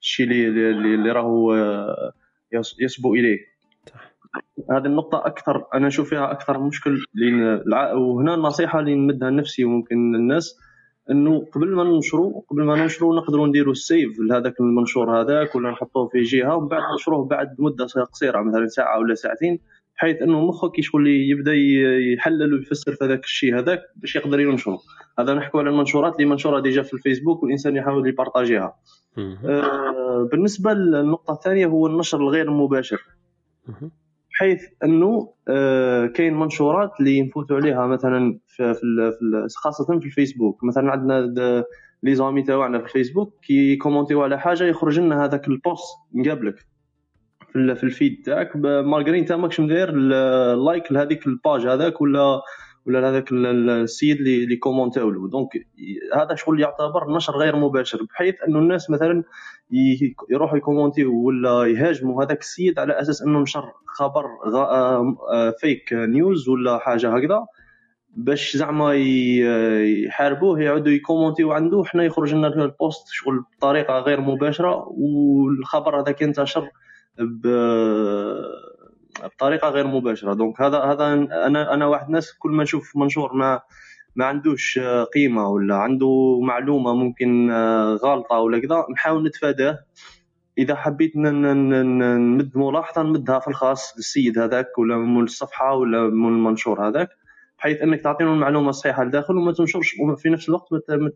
الشيء 0.00 0.26
اللي 0.26 0.48
اللي, 0.48 0.94
اللي 0.94 1.12
راهو 1.12 1.54
يسبو 2.80 3.14
إليه. 3.14 3.55
هذه 4.70 4.86
النقطة 4.86 5.26
أكثر 5.26 5.64
أنا 5.74 5.86
نشوف 5.86 6.08
فيها 6.08 6.32
أكثر 6.32 6.58
مشكل 6.58 6.98
لأن 7.14 7.62
وهنا 7.96 8.34
النصيحة 8.34 8.80
اللي 8.80 8.94
نمدها 8.94 9.30
لنفسي 9.30 9.64
وممكن 9.64 10.14
الناس 10.14 10.58
إنه 11.10 11.46
قبل 11.54 11.74
ما 11.74 11.84
ننشروا 11.84 12.42
قبل 12.50 12.62
ما 12.62 12.76
ننشروا 12.76 13.16
نقدروا 13.16 13.46
نديروا 13.46 13.72
السيف 13.72 14.20
لهذاك 14.20 14.60
المنشور 14.60 15.20
هذاك 15.20 15.54
ولا 15.54 15.70
نحطوه 15.70 16.08
في 16.08 16.22
جهة 16.22 16.56
ومن 16.56 16.68
بعد 16.68 16.82
ننشروه 16.92 17.24
بعد 17.24 17.56
مدة 17.58 17.84
قصيرة 17.84 18.42
مثلا 18.42 18.66
ساعة 18.66 18.98
ولا 18.98 19.14
ساعتين 19.14 19.58
بحيث 19.96 20.22
إنه 20.22 20.46
مخك 20.46 20.80
شغل 20.80 21.06
يبدأ 21.06 21.52
يحلل 22.14 22.54
ويفسر 22.54 22.92
في 22.92 23.04
هذاك 23.04 23.24
الشيء 23.24 23.58
هذاك 23.58 23.82
باش 23.96 24.16
يقدر 24.16 24.40
ينشره. 24.40 24.78
هذا 25.18 25.34
نحكوا 25.34 25.60
على 25.60 25.70
المنشورات 25.70 26.16
اللي 26.16 26.26
منشورة 26.26 26.60
ديجا 26.60 26.82
في 26.82 26.94
الفيسبوك 26.94 27.42
والإنسان 27.42 27.76
يحاول 27.76 28.08
يبارطاجيها. 28.08 28.76
آه 29.44 30.28
بالنسبة 30.32 30.72
للنقطة 30.72 31.32
الثانية 31.32 31.66
هو 31.66 31.86
النشر 31.86 32.18
الغير 32.20 32.50
مباشر. 32.50 33.00
بحيث 34.36 34.64
أنه 34.84 35.32
آه 35.48 36.06
كاين 36.06 36.34
منشورات 36.34 36.90
اللي 37.00 37.22
نفوتوا 37.22 37.56
عليها 37.56 37.86
مثلا 37.86 38.38
في, 38.46 38.74
خاصة 39.56 39.98
في 39.98 40.06
الفيسبوك. 40.06 40.64
مثلا 40.64 40.90
عندنا 40.90 41.64
les 42.02 42.14
amis 42.14 42.42
تاعنا 42.42 42.78
في 42.78 42.84
الفيسبوك 42.84 43.34
كي 43.42 43.76
كومونتيو 43.76 44.22
على 44.22 44.40
حاجة 44.40 44.64
يخرج 44.64 45.00
لنا 45.00 45.24
هذاك 45.24 45.48
ال 45.48 45.58
post 45.58 45.96
مقابلك 46.12 46.58
في, 47.52 47.74
في 47.74 47.84
ال 47.84 47.92
feed 47.92 48.22
تاعك. 48.24 48.56
malgré 48.56 49.18
انت 49.18 49.32
ماكش 49.32 49.60
مدير 49.60 49.92
like 50.54 50.92
لهذيك 50.92 51.26
ال 51.26 51.34
page 51.34 51.66
هذاك 51.66 52.00
ولا 52.00 52.40
ولا 52.86 53.10
هذاك 53.10 53.32
السيد 53.32 54.16
اللي 54.16 54.44
اللي 54.44 54.56
كومونتاو 54.56 55.10
له. 55.10 55.28
donc 55.28 55.48
هذا 56.14 56.34
شغل 56.34 56.60
يعتبر 56.60 57.16
نشر 57.16 57.32
غير 57.32 57.56
مباشر 57.56 58.02
بحيث 58.02 58.34
أنه 58.48 58.58
الناس 58.58 58.90
مثلا 58.90 59.24
يروحوا 60.30 60.58
يكومونتيو 60.58 61.14
ولا 61.14 61.64
يهاجموا 61.64 62.24
هذاك 62.24 62.40
السيد 62.40 62.78
على 62.78 63.00
أساس 63.00 63.22
أنه 63.22 63.38
نشر 63.38 63.72
خبر 63.86 64.24
fake 65.60 65.92
news 65.92 66.48
ولا 66.48 66.78
حاجة 66.78 67.16
هكذا 67.16 67.46
باش 68.16 68.56
زعما 68.56 68.94
يحاربوه 68.94 70.60
يعودوا 70.60 70.92
يكومونتيو 70.92 71.52
عنده. 71.52 71.84
حنا 71.84 72.04
يخرج 72.04 72.34
لنا 72.34 72.48
ال 72.48 72.60
post 72.60 73.06
شغل 73.10 73.44
بطريقة 73.58 73.98
غير 73.98 74.20
مباشرة 74.20 74.88
والخبر 74.88 76.00
هذا 76.00 76.12
كينتشر 76.12 76.70
بطريقة 79.24 79.68
غير 79.68 79.86
مباشرة. 79.86 80.34
donc 80.34 80.60
هذا 80.60 80.78
هذا 80.78 81.12
أنا 81.46 81.74
أنا 81.74 81.86
واحد 81.86 82.06
الناس 82.06 82.34
كل 82.38 82.50
ما 82.50 82.62
نشوف 82.62 82.96
منشور 82.96 83.32
ما 83.32 83.60
ما 84.16 84.24
عندوش 84.24 84.80
قيمة 85.14 85.48
ولا 85.48 85.74
عنده 85.76 86.40
معلومة 86.42 86.94
ممكن 86.94 87.50
غلطة 88.02 88.38
ولا 88.38 88.58
كذا 88.58 88.86
نحاول 88.92 89.26
نتفاداه. 89.26 89.78
إذا 90.58 90.74
حبيت 90.74 91.16
نمد 91.16 92.52
ملاحظة 92.56 93.02
نمدها 93.02 93.38
في 93.38 93.48
الخاص 93.48 93.96
للسيد 93.96 94.38
هذاك 94.38 94.78
ولا 94.78 94.96
من 94.96 95.22
الصفحة 95.22 95.74
ولا 95.74 96.02
من 96.02 96.28
المنشور 96.28 96.88
هذاك 96.88 97.08
بحيث 97.58 97.82
إنك 97.82 98.00
تعطيهم 98.00 98.28
المعلومة 98.32 98.68
الصحيحة 98.68 99.04
لداخل 99.04 99.36
وما 99.36 99.52
تنشرش 99.52 99.96
وفي 100.00 100.28
نفس 100.28 100.48
الوقت 100.48 100.68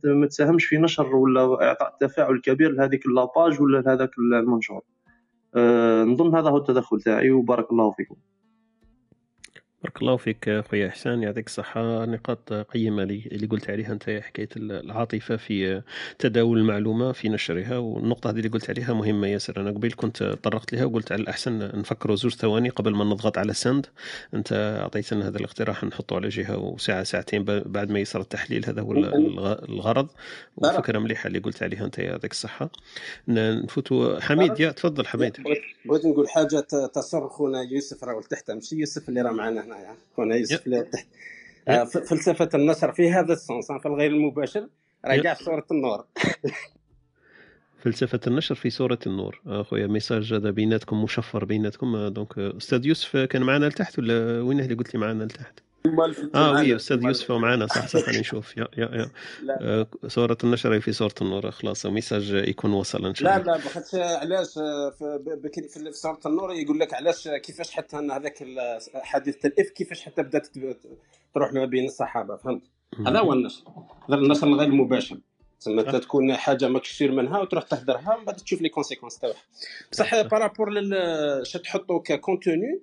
ما 0.05 0.27
تساهمش 0.27 0.65
في 0.65 0.77
نشر 0.79 1.17
ولا 1.17 1.62
إعطاء 1.69 1.97
تفاعل 2.01 2.41
كبير 2.41 2.73
لهذيك 2.73 3.07
لاباج 3.07 3.61
ولا 3.61 3.79
لهذاك 3.79 4.11
المنشور. 4.19 4.83
نظن 6.05 6.37
هذا 6.37 6.51
هو 6.51 6.57
التدخل 6.57 7.01
تاعي 7.01 7.31
وبارك 7.31 7.73
الله 7.73 7.91
فيكم. 7.91 8.17
بارك 9.83 10.02
الله 10.02 10.17
فيك 10.17 10.65
خويا 10.70 10.89
إحسان 10.89 11.23
يعطيك 11.23 11.47
الصحة. 11.47 12.05
نقاط 12.05 12.52
قيمة 12.52 13.02
اللي 13.02 13.47
قلت 13.47 13.70
عليها 13.70 13.92
أنت 13.92 14.20
حكاية 14.23 14.49
العاطفة 14.57 15.36
في 15.36 15.83
تداول 16.18 16.59
المعلومة 16.59 17.12
في 17.12 17.28
نشرها. 17.28 17.78
والنقطة 17.78 18.31
هذه 18.31 18.36
اللي 18.36 18.49
قلت 18.49 18.70
عليها 18.70 18.92
مهمة 18.92 19.26
ياسر. 19.26 19.60
أنا 19.60 19.70
قبل 19.70 19.92
كنت 19.97 20.23
طرقت 20.23 20.73
لها 20.73 20.84
وقلت 20.84 21.12
على 21.12 21.23
الأحسن 21.23 21.78
نفكروا 21.78 22.17
زوج 22.17 22.34
ثواني 22.34 22.68
قبل 22.68 22.94
ما 22.94 23.05
نضغط 23.05 23.39
على 23.39 23.52
سند 23.52 23.86
أنت 24.34 24.78
أعطيتنا 24.83 25.28
هذا 25.28 25.39
الاقتراح 25.39 25.84
نحطه 25.84 26.17
على 26.17 26.28
جهة 26.28 26.59
وساعه 26.59 27.02
ساعتين 27.02 27.44
بعد 27.44 27.91
ما 27.91 27.99
يصير 27.99 28.20
التحليل. 28.20 28.67
هذا 28.67 28.83
هو 28.83 28.92
الغرض. 29.68 30.09
وفكرة 30.57 30.99
مليحة 30.99 31.26
اللي 31.26 31.39
قلت 31.39 31.62
عليها 31.62 31.84
أنت 31.84 31.99
يعطيك 31.99 32.31
الصحة. 32.31 32.70
نفوتوا 33.28 34.20
حميد 34.20 34.60
يا 34.60 34.70
تفضل 34.70 35.07
حميد. 35.07 35.36
بغيت 35.84 36.07
نقول 36.07 36.28
حاجة 36.28 36.60
تصر 36.94 37.28
خونا 37.28 37.62
يوسف 37.62 38.05
راه 38.05 38.20
تحت 38.31 38.50
ماشي 38.50 38.76
يوسف 38.76 39.09
اللي 39.09 39.23
راه 39.23 39.33
معنا 39.33 39.69
هنايا 39.70 39.97
خونا 40.16 40.36
يوسف 40.36 40.66
اللي 40.66 40.82
تحت. 40.82 41.07
آه 41.68 41.84
فلسفة 41.84 42.49
النشر 42.55 42.92
في 42.92 43.10
هذا 43.10 43.32
ال 43.33 43.41
sens 43.41 43.73
في 43.73 43.86
الغير 43.86 44.10
المباشر. 44.10 44.68
راه 45.05 45.16
كاع 45.16 45.34
في 45.34 45.44
سوره 45.44 45.66
النور. 45.70 46.05
فلسفة 47.84 48.20
النشر 48.26 48.55
في 48.55 48.70
سورة 48.70 48.99
النور. 49.07 49.40
أخويا 49.47 49.86
message 49.86 50.35
هذا 50.34 50.50
بيناتكم 50.50 51.02
مشفر 51.02 51.44
بيناتكم. 51.44 52.08
donc 52.09 52.39
أستاذ 52.39 52.86
يوسف 52.86 53.16
كان 53.16 53.42
معنا 53.42 53.66
لتحت 53.66 53.99
ولا 53.99 54.40
وين 54.40 54.60
اللي 54.60 54.74
قلت 54.74 54.94
لي 54.94 55.00
معنا 55.00 55.24
لتحت؟ 55.24 55.60
آه 56.34 56.52
oui 56.52 56.77
أستاذ 56.76 57.02
يوسف 57.02 57.33
معنا 57.33 57.67
صح 57.67 57.86
صح 57.86 58.00
خلينا 58.00 58.20
نشوف. 58.20 58.57
يا 58.57 58.68
يا 58.78 58.91
يا. 58.94 59.10
آه 59.60 59.86
سورة 60.07 60.39
النشر 60.44 60.81
في 60.81 60.92
سورة 60.92 61.15
النور 61.23 61.50
خلاص 61.50 61.86
message 61.86 62.31
يكون 62.31 62.73
وصل 62.73 63.07
إن 63.07 63.15
شاء 63.15 63.36
الله. 63.36 63.52
لا 63.52 63.59
لا 63.59 63.65
بحث 63.65 63.94
علاش 63.94 64.55
في, 64.55 65.50
في 65.68 65.92
سورة 65.92 66.20
النور 66.26 66.52
يقول 66.52 66.78
لك 66.81 66.94
علاش 66.94 67.28
كيفاش 67.28 67.70
حتى 67.70 67.97
هذاك 67.97 68.44
حادثة 68.94 69.47
الإفك 69.47 69.70
كيفاش 69.70 70.02
حتى 70.02 70.23
بدات 70.23 70.49
تروح 71.34 71.52
ما 71.52 71.65
بين 71.65 71.86
الصحابة 71.86 72.36
فهمت؟ 72.36 72.62
هذا 73.07 73.18
هو 73.18 73.33
النشر. 73.33 73.62
هذا 74.09 74.18
النشر 74.18 74.47
الغير 74.47 74.68
المباشر 74.68 75.18
تسمى 75.60 75.81
انت 75.81 75.97
تكون 75.97 76.36
حاجة 76.36 76.68
ماك 76.68 76.83
تشير 76.83 77.12
منها 77.12 77.39
وتروح 77.39 77.65
تهدرها 77.65 78.15
ومن 78.17 78.25
بعد 78.25 78.36
تشوف 78.36 78.62
les 78.62 78.69
conséquences 78.69 79.19
تاعها. 79.18 79.34
بصح 79.92 80.20
par 80.20 80.35
rapport 80.35 80.70
لل 80.70 81.42
تحطو 81.65 82.00
ك 82.01 82.10
contenu 82.10 82.81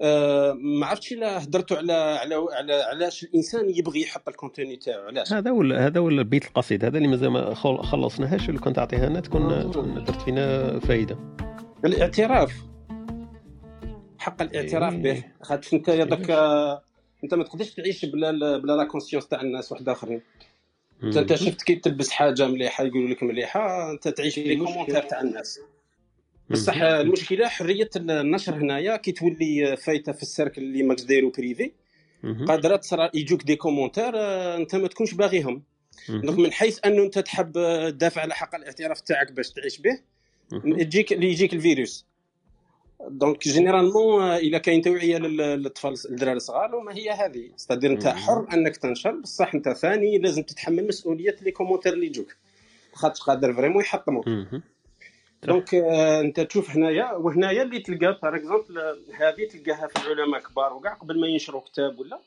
أه 0.00 0.52
ما 0.52 0.86
عرفتش 0.86 1.12
إلا 1.12 1.44
هدرتوا 1.44 1.76
على 1.76 1.92
على 1.92 2.34
على 2.52 2.74
علاش 2.74 3.24
الإنسان 3.24 3.70
يبغي 3.70 4.00
يحط 4.02 4.28
ال 4.28 4.34
contenu 4.34 4.76
تاعو 4.76 5.06
علاش؟ 5.06 5.32
هذا 5.32 5.50
ولا 5.50 5.86
هذا 5.86 6.00
ولا 6.00 6.22
بيت 6.22 6.44
القصيد. 6.44 6.84
هذا 6.84 6.96
اللي 6.96 7.08
مازال 7.08 7.30
ما 7.30 7.54
خلصناهاش 7.82 8.48
اللي 8.48 8.60
كنت 8.60 8.76
تعطيها 8.76 9.08
لنا 9.08 9.20
تكون 9.20 9.70
درت 10.04 10.20
فينا 10.20 10.78
فائده 10.78 11.18
الاعتراف. 11.84 12.52
حق 14.18 14.42
الاعتراف 14.42 14.94
به. 14.94 15.24
خاطر 15.42 15.76
انت 15.76 15.88
يدك 15.88 16.30
أنت 17.24 17.34
ما 17.34 17.44
تقدرش 17.44 17.70
تعيش 17.74 18.04
بلا 18.04 18.58
بلا 18.58 18.72
la 18.72 18.84
conscience 18.84 19.28
تاع 19.28 19.40
الناس 19.40 19.72
واحد 19.72 19.88
اخرين 19.88 20.20
أنت 21.02 21.16
انت 21.16 21.34
شفت 21.34 21.62
كي 21.62 21.74
تلبس 21.74 22.10
حاجة 22.10 22.46
مليحة 22.46 22.84
يقولوا 22.84 23.08
لك 23.08 23.22
مليحة 23.22 23.90
أنت 23.90 24.08
تعيش 24.08 24.34
في 24.34 24.56
commentaires 24.56 25.02
تاع 25.02 25.20
الناس. 25.20 25.60
بصح 26.50 26.82
المشكلة 26.82 27.48
حرية 27.48 27.90
النشر 27.96 28.54
هنايا 28.54 28.96
كي 28.96 29.12
تولي 29.12 29.76
فايتة 29.76 30.12
في 30.12 30.22
ال 30.22 30.28
cercle 30.28 30.62
اللي 30.62 30.82
ماكش 30.82 31.02
دايرو 31.02 31.30
privé. 31.30 31.72
قادرة 32.48 32.76
تصرى 32.76 33.10
يجوك 33.14 33.42
des 33.42 33.56
commentaires 33.56 34.12
أنت 34.56 34.74
ما 34.74 34.88
تكونش 34.88 35.14
باغيهم. 35.14 35.62
donc 36.08 36.38
من 36.38 36.52
حيث 36.52 36.78
أنه 36.86 37.02
أنت 37.02 37.18
تحب 37.18 37.52
تدافع 37.90 38.20
على 38.20 38.34
حق 38.34 38.54
الاعتراف 38.54 39.00
تاعك 39.00 39.32
باش 39.32 39.50
تعيش 39.50 39.78
به 39.78 40.00
يجيك 40.64 41.12
اللي 41.12 41.30
يجيك 41.30 41.54
الفيروس. 41.54 42.06
donc 43.08 43.48
généralement 43.48 44.22
إلا 44.22 44.58
كاين 44.58 44.82
توعية 44.82 45.18
للأطفال 45.18 45.94
الدراري 46.10 46.36
الصغار 46.36 46.74
وما 46.74 46.94
هي 46.94 47.10
هذه. 47.10 47.50
c'est-à-dire 47.56 47.90
أنت 47.90 48.08
حر 48.08 48.46
أنك 48.52 48.76
تنشر 48.76 49.10
بصح 49.10 49.54
أنت 49.54 49.68
ثاني 49.68 50.18
لازم 50.18 50.42
تتحمل 50.42 50.86
مسؤولية 50.86 51.36
les 51.42 51.50
commentaires 51.50 51.92
اللي 51.92 52.06
يجوك. 52.06 52.36
خاطر 52.92 53.22
قادر 53.22 53.54
vraiment 53.54 53.82
يحطموك 53.82 54.24
donc 55.46 55.74
انت 55.74 56.40
تشوف 56.40 56.70
هنايا 56.70 57.12
وهنايا 57.12 57.62
اللي 57.62 57.78
تلقى 57.78 58.18
par 58.22 58.36
exemple 58.36 58.78
هذه 59.14 59.48
تلقاها 59.50 59.88
في 59.88 60.06
العلماء 60.06 60.40
كبار 60.40 60.74
وكاع 60.74 60.94
قبل 60.94 61.20
ما 61.20 61.26
ينشروا 61.26 61.60
كتاب 61.60 61.98
ولا؟ 61.98 62.20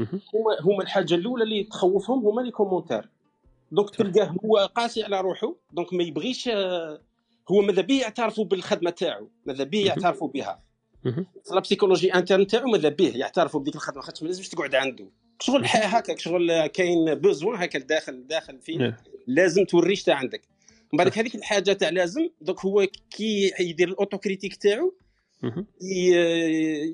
هما 0.00 0.56
هما 0.60 0.82
الحاجة 0.82 1.14
الأولى 1.14 1.44
اللي 1.44 1.64
تخوفهم 1.64 2.26
هما 2.26 2.40
les 2.40 2.50
commentaires 2.50 3.08
donc 3.72 3.90
تلقاه 3.90 4.34
هو 4.44 4.70
قاسي 4.74 5.02
على 5.02 5.20
روحه 5.20 5.54
donc 5.72 5.94
ما 5.94 6.02
يبغيش 6.02 6.48
هو 7.50 7.60
ماذا 7.62 7.82
به 7.82 8.00
يعترفوا 8.00 8.44
بالخدمة 8.44 8.90
تاعو 8.90 9.28
ماذا 9.46 9.64
به 9.64 9.86
يعترفوا 9.86 10.28
بها. 10.28 10.62
la 11.52 11.60
psychologie 11.60 12.14
interne 12.14 12.46
تاعو 12.46 12.70
ماذا 12.70 12.88
به 12.88 13.12
يعترفوا 13.16 13.60
بديك 13.60 13.74
الخدمة؟ 13.74 14.02
خاطر 14.02 14.24
ما 14.24 14.28
لازمش 14.28 14.48
تقعد 14.48 14.74
عنده؟ 14.74 15.06
شغل 15.40 15.62
هكاك 15.64 16.18
شغل 16.18 16.66
كاين 16.66 17.14
besoin 17.14 17.62
هكا 17.62 17.78
داخل 17.78 18.26
داخل 18.26 18.58
فيه 18.58 18.96
لازم 19.26 19.64
توري 19.64 19.96
تاع 19.96 20.14
عندك. 20.14 20.42
من 20.92 20.96
بعد 20.96 21.18
هذيك 21.18 21.34
الحاجة 21.34 21.72
تاع 21.72 21.88
لازم 21.88 22.28
دوك 22.40 22.64
هو 22.64 22.86
كي 23.10 23.52
يدير 23.60 23.88
ال 23.88 23.93
autocritique 23.93 24.56
تاعو 24.56 24.94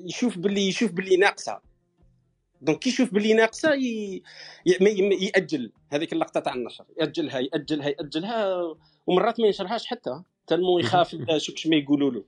يشوف 0.05 0.37
باللي 0.37 0.67
يشوف 0.67 0.91
باللي 0.91 1.17
ناقصة. 1.17 1.59
donc 2.61 2.79
كي 2.79 2.89
يشوف 2.89 3.13
باللي 3.13 3.33
ناقصة 3.33 3.73
ي... 3.73 4.21
يأجل 5.21 5.71
هذيك 5.89 6.13
اللقطة 6.13 6.39
تاع 6.39 6.53
النشر. 6.53 6.85
يأجلها 6.99 7.39
يأجلها 7.39 7.87
يأجلها 7.87 8.57
ومرات 9.07 9.39
ما 9.39 9.45
ينشرهاش 9.45 9.85
حتى. 9.85 10.21
tellement 10.47 10.79
يخاف 10.79 11.15
شوف 11.37 11.67
ما 11.67 11.75
يقولوا 11.75 12.11
له. 12.11 12.23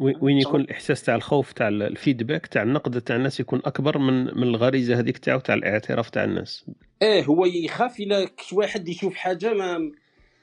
وين 0.00 0.38
يكون 0.38 0.60
الإحساس 0.60 1.02
تاع 1.02 1.14
الخوف 1.14 1.52
تاع 1.52 1.68
ال 1.68 1.77
feedback 1.77 2.46
تاع 2.46 2.62
النقد 2.62 3.00
تاع 3.00 3.16
الناس 3.16 3.40
يكون 3.40 3.60
أكبر 3.64 3.98
من 3.98 4.24
من 4.24 4.42
الغريزة 4.42 4.98
هذيك 4.98 5.18
تاعو 5.18 5.40
تاع 5.40 5.54
الاعتراف 5.54 6.10
تاع 6.10 6.24
الناس؟ 6.24 6.70
إيه 7.02 7.24
هو 7.24 7.46
يخاف 7.46 8.00
إلى 8.00 8.28
واحد 8.52 8.88
يشوف 8.88 9.14
حاجة 9.14 9.52
ما 9.52 9.92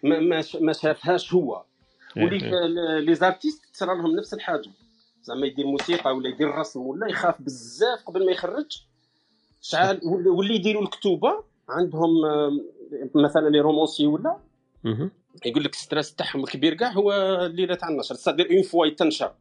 ما 0.04 0.44
ما, 0.62 0.74
شافهاش 0.74 1.34
هو. 1.34 1.64
ولي 2.18 2.38
les 3.02 3.16
artistes 3.16 3.66
تصرى 3.74 3.96
لهم 3.98 4.16
نفس 4.16 4.34
الحاجة. 4.34 4.72
زعما 5.24 5.46
يدير 5.46 5.68
موسيقى 5.68 6.16
ولا 6.16 6.30
يدير 6.30 6.56
رسم 6.56 6.80
ولا 6.80 7.08
يخاف 7.08 7.42
بزاف 7.42 8.04
قبل 8.06 8.26
ما 8.26 8.32
يخرج. 8.32 8.84
شحال 9.62 10.00
واللي 10.04 10.56
يديروا 10.56 10.84
الكتوبة. 10.84 11.44
عندهم 11.70 12.10
مثلا 13.16 13.50
les 13.50 13.60
romanciers 13.60 14.08
ولا. 14.08 14.38
يقول 15.46 15.64
لك 15.64 15.76
stress 15.76 16.16
تاعهم 16.16 16.44
الكبير 16.44 16.74
كاع 16.74 16.92
هو 16.92 17.12
الليلة 17.46 17.76
تاع 17.76 17.90
النشر 17.90 18.16
صدر 18.16 18.48
une 18.52 18.61
fois 18.61 18.86
يتنشر. 18.86 19.34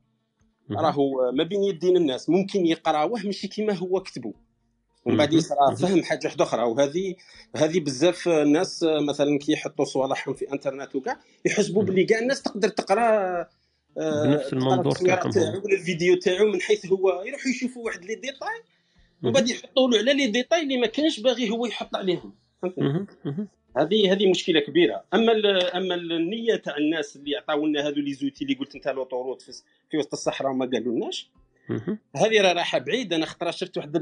راهو 0.71 1.33
ما 1.33 1.45
بين 1.45 1.65
يدين 1.65 1.97
الناس 1.97 2.31
ممكن 2.31 2.67
يقراوه 2.67 3.21
ماشي 3.25 3.49
كيما 3.49 3.73
هو 3.73 4.01
كتبه 4.01 4.33
ومن 5.05 5.17
بعد 5.17 5.33
يصرى 5.33 5.77
فهم 5.77 6.03
حاجة 6.03 6.20
واحدة 6.25 6.45
أخرى. 6.45 6.62
وهذه 6.62 7.15
هذه 7.57 7.81
بزاف 7.81 8.29
الناس 8.29 8.85
مثلا 9.09 9.39
كي 9.39 9.53
يحطوا 9.53 9.85
صوالحهم 9.85 10.35
في 10.35 10.53
إنترنت 10.53 10.97
وكاع 10.97 11.20
يحسبوا 11.45 11.83
باللي 11.83 12.05
كاع 12.05 12.19
الناس 12.19 12.43
تقدر 12.43 12.69
تقرا 12.69 13.41
آه، 13.99 14.25
بنفس 14.25 14.53
المنظور 14.53 14.93
تاعهم. 14.93 15.62
ولا 15.65 15.75
الفيديو 15.75 16.17
تاعو 16.17 16.47
من 16.47 16.61
حيث 16.61 16.87
هو 16.87 17.23
يروحوا 17.27 17.51
يشوفوا 17.51 17.85
واحد 17.85 18.05
les 18.05 18.15
détails 18.15 18.62
ومن 19.23 19.33
بعد 19.33 19.49
يحطوا 19.49 19.89
له 19.91 19.99
على 19.99 20.15
les 20.15 20.27
détails 20.27 20.62
اللي 20.62 20.77
ما 20.77 20.87
كانش 20.87 21.20
باغي 21.20 21.51
هو 21.51 21.67
يحط 21.67 21.97
عليهم. 21.97 22.35
هذه 23.77 24.12
هذه 24.12 24.31
مشكلة 24.31 24.61
كبيرة. 24.61 25.05
أما 25.15 25.33
أما 25.77 25.95
النية 25.95 26.57
تاع 26.57 26.77
الناس 26.77 27.17
اللي 27.17 27.37
عطاو 27.37 27.67
لنا 27.67 27.89
هذو 27.89 28.01
les 28.01 28.12
outils 28.12 28.45
اللي 28.45 28.55
قلت 28.55 28.75
أنت 28.75 28.89
l'autoroute 28.89 29.43
في, 29.43 29.53
في 29.91 29.97
وسط 29.97 30.12
الصحراء 30.12 30.51
وما 30.53 30.67
قالوا 30.67 30.97
لناش 30.97 31.31
هذه 32.17 32.41
راه 32.41 32.53
رايحه 32.53 32.79
بعيد 32.79 33.12
أنا 33.12 33.27
خطرة 33.27 33.51
شفت 33.51 33.77
واحد 33.77 33.97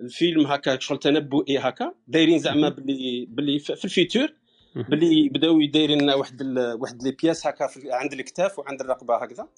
الفيلم 0.00 0.46
هكا 0.46 0.78
شغل 0.78 0.98
تنبؤي 0.98 1.58
هكا 1.58 1.94
دايرين 2.08 2.38
زعما 2.38 2.68
باللي 2.68 3.26
باللي 3.30 3.58
في 3.58 3.84
ال 3.84 3.92
futur 3.92 4.34
باللي 4.74 5.28
بداو 5.28 5.60
يدايرين 5.60 6.02
لنا 6.02 6.14
واحد 6.14 6.40
ال... 6.40 6.76
واحد 6.80 7.02
les 7.02 7.10
pièces 7.10 7.46
هكا 7.46 7.66
في... 7.66 7.92
عند 7.92 8.12
الكتاف 8.12 8.58
وعند 8.58 8.80
الرقبة 8.80 9.16
هكذا. 9.16 9.48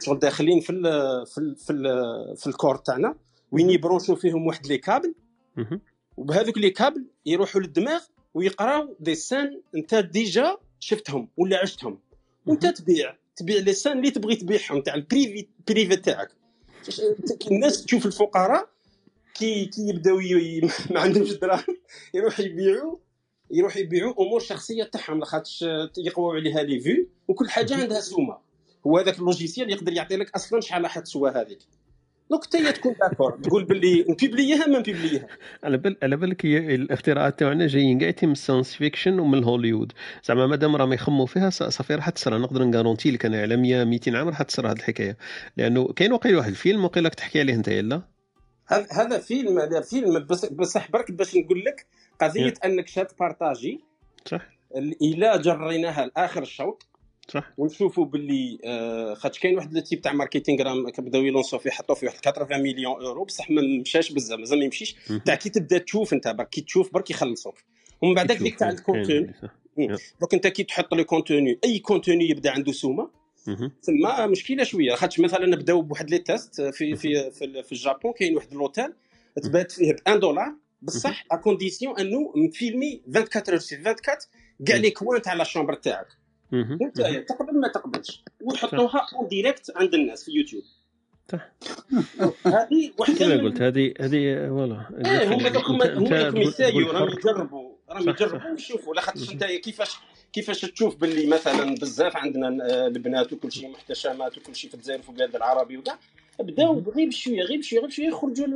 شغل 0.00 0.18
داخلين 0.18 0.60
في 0.60 0.70
ال... 0.70 0.82
في 1.26 1.38
ال... 1.38 1.56
في, 1.56 1.72
ال... 1.72 2.36
في 2.36 2.46
ال 2.46 2.51
corps 2.51 2.76
تاعنا. 2.76 3.16
وين 3.52 3.70
يبرونشو 3.70 4.14
فيهم 4.14 4.46
واحد 4.46 4.66
les 4.66 4.78
câbles. 4.78 5.14
وبهذوك 6.16 6.58
les 6.58 6.70
câbles 6.70 7.06
يروحوا 7.26 7.60
للدماغ 7.60 8.00
ويقراو 8.34 8.96
des 9.00 9.14
scènes 9.14 9.60
انت 9.74 9.94
déjà 9.94 10.56
شفتهم 10.80 11.28
ولا 11.36 11.58
عشتهم. 11.58 11.98
وانت 12.46 12.66
تبيع 12.66 13.16
تبيع 13.36 13.58
les 13.58 13.72
scènes 13.72 13.98
اللي 13.98 14.10
تبغي 14.10 14.36
تبيعهم 14.36 14.80
تاع 14.80 14.94
ال 14.94 15.03
privé 15.03 15.48
privé 15.68 15.96
تاعك. 15.96 16.28
الناس 17.50 17.84
تشوف 17.84 18.06
الفقراء 18.06 18.75
كي 19.38 19.64
كي 19.64 19.88
يبداو 19.88 20.18
ما 20.90 21.00
عندهمش 21.00 21.32
دراهم 21.32 21.76
يروحوا 22.14 22.44
يبيعوا 22.44 22.96
يروحوا 23.50 23.80
يبيعوا 23.80 24.14
أمور 24.22 24.40
شخصية 24.40 24.84
تاعهم 24.84 25.18
لاخاطش 25.18 25.64
يقواو 25.98 26.32
عليها 26.32 26.62
les 26.62 26.80
vues 26.80 27.08
وكل 27.28 27.50
حاجة 27.50 27.74
عندها 27.74 28.00
سومة. 28.00 28.38
هو 28.86 28.98
هذاك 28.98 29.18
ال 29.18 29.24
logiciel 29.24 29.70
يقدر 29.70 29.92
يعطي 29.92 30.16
لك 30.16 30.34
أصلا 30.34 30.60
شحال 30.60 30.82
راح 30.82 30.98
تسوى 30.98 31.30
هذيك. 31.30 31.58
donc 32.30 32.44
حتى 32.44 32.72
تكون 32.72 32.94
d'accord 33.00 33.38
تقول 33.42 33.64
باللي 33.64 34.04
نبيبليها 34.08 34.66
ما 34.66 34.78
نبيبليها 34.78 35.26
على 35.64 35.76
بال 35.76 35.96
على 36.02 36.16
بالك 36.16 36.44
الاختراعات 36.44 37.38
تاعنا 37.38 37.66
جايين 37.66 37.98
كاع 37.98 38.14
من 38.22 38.32
ال 38.32 38.37
science 38.37 38.74
fiction 38.74 39.18
ومن 39.18 39.44
هوليوود 39.44 39.92
زعما 40.24 40.46
مادام 40.46 40.76
راهم 40.76 40.92
يخموا 40.92 41.26
فيها 41.26 41.50
صافي 41.50 41.94
راح 41.94 42.10
تصرى 42.10 42.38
نقدر 42.38 42.64
نغارونتي 42.64 43.10
لك 43.10 43.26
أنا 43.26 43.40
على 43.40 43.56
100 43.56 43.84
200 43.84 44.18
عام 44.18 44.28
راح 44.28 44.42
تصرى 44.42 44.68
هذه 44.68 44.76
الحكاية. 44.76 45.16
لأنه 45.56 45.92
كاين 45.92 46.12
واقيلا 46.12 46.38
واحد 46.38 46.50
الفيلم 46.50 46.84
واقيلا 46.84 47.08
تحكي 47.08 47.40
عليه 47.40 47.54
أنت 47.54 47.68
لا 47.68 48.15
هذا 48.68 49.18
فيلم 49.18 49.58
هذا 49.58 49.80
فيلم 49.80 50.26
بس 50.26 50.44
بصح 50.44 50.90
برك 50.90 51.10
باش 51.10 51.36
نقول 51.36 51.64
لك 51.64 51.86
قضية 52.20 52.54
أنك 52.64 52.88
شات 52.88 53.18
بارطاجي. 53.18 53.80
صح. 54.26 54.48
إلى 55.02 55.38
جريناها 55.38 56.06
لآخر 56.06 56.42
الشوط. 56.42 56.86
صح. 57.28 57.52
ونشوفوا 57.58 58.04
باللي 58.04 58.58
آه 58.64 59.14
خاطش 59.14 59.38
كاين 59.38 59.56
واحد 59.56 59.76
ال 59.76 59.81
type 59.81 60.00
تاع 60.00 60.12
marketing 60.12 60.62
راه 60.62 60.90
كبداو 60.90 61.22
يلونسو 61.22 61.58
فيه 61.58 61.70
حطوا 61.70 61.94
فيه 61.94 62.06
واحد 62.06 62.18
80 62.18 62.62
مليون 62.62 63.04
إورو. 63.04 63.24
بصح 63.24 63.50
ما 63.50 63.62
مشاش 63.80 64.12
بزاف 64.12 64.38
مازال 64.38 64.58
ما 64.58 64.64
يمشيش. 64.64 64.96
تاع 65.24 65.34
كي 65.34 65.50
تبدا 65.50 65.78
تشوف 65.78 66.12
انت 66.12 66.28
برك 66.28 66.48
كي 66.48 66.60
تشوف 66.60 66.92
برك 66.92 67.10
يخلصوك. 67.10 67.58
ومن 68.02 68.14
بعد 68.14 68.32
ديك 68.32 68.58
تاع 68.58 68.70
ال 68.70 68.78
contenu 68.78 69.34
donc 70.20 70.34
انت 70.34 70.46
كي 70.46 70.64
تحط 70.64 70.94
le 70.94 71.04
contenu 71.04 71.58
أي 71.64 71.78
contenu 71.78 72.28
يبدا 72.28 72.50
عنده 72.50 72.72
سومة 72.72 73.10
ثم 73.82 74.30
مشكلة 74.30 74.64
شوية 74.64 74.94
خاطش 74.94 75.20
مثلا 75.20 75.46
نبداو 75.46 75.82
بواحد 75.82 76.10
les 76.10 76.18
tests 76.18 76.62
في 76.62 76.96
في 76.96 77.30
في, 77.30 77.62
في 77.62 77.72
ال 77.72 77.79
Japon 77.79 78.12
كاين 78.12 78.36
واحد 78.36 78.54
l'hôtel 78.54 78.92
تبات 79.42 79.72
فيه 79.72 79.92
ب 79.92 79.96
1 80.06 80.20
دولار 80.20 80.54
بصح 80.82 81.26
à 81.32 81.36
condition 81.36 82.00
أنه 82.00 82.32
مفيلمي 82.36 83.02
24 83.16 83.44
heures 83.48 83.58
sur 83.58 83.76
24 83.76 84.18
كاع 84.66 84.76
les 84.76 84.90
coins 84.90 85.22
تاع 85.22 85.34
la 85.34 85.44
chambre 85.44 85.74
تاعك. 85.74 86.06
انت 86.52 87.28
تقبل 87.28 87.60
ما 87.60 87.68
تقبلش. 87.68 88.24
ويحطوها 88.40 89.06
en 89.14 89.28
direct 89.28 89.72
عند 89.76 89.94
الناس 89.94 90.24
في 90.24 90.30
يوتيوب. 90.30 90.62
هذه 92.46 92.92
واحدة 92.98 93.18
كما 93.18 93.42
قلت 93.42 93.62
هذه 93.62 93.94
هذه 94.00 94.48
voilà. 94.48 94.88
إيه 95.06 95.34
هما 95.34 95.48
دوك 95.48 96.36
يسايو 96.36 96.90
راهم 96.90 97.08
يجربوا 97.08 97.72
راهم 97.90 98.08
يجربوا 98.08 98.50
ويشوفوا 98.50 98.94
لا 98.94 99.00
خاطرش 99.00 99.32
أنت 99.32 99.44
كيفاش 99.44 99.96
كيفاش 100.36 100.60
تشوف 100.60 100.96
باللي 100.96 101.26
مثلا 101.26 101.74
بزاف 101.74 102.16
عندنا 102.16 102.48
البنات 102.86 103.32
وكل 103.32 103.52
شيء 103.52 103.70
محتشمات 103.70 104.38
وكل 104.38 104.54
شيء 104.54 104.70
في 104.70 104.76
الجزائر 104.76 105.00
وفي 105.00 105.08
البلاد 105.08 105.36
العربي 105.36 105.76
وكاع 105.76 105.98
بداو 106.40 106.82
غير 106.96 107.08
بشويه 107.08 107.42
غير 107.42 107.58
بشويه 107.58 107.80
غير 107.80 107.88
بشويه 107.88 108.08
يخرجوا 108.08 108.46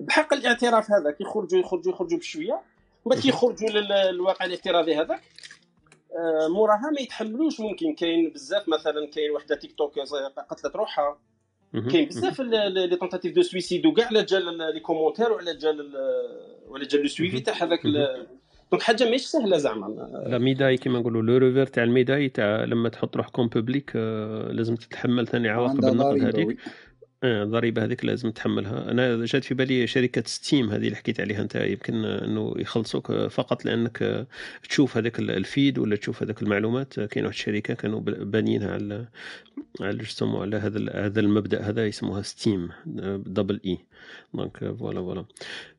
بحق 0.00 0.34
الاعتراف 0.34 0.90
هذاك 0.90 1.20
يخرجوا 1.20 1.60
يخرجوا 1.60 1.92
يخرجوا 1.92 2.18
بشوية 2.18 2.60
وبعد 3.04 3.18
كيخرجوا 3.18 3.68
للواقع 3.68 4.44
الافتراضي 4.44 4.94
هذاك. 4.94 5.20
آه، 6.18 6.48
موراها 6.48 6.90
ما 6.94 7.00
يتحملوش 7.00 7.60
ممكن 7.60 7.94
كاين 7.94 8.30
بزاف 8.30 8.68
مثلا 8.68 9.06
كاين 9.06 9.30
وحدة 9.30 9.56
تيك 9.56 9.72
توك 9.72 9.98
قتلت 10.50 10.76
روحها 10.76 11.18
كاين 11.72 12.08
بزاف 12.08 12.40
les 12.40 12.96
tentatives 12.96 13.34
de 13.34 13.42
suicide 13.42 13.86
وكاع 13.86 14.06
على 14.06 14.22
جال 14.22 14.58
les 14.74 14.80
commentaires 14.80 15.32
وعلى 15.32 15.56
جال 15.56 15.92
وعلى 16.68 16.86
جال 16.86 17.00
le 17.00 17.08
suivi 17.08 17.40
تاع 17.40 17.54
هذاك 17.54 17.80
donc 18.70 18.82
حاجة 18.82 19.10
ماشي 19.10 19.28
سهلة 19.28 19.56
زعما. 19.58 19.86
la 20.26 20.38
médaille 20.38 20.76
كيما 20.76 20.98
نقولوا 20.98 21.22
le 21.22 21.36
revers 21.36 21.66
تاع 21.66 21.84
ال 21.84 21.89
médaille 21.89 22.28
تاع 22.28 22.64
لما 22.64 22.88
تحط 22.88 23.16
روحكم 23.16 23.48
public 23.48 23.92
آه، 23.96 24.52
لازم 24.52 24.76
تتحمل 24.76 25.26
ثاني 25.26 25.48
عواقب 25.48 25.88
النقد 25.88 26.24
هذيك. 26.24 26.58
الضريبه 27.24 27.84
هذيك 27.84 28.04
لازم 28.04 28.30
تحملها. 28.30 28.90
أنا 28.90 29.24
جات 29.24 29.44
في 29.44 29.54
بالي 29.54 29.86
شركة 29.86 30.22
ستيم 30.26 30.70
هذه 30.70 30.84
اللي 30.84 30.96
حكيت 30.96 31.20
عليها. 31.20 31.42
أنت 31.42 31.54
يمكن 31.54 32.04
أنه 32.04 32.54
يخلصوك 32.56 33.12
فقط 33.12 33.64
لأنك 33.64 34.26
تشوف 34.68 34.96
هذاك 34.96 35.18
ال 35.18 35.30
feed 35.30 35.78
ولا 35.78 35.96
تشوف 35.96 36.22
هذاك 36.22 36.42
المعلومات. 36.42 37.00
كاين 37.00 37.24
واحد 37.24 37.34
الشركة 37.34 37.74
كانوا 37.74 38.00
بانيينها 38.00 38.72
على 38.72 39.06
على 39.80 40.02
يسموا 40.02 40.42
على 40.42 40.56
هذا 40.56 41.06
هذا 41.06 41.20
المبدأ 41.20 41.62
هذا 41.62 41.86
يسموها 41.86 42.22
Steem 42.22 42.68
double 43.26 43.60
E 43.66 43.78
donc 44.34 44.58
voilà 44.58 45.00
voilà 45.00 45.24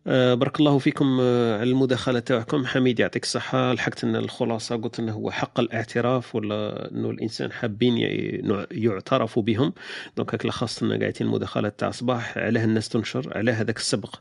آه، 0.07 0.33
بارك 0.33 0.59
الله 0.59 0.77
فيكم 0.77 1.17
آه، 1.21 1.59
على 1.59 1.69
المداخلة 1.69 2.19
تاعكم. 2.19 2.65
حميد 2.65 2.99
يعطيك 2.99 3.23
الصحة. 3.23 3.73
لحقت 3.73 4.03
أن 4.03 4.15
الخلاصة 4.15 4.75
قلت 4.75 4.99
أنه 4.99 5.11
هو 5.11 5.31
حق 5.31 5.59
الاعتراف 5.59 6.35
ولا 6.35 6.91
أنه 6.91 7.09
الإنسان 7.09 7.51
حابين 7.51 7.97
يعترفوا 8.71 9.43
بهم. 9.43 9.73
donc 10.17 10.35
هكا 10.35 10.47
لخصت 10.47 10.83
لنا 10.83 10.99
قاعدين 10.99 11.27
المداخلات 11.31 11.79
تاع 11.79 11.91
صباح 11.91 12.37
علاه 12.37 12.63
الناس 12.63 12.89
تنشر 12.89 13.37
على 13.37 13.51
هذاك 13.51 13.77
السبق 13.77 14.15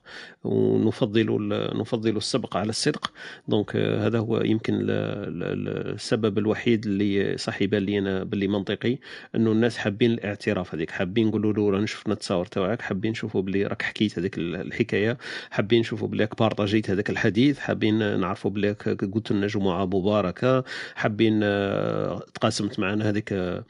ونفضل 0.44 1.48
نفضل 1.80 2.16
السبق 2.16 2.56
على 2.56 2.70
الصدق. 2.70 3.12
donc 3.48 3.76
آه، 3.76 4.06
هذا 4.06 4.18
هو 4.18 4.40
يمكن 4.40 4.78
السبب 4.90 6.38
الوحيد 6.38 6.86
اللي 6.86 7.38
صح 7.38 7.62
يبان 7.62 7.82
لي 7.82 7.98
أنا 7.98 8.24
باللي 8.24 8.48
منطقي 8.48 8.98
أنه 9.34 9.52
الناس 9.52 9.78
حابين 9.78 10.12
الاعتراف 10.12 10.74
هذيك 10.74 10.90
حابين 10.90 11.26
نقولوا 11.28 11.52
له 11.52 11.70
راه 11.70 11.84
شفنا 11.84 12.14
التصاور 12.14 12.46
تاعك 12.46 12.82
حابين 12.82 13.10
نشوفوا 13.10 13.42
باللي 13.42 13.66
راك 13.66 13.82
حكيت 13.82 14.18
هذيك 14.18 14.38
الحكاية 14.38 15.18
حابين 15.50 15.80
نشوفوا 15.80 16.08
بلاك 16.08 16.38
بارطاجيت 16.38 16.90
هذاك 16.90 17.10
الحديث 17.10 17.58
حابين 17.58 18.20
نعرفوا 18.20 18.50
بلاك 18.50 18.88
قلت 18.88 19.32
لنا 19.32 19.46
جمعة 19.46 19.84
مباركة 19.84 20.64
حابين 20.94 21.40
آه، 21.42 22.18
تقاسمت 22.34 22.78
معنا 22.80 23.08
هذيك 23.08 23.32
آه، 23.32 23.64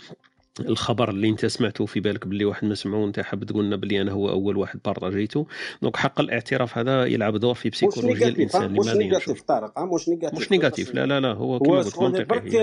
الخبر 0.60 1.10
اللي 1.10 1.28
انت 1.28 1.46
سمعته 1.46 1.86
في 1.86 2.00
بالك 2.00 2.26
باللي 2.26 2.44
واحد 2.44 2.64
ما 2.64 2.74
سمعوه 2.74 3.06
انت 3.06 3.20
حاب 3.20 3.44
تقول 3.44 3.64
لنا 3.64 3.76
باللي 3.76 4.00
أنا 4.00 4.12
هو 4.12 4.30
أول 4.30 4.56
واحد 4.56 4.80
بارطاجيته. 4.84 5.46
donc 5.82 5.96
حق 5.96 6.20
الاعتراف 6.20 6.78
هذا 6.78 7.04
يلعب 7.04 7.36
دور 7.36 7.54
في 7.54 7.70
بسيكولوجيا 7.70 8.28
الإنسان 8.28 8.72
مش 8.72 8.86
négatif 8.86 9.42
طارق 9.42 9.78
مش 9.78 10.08
négatif 10.08 10.38
مش 10.40 10.52
négatif 10.52 10.94
لا 10.94 11.06
لا 11.06 11.20
لا 11.20 11.32
هو 11.32 11.58
كما 11.58 11.78
قلت 11.78 11.98
منطقي 11.98 12.24
برك 12.24 12.54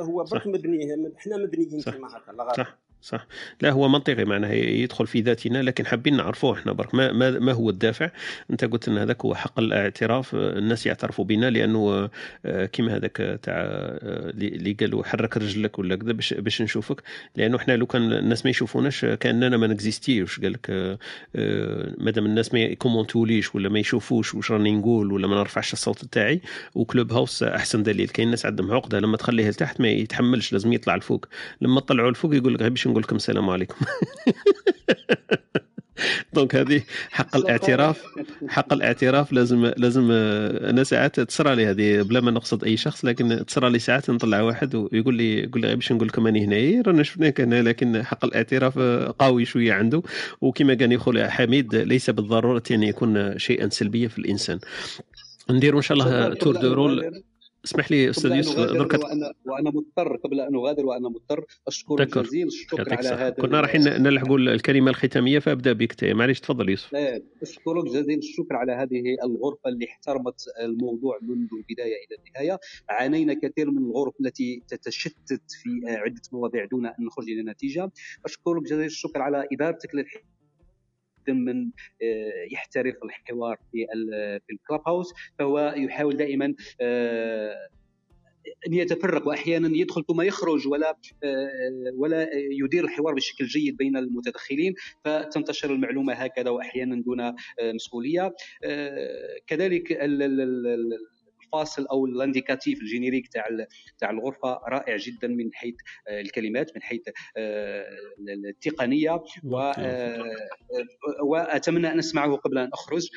هو 0.00 0.24
برك 0.24 0.46
مبني 0.46 0.84
إحنا 1.18 1.36
مبنيين 1.36 1.82
كما 1.82 2.08
هكا 2.08 2.52
صح. 2.56 2.78
صح. 3.06 3.26
لا 3.60 3.70
هو 3.70 3.88
منطقي 3.88 4.24
معناها 4.24 4.52
يدخل 4.54 5.06
في 5.06 5.20
ذاتنا 5.20 5.62
لكن 5.62 5.86
حابين 5.86 6.16
نعرفوه 6.16 6.58
إحنا 6.58 6.72
برك. 6.72 6.94
ما, 6.94 7.12
ما, 7.12 7.30
ما 7.30 7.52
هو 7.52 7.70
الدافع؟ 7.70 8.10
أنت 8.50 8.64
قلت 8.64 8.88
إن 8.88 8.98
هذاك 8.98 9.24
هو 9.24 9.34
حق 9.34 9.58
الاعتراف. 9.58 10.34
الناس 10.34 10.86
يعترفوا 10.86 11.24
بنا 11.24 11.50
لأنه 11.50 12.10
آه، 12.46 12.66
كيما 12.66 12.96
هذاك 12.96 13.38
تاع 13.42 13.54
آه، 13.54 14.30
اللي 14.30 14.72
قالوا 14.72 15.04
حرك 15.04 15.36
رجلك 15.36 15.78
ولا 15.78 15.96
كذا 15.96 16.12
باش 16.12 16.34
باش 16.34 16.62
نشوفك. 16.62 17.02
لأنه 17.36 17.56
إحنا 17.56 17.76
لو 17.76 17.86
كان 17.86 18.12
الناس 18.12 18.44
ما 18.44 18.50
يشوفوناش 18.50 19.04
كأننا 19.04 19.56
ما 19.56 19.66
نكزيستيوش. 19.66 20.40
قال 20.40 20.52
لك 20.52 20.66
آه، 20.70 20.98
مادام 21.98 22.26
الناس 22.26 22.54
ما 22.54 22.60
يكومونتوليش 22.60 23.54
ولا 23.54 23.68
ما 23.68 23.78
يشوفوش 23.78 24.34
واش 24.34 24.50
راني 24.50 24.72
نقول 24.72 25.12
ولا 25.12 25.26
ما 25.26 25.36
نرفعش 25.36 25.72
الصوت 25.72 26.04
تاعي 26.04 26.40
وكلوب 26.74 27.12
هاوس 27.12 27.42
أحسن 27.42 27.82
دليل. 27.82 28.08
كاين 28.08 28.30
ناس 28.30 28.46
عندهم 28.46 28.72
عقدة 28.72 29.00
لما 29.00 29.16
تخليه 29.16 29.48
لتحت 29.48 29.80
ما 29.80 29.88
يتحملش 29.88 30.52
لازم 30.52 30.72
يطلع 30.72 30.94
الفوق 30.94 31.26
لما 31.60 31.80
طلعوا 31.80 32.10
الفوق 32.10 32.34
يقول 32.34 32.54
لك 32.54 32.62
باش 32.62 32.95
نقول 32.96 33.04
لكم 33.04 33.16
السلام 33.16 33.50
عليكم. 33.50 33.76
donc 36.32 36.56
هذه 36.56 36.82
حق 37.10 37.36
الاعتراف 37.36 38.02
حق 38.48 38.72
الاعتراف 38.72 39.32
لازم 39.32 39.72
لازم 39.76 40.08
أنا 40.10 40.84
ساعات 40.84 41.20
تصرى 41.20 41.54
لي 41.54 41.66
هذه 41.66 42.02
بلا 42.02 42.20
ما 42.20 42.30
نقصد 42.30 42.64
أي 42.64 42.76
شخص 42.76 43.04
لكن 43.04 43.44
تصرى 43.46 43.70
لي 43.70 43.78
ساعات 43.78 44.10
نطلع 44.10 44.40
واحد 44.42 44.74
ويقول 44.74 45.14
لي 45.14 45.42
يقول 45.42 45.62
لي 45.62 45.74
باش 45.76 45.92
نقول 45.92 46.08
لكم 46.08 46.26
أني 46.26 46.44
هنا 46.44 46.82
رانا 46.86 47.02
شفناك 47.02 47.40
هنا 47.40 47.62
لكن 47.62 48.02
حق 48.04 48.24
الاعتراف 48.24 48.78
قوي 49.18 49.44
شوية 49.44 49.72
عنده. 49.72 50.02
وكما 50.40 50.74
قال 50.74 50.92
يقول 50.92 51.30
حميد 51.30 51.74
ليس 51.74 52.10
بالضرورة 52.10 52.62
أن 52.70 52.82
يكون 52.82 53.38
شيئا 53.38 53.68
سلبيا 53.68 54.08
في 54.08 54.18
الإنسان. 54.18 54.58
نديروا 55.50 55.78
إن 55.78 55.82
شاء 55.82 55.98
الله 55.98 56.34
tour 56.34 56.56
de 56.56 56.72
rôle 56.72 57.22
اسمح 57.66 57.90
لي 57.90 58.10
أستاذ 58.10 58.30
يوسف 58.30 58.56
درك 58.58 59.04
وأنا 59.04 59.32
وأنا 59.44 59.70
مضطر 59.70 60.16
قبل 60.16 60.40
أن 60.40 60.54
أغادر 60.54 60.86
وأنا 60.86 61.08
مضطر 61.08 61.44
اشكر 61.68 62.04
جزيل 62.04 62.46
الشكر 62.46 62.94
على 62.94 63.08
هذا 63.08 63.30
كنا 63.30 63.60
رايحين 63.60 63.82
نلحقوا 63.82 64.38
الكلمة 64.38 64.90
الختامية 64.90 65.38
فأبدأ 65.38 65.72
بك 65.72 66.04
معليش 66.04 66.40
تفضل 66.40 66.68
يوسف. 66.68 66.94
أشكرك 67.42 67.84
جزيل 67.84 68.18
الشكر 68.18 68.56
على 68.56 68.72
هذه 68.72 69.16
الغرفة 69.24 69.68
اللي 69.70 69.86
احترمت 69.86 70.40
الموضوع 70.60 71.18
منذ 71.22 71.48
البداية 71.52 71.94
إلى 72.06 72.16
النهاية. 72.18 72.60
عانينا 72.88 73.34
كثير 73.34 73.70
من 73.70 73.78
الغرف 73.78 74.14
التي 74.20 74.62
تتشتت 74.68 75.42
في 75.62 75.80
عدة 75.86 76.22
مواضيع 76.32 76.64
دون 76.64 76.86
أن 76.86 77.06
نخرج 77.06 77.30
إلى 77.30 77.42
نتيجه 77.42 77.92
أشكرك 78.24 78.62
جزيل 78.62 78.86
الشكر 78.86 79.22
على 79.22 79.48
ادارتك 79.52 79.94
للحوار 79.94 80.35
من 81.34 81.70
آه، 82.02 82.46
يحترف 82.52 82.94
الحوار 83.04 83.58
في 83.72 83.86
في 84.46 84.52
ال 84.52 84.80
Clubhouse 84.86 85.12
فهو 85.38 85.74
يحاول 85.76 86.16
دائما 86.16 86.54
آه، 86.80 87.68
أن 88.66 88.74
يتفرق 88.74 89.28
واحيانا 89.28 89.76
يدخل 89.76 90.04
ثم 90.08 90.20
يخرج 90.20 90.68
ولا 90.68 90.96
آه، 91.24 91.92
ولا 91.94 92.28
يدير 92.34 92.84
الحوار 92.84 93.14
بشكل 93.14 93.46
جيد 93.46 93.76
بين 93.76 93.96
المتدخلين 93.96 94.74
فتنتشر 95.04 95.72
المعلومة 95.72 96.12
هكذا 96.12 96.50
واحيانا 96.50 97.02
دون 97.02 97.34
مسؤولية. 97.74 98.34
كذلك 99.46 99.92
الفاصل 101.56 101.86
أو 101.86 102.06
ال 102.06 102.13
indicatif 102.13 102.80
ال 102.80 102.85
générique 102.85 103.28
تاع 103.28 103.44
تاع 103.98 104.10
الغرفة 104.10 104.60
رائع 104.68 104.96
جدا 104.96 105.28
من 105.28 105.50
حيث 105.54 105.74
آه، 106.08 106.20
الكلمات 106.20 106.70
من 106.74 106.82
حيث 106.82 107.00
آه، 107.36 107.84
التقنية. 108.48 109.22
آه، 109.54 110.24
وأتمنى 111.22 111.92
أن 111.92 111.98
اسمعه 111.98 112.36
قبل 112.36 112.58
أن 112.58 112.70
أخرج. 112.72 113.08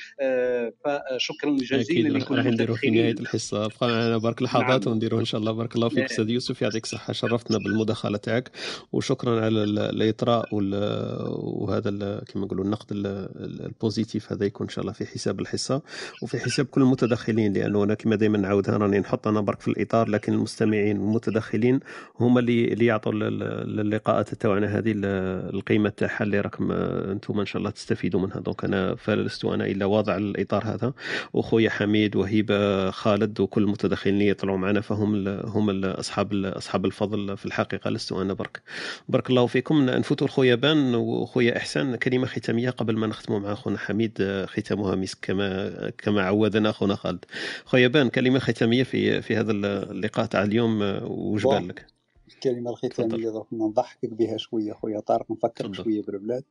فشكرا 0.85 1.57
جزيلا 1.59 2.17
لكم 2.17 2.35
راح 2.35 2.45
نديروا 2.45 2.75
في 2.75 2.89
نهاية 2.89 3.19
الحصة. 3.19 3.67
بقى 3.67 3.75
معنا 3.81 4.17
برك 4.17 4.41
لحظات 4.41 4.85
نعم. 4.85 4.93
ونديروا 4.93 5.19
إن 5.19 5.25
شاء 5.25 5.41
الله. 5.41 5.51
بارك 5.51 5.75
الله 5.75 5.89
فيك 5.89 6.03
أستاذ 6.03 6.29
يوسف 6.29 6.61
يعطيك 6.61 6.83
الصحة. 6.83 7.13
شرفتنا 7.13 7.57
بالمداخلة 7.57 8.17
تاعك. 8.17 8.51
وشكرا 8.91 9.45
على 9.45 9.63
الإطراء 9.63 10.45
وهذا 10.51 11.89
كما 12.27 12.45
نقولوا 12.45 12.65
النقد 12.65 12.91
البوزيتيف 12.91 14.31
هذا 14.31 14.45
يكون 14.45 14.67
إن 14.67 14.71
شاء 14.71 14.81
الله 14.81 14.93
في 14.93 15.05
حساب 15.05 15.39
الحصة. 15.39 15.81
وفي 16.23 16.39
حساب 16.39 16.65
كل 16.65 16.81
المتدخلين 16.81 17.53
لأنه 17.53 17.83
أنا 17.83 17.93
كما 17.93 18.15
دائما 18.15 18.28
نعاودها 18.37 18.77
راني 18.77 18.99
نحط 18.99 19.27
أنا 19.27 19.41
برك 19.41 19.61
في 19.61 19.67
الإطار 19.67 20.09
لكن 20.09 20.33
المستمعين 20.33 20.97
والمتدخلين 20.99 21.79
هما 22.19 22.39
اللي 22.39 22.73
اللي 22.73 22.85
يعطوا 22.85 23.11
اللقاءات 23.13 24.33
تاعنا. 24.33 24.77
هذه 24.77 24.93
القيمة 24.95 25.89
تاعها 25.89 26.23
اللي 26.23 26.41
راكم 26.41 26.71
أنتم 26.71 27.39
إن 27.39 27.45
شاء 27.45 27.57
الله 27.59 27.69
تستفيدوا 27.69 28.21
منها. 28.21 28.39
دونك 28.39 28.63
أنا 28.63 28.95
فلست 28.95 29.45
أنا 29.45 29.65
إلا 29.65 29.85
واضع 29.85 30.17
الإطار 30.17 30.63
هذا. 30.65 30.93
وخويا 31.33 31.69
حميد 31.69 32.15
وهبه 32.15 32.89
خالد 32.91 33.39
وكل 33.39 33.63
المتدخلين 33.63 34.15
اللي 34.15 34.27
يطلعوا 34.27 34.57
معنا 34.57 34.81
فهم 34.81 35.27
هم 35.27 35.85
أصحاب 35.85 36.33
أصحاب 36.33 36.85
الفضل 36.85 37.37
في 37.37 37.45
الحقيقة. 37.45 37.89
لست 37.89 38.11
أنا 38.11 38.33
برك. 38.33 38.61
بارك 39.09 39.29
الله 39.29 39.45
فيكم. 39.47 39.85
نفوتوا 39.85 40.27
لخويا 40.27 40.55
بان 40.55 40.95
وخويا 40.95 41.57
إحسان. 41.57 41.95
كلمة 41.95 42.25
ختامية 42.25 42.69
قبل 42.69 42.97
ما 42.97 43.07
نختموا 43.07 43.39
مع 43.39 43.53
أخونا 43.53 43.77
حميد 43.77 44.43
ختامها 44.45 44.95
مسك 44.95 45.17
كما 45.21 45.69
كما 45.97 46.21
عودنا 46.23 46.69
أخونا 46.69 46.95
خالد. 46.95 47.25
خويا 47.65 47.87
بان 47.87 48.08
كلمه 48.09 48.39
ختاميه 48.39 48.83
في 48.83 49.21
في 49.21 49.35
هذا 49.35 49.51
اللقاء 49.51 50.25
تاع 50.25 50.43
اليوم 50.43 50.81
وش 51.03 51.43
بان 51.43 51.67
لك؟ 51.67 51.85
الكلمة 52.27 52.71
الختامية 52.71 53.29
درك 53.29 53.53
نضحكك 53.53 54.13
بها 54.13 54.37
شوية 54.37 54.73
خويا 54.73 54.99
طارق 54.99 55.31
نفكرك 55.31 55.75
شوية 55.75 56.01
بالبلاد. 56.01 56.43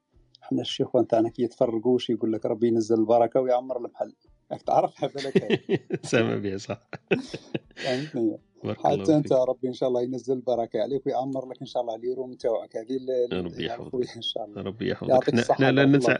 إحنا 0.43 0.61
الشيخ 0.61 0.89
تاعنا 1.09 1.29
كي 1.29 1.43
يتفرقوش 1.43 2.11
يقول 2.11 2.33
لك؟ 2.33 2.47
ربي 2.47 2.69
ينزل 2.69 2.99
البركة 2.99 3.41
ويعمر 3.41 3.77
المحل 3.77 4.15
راك 4.53 4.63
تعرف 4.63 5.05
بالك 5.05 5.61
سامع 6.11 6.37
بها 6.37 6.57
صح. 6.57 6.89
فهمتني. 7.85 8.39
حتى 8.67 9.17
أنت 9.17 9.33
ربي 9.33 9.69
إن 9.69 9.73
شاء 9.73 9.89
الله 9.89 10.03
ينزل 10.03 10.33
البركة. 10.35 10.81
عليك 10.81 11.07
ويعمر 11.07 11.49
لك 11.49 11.57
إن 11.61 11.67
شاء 11.67 11.83
الله 11.83 11.97
اليوم 11.97 12.33
تاعك 12.33 12.77
هذه 12.77 12.99
ربي 13.33 13.67
يحفظك. 13.67 14.17
إن 14.17 14.23
شاء 14.23 14.45
الله. 14.45 14.63
ربي 14.63 14.91
يحفظك. 14.91 15.51
إحنا, 15.51 15.71
لا 15.71 15.85
ننسى 15.85 16.17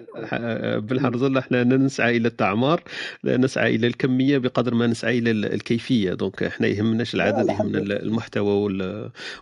بالحرزله 0.81 1.39
إحنا 1.41 1.65
لا 1.65 1.77
نسعى 1.77 2.17
إلى 2.17 2.29
التعمار 2.29 2.83
لا 3.23 3.37
نسعى 3.37 3.75
إلى 3.75 3.87
الكمية 3.87 4.39
بقدر 4.39 4.75
ما 4.75 4.87
نسعى 4.87 5.19
إلى 5.19 5.31
الكيفية. 5.31 6.15
دونك 6.15 6.43
إحنا 6.43 6.67
يهمناش 6.67 7.15
العدد 7.15 7.49
يهمنا 7.49 7.79
المحتوى 7.79 8.69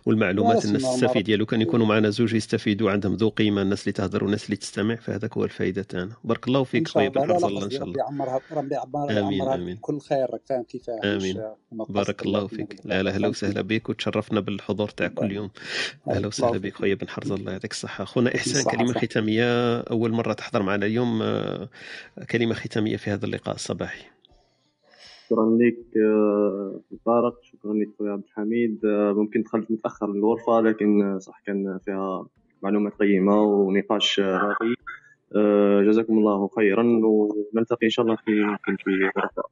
والمعلومات. 0.05 0.65
الناس 0.65 0.83
تستفيد 0.83 1.29
لو 1.29 1.45
كان 1.45 1.61
يكونوا 1.61 1.85
معنا 1.85 2.09
زوج 2.09 2.33
يستفيدوا 2.33 2.91
عندهم 2.91 3.13
ذو 3.13 3.29
قيمة. 3.29 3.61
الناس 3.61 3.81
اللي 3.81 3.91
تهدر 3.91 4.23
والناس 4.23 4.45
اللي 4.45 4.55
تستمع 4.55 4.95
فهذاك 4.95 5.37
هو 5.37 5.43
الفائده 5.43 5.81
تاعنا. 5.81 6.11
بارك 6.23 6.47
الله 6.47 6.63
فيك 6.63 6.87
خويا 6.87 7.09
بالحرزله 7.09 7.65
إن 7.65 7.69
شاء 7.69 7.83
الله. 7.83 7.91
ربي 7.91 7.99
يعمرها 7.99 8.41
ربي 8.51 8.75
يعمرها 8.75 9.77
كل 9.81 9.99
خير. 9.99 10.31
راك 10.31 10.41
فاهم 10.45 10.63
كيفاش؟ 10.63 11.05
آمين. 11.05 11.43
بارك 11.71 12.25
الله 12.25 12.47
فيك. 12.47 12.86
لا 12.87 13.03
لا 13.03 13.11
أهلا 13.11 13.27
وسهلا 13.27 13.61
بك 13.61 13.89
وتشرفنا 13.89 14.39
بالحضور 14.39 14.89
تاع 14.89 15.07
كل 15.07 15.31
يوم. 15.31 15.49
أهلا 16.09 16.27
وسهلا 16.27 16.57
بك 16.57 16.73
خويا 16.73 16.95
بن 16.95 17.09
حرز 17.09 17.31
الله 17.31 17.51
يعطيك 17.51 17.71
الصحة. 17.71 18.03
أخونا 18.03 18.35
إحسان 18.35 18.77
كلمة 18.77 18.93
ختامية. 18.93 19.79
أول 19.79 20.11
مرة 20.11 20.33
تحضر 20.33 20.63
معنا 20.63 20.85
اليوم 20.85 21.21
آه، 21.21 21.69
كلمة 22.31 22.53
ختامية 22.53 22.97
في 22.97 23.09
هذا 23.09 23.25
اللقاء 23.25 23.55
الصباحي. 23.55 24.05
شكرا 25.29 25.57
لك 25.57 25.97
آه، 25.97 26.79
طارق 27.05 27.39
شكرا 27.43 27.73
لك 27.73 27.89
خويا 27.99 28.11
عبد 28.11 28.23
الحميد. 28.23 28.85
آه، 28.85 29.13
ممكن 29.13 29.41
دخلت 29.41 29.71
متأخر 29.71 30.13
للغرفه 30.13 30.61
لكن 30.61 31.19
صح 31.19 31.41
كان 31.45 31.79
فيها 31.85 32.27
معلومات 32.63 32.93
قيمة 32.93 33.41
ونقاش 33.41 34.19
راقي. 34.19 34.73
جزاكم 35.87 36.17
الله 36.17 36.49
خيرا 36.55 36.83
ونلتقي 36.83 37.85
إن 37.85 37.89
شاء 37.89 38.05
الله 38.05 38.15
في 38.15 38.57
في 38.83 39.11
غرفه 39.17 39.43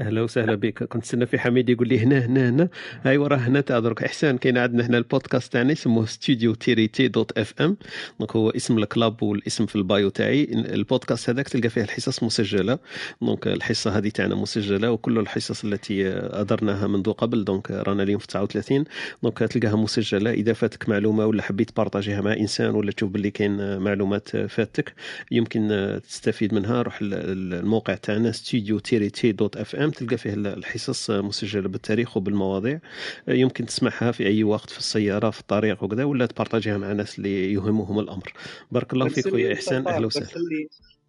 أهلا 0.00 0.22
وسهلا 0.22 0.54
بك. 0.54 0.84
كنت 0.84 1.02
نستنى 1.02 1.26
في 1.26 1.38
حميد 1.38 1.68
يقول 1.68 1.88
لي 1.88 1.98
هنا 1.98 2.18
هنا 2.26 2.48
هنا. 2.48 2.68
هاي 3.02 3.16
وراه 3.16 3.36
هنا 3.36 3.60
تاع 3.60 3.78
درك 3.78 4.02
إحسان 4.02 4.38
كاين 4.38 4.58
عندنا 4.58 4.86
هنا 4.86 4.98
البودكاست 4.98 5.52
تاعنا 5.52 5.72
اسمه 5.72 6.06
ستوديو 6.06 6.54
تيري 6.54 6.88
تي 6.88 7.08
دوت 7.08 7.38
إف 7.38 7.54
إم. 7.60 7.76
donc 8.20 8.36
هو 8.36 8.50
اسم 8.50 8.78
ال 8.78 8.87
club 8.87 9.22
والاسم 9.22 9.66
في 9.66 9.76
ال 9.76 9.84
bio 9.84 10.08
تاعي. 10.08 10.44
البودكاست 10.52 11.30
هذاك 11.30 11.48
تلقى 11.48 11.68
فيه 11.68 11.82
الحصص 11.82 12.22
مسجلة. 12.22 12.78
donc 13.22 13.46
الحصة 13.46 13.98
هذه 13.98 14.08
تاعنا 14.08 14.34
مسجلة 14.34 14.90
وكل 14.90 15.18
الحصص 15.18 15.64
التي 15.64 16.08
أدرناها 16.08 16.86
منذ 16.86 17.12
قبل 17.12 17.44
donc 17.44 17.70
رانا 17.70 18.02
اليوم 18.02 18.18
في 18.18 18.26
39 18.26 18.84
donc 19.22 19.38
تلقاها 19.38 19.76
مسجلة. 19.76 20.30
إذا 20.30 20.52
فاتك 20.52 20.88
معلومة 20.88 21.26
ولا 21.26 21.42
حبيت 21.42 21.76
بارطاجيها 21.76 22.20
مع 22.20 22.32
إنسان 22.32 22.74
ولا 22.74 22.92
تشوف 22.92 23.10
باللي 23.10 23.30
كاين 23.30 23.78
معلومات 23.78 24.36
فاتك 24.36 24.94
يمكن 25.30 25.98
تستفيد 26.08 26.54
منها. 26.54 26.82
روح 26.82 26.98
الموقع 27.02 27.94
تاعنا 27.94 28.32
ستوديو 28.32 28.78
تيري 28.78 29.10
تي 29.10 29.32
دوت 29.32 29.56
إف 29.56 29.73
إم 29.74 29.90
تلقى 29.90 30.16
فيه 30.16 30.34
الحصص 30.34 31.10
مسجلة 31.10 31.68
بالتاريخ 31.68 32.16
وبالمواضيع 32.16 32.80
يمكن 33.28 33.66
تسمعها 33.66 34.12
في 34.12 34.26
أي 34.26 34.44
وقت 34.44 34.70
في 34.70 34.78
السيارة 34.78 35.30
في 35.30 35.40
الطريق 35.40 35.84
وكذا 35.84 36.04
ولا 36.04 36.26
تبارطاجيها 36.26 36.78
مع 36.78 36.92
ناس 36.92 37.18
اللي 37.18 37.52
يهمهم 37.52 37.98
الأمر. 37.98 38.32
بارك 38.72 38.92
الله 38.92 39.08
فيك 39.08 39.28
خويا 39.28 39.54
إحسان 39.54 39.86
أهلا 39.88 40.06
وسهلا. 40.06 40.28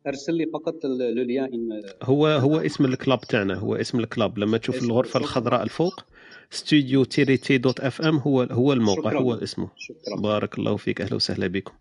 ارسل 0.07 0.33
لي 0.33 0.45
فقط 0.53 0.85
le 0.85 1.23
lien 1.23 1.81
هو 2.03 2.27
هو 2.27 2.57
اسم 2.57 2.85
ال 2.85 2.92
club 2.92 3.21
تاعنا 3.21 3.55
هو 3.55 3.75
اسم 3.75 3.99
ال 3.99 4.05
club. 4.05 4.37
لما 4.39 4.57
تشوف 4.57 4.83
الغرفة 4.83 5.19
الخضراء 5.19 5.63
الفوق 5.63 6.05
ستوديو 6.51 7.03
تيري 7.03 7.37
تي 7.37 7.57
دوت 7.57 7.79
إف 7.79 8.01
إم 8.01 8.17
هو 8.17 8.41
هو 8.41 8.73
الموقع 8.73 9.09
شكرا. 9.09 9.21
هو 9.21 9.33
اسمه. 9.33 9.69
شكرا. 9.77 10.21
بارك 10.21 10.59
الله 10.59 10.77
فيك 10.77 11.01
أهلا 11.01 11.15
وسهلا 11.15 11.47
بكم. 11.47 11.73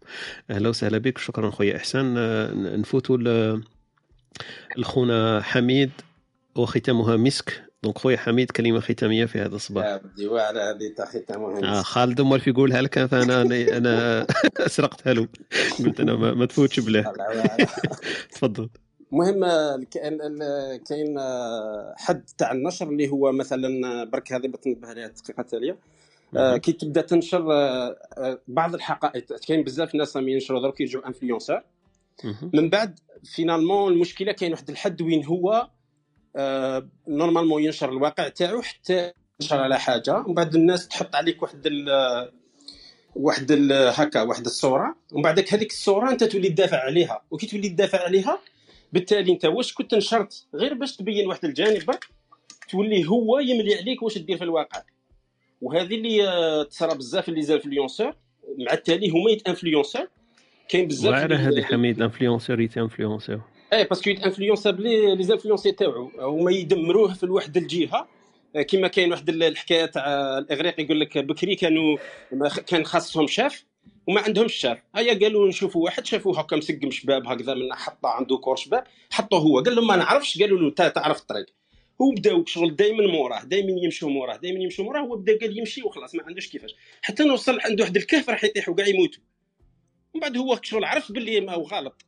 أهلا 0.51 0.69
وسهلا 0.69 0.99
بك 0.99 1.19
شكرا 1.19 1.51
خويا 1.51 1.77
إحسان. 1.77 2.15
نفوتوا 2.81 3.59
لخونا 4.77 5.41
حميد. 5.43 5.91
وختامها 6.57 7.17
مسك. 7.17 7.63
donc 7.83 7.99
خويا 7.99 8.17
حميد 8.17 8.51
كلمة 8.51 8.81
ختامية 8.81 9.25
في 9.25 9.41
هذا 9.41 9.57
الصباح. 9.57 9.97
بدي 9.97 10.27
واعره 10.27 10.59
هذه 10.59 10.95
تاع 10.97 11.05
ختام 11.05 11.65
آه 11.65 11.83
خالد 11.83 12.21
امال 12.21 12.41
في 12.41 12.51
يقولها 12.51 12.83
لك 12.83 13.05
فانا 13.07 13.43
أنا 13.43 14.27
سرقتها 14.67 15.13
له. 15.13 15.29
قلت 15.79 16.01
أنا 16.01 16.15
ما, 16.15 16.35
ما 16.35 16.47
تفوتش 16.47 16.81
بلاه 16.81 17.13
تفضل. 18.33 18.69
المهم 19.13 19.45
كاين 20.89 21.19
حد 21.97 22.25
تاع 22.39 22.53
النشر 22.53 22.89
اللي 22.89 23.09
هو 23.09 23.33
مثلا 23.33 24.05
برك 24.05 24.33
هذه 24.33 24.47
بتنبه 24.47 24.89
عليها 24.89 25.07
الدقيقه 25.07 25.41
التاليه 25.41 25.79
آه، 26.37 26.57
كي 26.57 26.73
تبدأ 26.73 27.01
تنشر 27.01 27.53
آه، 27.53 27.97
آه، 28.19 28.41
بعض 28.49 28.75
الحقائق. 28.75 29.27
كاين 29.47 29.65
بزاف 29.65 29.95
ناس 29.95 30.17
راهم 30.17 30.29
ينشروا 30.29 30.63
درك 30.63 30.81
يجوا 30.81 31.07
influenceurs 31.07 31.61
من 32.53 32.71
بعد 32.71 33.01
finalement 33.25 33.93
المشكلة 33.93 34.33
كاين 34.33 34.53
واحد 34.53 34.71
الحد 34.71 35.03
وين 35.03 35.25
هو 35.25 35.69
normalement 37.09 37.63
ينشر 37.63 37.89
الواقع 37.89 38.29
تاعو 38.29 38.63
حتى 38.63 39.13
ينشر 39.41 39.61
على 39.61 39.79
حاجة. 39.79 40.19
ومن 40.19 40.35
بعد 40.35 40.55
الناس 40.55 40.89
تحط 40.89 41.15
عليك 41.15 41.43
واحد 41.43 41.63
ال 41.67 42.31
واحد 43.17 43.51
ال 43.51 43.73
هكا 43.73 44.23
واحد 44.23 44.45
الصورة. 44.45 44.97
ومن 45.13 45.23
بعد 45.23 45.39
هذيك 45.39 45.71
الصورة 45.71 46.11
أنت 46.11 46.25
تولي 46.25 46.49
تدافع 46.49 46.79
عليها. 46.79 47.23
وكي 47.31 47.47
تولي 47.47 47.69
تدافع 47.69 48.05
عليها 48.05 48.39
بالتالي 48.93 49.33
أنت 49.33 49.45
واش 49.45 49.75
كنت 49.75 49.95
نشرت؟ 49.95 50.47
غير 50.55 50.75
باش 50.75 50.97
تبين 50.97 51.27
واحد 51.27 51.45
الجانب 51.45 51.87
برك 51.87 52.05
تولي 52.71 53.09
هو 53.09 53.39
يملي 53.39 53.75
عليك 53.75 54.03
واش 54.03 54.19
دير 54.19 54.37
في 54.37 54.45
الواقع. 54.45 54.83
وهذه 55.63 55.95
اللي 55.95 56.29
آه، 56.29 56.63
تصرى 56.63 56.95
بزاف 56.95 57.29
les 57.29 57.57
influenceurs 57.57 58.17
مع 58.59 58.73
التالي 58.73 59.11
هما 59.11 59.31
يتانفلونسور. 59.31 60.09
كاين 60.69 60.89
بزاف 60.89 61.13
واعره 61.13 61.37
هذه 61.37 61.63
حميد 61.63 62.03
انفلونسور 62.03 62.61
يتانفلونسور. 62.61 63.41
اي 63.73 63.85
باسكو 63.85 64.11
يتانفلونسا 64.11 64.71
بلي 64.71 65.15
لي 65.15 65.25
زانفلونسي 65.25 65.73
تاعو. 65.73 66.11
هما 66.19 66.53
يدمروه 66.53 67.15
في 67.15 67.27
واحد 67.27 67.57
الجهة. 67.57 68.09
آه، 68.57 68.63
كما 68.63 68.89
كاين 68.89 69.11
واحد 69.11 69.29
الحكاية 69.29 69.87
تاع 69.87 70.39
الإغريق 70.39 70.81
يقول 70.81 71.01
لك 71.01 71.19
بكري 71.19 71.55
كانوا 71.55 71.97
كان 72.67 72.85
خاصهم 72.85 73.27
شاف 73.27 73.65
وما 74.07 74.21
عندهمش 74.21 74.55
شاف. 74.55 74.79
هيا 74.97 75.19
قالوا 75.19 75.49
نشوفوا 75.49 75.85
واحد 75.85 76.07
شافوه 76.07 76.41
هكا 76.41 76.57
مسقم 76.57 76.91
شباب 76.91 77.27
هكذا 77.27 77.55
من 77.55 77.75
حطة 77.75 78.09
عنده 78.09 78.37
كور 78.37 78.57
شباب 78.57 78.85
حطوه 79.11 79.39
هو. 79.39 79.61
قال 79.61 79.77
لهم 79.77 79.87
ما 79.87 79.97
نعرفش 79.97 80.43
قالوا 80.43 80.59
له 80.59 80.71
تعرف 80.71 81.21
الطريق. 81.21 81.47
هو 82.03 82.45
شغل 82.47 82.77
دائما 82.77 83.07
موراه 83.07 83.45
دائما 83.45 83.73
يمشوا 83.83 84.11
موراه 84.11 84.37
دائما 84.37 84.61
يمشوا 84.61 84.85
موراه 84.85 85.01
هو 85.01 85.17
بدأ 85.17 85.39
قال 85.39 85.59
يمشي 85.59 85.83
وخلاص 85.83 86.15
ما 86.15 86.23
عندوش 86.23 86.49
كيفاش. 86.49 86.75
حتى 87.03 87.25
نوصل 87.25 87.61
عنده 87.61 87.83
واحد 87.83 87.97
الكهف 87.97 88.31
راح 88.31 88.45
يطيحوا 88.45 88.75
كاع 88.75 88.87
يموتوا. 88.87 89.23
من 90.15 90.21
بعد 90.21 90.37
هو 90.37 90.59
شغل 90.63 90.85
عرف 90.85 91.13
باللي 91.13 91.41
ما 91.41 91.55
هو 91.55 91.63
غلط. 91.63 92.05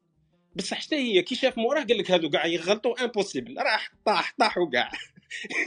بصح 0.57 0.86
حتى 0.86 0.97
هي 0.97 1.23
كي 1.23 1.35
شاف 1.35 1.59
موراه 1.59 1.85
قال 1.85 1.99
لك 1.99 2.10
هادو 2.10 2.31
كاع 2.31 2.47
يغلطوا 2.47 3.05
impossible 3.05 3.59
راح 3.59 3.93
طاح 4.05 4.35
طاحوا 4.39 4.70
كاع 4.70 4.91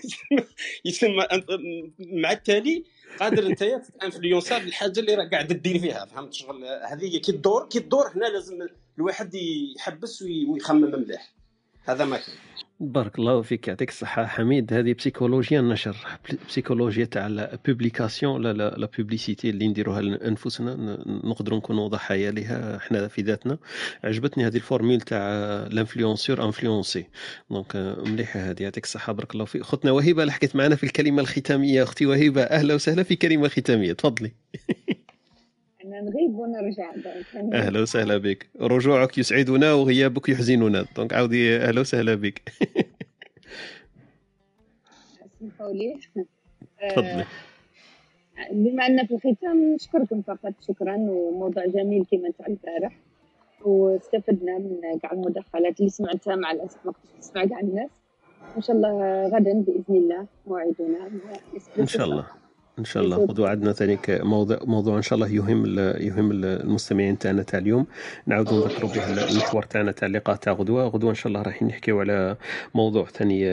يسمى 0.85 1.25
مع 1.99 2.31
التالي 2.31 2.83
قادر 3.19 3.45
انت 3.45 3.63
انفلونسا 4.03 4.57
بالحاجة 4.57 4.99
اللي 4.99 5.15
راك 5.15 5.31
قاعد 5.31 5.47
دير 5.47 5.79
فيها 5.79 6.05
فهمت 6.05 6.33
شغل؟ 6.33 6.65
هذه 6.65 7.17
كي 7.17 7.31
تدور 7.31 7.67
كي 7.69 7.79
تدور 7.79 8.11
هنا 8.15 8.25
لازم 8.25 8.67
الواحد 8.97 9.35
يحبس 9.75 10.21
ويخمم 10.21 10.91
مليح. 10.91 11.33
هذا 11.83 12.05
ما 12.05 12.17
كان 12.17 12.35
بارك 12.79 13.19
الله 13.19 13.41
فيك 13.41 13.67
يعطيك 13.67 13.89
الصحة. 13.89 14.25
حميد 14.25 14.73
هذه 14.73 14.93
بسيكولوجيا 14.93 15.59
النشر 15.59 15.97
بسيكولوجيا 16.49 17.05
تاع 17.05 17.27
ال 17.27 17.37
publication 17.37 18.41
لا 18.41 18.53
لا 18.53 18.89
publicité 18.97 19.49
اللي 19.49 19.67
نديروها 19.67 20.01
لأنفسنا 20.01 20.75
نقدروا 21.23 21.57
نكونوا 21.57 21.87
ضحايا 21.87 22.31
لها 22.31 22.77
إحنا 22.77 23.07
في 23.07 23.21
ذاتنا. 23.21 23.57
عجبتني 24.03 24.47
هذه 24.47 24.55
ال 24.55 24.61
formule 24.61 25.01
تاع 25.01 25.19
l'influenceur 25.71 26.45
influencé 26.45 27.05
donc 27.51 27.75
مليحة 28.07 28.39
هذه 28.39 28.63
يعطيك 28.63 28.83
الصحة 28.83 29.13
بارك 29.13 29.33
الله 29.33 29.45
فيك. 29.45 29.61
أختنا 29.61 29.91
وهبه 29.91 30.21
اللي 30.21 30.31
حكيت 30.31 30.55
معنا 30.55 30.75
في 30.75 30.83
الكلمة 30.83 31.21
الختامية. 31.21 31.83
أختي 31.83 32.05
وهبه 32.05 32.41
أهلا 32.43 32.73
وسهلا 32.75 33.03
في 33.03 33.15
كلمة 33.15 33.47
ختامية. 33.47 33.93
تفضلي. 33.93 34.31
نغيب 35.89 36.35
ونرجع 36.35 36.93
أهلا 37.53 37.81
وسهلا 37.81 38.17
بك. 38.17 38.49
رجوعك 38.61 39.17
يسعدنا 39.17 39.73
وغيابك 39.73 40.29
يحزننا. 40.29 40.85
donc 40.95 41.13
عاودي 41.13 41.57
أهلا 41.57 41.81
وسهلا 41.81 42.15
بك. 42.15 42.41
اسمحوا 45.25 45.73
لي 45.73 45.99
تفضلي. 46.89 47.25
بما 48.51 48.85
ان 48.87 49.05
في 49.05 49.13
الختام 49.13 49.73
نشكركم 49.73 50.21
فقط. 50.21 50.53
شكرا 50.67 50.95
وموضوع 50.95 51.65
جميل 51.65 52.05
كما 52.11 52.31
تاع 52.37 52.47
البارح. 52.47 52.99
واستفدنا 53.61 54.57
من 54.57 54.99
كاع 55.01 55.11
المداخلات 55.11 55.79
اللي 55.79 55.89
سمعتها 55.89 56.35
مع 56.35 56.51
الأسف 56.51 56.85
ما 56.85 56.91
كنتش 56.91 57.17
نسمع 57.19 57.45
كاع 57.45 57.59
الناس. 57.59 57.89
إن 58.57 58.61
شاء 58.61 58.75
الله 58.75 59.25
غدا 59.27 59.53
بإذن 59.53 59.95
الله 59.95 60.25
موعدنا. 60.47 61.09
إن 61.79 61.87
شاء 61.87 62.05
الله. 62.05 62.25
إن 62.79 62.85
شاء 62.85 63.03
الله. 63.03 63.17
موضوع 63.17 63.49
عندنا 63.49 63.73
ثاني 63.73 63.99
موضوع 64.09 64.59
موضوع 64.63 64.97
إن 64.97 65.01
شاء 65.01 65.15
الله 65.15 65.27
يهم 65.27 65.79
يهم 65.79 66.31
المستمعين 66.31 67.17
تاعنا 67.19 67.43
تاع 67.43 67.59
اليوم. 67.59 67.85
نعاودوا 68.25 68.67
نذكروا 68.67 68.91
به 68.91 69.29
المحور 69.31 69.63
تاعنا 69.63 69.91
تاع 69.91 70.07
اللقاء 70.07 70.35
تاع 70.35 70.53
غدوة. 70.53 70.87
غدوة 70.87 71.09
إن 71.09 71.15
شاء 71.15 71.27
الله 71.27 71.41
راح 71.41 71.63
نحكيو 71.63 71.99
على 71.99 72.35
موضوع 72.75 73.05
ثاني 73.05 73.43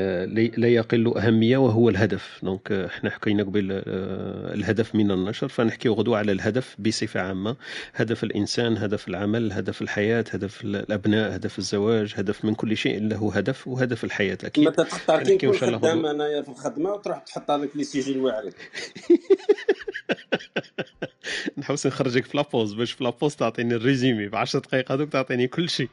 لا 0.56 0.68
يقل 0.68 1.18
أهمية 1.18 1.56
وهو 1.56 1.88
الهدف. 1.88 2.40
donc 2.42 2.72
إحنا 2.72 3.10
حكينا 3.10 3.42
قبل 3.42 3.72
آه، 3.72 4.54
الهدف 4.54 4.94
من 4.94 5.10
النشر. 5.10 5.48
فنحكيو 5.48 5.94
غدوة 5.94 6.18
على 6.18 6.32
الهدف 6.32 6.76
بصفة 6.78 7.20
عامة. 7.20 7.56
هدف 7.94 8.24
الإنسان 8.24 8.76
هدف 8.76 9.08
العمل 9.08 9.52
هدف 9.52 9.82
الحياة 9.82 10.24
هدف 10.30 10.64
الأبناء 10.64 11.34
هدف 11.36 11.58
الزواج 11.58 12.14
هدف 12.16 12.44
من 12.44 12.54
كل 12.54 12.76
شيء 12.76 13.02
له 13.02 13.32
هدف 13.34 13.68
وهدف 13.68 14.04
الحياة. 14.04 14.38
أكيد. 14.44 14.68
متى 14.68 14.84
تختار 14.84 15.22
كي 15.22 15.34
نكون 15.34 15.52
خدام 15.52 16.06
أنايا 16.06 16.42
في 16.42 16.48
الخدمة 16.48 16.90
وتروح 16.92 17.18
تحط 17.18 17.50
هذاك 17.50 17.76
les 17.76 17.84
sujets 17.84 18.12
الواعرين 18.12 18.52
نحوس 21.58 21.86
نخرجك 21.86 22.24
في 22.24 22.36
la 22.36 22.47
pause 22.47 22.72
باش 22.72 22.92
في 22.92 23.04
la 23.04 23.14
pause 23.14 23.36
تعطيني 23.36 23.74
ال 23.74 23.82
résumé 23.82 24.30
في 24.30 24.36
10 24.36 24.60
دقائق 24.60 24.92
هذوك 24.92 25.08
تعطيني 25.08 25.48
كل 25.48 25.70
شيء. 25.70 25.88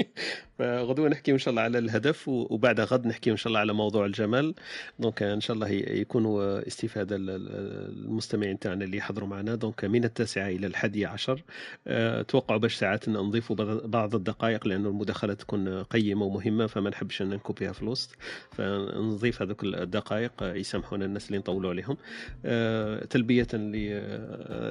فغدوة 0.58 1.08
نحكي 1.08 1.32
إن 1.32 1.38
شاء 1.38 1.50
الله 1.50 1.62
على 1.62 1.78
الهدف 1.78 2.28
وبعد 2.28 2.80
غد 2.80 3.06
نحكي 3.06 3.30
إن 3.30 3.36
شاء 3.36 3.48
الله 3.48 3.60
على 3.60 3.72
موضوع 3.72 4.06
الجمال. 4.06 4.54
donc 4.98 5.22
إن 5.22 5.40
شاء 5.40 5.54
الله 5.54 5.68
يكونوا 5.68 6.66
استفادة 6.66 7.16
المستمعين 7.16 8.58
تاعنا 8.58 8.84
اللي 8.84 8.96
يحضروا 8.96 9.28
معنا. 9.28 9.54
donc 9.54 9.84
من 9.84 10.04
التاسعة 10.04 10.48
إلى 10.48 10.66
الحادية 10.66 11.06
عشر. 11.06 11.42
أه 11.86 12.22
توقعوا 12.22 12.60
باش 12.60 12.74
ساعات 12.74 13.08
نضيفوا 13.08 13.56
بعض 13.86 14.14
الدقائق 14.14 14.66
لأنه 14.66 14.88
المداخلات 14.88 15.40
تكون 15.40 15.82
قيمة 15.82 16.24
ومهمة 16.24 16.66
فما 16.66 16.90
نحبش 16.90 17.22
إن 17.22 17.30
نكوبيها 17.30 17.72
في 17.72 17.82
الوسط 17.82 18.10
فنضيف 18.52 19.42
هذوك 19.42 19.64
الدقائق 19.64 20.32
يسامحونا 20.42 21.04
الناس 21.04 21.26
اللي 21.26 21.38
نطولوا 21.38 21.70
عليهم. 21.70 21.96
أه 22.44 23.04
تلبية 23.04 23.46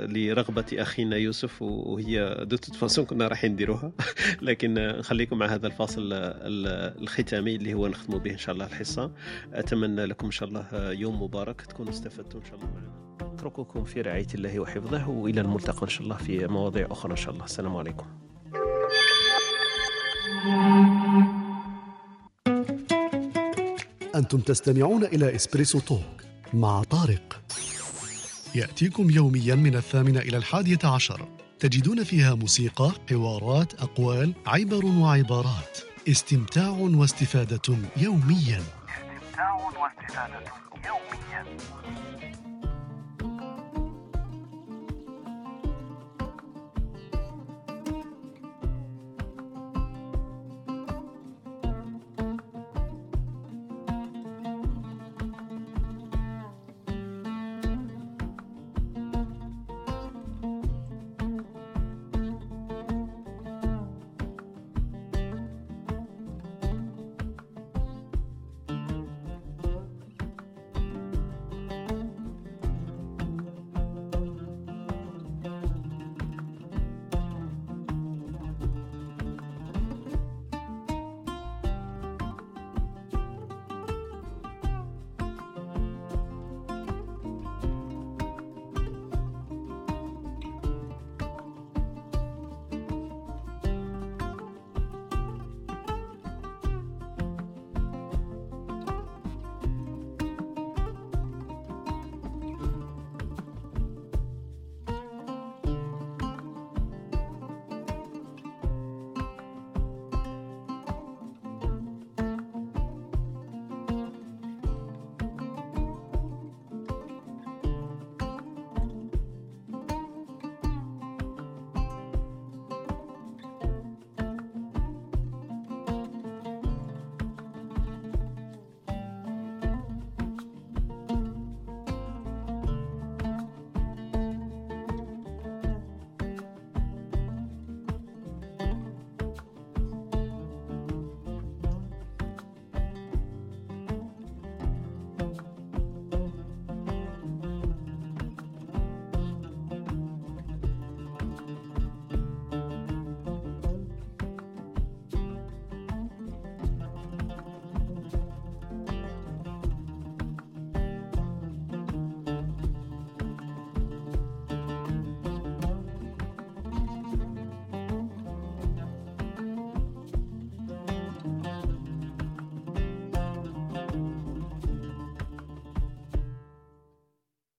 لرغبة 0.08 0.66
أخينا 0.74 1.18
يوسف 1.18 1.62
وهي 1.62 2.45
de 2.45 2.58
façon 2.58 3.06
كنا 3.06 3.28
رايحين 3.28 3.52
نديروها. 3.52 3.92
لكن 4.42 5.02
نخليكم 5.16 5.38
مع 5.38 5.45
هذا 5.45 5.68
الفاصل 5.68 6.10
الختامي 6.14 7.56
اللي 7.56 7.74
هو 7.74 7.88
نختموا 7.88 8.19
به 8.19 8.32
إن 8.32 8.38
شاء 8.38 8.56
الله 8.56 8.66
الحصة. 8.66 9.11
أتمنى 9.53 10.06
لكم 10.06 10.26
إن 10.26 10.32
شاء 10.32 10.50
الله 10.50 10.92
يوم 10.92 11.24
مبارك 11.24 11.61
تكونوا 11.61 11.92
استفدتوا 11.92 12.40
إن 12.40 12.45
شاء 12.45 12.56
الله 12.56 12.68
معنا. 12.68 13.34
اترككم 13.34 13.84
في 13.84 14.02
رعاية 14.02 14.27
الله 14.35 14.60
وحفظه 14.60 15.10
وإلى 15.10 15.42
الملتقى 15.42 15.84
إن 15.84 15.90
شاء 15.90 16.03
الله 16.03 16.18
في 16.18 16.48
مواضيع 16.48 16.88
أخرى 16.92 17.11
إن 17.11 17.18
شاء 17.18 17.34
الله. 17.34 17.45
السلام 17.45 17.76
عليكم. 17.76 18.06
أنتم 24.16 24.40
تستمعون 24.40 25.03
إلى 25.03 25.35
إسبريسو 25.35 25.80
توك 25.80 26.24
مع 26.53 26.84
طارق. 26.84 27.42
يأتيكم 28.56 29.10
يوميا 29.10 29.56
من 29.56 29.76
الثامنة 29.76 30.19
إلى 30.19 30.38
الحادية 30.38 30.80
عشر. 30.84 31.27
تجدون 31.66 32.03
فيها 32.03 32.35
موسيقى 32.35 32.92
حوارات 33.10 33.74
أقوال 33.74 34.34
عبر 34.48 34.85
وعبارات. 34.85 35.80
استمتاع 36.10 36.69
واستفادة 36.69 37.77
يوميا. 37.98 38.61
استمتاع 38.61 39.53
واستفادة 39.53 40.44
يوميا. 40.85 41.45